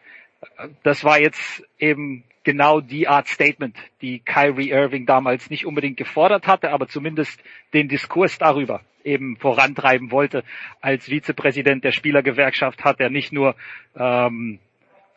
Das 0.83 1.03
war 1.03 1.19
jetzt 1.19 1.63
eben 1.79 2.23
genau 2.43 2.81
die 2.81 3.07
Art 3.07 3.27
Statement, 3.27 3.75
die 4.01 4.19
Kyrie 4.19 4.71
Irving 4.71 5.05
damals 5.05 5.49
nicht 5.49 5.65
unbedingt 5.65 5.97
gefordert 5.97 6.47
hatte, 6.47 6.71
aber 6.71 6.87
zumindest 6.87 7.41
den 7.73 7.87
Diskurs 7.87 8.37
darüber 8.37 8.81
eben 9.03 9.37
vorantreiben 9.37 10.11
wollte. 10.11 10.43
Als 10.79 11.05
Vizepräsident 11.05 11.83
der 11.83 11.91
Spielergewerkschaft 11.91 12.83
hat 12.83 12.99
er 12.99 13.09
nicht 13.09 13.31
nur 13.33 13.55
ähm, 13.95 14.59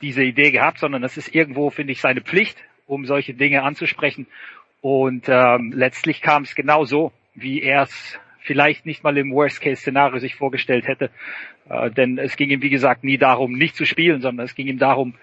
diese 0.00 0.22
Idee 0.22 0.50
gehabt, 0.50 0.78
sondern 0.78 1.04
es 1.04 1.16
ist 1.16 1.34
irgendwo, 1.34 1.70
finde 1.70 1.92
ich, 1.92 2.00
seine 2.00 2.20
Pflicht, 2.20 2.58
um 2.86 3.06
solche 3.06 3.34
Dinge 3.34 3.62
anzusprechen. 3.62 4.26
Und 4.80 5.28
ähm, 5.28 5.72
letztlich 5.74 6.20
kam 6.20 6.42
es 6.42 6.54
genau 6.54 6.84
so, 6.84 7.12
wie 7.34 7.62
er 7.62 7.82
es 7.82 8.18
vielleicht 8.44 8.86
nicht 8.86 9.02
mal 9.02 9.16
im 9.16 9.32
Worst-Case-Szenario 9.32 10.20
sich 10.20 10.36
vorgestellt 10.36 10.86
hätte. 10.86 11.10
Äh, 11.68 11.90
denn 11.90 12.18
es 12.18 12.36
ging 12.36 12.50
ihm, 12.50 12.62
wie 12.62 12.70
gesagt, 12.70 13.02
nie 13.02 13.18
darum, 13.18 13.52
nicht 13.52 13.74
zu 13.74 13.84
spielen, 13.84 14.20
sondern 14.20 14.44
es 14.46 14.54
ging 14.54 14.68
ihm 14.68 14.78
darum, 14.78 15.14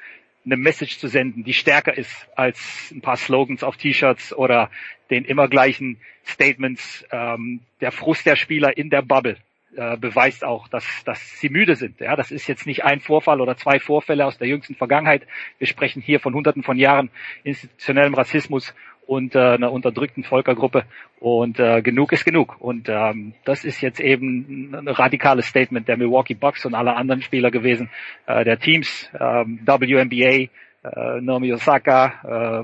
eine 0.43 0.57
Message 0.57 0.97
zu 0.97 1.07
senden, 1.07 1.43
die 1.43 1.53
stärker 1.53 1.95
ist 1.95 2.27
als 2.35 2.91
ein 2.91 3.01
paar 3.01 3.17
Slogans 3.17 3.63
auf 3.63 3.77
T-Shirts 3.77 4.33
oder 4.33 4.71
den 5.11 5.23
immer 5.23 5.47
gleichen 5.47 5.97
Statements. 6.25 7.05
Ähm, 7.11 7.61
der 7.79 7.91
Frust 7.91 8.25
der 8.25 8.35
Spieler 8.35 8.75
in 8.75 8.89
der 8.89 9.03
Bubble 9.03 9.37
äh, 9.75 9.97
beweist 9.97 10.43
auch, 10.43 10.67
dass, 10.67 10.85
dass 11.05 11.39
sie 11.39 11.49
müde 11.49 11.75
sind. 11.75 11.99
Ja, 11.99 12.15
das 12.15 12.31
ist 12.31 12.47
jetzt 12.47 12.65
nicht 12.65 12.83
ein 12.83 12.99
Vorfall 12.99 13.39
oder 13.39 13.55
zwei 13.55 13.79
Vorfälle 13.79 14.25
aus 14.25 14.37
der 14.37 14.47
jüngsten 14.47 14.75
Vergangenheit. 14.75 15.27
Wir 15.59 15.67
sprechen 15.67 16.01
hier 16.01 16.19
von 16.19 16.33
Hunderten 16.33 16.63
von 16.63 16.77
Jahren 16.77 17.11
institutionellem 17.43 18.15
Rassismus 18.15 18.73
und 19.11 19.35
äh, 19.35 19.39
einer 19.39 19.73
unterdrückten 19.73 20.23
Volkergruppe 20.23 20.85
und 21.19 21.59
äh, 21.59 21.81
genug 21.81 22.13
ist 22.13 22.23
genug. 22.23 22.55
Und 22.61 22.87
ähm, 22.87 23.33
das 23.43 23.65
ist 23.65 23.81
jetzt 23.81 23.99
eben 23.99 24.73
ein 24.73 24.87
radikales 24.87 25.47
Statement 25.47 25.85
der 25.89 25.97
Milwaukee 25.97 26.33
Bucks 26.33 26.65
und 26.65 26.75
aller 26.75 26.95
anderen 26.95 27.21
Spieler 27.21 27.51
gewesen, 27.51 27.89
äh, 28.25 28.45
der 28.45 28.57
Teams, 28.57 29.09
ähm, 29.19 29.59
WNBA, 29.65 30.47
äh, 30.83 31.19
Naomi 31.19 31.51
Osaka, 31.51 32.63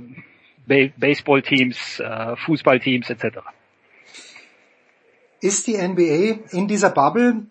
äh, 0.69 0.89
Baseball-Teams, 0.97 1.99
äh, 1.99 2.37
Fußballteams 2.37 3.09
etc. 3.09 3.39
Ist 5.41 5.67
die 5.67 5.75
NBA 5.75 6.55
in 6.57 6.69
dieser 6.69 6.91
Bubble 6.91 7.45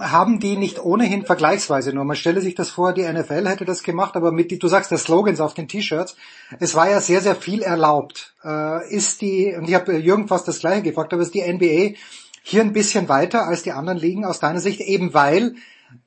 haben 0.00 0.40
die 0.40 0.56
nicht 0.56 0.78
ohnehin 0.78 1.24
vergleichsweise 1.24 1.92
nur. 1.92 2.04
Man 2.04 2.16
stelle 2.16 2.40
sich 2.40 2.54
das 2.54 2.70
vor, 2.70 2.92
die 2.92 3.02
NFL 3.02 3.48
hätte 3.48 3.64
das 3.64 3.82
gemacht, 3.82 4.16
aber 4.16 4.32
mit, 4.32 4.50
du 4.62 4.68
sagst, 4.68 4.90
der 4.90 4.98
Slogans 4.98 5.40
auf 5.40 5.54
den 5.54 5.68
T-Shirts, 5.68 6.16
es 6.60 6.74
war 6.74 6.90
ja 6.90 7.00
sehr, 7.00 7.20
sehr 7.20 7.36
viel 7.36 7.62
erlaubt. 7.62 8.34
Äh, 8.44 8.94
ist 8.94 9.20
die, 9.20 9.54
und 9.56 9.68
ich 9.68 9.74
habe 9.74 9.96
Jürgen 9.96 10.28
fast 10.28 10.48
das 10.48 10.60
gleiche 10.60 10.82
gefragt, 10.82 11.12
aber 11.12 11.22
ist 11.22 11.34
die 11.34 11.42
NBA 11.42 11.96
hier 12.42 12.60
ein 12.60 12.72
bisschen 12.72 13.08
weiter 13.08 13.46
als 13.46 13.62
die 13.62 13.72
anderen 13.72 13.98
Ligen 13.98 14.24
aus 14.24 14.40
deiner 14.40 14.60
Sicht, 14.60 14.80
eben 14.80 15.14
weil 15.14 15.54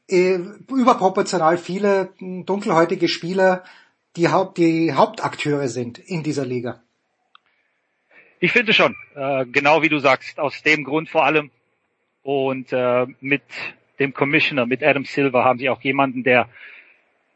äh, 0.08 0.40
überproportional 0.70 1.58
viele 1.58 2.14
dunkelhäutige 2.20 3.08
Spieler 3.08 3.64
die, 4.16 4.30
Haupt, 4.30 4.58
die 4.58 4.94
Hauptakteure 4.94 5.68
sind 5.68 5.98
in 6.00 6.24
dieser 6.24 6.46
Liga? 6.46 6.82
Ich 8.40 8.52
finde 8.52 8.74
schon, 8.74 8.96
äh, 9.16 9.46
genau 9.46 9.82
wie 9.82 9.90
du 9.90 10.00
sagst, 10.00 10.40
aus 10.40 10.62
dem 10.62 10.84
Grund 10.84 11.10
vor 11.10 11.26
allem, 11.26 11.50
und 12.28 12.74
äh, 12.74 13.08
mit 13.22 13.42
dem 14.00 14.14
Commissioner, 14.14 14.66
mit 14.66 14.84
Adam 14.84 15.06
Silver, 15.06 15.46
haben 15.46 15.60
sie 15.60 15.70
auch 15.70 15.80
jemanden, 15.80 16.24
der 16.24 16.50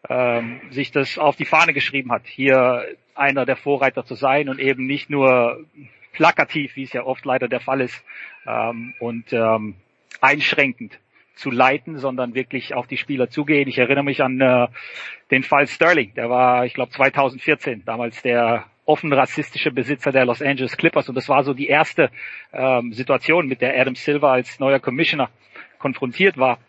ähm, 0.10 0.60
sich 0.70 0.92
das 0.92 1.18
auf 1.18 1.38
die 1.38 1.46
Fahne 1.46 1.72
geschrieben 1.72 2.12
hat, 2.12 2.28
hier 2.28 2.86
einer 3.16 3.46
der 3.46 3.56
Vorreiter 3.56 4.04
zu 4.04 4.16
sein 4.16 4.50
und 4.50 4.60
eben 4.60 4.86
nicht 4.86 5.10
nur 5.10 5.64
plakativ, 6.12 6.76
wie 6.76 6.84
es 6.84 6.92
ja 6.92 7.06
oft 7.06 7.24
leider 7.24 7.48
der 7.48 7.62
Fall 7.62 7.80
ist, 7.80 8.04
ähm, 8.46 8.94
und 9.00 9.32
ähm, 9.32 9.76
einschränkend 10.20 11.00
zu 11.36 11.52
leiten, 11.52 11.98
sondern 11.98 12.36
wirklich 12.36 12.74
auf 12.74 12.86
die 12.86 12.98
Spieler 12.98 13.30
zugehen. 13.30 13.70
Ich 13.70 13.78
erinnere 13.78 14.04
mich 14.04 14.22
an 14.22 14.42
äh, 14.42 14.68
den 15.32 15.44
Fall 15.44 15.68
Sterling, 15.68 16.14
der 16.16 16.30
war, 16.30 16.66
ich 16.66 16.74
glaube, 16.74 16.92
2014, 16.92 17.86
damals 17.86 18.22
der 18.24 18.66
offen 18.92 19.14
rassistische 19.14 19.72
Besitzer 19.72 20.12
der 20.12 20.26
Los 20.26 20.42
Angeles 20.42 20.76
Clippers. 20.76 21.08
Und 21.08 21.16
das 21.16 21.30
war 21.30 21.44
so 21.44 21.54
die 21.54 21.68
erste 21.68 22.10
ähm, 22.52 22.92
Situation, 22.92 23.48
mit 23.48 23.62
der 23.62 23.80
Adam 23.80 23.96
Silver 23.96 24.32
als 24.32 24.60
neuer 24.60 24.80
Commissioner 24.80 25.30
konfrontiert 25.80 26.38
war. 26.38 26.60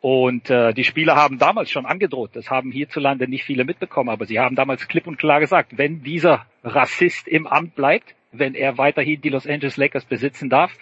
Und 0.00 0.50
äh, 0.50 0.72
die 0.72 0.84
Spieler 0.84 1.16
haben 1.16 1.38
damals 1.38 1.70
schon 1.70 1.86
angedroht, 1.86 2.30
das 2.34 2.50
haben 2.50 2.70
hierzulande 2.70 3.28
nicht 3.28 3.44
viele 3.44 3.64
mitbekommen, 3.64 4.10
aber 4.10 4.26
sie 4.26 4.38
haben 4.38 4.54
damals 4.54 4.86
klipp 4.88 5.06
und 5.06 5.18
klar 5.18 5.40
gesagt, 5.40 5.78
wenn 5.78 6.02
dieser 6.02 6.46
Rassist 6.62 7.26
im 7.26 7.46
Amt 7.46 7.74
bleibt, 7.74 8.14
wenn 8.30 8.54
er 8.54 8.78
weiterhin 8.78 9.20
die 9.20 9.30
Los 9.30 9.46
Angeles 9.46 9.76
Lakers 9.76 10.04
besitzen 10.04 10.48
darf, 10.48 10.72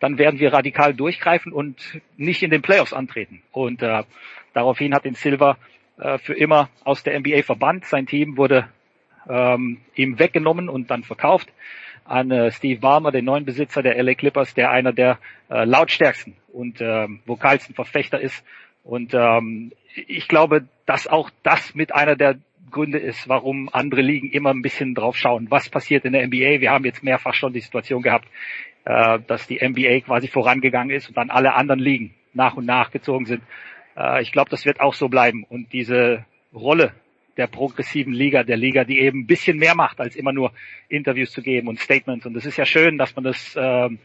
dann 0.00 0.18
werden 0.18 0.40
wir 0.40 0.52
radikal 0.52 0.92
durchgreifen 0.92 1.52
und 1.52 2.00
nicht 2.16 2.42
in 2.42 2.50
den 2.50 2.62
Playoffs 2.62 2.92
antreten. 2.92 3.42
Und 3.52 3.82
äh, 3.82 4.02
daraufhin 4.52 4.94
hat 4.94 5.04
den 5.04 5.14
Silver 5.14 5.56
äh, 5.98 6.18
für 6.18 6.34
immer 6.34 6.68
aus 6.84 7.02
der 7.02 7.18
NBA 7.18 7.42
verbannt. 7.42 7.84
Sein 7.86 8.06
Team 8.06 8.36
wurde 8.36 8.68
ähm, 9.28 9.80
ihm 9.94 10.18
weggenommen 10.18 10.68
und 10.68 10.90
dann 10.90 11.02
verkauft 11.02 11.48
an 12.04 12.30
äh, 12.30 12.50
Steve 12.50 12.80
Ballmer, 12.80 13.12
den 13.12 13.24
neuen 13.24 13.44
Besitzer 13.44 13.82
der 13.82 14.02
LA 14.02 14.14
Clippers, 14.14 14.54
der 14.54 14.70
einer 14.70 14.92
der 14.92 15.18
äh, 15.50 15.64
lautstärksten 15.64 16.34
und 16.52 16.80
äh, 16.80 17.08
vokalsten 17.26 17.74
Verfechter 17.74 18.20
ist. 18.20 18.44
Und 18.82 19.14
ähm, 19.14 19.72
ich 20.06 20.28
glaube, 20.28 20.66
dass 20.86 21.06
auch 21.06 21.30
das 21.42 21.74
mit 21.74 21.94
einer 21.94 22.16
der 22.16 22.36
Gründe 22.70 22.98
ist, 22.98 23.28
warum 23.28 23.70
andere 23.72 24.02
Ligen 24.02 24.30
immer 24.30 24.50
ein 24.50 24.62
bisschen 24.62 24.94
drauf 24.94 25.16
schauen, 25.16 25.50
was 25.50 25.68
passiert 25.68 26.04
in 26.04 26.12
der 26.12 26.26
NBA. 26.26 26.60
Wir 26.60 26.70
haben 26.70 26.84
jetzt 26.84 27.02
mehrfach 27.02 27.34
schon 27.34 27.52
die 27.52 27.60
Situation 27.60 28.02
gehabt, 28.02 28.26
äh, 28.84 29.20
dass 29.26 29.46
die 29.46 29.66
NBA 29.66 30.00
quasi 30.00 30.28
vorangegangen 30.28 30.94
ist 30.94 31.08
und 31.08 31.16
dann 31.16 31.30
alle 31.30 31.54
anderen 31.54 31.80
Ligen 31.80 32.14
nach 32.34 32.56
und 32.56 32.66
nach 32.66 32.90
gezogen 32.90 33.26
sind. 33.26 33.42
Äh, 33.96 34.22
ich 34.22 34.32
glaube, 34.32 34.50
das 34.50 34.66
wird 34.66 34.80
auch 34.80 34.94
so 34.94 35.08
bleiben. 35.08 35.44
Und 35.48 35.72
diese 35.72 36.24
Rolle 36.52 36.92
der 37.36 37.46
progressiven 37.46 38.12
Liga, 38.12 38.42
der 38.42 38.56
Liga, 38.56 38.84
die 38.84 39.00
eben 39.00 39.20
ein 39.20 39.26
bisschen 39.26 39.58
mehr 39.58 39.74
macht, 39.74 40.00
als 40.00 40.16
immer 40.16 40.32
nur 40.32 40.52
Interviews 40.88 41.32
zu 41.32 41.42
geben 41.42 41.68
und 41.68 41.80
Statements. 41.80 42.26
Und 42.26 42.36
es 42.36 42.46
ist 42.46 42.56
ja 42.56 42.64
schön, 42.64 42.98
dass 42.98 43.14
man 43.16 43.24
das 43.24 43.56
ähm, 43.58 43.98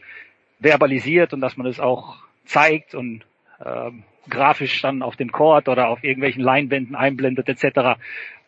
verbalisiert 0.60 1.32
und 1.32 1.40
dass 1.40 1.56
man 1.56 1.66
das 1.66 1.80
auch 1.80 2.16
zeigt 2.44 2.94
und 2.94 3.24
ähm, 3.64 4.02
grafisch 4.28 4.82
dann 4.82 5.02
auf 5.02 5.16
dem 5.16 5.32
Court 5.32 5.68
oder 5.68 5.88
auf 5.88 6.04
irgendwelchen 6.04 6.42
Leinwänden 6.42 6.94
einblendet 6.94 7.48
etc. 7.48 8.00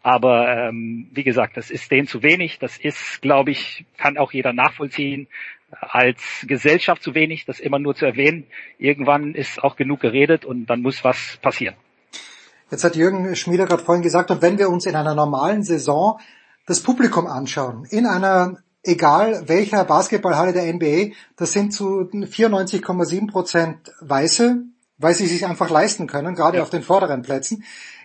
Aber 0.02 0.68
ähm, 0.68 1.08
wie 1.12 1.22
gesagt, 1.22 1.56
das 1.56 1.70
ist 1.70 1.90
denen 1.90 2.06
zu 2.06 2.22
wenig. 2.22 2.58
Das 2.58 2.76
ist, 2.76 3.22
glaube 3.22 3.52
ich, 3.52 3.84
kann 3.96 4.18
auch 4.18 4.32
jeder 4.32 4.52
nachvollziehen. 4.52 5.28
Als 5.70 6.44
Gesellschaft 6.46 7.02
zu 7.02 7.14
wenig, 7.14 7.46
das 7.46 7.60
immer 7.60 7.78
nur 7.78 7.94
zu 7.94 8.04
erwähnen. 8.04 8.46
Irgendwann 8.78 9.34
ist 9.34 9.62
auch 9.62 9.76
genug 9.76 10.00
geredet 10.00 10.44
und 10.44 10.66
dann 10.66 10.82
muss 10.82 11.02
was 11.04 11.38
passieren. 11.38 11.74
Jetzt 12.72 12.84
hat 12.84 12.96
Jürgen 12.96 13.36
Schmieder 13.36 13.66
gerade 13.66 13.84
vorhin 13.84 14.02
gesagt, 14.02 14.30
und 14.30 14.40
wenn 14.40 14.56
wir 14.58 14.70
uns 14.70 14.86
in 14.86 14.96
einer 14.96 15.14
normalen 15.14 15.62
Saison 15.62 16.18
das 16.66 16.80
Publikum 16.80 17.26
anschauen, 17.26 17.84
in 17.84 18.06
einer, 18.06 18.56
egal 18.82 19.46
welcher 19.46 19.84
Basketballhalle 19.84 20.54
der 20.54 20.72
NBA, 20.72 21.14
das 21.36 21.52
sind 21.52 21.74
zu 21.74 22.08
94,7 22.10 23.30
Prozent 23.30 23.92
Weiße, 24.00 24.62
weil 24.96 25.14
sie 25.14 25.26
sich 25.26 25.44
einfach 25.44 25.68
leisten 25.68 26.06
können, 26.06 26.34
gerade 26.34 26.56
ja. 26.56 26.62
auf 26.62 26.70
den 26.70 26.82
vorderen 26.82 27.20
Plätzen. 27.20 27.62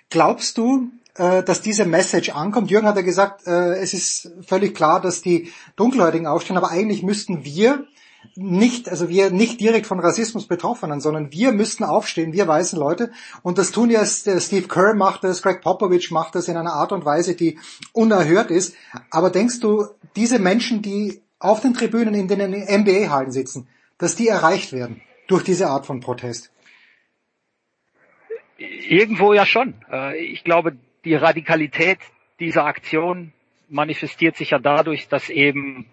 Glaubst 0.09 0.57
du, 0.57 0.89
äh, 1.15 1.43
dass 1.43 1.61
diese 1.61 1.85
Message 1.85 2.31
ankommt? 2.31 2.69
Jürgen 2.69 2.87
hat 2.87 2.97
ja 2.97 3.03
gesagt, 3.03 3.47
äh, 3.47 3.75
es 3.77 3.93
ist 3.93 4.33
völlig 4.45 4.75
klar, 4.75 4.99
dass 4.99 5.21
die 5.21 5.53
Dunkelhäutigen 5.77 6.27
aufstehen, 6.27 6.57
aber 6.57 6.71
eigentlich 6.71 7.03
müssten 7.03 7.45
wir 7.45 7.85
nicht, 8.35 8.89
also 8.89 9.09
wir 9.09 9.29
nicht 9.29 9.59
direkt 9.59 9.87
von 9.87 9.99
Rassismus 9.99 10.47
Betroffenen, 10.47 10.99
sondern 11.01 11.31
wir 11.31 11.51
müssten 11.51 11.83
aufstehen, 11.83 12.33
wir 12.33 12.47
weißen 12.47 12.77
Leute. 12.77 13.11
Und 13.43 13.57
das 13.57 13.71
tun 13.71 13.89
ja 13.89 14.05
Steve 14.05 14.67
Kerr 14.67 14.93
macht 14.93 15.23
das, 15.23 15.41
Greg 15.41 15.61
Popovich 15.61 16.11
macht 16.11 16.35
das 16.35 16.47
in 16.47 16.57
einer 16.57 16.73
Art 16.73 16.91
und 16.91 17.05
Weise, 17.05 17.35
die 17.35 17.59
unerhört 17.93 18.51
ist. 18.51 18.75
Aber 19.11 19.29
denkst 19.29 19.59
du, 19.59 19.85
diese 20.15 20.39
Menschen, 20.39 20.81
die 20.81 21.21
auf 21.39 21.61
den 21.61 21.73
Tribünen 21.73 22.13
in 22.13 22.27
den 22.27 22.39
NBA-Hallen 22.41 23.31
sitzen, 23.31 23.67
dass 23.97 24.15
die 24.15 24.27
erreicht 24.27 24.73
werden? 24.73 25.01
durch 25.27 25.43
diese 25.43 25.67
Art 25.67 25.85
von 25.85 25.99
Protest. 25.99 26.51
Irgendwo 28.57 29.33
ja 29.33 29.45
schon. 29.45 29.75
Äh, 29.91 30.17
ich 30.17 30.43
glaube, 30.43 30.77
die 31.05 31.15
Radikalität 31.15 31.99
dieser 32.39 32.65
Aktion 32.65 33.33
manifestiert 33.69 34.35
sich 34.35 34.51
ja 34.51 34.59
dadurch, 34.59 35.07
dass 35.09 35.29
eben 35.29 35.85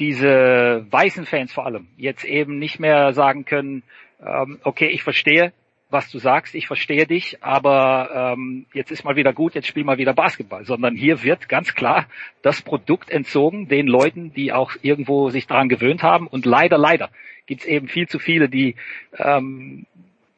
diese 0.00 0.86
weißen 0.90 1.26
Fans 1.26 1.52
vor 1.52 1.66
allem 1.66 1.86
jetzt 1.96 2.24
eben 2.24 2.58
nicht 2.58 2.80
mehr 2.80 3.12
sagen 3.12 3.44
können, 3.44 3.82
ähm, 4.24 4.58
okay, 4.64 4.88
ich 4.88 5.02
verstehe, 5.02 5.52
was 5.90 6.10
du 6.10 6.18
sagst, 6.18 6.54
ich 6.54 6.66
verstehe 6.66 7.06
dich, 7.06 7.42
aber 7.42 8.34
ähm, 8.34 8.66
jetzt 8.72 8.92
ist 8.92 9.04
mal 9.04 9.16
wieder 9.16 9.32
gut, 9.32 9.54
jetzt 9.54 9.66
spiel 9.66 9.84
mal 9.84 9.98
wieder 9.98 10.14
Basketball, 10.14 10.64
sondern 10.64 10.94
hier 10.94 11.22
wird 11.22 11.48
ganz 11.48 11.74
klar 11.74 12.06
das 12.42 12.62
Produkt 12.62 13.10
entzogen 13.10 13.68
den 13.68 13.86
Leuten, 13.86 14.32
die 14.32 14.52
auch 14.52 14.72
irgendwo 14.82 15.30
sich 15.30 15.46
daran 15.46 15.68
gewöhnt 15.68 16.02
haben. 16.02 16.26
Und 16.28 16.46
leider, 16.46 16.78
leider 16.78 17.10
gibt 17.46 17.62
es 17.62 17.66
eben 17.66 17.88
viel 17.88 18.08
zu 18.08 18.18
viele, 18.18 18.48
die 18.48 18.76
ähm, 19.18 19.86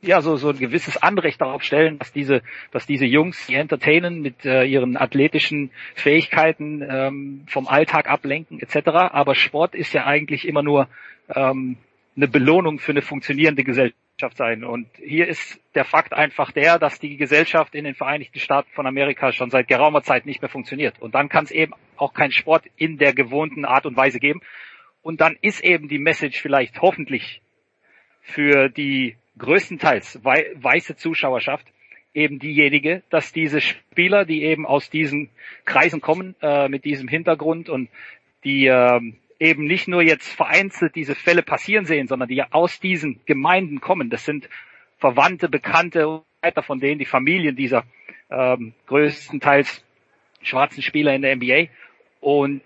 ja 0.03 0.21
so 0.21 0.37
so 0.37 0.51
ein 0.51 0.59
gewisses 0.59 0.97
Anrecht 0.97 1.41
darauf 1.41 1.63
stellen, 1.63 1.99
dass 1.99 2.13
diese 2.13 2.43
dass 2.73 2.87
diese 2.87 3.07
Jungs 3.07 3.47
die 3.47 3.55
entertainen 3.55 4.21
mit 4.21 4.45
äh, 4.45 4.65
ihren 4.65 4.97
athletischen 4.97 5.71
Fähigkeiten 5.95 6.83
ähm, 6.89 7.45
vom 7.49 7.69
Alltag 7.69 8.09
ablenken 8.09 8.61
etc. 8.61 8.89
Aber 9.13 9.35
Sport 9.35 9.75
ist 9.75 9.95
ja 9.95 10.05
eigentlich 10.05 10.47
immer 10.47 10.63
nur 10.63 10.89
ähm, 11.35 11.77
eine 12.17 12.29
Belohnung 12.29 12.79
für 12.79 12.93
eine 12.93 13.03
funktionierende 13.03 13.65
Gesellschaft 13.65 14.37
sein. 14.37 14.65
Und 14.65 14.89
hier 14.97 15.29
ist 15.29 15.61
der 15.75 15.85
Fakt 15.85 16.13
einfach 16.13 16.53
der, 16.53 16.79
dass 16.79 16.99
die 16.99 17.17
Gesellschaft 17.17 17.75
in 17.75 17.85
den 17.85 17.95
Vereinigten 17.95 18.39
Staaten 18.39 18.71
von 18.73 18.87
Amerika 18.87 19.33
schon 19.33 19.51
seit 19.51 19.69
geraumer 19.69 20.03
Zeit 20.03 20.27
nicht 20.27 20.43
mehr 20.43 20.51
funktioniert. 20.51 21.01
Und 21.01 21.15
dann 21.15 21.29
kann 21.29 21.45
es 21.45 21.51
eben 21.51 21.73
auch 21.97 22.13
keinen 22.13 22.33
Sport 22.33 22.65
in 22.77 22.99
der 22.99 23.15
gewohnten 23.15 23.65
Art 23.65 23.87
und 23.87 23.97
Weise 23.97 24.19
geben. 24.19 24.41
Und 25.01 25.21
dann 25.21 25.37
ist 25.41 25.65
eben 25.65 25.89
die 25.89 25.99
Message 25.99 26.41
vielleicht 26.41 26.81
hoffentlich 26.83 27.41
für 28.21 28.69
die 28.69 29.17
größtenteils 29.39 30.25
weiße 30.25 30.97
Zuschauerschaft 30.97 31.67
eben 32.15 32.39
diejenige, 32.39 33.03
dass 33.11 33.33
diese 33.33 33.61
Spieler, 33.61 34.25
die 34.25 34.43
eben 34.43 34.67
aus 34.67 34.91
diesen 34.91 35.31
Kreisen 35.65 36.01
kommen, 36.01 36.35
äh, 36.43 36.69
mit 36.69 36.85
diesem 36.85 37.09
Hintergrund 37.09 37.69
und 37.69 37.89
die 38.45 38.67
äh, 38.67 39.01
eben 39.39 39.65
nicht 39.65 39.89
nur 39.89 40.03
jetzt 40.03 40.29
vereinzelt 40.33 40.95
diese 40.95 41.15
Fälle 41.15 41.43
passieren 41.43 41.85
sehen, 41.85 42.07
sondern 42.07 42.29
die 42.29 42.43
aus 42.43 42.81
diesen 42.81 43.21
Gemeinden 43.25 43.81
kommen. 43.81 44.11
Das 44.11 44.25
sind 44.25 44.49
Verwandte, 44.99 45.49
Bekannte 45.49 46.23
weiter 46.43 46.63
von 46.63 46.81
denen, 46.81 46.99
die 46.99 47.07
Familien 47.07 47.57
dieser 47.57 47.85
ähm, 48.31 48.75
größtenteils 48.87 49.85
schwarzen 50.43 50.83
Spieler 50.83 51.15
in 51.15 51.23
der 51.23 51.37
NBA. 51.37 51.67
Und 52.21 52.63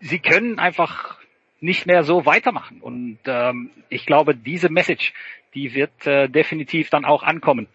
sie 0.00 0.18
können 0.18 0.58
einfach 0.58 1.21
nicht 1.62 1.86
mehr 1.86 2.02
so 2.02 2.26
weitermachen. 2.26 2.80
Und 2.80 3.18
ähm, 3.26 3.70
ich 3.88 4.04
glaube, 4.04 4.34
diese 4.34 4.68
Message, 4.68 5.14
die 5.54 5.74
wird 5.74 6.06
äh, 6.06 6.28
definitiv 6.28 6.90
dann 6.90 7.04
auch 7.04 7.22
ankommen. 7.22 7.68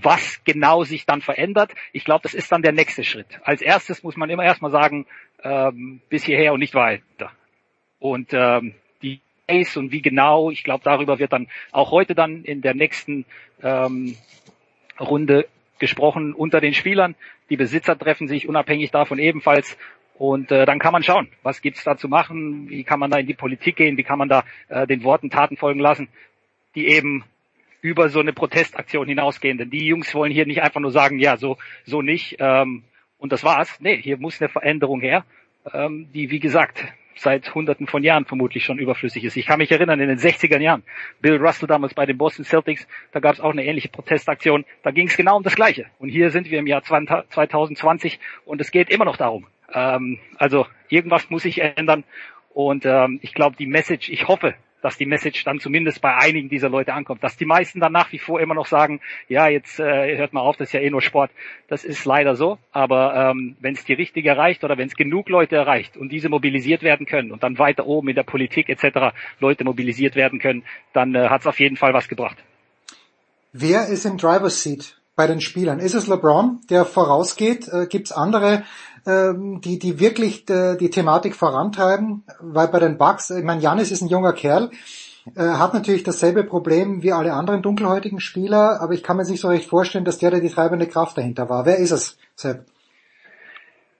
Was 0.00 0.42
genau 0.44 0.84
sich 0.84 1.06
dann 1.06 1.20
verändert, 1.20 1.72
ich 1.92 2.04
glaube, 2.04 2.22
das 2.22 2.34
ist 2.34 2.50
dann 2.52 2.62
der 2.62 2.72
nächste 2.72 3.04
Schritt. 3.04 3.26
Als 3.42 3.62
erstes 3.62 4.02
muss 4.02 4.16
man 4.16 4.30
immer 4.30 4.44
erstmal 4.44 4.70
sagen, 4.70 5.06
ähm, 5.42 6.00
bis 6.08 6.24
hierher 6.24 6.52
und 6.52 6.60
nicht 6.60 6.74
weiter. 6.74 7.32
Und 7.98 8.32
ähm, 8.32 8.74
die 9.02 9.20
Ace 9.48 9.76
und 9.76 9.92
wie 9.92 10.02
genau, 10.02 10.50
ich 10.50 10.64
glaube, 10.64 10.84
darüber 10.84 11.18
wird 11.18 11.32
dann 11.32 11.48
auch 11.72 11.90
heute 11.90 12.14
dann 12.14 12.44
in 12.44 12.62
der 12.62 12.74
nächsten 12.74 13.24
ähm, 13.62 14.16
Runde 14.98 15.48
gesprochen 15.78 16.34
unter 16.34 16.60
den 16.60 16.74
Spielern. 16.74 17.14
Die 17.50 17.56
Besitzer 17.56 17.98
treffen 17.98 18.28
sich 18.28 18.48
unabhängig 18.48 18.90
davon 18.90 19.18
ebenfalls. 19.18 19.76
Und 20.16 20.52
äh, 20.52 20.64
dann 20.64 20.78
kann 20.78 20.92
man 20.92 21.02
schauen, 21.02 21.28
was 21.42 21.60
gibt's 21.60 21.82
da 21.84 21.96
zu 21.96 22.08
machen, 22.08 22.68
wie 22.68 22.84
kann 22.84 23.00
man 23.00 23.10
da 23.10 23.18
in 23.18 23.26
die 23.26 23.34
Politik 23.34 23.76
gehen, 23.76 23.96
wie 23.96 24.04
kann 24.04 24.18
man 24.18 24.28
da 24.28 24.44
äh, 24.68 24.86
den 24.86 25.02
Worten 25.02 25.28
Taten 25.28 25.56
folgen 25.56 25.80
lassen 25.80 26.08
die 26.74 26.88
eben 26.88 27.24
über 27.80 28.08
so 28.08 28.20
eine 28.20 28.32
Protestaktion 28.32 29.06
hinausgehen. 29.06 29.58
Denn 29.58 29.70
die 29.70 29.86
Jungs 29.86 30.14
wollen 30.14 30.32
hier 30.32 30.46
nicht 30.46 30.62
einfach 30.62 30.80
nur 30.80 30.90
sagen, 30.90 31.18
ja, 31.18 31.36
so, 31.36 31.58
so 31.84 32.02
nicht, 32.02 32.36
ähm, 32.38 32.84
und 33.18 33.32
das 33.32 33.44
war's. 33.44 33.78
Nee, 33.80 34.00
hier 34.00 34.18
muss 34.18 34.40
eine 34.40 34.48
Veränderung 34.48 35.00
her, 35.00 35.24
ähm, 35.72 36.08
die, 36.12 36.30
wie 36.30 36.40
gesagt, 36.40 36.84
seit 37.16 37.54
hunderten 37.54 37.86
von 37.86 38.02
Jahren 38.02 38.24
vermutlich 38.24 38.64
schon 38.64 38.78
überflüssig 38.78 39.22
ist. 39.24 39.36
Ich 39.36 39.46
kann 39.46 39.58
mich 39.58 39.70
erinnern, 39.70 40.00
in 40.00 40.08
den 40.08 40.18
60er 40.18 40.58
Jahren, 40.58 40.82
Bill 41.20 41.36
Russell 41.36 41.68
damals 41.68 41.94
bei 41.94 42.06
den 42.06 42.18
Boston 42.18 42.44
Celtics, 42.44 42.88
da 43.12 43.20
gab 43.20 43.34
es 43.34 43.40
auch 43.40 43.52
eine 43.52 43.64
ähnliche 43.64 43.88
Protestaktion. 43.88 44.64
Da 44.82 44.90
ging 44.90 45.06
es 45.06 45.16
genau 45.16 45.36
um 45.36 45.42
das 45.42 45.54
Gleiche. 45.54 45.86
Und 45.98 46.08
hier 46.08 46.30
sind 46.30 46.50
wir 46.50 46.58
im 46.58 46.66
Jahr 46.66 46.82
2020 46.82 48.18
und 48.44 48.60
es 48.60 48.72
geht 48.72 48.90
immer 48.90 49.04
noch 49.04 49.16
darum. 49.16 49.46
Ähm, 49.72 50.18
also 50.36 50.66
irgendwas 50.88 51.30
muss 51.30 51.42
sich 51.42 51.60
ändern. 51.60 52.04
Und 52.52 52.86
ähm, 52.86 53.18
ich 53.22 53.34
glaube, 53.34 53.56
die 53.56 53.66
Message, 53.66 54.08
ich 54.08 54.28
hoffe, 54.28 54.54
dass 54.84 54.98
die 54.98 55.06
Message 55.06 55.44
dann 55.44 55.60
zumindest 55.60 56.02
bei 56.02 56.14
einigen 56.14 56.50
dieser 56.50 56.68
Leute 56.68 56.92
ankommt. 56.92 57.24
Dass 57.24 57.38
die 57.38 57.46
meisten 57.46 57.80
dann 57.80 57.92
nach 57.92 58.12
wie 58.12 58.18
vor 58.18 58.38
immer 58.38 58.54
noch 58.54 58.66
sagen, 58.66 59.00
ja, 59.28 59.48
jetzt 59.48 59.80
äh, 59.80 60.18
hört 60.18 60.34
mal 60.34 60.42
auf, 60.42 60.58
das 60.58 60.68
ist 60.68 60.72
ja 60.74 60.80
eh 60.80 60.90
nur 60.90 61.00
Sport. 61.00 61.30
Das 61.68 61.84
ist 61.84 62.04
leider 62.04 62.36
so. 62.36 62.58
Aber 62.70 63.30
ähm, 63.30 63.56
wenn 63.60 63.72
es 63.72 63.86
die 63.86 63.94
richtige 63.94 64.28
erreicht 64.28 64.62
oder 64.62 64.76
wenn 64.76 64.88
es 64.88 64.94
genug 64.94 65.30
Leute 65.30 65.56
erreicht 65.56 65.96
und 65.96 66.12
diese 66.12 66.28
mobilisiert 66.28 66.82
werden 66.82 67.06
können 67.06 67.32
und 67.32 67.42
dann 67.42 67.58
weiter 67.58 67.86
oben 67.86 68.10
in 68.10 68.14
der 68.14 68.24
Politik 68.24 68.68
etc. 68.68 69.16
Leute 69.40 69.64
mobilisiert 69.64 70.16
werden 70.16 70.38
können, 70.38 70.64
dann 70.92 71.14
äh, 71.14 71.30
hat 71.30 71.40
es 71.40 71.46
auf 71.46 71.58
jeden 71.60 71.78
Fall 71.78 71.94
was 71.94 72.08
gebracht. 72.08 72.36
Wer 73.54 73.86
ist 73.86 74.04
im 74.04 74.18
Driver's 74.18 74.62
Seat 74.62 74.98
bei 75.16 75.26
den 75.26 75.40
Spielern? 75.40 75.78
Ist 75.78 75.94
es 75.94 76.06
LeBron, 76.06 76.60
der 76.70 76.84
vorausgeht? 76.84 77.68
Äh, 77.68 77.86
Gibt 77.86 78.06
es 78.06 78.12
andere 78.12 78.64
ähm, 79.06 79.60
die, 79.60 79.78
die 79.78 80.00
wirklich 80.00 80.48
äh, 80.48 80.76
die 80.76 80.90
Thematik 80.90 81.34
vorantreiben, 81.34 82.24
weil 82.40 82.68
bei 82.68 82.78
den 82.78 82.96
Bucks, 82.96 83.30
ich 83.30 83.44
meine, 83.44 83.60
Janis 83.60 83.90
ist 83.90 84.00
ein 84.00 84.08
junger 84.08 84.32
Kerl, 84.32 84.70
äh, 85.36 85.40
hat 85.40 85.74
natürlich 85.74 86.02
dasselbe 86.02 86.44
Problem 86.44 87.02
wie 87.02 87.12
alle 87.12 87.32
anderen 87.32 87.62
dunkelhäutigen 87.62 88.20
Spieler, 88.20 88.80
aber 88.80 88.94
ich 88.94 89.02
kann 89.02 89.16
mir 89.16 89.24
nicht 89.24 89.40
so 89.40 89.48
recht 89.48 89.68
vorstellen, 89.68 90.04
dass 90.04 90.18
der, 90.18 90.30
der 90.30 90.40
die 90.40 90.50
treibende 90.50 90.86
Kraft 90.86 91.18
dahinter 91.18 91.48
war. 91.48 91.66
Wer 91.66 91.76
ist 91.78 91.90
es, 91.90 92.18
Sepp? 92.34 92.66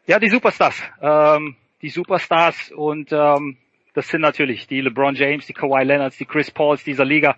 Ja, 0.06 0.18
die 0.18 0.28
Superstars. 0.28 0.76
Ähm, 1.00 1.56
die 1.80 1.90
Superstars 1.90 2.72
und 2.72 3.12
ähm, 3.12 3.56
das 3.94 4.08
sind 4.08 4.22
natürlich 4.22 4.66
die 4.66 4.80
LeBron 4.80 5.14
James, 5.14 5.46
die 5.46 5.52
Kawhi 5.52 5.84
Leonards, 5.84 6.18
die 6.18 6.24
Chris 6.24 6.50
Pauls 6.50 6.82
dieser 6.82 7.04
Liga, 7.04 7.36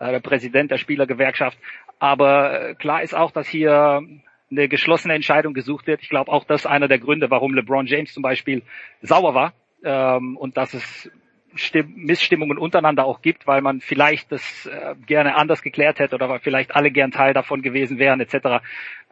äh, 0.00 0.12
der 0.12 0.20
Präsident 0.20 0.70
der 0.70 0.78
Spielergewerkschaft. 0.78 1.58
Aber 1.98 2.70
äh, 2.70 2.74
klar 2.74 3.02
ist 3.02 3.14
auch, 3.14 3.30
dass 3.30 3.48
hier 3.48 4.02
eine 4.50 4.68
geschlossene 4.68 5.14
Entscheidung 5.14 5.54
gesucht 5.54 5.86
wird. 5.86 6.02
Ich 6.02 6.08
glaube 6.08 6.30
auch, 6.30 6.44
das 6.44 6.62
ist 6.62 6.66
einer 6.66 6.88
der 6.88 6.98
Gründe, 6.98 7.30
warum 7.30 7.54
LeBron 7.54 7.86
James 7.86 8.12
zum 8.12 8.22
Beispiel 8.22 8.62
sauer 9.02 9.34
war 9.34 9.54
ähm, 9.84 10.36
und 10.36 10.56
dass 10.56 10.74
es 10.74 11.10
Stimm 11.54 11.94
Missstimmungen 11.96 12.58
untereinander 12.58 13.06
auch 13.06 13.22
gibt, 13.22 13.46
weil 13.46 13.62
man 13.62 13.80
vielleicht 13.80 14.30
das 14.30 14.66
äh, 14.66 14.94
gerne 15.06 15.36
anders 15.36 15.62
geklärt 15.62 15.98
hätte 15.98 16.14
oder 16.14 16.28
weil 16.28 16.40
vielleicht 16.40 16.76
alle 16.76 16.90
gern 16.90 17.12
Teil 17.12 17.32
davon 17.32 17.62
gewesen 17.62 17.98
wären 17.98 18.20
etc. 18.20 18.62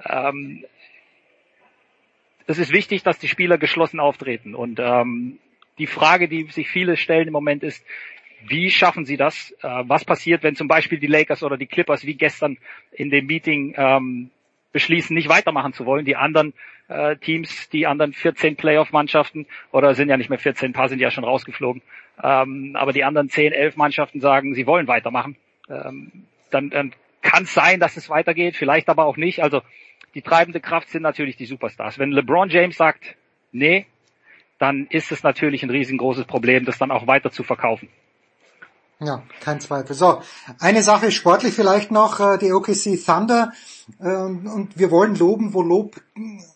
Ähm, 0.05 0.65
es 2.47 2.59
ist 2.59 2.71
wichtig, 2.73 3.03
dass 3.03 3.19
die 3.19 3.29
Spieler 3.29 3.57
geschlossen 3.57 3.99
auftreten 3.99 4.55
und 4.55 4.79
ähm, 4.79 5.39
die 5.79 5.87
Frage, 5.87 6.29
die 6.29 6.45
sich 6.51 6.69
viele 6.69 6.99
stellen 6.99 7.29
im 7.29 7.33
Moment 7.33 7.63
ist, 7.63 7.85
wie 8.49 8.71
schaffen 8.71 9.05
sie 9.05 9.17
das? 9.17 9.53
Äh, 9.63 9.85
was 9.87 10.05
passiert, 10.05 10.43
wenn 10.43 10.57
zum 10.57 10.69
Beispiel 10.69 10.99
die 10.99 11.07
Lakers 11.07 11.43
oder 11.43 11.57
die 11.57 11.67
Clippers 11.67 12.05
wie 12.05 12.15
gestern 12.15 12.59
in 12.93 13.11
dem 13.11 13.27
Meeting 13.27 13.75
ähm, 13.77 14.31
beschließen, 14.73 15.15
nicht 15.15 15.29
weitermachen 15.29 15.73
zu 15.73 15.87
wollen. 15.87 16.05
Die 16.05 16.17
anderen 16.17 16.53
äh, 16.89 17.17
Teams, 17.17 17.69
die 17.71 17.87
anderen 17.87 18.13
14 18.13 18.57
Playoff-Mannschaften, 18.57 19.47
oder 19.73 19.95
sind 19.95 20.09
ja 20.09 20.17
nicht 20.17 20.31
mehr 20.31 20.39
14, 20.39 20.71
ein 20.71 20.73
paar 20.73 20.89
sind 20.89 21.01
ja 21.01 21.11
schon 21.11 21.25
rausgeflogen, 21.25 21.83
ähm, 22.23 22.77
aber 22.77 22.93
die 22.93 23.05
anderen 23.05 23.31
10, 23.31 23.53
11 23.53 23.77
Mannschaften 23.77 24.21
sagen, 24.21 24.55
sie 24.55 24.67
wollen 24.67 24.89
weitermachen. 24.89 25.37
Ähm, 25.71 26.25
dann 26.51 26.71
dann 26.71 26.93
kann 27.23 27.45
es 27.45 27.55
sein, 27.55 27.81
dass 27.81 27.97
es 27.97 28.11
weitergeht, 28.11 28.57
vielleicht 28.57 28.89
aber 28.89 29.07
auch 29.07 29.17
nicht. 29.17 29.43
Also 29.43 29.63
die 30.15 30.23
treibende 30.23 30.61
Kraft 30.61 30.91
sind 30.91 31.03
natürlich 31.03 31.37
die 31.37 31.47
Superstars. 31.47 31.99
Wenn 31.99 32.13
LeBron 32.13 32.51
James 32.51 32.77
sagt, 32.77 33.17
nee, 33.51 33.87
dann 34.59 34.87
ist 34.91 35.11
es 35.11 35.23
natürlich 35.23 35.63
ein 35.63 35.71
riesengroßes 35.71 36.27
Problem, 36.27 36.65
das 36.65 36.79
dann 36.79 36.91
auch 36.91 37.07
weiter 37.07 37.31
zu 37.31 37.43
verkaufen. 37.43 37.89
Ja, 39.01 39.23
kein 39.41 39.61
Zweifel. 39.61 39.95
So, 39.95 40.23
eine 40.61 40.83
Sache 40.83 41.11
sportlich 41.11 41.55
vielleicht 41.55 41.91
noch, 41.91 42.21
äh, 42.21 42.39
die 42.39 42.53
OKC 42.53 42.97
Thunder. 43.05 43.53
Ähm, 44.01 44.47
und 44.47 44.79
wir 44.79 44.91
wollen 44.91 45.17
loben, 45.17 45.53
wo 45.53 45.63
Lob 45.63 46.01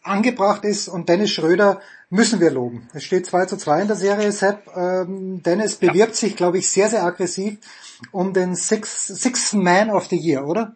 angebracht 0.02 0.64
ist. 0.64 0.88
Und 0.88 1.08
Dennis 1.08 1.32
Schröder 1.32 1.80
müssen 2.10 2.40
wir 2.40 2.50
loben. 2.50 2.88
Es 2.94 3.04
steht 3.04 3.26
2 3.26 3.46
zu 3.46 3.56
2 3.56 3.82
in 3.82 3.88
der 3.88 3.96
Serie, 3.96 4.32
Sepp. 4.32 4.68
Ähm, 4.74 5.42
Dennis 5.42 5.76
bewirbt 5.76 6.14
sich, 6.14 6.36
glaube 6.36 6.58
ich, 6.58 6.70
sehr, 6.70 6.88
sehr 6.88 7.02
aggressiv 7.02 7.58
um 8.12 8.32
den 8.32 8.54
Six, 8.54 9.08
Sixth 9.08 9.54
Man 9.54 9.90
of 9.90 10.06
the 10.06 10.16
Year, 10.16 10.46
oder? 10.46 10.74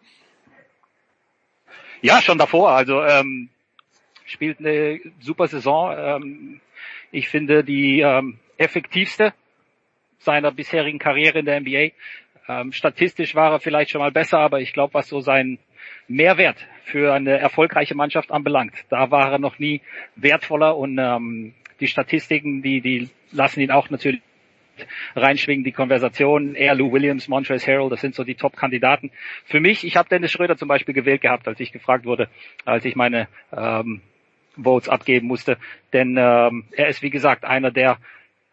Ja, 2.01 2.21
schon 2.21 2.37
davor. 2.37 2.71
Also 2.71 3.01
ähm, 3.01 3.49
spielt 4.25 4.59
eine 4.59 4.99
super 5.21 5.47
Saison. 5.47 5.95
Ähm, 5.97 6.61
ich 7.11 7.29
finde 7.29 7.63
die 7.63 8.01
ähm, 8.01 8.39
effektivste 8.57 9.33
seiner 10.23 10.51
bisherigen 10.51 10.99
Karriere 10.99 11.39
in 11.39 11.45
der 11.45 11.59
NBA. 11.59 11.91
Ähm, 12.47 12.71
statistisch 12.71 13.35
war 13.35 13.51
er 13.51 13.59
vielleicht 13.59 13.91
schon 13.91 14.01
mal 14.01 14.11
besser, 14.11 14.39
aber 14.39 14.59
ich 14.59 14.73
glaube, 14.73 14.93
was 14.93 15.07
so 15.07 15.19
sein 15.19 15.59
Mehrwert 16.07 16.57
für 16.83 17.13
eine 17.13 17.37
erfolgreiche 17.37 17.95
Mannschaft 17.95 18.31
anbelangt, 18.31 18.73
da 18.89 19.11
war 19.11 19.31
er 19.31 19.39
noch 19.39 19.59
nie 19.59 19.81
wertvoller 20.15 20.77
und 20.77 20.97
ähm, 20.97 21.53
die 21.79 21.87
Statistiken, 21.87 22.61
die, 22.61 22.81
die 22.81 23.09
lassen 23.31 23.61
ihn 23.61 23.71
auch 23.71 23.89
natürlich 23.89 24.21
reinschwingen, 25.15 25.63
die 25.63 25.71
Konversation. 25.71 26.55
Er, 26.55 26.75
Lou 26.75 26.91
Williams, 26.91 27.27
Montrezl 27.27 27.71
Harrell, 27.71 27.89
das 27.89 28.01
sind 28.01 28.15
so 28.15 28.23
die 28.23 28.35
Top-Kandidaten. 28.35 29.11
Für 29.45 29.59
mich, 29.59 29.83
ich 29.83 29.97
habe 29.97 30.09
Dennis 30.09 30.31
Schröder 30.31 30.57
zum 30.57 30.67
Beispiel 30.67 30.93
gewählt 30.93 31.21
gehabt, 31.21 31.47
als 31.47 31.59
ich 31.59 31.71
gefragt 31.71 32.05
wurde, 32.05 32.27
als 32.65 32.83
ich 32.85 32.95
meine 32.95 33.27
ähm, 33.55 34.01
Votes 34.57 34.89
abgeben 34.89 35.27
musste. 35.27 35.57
Denn 35.93 36.17
ähm, 36.17 36.65
er 36.71 36.87
ist, 36.87 37.01
wie 37.01 37.09
gesagt, 37.09 37.45
einer 37.45 37.71
der 37.71 37.97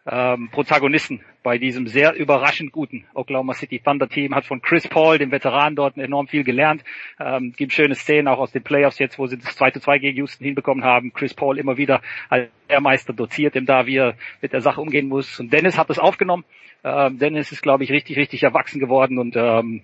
ähm, 0.05 0.49
Protagonisten 0.51 1.21
bei 1.43 1.57
diesem 1.57 1.87
sehr 1.87 2.15
überraschend 2.15 2.71
guten 2.71 3.05
Oklahoma 3.13 3.53
City 3.53 3.79
Thunder 3.79 4.07
Team, 4.07 4.35
hat 4.35 4.45
von 4.45 4.61
Chris 4.61 4.87
Paul, 4.87 5.17
dem 5.17 5.31
Veteran 5.31 5.75
dort, 5.75 5.97
enorm 5.97 6.27
viel 6.27 6.43
gelernt. 6.43 6.83
Ähm, 7.19 7.53
gibt 7.55 7.73
schöne 7.73 7.95
Szenen 7.95 8.27
auch 8.27 8.39
aus 8.39 8.51
den 8.51 8.63
Playoffs 8.63 8.99
jetzt, 8.99 9.17
wo 9.17 9.27
sie 9.27 9.37
das 9.37 9.55
2 9.55 9.71
zu 9.71 9.79
2 9.79 9.99
gegen 9.99 10.17
Houston 10.17 10.43
hinbekommen 10.43 10.83
haben. 10.83 11.13
Chris 11.13 11.33
Paul 11.33 11.57
immer 11.57 11.77
wieder 11.77 12.01
als 12.29 12.49
Lehrmeister 12.69 13.13
doziert 13.13 13.55
ihm 13.55 13.65
da, 13.65 13.85
wie 13.85 13.97
er 13.97 14.15
mit 14.41 14.53
der 14.53 14.61
Sache 14.61 14.81
umgehen 14.81 15.07
muss. 15.07 15.39
Und 15.39 15.51
Dennis 15.51 15.77
hat 15.77 15.89
das 15.89 15.99
aufgenommen. 15.99 16.45
Ähm, 16.83 17.19
Dennis 17.19 17.51
ist, 17.51 17.61
glaube 17.61 17.83
ich, 17.83 17.91
richtig, 17.91 18.17
richtig 18.17 18.43
erwachsen 18.43 18.79
geworden 18.79 19.17
und 19.17 19.35
ähm, 19.35 19.81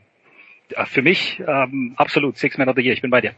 für 0.86 1.02
mich 1.02 1.42
ähm, 1.48 1.94
absolut 1.96 2.38
Six 2.38 2.58
Man 2.58 2.70
of 2.70 2.76
the 2.76 2.82
Year. 2.82 2.94
Ich 2.94 3.02
bin 3.02 3.12
bei 3.12 3.22
dir. 3.22 3.34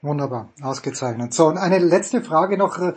Wunderbar, 0.00 0.50
ausgezeichnet. 0.62 1.34
So, 1.34 1.48
und 1.48 1.58
eine 1.58 1.78
letzte 1.78 2.22
Frage 2.22 2.56
noch, 2.56 2.78
äh, 2.78 2.92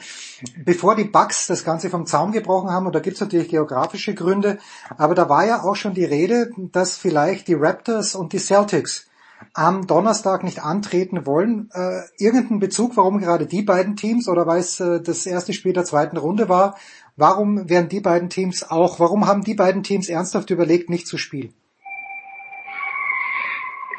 bevor 0.63 0.95
die 0.95 1.05
Bugs 1.05 1.47
das 1.47 1.63
Ganze 1.63 1.89
vom 1.89 2.05
Zaum 2.05 2.31
gebrochen 2.31 2.69
haben, 2.69 2.85
und 2.85 2.93
da 2.93 2.99
gibt's 2.99 3.21
natürlich 3.21 3.49
geografische 3.49 4.13
Gründe, 4.13 4.59
aber 4.97 5.15
da 5.15 5.27
war 5.27 5.45
ja 5.45 5.63
auch 5.63 5.75
schon 5.75 5.95
die 5.95 6.05
Rede, 6.05 6.51
dass 6.71 6.97
vielleicht 6.97 7.47
die 7.47 7.55
Raptors 7.55 8.13
und 8.13 8.33
die 8.33 8.39
Celtics 8.39 9.07
am 9.53 9.87
Donnerstag 9.87 10.43
nicht 10.43 10.61
antreten 10.61 11.25
wollen. 11.25 11.69
Äh, 11.73 12.01
irgendeinen 12.17 12.59
Bezug, 12.59 12.95
warum 12.97 13.17
gerade 13.17 13.47
die 13.47 13.63
beiden 13.63 13.95
Teams 13.95 14.27
oder 14.27 14.45
weil 14.45 14.59
es 14.59 14.79
äh, 14.79 15.01
das 15.01 15.25
erste 15.25 15.53
Spiel 15.53 15.73
der 15.73 15.85
zweiten 15.85 16.17
Runde 16.17 16.49
war, 16.49 16.77
warum 17.15 17.67
werden 17.67 17.89
die 17.89 18.01
beiden 18.01 18.29
Teams 18.29 18.69
auch, 18.69 18.99
warum 18.99 19.25
haben 19.25 19.43
die 19.43 19.55
beiden 19.55 19.81
Teams 19.81 20.07
ernsthaft 20.07 20.51
überlegt, 20.51 20.91
nicht 20.91 21.07
zu 21.07 21.17
spielen? 21.17 21.53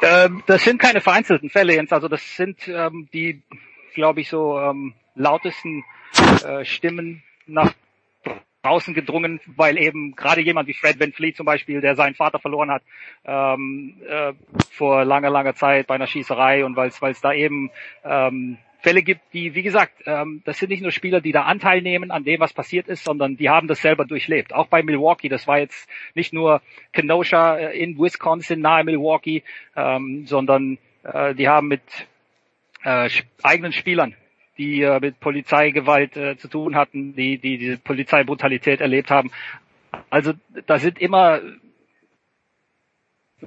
Ähm, 0.03 0.43
das 0.47 0.65
sind 0.65 0.79
keine 0.79 1.01
vereinzelten 1.01 1.49
Fälle, 1.49 1.75
Jens. 1.75 1.93
Also 1.93 2.09
das 2.09 2.37
sind 2.37 2.67
ähm, 2.67 3.09
die, 3.13 3.43
glaube 3.95 4.21
ich, 4.21 4.29
so 4.29 4.59
ähm, 4.59 4.95
lautesten 5.15 5.85
äh, 6.45 6.65
Stimmen 6.65 7.23
nach 7.47 7.73
draußen 8.63 8.95
gedrungen, 8.95 9.41
weil 9.47 9.79
eben 9.79 10.15
gerade 10.15 10.41
jemand 10.41 10.69
wie 10.69 10.75
Fred 10.75 10.99
Van 11.01 11.13
Fleet 11.13 11.37
zum 11.37 11.47
Beispiel, 11.47 11.81
der 11.81 11.97
seinen 11.97 12.15
Vater 12.15 12.39
verloren 12.39 12.71
hat 12.71 12.83
ähm, 13.25 13.97
äh, 14.09 14.33
vor 14.71 15.05
langer, 15.05 15.31
langer 15.31 15.55
Zeit 15.55 15.87
bei 15.87 15.97
einer 15.97 16.07
Schießerei 16.07 16.65
und 16.65 16.77
weil 16.77 16.89
es 16.89 17.21
da 17.21 17.33
eben 17.33 17.71
ähm, 18.05 18.59
Fälle 18.83 19.03
gibt, 19.03 19.21
die, 19.33 19.55
wie 19.55 19.63
gesagt, 19.63 20.03
ähm, 20.07 20.43
das 20.45 20.59
sind 20.59 20.71
nicht 20.71 20.83
nur 20.83 20.91
Spieler, 20.91 21.21
die 21.21 21.33
da 21.33 21.43
Anteil 21.43 21.83
nehmen 21.83 22.11
an 22.11 22.25
dem, 22.25 22.41
was 22.41 22.53
passiert 22.53 22.89
ist, 22.89 23.05
sondern 23.05 23.37
die 23.37 23.49
haben 23.49 23.69
das 23.69 23.81
selber 23.81 24.05
durchlebt. 24.05 24.53
Auch 24.53 24.67
bei 24.67 24.83
Milwaukee, 24.83 25.29
das 25.29 25.47
war 25.47 25.59
jetzt 25.59 25.89
nicht 26.15 26.33
nur 26.33 26.61
Kenosha 26.93 27.57
äh, 27.57 27.79
in 27.79 27.97
Wisconsin 27.99 28.61
nahe 28.61 28.85
Milwaukee, 28.85 29.45
ähm, 29.77 30.27
sondern 30.27 30.79
äh, 31.05 31.35
die 31.35 31.49
haben 31.49 31.69
mit 31.69 31.83
äh, 32.83 33.09
eigenen 33.43 33.73
Spielern 33.73 34.17
die 34.59 34.83
äh, 34.83 35.01
mit 35.01 35.19
Polizeigewalt 35.19 36.17
äh, 36.17 36.37
zu 36.37 36.47
tun 36.47 36.77
hatten, 36.77 37.15
die, 37.17 37.39
die 37.39 37.57
diese 37.57 37.79
Polizeibrutalität 37.79 38.81
erlebt 38.81 39.11
haben. 39.11 39.31
Also 40.11 40.35
da 40.67 40.79
sind 40.79 41.01
immer 41.01 41.41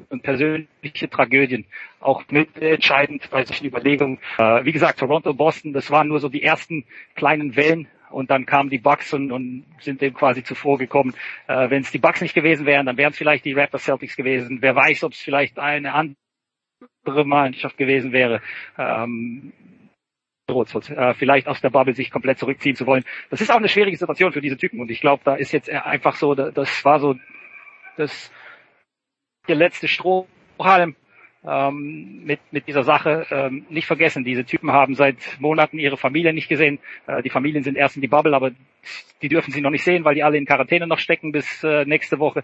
und 0.10 0.24
persönliche 0.24 1.10
Tragödien 1.10 1.66
auch 2.00 2.24
mitentscheidend 2.30 3.30
bei 3.30 3.44
solchen 3.44 3.66
Überlegungen. 3.68 4.20
Äh, 4.38 4.66
wie 4.66 4.72
gesagt, 4.72 5.00
Toronto, 5.00 5.34
Boston, 5.34 5.74
das 5.74 5.92
waren 5.92 6.08
nur 6.08 6.20
so 6.20 6.30
die 6.30 6.44
ersten 6.44 6.86
kleinen 7.16 7.56
Wellen 7.56 7.88
und 8.10 8.30
dann 8.30 8.46
kamen 8.46 8.70
die 8.70 8.78
Bucks 8.78 9.14
und, 9.14 9.32
und 9.32 9.66
sind 9.80 10.02
dem 10.02 10.14
quasi 10.14 10.44
zuvor 10.44 10.78
gekommen. 10.78 11.14
Äh, 11.48 11.70
Wenn 11.70 11.82
es 11.82 11.92
die 11.92 12.00
Bucks 12.00 12.22
nicht 12.22 12.36
gewesen 12.36 12.66
wären, 12.66 12.86
dann 12.86 12.98
wären 12.98 13.12
es 13.12 13.18
vielleicht 13.18 13.46
die 13.46 13.54
Raptors 13.54 13.84
Celtics 13.84 14.16
gewesen. 14.16 14.62
Wer 14.62 14.76
weiß, 14.76 15.04
ob 15.04 15.14
es 15.14 15.20
vielleicht 15.20 15.60
eine 15.60 15.94
andere 15.94 17.26
Mannschaft 17.26 17.78
gewesen 17.78 18.12
wäre. 18.12 18.42
Ähm, 18.78 19.52
äh, 20.48 21.14
vielleicht 21.16 21.48
aus 21.48 21.60
der 21.62 21.72
Bubble 21.72 21.96
sich 21.96 22.12
komplett 22.12 22.38
zurückziehen 22.38 22.76
zu 22.76 22.86
wollen. 22.86 23.04
Das 23.32 23.42
ist 23.42 23.52
auch 23.52 23.58
eine 23.58 23.68
schwierige 23.68 23.98
Situation 23.98 24.32
für 24.32 24.42
diese 24.42 24.58
Typen 24.58 24.80
und 24.80 24.92
ich 24.92 25.02
glaube, 25.02 25.24
da 25.26 25.36
ist 25.36 25.52
jetzt 25.52 25.70
einfach 25.70 26.16
so, 26.16 26.36
das 26.36 26.86
war 26.86 27.00
so 27.00 27.16
das 27.98 28.32
der 29.48 29.56
letzte 29.56 29.88
Strohhalm 29.88 30.96
ähm, 31.48 32.22
mit, 32.26 32.40
mit 32.52 32.68
dieser 32.68 32.84
Sache 32.84 33.26
ähm, 33.30 33.66
nicht 33.70 33.88
vergessen. 33.88 34.24
Diese 34.24 34.46
Typen 34.46 34.72
haben 34.72 34.96
seit 34.96 35.18
Monaten 35.40 35.78
ihre 35.78 35.98
Familie 35.98 36.34
nicht 36.34 36.50
gesehen. 36.50 36.80
Äh, 37.08 37.22
die 37.22 37.30
Familien 37.30 37.64
sind 37.64 37.78
erst 37.78 37.96
in 37.96 38.02
die 38.02 38.08
Bubble, 38.08 38.36
aber 38.36 38.52
die 39.22 39.30
dürfen 39.30 39.52
sie 39.52 39.62
noch 39.62 39.70
nicht 39.70 39.84
sehen, 39.84 40.04
weil 40.04 40.16
die 40.16 40.24
alle 40.24 40.38
in 40.38 40.46
Quarantäne 40.46 40.88
noch 40.88 41.00
stecken 41.00 41.32
bis 41.32 41.64
äh, 41.64 41.86
nächste 41.86 42.20
Woche. 42.20 42.44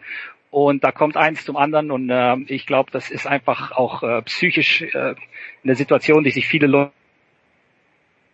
Und 0.49 0.83
da 0.83 0.91
kommt 0.91 1.17
eins 1.17 1.45
zum 1.45 1.57
anderen 1.57 1.91
und 1.91 2.09
äh, 2.09 2.37
ich 2.47 2.65
glaube, 2.65 2.91
das 2.91 3.09
ist 3.09 3.25
einfach 3.25 3.71
auch 3.71 4.03
äh, 4.03 4.21
psychisch 4.23 4.81
äh, 4.81 5.15
eine 5.63 5.75
Situation, 5.75 6.23
die 6.23 6.31
sich 6.31 6.47
viele 6.47 6.67
Leute 6.67 6.91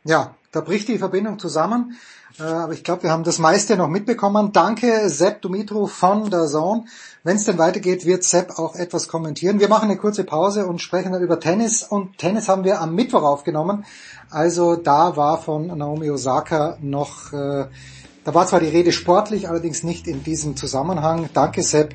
ja, 0.08 0.36
da 0.58 0.62
bricht 0.62 0.88
die 0.88 0.98
Verbindung 0.98 1.38
zusammen. 1.38 1.98
Äh, 2.40 2.44
aber 2.44 2.74
ich 2.74 2.84
glaube, 2.84 3.04
wir 3.04 3.12
haben 3.12 3.24
das 3.24 3.38
meiste 3.38 3.78
noch 3.78 3.88
mitbekommen. 3.88 4.52
Danke, 4.52 5.10
Sepp 5.10 5.42
Dumitru 5.42 5.86
von 5.86 6.30
der 6.30 6.48
Zone. 6.48 6.86
Wenn 7.24 7.38
es 7.38 7.46
denn 7.46 7.58
weitergeht, 7.60 8.06
wird 8.06 8.24
Sepp 8.24 8.58
auch 8.58 8.76
etwas 8.76 9.08
kommentieren. 9.08 9.60
Wir 9.60 9.70
machen 9.70 9.90
eine 9.90 9.98
kurze 9.98 10.24
Pause 10.24 10.66
und 10.66 10.82
sprechen 10.82 11.12
dann 11.12 11.22
über 11.22 11.40
Tennis. 11.40 11.84
Und 11.84 12.18
Tennis 12.18 12.50
haben 12.50 12.64
wir 12.64 12.82
am 12.82 12.96
Mittwoch 12.96 13.24
aufgenommen. 13.24 13.86
Also 14.30 14.76
da 14.76 15.16
war 15.16 15.38
von 15.38 15.68
Naomi 15.68 16.10
Osaka 16.10 16.78
noch, 16.82 17.32
äh, 17.34 17.66
da 18.24 18.34
war 18.34 18.48
zwar 18.48 18.60
die 18.60 18.68
Rede 18.68 18.92
sportlich, 18.92 19.48
allerdings 19.48 19.84
nicht 19.84 20.08
in 20.08 20.24
diesem 20.24 20.58
Zusammenhang. 20.58 21.30
Danke, 21.34 21.62
Sepp. 21.62 21.94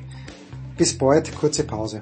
Bis 0.77 0.97
bald. 0.97 1.37
Kurze 1.37 1.65
Pause. 1.65 2.01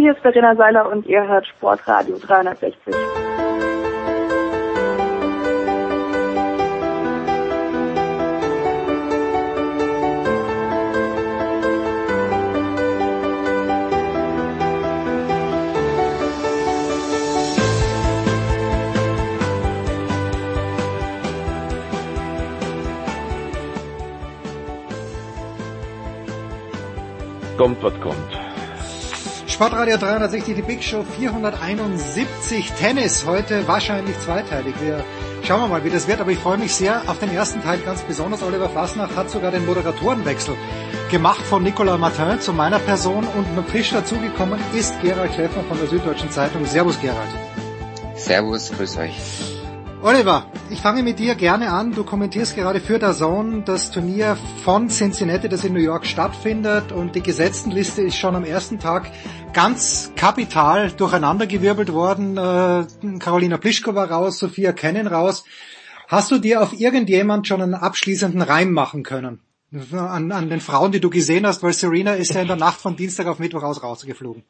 Hier 0.00 0.12
ist 0.12 0.20
Verena 0.20 0.54
Seiler 0.54 0.90
und 0.90 1.06
ihr 1.06 1.26
hört 1.26 1.46
Sportradio 1.46 2.18
360. 2.18 2.94
Kommt, 27.56 27.82
was 27.82 28.00
kommt. 28.00 28.27
Sportradio 29.58 29.96
360, 29.96 30.54
die 30.54 30.62
Big 30.62 30.84
Show 30.84 31.02
471 31.02 32.70
Tennis. 32.78 33.26
Heute 33.26 33.66
wahrscheinlich 33.66 34.16
zweiteilig. 34.20 34.72
Wir 34.80 35.02
schauen 35.42 35.62
wir 35.62 35.66
mal, 35.66 35.82
wie 35.82 35.90
das 35.90 36.06
wird. 36.06 36.20
Aber 36.20 36.30
ich 36.30 36.38
freue 36.38 36.58
mich 36.58 36.72
sehr 36.72 37.02
auf 37.08 37.18
den 37.18 37.34
ersten 37.34 37.60
Teil 37.60 37.80
ganz 37.80 38.02
besonders. 38.02 38.40
Oliver 38.44 38.68
Fasnach 38.68 39.16
hat 39.16 39.30
sogar 39.30 39.50
den 39.50 39.66
Moderatorenwechsel 39.66 40.54
gemacht 41.10 41.42
von 41.42 41.64
Nicolas 41.64 41.98
Martin 41.98 42.40
zu 42.40 42.52
meiner 42.52 42.78
Person 42.78 43.26
und 43.36 43.56
noch 43.56 43.66
frisch 43.66 43.90
dazugekommen 43.90 44.60
ist 44.76 44.94
Gerald 45.02 45.34
Schäfer 45.34 45.64
von 45.64 45.76
der 45.76 45.88
Süddeutschen 45.88 46.30
Zeitung. 46.30 46.64
Servus 46.64 47.00
Gerald. 47.00 47.30
Servus, 48.14 48.70
grüß 48.70 48.96
euch. 48.98 49.57
Oliver, 50.00 50.46
ich 50.70 50.80
fange 50.80 51.02
mit 51.02 51.18
dir 51.18 51.34
gerne 51.34 51.72
an. 51.72 51.92
Du 51.92 52.04
kommentierst 52.04 52.54
gerade 52.54 52.78
für 52.78 53.00
der 53.00 53.14
Zone 53.14 53.62
das 53.64 53.90
Turnier 53.90 54.36
von 54.62 54.88
Cincinnati, 54.88 55.48
das 55.48 55.64
in 55.64 55.72
New 55.72 55.80
York 55.80 56.06
stattfindet 56.06 56.92
und 56.92 57.16
die 57.16 57.22
Gesetztenliste 57.22 58.02
ist 58.02 58.16
schon 58.16 58.36
am 58.36 58.44
ersten 58.44 58.78
Tag 58.78 59.10
ganz 59.52 60.12
kapital 60.14 60.92
durcheinandergewirbelt 60.92 61.92
worden. 61.92 62.36
Äh, 62.36 63.18
Carolina 63.18 63.56
Pliskova 63.56 64.04
raus, 64.04 64.38
Sophia 64.38 64.72
Kennen 64.72 65.08
raus. 65.08 65.42
Hast 66.06 66.30
du 66.30 66.38
dir 66.38 66.62
auf 66.62 66.78
irgendjemand 66.78 67.48
schon 67.48 67.60
einen 67.60 67.74
abschließenden 67.74 68.42
Reim 68.42 68.70
machen 68.70 69.02
können? 69.02 69.40
An, 69.92 70.30
an 70.30 70.48
den 70.48 70.60
Frauen, 70.60 70.92
die 70.92 71.00
du 71.00 71.10
gesehen 71.10 71.44
hast, 71.44 71.62
weil 71.64 71.72
Serena 71.72 72.14
ist 72.14 72.32
ja 72.32 72.40
in 72.40 72.46
der 72.46 72.56
Nacht 72.56 72.80
von 72.80 72.94
Dienstag 72.94 73.26
auf 73.26 73.40
Mittwoch 73.40 73.64
aus 73.64 73.82
rausgeflogen. 73.82 74.44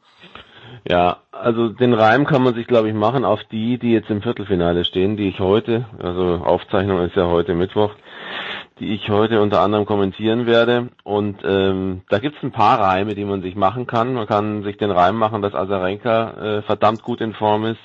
Ja, 0.87 1.17
also 1.31 1.69
den 1.69 1.93
Reim 1.93 2.25
kann 2.25 2.43
man 2.43 2.55
sich, 2.55 2.67
glaube 2.67 2.87
ich, 2.89 2.93
machen 2.93 3.25
auf 3.25 3.43
die, 3.51 3.77
die 3.77 3.91
jetzt 3.91 4.09
im 4.09 4.21
Viertelfinale 4.21 4.85
stehen, 4.85 5.17
die 5.17 5.27
ich 5.27 5.39
heute, 5.39 5.85
also 6.01 6.41
Aufzeichnung 6.43 7.01
ist 7.05 7.15
ja 7.15 7.27
heute 7.27 7.53
Mittwoch, 7.53 7.91
die 8.79 8.93
ich 8.93 9.09
heute 9.09 9.41
unter 9.41 9.61
anderem 9.61 9.85
kommentieren 9.85 10.45
werde. 10.45 10.89
Und 11.03 11.39
ähm, 11.43 12.01
da 12.09 12.19
gibt's 12.19 12.41
ein 12.43 12.51
paar 12.51 12.79
Reime, 12.79 13.13
die 13.15 13.25
man 13.25 13.41
sich 13.41 13.55
machen 13.55 13.87
kann. 13.87 14.13
Man 14.13 14.27
kann 14.27 14.63
sich 14.63 14.77
den 14.77 14.91
Reim 14.91 15.15
machen, 15.17 15.41
dass 15.41 15.53
Azarenka 15.53 16.31
äh, 16.31 16.61
verdammt 16.61 17.03
gut 17.03 17.19
in 17.21 17.33
Form 17.33 17.65
ist. 17.65 17.81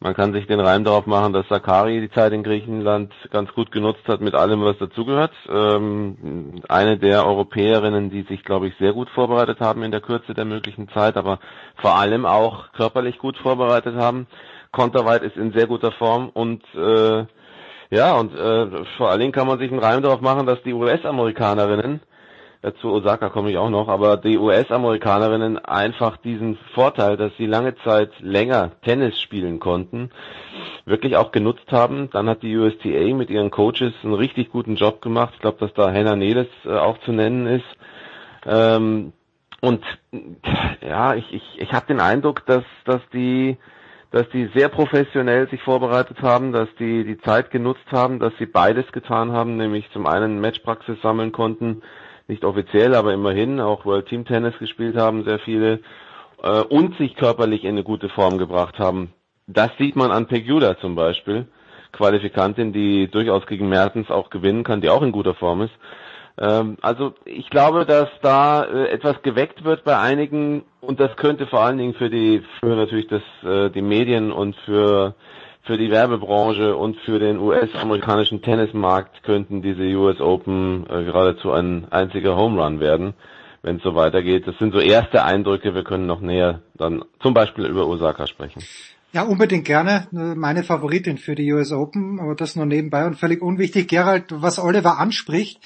Man 0.00 0.14
kann 0.14 0.32
sich 0.32 0.46
den 0.46 0.60
Reim 0.60 0.84
darauf 0.84 1.06
machen, 1.06 1.32
dass 1.32 1.48
Sakari 1.48 2.00
die 2.00 2.10
Zeit 2.12 2.32
in 2.32 2.44
Griechenland 2.44 3.12
ganz 3.30 3.52
gut 3.52 3.72
genutzt 3.72 4.06
hat 4.06 4.20
mit 4.20 4.34
allem, 4.36 4.62
was 4.64 4.78
dazugehört. 4.78 5.32
Ähm, 5.48 6.62
eine 6.68 6.98
der 6.98 7.26
Europäerinnen, 7.26 8.08
die 8.08 8.22
sich, 8.22 8.44
glaube 8.44 8.68
ich, 8.68 8.74
sehr 8.78 8.92
gut 8.92 9.08
vorbereitet 9.10 9.58
haben 9.58 9.82
in 9.82 9.90
der 9.90 10.00
Kürze 10.00 10.34
der 10.34 10.44
möglichen 10.44 10.88
Zeit, 10.90 11.16
aber 11.16 11.40
vor 11.82 11.96
allem 11.96 12.26
auch 12.26 12.70
körperlich 12.74 13.18
gut 13.18 13.36
vorbereitet 13.38 13.96
haben. 13.96 14.28
Konterweit 14.70 15.22
ist 15.24 15.36
in 15.36 15.52
sehr 15.52 15.66
guter 15.66 15.90
Form 15.90 16.28
und 16.28 16.62
äh, 16.76 17.24
ja, 17.90 18.14
und 18.16 18.34
äh, 18.36 18.84
vor 18.98 19.10
allen 19.10 19.20
Dingen 19.20 19.32
kann 19.32 19.48
man 19.48 19.58
sich 19.58 19.70
einen 19.72 19.80
Reim 19.82 20.02
darauf 20.02 20.20
machen, 20.20 20.46
dass 20.46 20.62
die 20.62 20.74
US-Amerikanerinnen 20.74 22.00
zu 22.76 22.90
Osaka 22.90 23.28
komme 23.28 23.50
ich 23.50 23.58
auch 23.58 23.70
noch, 23.70 23.88
aber 23.88 24.16
die 24.16 24.38
US-Amerikanerinnen 24.38 25.58
einfach 25.58 26.16
diesen 26.16 26.56
Vorteil, 26.74 27.16
dass 27.16 27.32
sie 27.36 27.46
lange 27.46 27.74
Zeit 27.84 28.10
länger 28.20 28.72
Tennis 28.82 29.20
spielen 29.20 29.60
konnten, 29.60 30.10
wirklich 30.84 31.16
auch 31.16 31.32
genutzt 31.32 31.70
haben. 31.72 32.10
Dann 32.10 32.28
hat 32.28 32.42
die 32.42 32.56
USTA 32.56 33.14
mit 33.14 33.30
ihren 33.30 33.50
Coaches 33.50 33.92
einen 34.02 34.14
richtig 34.14 34.50
guten 34.50 34.76
Job 34.76 35.00
gemacht. 35.00 35.34
Ich 35.34 35.40
glaube, 35.40 35.58
dass 35.60 35.72
da 35.74 35.92
Hannah 35.92 36.16
Neles 36.16 36.48
äh, 36.64 36.70
auch 36.76 36.98
zu 37.00 37.12
nennen 37.12 37.46
ist. 37.46 37.66
Ähm, 38.46 39.12
und 39.60 39.84
ja, 40.86 41.14
ich, 41.14 41.32
ich, 41.32 41.42
ich 41.60 41.72
habe 41.72 41.86
den 41.86 42.00
Eindruck, 42.00 42.46
dass, 42.46 42.64
dass 42.84 43.00
die 43.12 43.56
dass 44.10 44.28
die 44.30 44.50
sehr 44.54 44.68
professionell 44.68 45.48
sich 45.50 45.62
vorbereitet 45.62 46.22
haben, 46.22 46.52
dass 46.52 46.68
die 46.78 47.04
die 47.04 47.18
Zeit 47.18 47.50
genutzt 47.50 47.84
haben, 47.92 48.18
dass 48.18 48.32
sie 48.38 48.46
beides 48.46 48.90
getan 48.92 49.32
haben, 49.32 49.56
nämlich 49.56 49.90
zum 49.92 50.06
einen 50.06 50.40
Matchpraxis 50.40 51.00
sammeln 51.02 51.32
konnten, 51.32 51.82
nicht 52.28 52.44
offiziell, 52.44 52.94
aber 52.94 53.12
immerhin 53.12 53.58
auch 53.60 53.84
World 53.84 54.06
Team 54.06 54.24
Tennis 54.24 54.56
gespielt 54.58 54.96
haben, 54.96 55.24
sehr 55.24 55.38
viele, 55.40 55.80
äh, 56.42 56.60
und 56.60 56.96
sich 56.98 57.16
körperlich 57.16 57.64
in 57.64 57.70
eine 57.70 57.84
gute 57.84 58.08
Form 58.10 58.38
gebracht 58.38 58.78
haben. 58.78 59.12
Das 59.46 59.70
sieht 59.78 59.96
man 59.96 60.10
an 60.10 60.26
Pegula 60.26 60.78
zum 60.78 60.94
Beispiel, 60.94 61.46
Qualifikantin, 61.92 62.72
die 62.72 63.08
durchaus 63.08 63.46
gegen 63.46 63.68
Mertens 63.68 64.10
auch 64.10 64.28
gewinnen 64.28 64.62
kann, 64.62 64.82
die 64.82 64.90
auch 64.90 65.02
in 65.02 65.10
guter 65.10 65.34
Form 65.34 65.62
ist. 65.62 65.72
Ähm, 66.38 66.76
also 66.82 67.14
ich 67.24 67.48
glaube, 67.50 67.86
dass 67.86 68.08
da 68.22 68.64
äh, 68.64 68.88
etwas 68.90 69.22
geweckt 69.22 69.64
wird 69.64 69.84
bei 69.84 69.98
einigen 69.98 70.64
und 70.80 71.00
das 71.00 71.16
könnte 71.16 71.46
vor 71.46 71.60
allen 71.60 71.78
Dingen 71.78 71.94
für 71.94 72.10
die, 72.10 72.42
für 72.60 72.76
natürlich 72.76 73.08
das, 73.08 73.22
äh, 73.42 73.70
die 73.70 73.82
Medien 73.82 74.30
und 74.30 74.54
für 74.66 75.14
für 75.68 75.76
die 75.76 75.90
Werbebranche 75.90 76.74
und 76.74 76.96
für 77.04 77.18
den 77.18 77.38
US-amerikanischen 77.38 78.40
Tennismarkt 78.40 79.22
könnten 79.22 79.60
diese 79.60 79.82
US 79.98 80.18
Open 80.18 80.86
äh, 80.88 81.04
geradezu 81.04 81.52
ein 81.52 81.86
einziger 81.92 82.36
Home 82.36 82.60
Run 82.60 82.80
werden, 82.80 83.12
wenn 83.60 83.76
es 83.76 83.82
so 83.82 83.94
weitergeht. 83.94 84.46
Das 84.46 84.56
sind 84.58 84.72
so 84.72 84.80
erste 84.80 85.24
Eindrücke. 85.24 85.74
Wir 85.74 85.84
können 85.84 86.06
noch 86.06 86.22
näher 86.22 86.62
dann 86.74 87.04
zum 87.20 87.34
Beispiel 87.34 87.66
über 87.66 87.86
Osaka 87.86 88.26
sprechen. 88.26 88.62
Ja, 89.12 89.24
unbedingt 89.24 89.66
gerne. 89.66 90.06
Meine 90.10 90.64
Favoritin 90.64 91.18
für 91.18 91.34
die 91.34 91.52
US 91.52 91.70
Open, 91.72 92.18
aber 92.18 92.34
das 92.34 92.56
nur 92.56 92.66
nebenbei 92.66 93.06
und 93.06 93.16
völlig 93.16 93.42
unwichtig. 93.42 93.88
Gerald, 93.88 94.24
was 94.30 94.58
Oliver 94.58 94.98
anspricht, 94.98 95.60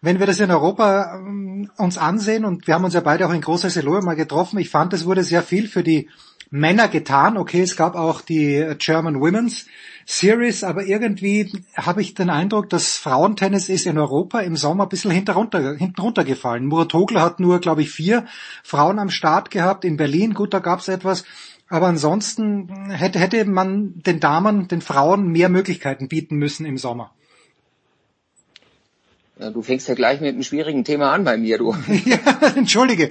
wenn 0.00 0.18
wir 0.18 0.26
das 0.26 0.40
in 0.40 0.50
Europa 0.50 1.16
ähm, 1.16 1.70
uns 1.76 1.98
ansehen 1.98 2.46
und 2.46 2.66
wir 2.66 2.74
haben 2.74 2.84
uns 2.84 2.94
ja 2.94 3.00
beide 3.00 3.26
auch 3.26 3.34
in 3.34 3.42
Großer 3.42 3.68
Seloe 3.68 4.00
mal 4.00 4.16
getroffen, 4.16 4.58
ich 4.58 4.70
fand, 4.70 4.94
es 4.94 5.04
wurde 5.04 5.24
sehr 5.24 5.42
viel 5.42 5.68
für 5.68 5.82
die 5.82 6.08
Männer 6.52 6.88
getan. 6.88 7.38
Okay, 7.38 7.62
es 7.62 7.76
gab 7.76 7.96
auch 7.96 8.20
die 8.20 8.74
German 8.78 9.20
Women's 9.20 9.66
Series, 10.04 10.64
aber 10.64 10.84
irgendwie 10.84 11.50
habe 11.74 12.02
ich 12.02 12.12
den 12.12 12.28
Eindruck, 12.28 12.68
dass 12.68 12.98
Frauentennis 12.98 13.70
ist 13.70 13.86
in 13.86 13.96
Europa 13.96 14.40
im 14.40 14.56
Sommer 14.56 14.84
ein 14.84 14.88
bisschen 14.90 15.10
hinten 15.10 15.32
runtergefallen. 15.32 16.66
Muratoglu 16.66 17.20
hat 17.20 17.40
nur, 17.40 17.58
glaube 17.60 17.80
ich, 17.80 17.90
vier 17.90 18.26
Frauen 18.62 18.98
am 18.98 19.08
Start 19.08 19.50
gehabt. 19.50 19.86
In 19.86 19.96
Berlin, 19.96 20.34
gut, 20.34 20.52
da 20.52 20.58
gab 20.58 20.80
es 20.80 20.88
etwas. 20.88 21.24
Aber 21.68 21.86
ansonsten 21.86 22.68
hätte, 22.90 23.18
hätte 23.18 23.46
man 23.46 23.94
den 24.02 24.20
Damen, 24.20 24.68
den 24.68 24.82
Frauen 24.82 25.28
mehr 25.28 25.48
Möglichkeiten 25.48 26.08
bieten 26.08 26.36
müssen 26.36 26.66
im 26.66 26.76
Sommer. 26.76 27.12
Ja, 29.42 29.50
du 29.50 29.60
fängst 29.60 29.88
ja 29.88 29.94
gleich 29.94 30.20
mit 30.20 30.34
einem 30.34 30.44
schwierigen 30.44 30.84
Thema 30.84 31.10
an 31.10 31.24
bei 31.24 31.36
mir, 31.36 31.58
du. 31.58 31.74
ja, 32.04 32.52
entschuldige. 32.54 33.08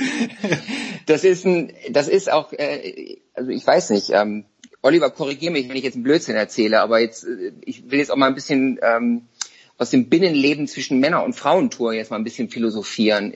Das 1.05 1.25
ist 1.25 1.45
ein, 1.45 1.73
das 1.89 2.07
ist 2.07 2.31
auch, 2.31 2.53
äh, 2.53 3.17
also 3.33 3.51
ich 3.51 3.67
weiß 3.67 3.89
nicht, 3.89 4.11
ähm, 4.11 4.45
Oliver, 4.81 5.09
korrigiere 5.09 5.51
mich, 5.51 5.67
wenn 5.67 5.75
ich 5.75 5.83
jetzt 5.83 5.95
einen 5.95 6.05
Blödsinn 6.05 6.37
erzähle, 6.37 6.79
aber 6.79 6.99
jetzt, 6.99 7.25
äh, 7.25 7.51
ich 7.65 7.91
will 7.91 7.99
jetzt 7.99 8.11
auch 8.11 8.15
mal 8.15 8.27
ein 8.27 8.35
bisschen 8.35 8.79
ähm, 8.81 9.23
aus 9.77 9.89
dem 9.89 10.07
Binnenleben 10.07 10.69
zwischen 10.69 11.01
Männer- 11.01 11.25
und 11.25 11.33
Frauentour 11.33 11.91
jetzt 11.91 12.11
mal 12.11 12.17
ein 12.17 12.23
bisschen 12.23 12.47
philosophieren. 12.47 13.33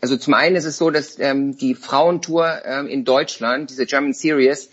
Also 0.00 0.16
zum 0.16 0.34
einen 0.34 0.56
ist 0.56 0.64
es 0.64 0.78
so, 0.78 0.90
dass 0.90 1.20
ähm, 1.20 1.56
die 1.56 1.76
Frauentour 1.76 2.62
ähm, 2.64 2.88
in 2.88 3.04
Deutschland, 3.04 3.70
diese 3.70 3.86
German 3.86 4.14
Series, 4.14 4.68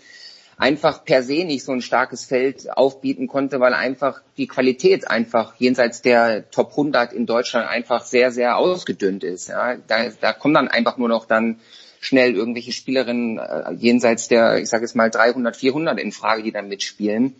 einfach 0.60 1.04
per 1.04 1.22
se 1.22 1.44
nicht 1.44 1.64
so 1.64 1.72
ein 1.72 1.80
starkes 1.80 2.24
Feld 2.24 2.70
aufbieten 2.76 3.26
konnte, 3.26 3.60
weil 3.60 3.72
einfach 3.72 4.20
die 4.36 4.46
Qualität 4.46 5.10
einfach 5.10 5.54
jenseits 5.56 6.02
der 6.02 6.50
Top 6.50 6.72
100 6.72 7.14
in 7.14 7.24
Deutschland 7.24 7.66
einfach 7.66 8.04
sehr, 8.04 8.30
sehr 8.30 8.58
ausgedünnt 8.58 9.24
ist. 9.24 9.48
Ja. 9.48 9.76
Da, 9.76 10.10
da 10.20 10.32
kommen 10.34 10.54
dann 10.54 10.68
einfach 10.68 10.98
nur 10.98 11.08
noch 11.08 11.24
dann 11.24 11.60
schnell 12.00 12.34
irgendwelche 12.34 12.72
Spielerinnen 12.72 13.38
äh, 13.38 13.72
jenseits 13.78 14.28
der, 14.28 14.58
ich 14.58 14.68
sage 14.68 14.84
jetzt 14.84 14.94
mal 14.94 15.10
300, 15.10 15.56
400 15.56 15.98
in 15.98 16.12
Frage, 16.12 16.42
die 16.42 16.52
dann 16.52 16.68
mitspielen. 16.68 17.36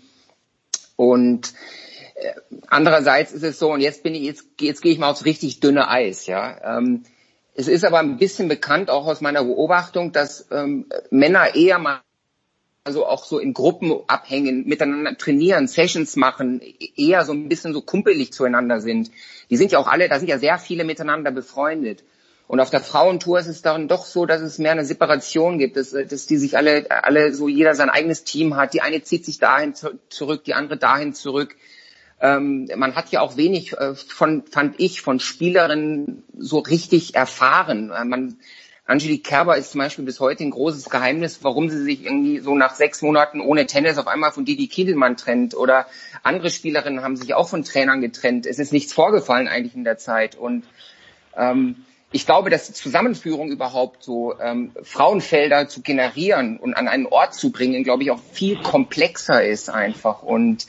Und 0.97 1.53
äh, 2.15 2.33
andererseits 2.69 3.33
ist 3.33 3.43
es 3.43 3.59
so, 3.59 3.73
und 3.73 3.81
jetzt 3.81 4.03
bin 4.03 4.15
ich, 4.15 4.23
jetzt, 4.23 4.47
jetzt 4.61 4.81
gehe 4.81 4.93
ich 4.93 4.99
mal 4.99 5.11
aufs 5.11 5.27
richtig 5.27 5.61
dünne 5.61 5.89
Eis, 5.89 6.27
ja. 6.27 6.79
Ähm, 6.79 7.05
es 7.55 7.69
ist 7.69 7.85
aber 7.85 7.99
ein 7.99 8.17
bisschen 8.17 8.49
bekannt, 8.49 8.89
auch 8.89 9.07
aus 9.07 9.21
meiner 9.21 9.45
Beobachtung, 9.45 10.13
dass 10.13 10.47
ähm, 10.51 10.87
Männer 11.11 11.55
eher 11.55 11.79
mal 11.79 12.01
also 12.84 13.07
auch 13.07 13.25
so 13.25 13.39
in 13.39 13.52
Gruppen 13.52 13.92
abhängen, 14.07 14.67
miteinander 14.67 15.17
trainieren, 15.17 15.68
Sessions 15.68 16.17
machen, 16.17 16.60
eher 16.97 17.25
so 17.25 17.33
ein 17.33 17.49
bisschen 17.49 17.73
so 17.73 17.83
kumpelig 17.83 18.33
zueinander 18.33 18.81
sind. 18.81 19.10
Die 19.50 19.57
sind 19.57 19.73
ja 19.73 19.78
auch 19.78 19.89
alle, 19.89 20.09
da 20.09 20.18
sind 20.18 20.28
ja 20.28 20.39
sehr 20.39 20.59
viele 20.59 20.84
miteinander 20.84 21.31
befreundet. 21.31 22.02
Und 22.47 22.59
auf 22.59 22.70
der 22.70 22.81
Frauentour 22.81 23.39
ist 23.39 23.47
es 23.47 23.62
dann 23.62 23.86
doch 23.86 24.05
so, 24.05 24.26
dass 24.26 24.41
es 24.41 24.59
mehr 24.59 24.73
eine 24.73 24.84
Separation 24.84 25.59
gibt, 25.59 25.76
dass, 25.76 25.91
dass 25.92 26.26
die 26.26 26.36
sich 26.36 26.57
alle, 26.57 26.91
alle 26.91 27.33
so 27.33 27.47
jeder 27.47 27.76
sein 27.76 27.91
eigenes 27.91 28.25
Team 28.25 28.57
hat. 28.57 28.75
Die 28.75 28.81
eine 28.81 29.02
zieht 29.02 29.25
sich 29.25 29.39
dahin 29.39 29.75
zurück, 30.09 30.42
die 30.44 30.55
andere 30.55 30.76
dahin 30.76 31.15
zurück. 31.15 31.55
Ähm, 32.20 32.68
man 32.75 32.97
hat 32.97 33.12
ja 33.12 33.20
auch 33.20 33.36
wenig 33.36 33.75
äh, 33.75 33.94
von, 33.94 34.42
fand 34.47 34.81
ich, 34.81 35.00
von 35.00 35.20
Spielerinnen 35.20 36.25
so 36.36 36.59
richtig 36.59 37.15
erfahren. 37.15 37.92
Äh, 37.92 38.05
man, 38.05 38.39
Angelique 38.91 39.23
Kerber 39.23 39.57
ist 39.57 39.70
zum 39.70 39.78
Beispiel 39.78 40.05
bis 40.05 40.19
heute 40.19 40.43
ein 40.43 40.51
großes 40.51 40.91
Geheimnis, 40.91 41.44
warum 41.44 41.70
sie 41.70 41.81
sich 41.85 42.05
irgendwie 42.05 42.41
so 42.41 42.57
nach 42.57 42.75
sechs 42.75 43.02
Monaten 43.02 43.41
ohne 43.41 43.67
Tennis 43.67 43.99
auf 43.99 44.09
einmal 44.09 44.33
von 44.33 44.44
Didi 44.44 44.67
Kiedelmann 44.67 45.17
trennt. 45.17 45.55
Oder 45.55 45.86
andere 46.25 46.51
Spielerinnen 46.51 47.01
haben 47.01 47.17
sich 47.17 47.33
auch 47.35 47.49
von 47.49 47.62
Trainern 47.62 48.01
getrennt. 48.01 48.47
Es 48.47 48.59
ist 48.59 48.73
nichts 48.73 48.93
vorgefallen 48.93 49.47
eigentlich 49.47 49.77
in 49.77 49.85
der 49.85 49.97
Zeit. 49.97 50.35
Und 50.35 50.65
ähm, 51.36 51.85
ich 52.10 52.27
glaube, 52.27 52.51
dass 52.51 52.67
die 52.67 52.73
Zusammenführung 52.73 53.52
überhaupt 53.52 54.02
so 54.02 54.35
ähm, 54.41 54.73
Frauenfelder 54.83 55.69
zu 55.69 55.83
generieren 55.83 56.59
und 56.59 56.75
an 56.75 56.89
einen 56.89 57.07
Ort 57.07 57.35
zu 57.35 57.52
bringen, 57.52 57.85
glaube 57.85 58.02
ich, 58.02 58.10
auch 58.10 58.20
viel 58.33 58.60
komplexer 58.60 59.44
ist 59.44 59.70
einfach. 59.70 60.25
Und 60.25 60.67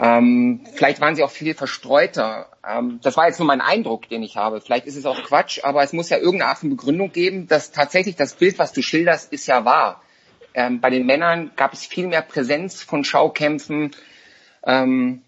ähm, 0.00 0.60
vielleicht 0.74 1.00
waren 1.00 1.14
sie 1.14 1.22
auch 1.22 1.30
viel 1.30 1.54
verstreuter. 1.54 2.48
Ähm, 2.68 2.98
das 3.02 3.16
war 3.16 3.26
jetzt 3.26 3.38
nur 3.38 3.46
mein 3.46 3.60
Eindruck, 3.60 4.08
den 4.08 4.22
ich 4.22 4.36
habe. 4.36 4.60
Vielleicht 4.60 4.86
ist 4.86 4.96
es 4.96 5.06
auch 5.06 5.22
Quatsch, 5.22 5.60
aber 5.62 5.82
es 5.82 5.92
muss 5.92 6.10
ja 6.10 6.16
irgendeine 6.16 6.46
Art 6.46 6.58
von 6.58 6.70
Begründung 6.70 7.12
geben, 7.12 7.46
dass 7.46 7.70
tatsächlich 7.70 8.16
das 8.16 8.34
Bild, 8.34 8.58
was 8.58 8.72
du 8.72 8.82
schilderst, 8.82 9.32
ist 9.32 9.46
ja 9.46 9.64
wahr. 9.64 10.02
Ähm, 10.54 10.80
bei 10.80 10.90
den 10.90 11.06
Männern 11.06 11.52
gab 11.56 11.72
es 11.72 11.86
viel 11.86 12.06
mehr 12.08 12.22
Präsenz 12.22 12.82
von 12.82 13.04
Schaukämpfen. 13.04 13.92
Ähm, 14.64 15.22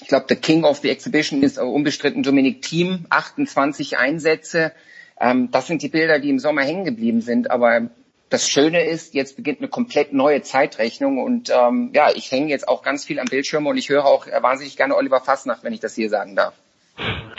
ich 0.00 0.08
glaube, 0.08 0.26
der 0.26 0.36
King 0.36 0.64
of 0.64 0.78
the 0.78 0.90
Exhibition 0.90 1.42
ist 1.42 1.58
unbestritten 1.58 2.22
Dominic 2.22 2.62
Thiem, 2.62 3.06
28 3.10 3.98
Einsätze. 3.98 4.72
Ähm, 5.20 5.50
das 5.50 5.66
sind 5.66 5.82
die 5.82 5.88
Bilder, 5.88 6.18
die 6.18 6.30
im 6.30 6.38
Sommer 6.38 6.62
hängen 6.62 6.84
geblieben 6.84 7.20
sind. 7.20 7.50
Aber 7.50 7.90
das 8.30 8.48
Schöne 8.48 8.84
ist, 8.84 9.14
jetzt 9.14 9.36
beginnt 9.36 9.60
eine 9.60 9.68
komplett 9.68 10.12
neue 10.12 10.42
Zeitrechnung 10.42 11.18
und 11.18 11.50
ähm, 11.50 11.90
ja, 11.94 12.10
ich 12.14 12.30
hänge 12.30 12.48
jetzt 12.48 12.68
auch 12.68 12.82
ganz 12.82 13.04
viel 13.04 13.18
am 13.18 13.26
Bildschirm 13.26 13.66
und 13.66 13.76
ich 13.76 13.88
höre 13.88 14.04
auch 14.04 14.26
wahnsinnig 14.26 14.76
gerne 14.76 14.96
Oliver 14.96 15.20
Fassnacht, 15.20 15.64
wenn 15.64 15.72
ich 15.72 15.80
das 15.80 15.94
hier 15.94 16.10
sagen 16.10 16.36
darf. 16.36 16.54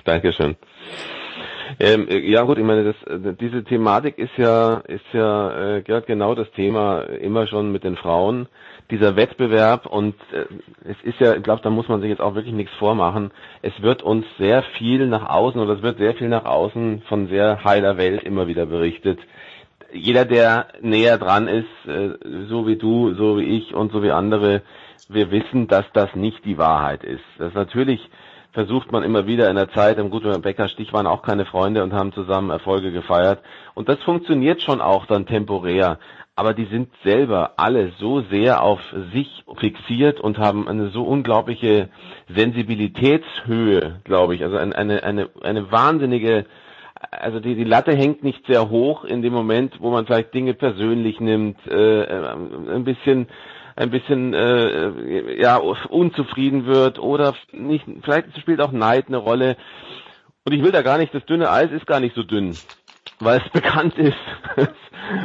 Dankeschön. 0.05 0.55
Ähm, 1.79 2.07
ja 2.09 2.41
gut, 2.43 2.57
ich 2.57 2.63
meine, 2.63 2.83
das, 2.83 3.37
diese 3.39 3.63
Thematik 3.63 4.17
ist 4.17 4.35
ja, 4.37 4.77
ist 4.87 5.05
ja 5.13 5.77
äh, 5.77 5.81
genau 5.83 6.33
das 6.33 6.49
Thema 6.51 7.01
immer 7.01 7.47
schon 7.47 7.71
mit 7.71 7.83
den 7.83 7.95
Frauen, 7.95 8.47
dieser 8.89 9.15
Wettbewerb 9.15 9.85
und 9.85 10.15
äh, 10.33 10.45
es 10.83 10.97
ist 11.03 11.19
ja, 11.19 11.35
ich 11.35 11.43
glaube, 11.43 11.61
da 11.61 11.69
muss 11.69 11.87
man 11.87 12.01
sich 12.01 12.09
jetzt 12.09 12.21
auch 12.21 12.33
wirklich 12.33 12.55
nichts 12.55 12.73
vormachen. 12.79 13.29
Es 13.61 13.79
wird 13.81 14.01
uns 14.01 14.25
sehr 14.39 14.63
viel 14.79 15.05
nach 15.05 15.29
außen 15.29 15.61
oder 15.61 15.73
es 15.73 15.83
wird 15.83 15.99
sehr 15.99 16.15
viel 16.15 16.27
nach 16.27 16.45
außen 16.45 17.03
von 17.07 17.27
sehr 17.27 17.63
heiler 17.63 17.97
Welt 17.97 18.23
immer 18.23 18.47
wieder 18.47 18.65
berichtet 18.65 19.19
jeder, 19.93 20.25
der 20.25 20.67
näher 20.81 21.17
dran 21.17 21.47
ist, 21.47 21.87
äh, 21.87 22.11
so 22.47 22.67
wie 22.67 22.75
du, 22.75 23.13
so 23.15 23.37
wie 23.37 23.57
ich 23.57 23.73
und 23.73 23.91
so 23.91 24.03
wie 24.03 24.11
andere, 24.11 24.61
wir 25.07 25.31
wissen, 25.31 25.67
dass 25.67 25.85
das 25.93 26.13
nicht 26.15 26.45
die 26.45 26.57
Wahrheit 26.57 27.03
ist. 27.03 27.23
Das 27.37 27.53
natürlich 27.53 27.99
versucht 28.51 28.91
man 28.91 29.03
immer 29.03 29.27
wieder 29.27 29.49
in 29.49 29.55
der 29.55 29.69
Zeit, 29.71 29.97
im 29.97 30.09
Guten 30.09 30.41
Becker 30.41 30.67
Stich 30.69 30.91
waren 30.93 31.07
auch 31.07 31.21
keine 31.21 31.45
Freunde 31.45 31.83
und 31.83 31.93
haben 31.93 32.13
zusammen 32.13 32.49
Erfolge 32.49 32.91
gefeiert. 32.91 33.39
Und 33.75 33.89
das 33.89 33.99
funktioniert 34.03 34.61
schon 34.61 34.81
auch 34.81 35.05
dann 35.05 35.25
temporär. 35.25 35.99
aber 36.39 36.53
die 36.53 36.67
sind 36.67 36.87
selber 37.03 37.55
alle 37.57 37.91
so 37.99 38.21
sehr 38.31 38.63
auf 38.63 38.79
sich 39.13 39.43
fixiert 39.57 40.21
und 40.21 40.37
haben 40.37 40.69
eine 40.69 40.87
so 40.91 41.03
unglaubliche 41.03 41.89
Sensibilitätshöhe, 42.33 43.99
glaube 44.05 44.35
ich, 44.35 44.43
also 44.45 44.55
eine, 44.55 44.73
eine, 44.73 45.03
eine, 45.03 45.29
eine 45.41 45.69
wahnsinnige 45.69 46.45
also 47.11 47.39
die, 47.39 47.55
die 47.55 47.63
Latte 47.63 47.95
hängt 47.95 48.23
nicht 48.23 48.45
sehr 48.47 48.69
hoch 48.69 49.03
in 49.03 49.21
dem 49.21 49.33
Moment, 49.33 49.75
wo 49.79 49.91
man 49.91 50.05
vielleicht 50.05 50.33
Dinge 50.33 50.53
persönlich 50.53 51.19
nimmt, 51.19 51.57
äh, 51.67 52.03
ein 52.05 52.83
bisschen 52.83 53.27
ein 53.75 53.91
bisschen 53.91 54.33
äh, 54.33 55.39
ja 55.41 55.55
unzufrieden 55.57 56.65
wird 56.65 56.99
oder 56.99 57.33
nicht 57.53 57.85
vielleicht 58.03 58.37
spielt 58.39 58.59
auch 58.59 58.73
Neid 58.73 59.07
eine 59.07 59.17
Rolle. 59.17 59.55
Und 60.45 60.53
ich 60.53 60.63
will 60.63 60.71
da 60.71 60.81
gar 60.81 60.97
nicht 60.97 61.13
das 61.13 61.25
dünne 61.25 61.49
Eis 61.49 61.71
ist 61.71 61.87
gar 61.87 61.99
nicht 61.99 62.15
so 62.15 62.23
dünn 62.23 62.55
weil 63.19 63.41
es 63.43 63.49
bekannt 63.53 63.97
ist. 63.97 64.15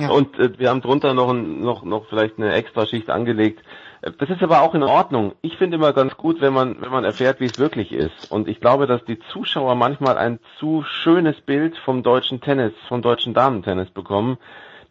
Ja. 0.01 0.11
und 0.11 0.39
äh, 0.39 0.59
wir 0.59 0.70
haben 0.70 0.81
drunter 0.81 1.15
noch 1.15 1.33
noch 1.35 1.85
noch 1.85 2.09
vielleicht 2.09 2.39
eine 2.39 2.53
Extraschicht 2.53 3.11
angelegt 3.11 3.61
das 4.18 4.31
ist 4.31 4.42
aber 4.42 4.62
auch 4.62 4.74
in 4.74 4.83
Ordnung. 4.83 5.33
Ich 5.41 5.57
finde 5.57 5.76
immer 5.76 5.92
ganz 5.92 6.16
gut, 6.16 6.41
wenn 6.41 6.52
man, 6.52 6.81
wenn 6.81 6.91
man 6.91 7.05
erfährt, 7.05 7.41
wie 7.41 7.47
es 7.47 7.58
wirklich 7.58 7.92
ist. 7.92 8.31
Und 8.31 8.49
ich 8.49 8.60
glaube, 8.60 8.86
dass 8.86 9.05
die 9.05 9.18
Zuschauer 9.33 9.74
manchmal 9.74 10.18
ein 10.18 10.41
zu 10.58 10.83
schönes 10.83 11.41
Bild 11.41 11.76
vom 11.78 12.02
deutschen 12.02 12.41
Tennis, 12.41 12.73
vom 12.89 13.02
deutschen 13.02 13.34
Damentennis 13.34 13.91
bekommen, 13.91 14.39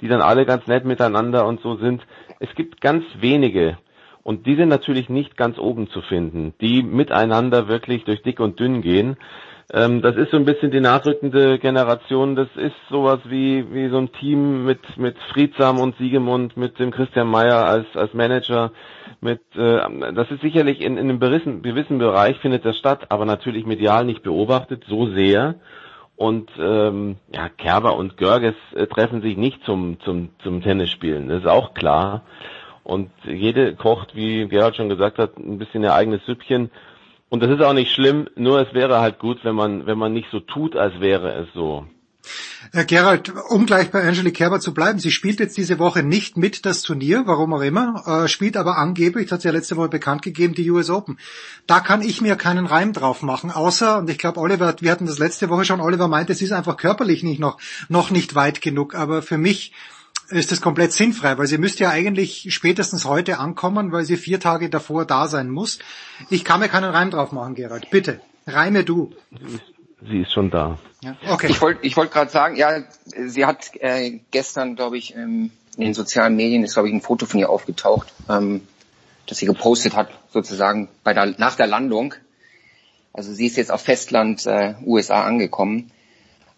die 0.01 0.07
dann 0.07 0.21
alle 0.21 0.45
ganz 0.45 0.67
nett 0.67 0.85
miteinander 0.85 1.45
und 1.45 1.61
so 1.61 1.75
sind. 1.75 2.01
Es 2.39 2.53
gibt 2.55 2.81
ganz 2.81 3.05
wenige, 3.19 3.77
und 4.23 4.47
die 4.47 4.55
sind 4.55 4.69
natürlich 4.69 5.09
nicht 5.09 5.37
ganz 5.37 5.59
oben 5.59 5.89
zu 5.89 6.01
finden, 6.01 6.53
die 6.61 6.81
miteinander 6.81 7.67
wirklich 7.67 8.05
durch 8.05 8.23
dick 8.23 8.39
und 8.39 8.59
dünn 8.59 8.81
gehen. 8.81 9.17
Ähm, 9.73 10.03
das 10.03 10.15
ist 10.15 10.29
so 10.29 10.37
ein 10.37 10.45
bisschen 10.45 10.69
die 10.69 10.79
nachrückende 10.79 11.57
Generation. 11.57 12.35
Das 12.35 12.47
ist 12.55 12.75
sowas 12.89 13.19
wie, 13.25 13.73
wie 13.73 13.89
so 13.89 13.97
ein 13.97 14.11
Team 14.13 14.65
mit, 14.65 14.97
mit 14.97 15.17
Friedsam 15.33 15.79
und 15.79 15.97
Siegemund, 15.97 16.55
mit 16.55 16.77
dem 16.77 16.91
Christian 16.91 17.27
Meyer 17.27 17.65
als, 17.65 17.87
als 17.95 18.13
Manager, 18.13 18.71
mit, 19.19 19.41
äh, 19.55 20.13
das 20.13 20.29
ist 20.29 20.41
sicherlich 20.41 20.81
in, 20.81 20.97
in 20.97 21.09
einem 21.09 21.19
gewissen, 21.19 21.63
gewissen 21.63 21.97
Bereich 21.97 22.37
findet 22.37 22.65
das 22.65 22.77
statt, 22.77 23.07
aber 23.09 23.25
natürlich 23.25 23.65
medial 23.65 24.05
nicht 24.05 24.21
beobachtet, 24.21 24.83
so 24.87 25.07
sehr. 25.07 25.55
Und 26.15 26.51
ähm, 26.59 27.15
ja, 27.33 27.49
Kerber 27.49 27.97
und 27.97 28.17
Görges 28.17 28.53
äh, 28.75 28.85
treffen 28.85 29.23
sich 29.23 29.37
nicht 29.37 29.63
zum, 29.65 29.99
zum, 30.01 30.29
zum 30.43 30.61
Tennisspielen, 30.61 31.29
das 31.29 31.39
ist 31.39 31.47
auch 31.47 31.73
klar. 31.73 32.21
Und 32.83 33.09
jede 33.23 33.75
kocht, 33.75 34.13
wie 34.13 34.47
Gerhard 34.47 34.75
schon 34.75 34.89
gesagt 34.89 35.17
hat, 35.17 35.37
ein 35.37 35.57
bisschen 35.57 35.83
ihr 35.83 35.93
eigenes 35.93 36.23
Süppchen. 36.25 36.69
Und 37.33 37.39
das 37.39 37.49
ist 37.49 37.63
auch 37.63 37.73
nicht 37.73 37.91
schlimm, 37.91 38.29
nur 38.35 38.61
es 38.61 38.75
wäre 38.75 38.99
halt 38.99 39.17
gut, 39.17 39.39
wenn 39.43 39.55
man, 39.55 39.87
wenn 39.87 39.97
man 39.97 40.13
nicht 40.13 40.27
so 40.31 40.39
tut, 40.39 40.75
als 40.75 40.99
wäre 40.99 41.33
es 41.33 41.47
so. 41.55 41.87
Herr 42.71 42.85
Gerald, 42.85 43.33
um 43.49 43.65
gleich 43.65 43.89
bei 43.89 44.03
Angelique 44.03 44.35
Kerber 44.35 44.59
zu 44.59 44.71
bleiben, 44.71 44.99
sie 44.99 45.09
spielt 45.09 45.39
jetzt 45.39 45.57
diese 45.57 45.79
Woche 45.79 46.03
nicht 46.03 46.37
mit 46.37 46.63
das 46.63 46.83
Turnier, 46.83 47.23
warum 47.25 47.51
auch 47.55 47.63
immer, 47.63 48.03
äh, 48.05 48.27
spielt 48.27 48.55
aber 48.55 48.77
angeblich, 48.77 49.25
das 49.25 49.31
hat 49.31 49.41
sie 49.41 49.47
ja 49.47 49.51
letzte 49.51 49.77
Woche 49.77 49.89
bekannt 49.89 50.21
gegeben, 50.21 50.53
die 50.53 50.69
US 50.69 50.91
Open. 50.91 51.17
Da 51.65 51.79
kann 51.79 52.03
ich 52.03 52.21
mir 52.21 52.35
keinen 52.35 52.67
Reim 52.67 52.93
drauf 52.93 53.23
machen, 53.23 53.49
außer, 53.49 53.97
und 53.97 54.11
ich 54.11 54.19
glaube, 54.19 54.39
Oliver, 54.39 54.75
wir 54.79 54.91
hatten 54.91 55.07
das 55.07 55.17
letzte 55.17 55.49
Woche 55.49 55.65
schon, 55.65 55.81
Oliver 55.81 56.07
meinte, 56.07 56.33
es 56.33 56.41
ist 56.43 56.51
einfach 56.51 56.77
körperlich 56.77 57.23
nicht 57.23 57.39
noch, 57.39 57.57
noch 57.89 58.11
nicht 58.11 58.35
weit 58.35 58.61
genug, 58.61 58.93
aber 58.93 59.23
für 59.23 59.39
mich 59.39 59.71
ist 60.29 60.51
das 60.51 60.61
komplett 60.61 60.93
sinnfrei, 60.93 61.37
weil 61.37 61.47
sie 61.47 61.57
müsste 61.57 61.83
ja 61.83 61.89
eigentlich 61.89 62.53
spätestens 62.53 63.05
heute 63.05 63.39
ankommen, 63.39 63.91
weil 63.91 64.05
sie 64.05 64.17
vier 64.17 64.39
Tage 64.39 64.69
davor 64.69 65.05
da 65.05 65.27
sein 65.27 65.49
muss. 65.49 65.79
Ich 66.29 66.43
kann 66.43 66.59
mir 66.59 66.69
keinen 66.69 66.91
Reim 66.91 67.11
drauf 67.11 67.31
machen, 67.31 67.55
Gerald. 67.55 67.89
Bitte, 67.89 68.21
reime 68.47 68.83
du. 68.83 69.13
Sie 70.09 70.21
ist 70.21 70.31
schon 70.33 70.49
da. 70.49 70.79
Ja, 71.01 71.15
okay. 71.29 71.47
Ich 71.49 71.61
wollte 71.61 71.85
ich 71.85 71.95
wollt 71.97 72.11
gerade 72.11 72.31
sagen, 72.31 72.55
ja, 72.55 72.83
sie 73.05 73.45
hat 73.45 73.71
äh, 73.79 74.19
gestern, 74.31 74.75
glaube 74.75 74.97
ich, 74.97 75.15
ähm, 75.15 75.51
in 75.77 75.83
den 75.83 75.93
sozialen 75.93 76.35
Medien 76.35 76.63
ist, 76.63 76.73
glaube 76.73 76.89
ich, 76.89 76.93
ein 76.93 77.01
Foto 77.01 77.25
von 77.25 77.39
ihr 77.39 77.49
aufgetaucht, 77.49 78.13
ähm, 78.29 78.61
das 79.27 79.37
sie 79.37 79.45
gepostet 79.45 79.95
hat, 79.95 80.09
sozusagen 80.29 80.89
bei 81.03 81.13
der, 81.13 81.33
nach 81.37 81.55
der 81.55 81.67
Landung. 81.67 82.13
Also 83.13 83.33
sie 83.33 83.45
ist 83.45 83.57
jetzt 83.57 83.71
auf 83.71 83.81
Festland 83.81 84.45
äh, 84.45 84.75
USA 84.85 85.23
angekommen. 85.23 85.91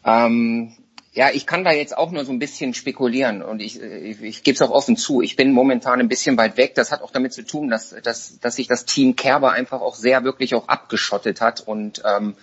Ähm, 0.04 0.74
ja, 1.16 1.30
ich 1.32 1.48
kann 1.48 1.64
da 1.64 1.72
jetzt 1.72 1.98
auch 1.98 2.12
nur 2.12 2.26
so 2.26 2.34
ein 2.34 2.40
bisschen 2.40 2.74
spekulieren 2.74 3.42
und 3.42 3.62
ich, 3.62 3.82
ich, 3.82 4.22
ich 4.22 4.44
gebe 4.44 4.56
es 4.56 4.62
auch 4.62 4.70
offen 4.70 4.98
zu. 4.98 5.22
Ich 5.22 5.38
bin 5.38 5.54
momentan 5.54 6.02
ein 6.02 6.10
bisschen 6.10 6.38
weit 6.38 6.58
weg. 6.58 6.76
Das 6.76 6.92
hat 6.92 7.02
auch 7.02 7.12
damit 7.12 7.32
zu 7.32 7.44
tun, 7.44 7.70
dass, 7.70 7.96
dass, 8.04 8.38
dass 8.42 8.58
sich 8.58 8.68
das 8.68 8.84
Team 8.84 9.16
Kerber 9.16 9.54
einfach 9.54 9.80
auch 9.80 9.96
sehr 9.96 10.26
wirklich 10.26 10.54
auch 10.56 10.68
abgeschottet 10.68 11.40
hat 11.40 11.62
und 11.62 12.04
ähm, 12.06 12.36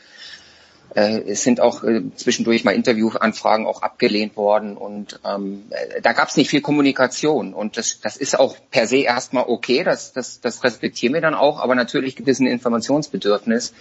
äh, 0.94 1.20
es 1.20 1.42
sind 1.42 1.60
auch 1.60 1.84
äh, 1.84 2.00
zwischendurch 2.16 2.64
mal 2.64 2.72
Interviewanfragen 2.72 3.66
auch 3.66 3.82
abgelehnt 3.82 4.38
worden 4.38 4.78
und 4.78 5.20
ähm, 5.22 5.64
äh, 5.68 6.00
da 6.00 6.14
gab 6.14 6.28
es 6.28 6.38
nicht 6.38 6.48
viel 6.48 6.62
Kommunikation 6.62 7.52
und 7.52 7.76
das, 7.76 8.00
das 8.00 8.16
ist 8.16 8.38
auch 8.38 8.56
per 8.70 8.86
se 8.86 9.00
erstmal 9.00 9.44
okay, 9.48 9.84
das, 9.84 10.14
das, 10.14 10.40
das 10.40 10.64
respektieren 10.64 11.12
wir 11.12 11.20
dann 11.20 11.34
auch, 11.34 11.60
aber 11.60 11.74
natürlich 11.74 12.16
gibt 12.16 12.30
es 12.30 12.40
ein 12.40 12.46
Informationsbedürfnis. 12.46 13.74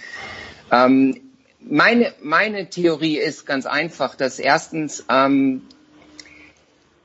Ähm, 0.70 1.31
meine, 1.64 2.14
meine 2.22 2.70
Theorie 2.70 3.18
ist 3.18 3.46
ganz 3.46 3.66
einfach, 3.66 4.16
dass 4.16 4.40
erstens, 4.40 5.06
ähm, 5.10 5.64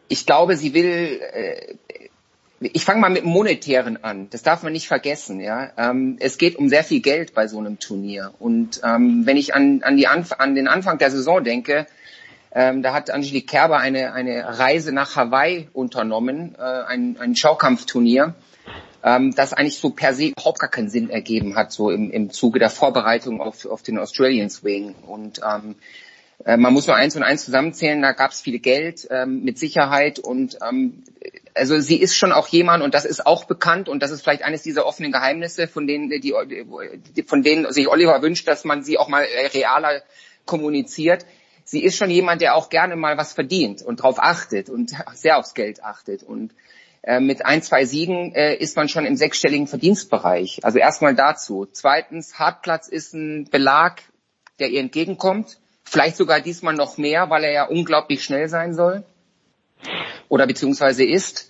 ich 0.09 0.27
glaube, 0.27 0.57
sie 0.57 0.75
will, 0.75 1.21
äh, 1.33 1.75
ich 2.61 2.85
fange 2.85 3.01
mal 3.01 3.11
mit 3.11 3.25
monetären 3.25 4.03
an. 4.03 4.29
Das 4.31 4.43
darf 4.43 4.63
man 4.63 4.73
nicht 4.73 4.89
vergessen. 4.89 5.41
Ja, 5.41 5.73
ähm, 5.77 6.17
es 6.21 6.39
geht 6.39 6.57
um 6.57 6.69
sehr 6.69 6.85
viel 6.85 7.01
Geld 7.01 7.35
bei 7.35 7.49
so 7.49 7.59
einem 7.59 7.79
Turnier. 7.79 8.33
Und 8.39 8.81
ähm, 8.83 9.27
wenn 9.27 9.37
ich 9.37 9.55
an, 9.55 9.83
an, 9.83 9.97
die 9.97 10.07
Anf 10.07 10.33
an 10.39 10.55
den 10.55 10.69
Anfang 10.69 10.99
der 10.99 11.11
Saison 11.11 11.45
denke, 11.45 11.87
ähm, 12.53 12.83
da 12.83 12.95
hat 12.95 13.11
Angelique 13.11 13.47
Kerber 13.47 13.79
eine, 13.79 14.15
eine 14.15 14.59
Reise 14.59 14.93
nach 14.93 15.17
Hawaii 15.17 15.69
unternommen, 15.75 16.55
äh, 16.59 16.63
ein, 16.63 17.19
ein 17.21 17.37
Schaukampfturnier 17.37 18.35
ähm, 19.07 19.33
das 19.35 19.53
eigentlich 19.53 19.79
so 19.79 19.91
per 19.91 20.13
se 20.15 20.27
überhaupt 20.27 20.59
gar 20.59 20.69
keinen 20.69 20.91
Sinn 20.91 21.11
ergeben 21.11 21.55
hat, 21.55 21.71
so 21.71 21.91
im, 21.91 22.11
im 22.11 22.31
Zuge 22.31 22.59
der 22.59 22.71
Vorbereitung 22.71 23.41
auf, 23.41 23.65
auf 23.65 23.83
den 23.83 23.99
Australian 23.99 24.51
Swing. 24.51 24.97
Und 25.07 25.41
ähm, 25.49 25.77
äh, 26.45 26.57
man 26.57 26.73
muss 26.73 26.89
nur 26.89 26.97
eins 26.97 27.15
und 27.15 27.23
eins 27.23 27.45
zusammenzählen, 27.45 28.03
da 28.03 28.13
gab 28.13 28.33
es 28.33 28.41
viel 28.41 28.59
Geld 28.59 29.07
ähm, 29.11 29.45
mit 29.45 29.61
Sicherheit 29.61 30.19
und 30.19 30.59
ähm, 30.69 31.05
also 31.55 31.79
sie 31.79 31.97
ist 31.97 32.17
schon 32.17 32.33
auch 32.33 32.49
jemand 32.49 32.83
und 32.83 32.95
das 32.95 33.05
ist 33.05 33.25
auch 33.25 33.45
bekannt 33.45 33.89
und 33.89 34.03
das 34.03 34.11
ist 34.11 34.23
vielleicht 34.23 34.43
eines 34.43 34.63
dieser 34.63 34.85
offenen 34.85 35.13
Geheimnisse, 35.13 35.69
von 35.69 35.87
denen 35.87 36.11
die, 36.11 36.35
die 37.17 37.23
von 37.23 37.43
denen 37.43 37.73
sich 37.73 37.89
Oliver 37.89 38.21
wünscht, 38.23 38.49
dass 38.49 38.65
man 38.65 38.83
sie 38.83 38.99
auch 38.99 39.09
mal 39.09 39.23
äh, 39.23 39.47
realer 39.47 40.03
kommuniziert. 40.47 41.25
Sie 41.65 41.83
ist 41.83 41.97
schon 41.97 42.11
jemand, 42.11 42.43
der 42.43 42.57
auch 42.57 42.71
gerne 42.71 42.97
mal 42.97 43.17
was 43.17 43.33
verdient 43.33 43.83
und 43.83 44.01
darauf 44.01 44.19
achtet 44.19 44.69
und 44.69 44.93
sehr 45.15 45.39
aufs 45.39 45.55
Geld 45.55 45.83
achtet 45.85 46.25
und 46.25 46.53
äh, 47.07 47.21
mit 47.21 47.47
ein, 47.47 47.63
zwei 47.63 47.85
Siegen 47.85 48.35
äh, 48.35 48.57
ist 48.57 48.77
man 48.77 48.89
schon 48.89 49.07
im 49.07 49.15
sechsstelligen 49.15 49.69
Verdienstbereich. 49.69 50.65
Also 50.65 50.79
erstmal 50.79 51.15
dazu. 51.15 51.67
Zweitens, 51.71 52.41
Hartplatz 52.41 52.89
ist 52.89 53.15
ein 53.15 53.49
Belag, 53.49 54.03
der 54.59 54.71
ihr 54.71 54.81
entgegenkommt. 54.81 55.59
Vielleicht 55.85 56.17
sogar 56.17 56.41
diesmal 56.41 56.75
noch 56.75 56.99
mehr, 56.99 57.31
weil 57.31 57.45
er 57.45 57.53
ja 57.53 57.65
unglaublich 57.65 58.25
schnell 58.25 58.49
sein 58.49 58.75
soll. 58.75 59.05
Oder 60.29 60.49
beziehungsweise 60.49 61.05
ist. 61.05 61.49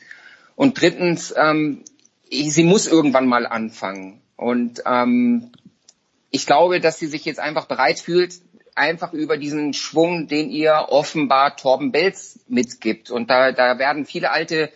Und 0.56 0.78
drittens, 0.78 1.34
ähm, 1.34 1.84
sie 2.30 2.64
muss 2.64 2.86
irgendwann 2.86 3.26
mal 3.26 3.46
anfangen. 3.46 4.20
Und 4.36 4.82
ähm, 4.84 5.52
ich 6.30 6.44
glaube, 6.44 6.80
dass 6.80 6.98
sie 6.98 7.06
sich 7.06 7.24
jetzt 7.24 7.40
einfach 7.40 7.64
bereit 7.64 7.98
fühlt, 7.98 8.34
einfach 8.74 9.14
über 9.14 9.38
diesen 9.38 9.72
Schwung, 9.72 10.28
den 10.28 10.50
ihr 10.50 10.88
offenbar 10.90 11.56
Torben 11.56 11.92
Belz 11.92 12.40
mitgibt. 12.46 13.10
Und 13.10 13.30
da, 13.30 13.52
da 13.52 13.78
werden 13.78 14.04
viele 14.04 14.30
alte 14.30 14.70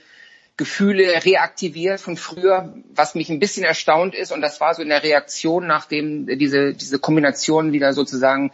Gefühle 0.60 1.24
reaktiviert 1.24 2.02
von 2.02 2.18
früher, 2.18 2.74
was 2.94 3.14
mich 3.14 3.30
ein 3.30 3.38
bisschen 3.38 3.64
erstaunt 3.64 4.14
ist. 4.14 4.30
Und 4.30 4.42
das 4.42 4.60
war 4.60 4.74
so 4.74 4.82
in 4.82 4.90
der 4.90 5.02
Reaktion, 5.02 5.66
nachdem 5.66 6.26
diese, 6.38 6.74
diese 6.74 6.98
Kombination 6.98 7.72
wieder 7.72 7.94
sozusagen 7.94 8.52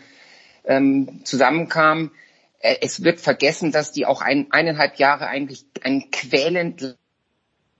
ähm, 0.66 1.22
zusammenkam. 1.24 2.12
Äh, 2.60 2.76
es 2.80 3.02
wird 3.02 3.18
vergessen, 3.18 3.72
dass 3.72 3.90
die 3.90 4.06
auch 4.06 4.22
ein, 4.22 4.46
eineinhalb 4.50 5.00
Jahre 5.00 5.26
eigentlich 5.26 5.64
ein 5.82 6.12
quälend 6.12 6.96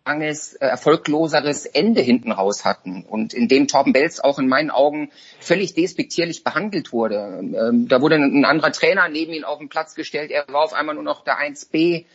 langes, 0.05 0.55
äh, 0.55 0.67
erfolgloseres 0.67 1.65
Ende 1.65 2.01
hinten 2.01 2.33
raus 2.33 2.65
hatten 2.65 3.05
und 3.05 3.33
in 3.33 3.47
dem 3.47 3.69
Torben 3.69 3.93
Belz 3.93 4.19
auch 4.19 4.41
in 4.41 4.49
meinen 4.49 4.73
Augen 4.73 5.13
völlig 5.39 5.75
despektierlich 5.75 6.43
behandelt 6.43 6.93
wurde. 6.93 7.39
Ähm, 7.43 7.87
da 7.87 8.01
wurde 8.01 8.17
ein, 8.17 8.41
ein 8.41 8.45
anderer 8.45 8.73
Trainer 8.73 9.09
neben 9.09 9.33
ihn 9.33 9.45
auf 9.45 9.61
den 9.61 9.69
Platz 9.69 9.95
gestellt, 9.95 10.33
er 10.33 10.47
war 10.49 10.63
auf 10.63 10.73
einmal 10.73 10.97
nur 10.97 11.05
noch 11.05 11.23
der 11.23 11.39
1B 11.39 12.07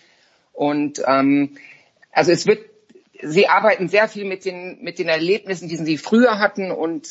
und 0.51 1.01
ähm, 1.07 1.57
also 2.11 2.31
es 2.31 2.45
wird, 2.47 2.59
sie 3.21 3.47
arbeiten 3.47 3.87
sehr 3.87 4.07
viel 4.07 4.25
mit 4.25 4.45
den, 4.45 4.79
mit 4.81 4.99
den 4.99 5.07
Erlebnissen, 5.07 5.67
die 5.67 5.77
sie 5.77 5.97
früher 5.97 6.39
hatten 6.39 6.71
und 6.71 7.07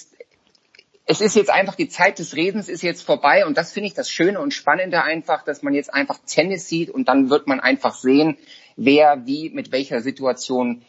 es 1.07 1.21
ist 1.21 1.35
jetzt 1.35 1.51
einfach 1.51 1.75
die 1.75 1.89
Zeit 1.89 2.21
des 2.21 2.37
Redens 2.37 2.69
ist 2.69 2.83
jetzt 2.83 3.03
vorbei 3.03 3.45
und 3.45 3.57
das 3.57 3.73
finde 3.73 3.89
ich 3.89 3.95
das 3.95 4.09
Schöne 4.09 4.41
und 4.41 4.55
Spannende 4.55 5.03
einfach, 5.03 5.43
dass 5.45 5.63
man 5.63 5.75
jetzt 5.75 5.93
einfach 5.93 6.19
Tennis 6.25 6.69
sieht 6.69 6.89
und 6.91 7.09
dann 7.09 7.31
wird 7.31 7.49
man 7.49 7.59
einfach 7.59 7.95
sehen, 7.95 8.37
wer 8.77 9.27
wie 9.27 9.51
mit 9.51 9.73
welcher 9.73 10.01
Situation 10.01 10.83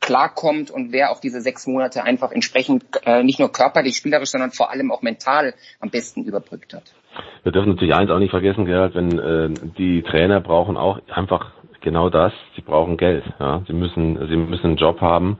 klarkommt 0.00 0.70
und 0.70 0.92
wer 0.92 1.10
auch 1.10 1.20
diese 1.20 1.40
sechs 1.40 1.66
Monate 1.66 2.04
einfach 2.04 2.32
entsprechend 2.32 2.84
äh, 3.04 3.22
nicht 3.22 3.38
nur 3.38 3.52
körperlich, 3.52 3.96
spielerisch, 3.96 4.30
sondern 4.30 4.50
vor 4.50 4.70
allem 4.70 4.90
auch 4.90 5.02
mental 5.02 5.54
am 5.78 5.90
besten 5.90 6.24
überbrückt 6.24 6.72
hat. 6.72 6.94
Wir 7.42 7.52
dürfen 7.52 7.70
natürlich 7.70 7.94
eins 7.94 8.10
auch 8.10 8.18
nicht 8.18 8.30
vergessen, 8.30 8.64
Gerald, 8.64 8.94
wenn 8.94 9.18
äh, 9.18 9.50
die 9.76 10.02
Trainer 10.02 10.40
brauchen 10.40 10.76
auch 10.76 11.00
einfach 11.08 11.52
genau 11.80 12.08
das. 12.10 12.32
Sie 12.56 12.62
brauchen 12.62 12.96
Geld. 12.96 13.24
Ja. 13.38 13.62
Sie 13.66 13.72
müssen, 13.72 14.18
sie 14.28 14.36
müssen 14.36 14.66
einen 14.66 14.76
Job 14.76 15.00
haben. 15.00 15.38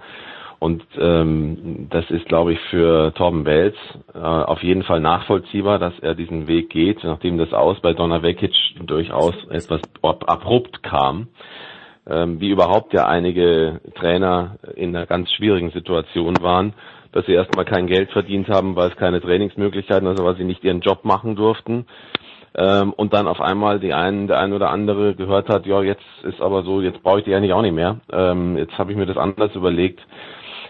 Und 0.58 0.84
ähm, 0.98 1.86
das 1.88 2.10
ist, 2.10 2.26
glaube 2.26 2.52
ich, 2.52 2.60
für 2.68 3.14
Torben 3.14 3.46
Welz 3.46 3.76
äh, 4.14 4.18
auf 4.18 4.62
jeden 4.62 4.82
Fall 4.82 5.00
nachvollziehbar, 5.00 5.78
dass 5.78 5.98
er 6.00 6.14
diesen 6.14 6.48
Weg 6.48 6.68
geht, 6.68 7.02
nachdem 7.02 7.38
das 7.38 7.54
Aus 7.54 7.80
bei 7.80 7.94
Donner 7.94 8.22
Vekic 8.22 8.52
durchaus 8.84 9.32
etwas 9.48 9.80
abrupt 10.02 10.82
kam. 10.82 11.28
Ähm, 12.06 12.40
wie 12.40 12.50
überhaupt 12.50 12.92
ja 12.92 13.06
einige 13.06 13.80
Trainer 13.94 14.58
in 14.76 14.94
einer 14.94 15.06
ganz 15.06 15.32
schwierigen 15.32 15.70
Situation 15.70 16.36
waren, 16.42 16.74
dass 17.12 17.24
sie 17.24 17.32
erstmal 17.32 17.64
kein 17.64 17.86
Geld 17.86 18.10
verdient 18.10 18.48
haben, 18.50 18.76
weil 18.76 18.90
es 18.90 18.96
keine 18.96 19.22
Trainingsmöglichkeiten, 19.22 20.06
also 20.08 20.24
weil 20.24 20.36
sie 20.36 20.44
nicht 20.44 20.62
ihren 20.62 20.80
Job 20.80 21.06
machen 21.06 21.36
durften 21.36 21.86
ähm, 22.54 22.92
und 22.92 23.12
dann 23.12 23.28
auf 23.28 23.40
einmal 23.40 23.80
die 23.80 23.94
einen, 23.94 24.26
der 24.26 24.38
ein 24.38 24.52
oder 24.52 24.70
andere 24.70 25.14
gehört 25.14 25.48
hat, 25.48 25.66
ja, 25.66 25.82
jetzt 25.82 26.04
ist 26.22 26.40
aber 26.40 26.62
so, 26.62 26.80
jetzt 26.80 27.02
brauche 27.02 27.20
ich 27.20 27.24
die 27.24 27.34
eigentlich 27.34 27.52
auch 27.52 27.62
nicht 27.62 27.74
mehr. 27.74 28.00
Ähm, 28.12 28.56
jetzt 28.56 28.76
habe 28.78 28.90
ich 28.90 28.98
mir 28.98 29.06
das 29.06 29.16
anders 29.16 29.54
überlegt. 29.54 30.00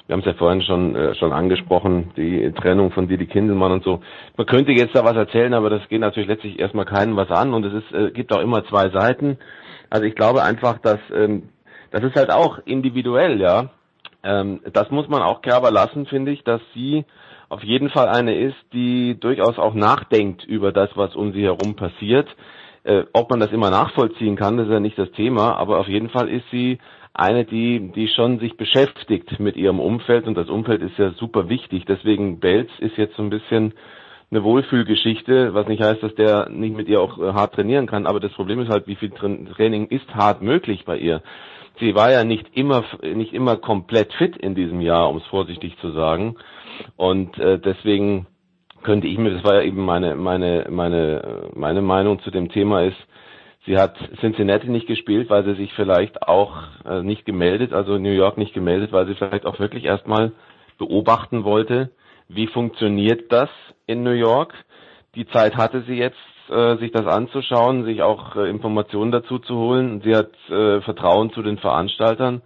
Wir 0.07 0.15
haben 0.15 0.21
es 0.21 0.27
ja 0.27 0.35
vorhin 0.35 0.63
schon 0.63 0.97
äh, 0.97 1.15
schon 1.15 1.33
angesprochen, 1.33 2.11
die 2.17 2.53
Trennung 2.53 2.91
von 2.91 3.07
Didi 3.07 3.27
Kindelmann 3.27 3.73
und 3.73 3.85
so. 3.85 4.01
Man 4.37 4.47
könnte 4.47 4.73
jetzt 4.73 4.95
da 4.95 5.05
was 5.05 5.17
erzählen, 5.17 5.55
aber 5.55 5.71
das 5.71 5.89
geht 5.89 6.01
natürlich 6.01 6.29
letztlich 6.29 6.59
erstmal 6.59 6.85
keinem 6.85 7.17
was 7.17 7.31
an 7.31 7.55
und 7.55 7.65
es 7.65 7.73
ist, 7.73 7.93
äh, 7.93 8.11
gibt 8.11 8.33
auch 8.33 8.41
immer 8.41 8.65
zwei 8.65 8.91
Seiten. 8.91 9.39
Also 9.89 10.05
ich 10.05 10.15
glaube 10.15 10.43
einfach, 10.43 10.79
dass 10.79 10.99
ähm, 11.15 11.51
das 11.93 12.03
ist 12.03 12.17
halt 12.17 12.31
auch 12.31 12.59
individuell, 12.65 13.41
ja. 13.41 13.71
Ähm, 14.23 14.61
das 14.73 14.91
muss 14.91 15.09
man 15.09 15.23
auch 15.23 15.43
Kerber 15.43 15.71
lassen, 15.71 16.07
finde 16.07 16.33
ich, 16.33 16.45
dass 16.45 16.61
sie 16.75 17.05
auf 17.51 17.65
jeden 17.65 17.91
Fall 17.91 18.09
eine 18.09 18.35
ist, 18.37 18.57
die 18.73 19.19
durchaus 19.19 19.59
auch 19.59 19.75
nachdenkt 19.75 20.45
über 20.45 20.73
das, 20.73 20.89
was 20.95 21.15
um 21.17 21.33
sie 21.33 21.43
herum 21.43 21.75
passiert. 21.75 22.29
Äh, 22.85 23.05
ob 23.13 23.29
man 23.29 23.41
das 23.41 23.53
immer 23.53 23.71
nachvollziehen 23.71 24.37
kann, 24.37 24.57
das 24.57 24.69
ist 24.69 24.73
ja 24.73 24.81
nicht 24.81 24.97
das 24.97 25.11
Thema, 25.13 25.57
aber 25.57 25.81
auf 25.81 25.89
jeden 25.89 26.09
Fall 26.09 26.29
ist 26.29 26.49
sie 26.51 26.79
eine, 27.13 27.45
die, 27.45 27.91
die 27.93 28.09
schon 28.09 28.39
sich 28.39 28.57
beschäftigt 28.57 29.39
mit 29.41 29.57
ihrem 29.57 29.81
Umfeld 29.81 30.27
und 30.27 30.37
das 30.37 30.49
Umfeld 30.49 30.81
ist 30.81 30.97
ja 30.97 31.11
super 31.11 31.49
wichtig. 31.49 31.85
Deswegen 31.87 32.39
Belz 32.39 32.71
ist 32.79 32.97
jetzt 32.97 33.17
so 33.17 33.23
ein 33.23 33.31
bisschen 33.31 33.75
eine 34.31 34.45
Wohlfühlgeschichte, 34.45 35.53
was 35.53 35.67
nicht 35.67 35.83
heißt, 35.83 36.05
dass 36.05 36.15
der 36.15 36.49
nicht 36.51 36.77
mit 36.77 36.87
ihr 36.87 37.01
auch 37.01 37.19
äh, 37.19 37.33
hart 37.33 37.55
trainieren 37.55 37.89
kann, 37.89 38.07
aber 38.07 38.21
das 38.21 38.33
Problem 38.33 38.61
ist 38.61 38.71
halt, 38.71 38.87
wie 38.87 38.95
viel 38.95 39.11
Training 39.11 39.89
ist 39.89 40.15
hart 40.15 40.41
möglich 40.41 40.85
bei 40.85 40.97
ihr. 40.97 41.21
Sie 41.81 41.97
war 41.97 42.13
ja 42.13 42.23
nicht 42.23 42.47
immer, 42.57 42.85
nicht 43.03 43.33
immer 43.33 43.57
komplett 43.57 44.13
fit 44.13 44.37
in 44.37 44.55
diesem 44.55 44.81
Jahr, 44.81 45.09
um 45.11 45.17
es 45.17 45.27
vorsichtig 45.27 45.77
zu 45.81 45.91
sagen. 45.91 46.37
Und 46.97 47.39
äh, 47.39 47.59
deswegen 47.59 48.27
könnte 48.83 49.07
ich 49.07 49.19
mir, 49.19 49.31
das 49.31 49.45
war 49.45 49.55
ja 49.57 49.63
eben 49.63 49.85
meine, 49.85 50.15
meine, 50.15 50.67
meine, 50.71 51.51
meine 51.55 51.83
Meinung 51.83 52.21
zu 52.21 52.31
dem 52.31 52.49
Thema 52.51 52.83
ist, 52.83 52.97
sie 53.67 53.77
hat 53.77 53.97
Cincinnati 54.21 54.69
nicht 54.69 54.87
gespielt, 54.87 55.29
weil 55.31 55.45
sie 55.45 55.55
sich 55.55 55.73
vielleicht 55.75 56.23
auch 56.23 56.55
äh, 56.85 57.03
nicht 57.03 57.27
gemeldet, 57.27 57.73
also 57.73 57.99
New 57.99 58.13
York 58.13 58.39
nicht 58.39 58.55
gemeldet, 58.55 58.93
weil 58.93 59.07
sie 59.07 59.15
vielleicht 59.15 59.47
auch 59.47 59.59
wirklich 59.59 59.85
erstmal 59.85 60.33
beobachten 60.79 61.45
wollte, 61.45 61.91
wie 62.29 62.47
funktioniert 62.47 63.31
das 63.31 63.51
in 63.87 64.03
New 64.03 64.13
York. 64.13 64.55
Die 65.15 65.27
Zeit 65.27 65.57
hatte 65.57 65.83
sie 65.87 65.95
jetzt, 65.95 66.17
äh, 66.49 66.77
sich 66.77 66.93
das 66.93 67.07
anzuschauen, 67.07 67.85
sich 67.85 68.03
auch 68.03 68.37
äh, 68.37 68.49
Informationen 68.49 69.13
dazu 69.13 69.39
zu 69.39 69.57
holen. 69.57 70.01
Sie 70.05 70.15
hat 70.17 70.31
äh, 70.49 70.81
Vertrauen 70.81 71.33
zu 71.33 71.43
den 71.43 71.59
Veranstaltern. 71.59 72.43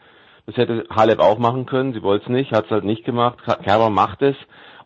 Das 0.47 0.56
hätte 0.56 0.84
Halep 0.90 1.20
auch 1.20 1.39
machen 1.39 1.66
können. 1.66 1.94
Sie 1.94 2.02
wollte 2.02 2.24
es 2.24 2.31
nicht, 2.31 2.52
hat 2.52 2.66
es 2.66 2.70
halt 2.70 2.84
nicht 2.84 3.05
gemacht. 3.05 3.39
Kerber 3.62 3.90
macht 3.90 4.23
es. 4.23 4.36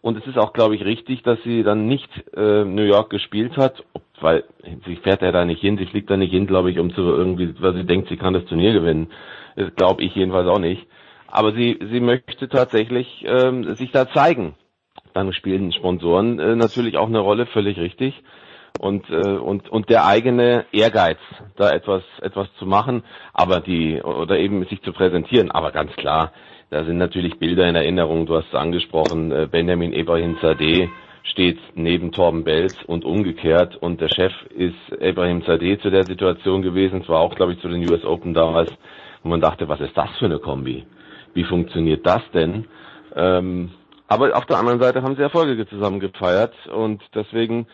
Und 0.00 0.16
es 0.16 0.26
ist 0.26 0.38
auch, 0.38 0.52
glaube 0.52 0.76
ich, 0.76 0.84
richtig, 0.84 1.22
dass 1.24 1.42
sie 1.42 1.64
dann 1.64 1.86
nicht 1.86 2.08
äh, 2.36 2.64
New 2.64 2.84
York 2.84 3.10
gespielt 3.10 3.56
hat, 3.56 3.84
weil 4.20 4.44
sie 4.86 4.96
fährt 4.96 5.22
ja 5.22 5.32
da 5.32 5.44
nicht 5.44 5.60
hin, 5.60 5.76
sie 5.76 5.86
fliegt 5.86 6.08
da 6.08 6.16
nicht 6.16 6.30
hin, 6.30 6.46
glaube 6.46 6.70
ich, 6.70 6.78
um 6.78 6.94
zu 6.94 7.00
irgendwie, 7.00 7.60
weil 7.60 7.74
sie 7.74 7.84
denkt, 7.84 8.08
sie 8.08 8.16
kann 8.16 8.34
das 8.34 8.44
Turnier 8.44 8.72
gewinnen. 8.72 9.08
Das 9.56 9.74
glaube 9.74 10.04
ich 10.04 10.14
jedenfalls 10.14 10.46
auch 10.46 10.60
nicht. 10.60 10.86
Aber 11.26 11.52
sie, 11.52 11.78
sie 11.90 12.00
möchte 12.00 12.48
tatsächlich 12.48 13.24
ähm, 13.26 13.74
sich 13.74 13.90
da 13.90 14.08
zeigen. 14.08 14.54
Dann 15.14 15.32
spielen 15.32 15.72
Sponsoren 15.72 16.38
äh, 16.38 16.54
natürlich 16.54 16.96
auch 16.96 17.08
eine 17.08 17.18
Rolle, 17.18 17.46
völlig 17.46 17.78
richtig 17.78 18.22
und 18.78 19.08
äh, 19.10 19.36
und 19.36 19.68
und 19.68 19.88
der 19.90 20.06
eigene 20.06 20.64
Ehrgeiz, 20.72 21.18
da 21.56 21.70
etwas 21.70 22.02
etwas 22.22 22.48
zu 22.58 22.66
machen, 22.66 23.02
aber 23.32 23.60
die 23.60 24.00
oder 24.02 24.38
eben 24.38 24.64
sich 24.66 24.82
zu 24.82 24.92
präsentieren, 24.92 25.50
aber 25.50 25.72
ganz 25.72 25.92
klar, 25.96 26.32
da 26.70 26.84
sind 26.84 26.98
natürlich 26.98 27.38
Bilder 27.38 27.68
in 27.68 27.76
Erinnerung. 27.76 28.26
Du 28.26 28.36
hast 28.36 28.48
es 28.48 28.54
angesprochen, 28.54 29.32
äh, 29.32 29.48
Benjamin 29.50 29.92
Ebrahim 29.92 30.38
Zadeh 30.40 30.88
steht 31.24 31.58
neben 31.74 32.12
Torben 32.12 32.44
Belz 32.44 32.74
und 32.86 33.04
umgekehrt 33.04 33.76
und 33.76 34.00
der 34.00 34.08
Chef 34.08 34.32
ist 34.54 35.00
Ebrahim 35.00 35.44
Zadeh 35.44 35.78
zu 35.78 35.90
der 35.90 36.06
Situation 36.06 36.62
gewesen, 36.62 37.04
zwar 37.04 37.20
auch 37.20 37.34
glaube 37.34 37.52
ich 37.52 37.60
zu 37.60 37.68
den 37.68 37.86
US 37.86 38.04
Open 38.04 38.34
damals, 38.34 38.70
wo 39.22 39.28
man 39.28 39.40
dachte, 39.40 39.68
was 39.68 39.80
ist 39.80 39.96
das 39.96 40.10
für 40.18 40.26
eine 40.26 40.38
Kombi? 40.38 40.86
Wie 41.34 41.44
funktioniert 41.44 42.06
das 42.06 42.22
denn? 42.32 42.66
Ähm, 43.14 43.70
aber 44.08 44.36
auf 44.36 44.46
der 44.46 44.58
anderen 44.58 44.80
Seite 44.80 45.02
haben 45.02 45.16
sie 45.16 45.22
Erfolge 45.22 45.66
zusammen 45.68 46.00
gefeiert 46.00 46.54
und 46.68 47.02
deswegen 47.14 47.66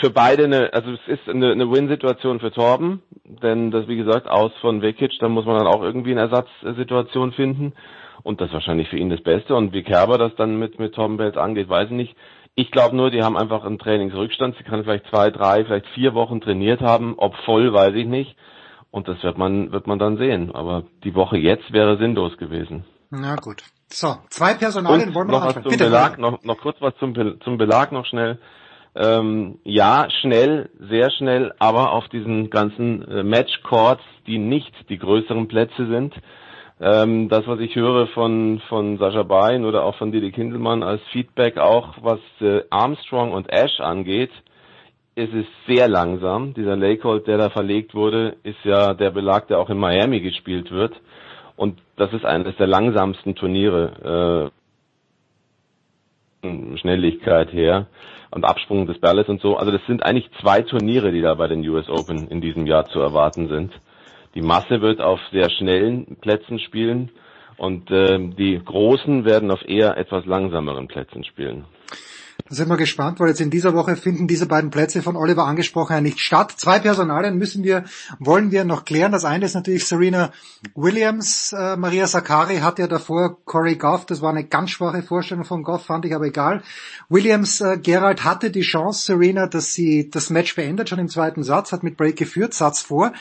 für 0.00 0.10
beide 0.10 0.44
eine, 0.44 0.72
also 0.72 0.90
es 0.92 1.00
ist 1.06 1.28
eine, 1.28 1.52
eine 1.52 1.70
Win-Situation 1.70 2.40
für 2.40 2.50
Torben, 2.50 3.02
denn 3.24 3.70
das 3.70 3.86
wie 3.86 3.96
gesagt 3.96 4.28
aus 4.28 4.52
von 4.60 4.82
Vekic, 4.82 5.12
da 5.20 5.28
muss 5.28 5.44
man 5.46 5.58
dann 5.58 5.66
auch 5.68 5.82
irgendwie 5.82 6.10
eine 6.10 6.22
Ersatzsituation 6.22 7.32
finden 7.32 7.72
und 8.24 8.40
das 8.40 8.48
ist 8.48 8.54
wahrscheinlich 8.54 8.88
für 8.88 8.96
ihn 8.98 9.10
das 9.10 9.22
Beste 9.22 9.54
und 9.54 9.72
wie 9.72 9.82
Kerber 9.84 10.18
das 10.18 10.34
dann 10.36 10.58
mit 10.58 10.78
mit 10.78 10.94
Torben 10.94 11.16
Belz 11.18 11.36
angeht, 11.36 11.68
weiß 11.68 11.86
ich 11.86 11.96
nicht. 11.96 12.16
Ich 12.56 12.70
glaube 12.70 12.94
nur, 12.96 13.10
die 13.10 13.22
haben 13.22 13.36
einfach 13.36 13.64
einen 13.64 13.80
Trainingsrückstand. 13.80 14.56
Sie 14.56 14.62
kann 14.62 14.84
vielleicht 14.84 15.06
zwei, 15.08 15.30
drei, 15.32 15.64
vielleicht 15.64 15.88
vier 15.88 16.14
Wochen 16.14 16.40
trainiert 16.40 16.80
haben, 16.80 17.14
ob 17.16 17.34
voll, 17.44 17.72
weiß 17.72 17.94
ich 17.96 18.06
nicht. 18.06 18.36
Und 18.92 19.08
das 19.08 19.20
wird 19.24 19.38
man 19.38 19.72
wird 19.72 19.88
man 19.88 19.98
dann 19.98 20.18
sehen. 20.18 20.54
Aber 20.54 20.84
die 21.02 21.16
Woche 21.16 21.36
jetzt 21.36 21.72
wäre 21.72 21.96
sinnlos 21.98 22.36
gewesen. 22.38 22.84
Na 23.10 23.34
gut. 23.34 23.62
So, 23.88 24.14
zwei 24.30 24.54
Personalien 24.54 25.08
Und 25.08 25.14
wollen 25.16 25.28
wir 25.28 25.32
noch 25.40 25.46
was 25.46 25.54
zum 25.54 25.64
Bitte. 25.64 25.84
Belag, 25.84 26.18
noch, 26.18 26.44
noch 26.44 26.58
kurz 26.58 26.76
was 26.80 26.94
zum, 26.98 27.12
Be- 27.12 27.38
zum 27.42 27.58
Belag 27.58 27.90
noch 27.90 28.06
schnell. 28.06 28.38
Ähm, 28.96 29.58
ja, 29.64 30.08
schnell, 30.20 30.70
sehr 30.78 31.10
schnell, 31.10 31.52
aber 31.58 31.92
auf 31.92 32.08
diesen 32.08 32.48
ganzen 32.50 33.02
äh, 33.08 33.22
Matchcourts, 33.24 34.04
die 34.26 34.38
nicht 34.38 34.72
die 34.88 34.98
größeren 34.98 35.48
Plätze 35.48 35.86
sind. 35.86 36.14
Ähm, 36.80 37.28
das, 37.28 37.46
was 37.46 37.58
ich 37.60 37.74
höre 37.74 38.06
von, 38.08 38.60
von 38.68 38.98
Sascha 38.98 39.24
Bein 39.24 39.64
oder 39.64 39.84
auch 39.84 39.96
von 39.96 40.12
Didi 40.12 40.30
Kindelmann 40.30 40.82
als 40.82 41.02
Feedback 41.12 41.58
auch, 41.58 41.94
was 42.02 42.20
äh, 42.40 42.62
Armstrong 42.70 43.32
und 43.32 43.48
Ash 43.52 43.80
angeht, 43.80 44.30
ist 45.16 45.32
es 45.32 45.46
sehr 45.66 45.88
langsam. 45.88 46.54
Dieser 46.54 46.76
Lakehold, 46.76 47.26
der 47.26 47.38
da 47.38 47.50
verlegt 47.50 47.94
wurde, 47.94 48.36
ist 48.42 48.64
ja 48.64 48.94
der 48.94 49.10
Belag, 49.10 49.48
der 49.48 49.58
auch 49.58 49.70
in 49.70 49.78
Miami 49.78 50.20
gespielt 50.20 50.70
wird. 50.70 50.94
Und 51.56 51.80
das 51.96 52.12
ist 52.12 52.24
eines 52.24 52.56
der 52.56 52.66
langsamsten 52.66 53.34
Turniere. 53.34 54.50
Äh, 56.42 56.76
Schnelligkeit 56.78 57.52
her 57.52 57.86
und 58.34 58.44
Absprung 58.44 58.86
des 58.86 58.98
Balles 58.98 59.28
und 59.28 59.40
so. 59.40 59.56
Also 59.56 59.70
das 59.70 59.80
sind 59.86 60.04
eigentlich 60.04 60.28
zwei 60.40 60.60
Turniere, 60.62 61.12
die 61.12 61.22
da 61.22 61.34
bei 61.34 61.46
den 61.46 61.66
US 61.68 61.88
Open 61.88 62.26
in 62.28 62.40
diesem 62.40 62.66
Jahr 62.66 62.86
zu 62.86 62.98
erwarten 62.98 63.48
sind. 63.48 63.72
Die 64.34 64.42
Masse 64.42 64.80
wird 64.80 65.00
auf 65.00 65.20
sehr 65.30 65.48
schnellen 65.50 66.16
Plätzen 66.20 66.58
spielen 66.58 67.12
und 67.56 67.90
ähm, 67.92 68.34
die 68.34 68.60
Großen 68.62 69.24
werden 69.24 69.52
auf 69.52 69.66
eher 69.66 69.96
etwas 69.96 70.26
langsameren 70.26 70.88
Plätzen 70.88 71.22
spielen. 71.22 71.64
Da 72.46 72.56
sind 72.56 72.68
wir 72.68 72.76
gespannt, 72.76 73.20
weil 73.20 73.28
jetzt 73.28 73.40
in 73.40 73.48
dieser 73.48 73.72
Woche 73.72 73.96
finden 73.96 74.28
diese 74.28 74.44
beiden 74.44 74.68
Plätze 74.70 75.00
von 75.00 75.16
Oliver 75.16 75.46
angesprochen 75.46 76.02
nicht 76.02 76.20
statt. 76.20 76.52
Zwei 76.58 76.78
Personalien 76.78 77.38
müssen 77.38 77.64
wir, 77.64 77.84
wollen 78.18 78.50
wir 78.50 78.66
noch 78.66 78.84
klären. 78.84 79.12
Das 79.12 79.24
eine 79.24 79.46
ist 79.46 79.54
natürlich 79.54 79.86
Serena 79.86 80.30
Williams. 80.74 81.54
Äh, 81.54 81.78
Maria 81.78 82.06
Sakkari 82.06 82.58
hat 82.58 82.78
ja 82.78 82.86
davor 82.86 83.42
Corey 83.46 83.76
Goff. 83.76 84.04
Das 84.04 84.20
war 84.20 84.28
eine 84.28 84.44
ganz 84.44 84.72
schwache 84.72 85.02
Vorstellung 85.02 85.44
von 85.44 85.62
Goff, 85.62 85.86
fand 85.86 86.04
ich 86.04 86.14
aber 86.14 86.26
egal. 86.26 86.62
Williams, 87.08 87.62
äh, 87.62 87.78
Gerald 87.78 88.24
hatte 88.24 88.50
die 88.50 88.60
Chance, 88.60 89.06
Serena, 89.06 89.46
dass 89.46 89.72
sie 89.72 90.10
das 90.10 90.28
Match 90.28 90.54
beendet, 90.54 90.90
schon 90.90 90.98
im 90.98 91.08
zweiten 91.08 91.44
Satz, 91.44 91.72
hat 91.72 91.82
mit 91.82 91.96
Break 91.96 92.16
geführt, 92.16 92.52
Satz 92.52 92.80
vor, 92.80 93.14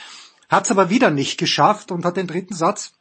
hat 0.49 0.65
es 0.65 0.71
aber 0.71 0.89
wieder 0.89 1.11
nicht 1.11 1.37
geschafft 1.37 1.93
und 1.93 2.03
hat 2.03 2.17
den 2.17 2.27
dritten 2.27 2.55
Satz, 2.55 2.91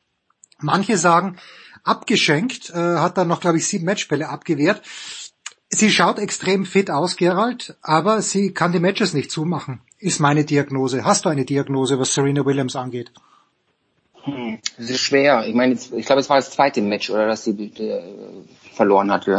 manche 0.60 0.96
sagen, 0.98 1.38
abgeschenkt, 1.82 2.70
äh, 2.70 2.76
hat 2.76 3.18
dann 3.18 3.26
noch, 3.26 3.40
glaube 3.40 3.58
ich, 3.58 3.66
sieben 3.66 3.86
Matchbälle 3.86 4.28
abgewehrt. 4.28 4.82
Sie 5.74 5.90
schaut 5.90 6.18
extrem 6.18 6.66
fit 6.66 6.90
aus, 6.90 7.16
Gerald, 7.16 7.76
aber 7.80 8.20
sie 8.20 8.52
kann 8.52 8.72
die 8.72 8.78
Matches 8.78 9.14
nicht 9.14 9.30
zumachen, 9.30 9.80
ist 9.98 10.20
meine 10.20 10.44
Diagnose. 10.44 11.04
Hast 11.04 11.24
du 11.24 11.30
eine 11.30 11.46
Diagnose, 11.46 11.98
was 11.98 12.12
Serena 12.12 12.44
Williams 12.44 12.76
angeht? 12.76 13.10
Hm, 14.24 14.58
das 14.76 14.90
ist 14.90 15.00
schwer. 15.00 15.46
Ich 15.46 15.54
meine, 15.54 15.72
ich 15.74 16.06
glaube, 16.06 16.20
es 16.20 16.28
war 16.28 16.36
das 16.36 16.50
zweite 16.50 16.82
Match, 16.82 17.08
oder, 17.10 17.26
dass 17.26 17.44
sie 17.44 17.52
äh, 17.52 18.02
verloren 18.74 19.10
hatte. 19.10 19.30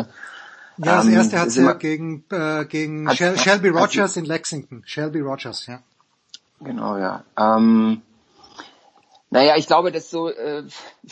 Ja, 0.78 0.96
das 0.98 1.06
Ähm, 1.06 1.14
erste 1.14 1.40
hat 1.40 1.52
sie 1.52 1.60
ja 1.62 1.66
immer- 1.70 1.76
gegen, 1.76 2.24
äh, 2.32 2.66
gegen 2.66 3.08
Hat- 3.08 3.18
Shel 3.18 3.32
hat- 3.38 3.40
Shelby 3.40 3.70
hat 3.70 3.76
Rogers 3.96 4.18
in 4.18 4.26
Lexington. 4.26 4.82
Shelby 4.86 5.20
Rogers, 5.20 5.68
ja. 5.68 5.82
Genau, 6.62 6.98
ja. 6.98 7.24
Ähm, 7.38 8.02
naja, 9.34 9.58
ich 9.58 9.66
glaube, 9.66 9.92
dass 9.92 10.12
so 10.12 10.30
äh, 10.30 10.62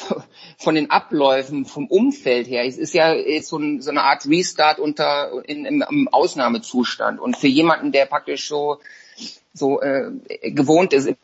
von 0.59 0.75
den 0.75 0.91
Abläufen, 0.91 1.65
vom 1.65 1.87
Umfeld 1.87 2.47
her, 2.47 2.63
es 2.67 2.77
ist 2.77 2.93
ja 2.93 3.15
jetzt 3.15 3.47
so, 3.47 3.57
ein, 3.57 3.81
so 3.81 3.89
eine 3.89 4.03
Art 4.03 4.27
Restart 4.27 4.77
unter 4.77 5.41
in, 5.47 5.65
im, 5.65 6.07
Ausnahmezustand. 6.07 7.19
Und 7.19 7.35
für 7.35 7.47
jemanden, 7.47 7.91
der 7.91 8.05
praktisch 8.05 8.47
so 8.47 8.77
so 9.55 9.81
äh, 9.81 10.11
gewohnt 10.51 10.93
ist, 10.93 11.15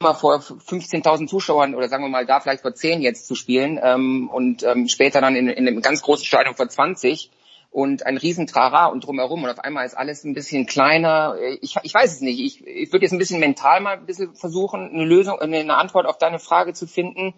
mal 0.00 0.14
vor 0.14 0.40
15.000 0.40 1.28
Zuschauern 1.28 1.76
oder 1.76 1.88
sagen 1.88 2.02
wir 2.02 2.08
mal 2.08 2.26
da 2.26 2.40
vielleicht 2.40 2.62
vor 2.62 2.74
10 2.74 3.02
jetzt 3.02 3.28
zu 3.28 3.36
spielen 3.36 3.78
ähm, 3.80 4.28
und 4.30 4.64
ähm, 4.64 4.88
später 4.88 5.20
dann 5.20 5.36
in, 5.36 5.48
in 5.48 5.68
einem 5.68 5.80
ganz 5.80 6.02
großen 6.02 6.24
Stadion 6.24 6.56
vor 6.56 6.68
20 6.68 7.30
und 7.70 8.04
ein 8.04 8.16
riesen 8.16 8.46
Trara 8.46 8.86
und 8.86 9.06
drumherum 9.06 9.44
und 9.44 9.50
auf 9.50 9.60
einmal 9.60 9.86
ist 9.86 9.96
alles 9.96 10.24
ein 10.24 10.34
bisschen 10.34 10.66
kleiner. 10.66 11.36
Ich, 11.60 11.76
ich 11.82 11.94
weiß 11.94 12.12
es 12.12 12.20
nicht. 12.20 12.40
Ich, 12.40 12.66
ich 12.66 12.92
würde 12.92 13.04
jetzt 13.04 13.12
ein 13.12 13.18
bisschen 13.18 13.38
mental 13.38 13.80
mal 13.80 13.96
ein 13.96 14.06
bisschen 14.06 14.34
versuchen, 14.34 14.90
eine 14.90 15.04
Lösung, 15.04 15.38
eine 15.38 15.76
Antwort 15.76 16.06
auf 16.06 16.18
deine 16.18 16.40
Frage 16.40 16.72
zu 16.72 16.88
finden. 16.88 17.34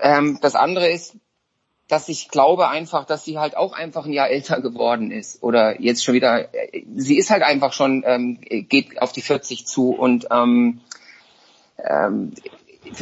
Ähm, 0.00 0.38
das 0.42 0.56
andere 0.56 0.90
ist, 0.90 1.16
dass 1.86 2.08
ich 2.08 2.28
glaube 2.28 2.68
einfach, 2.68 3.04
dass 3.04 3.24
sie 3.24 3.38
halt 3.38 3.56
auch 3.56 3.72
einfach 3.72 4.04
ein 4.04 4.12
Jahr 4.12 4.30
älter 4.30 4.60
geworden 4.60 5.10
ist 5.10 5.42
oder 5.42 5.80
jetzt 5.80 6.04
schon 6.04 6.14
wieder, 6.14 6.48
sie 6.94 7.16
ist 7.16 7.30
halt 7.30 7.42
einfach 7.42 7.72
schon, 7.72 8.04
ähm, 8.06 8.40
geht 8.40 9.02
auf 9.02 9.12
die 9.12 9.22
40 9.22 9.66
zu 9.66 9.90
und 9.90 10.28
ähm, 10.30 10.80
ähm, 11.84 12.32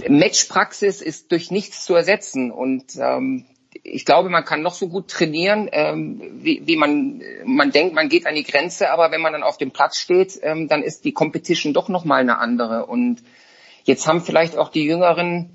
Matchpraxis 0.09 1.03
ist 1.03 1.33
durch 1.33 1.51
nichts 1.51 1.85
zu 1.85 1.95
ersetzen 1.95 2.51
und 2.51 2.97
ähm, 2.97 3.45
ich 3.83 4.05
glaube, 4.05 4.31
man 4.31 4.45
kann 4.45 4.63
noch 4.63 4.75
so 4.75 4.89
gut 4.89 5.09
trainieren, 5.09 5.69
ähm, 5.73 6.23
wie, 6.43 6.63
wie 6.67 6.77
man 6.77 7.23
man 7.45 7.71
denkt, 7.71 7.95
man 7.95 8.09
geht 8.09 8.27
an 8.27 8.35
die 8.35 8.45
Grenze, 8.45 8.91
aber 8.91 9.11
wenn 9.11 9.21
man 9.21 9.33
dann 9.33 9.43
auf 9.43 9.59
dem 9.59 9.71
Platz 9.71 9.99
steht, 9.99 10.39
ähm, 10.43 10.69
dann 10.69 10.83
ist 10.83 11.05
die 11.05 11.13
Competition 11.13 11.75
doch 11.75 11.89
noch 11.89 12.05
mal 12.05 12.21
eine 12.21 12.39
andere 12.39 12.87
und 12.87 13.23
jetzt 13.85 14.07
haben 14.07 14.21
vielleicht 14.21 14.57
auch 14.57 14.71
die 14.71 14.85
Jüngeren 14.85 15.51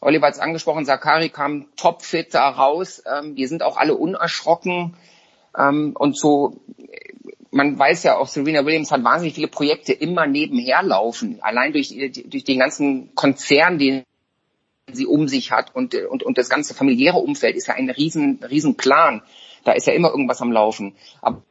Oliver 0.00 0.28
hat 0.28 0.34
es 0.34 0.40
angesprochen, 0.40 0.86
Sakari 0.86 1.28
kam 1.28 1.66
topfit 1.76 2.32
da 2.34 2.48
raus. 2.48 3.02
Ähm, 3.06 3.36
wir 3.36 3.48
sind 3.48 3.62
auch 3.62 3.76
alle 3.76 3.94
unerschrocken. 3.94 4.96
Ähm, 5.56 5.94
und 5.98 6.16
so, 6.16 6.60
man 7.50 7.78
weiß 7.78 8.04
ja 8.04 8.16
auch, 8.16 8.26
Serena 8.26 8.64
Williams 8.64 8.92
hat 8.92 9.04
wahnsinnig 9.04 9.34
viele 9.34 9.48
Projekte 9.48 9.92
immer 9.92 10.26
nebenher 10.26 10.82
laufen. 10.82 11.38
Allein 11.42 11.72
durch, 11.72 11.94
durch 12.26 12.44
den 12.44 12.58
ganzen 12.58 13.14
Konzern, 13.14 13.78
den 13.78 14.04
sie 14.92 15.06
um 15.06 15.28
sich 15.28 15.52
hat 15.52 15.74
und, 15.74 15.94
und, 15.94 16.22
und 16.22 16.38
das 16.38 16.48
ganze 16.48 16.74
familiäre 16.74 17.18
Umfeld 17.18 17.56
ist 17.56 17.68
ja 17.68 17.74
ein 17.74 17.90
riesen, 17.90 18.40
riesen 18.42 18.76
Plan. 18.76 19.22
Da 19.64 19.72
ist 19.72 19.86
ja 19.86 19.92
immer 19.92 20.10
irgendwas 20.10 20.40
am 20.40 20.52
Laufen. 20.52 20.94
Aber 21.20 21.42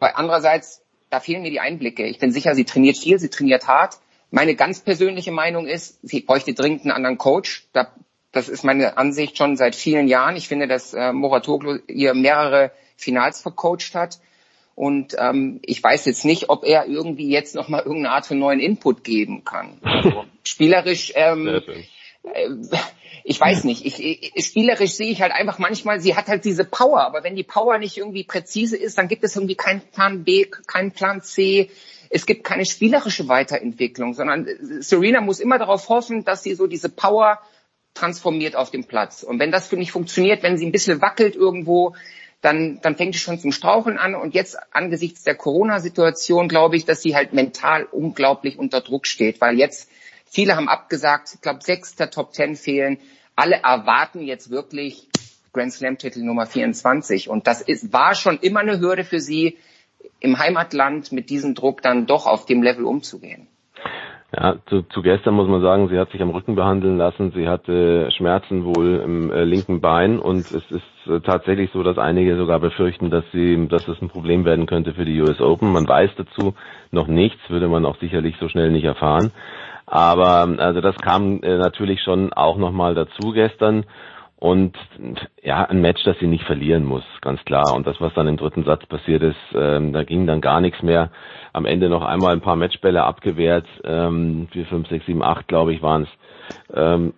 andererseits, 0.00 0.82
da 1.10 1.20
fehlen 1.20 1.42
mir 1.42 1.50
die 1.50 1.60
Einblicke. 1.60 2.06
Ich 2.06 2.18
bin 2.18 2.32
sicher, 2.32 2.54
sie 2.54 2.64
trainiert 2.64 2.96
viel, 2.96 3.18
sie 3.18 3.28
trainiert 3.28 3.66
hart. 3.66 3.98
Meine 4.30 4.54
ganz 4.54 4.80
persönliche 4.80 5.32
Meinung 5.32 5.66
ist, 5.66 5.98
sie 6.02 6.20
bräuchte 6.20 6.54
dringend 6.54 6.82
einen 6.82 6.92
anderen 6.92 7.18
Coach. 7.18 7.66
das 8.32 8.48
ist 8.48 8.64
meine 8.64 8.96
Ansicht 8.96 9.36
schon 9.36 9.56
seit 9.56 9.74
vielen 9.74 10.06
Jahren. 10.06 10.36
Ich 10.36 10.46
finde, 10.46 10.68
dass 10.68 10.94
äh, 10.94 11.12
Moratoglu 11.12 11.78
ihr 11.88 12.14
mehrere 12.14 12.70
Finals 12.96 13.40
vercoacht 13.42 13.94
hat. 13.94 14.20
Und 14.76 15.16
ähm, 15.18 15.60
ich 15.62 15.82
weiß 15.82 16.06
jetzt 16.06 16.24
nicht, 16.24 16.48
ob 16.48 16.64
er 16.64 16.86
irgendwie 16.86 17.28
jetzt 17.28 17.54
noch 17.54 17.68
mal 17.68 17.80
irgendeine 17.80 18.12
Art 18.12 18.26
von 18.26 18.38
neuen 18.38 18.60
Input 18.60 19.04
geben 19.04 19.44
kann. 19.44 19.78
Also, 19.82 20.24
spielerisch, 20.44 21.12
ähm, 21.16 21.48
äh, 21.48 21.60
ich 23.24 23.40
weiß 23.40 23.64
nicht. 23.64 23.86
Ich, 23.86 24.02
ich, 24.02 24.44
spielerisch 24.44 24.92
sehe 24.92 25.10
ich 25.10 25.22
halt 25.22 25.32
einfach 25.32 25.58
manchmal, 25.58 26.00
sie 26.00 26.16
hat 26.16 26.28
halt 26.28 26.44
diese 26.44 26.64
Power, 26.64 27.00
aber 27.00 27.24
wenn 27.24 27.36
die 27.36 27.44
Power 27.44 27.78
nicht 27.78 27.96
irgendwie 27.96 28.24
präzise 28.24 28.76
ist, 28.76 28.98
dann 28.98 29.08
gibt 29.08 29.24
es 29.24 29.36
irgendwie 29.36 29.56
keinen 29.56 29.80
Plan 29.80 30.24
B, 30.24 30.46
keinen 30.66 30.92
Plan 30.92 31.22
C 31.22 31.70
es 32.10 32.26
gibt 32.26 32.42
keine 32.44 32.66
spielerische 32.66 33.28
Weiterentwicklung, 33.28 34.14
sondern 34.14 34.46
Serena 34.80 35.20
muss 35.20 35.38
immer 35.38 35.58
darauf 35.58 35.88
hoffen, 35.88 36.24
dass 36.24 36.42
sie 36.42 36.54
so 36.54 36.66
diese 36.66 36.88
Power 36.88 37.40
transformiert 37.94 38.56
auf 38.56 38.72
dem 38.72 38.84
Platz. 38.84 39.22
Und 39.22 39.38
wenn 39.38 39.52
das 39.52 39.68
für 39.68 39.76
nicht 39.76 39.92
funktioniert, 39.92 40.42
wenn 40.42 40.58
sie 40.58 40.66
ein 40.66 40.72
bisschen 40.72 41.00
wackelt 41.00 41.36
irgendwo, 41.36 41.94
dann, 42.40 42.80
dann 42.82 42.96
fängt 42.96 43.14
es 43.14 43.20
schon 43.20 43.38
zum 43.38 43.52
Straucheln 43.52 43.96
an. 43.96 44.16
Und 44.16 44.34
jetzt 44.34 44.58
angesichts 44.72 45.22
der 45.22 45.36
Corona-Situation 45.36 46.48
glaube 46.48 46.76
ich, 46.76 46.84
dass 46.84 47.00
sie 47.00 47.14
halt 47.14 47.32
mental 47.32 47.84
unglaublich 47.84 48.58
unter 48.58 48.80
Druck 48.80 49.06
steht, 49.06 49.40
weil 49.40 49.56
jetzt 49.56 49.88
viele 50.30 50.56
haben 50.56 50.68
abgesagt, 50.68 51.34
ich 51.34 51.40
glaube 51.42 51.60
sechs 51.62 51.96
der 51.96 52.10
Top 52.10 52.32
Ten 52.32 52.56
fehlen. 52.56 52.98
Alle 53.36 53.56
erwarten 53.56 54.22
jetzt 54.22 54.50
wirklich 54.50 55.08
Grand 55.52 55.72
Slam 55.72 55.98
Titel 55.98 56.20
Nummer 56.20 56.46
24. 56.46 57.28
Und 57.28 57.46
das 57.46 57.60
ist, 57.60 57.92
war 57.92 58.14
schon 58.14 58.38
immer 58.38 58.60
eine 58.60 58.80
Hürde 58.80 59.04
für 59.04 59.20
sie, 59.20 59.58
im 60.20 60.38
Heimatland 60.38 61.12
mit 61.12 61.30
diesem 61.30 61.54
Druck 61.54 61.82
dann 61.82 62.06
doch 62.06 62.26
auf 62.26 62.46
dem 62.46 62.62
Level 62.62 62.84
umzugehen? 62.84 63.48
Ja, 64.32 64.56
zu, 64.68 64.82
zu 64.82 65.02
gestern 65.02 65.34
muss 65.34 65.48
man 65.48 65.60
sagen, 65.60 65.88
sie 65.88 65.98
hat 65.98 66.12
sich 66.12 66.22
am 66.22 66.30
Rücken 66.30 66.54
behandeln 66.54 66.96
lassen, 66.96 67.32
sie 67.34 67.48
hatte 67.48 68.10
Schmerzen 68.12 68.64
wohl 68.64 69.02
im 69.04 69.32
äh, 69.32 69.42
linken 69.42 69.80
Bein 69.80 70.20
und 70.20 70.52
es 70.52 70.70
ist 70.70 70.82
äh, 71.06 71.18
tatsächlich 71.20 71.70
so, 71.72 71.82
dass 71.82 71.98
einige 71.98 72.36
sogar 72.36 72.60
befürchten, 72.60 73.10
dass 73.10 73.24
sie, 73.32 73.66
dass 73.66 73.88
es 73.88 74.00
ein 74.00 74.08
Problem 74.08 74.44
werden 74.44 74.66
könnte 74.66 74.94
für 74.94 75.04
die 75.04 75.20
US 75.20 75.40
Open. 75.40 75.72
Man 75.72 75.88
weiß 75.88 76.10
dazu 76.16 76.54
noch 76.92 77.08
nichts, 77.08 77.40
würde 77.48 77.66
man 77.66 77.84
auch 77.84 77.98
sicherlich 77.98 78.36
so 78.38 78.48
schnell 78.48 78.70
nicht 78.70 78.84
erfahren. 78.84 79.32
Aber 79.90 80.48
also 80.58 80.80
das 80.80 80.96
kam 81.00 81.42
äh, 81.42 81.58
natürlich 81.58 82.00
schon 82.02 82.32
auch 82.32 82.56
nochmal 82.56 82.94
dazu 82.94 83.32
gestern 83.32 83.84
und 84.36 84.74
ja, 85.42 85.64
ein 85.64 85.80
Match, 85.80 86.02
das 86.04 86.16
sie 86.20 86.28
nicht 86.28 86.44
verlieren 86.44 86.84
muss, 86.84 87.02
ganz 87.20 87.44
klar. 87.44 87.74
Und 87.74 87.88
das, 87.88 88.00
was 88.00 88.14
dann 88.14 88.28
im 88.28 88.36
dritten 88.36 88.64
Satz 88.64 88.86
passiert 88.86 89.22
ist, 89.22 89.36
ähm, 89.52 89.92
da 89.92 90.04
ging 90.04 90.28
dann 90.28 90.40
gar 90.40 90.60
nichts 90.60 90.80
mehr. 90.82 91.10
Am 91.52 91.66
Ende 91.66 91.88
noch 91.88 92.04
einmal 92.04 92.32
ein 92.32 92.40
paar 92.40 92.54
Matchbälle 92.54 93.02
abgewehrt, 93.02 93.66
ähm, 93.82 94.46
4, 94.52 94.66
5, 94.66 94.88
6, 94.88 95.06
7, 95.06 95.22
8, 95.22 95.48
glaube 95.48 95.74
ich, 95.74 95.82
waren 95.82 96.04
es. 96.04 96.08
Ähm, 96.72 97.12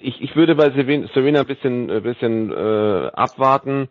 ich, 0.00 0.20
ich 0.20 0.34
würde 0.34 0.56
bei 0.56 0.70
Serena 0.70 1.40
ein 1.40 1.46
bisschen, 1.46 1.86
bisschen 2.02 2.52
äh, 2.52 3.10
abwarten 3.14 3.88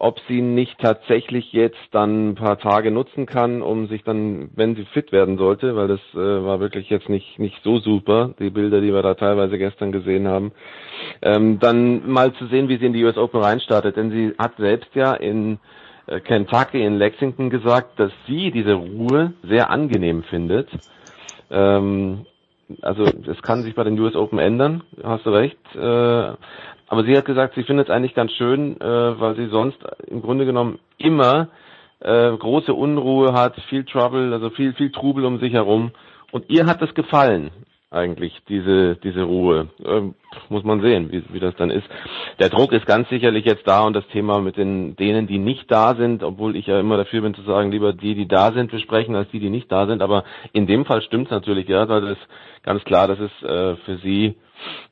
ob 0.00 0.20
sie 0.28 0.40
nicht 0.40 0.78
tatsächlich 0.78 1.52
jetzt 1.52 1.78
dann 1.90 2.30
ein 2.30 2.34
paar 2.36 2.58
Tage 2.58 2.90
nutzen 2.90 3.26
kann, 3.26 3.62
um 3.62 3.88
sich 3.88 4.04
dann, 4.04 4.50
wenn 4.54 4.76
sie 4.76 4.84
fit 4.86 5.10
werden 5.12 5.38
sollte, 5.38 5.74
weil 5.76 5.88
das 5.88 6.00
äh, 6.14 6.16
war 6.44 6.60
wirklich 6.60 6.88
jetzt 6.88 7.08
nicht 7.08 7.38
nicht 7.38 7.56
so 7.64 7.78
super, 7.78 8.34
die 8.38 8.50
Bilder, 8.50 8.80
die 8.80 8.92
wir 8.92 9.02
da 9.02 9.14
teilweise 9.14 9.58
gestern 9.58 9.90
gesehen 9.90 10.28
haben, 10.28 10.52
ähm, 11.22 11.58
dann 11.58 12.08
mal 12.08 12.32
zu 12.34 12.46
sehen, 12.46 12.68
wie 12.68 12.78
sie 12.78 12.86
in 12.86 12.92
die 12.92 13.04
US 13.04 13.16
Open 13.16 13.40
reinstartet. 13.40 13.96
Denn 13.96 14.10
sie 14.10 14.34
hat 14.38 14.56
selbst 14.58 14.94
ja 14.94 15.14
in 15.14 15.58
äh, 16.06 16.20
Kentucky, 16.20 16.84
in 16.84 16.96
Lexington 16.98 17.50
gesagt, 17.50 17.98
dass 17.98 18.12
sie 18.26 18.50
diese 18.50 18.74
Ruhe 18.74 19.32
sehr 19.42 19.70
angenehm 19.70 20.22
findet. 20.22 20.68
Ähm, 21.50 22.26
also 22.82 23.04
es 23.04 23.40
kann 23.42 23.62
sich 23.62 23.74
bei 23.74 23.84
den 23.84 23.98
US 23.98 24.14
Open 24.14 24.38
ändern, 24.38 24.82
hast 25.02 25.26
du 25.26 25.30
recht. 25.30 25.58
Äh, 25.74 26.34
aber 26.88 27.04
sie 27.04 27.16
hat 27.16 27.24
gesagt, 27.24 27.54
sie 27.54 27.62
findet 27.62 27.88
es 27.88 27.94
eigentlich 27.94 28.14
ganz 28.14 28.32
schön, 28.32 28.80
äh, 28.80 29.20
weil 29.20 29.36
sie 29.36 29.48
sonst 29.48 29.78
im 30.06 30.22
Grunde 30.22 30.46
genommen 30.46 30.78
immer 30.96 31.48
äh, 32.00 32.36
große 32.36 32.72
Unruhe 32.72 33.32
hat, 33.32 33.56
viel 33.68 33.84
Trouble, 33.84 34.32
also 34.32 34.50
viel, 34.50 34.72
viel 34.74 34.90
Trubel 34.90 35.24
um 35.24 35.38
sich 35.38 35.52
herum. 35.52 35.92
Und 36.32 36.48
ihr 36.48 36.66
hat 36.66 36.82
es 36.82 36.94
gefallen, 36.94 37.50
eigentlich, 37.90 38.34
diese, 38.48 38.96
diese 38.96 39.22
Ruhe. 39.22 39.68
Ähm, 39.84 40.14
muss 40.50 40.62
man 40.62 40.82
sehen, 40.82 41.10
wie, 41.10 41.22
wie 41.32 41.40
das 41.40 41.56
dann 41.56 41.70
ist. 41.70 41.86
Der 42.38 42.50
Druck 42.50 42.72
ist 42.72 42.86
ganz 42.86 43.08
sicherlich 43.08 43.46
jetzt 43.46 43.66
da 43.66 43.82
und 43.82 43.94
das 43.94 44.06
Thema 44.08 44.40
mit 44.40 44.56
den, 44.56 44.94
denen, 44.96 45.26
die 45.26 45.38
nicht 45.38 45.70
da 45.70 45.94
sind, 45.94 46.22
obwohl 46.22 46.56
ich 46.56 46.66
ja 46.66 46.78
immer 46.78 46.98
dafür 46.98 47.22
bin 47.22 47.34
zu 47.34 47.42
sagen, 47.42 47.70
lieber 47.70 47.94
die, 47.94 48.14
die 48.14 48.28
da 48.28 48.52
sind, 48.52 48.70
besprechen, 48.70 49.16
als 49.16 49.30
die, 49.30 49.40
die 49.40 49.50
nicht 49.50 49.72
da 49.72 49.86
sind. 49.86 50.02
Aber 50.02 50.24
in 50.52 50.66
dem 50.66 50.84
Fall 50.84 51.00
stimmt 51.02 51.26
es 51.26 51.30
natürlich, 51.30 51.66
ja, 51.68 51.88
weil 51.88 52.02
das 52.02 52.12
ist 52.12 52.28
ganz 52.62 52.84
klar, 52.84 53.08
das 53.08 53.20
ist 53.20 53.42
äh, 53.42 53.76
für 53.76 53.96
sie 53.98 54.36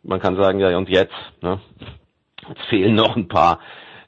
man 0.02 0.20
kann 0.20 0.36
sagen, 0.36 0.58
ja, 0.58 0.76
und 0.76 0.88
jetzt, 0.88 1.14
ne? 1.42 1.60
Jetzt 2.48 2.62
fehlen 2.68 2.94
noch 2.94 3.16
ein 3.16 3.28
paar. 3.28 3.58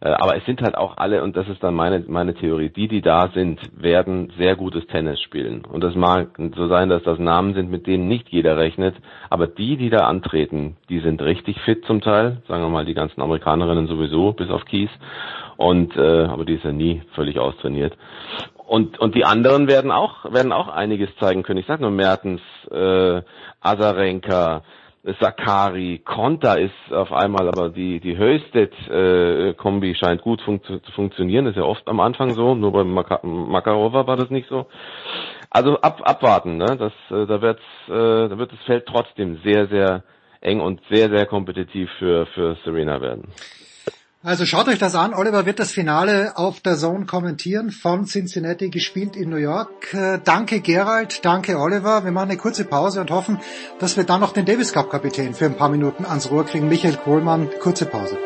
Äh, 0.01 0.11
aber 0.11 0.37
es 0.37 0.45
sind 0.45 0.63
halt 0.63 0.77
auch 0.77 0.97
alle, 0.97 1.23
und 1.23 1.37
das 1.37 1.49
ist 1.49 1.63
dann 1.63 1.75
meine, 1.75 2.05
meine 2.07 2.35
Theorie, 2.35 2.69
die, 2.69 2.87
die 2.87 3.01
da 3.01 3.31
sind, 3.35 3.61
werden 3.77 4.33
sehr 4.39 4.55
gutes 4.55 4.87
Tennis 4.87 5.21
spielen. 5.21 5.65
Und 5.65 5.83
es 5.83 5.95
mag 5.97 6.39
so 6.57 6.69
sein, 6.69 6.89
dass 6.89 7.03
das 7.03 7.19
Namen 7.19 7.55
sind, 7.55 7.71
mit 7.71 7.87
denen 7.87 8.07
nicht 8.07 8.29
jeder 8.29 8.57
rechnet, 8.57 8.95
aber 9.29 9.49
die, 9.49 9.77
die 9.77 9.91
da 9.91 10.07
antreten, 10.07 10.77
die 10.89 11.01
sind 11.01 11.21
richtig 11.21 11.61
fit 11.63 11.85
zum 11.85 12.01
Teil, 12.01 12.43
sagen 12.47 12.63
wir 12.63 12.69
mal 12.69 12.85
die 12.85 12.95
ganzen 12.95 13.21
Amerikanerinnen 13.21 13.89
sowieso, 13.89 14.33
bis 14.33 14.51
auf 14.51 14.65
Kies. 14.67 14.91
Und 15.57 15.97
äh, 15.97 16.27
aber 16.27 16.45
die 16.45 16.55
ist 16.55 16.65
ja 16.65 16.71
nie 16.71 17.03
völlig 17.15 17.41
austrainiert. 17.41 17.97
Und, 18.69 19.01
und 19.01 19.17
die 19.17 19.25
anderen 19.25 19.67
werden 19.67 19.91
auch, 19.91 20.31
werden 20.33 20.53
auch 20.53 20.69
einiges 20.69 21.09
zeigen 21.17 21.43
können. 21.43 21.59
Ich 21.59 21.67
sag 21.67 21.81
nur 21.81 21.91
Mertens, 21.91 22.41
äh, 22.71 23.23
Azarenka, 23.61 24.63
Sakari, 25.21 26.01
Konta 26.05 26.55
ist 26.55 26.75
auf 26.91 27.13
einmal 27.13 27.49
aber 27.49 27.71
die, 27.71 28.01
die 28.01 28.17
Höchstet-Kombi 28.17 29.91
äh, 29.91 29.95
scheint 29.95 30.23
gut 30.23 30.43
fun 30.43 30.61
zu 30.63 30.81
funktionieren, 30.93 31.47
ist 31.47 31.57
ja 31.57 31.63
oft 31.63 31.87
am 31.89 32.01
Anfang 32.01 32.35
so, 32.35 32.55
nur 32.55 32.73
bei 32.73 32.85
Maka 32.85 33.21
Makarova 33.23 34.07
war 34.07 34.17
das 34.17 34.31
nicht 34.31 34.49
so. 34.49 34.67
Also 35.51 35.81
ab, 35.81 36.03
abwarten, 36.05 36.57
ne? 36.57 36.77
Das, 36.77 36.93
äh, 37.11 37.27
da, 37.27 37.41
wird's, 37.41 37.63
äh, 37.87 38.29
da 38.29 38.39
wird 38.39 38.53
das 38.53 38.61
Feld 38.67 38.87
trotzdem 38.87 39.39
sehr, 39.45 39.67
sehr 39.69 40.03
eng 40.41 40.61
und 40.61 40.81
sehr, 40.91 41.09
sehr 41.09 41.27
kompetitiv 41.27 41.91
für, 41.99 42.27
für 42.27 42.57
Serena 42.65 43.01
werden. 43.01 43.29
Also 44.21 44.47
schaut 44.47 44.67
euch 44.67 44.81
das 44.81 44.97
an. 44.97 45.15
Oliver 45.15 45.47
wird 45.47 45.61
das 45.61 45.71
Finale 45.71 46.33
auf 46.35 46.59
der 46.59 46.75
Zone 46.75 47.07
kommentieren 47.07 47.71
von 47.71 48.05
Cincinnati 48.05 48.69
gespielt 48.69 49.15
in 49.15 49.31
New 49.31 49.37
York. 49.37 49.95
Äh, 49.95 50.19
danke 50.25 50.59
Gerald, 50.59 51.25
danke 51.25 51.57
Oliver. 51.57 52.03
Wir 52.03 52.11
machen 52.11 52.31
eine 52.31 52.37
kurze 52.37 52.65
Pause 52.65 53.01
und 53.01 53.13
hoffen, 53.13 53.39
dass 53.79 53.97
wir 53.97 54.03
dann 54.03 54.21
noch 54.21 54.33
den 54.33 54.45
Davis 54.45 54.73
Cup 54.73 54.91
Kapitän 54.91 55.35
für 55.35 55.45
ein 55.45 55.57
paar 55.57 55.69
Minuten 55.69 56.05
ans 56.05 56.33
Rohr 56.33 56.45
kriegen. 56.45 56.69
Michael 56.69 56.97
Kohlmann, 56.97 57.49
kurze 57.61 57.87
Pause. 57.87 58.19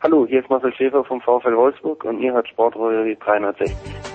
Hallo, 0.00 0.24
hier 0.28 0.38
ist 0.38 0.48
Marcel 0.48 0.72
Schäfer 0.72 1.02
vom 1.02 1.20
VfL 1.20 1.56
Wolfsburg 1.56 2.04
und 2.04 2.20
ihr 2.20 2.32
hört 2.32 2.46
Sportradio 2.48 3.16
360. 3.18 4.07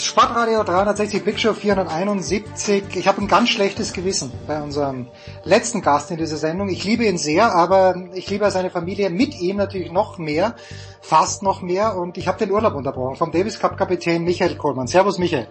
Sportradio 0.00 0.62
360 0.62 1.24
Big 1.24 1.40
Show 1.40 1.54
471. 1.54 2.94
Ich 2.94 3.08
habe 3.08 3.20
ein 3.20 3.26
ganz 3.26 3.48
schlechtes 3.48 3.92
Gewissen 3.92 4.32
bei 4.46 4.62
unserem 4.62 5.08
letzten 5.44 5.82
Gast 5.82 6.10
in 6.10 6.18
dieser 6.18 6.36
Sendung. 6.36 6.68
Ich 6.68 6.84
liebe 6.84 7.04
ihn 7.04 7.18
sehr, 7.18 7.52
aber 7.54 7.96
ich 8.14 8.30
liebe 8.30 8.48
seine 8.50 8.70
Familie 8.70 9.10
mit 9.10 9.40
ihm 9.40 9.56
natürlich 9.56 9.90
noch 9.90 10.18
mehr, 10.18 10.54
fast 11.00 11.42
noch 11.42 11.62
mehr. 11.62 11.96
Und 11.96 12.16
ich 12.16 12.28
habe 12.28 12.38
den 12.38 12.50
Urlaub 12.52 12.74
unterbrochen 12.74 13.16
vom 13.16 13.32
Davis 13.32 13.58
Cup 13.58 13.76
Kapitän 13.76 14.22
Michael 14.24 14.56
Kohlmann. 14.56 14.86
Servus 14.86 15.18
Michael. 15.18 15.48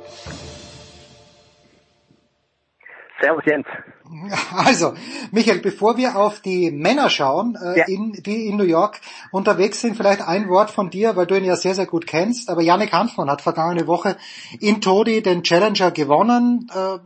Servus 3.21 3.43
Jens. 3.45 3.67
Also, 4.55 4.93
Michael, 5.31 5.59
bevor 5.59 5.97
wir 5.97 6.15
auf 6.15 6.39
die 6.41 6.71
Männer 6.71 7.09
schauen, 7.09 7.57
äh, 7.61 7.79
ja. 7.79 7.85
in, 7.87 8.13
die 8.13 8.47
in 8.47 8.55
New 8.55 8.63
York 8.63 9.01
unterwegs 9.31 9.81
sind, 9.81 9.97
vielleicht 9.97 10.21
ein 10.21 10.47
Wort 10.47 10.71
von 10.71 10.89
dir, 10.89 11.15
weil 11.15 11.25
du 11.25 11.37
ihn 11.37 11.43
ja 11.43 11.57
sehr, 11.57 11.75
sehr 11.75 11.85
gut 11.85 12.07
kennst. 12.07 12.49
Aber 12.49 12.61
Yannick 12.61 12.93
Hanfmann 12.93 13.29
hat 13.29 13.41
vergangene 13.41 13.85
Woche 13.85 14.15
in 14.61 14.79
Todi 14.79 15.21
den 15.21 15.43
Challenger 15.43 15.91
gewonnen. 15.91 16.69
Äh, 16.73 16.99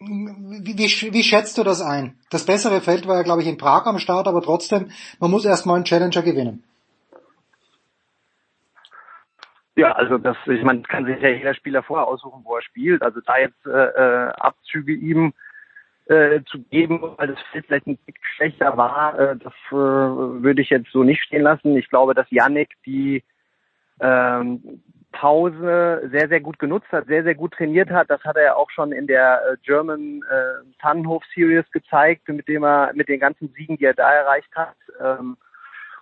wie, 0.00 0.78
wie, 0.78 1.12
wie 1.12 1.22
schätzt 1.22 1.58
du 1.58 1.64
das 1.64 1.82
ein? 1.82 2.18
Das 2.30 2.46
bessere 2.46 2.80
Feld 2.80 3.06
war 3.06 3.16
ja, 3.16 3.22
glaube 3.22 3.42
ich, 3.42 3.48
in 3.48 3.58
Prag 3.58 3.84
am 3.86 3.98
Start, 3.98 4.28
aber 4.28 4.40
trotzdem, 4.40 4.90
man 5.18 5.30
muss 5.30 5.44
erstmal 5.44 5.76
einen 5.76 5.84
Challenger 5.84 6.22
gewinnen. 6.22 6.62
Ja, 9.74 9.92
also 9.92 10.18
das, 10.18 10.36
ich 10.46 10.64
meine, 10.64 10.82
kann 10.82 11.04
sich 11.04 11.20
ja 11.20 11.28
jeder 11.28 11.54
Spieler 11.54 11.84
vorher 11.84 12.08
aussuchen, 12.08 12.40
wo 12.44 12.56
er 12.56 12.62
spielt. 12.62 13.02
Also 13.02 13.20
da 13.24 13.38
jetzt 13.38 13.64
äh, 13.64 13.70
äh 13.70 14.32
Abzüge 14.36 14.92
ihm 14.92 15.34
äh, 16.08 16.42
zu 16.44 16.58
geben, 16.64 17.02
weil 17.16 17.28
das 17.28 17.40
Feld 17.52 17.66
vielleicht 17.66 17.86
ein 17.86 17.98
Tick 18.04 18.18
schlechter 18.36 18.76
war, 18.76 19.18
äh, 19.18 19.36
das 19.36 19.52
äh, 19.70 19.74
würde 19.74 20.62
ich 20.62 20.70
jetzt 20.70 20.90
so 20.90 21.04
nicht 21.04 21.22
stehen 21.22 21.42
lassen. 21.42 21.76
Ich 21.76 21.88
glaube, 21.88 22.14
dass 22.14 22.30
Yannick 22.30 22.70
die 22.86 23.22
ähm, 24.00 24.82
Pause 25.12 26.08
sehr, 26.10 26.28
sehr 26.28 26.40
gut 26.40 26.58
genutzt 26.58 26.88
hat, 26.92 27.06
sehr, 27.06 27.24
sehr 27.24 27.34
gut 27.34 27.52
trainiert 27.52 27.90
hat. 27.90 28.10
Das 28.10 28.22
hat 28.24 28.36
er 28.36 28.44
ja 28.44 28.54
auch 28.56 28.70
schon 28.70 28.92
in 28.92 29.06
der 29.06 29.40
äh, 29.42 29.56
German 29.62 30.22
äh, 30.30 30.64
Tannenhof 30.80 31.22
Series 31.34 31.70
gezeigt, 31.72 32.28
mit 32.28 32.46
dem 32.48 32.64
er, 32.64 32.92
mit 32.94 33.08
den 33.08 33.20
ganzen 33.20 33.52
Siegen, 33.54 33.76
die 33.76 33.84
er 33.84 33.94
da 33.94 34.10
erreicht 34.10 34.54
hat. 34.54 34.76
Ähm, 35.00 35.36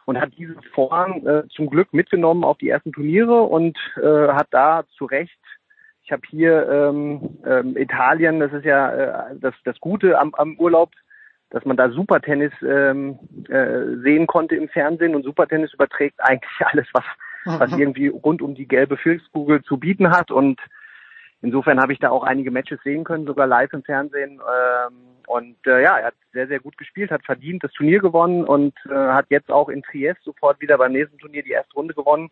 und 0.04 0.20
hat 0.20 0.30
diese 0.38 0.54
Form 0.72 1.26
äh, 1.26 1.48
zum 1.48 1.68
Glück 1.68 1.92
mitgenommen 1.92 2.44
auf 2.44 2.58
die 2.58 2.68
ersten 2.68 2.92
Turniere 2.92 3.42
und 3.42 3.76
äh, 3.96 4.28
hat 4.28 4.46
da 4.52 4.84
zu 4.96 5.04
Recht 5.04 5.36
ich 6.06 6.12
habe 6.12 6.22
hier 6.30 6.68
ähm, 6.70 7.36
ähm, 7.44 7.76
Italien, 7.76 8.38
das 8.38 8.52
ist 8.52 8.64
ja 8.64 8.92
äh, 8.92 9.36
das, 9.40 9.54
das 9.64 9.78
Gute 9.80 10.16
am, 10.20 10.32
am 10.36 10.56
Urlaub, 10.56 10.92
dass 11.50 11.64
man 11.64 11.76
da 11.76 11.90
Supertennis 11.90 12.52
ähm, 12.62 13.18
äh, 13.48 14.00
sehen 14.04 14.28
konnte 14.28 14.54
im 14.54 14.68
Fernsehen. 14.68 15.16
Und 15.16 15.24
Supertennis 15.24 15.74
überträgt 15.74 16.20
eigentlich 16.22 16.60
alles, 16.60 16.86
was, 16.92 17.02
was 17.44 17.72
irgendwie 17.76 18.06
rund 18.06 18.40
um 18.40 18.54
die 18.54 18.68
gelbe 18.68 18.96
Filzkugel 18.96 19.64
zu 19.64 19.78
bieten 19.78 20.10
hat. 20.10 20.30
Und 20.30 20.60
insofern 21.42 21.80
habe 21.80 21.92
ich 21.92 21.98
da 21.98 22.10
auch 22.10 22.22
einige 22.22 22.52
Matches 22.52 22.78
sehen 22.84 23.02
können, 23.02 23.26
sogar 23.26 23.48
live 23.48 23.72
im 23.72 23.82
Fernsehen. 23.82 24.34
Ähm, 24.38 24.94
und 25.26 25.56
äh, 25.66 25.82
ja, 25.82 25.98
er 25.98 26.06
hat 26.06 26.14
sehr, 26.32 26.46
sehr 26.46 26.60
gut 26.60 26.78
gespielt, 26.78 27.10
hat 27.10 27.24
verdient 27.24 27.64
das 27.64 27.72
Turnier 27.72 27.98
gewonnen 27.98 28.44
und 28.44 28.74
äh, 28.88 28.94
hat 28.94 29.26
jetzt 29.30 29.50
auch 29.50 29.68
in 29.68 29.82
Triest 29.82 30.22
sofort 30.22 30.60
wieder 30.60 30.78
beim 30.78 30.92
nächsten 30.92 31.18
Turnier 31.18 31.42
die 31.42 31.50
erste 31.50 31.74
Runde 31.74 31.94
gewonnen 31.94 32.30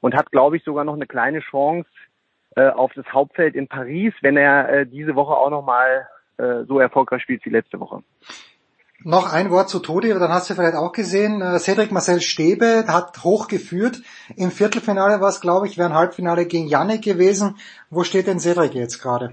und 0.00 0.14
hat, 0.14 0.30
glaube 0.30 0.56
ich, 0.56 0.64
sogar 0.64 0.84
noch 0.84 0.94
eine 0.94 1.06
kleine 1.06 1.40
Chance, 1.40 1.86
äh, 2.56 2.68
auf 2.68 2.92
das 2.94 3.06
Hauptfeld 3.12 3.54
in 3.54 3.68
Paris, 3.68 4.12
wenn 4.22 4.36
er 4.36 4.68
äh, 4.68 4.86
diese 4.86 5.14
Woche 5.14 5.34
auch 5.34 5.50
nochmal 5.50 6.08
äh, 6.36 6.64
so 6.64 6.78
erfolgreich 6.80 7.22
spielt 7.22 7.44
wie 7.44 7.50
letzte 7.50 7.78
Woche. 7.80 8.02
Noch 9.02 9.32
ein 9.32 9.50
Wort 9.50 9.70
zu 9.70 9.78
Todi, 9.78 10.10
dann 10.10 10.28
hast 10.28 10.50
du 10.50 10.54
vielleicht 10.54 10.76
auch 10.76 10.92
gesehen, 10.92 11.40
äh, 11.40 11.58
Cedric 11.58 11.90
Marcel 11.90 12.20
Stäbe 12.20 12.84
hat 12.86 13.24
hoch 13.24 13.48
geführt. 13.48 14.02
Im 14.36 14.50
Viertelfinale 14.50 15.22
war 15.22 15.30
es, 15.30 15.40
glaube 15.40 15.66
ich, 15.66 15.78
wäre 15.78 15.88
ein 15.88 15.94
Halbfinale 15.94 16.44
gegen 16.44 16.66
Yannick 16.66 17.02
gewesen. 17.02 17.56
Wo 17.88 18.04
steht 18.04 18.26
denn 18.26 18.40
Cedric 18.40 18.74
jetzt 18.74 19.00
gerade? 19.00 19.32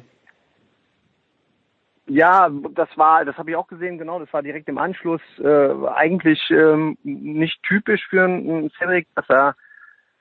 Ja, 2.09 2.49
das 2.75 2.87
war, 2.95 3.25
das 3.25 3.37
habe 3.37 3.49
ich 3.49 3.57
auch 3.57 3.67
gesehen, 3.67 3.97
genau, 3.97 4.19
das 4.19 4.31
war 4.31 4.41
direkt 4.41 4.69
im 4.69 4.77
Anschluss. 4.77 5.21
Äh, 5.43 5.69
eigentlich 5.93 6.39
ähm, 6.49 6.97
nicht 7.03 7.61
typisch 7.63 8.07
für 8.09 8.23
einen 8.23 8.71
Cedric, 8.79 9.07
dass 9.15 9.29
er 9.29 9.55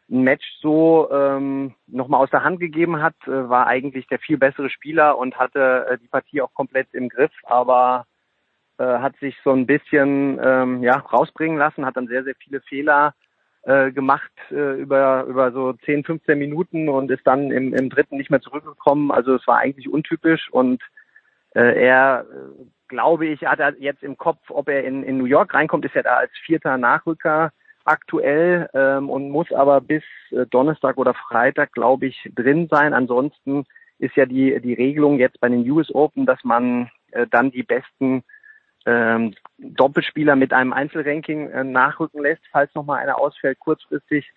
ein 0.09 0.23
Match 0.23 0.47
so 0.61 1.09
ähm, 1.11 1.75
nochmal 1.87 2.23
aus 2.23 2.31
der 2.31 2.45
Hand 2.45 2.61
gegeben 2.61 3.03
hat, 3.03 3.17
äh, 3.27 3.49
war 3.49 3.67
eigentlich 3.67 4.07
der 4.07 4.19
viel 4.19 4.39
bessere 4.39 4.71
Spieler 4.71 5.19
und 5.19 5.37
hatte 5.37 5.87
äh, 5.91 5.99
die 5.99 6.09
Partie 6.09 6.43
auch 6.43 6.55
komplett 6.55 6.89
im 6.93 7.09
Griff, 7.09 7.33
aber 7.45 8.07
äh, 8.79 8.85
hat 8.85 9.17
sich 9.19 9.37
so 9.43 9.53
ein 9.53 9.67
bisschen 9.67 10.39
ähm, 10.43 10.83
ja 10.83 10.99
rausbringen 10.99 11.59
lassen, 11.59 11.85
hat 11.85 11.97
dann 11.97 12.09
sehr, 12.09 12.25
sehr 12.25 12.37
viele 12.37 12.61
Fehler 12.61 13.15
äh, 13.63 13.91
gemacht 13.91 14.31
äh, 14.51 14.81
über, 14.81 15.25
über 15.25 15.51
so 15.51 15.73
10, 15.73 16.05
15 16.05 16.39
Minuten 16.39 16.89
und 16.89 17.11
ist 17.11 17.27
dann 17.27 17.51
im, 17.51 17.75
im 17.75 17.91
dritten 17.91 18.17
nicht 18.17 18.31
mehr 18.31 18.41
zurückgekommen. 18.41 19.11
Also 19.11 19.35
es 19.35 19.47
war 19.49 19.59
eigentlich 19.59 19.89
untypisch 19.89 20.49
und 20.53 20.83
äh, 21.55 21.85
er, 21.85 22.27
äh, 22.31 22.65
glaube 22.87 23.27
ich, 23.27 23.45
hat 23.45 23.59
er 23.59 23.75
jetzt 23.81 24.05
im 24.05 24.17
Kopf, 24.17 24.51
ob 24.51 24.69
er 24.69 24.85
in, 24.85 25.03
in 25.03 25.19
New 25.19 25.25
York 25.25 25.53
reinkommt, 25.53 25.85
ist 25.85 25.97
er 25.97 26.05
da 26.05 26.17
als 26.17 26.31
vierter 26.45 26.79
Nachrücker 26.79 27.51
aktuell 27.87 28.69
ähm, 28.75 29.09
und 29.11 29.31
muss 29.31 29.53
aber 29.53 29.81
bis 29.81 30.03
äh, 30.31 30.47
Donnerstag 30.47 30.97
oder 30.97 31.15
Freitag, 31.15 31.73
glaube 31.73 32.07
ich, 32.07 32.31
drin 32.35 32.69
sein. 32.71 32.95
Ansonsten 32.95 33.65
ist 33.99 34.17
ja 34.17 34.27
die, 34.27 34.61
die 34.61 34.75
Regelung 34.75 35.19
jetzt 35.19 35.41
bei 35.41 35.49
den 35.49 35.69
US 35.71 35.95
Open, 35.95 36.27
dass 36.27 36.43
man 36.45 36.91
äh, 37.13 37.27
dann 37.31 37.51
die 37.51 37.63
besten 37.63 38.25
ähm, 38.85 39.35
Doppelspieler 39.59 40.37
mit 40.37 40.53
einem 40.53 40.73
Einzelranking 40.73 41.51
äh, 41.51 41.65
nachrücken 41.65 42.23
lässt, 42.23 42.43
falls 42.53 42.75
nochmal 42.75 43.01
einer 43.01 43.19
ausfällt 43.19 43.59
kurzfristig. 43.59 44.31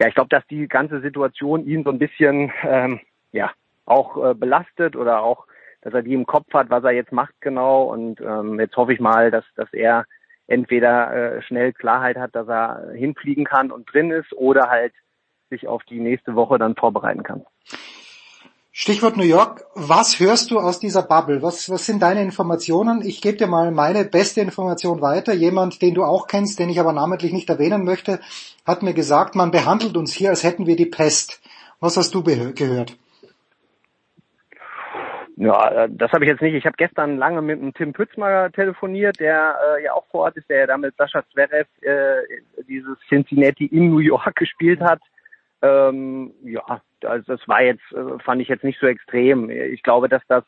Ja, 0.00 0.08
ich 0.08 0.14
glaube, 0.14 0.28
dass 0.28 0.46
die 0.46 0.68
ganze 0.68 1.00
Situation 1.00 1.66
ihn 1.66 1.82
so 1.82 1.90
ein 1.90 1.98
bisschen 1.98 2.52
ähm, 2.62 3.00
ja 3.32 3.50
auch 3.86 4.30
äh, 4.30 4.34
belastet 4.34 4.94
oder 4.94 5.22
auch, 5.22 5.46
dass 5.80 5.94
er 5.94 6.02
die 6.02 6.14
im 6.14 6.26
Kopf 6.26 6.52
hat, 6.52 6.70
was 6.70 6.84
er 6.84 6.92
jetzt 6.92 7.12
macht 7.12 7.34
genau. 7.40 7.84
Und 7.84 8.20
ähm, 8.20 8.60
jetzt 8.60 8.76
hoffe 8.76 8.92
ich 8.92 9.00
mal, 9.00 9.30
dass, 9.30 9.44
dass 9.56 9.72
er 9.72 10.04
entweder 10.48 11.36
äh, 11.36 11.42
schnell 11.42 11.72
Klarheit 11.72 12.16
hat, 12.16 12.34
dass 12.34 12.48
er 12.48 12.90
hinfliegen 12.94 13.44
kann 13.44 13.70
und 13.70 13.92
drin 13.92 14.10
ist 14.10 14.32
oder 14.32 14.68
halt 14.68 14.92
sich 15.50 15.68
auf 15.68 15.84
die 15.84 16.00
nächste 16.00 16.34
Woche 16.34 16.58
dann 16.58 16.74
vorbereiten 16.74 17.22
kann. 17.22 17.44
Stichwort 18.80 19.16
New 19.16 19.24
York. 19.24 19.64
Was 19.74 20.20
hörst 20.20 20.50
du 20.50 20.58
aus 20.60 20.78
dieser 20.78 21.02
Bubble? 21.02 21.42
Was, 21.42 21.68
was 21.68 21.84
sind 21.84 22.00
deine 22.00 22.22
Informationen? 22.22 23.02
Ich 23.02 23.20
gebe 23.20 23.36
dir 23.36 23.48
mal 23.48 23.72
meine 23.72 24.04
beste 24.04 24.40
Information 24.40 25.00
weiter. 25.00 25.32
Jemand, 25.32 25.82
den 25.82 25.94
du 25.94 26.04
auch 26.04 26.28
kennst, 26.28 26.58
den 26.58 26.70
ich 26.70 26.78
aber 26.78 26.92
namentlich 26.92 27.32
nicht 27.32 27.50
erwähnen 27.50 27.84
möchte, 27.84 28.20
hat 28.64 28.82
mir 28.82 28.94
gesagt, 28.94 29.34
man 29.34 29.50
behandelt 29.50 29.96
uns 29.96 30.12
hier, 30.12 30.30
als 30.30 30.44
hätten 30.44 30.66
wir 30.66 30.76
die 30.76 30.86
Pest. 30.86 31.40
Was 31.80 31.96
hast 31.96 32.14
du 32.14 32.22
gehört? 32.22 32.96
Ja, 35.40 35.84
äh, 35.84 35.88
das 35.88 36.10
habe 36.10 36.24
ich 36.24 36.30
jetzt 36.30 36.42
nicht. 36.42 36.54
Ich 36.54 36.66
habe 36.66 36.76
gestern 36.76 37.16
lange 37.16 37.42
mit 37.42 37.60
dem 37.60 37.72
Tim 37.72 37.92
Pützmer 37.92 38.50
telefoniert, 38.50 39.20
der 39.20 39.56
äh, 39.78 39.84
ja 39.84 39.92
auch 39.92 40.04
vor 40.08 40.22
Ort 40.22 40.36
ist, 40.36 40.50
der 40.50 40.58
ja 40.58 40.66
damit 40.66 40.96
Sascha 40.96 41.22
Zverev 41.30 41.68
äh, 41.82 42.16
dieses 42.68 42.98
Cincinnati 43.08 43.66
in 43.66 43.90
New 43.90 44.00
York 44.00 44.34
gespielt 44.34 44.80
hat. 44.80 45.00
Ähm, 45.62 46.32
ja, 46.42 46.80
also 47.04 47.36
das 47.36 47.46
war 47.46 47.62
jetzt, 47.62 47.84
äh, 47.92 48.18
fand 48.24 48.42
ich 48.42 48.48
jetzt 48.48 48.64
nicht 48.64 48.80
so 48.80 48.88
extrem. 48.88 49.48
Ich 49.48 49.84
glaube, 49.84 50.08
dass 50.08 50.22
das 50.26 50.42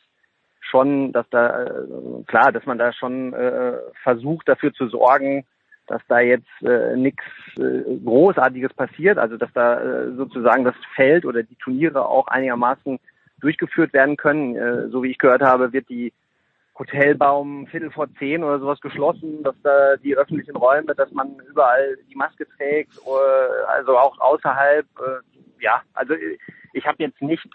schon, 0.60 1.12
dass 1.12 1.28
da 1.31 1.67
äh, 1.67 2.25
klar, 2.27 2.51
dass 2.51 2.67
man 2.67 2.78
da 2.78 2.93
schon 2.93 3.33
äh, 3.33 3.75
versucht 4.02 4.49
dafür 4.49 4.73
zu 4.73 4.89
sorgen, 4.89 5.47
dass 5.86 6.02
da 6.09 6.19
jetzt 6.19 6.51
äh, 6.62 6.97
nichts 6.97 7.23
äh, 7.59 7.97
Großartiges 8.05 8.75
passiert, 8.75 9.19
also 9.19 9.36
dass 9.36 9.52
da 9.52 9.81
äh, 9.81 10.12
sozusagen 10.17 10.65
das 10.65 10.75
Feld 10.97 11.25
oder 11.25 11.44
die 11.44 11.57
Turniere 11.57 12.09
auch 12.09 12.27
einigermaßen 12.27 12.99
durchgeführt 13.41 13.93
werden 13.93 14.17
können. 14.17 14.57
Äh, 14.57 14.89
so 14.89 15.02
wie 15.02 15.10
ich 15.10 15.19
gehört 15.19 15.43
habe, 15.43 15.73
wird 15.73 15.89
die 15.89 16.12
Hotelbaum 16.78 17.67
Viertel 17.67 17.91
vor 17.91 18.09
zehn 18.19 18.43
oder 18.43 18.59
sowas 18.59 18.81
geschlossen, 18.81 19.43
dass 19.43 19.55
da 19.62 19.97
die 19.97 20.17
öffentlichen 20.17 20.57
Räume, 20.57 20.94
dass 20.94 21.10
man 21.12 21.36
überall 21.51 21.99
die 22.10 22.17
Maske 22.17 22.47
trägt, 22.57 22.97
äh, 22.99 23.65
also 23.69 23.99
auch 23.99 24.19
außerhalb. 24.19 24.86
Äh, 24.99 25.62
ja, 25.62 25.83
also 25.93 26.15
ich 26.73 26.86
habe 26.86 26.97
jetzt 27.02 27.20
nichts 27.20 27.51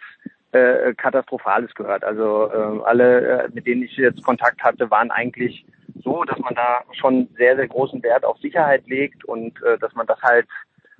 äh, 0.52 0.94
Katastrophales 0.94 1.74
gehört. 1.74 2.04
Also 2.04 2.52
äh, 2.52 2.84
alle, 2.86 3.46
äh, 3.46 3.50
mit 3.52 3.66
denen 3.66 3.84
ich 3.84 3.98
jetzt 3.98 4.24
Kontakt 4.24 4.64
hatte, 4.64 4.90
waren 4.92 5.12
eigentlich 5.12 5.66
so, 6.04 6.24
dass 6.24 6.38
man 6.40 6.54
da 6.54 6.82
schon 6.94 7.28
sehr, 7.36 7.56
sehr 7.56 7.68
großen 7.68 8.02
Wert 8.04 8.24
auf 8.24 8.38
Sicherheit 8.38 8.86
legt 8.88 9.26
und 9.26 9.62
äh, 9.64 9.78
dass 9.80 9.94
man 9.96 10.06
das 10.08 10.22
halt 10.22 10.48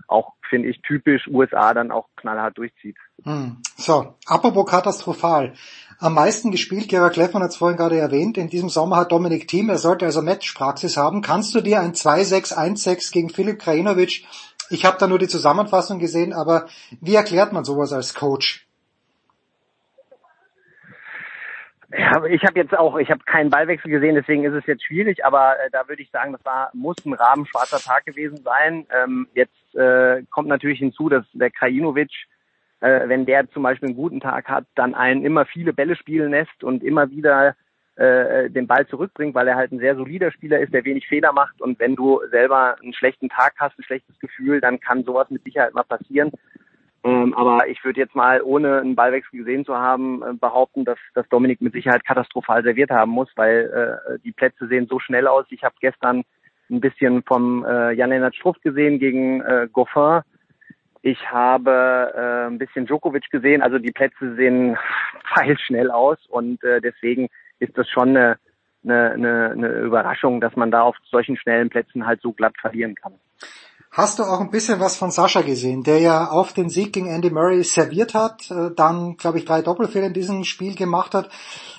auch, 0.08 0.34
finde 0.50 0.70
ich, 0.70 0.82
typisch 0.82 1.28
USA 1.28 1.74
dann 1.74 1.92
auch 1.92 2.08
knallhart 2.16 2.58
durchzieht. 2.58 2.98
Hm. 3.24 3.58
So, 3.78 4.16
apropos 4.26 4.66
katastrophal. 4.70 5.54
Am 6.00 6.14
meisten 6.14 6.52
gespielt, 6.52 6.90
Gerhard 6.90 7.14
Kleffmann 7.14 7.44
hat 7.44 7.52
es 7.52 7.58
vorhin 7.58 7.78
gerade 7.78 7.98
erwähnt, 7.98 8.38
in 8.38 8.50
diesem 8.50 8.70
Sommer 8.70 8.98
hat 8.98 9.12
Dominik 9.12 9.48
Thiem, 9.48 9.70
er 9.70 9.78
sollte 9.78 10.06
also 10.06 10.22
Matchpraxis 10.22 10.98
haben. 10.98 11.22
Kannst 11.22 11.56
du 11.56 11.62
dir 11.62 11.80
ein 11.80 11.94
2-6-1-6 11.94 13.14
gegen 13.14 13.30
Filip 13.30 13.60
Krajinovic, 13.60 14.26
ich 14.70 14.86
habe 14.86 14.98
da 15.00 15.08
nur 15.08 15.20
die 15.20 15.28
Zusammenfassung 15.28 16.00
gesehen, 16.00 16.34
aber 16.34 16.68
wie 17.02 17.16
erklärt 17.16 17.54
man 17.54 17.64
sowas 17.64 17.94
als 17.94 18.14
Coach? 18.14 18.66
Ja, 21.98 22.26
ich 22.26 22.44
habe 22.44 22.60
jetzt 22.60 22.76
auch, 22.78 22.98
ich 22.98 23.10
habe 23.10 23.24
keinen 23.26 23.50
Ballwechsel 23.50 23.90
gesehen, 23.90 24.16
deswegen 24.16 24.44
ist 24.44 24.54
es 24.54 24.66
jetzt 24.66 24.84
schwierig, 24.86 25.24
aber 25.24 25.54
äh, 25.60 25.70
da 25.72 25.88
würde 25.88 26.02
ich 26.02 26.10
sagen, 26.12 26.34
das 26.34 26.44
war 26.44 26.70
muss 26.74 26.98
ein 27.06 27.14
rabenschwarzer 27.14 27.80
Tag 27.80 28.06
gewesen 28.06 28.44
sein. 28.44 28.86
Ähm, 28.90 29.28
jetzt 29.34 29.56
äh, 29.76 30.24
kommt 30.30 30.48
natürlich 30.48 30.80
hinzu, 30.80 31.10
dass 31.10 31.26
der 31.34 31.52
Krajinovic, 31.52 32.12
äh, 32.82 33.08
wenn 33.08 33.26
der 33.26 33.50
zum 33.52 33.64
Beispiel 33.64 33.90
einen 33.90 33.98
guten 33.98 34.20
Tag 34.20 34.48
hat, 34.48 34.66
dann 34.76 34.96
einen 34.96 35.24
immer 35.24 35.46
viele 35.46 35.74
Bälle 35.74 35.96
spielen 35.96 36.32
lässt 36.32 36.64
und 36.64 36.84
immer 36.84 37.10
wieder 37.12 37.56
äh, 37.96 38.50
den 38.50 38.68
Ball 38.68 38.86
zurückbringt, 38.88 39.36
weil 39.36 39.48
er 39.48 39.56
halt 39.56 39.72
ein 39.72 39.80
sehr 39.80 39.96
solider 39.96 40.32
Spieler 40.32 40.60
ist, 40.60 40.74
der 40.74 40.84
wenig 40.86 41.08
Fehler 41.08 41.32
macht. 41.32 41.62
Und 41.62 41.80
wenn 41.80 41.96
du 41.96 42.20
selber 42.30 42.76
einen 42.82 42.94
schlechten 42.94 43.30
Tag 43.30 43.54
hast, 43.58 43.80
ein 43.80 43.84
schlechtes 43.84 44.20
Gefühl, 44.20 44.60
dann 44.60 44.80
kann 44.80 45.04
sowas 45.04 45.30
mit 45.30 45.44
Sicherheit 45.44 45.74
mal 45.74 45.84
passieren. 45.84 46.32
Ähm, 47.06 47.34
aber 47.36 47.68
ich 47.68 47.84
würde 47.86 48.00
jetzt 48.00 48.16
mal, 48.16 48.42
ohne 48.42 48.82
einen 48.82 48.96
Ballwechsel 48.96 49.40
gesehen 49.40 49.64
zu 49.64 49.76
haben, 49.76 50.24
äh, 50.24 50.34
behaupten, 50.34 50.86
dass, 50.86 50.98
dass 51.14 51.30
Dominik 51.30 51.62
mit 51.62 51.74
Sicherheit 51.74 52.04
katastrophal 52.04 52.64
serviert 52.64 52.90
haben 52.90 53.12
muss, 53.12 53.30
weil 53.36 54.02
äh, 54.10 54.20
die 54.24 54.32
Plätze 54.32 54.68
sehen 54.68 54.88
so 54.90 55.00
schnell 55.00 55.28
aus. 55.28 55.46
Ich 55.50 55.64
habe 55.64 55.76
gestern 55.80 56.24
ein 56.70 56.82
bisschen 56.82 57.24
vom 57.24 57.66
äh, 57.66 57.92
Jan-Lennart 57.94 58.36
Struff 58.36 58.60
gesehen 58.62 59.00
gegen 59.00 59.42
äh, 59.42 59.68
Goffin. 59.72 60.22
Ich 61.02 61.30
habe 61.30 62.12
äh, 62.16 62.48
ein 62.48 62.58
bisschen 62.58 62.86
Djokovic 62.88 63.30
gesehen. 63.30 63.62
Also 63.62 63.78
die 63.78 63.92
Plätze 63.92 64.36
sehen 64.36 64.78
pfeilschnell 65.34 65.92
aus 65.92 66.18
und 66.28 66.64
äh, 66.64 66.82
deswegen 66.82 67.28
ist 67.60 67.78
das 67.78 67.88
schon 67.90 68.10
eine, 68.10 68.38
eine, 68.84 69.12
eine, 69.12 69.52
eine 69.52 69.68
Überraschung, 69.80 70.42
dass 70.42 70.56
man 70.56 70.72
da 70.72 70.82
auf 70.82 70.98
solchen 71.04 71.38
schnellen 71.38 71.70
Plätzen 71.70 72.06
halt 72.06 72.22
so 72.22 72.34
glatt 72.34 72.56
verlieren 72.60 72.96
kann. 72.96 73.14
Hast 73.98 74.20
du 74.20 74.24
auch 74.24 74.42
ein 74.42 74.52
bisschen 74.52 74.82
was 74.82 74.98
von 74.98 75.10
Sascha 75.10 75.42
gesehen, 75.42 75.82
der 75.82 76.00
ja 76.00 76.26
auf 76.28 76.52
den 76.52 76.68
Sieg 76.68 76.92
gegen 76.92 77.08
Andy 77.08 77.30
Murray 77.30 77.64
serviert 77.64 78.14
hat, 78.14 78.52
äh, 78.52 78.72
dann, 78.76 79.16
glaube 79.16 79.38
ich, 79.38 79.46
drei 79.46 79.62
Doppelfehler 79.62 80.08
in 80.08 80.14
diesem 80.14 80.44
Spiel 80.44 80.76
gemacht 80.76 81.14
hat. 81.14 81.30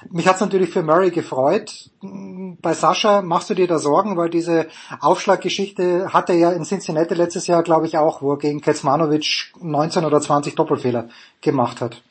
Mich 0.09 0.27
hat's 0.27 0.41
natürlich 0.41 0.71
für 0.71 0.83
Murray 0.83 1.11
gefreut. 1.11 1.91
Bei 2.01 2.73
Sascha 2.73 3.21
machst 3.21 3.51
du 3.51 3.55
dir 3.55 3.67
da 3.67 3.77
Sorgen, 3.77 4.17
weil 4.17 4.31
diese 4.31 4.69
Aufschlaggeschichte 4.99 6.15
hat 6.15 6.31
er 6.31 6.37
ja 6.37 6.53
in 6.53 6.65
Cincinnati 6.65 7.13
letztes 7.13 7.49
Jahr, 7.49 7.63
glaube 7.63 7.85
ich, 7.85 7.99
auch, 7.99 8.23
wo 8.23 8.33
er 8.33 8.39
gegen 8.39 8.63
Kecmanovic 8.63 9.53
19 9.61 10.07
oder 10.07 10.19
20 10.19 10.55
Doppelfehler 10.55 11.11
gemacht 11.43 11.83
hat. 11.83 12.03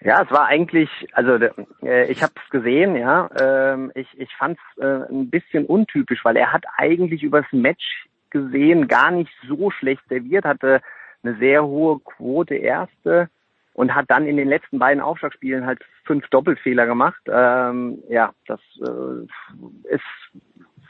Ja, 0.00 0.22
es 0.22 0.30
war 0.30 0.46
eigentlich, 0.46 0.90
also 1.12 1.38
äh, 1.82 2.10
ich 2.10 2.22
habe 2.22 2.32
es 2.44 2.50
gesehen, 2.50 2.96
ja. 2.96 3.30
Ähm, 3.40 3.92
ich 3.94 4.08
ich 4.18 4.34
fand 4.36 4.58
es 4.58 4.82
äh, 4.82 5.10
ein 5.10 5.30
bisschen 5.30 5.64
untypisch, 5.64 6.24
weil 6.24 6.36
er 6.36 6.52
hat 6.52 6.64
eigentlich 6.76 7.22
übers 7.22 7.46
Match 7.50 8.05
gesehen 8.30 8.88
gar 8.88 9.10
nicht 9.10 9.32
so 9.48 9.70
schlecht 9.70 10.02
serviert, 10.08 10.44
hatte 10.44 10.80
eine 11.22 11.36
sehr 11.38 11.64
hohe 11.64 11.98
Quote 12.00 12.54
erste 12.54 13.28
und 13.74 13.94
hat 13.94 14.06
dann 14.08 14.26
in 14.26 14.36
den 14.36 14.48
letzten 14.48 14.78
beiden 14.78 15.02
Aufschlagspielen 15.02 15.66
halt 15.66 15.84
fünf 16.04 16.26
Doppelfehler 16.28 16.86
gemacht. 16.86 17.20
Ähm, 17.26 18.02
ja, 18.08 18.32
das 18.46 18.60
äh, 18.80 19.92
ist 19.92 20.04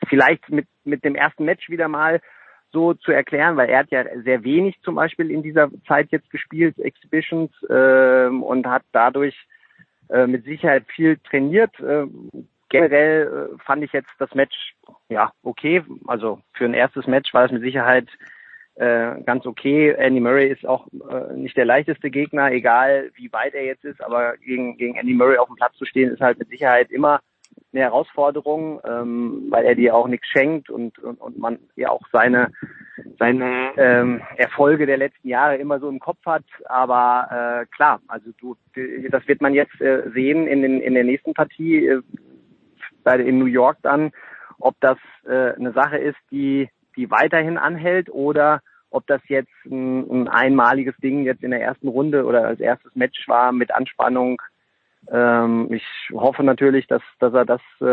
vielleicht 0.09 0.49
mit 0.51 0.67
mit 0.85 1.05
dem 1.05 1.15
ersten 1.15 1.45
Match 1.45 1.69
wieder 1.69 1.89
mal 1.89 2.21
so 2.73 2.95
zu 2.95 3.13
erklären, 3.13 3.57
weil 3.57 3.71
er 3.71 3.81
hat 3.81 3.91
ja 3.91 4.05
sehr 4.23 4.45
wenig 4.45 4.77
zum 4.83 4.97
Beispiel 4.97 5.31
in 5.31 5.43
dieser 5.43 5.71
Zeit 5.89 6.09
jetzt 6.11 6.31
gespielt, 6.31 6.79
Exhibitions, 6.79 7.51
äh, 7.69 8.27
und 8.27 8.67
hat 8.67 8.83
dadurch 8.93 9.35
äh, 10.09 10.27
mit 10.27 10.45
Sicherheit 10.45 10.85
viel 10.95 11.19
trainiert. 11.19 11.79
Äh, 11.81 12.07
generell 12.69 13.51
äh, 13.55 13.59
fand 13.65 13.85
ich 13.85 13.93
jetzt 13.93 14.11
das 14.19 14.35
Match 14.35 14.75
ja 15.09 15.33
okay. 15.43 15.83
Also 16.07 16.41
für 16.55 16.65
ein 16.65 16.75
erstes 16.75 17.07
Match 17.07 17.33
war 17.35 17.45
es 17.45 17.53
mit 17.53 17.63
Sicherheit 17.63 18.09
äh, 18.77 19.23
ganz 19.23 19.47
okay. 19.47 19.91
Andy 19.93 20.21
Murray 20.21 20.49
ist 20.49 20.67
auch 20.67 20.87
äh, 21.11 21.33
nicht 21.35 21.57
der 21.57 21.65
leichteste 21.65 22.11
Gegner, 22.11 22.51
egal 22.53 23.11
wie 23.15 23.33
weit 23.33 23.55
er 23.55 23.65
jetzt 23.65 23.85
ist, 23.85 24.03
aber 24.03 24.37
gegen, 24.37 24.77
gegen 24.77 24.97
Andy 24.97 25.15
Murray 25.15 25.39
auf 25.39 25.49
dem 25.49 25.57
Platz 25.57 25.75
zu 25.77 25.87
stehen, 25.87 26.11
ist 26.11 26.21
halt 26.21 26.39
mit 26.39 26.49
Sicherheit 26.51 26.91
immer 26.91 27.21
eine 27.73 27.83
Herausforderung, 27.83 28.81
ähm, 28.85 29.47
weil 29.51 29.65
er 29.65 29.75
dir 29.75 29.95
auch 29.95 30.09
nichts 30.09 30.27
schenkt 30.29 30.71
und, 30.71 30.99
und, 30.99 31.21
und 31.21 31.39
man 31.39 31.59
ja 31.75 31.91
auch 31.91 32.03
seine, 32.13 32.53
seine 33.19 33.71
ähm, 33.77 34.23
Erfolge 34.37 34.87
der 34.87 34.97
letzten 34.97 35.29
Jahre 35.29 35.57
immer 35.57 35.79
so 35.79 35.89
im 35.89 35.99
Kopf 35.99 36.25
hat. 36.27 36.45
Aber 36.67 37.63
äh, 37.63 37.67
klar, 37.75 38.01
also 38.09 38.31
du, 38.41 38.57
das 39.11 39.27
wird 39.29 39.41
man 39.41 39.55
jetzt 39.55 39.81
äh, 39.81 40.11
sehen 40.11 40.47
in, 40.47 40.63
den, 40.63 40.81
in 40.81 40.95
der 40.95 41.05
nächsten 41.05 41.35
Partie 41.35 41.87
äh, 41.87 42.03
bei, 43.07 43.19
in 43.21 43.39
New 43.39 43.47
York 43.47 43.79
dann, 43.83 44.11
ob 44.59 44.75
das 44.81 44.99
äh, 45.27 45.55
eine 45.55 45.73
Sache 45.73 45.97
ist, 45.97 46.19
die, 46.31 46.69
die 46.97 47.11
weiterhin 47.11 47.57
anhält 47.57 48.11
oder 48.11 48.61
ob 48.91 49.07
das 49.07 49.23
jetzt 49.29 49.53
ein, 49.65 50.11
ein 50.11 50.29
einmaliges 50.29 50.97
Ding 50.99 51.25
jetzt 51.25 51.43
in 51.43 51.53
der 51.53 51.63
ersten 51.63 51.89
Runde 51.89 52.25
oder 52.25 52.47
als 52.47 52.61
erstes 52.61 52.95
Match 52.95 53.27
war 53.29 53.53
mit 53.53 53.71
Anspannung 53.71 54.43
ähm, 55.11 55.73
ich 55.73 55.85
hoffe 56.13 56.43
natürlich, 56.43 56.87
dass, 56.87 57.03
dass 57.21 57.33
er 57.33 57.45
das 57.45 57.61
äh, 57.81 57.85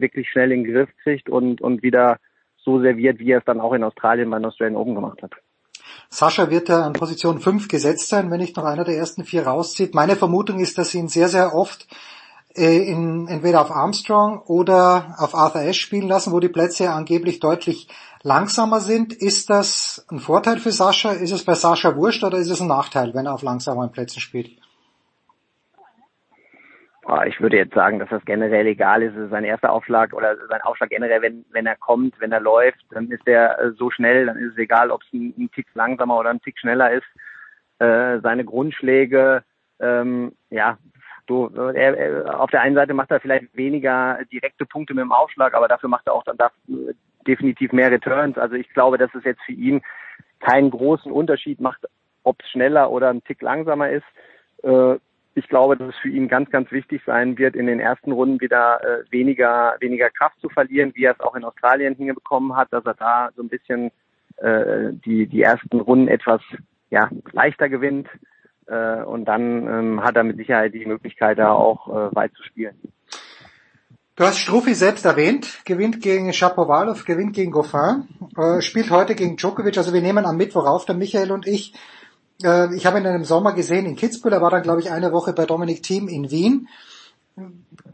wirklich 0.00 0.30
schnell 0.30 0.52
in 0.52 0.64
den 0.64 0.72
Griff 0.72 0.90
kriegt 1.02 1.28
und, 1.28 1.60
und 1.60 1.82
wieder 1.82 2.18
so 2.58 2.80
serviert, 2.80 3.18
wie 3.18 3.32
er 3.32 3.38
es 3.38 3.44
dann 3.44 3.60
auch 3.60 3.72
in 3.72 3.82
Australien 3.82 4.30
beim 4.30 4.44
Australian 4.44 4.76
Open 4.76 4.94
gemacht 4.94 5.22
hat. 5.22 5.32
Sascha 6.10 6.50
wird 6.50 6.68
ja 6.68 6.82
an 6.82 6.92
Position 6.92 7.40
5 7.40 7.68
gesetzt 7.68 8.08
sein, 8.08 8.30
wenn 8.30 8.40
nicht 8.40 8.56
noch 8.56 8.64
einer 8.64 8.84
der 8.84 8.96
ersten 8.96 9.24
vier 9.24 9.46
rauszieht. 9.46 9.94
Meine 9.94 10.16
Vermutung 10.16 10.60
ist, 10.60 10.78
dass 10.78 10.94
ihn 10.94 11.08
sehr, 11.08 11.28
sehr 11.28 11.54
oft 11.54 11.86
in, 12.54 13.28
entweder 13.28 13.60
auf 13.60 13.70
Armstrong 13.70 14.42
oder 14.46 15.14
auf 15.18 15.34
Arthur 15.34 15.62
Ashe 15.62 15.80
spielen 15.80 16.08
lassen, 16.08 16.32
wo 16.32 16.40
die 16.40 16.48
Plätze 16.48 16.90
angeblich 16.90 17.40
deutlich 17.40 17.88
langsamer 18.22 18.80
sind. 18.80 19.12
Ist 19.12 19.50
das 19.50 20.06
ein 20.10 20.18
Vorteil 20.18 20.58
für 20.58 20.72
Sascha? 20.72 21.12
Ist 21.12 21.32
es 21.32 21.44
bei 21.44 21.54
Sascha 21.54 21.96
wurscht 21.96 22.24
oder 22.24 22.38
ist 22.38 22.50
es 22.50 22.60
ein 22.60 22.68
Nachteil, 22.68 23.14
wenn 23.14 23.26
er 23.26 23.34
auf 23.34 23.42
langsameren 23.42 23.92
Plätzen 23.92 24.20
spielt? 24.20 24.50
Ah, 27.04 27.24
ich 27.24 27.40
würde 27.40 27.56
jetzt 27.56 27.72
sagen, 27.72 27.98
dass 27.98 28.10
das 28.10 28.22
generell 28.26 28.66
egal 28.66 29.02
ist. 29.02 29.16
Es 29.16 29.24
ist 29.24 29.30
sein 29.30 29.44
erster 29.44 29.72
Aufschlag 29.72 30.12
oder 30.12 30.36
sein 30.50 30.60
Aufschlag 30.60 30.90
generell, 30.90 31.22
wenn, 31.22 31.46
wenn 31.52 31.64
er 31.64 31.76
kommt, 31.76 32.20
wenn 32.20 32.32
er 32.32 32.40
läuft, 32.40 32.84
dann 32.90 33.10
ist 33.10 33.26
er 33.26 33.58
äh, 33.58 33.72
so 33.72 33.90
schnell, 33.90 34.26
dann 34.26 34.36
ist 34.36 34.52
es 34.52 34.58
egal, 34.58 34.90
ob 34.90 35.00
es 35.02 35.12
ein, 35.14 35.32
ein 35.38 35.50
Tick 35.50 35.66
langsamer 35.72 36.18
oder 36.18 36.28
ein 36.28 36.42
Tick 36.42 36.58
schneller 36.58 36.92
ist. 36.92 37.06
Äh, 37.78 38.20
seine 38.20 38.44
Grundschläge, 38.44 39.42
ähm, 39.80 40.32
ja, 40.50 40.76
du, 41.28 41.46
er, 41.54 41.96
er, 41.96 42.40
auf 42.40 42.50
der 42.50 42.62
einen 42.62 42.74
Seite 42.74 42.94
macht 42.94 43.10
er 43.10 43.20
vielleicht 43.20 43.56
weniger 43.56 44.18
direkte 44.32 44.66
Punkte 44.66 44.94
mit 44.94 45.02
dem 45.02 45.12
Aufschlag, 45.12 45.54
aber 45.54 45.68
dafür 45.68 45.88
macht 45.88 46.06
er 46.06 46.14
auch 46.14 46.24
dann 46.24 46.36
da, 46.36 46.50
definitiv 47.26 47.72
mehr 47.72 47.90
Returns. 47.90 48.38
Also 48.38 48.56
ich 48.56 48.68
glaube, 48.70 48.98
dass 48.98 49.14
es 49.14 49.24
jetzt 49.24 49.42
für 49.42 49.52
ihn 49.52 49.82
keinen 50.40 50.70
großen 50.70 51.12
Unterschied 51.12 51.60
macht, 51.60 51.86
ob 52.22 52.40
es 52.42 52.50
schneller 52.50 52.90
oder 52.90 53.10
ein 53.10 53.22
Tick 53.24 53.42
langsamer 53.42 53.90
ist. 53.90 54.06
Äh, 54.62 54.96
ich 55.34 55.48
glaube, 55.48 55.76
dass 55.76 55.90
es 55.90 55.96
für 55.96 56.08
ihn 56.08 56.26
ganz, 56.26 56.50
ganz 56.50 56.70
wichtig 56.72 57.02
sein 57.06 57.38
wird, 57.38 57.54
in 57.54 57.66
den 57.66 57.78
ersten 57.78 58.10
Runden 58.12 58.40
wieder 58.40 58.80
äh, 58.82 59.04
weniger, 59.10 59.76
weniger 59.78 60.10
Kraft 60.10 60.40
zu 60.40 60.48
verlieren, 60.48 60.92
wie 60.94 61.04
er 61.04 61.12
es 61.12 61.20
auch 61.20 61.36
in 61.36 61.44
Australien 61.44 61.94
hingekommen 61.94 62.56
hat, 62.56 62.72
dass 62.72 62.84
er 62.84 62.94
da 62.94 63.30
so 63.36 63.42
ein 63.42 63.48
bisschen 63.48 63.92
äh, 64.38 64.92
die, 65.04 65.26
die 65.26 65.42
ersten 65.42 65.80
Runden 65.80 66.08
etwas 66.08 66.40
ja, 66.90 67.08
leichter 67.32 67.68
gewinnt. 67.68 68.08
Äh, 68.68 69.02
und 69.02 69.24
dann 69.24 69.66
ähm, 69.66 70.02
hat 70.02 70.16
er 70.16 70.24
mit 70.24 70.36
Sicherheit 70.36 70.74
die 70.74 70.84
Möglichkeit, 70.84 71.38
da 71.38 71.52
auch 71.52 71.88
äh, 71.88 72.14
weit 72.14 72.32
zu 72.34 72.42
spielen. 72.42 72.76
Du 74.14 74.24
hast 74.24 74.38
Struffi 74.38 74.74
selbst 74.74 75.04
erwähnt, 75.04 75.64
gewinnt 75.64 76.02
gegen 76.02 76.32
Shapovalov, 76.32 77.04
gewinnt 77.04 77.34
gegen 77.34 77.52
Goffin, 77.52 78.08
äh, 78.36 78.60
spielt 78.60 78.90
heute 78.90 79.14
gegen 79.14 79.36
Djokovic. 79.36 79.78
Also 79.78 79.94
wir 79.94 80.02
nehmen 80.02 80.26
am 80.26 80.36
Mittwoch 80.36 80.66
auf, 80.66 80.84
der 80.84 80.96
Michael 80.96 81.30
und 81.30 81.46
ich. 81.46 81.72
Äh, 82.42 82.74
ich 82.74 82.84
habe 82.84 82.98
ihn 82.98 83.04
im 83.04 83.24
Sommer 83.24 83.52
gesehen 83.52 83.86
in 83.86 83.96
Kitzbühel, 83.96 84.32
er 84.32 84.42
war 84.42 84.50
dann, 84.50 84.62
glaube 84.62 84.80
ich, 84.80 84.90
eine 84.90 85.12
Woche 85.12 85.32
bei 85.32 85.46
Dominik 85.46 85.82
Thiem 85.82 86.08
in 86.08 86.30
Wien. 86.30 86.68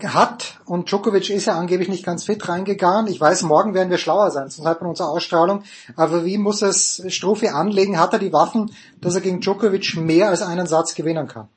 Hat, 0.02 0.60
und 0.66 0.90
Djokovic 0.90 1.30
ist 1.30 1.46
ja 1.46 1.58
angeblich 1.58 1.88
nicht 1.88 2.04
ganz 2.04 2.24
fit 2.24 2.48
reingegangen. 2.48 3.06
Ich 3.06 3.20
weiß, 3.20 3.42
morgen 3.42 3.74
werden 3.74 3.90
wir 3.90 3.98
schlauer 3.98 4.30
sein 4.30 4.48
zum 4.48 4.64
Zeitpunkt 4.64 4.90
unserer 4.90 5.10
Ausstrahlung. 5.10 5.62
Aber 5.96 6.24
wie 6.24 6.38
muss 6.38 6.62
es 6.62 7.04
Strophe 7.14 7.52
anlegen? 7.52 7.98
Hat 7.98 8.12
er 8.12 8.18
die 8.18 8.32
Waffen, 8.32 8.70
dass 9.00 9.14
er 9.14 9.20
gegen 9.20 9.40
Djokovic 9.40 9.96
mehr 9.96 10.28
als 10.28 10.42
einen 10.42 10.66
Satz 10.66 10.94
gewinnen 10.94 11.28
kann? 11.28 11.48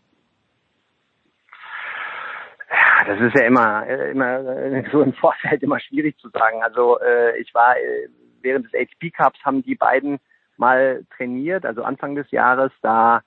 Das 3.07 3.22
ist 3.22 3.35
ja 3.35 3.45
immer, 3.45 3.88
immer 3.88 4.83
so 4.91 5.01
im 5.01 5.14
Vorfeld 5.14 5.64
immer 5.64 5.80
schwierig 5.80 6.17
zu 6.19 6.30
sagen. 6.30 6.61
Also 6.61 6.99
äh, 6.99 7.40
ich 7.40 7.53
war 7.53 7.77
äh, 7.77 8.09
während 8.41 8.66
des 8.66 8.74
HP 8.74 9.11
Cups 9.11 9.40
haben 9.45 9.64
die 9.64 9.75
beiden 9.75 10.19
mal 10.57 11.06
trainiert, 11.16 11.66
also 11.66 11.83
Anfang 11.83 12.16
des 12.16 12.30
Jahres, 12.32 12.72
da 12.82 13.22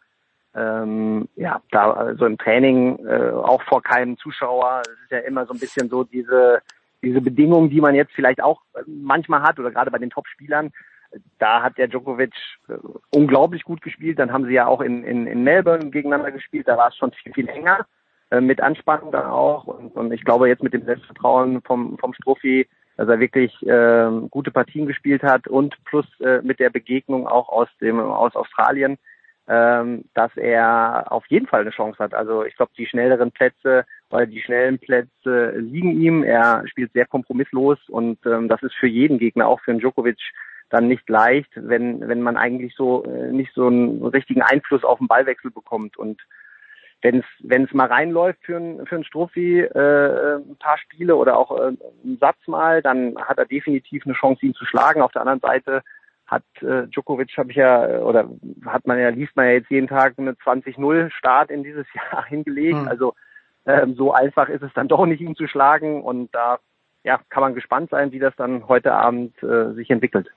ähm, 0.54 1.28
ja, 1.36 1.60
da 1.70 1.92
also 1.92 2.26
im 2.26 2.38
Training 2.38 3.04
äh, 3.06 3.30
auch 3.30 3.62
vor 3.62 3.82
keinem 3.82 4.18
Zuschauer. 4.18 4.82
Es 4.82 5.02
ist 5.04 5.10
ja 5.10 5.18
immer 5.18 5.46
so 5.46 5.52
ein 5.52 5.60
bisschen 5.60 5.88
so 5.88 6.04
diese 6.04 6.60
diese 7.02 7.20
Bedingungen, 7.20 7.70
die 7.70 7.80
man 7.80 7.94
jetzt 7.94 8.12
vielleicht 8.12 8.42
auch 8.42 8.60
manchmal 8.86 9.42
hat 9.42 9.58
oder 9.58 9.70
gerade 9.70 9.90
bei 9.90 9.98
den 9.98 10.10
Top-Spielern. 10.10 10.70
Da 11.38 11.62
hat 11.62 11.78
der 11.78 11.88
Djokovic 11.88 12.34
äh, 12.68 12.74
unglaublich 13.10 13.64
gut 13.64 13.80
gespielt. 13.82 14.18
Dann 14.18 14.32
haben 14.32 14.46
sie 14.46 14.52
ja 14.52 14.66
auch 14.66 14.80
in, 14.80 15.02
in, 15.04 15.26
in 15.26 15.42
Melbourne 15.42 15.90
gegeneinander 15.90 16.30
gespielt. 16.30 16.68
Da 16.68 16.76
war 16.76 16.88
es 16.88 16.96
schon 16.96 17.12
viel, 17.12 17.32
viel 17.32 17.46
länger 17.46 17.86
äh, 18.30 18.40
mit 18.40 18.60
Anspannung 18.60 19.10
dann 19.10 19.26
auch. 19.26 19.64
Und, 19.64 19.96
und 19.96 20.12
ich 20.12 20.24
glaube 20.24 20.48
jetzt 20.48 20.62
mit 20.62 20.72
dem 20.72 20.84
Selbstvertrauen 20.84 21.62
vom, 21.62 21.98
vom 21.98 22.14
Strophi 22.14 22.68
dass 22.96 23.08
er 23.08 23.18
wirklich 23.18 23.50
äh, 23.66 24.10
gute 24.28 24.50
Partien 24.50 24.86
gespielt 24.86 25.22
hat 25.22 25.48
und 25.48 25.74
plus 25.84 26.04
äh, 26.20 26.42
mit 26.42 26.60
der 26.60 26.68
Begegnung 26.68 27.26
auch 27.26 27.48
aus 27.48 27.68
dem 27.80 27.98
aus 27.98 28.36
Australien 28.36 28.98
ähm, 29.50 30.04
dass 30.14 30.30
er 30.36 31.10
auf 31.10 31.26
jeden 31.26 31.48
Fall 31.48 31.62
eine 31.62 31.70
Chance 31.70 31.98
hat. 31.98 32.14
Also 32.14 32.44
ich 32.44 32.54
glaube, 32.54 32.70
die 32.78 32.86
schnelleren 32.86 33.32
Plätze 33.32 33.84
oder 34.08 34.24
die 34.24 34.40
schnellen 34.40 34.78
Plätze 34.78 35.54
liegen 35.56 36.00
ihm. 36.00 36.22
Er 36.22 36.62
spielt 36.68 36.92
sehr 36.92 37.06
kompromisslos 37.06 37.78
und 37.88 38.24
ähm, 38.26 38.48
das 38.48 38.62
ist 38.62 38.76
für 38.76 38.86
jeden 38.86 39.18
Gegner, 39.18 39.48
auch 39.48 39.60
für 39.60 39.72
einen 39.72 39.80
Djokovic, 39.80 40.20
dann 40.68 40.86
nicht 40.86 41.08
leicht, 41.08 41.50
wenn 41.56 42.06
wenn 42.06 42.22
man 42.22 42.36
eigentlich 42.36 42.76
so 42.76 43.02
äh, 43.04 43.32
nicht 43.32 43.52
so 43.52 43.66
einen 43.66 44.04
richtigen 44.06 44.42
Einfluss 44.42 44.84
auf 44.84 44.98
den 44.98 45.08
Ballwechsel 45.08 45.50
bekommt 45.50 45.96
und 45.96 46.20
wenn 47.02 47.18
es 47.18 47.24
wenn 47.40 47.64
es 47.64 47.72
mal 47.72 47.88
reinläuft 47.88 48.38
für 48.44 48.56
ein 48.56 48.86
für 48.86 48.96
ein 48.96 49.04
Strophi 49.04 49.62
äh, 49.62 50.36
ein 50.36 50.56
paar 50.60 50.78
Spiele 50.78 51.16
oder 51.16 51.36
auch 51.36 51.50
äh, 51.58 51.72
einen 52.04 52.18
Satz 52.20 52.38
mal, 52.46 52.82
dann 52.82 53.16
hat 53.18 53.38
er 53.38 53.46
definitiv 53.46 54.06
eine 54.06 54.14
Chance, 54.14 54.46
ihn 54.46 54.54
zu 54.54 54.64
schlagen. 54.64 55.02
Auf 55.02 55.10
der 55.10 55.22
anderen 55.22 55.40
Seite 55.40 55.82
hat 56.30 56.44
äh, 56.62 56.86
Djokovic 56.86 57.36
habe 57.36 57.50
ich 57.50 57.56
ja 57.56 58.00
oder 58.00 58.30
hat 58.64 58.86
man 58.86 58.98
ja 58.98 59.08
liest 59.08 59.34
man 59.34 59.46
ja 59.46 59.52
jetzt 59.52 59.70
jeden 59.70 59.88
Tag 59.88 60.14
eine 60.16 60.32
20-0 60.32 61.10
Start 61.10 61.50
in 61.50 61.64
dieses 61.64 61.86
Jahr 61.94 62.24
hingelegt. 62.24 62.78
Hm. 62.78 62.88
Also 62.88 63.14
ähm, 63.66 63.94
so 63.96 64.12
einfach 64.12 64.48
ist 64.48 64.62
es 64.62 64.72
dann 64.74 64.88
doch 64.88 65.04
nicht 65.06 65.20
ihn 65.20 65.34
zu 65.34 65.48
schlagen 65.48 66.02
und 66.02 66.32
da 66.34 66.58
ja 67.02 67.20
kann 67.28 67.42
man 67.42 67.54
gespannt 67.54 67.90
sein, 67.90 68.12
wie 68.12 68.20
das 68.20 68.34
dann 68.36 68.68
heute 68.68 68.92
Abend 68.92 69.42
äh, 69.42 69.72
sich 69.72 69.90
entwickelt. 69.90 70.30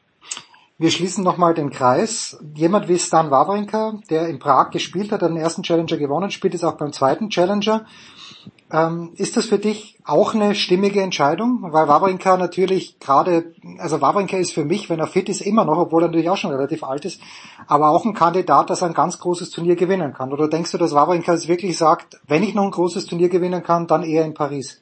Wir 0.79 0.89
schließen 0.89 1.23
nochmal 1.23 1.53
den 1.53 1.69
Kreis. 1.69 2.43
Jemand 2.55 2.89
wie 2.89 2.97
Stan 2.97 3.29
Wawrinka, 3.29 3.99
der 4.09 4.27
in 4.27 4.39
Prag 4.39 4.71
gespielt 4.71 5.11
hat, 5.11 5.21
hat 5.21 5.29
den 5.29 5.37
ersten 5.37 5.61
Challenger 5.61 5.97
gewonnen, 5.97 6.31
spielt 6.31 6.53
jetzt 6.53 6.65
auch 6.65 6.77
beim 6.77 6.91
zweiten 6.91 7.29
Challenger. 7.29 7.85
Ähm, 8.71 9.11
ist 9.17 9.37
das 9.37 9.45
für 9.45 9.59
dich 9.59 9.99
auch 10.03 10.33
eine 10.33 10.55
stimmige 10.55 11.01
Entscheidung? 11.01 11.59
Weil 11.61 11.87
Wawrinka 11.87 12.37
natürlich 12.37 12.99
gerade, 12.99 13.53
also 13.77 14.01
Wawrinka 14.01 14.37
ist 14.37 14.53
für 14.53 14.65
mich, 14.65 14.89
wenn 14.89 14.99
er 14.99 15.07
fit 15.07 15.29
ist, 15.29 15.41
immer 15.41 15.63
noch, 15.63 15.77
obwohl 15.77 16.03
er 16.03 16.07
natürlich 16.07 16.29
auch 16.29 16.37
schon 16.37 16.51
relativ 16.51 16.83
alt 16.83 17.05
ist, 17.05 17.21
aber 17.67 17.89
auch 17.89 18.03
ein 18.05 18.15
Kandidat, 18.15 18.69
dass 18.69 18.81
er 18.81 18.87
ein 18.87 18.93
ganz 18.95 19.19
großes 19.19 19.51
Turnier 19.51 19.75
gewinnen 19.75 20.13
kann. 20.13 20.33
Oder 20.33 20.47
denkst 20.47 20.71
du, 20.71 20.77
dass 20.79 20.95
Wawrinka 20.95 21.33
jetzt 21.33 21.47
wirklich 21.47 21.77
sagt, 21.77 22.19
wenn 22.27 22.41
ich 22.41 22.55
noch 22.55 22.63
ein 22.63 22.71
großes 22.71 23.05
Turnier 23.05 23.29
gewinnen 23.29 23.61
kann, 23.63 23.85
dann 23.87 24.03
eher 24.03 24.25
in 24.25 24.33
Paris? 24.33 24.81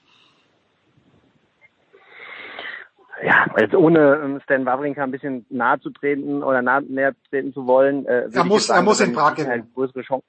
Ja, 3.24 3.46
jetzt 3.60 3.76
ohne 3.76 4.20
ähm, 4.24 4.40
Stan 4.44 4.66
Wawrinka 4.66 5.04
ein 5.04 5.12
bisschen 5.12 5.46
nahe 5.50 5.80
zu 5.80 5.92
treten 5.92 6.42
oder 6.42 6.62
nahe, 6.62 6.82
näher 6.82 7.14
treten 7.30 7.54
zu 7.54 7.68
wollen. 7.68 8.06
Äh, 8.06 8.30
Er 8.34 8.44
muss, 8.46 8.68
sagen, 8.68 8.80
er 8.80 8.84
muss 8.84 9.00
in 9.00 9.14
Prag 9.14 9.36
gewinnen. 9.36 9.70
größere 9.76 10.02
Chance. 10.02 10.26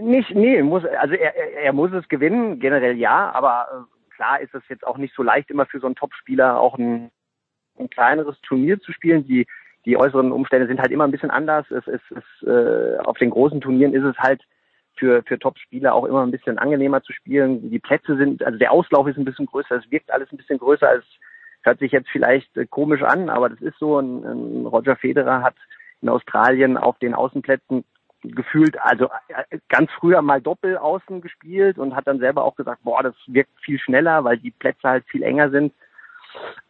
Nicht, 0.00 0.34
nee, 0.34 0.62
muss, 0.62 0.84
also 0.84 1.14
er, 1.14 1.34
er, 1.36 1.72
muss 1.72 1.92
es 1.92 2.08
gewinnen, 2.08 2.58
generell 2.58 2.96
ja, 2.96 3.30
aber 3.32 3.66
äh, 3.70 4.14
klar 4.14 4.40
ist 4.40 4.54
es 4.54 4.62
jetzt 4.68 4.86
auch 4.86 4.96
nicht 4.96 5.14
so 5.14 5.22
leicht, 5.22 5.50
immer 5.50 5.66
für 5.66 5.80
so 5.80 5.86
einen 5.86 5.96
Topspieler 5.96 6.58
auch 6.58 6.78
ein, 6.78 7.10
ein 7.78 7.90
kleineres 7.90 8.40
Turnier 8.42 8.80
zu 8.80 8.92
spielen. 8.92 9.26
Die, 9.26 9.46
die 9.84 9.96
äußeren 9.96 10.32
Umstände 10.32 10.66
sind 10.66 10.80
halt 10.80 10.90
immer 10.90 11.04
ein 11.04 11.10
bisschen 11.10 11.30
anders. 11.30 11.70
Es 11.70 11.86
ist, 11.86 12.10
es, 12.10 12.48
äh, 12.48 12.98
auf 12.98 13.18
den 13.18 13.30
großen 13.30 13.60
Turnieren 13.60 13.94
ist 13.94 14.04
es 14.04 14.16
halt 14.18 14.42
für, 14.96 15.22
für 15.24 15.38
Top-Spieler 15.38 15.94
auch 15.94 16.04
immer 16.04 16.22
ein 16.22 16.30
bisschen 16.30 16.58
angenehmer 16.58 17.02
zu 17.02 17.12
spielen. 17.12 17.70
Die 17.70 17.80
Plätze 17.80 18.16
sind, 18.16 18.44
also 18.44 18.58
der 18.58 18.72
Auslauf 18.72 19.06
ist 19.06 19.18
ein 19.18 19.24
bisschen 19.24 19.46
größer, 19.46 19.76
es 19.76 19.90
wirkt 19.90 20.12
alles 20.12 20.30
ein 20.32 20.38
bisschen 20.38 20.58
größer, 20.58 20.88
als 20.88 21.04
hört 21.62 21.78
sich 21.78 21.92
jetzt 21.92 22.08
vielleicht 22.10 22.56
äh, 22.56 22.66
komisch 22.66 23.02
an, 23.02 23.28
aber 23.28 23.48
das 23.48 23.60
ist 23.60 23.78
so. 23.78 23.98
Ein, 23.98 24.24
ein 24.24 24.66
Roger 24.66 24.96
Federer 24.96 25.42
hat 25.42 25.56
in 26.00 26.08
Australien 26.08 26.76
auf 26.76 26.98
den 26.98 27.14
Außenplätzen 27.14 27.84
gefühlt, 28.24 28.80
also 28.80 29.08
äh, 29.28 29.58
ganz 29.68 29.90
früher 29.92 30.22
mal 30.22 30.40
Doppel 30.40 30.76
außen 30.76 31.20
gespielt 31.20 31.78
und 31.78 31.94
hat 31.94 32.06
dann 32.06 32.18
selber 32.18 32.44
auch 32.44 32.56
gesagt, 32.56 32.82
boah, 32.82 33.02
das 33.02 33.14
wirkt 33.26 33.52
viel 33.60 33.78
schneller, 33.78 34.24
weil 34.24 34.38
die 34.38 34.50
Plätze 34.50 34.88
halt 34.88 35.04
viel 35.08 35.22
enger 35.22 35.50
sind. 35.50 35.72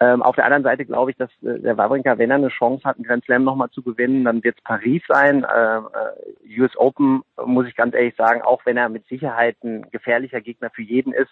Ähm, 0.00 0.22
auf 0.22 0.36
der 0.36 0.44
anderen 0.44 0.62
Seite 0.62 0.84
glaube 0.84 1.10
ich, 1.10 1.16
dass 1.16 1.30
äh, 1.42 1.58
der 1.60 1.78
Wawrinka, 1.78 2.18
wenn 2.18 2.30
er 2.30 2.36
eine 2.36 2.48
Chance 2.48 2.84
hat, 2.84 2.96
einen 2.96 3.04
Grand 3.04 3.24
Slam 3.24 3.44
nochmal 3.44 3.70
zu 3.70 3.82
gewinnen, 3.82 4.24
dann 4.24 4.44
wird 4.44 4.56
es 4.58 4.64
Paris 4.64 5.02
sein. 5.08 5.44
Äh, 5.44 5.76
äh, 5.76 6.60
US 6.60 6.76
Open, 6.76 7.22
muss 7.44 7.66
ich 7.66 7.76
ganz 7.76 7.94
ehrlich 7.94 8.14
sagen, 8.16 8.42
auch 8.42 8.66
wenn 8.66 8.76
er 8.76 8.88
mit 8.88 9.06
Sicherheit 9.06 9.56
ein 9.64 9.90
gefährlicher 9.90 10.40
Gegner 10.40 10.70
für 10.70 10.82
jeden 10.82 11.12
ist, 11.12 11.30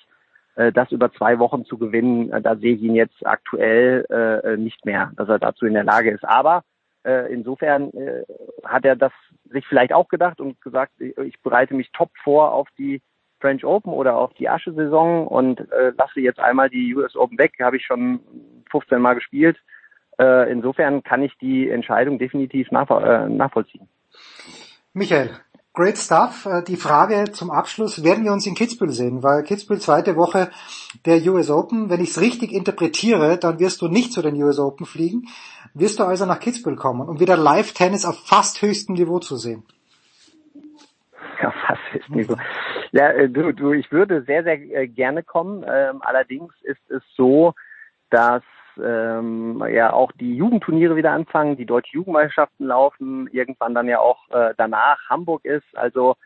äh, 0.55 0.73
das 0.73 0.91
über 0.93 1.13
zwei 1.13 1.39
Wochen 1.39 1.65
zu 1.65 1.77
gewinnen, 1.77 2.33
äh, 2.33 2.41
da 2.41 2.57
sehe 2.57 2.75
ich 2.75 2.83
ihn 2.83 2.95
jetzt 2.95 3.27
aktuell 3.27 4.57
nicht 4.57 4.85
mehr, 4.85 5.13
dass 5.17 5.29
er 5.29 5.39
dazu 5.39 5.67
in 5.67 5.75
der 5.75 5.85
Lage 5.85 6.11
ist. 6.11 6.25
Aber 6.25 6.65
äh, 7.05 7.33
insofern 7.33 7.91
äh, 7.95 8.25
hat 8.65 8.85
er 8.85 8.97
das 8.97 9.13
sich 9.51 9.67
vielleicht 9.67 9.93
auch 9.93 10.09
gedacht 10.09 10.41
und 10.41 10.61
gesagt, 10.61 10.93
ich, 10.99 11.17
ich 11.19 11.41
bereite 11.41 11.75
mich 11.75 11.91
top 11.93 12.11
vor 12.23 12.53
auf 12.53 12.69
die 12.79 13.03
French 13.41 13.65
Open 13.65 13.93
oder 13.93 14.17
auf 14.17 14.33
die 14.35 14.49
Asche-Saison 14.49 15.27
und 15.27 15.61
äh, 15.73 15.93
lasse 15.97 16.21
jetzt 16.21 16.39
einmal 16.39 16.71
die 16.71 16.95
US 16.95 17.17
Open 17.17 17.39
weg. 17.39 17.53
Habe 17.61 17.77
ich 17.77 17.85
schon 17.85 18.21
15 18.71 19.01
Mal 19.01 19.15
gespielt. 19.15 19.59
Äh, 20.19 20.51
insofern 20.51 21.03
kann 21.03 21.23
ich 21.23 21.37
die 21.39 21.69
Entscheidung 21.69 22.19
definitiv 22.19 22.71
nachvoll 22.71 23.03
äh, 23.05 23.29
nachvollziehen. 23.29 23.89
Michael, 24.93 25.31
great 25.73 25.99
stuff. 25.99 26.47
Äh, 26.47 26.63
Die 26.63 26.77
Frage 26.77 27.33
zum 27.33 27.51
Abschluss, 27.51 28.05
werden 28.05 28.25
wir 28.25 28.33
uns 28.33 28.47
in 28.47 28.55
Kitzbühel 28.55 28.91
sehen? 28.91 29.23
Weil 29.23 29.43
Kitzbühel 29.43 29.81
zweite 29.81 30.17
Woche 30.17 30.51
der 31.05 31.23
US 31.33 31.51
Open, 31.51 31.91
wenn 31.91 32.01
ich 32.01 32.11
es 32.11 32.21
richtig 32.21 32.53
interpretiere, 32.53 33.39
dann 33.39 33.59
wirst 33.59 33.83
du 33.83 33.89
nicht 33.89 34.13
zu 34.13 34.23
den 34.23 34.41
US 34.43 34.59
Open 34.59 34.87
fliegen. 34.87 35.29
Wirst 35.75 35.99
du 35.99 36.05
also 36.05 36.27
nach 36.27 36.41
Kitzbühel 36.41 36.77
kommen, 36.77 37.09
um 37.09 37.21
wieder 37.21 37.37
Live-Tennis 37.37 38.05
auf 38.05 38.19
fast 38.27 38.63
höchstem 38.63 38.95
Niveau 38.95 39.19
zu 39.19 39.37
sehen? 39.37 39.65
Was 41.43 41.79
ist 41.95 42.09
nicht 42.11 42.31
so. 42.31 42.37
Ja, 42.93 43.09
äh, 43.11 43.29
du, 43.29 43.53
du, 43.53 43.73
ich 43.73 43.91
würde 43.91 44.23
sehr, 44.23 44.45
sehr 44.45 44.61
äh, 44.61 44.87
gerne 44.87 45.23
kommen. 45.23 45.65
Ähm, 45.67 46.03
allerdings 46.03 46.53
ist 46.63 46.91
es 46.91 47.03
so, 47.17 47.55
dass 48.11 48.43
ähm, 48.83 49.63
ja 49.73 49.93
auch 49.93 50.13
die 50.13 50.37
Jugendturniere 50.37 50.97
wieder 50.97 51.13
anfangen, 51.13 51.57
die 51.57 51.67
deutsche 51.67 51.95
Jugendmeisterschaften 51.95 52.67
laufen, 52.67 53.29
irgendwann 53.33 53.75
dann 53.75 53.89
ja 53.89 54.01
auch 54.01 54.29
äh, 54.31 54.55
danach 54.57 54.99
Hamburg 55.09 55.45
ist. 55.45 55.67
Also 55.75 56.17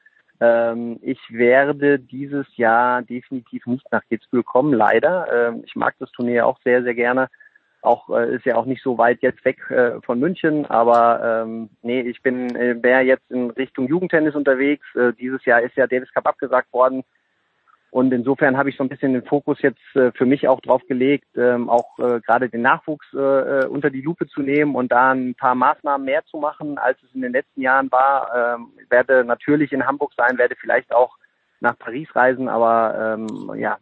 ähm, 0.40 0.98
ich 1.02 1.20
werde 1.30 1.98
dieses 1.98 2.46
Jahr 2.56 3.02
definitiv 3.02 3.66
nicht 3.66 3.90
nach 3.90 4.02
Kitzbühel 4.08 4.42
kommen, 4.42 4.72
leider. 4.72 5.26
Ähm, 5.32 5.62
ich 5.64 5.74
mag 5.76 5.94
das 5.98 6.10
Turnier 6.12 6.46
auch 6.46 6.58
sehr, 6.62 6.82
sehr 6.82 6.94
gerne. 6.94 7.28
Auch 7.82 8.10
äh, 8.10 8.34
ist 8.34 8.44
ja 8.44 8.56
auch 8.56 8.66
nicht 8.66 8.82
so 8.82 8.98
weit 8.98 9.22
jetzt 9.22 9.44
weg 9.44 9.58
äh, 9.70 10.00
von 10.02 10.18
München, 10.18 10.66
aber 10.66 11.44
ähm, 11.44 11.70
nee, 11.82 12.00
ich 12.00 12.20
bin 12.20 12.54
äh, 12.56 13.02
jetzt 13.02 13.30
in 13.30 13.50
Richtung 13.50 13.86
Jugendtennis 13.86 14.34
unterwegs. 14.34 14.86
Äh, 14.94 15.12
dieses 15.12 15.44
Jahr 15.44 15.62
ist 15.62 15.76
ja 15.76 15.86
Davis 15.86 16.12
Cup 16.12 16.26
abgesagt 16.26 16.72
worden. 16.72 17.04
Und 17.90 18.12
insofern 18.12 18.56
habe 18.56 18.68
ich 18.68 18.76
so 18.76 18.84
ein 18.84 18.88
bisschen 18.88 19.14
den 19.14 19.24
Fokus 19.24 19.62
jetzt 19.62 19.80
äh, 19.94 20.12
für 20.12 20.26
mich 20.26 20.48
auch 20.48 20.60
drauf 20.60 20.82
gelegt, 20.86 21.28
ähm, 21.36 21.70
auch 21.70 21.98
äh, 21.98 22.20
gerade 22.20 22.48
den 22.48 22.62
Nachwuchs 22.62 23.06
äh, 23.14 23.18
äh, 23.18 23.66
unter 23.66 23.90
die 23.90 24.02
Lupe 24.02 24.26
zu 24.26 24.42
nehmen 24.42 24.74
und 24.74 24.92
da 24.92 25.12
ein 25.12 25.34
paar 25.34 25.54
Maßnahmen 25.54 26.04
mehr 26.04 26.24
zu 26.26 26.36
machen, 26.38 26.78
als 26.78 26.98
es 27.02 27.14
in 27.14 27.22
den 27.22 27.32
letzten 27.32 27.62
Jahren 27.62 27.90
war. 27.90 28.56
Ähm, 28.56 28.68
werde 28.90 29.24
natürlich 29.24 29.72
in 29.72 29.86
Hamburg 29.86 30.12
sein, 30.16 30.36
werde 30.36 30.56
vielleicht 30.60 30.92
auch 30.92 31.16
nach 31.60 31.78
Paris 31.78 32.08
reisen, 32.14 32.48
aber 32.48 33.16
ähm, 33.18 33.50
ja, 33.56 33.78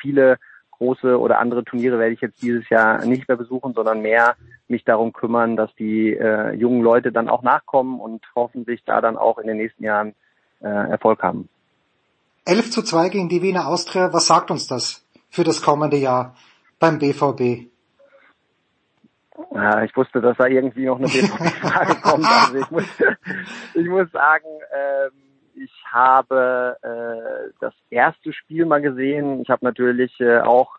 viele 0.00 0.38
große 0.78 1.18
oder 1.18 1.38
andere 1.38 1.64
Turniere 1.64 1.98
werde 1.98 2.14
ich 2.14 2.20
jetzt 2.20 2.42
dieses 2.42 2.68
Jahr 2.68 3.04
nicht 3.04 3.28
mehr 3.28 3.36
besuchen, 3.36 3.74
sondern 3.74 4.00
mehr 4.00 4.36
mich 4.68 4.84
darum 4.84 5.12
kümmern, 5.12 5.56
dass 5.56 5.74
die 5.74 6.14
äh, 6.14 6.52
jungen 6.52 6.82
Leute 6.82 7.12
dann 7.12 7.28
auch 7.28 7.42
nachkommen 7.42 8.00
und 8.00 8.24
hoffentlich 8.34 8.82
da 8.84 9.00
dann 9.00 9.16
auch 9.16 9.38
in 9.38 9.46
den 9.46 9.58
nächsten 9.58 9.84
Jahren 9.84 10.14
äh, 10.60 10.68
Erfolg 10.68 11.22
haben. 11.22 11.48
11 12.44 12.70
zu 12.70 12.82
2 12.82 13.08
gegen 13.08 13.28
die 13.28 13.42
Wiener 13.42 13.66
Austria, 13.66 14.12
was 14.12 14.26
sagt 14.26 14.50
uns 14.50 14.66
das 14.66 15.06
für 15.30 15.44
das 15.44 15.62
kommende 15.62 15.96
Jahr 15.96 16.36
beim 16.78 16.98
BVB? 16.98 17.70
Ja, 19.52 19.82
ich 19.82 19.96
wusste, 19.96 20.20
dass 20.20 20.36
da 20.36 20.46
irgendwie 20.46 20.86
noch 20.86 20.98
eine 20.98 21.08
BVB-Frage 21.08 21.94
kommt. 22.02 22.26
Also 22.26 22.56
ich 22.56 22.70
muss, 22.70 22.84
ich 23.74 23.86
muss 23.88 24.10
sagen, 24.12 24.46
ähm, 24.72 25.10
ich 25.54 25.72
habe 25.90 26.76
äh, 26.82 27.52
das 27.60 27.74
erste 27.90 28.32
Spiel 28.32 28.66
mal 28.66 28.82
gesehen. 28.82 29.40
Ich 29.40 29.48
habe 29.48 29.64
natürlich 29.64 30.12
äh, 30.20 30.40
auch 30.40 30.76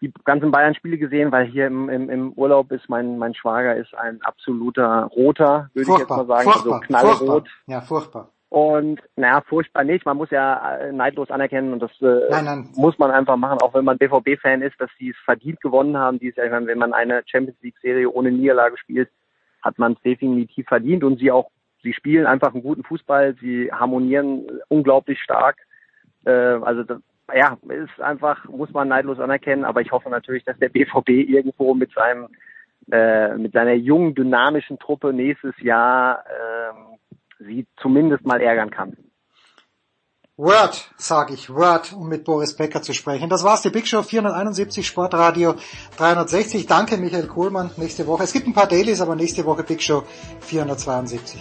die 0.00 0.12
ganzen 0.24 0.50
Bayern-Spiele 0.50 0.98
gesehen, 0.98 1.32
weil 1.32 1.46
hier 1.46 1.66
im, 1.66 1.88
im, 1.88 2.08
im 2.08 2.32
Urlaub 2.32 2.70
ist 2.70 2.88
mein 2.88 3.18
mein 3.18 3.34
Schwager 3.34 3.76
ist 3.76 3.94
ein 3.96 4.22
absoluter 4.22 5.10
Roter, 5.16 5.70
würde 5.74 5.90
ich 5.90 5.98
jetzt 5.98 6.10
mal 6.10 6.26
sagen, 6.26 6.50
furchtbar, 6.50 6.74
also 6.74 6.86
knallrot. 6.86 7.18
furchtbar. 7.18 7.44
Ja, 7.66 7.80
furchtbar. 7.80 8.28
Und 8.50 9.02
naja, 9.16 9.42
furchtbar 9.46 9.84
nicht. 9.84 10.06
Man 10.06 10.16
muss 10.16 10.30
ja 10.30 10.76
äh, 10.76 10.92
neidlos 10.92 11.30
anerkennen 11.30 11.72
und 11.74 11.80
das 11.80 11.90
äh, 12.00 12.30
Nein, 12.30 12.44
nein. 12.44 12.68
muss 12.76 12.98
man 12.98 13.10
einfach 13.10 13.36
machen, 13.36 13.60
auch 13.60 13.74
wenn 13.74 13.84
man 13.84 13.98
BVB-Fan 13.98 14.62
ist, 14.62 14.80
dass 14.80 14.90
sie 14.98 15.10
es 15.10 15.16
verdient 15.24 15.60
gewonnen 15.60 15.98
haben. 15.98 16.18
Dieses 16.18 16.36
Jahr, 16.36 16.50
wenn 16.50 16.78
man 16.78 16.94
eine 16.94 17.22
Champions 17.26 17.60
League-Serie 17.60 18.08
ohne 18.08 18.32
Niederlage 18.32 18.78
spielt, 18.78 19.10
hat 19.62 19.78
man 19.78 19.92
es 19.92 20.00
definitiv 20.00 20.66
verdient 20.66 21.04
und 21.04 21.18
sie 21.18 21.30
auch, 21.30 21.50
sie 21.82 21.92
spielen 21.92 22.26
einfach 22.26 22.54
einen 22.54 22.62
guten 22.62 22.84
Fußball, 22.84 23.36
sie 23.40 23.70
harmonieren 23.70 24.46
unglaublich 24.68 25.20
stark. 25.20 25.58
Äh, 26.24 26.30
also 26.30 26.84
das, 26.84 27.00
ja, 27.34 27.58
ist 27.68 28.00
einfach, 28.00 28.46
muss 28.48 28.72
man 28.72 28.88
neidlos 28.88 29.20
anerkennen, 29.20 29.66
aber 29.66 29.82
ich 29.82 29.92
hoffe 29.92 30.08
natürlich, 30.08 30.44
dass 30.44 30.58
der 30.58 30.70
BVB 30.70 31.10
irgendwo 31.10 31.74
mit 31.74 31.92
seinem 31.92 32.28
äh, 32.90 33.36
mit 33.36 33.52
seiner 33.52 33.74
jungen, 33.74 34.14
dynamischen 34.14 34.78
Truppe 34.78 35.12
nächstes 35.12 35.54
Jahr 35.60 36.24
ähm, 36.26 36.97
sie 37.38 37.66
zumindest 37.80 38.24
mal 38.24 38.40
ärgern 38.40 38.70
kann. 38.70 38.96
Word, 40.36 40.92
sage 40.96 41.34
ich, 41.34 41.50
Word, 41.50 41.92
um 41.92 42.08
mit 42.08 42.22
Boris 42.22 42.54
Becker 42.54 42.80
zu 42.80 42.94
sprechen. 42.94 43.28
Das 43.28 43.42
war's, 43.42 43.62
die 43.62 43.70
Big 43.70 43.88
Show 43.88 44.04
471 44.04 44.86
Sportradio 44.86 45.56
360. 45.96 46.66
Danke 46.66 46.96
Michael 46.96 47.26
Kohlmann, 47.26 47.72
nächste 47.76 48.06
Woche. 48.06 48.22
Es 48.22 48.32
gibt 48.32 48.46
ein 48.46 48.54
paar 48.54 48.68
Dailies, 48.68 49.00
aber 49.00 49.16
nächste 49.16 49.44
Woche 49.44 49.64
Big 49.64 49.82
Show 49.82 50.04
472. 50.42 51.40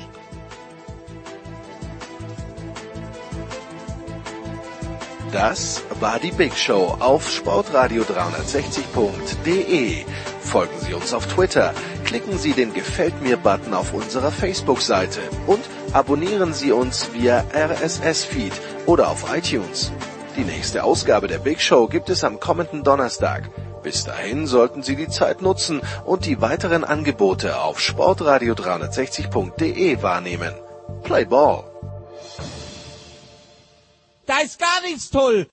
Das 5.31 5.83
war 5.99 6.19
die 6.19 6.31
Big 6.31 6.57
Show 6.57 6.97
auf 6.99 7.29
Sportradio 7.29 8.01
360.de. 8.01 10.05
Folgen 10.41 10.79
Sie 10.79 10.95
uns 10.95 11.13
auf 11.13 11.27
Twitter, 11.27 11.75
klicken 12.03 12.39
Sie 12.39 12.53
den 12.53 12.73
Gefällt 12.73 13.21
mir 13.21 13.37
Button 13.37 13.75
auf 13.75 13.93
unserer 13.93 14.31
Facebook-Seite 14.31 15.19
und 15.45 15.61
abonnieren 15.93 16.53
Sie 16.53 16.71
uns 16.71 17.11
via 17.13 17.43
RSS-Feed 17.53 18.53
oder 18.85 19.09
auf 19.09 19.25
iTunes. 19.35 19.91
Die 20.35 20.43
nächste 20.43 20.83
Ausgabe 20.83 21.27
der 21.27 21.39
Big 21.39 21.59
Show 21.61 21.87
gibt 21.87 22.09
es 22.09 22.23
am 22.23 22.39
kommenden 22.39 22.83
Donnerstag. 22.83 23.49
Bis 23.83 24.03
dahin 24.03 24.47
sollten 24.47 24.81
Sie 24.83 24.95
die 24.95 25.09
Zeit 25.09 25.41
nutzen 25.41 25.81
und 26.05 26.25
die 26.25 26.41
weiteren 26.41 26.83
Angebote 26.83 27.59
auf 27.59 27.79
sportradio360.de 27.79 30.01
wahrnehmen. 30.01 30.53
Play 31.03 31.25
Ball! 31.25 31.63
Da 34.25 34.39
ist 34.39 34.59
gar 34.59 34.81
nichts 34.81 35.09
toll! 35.09 35.45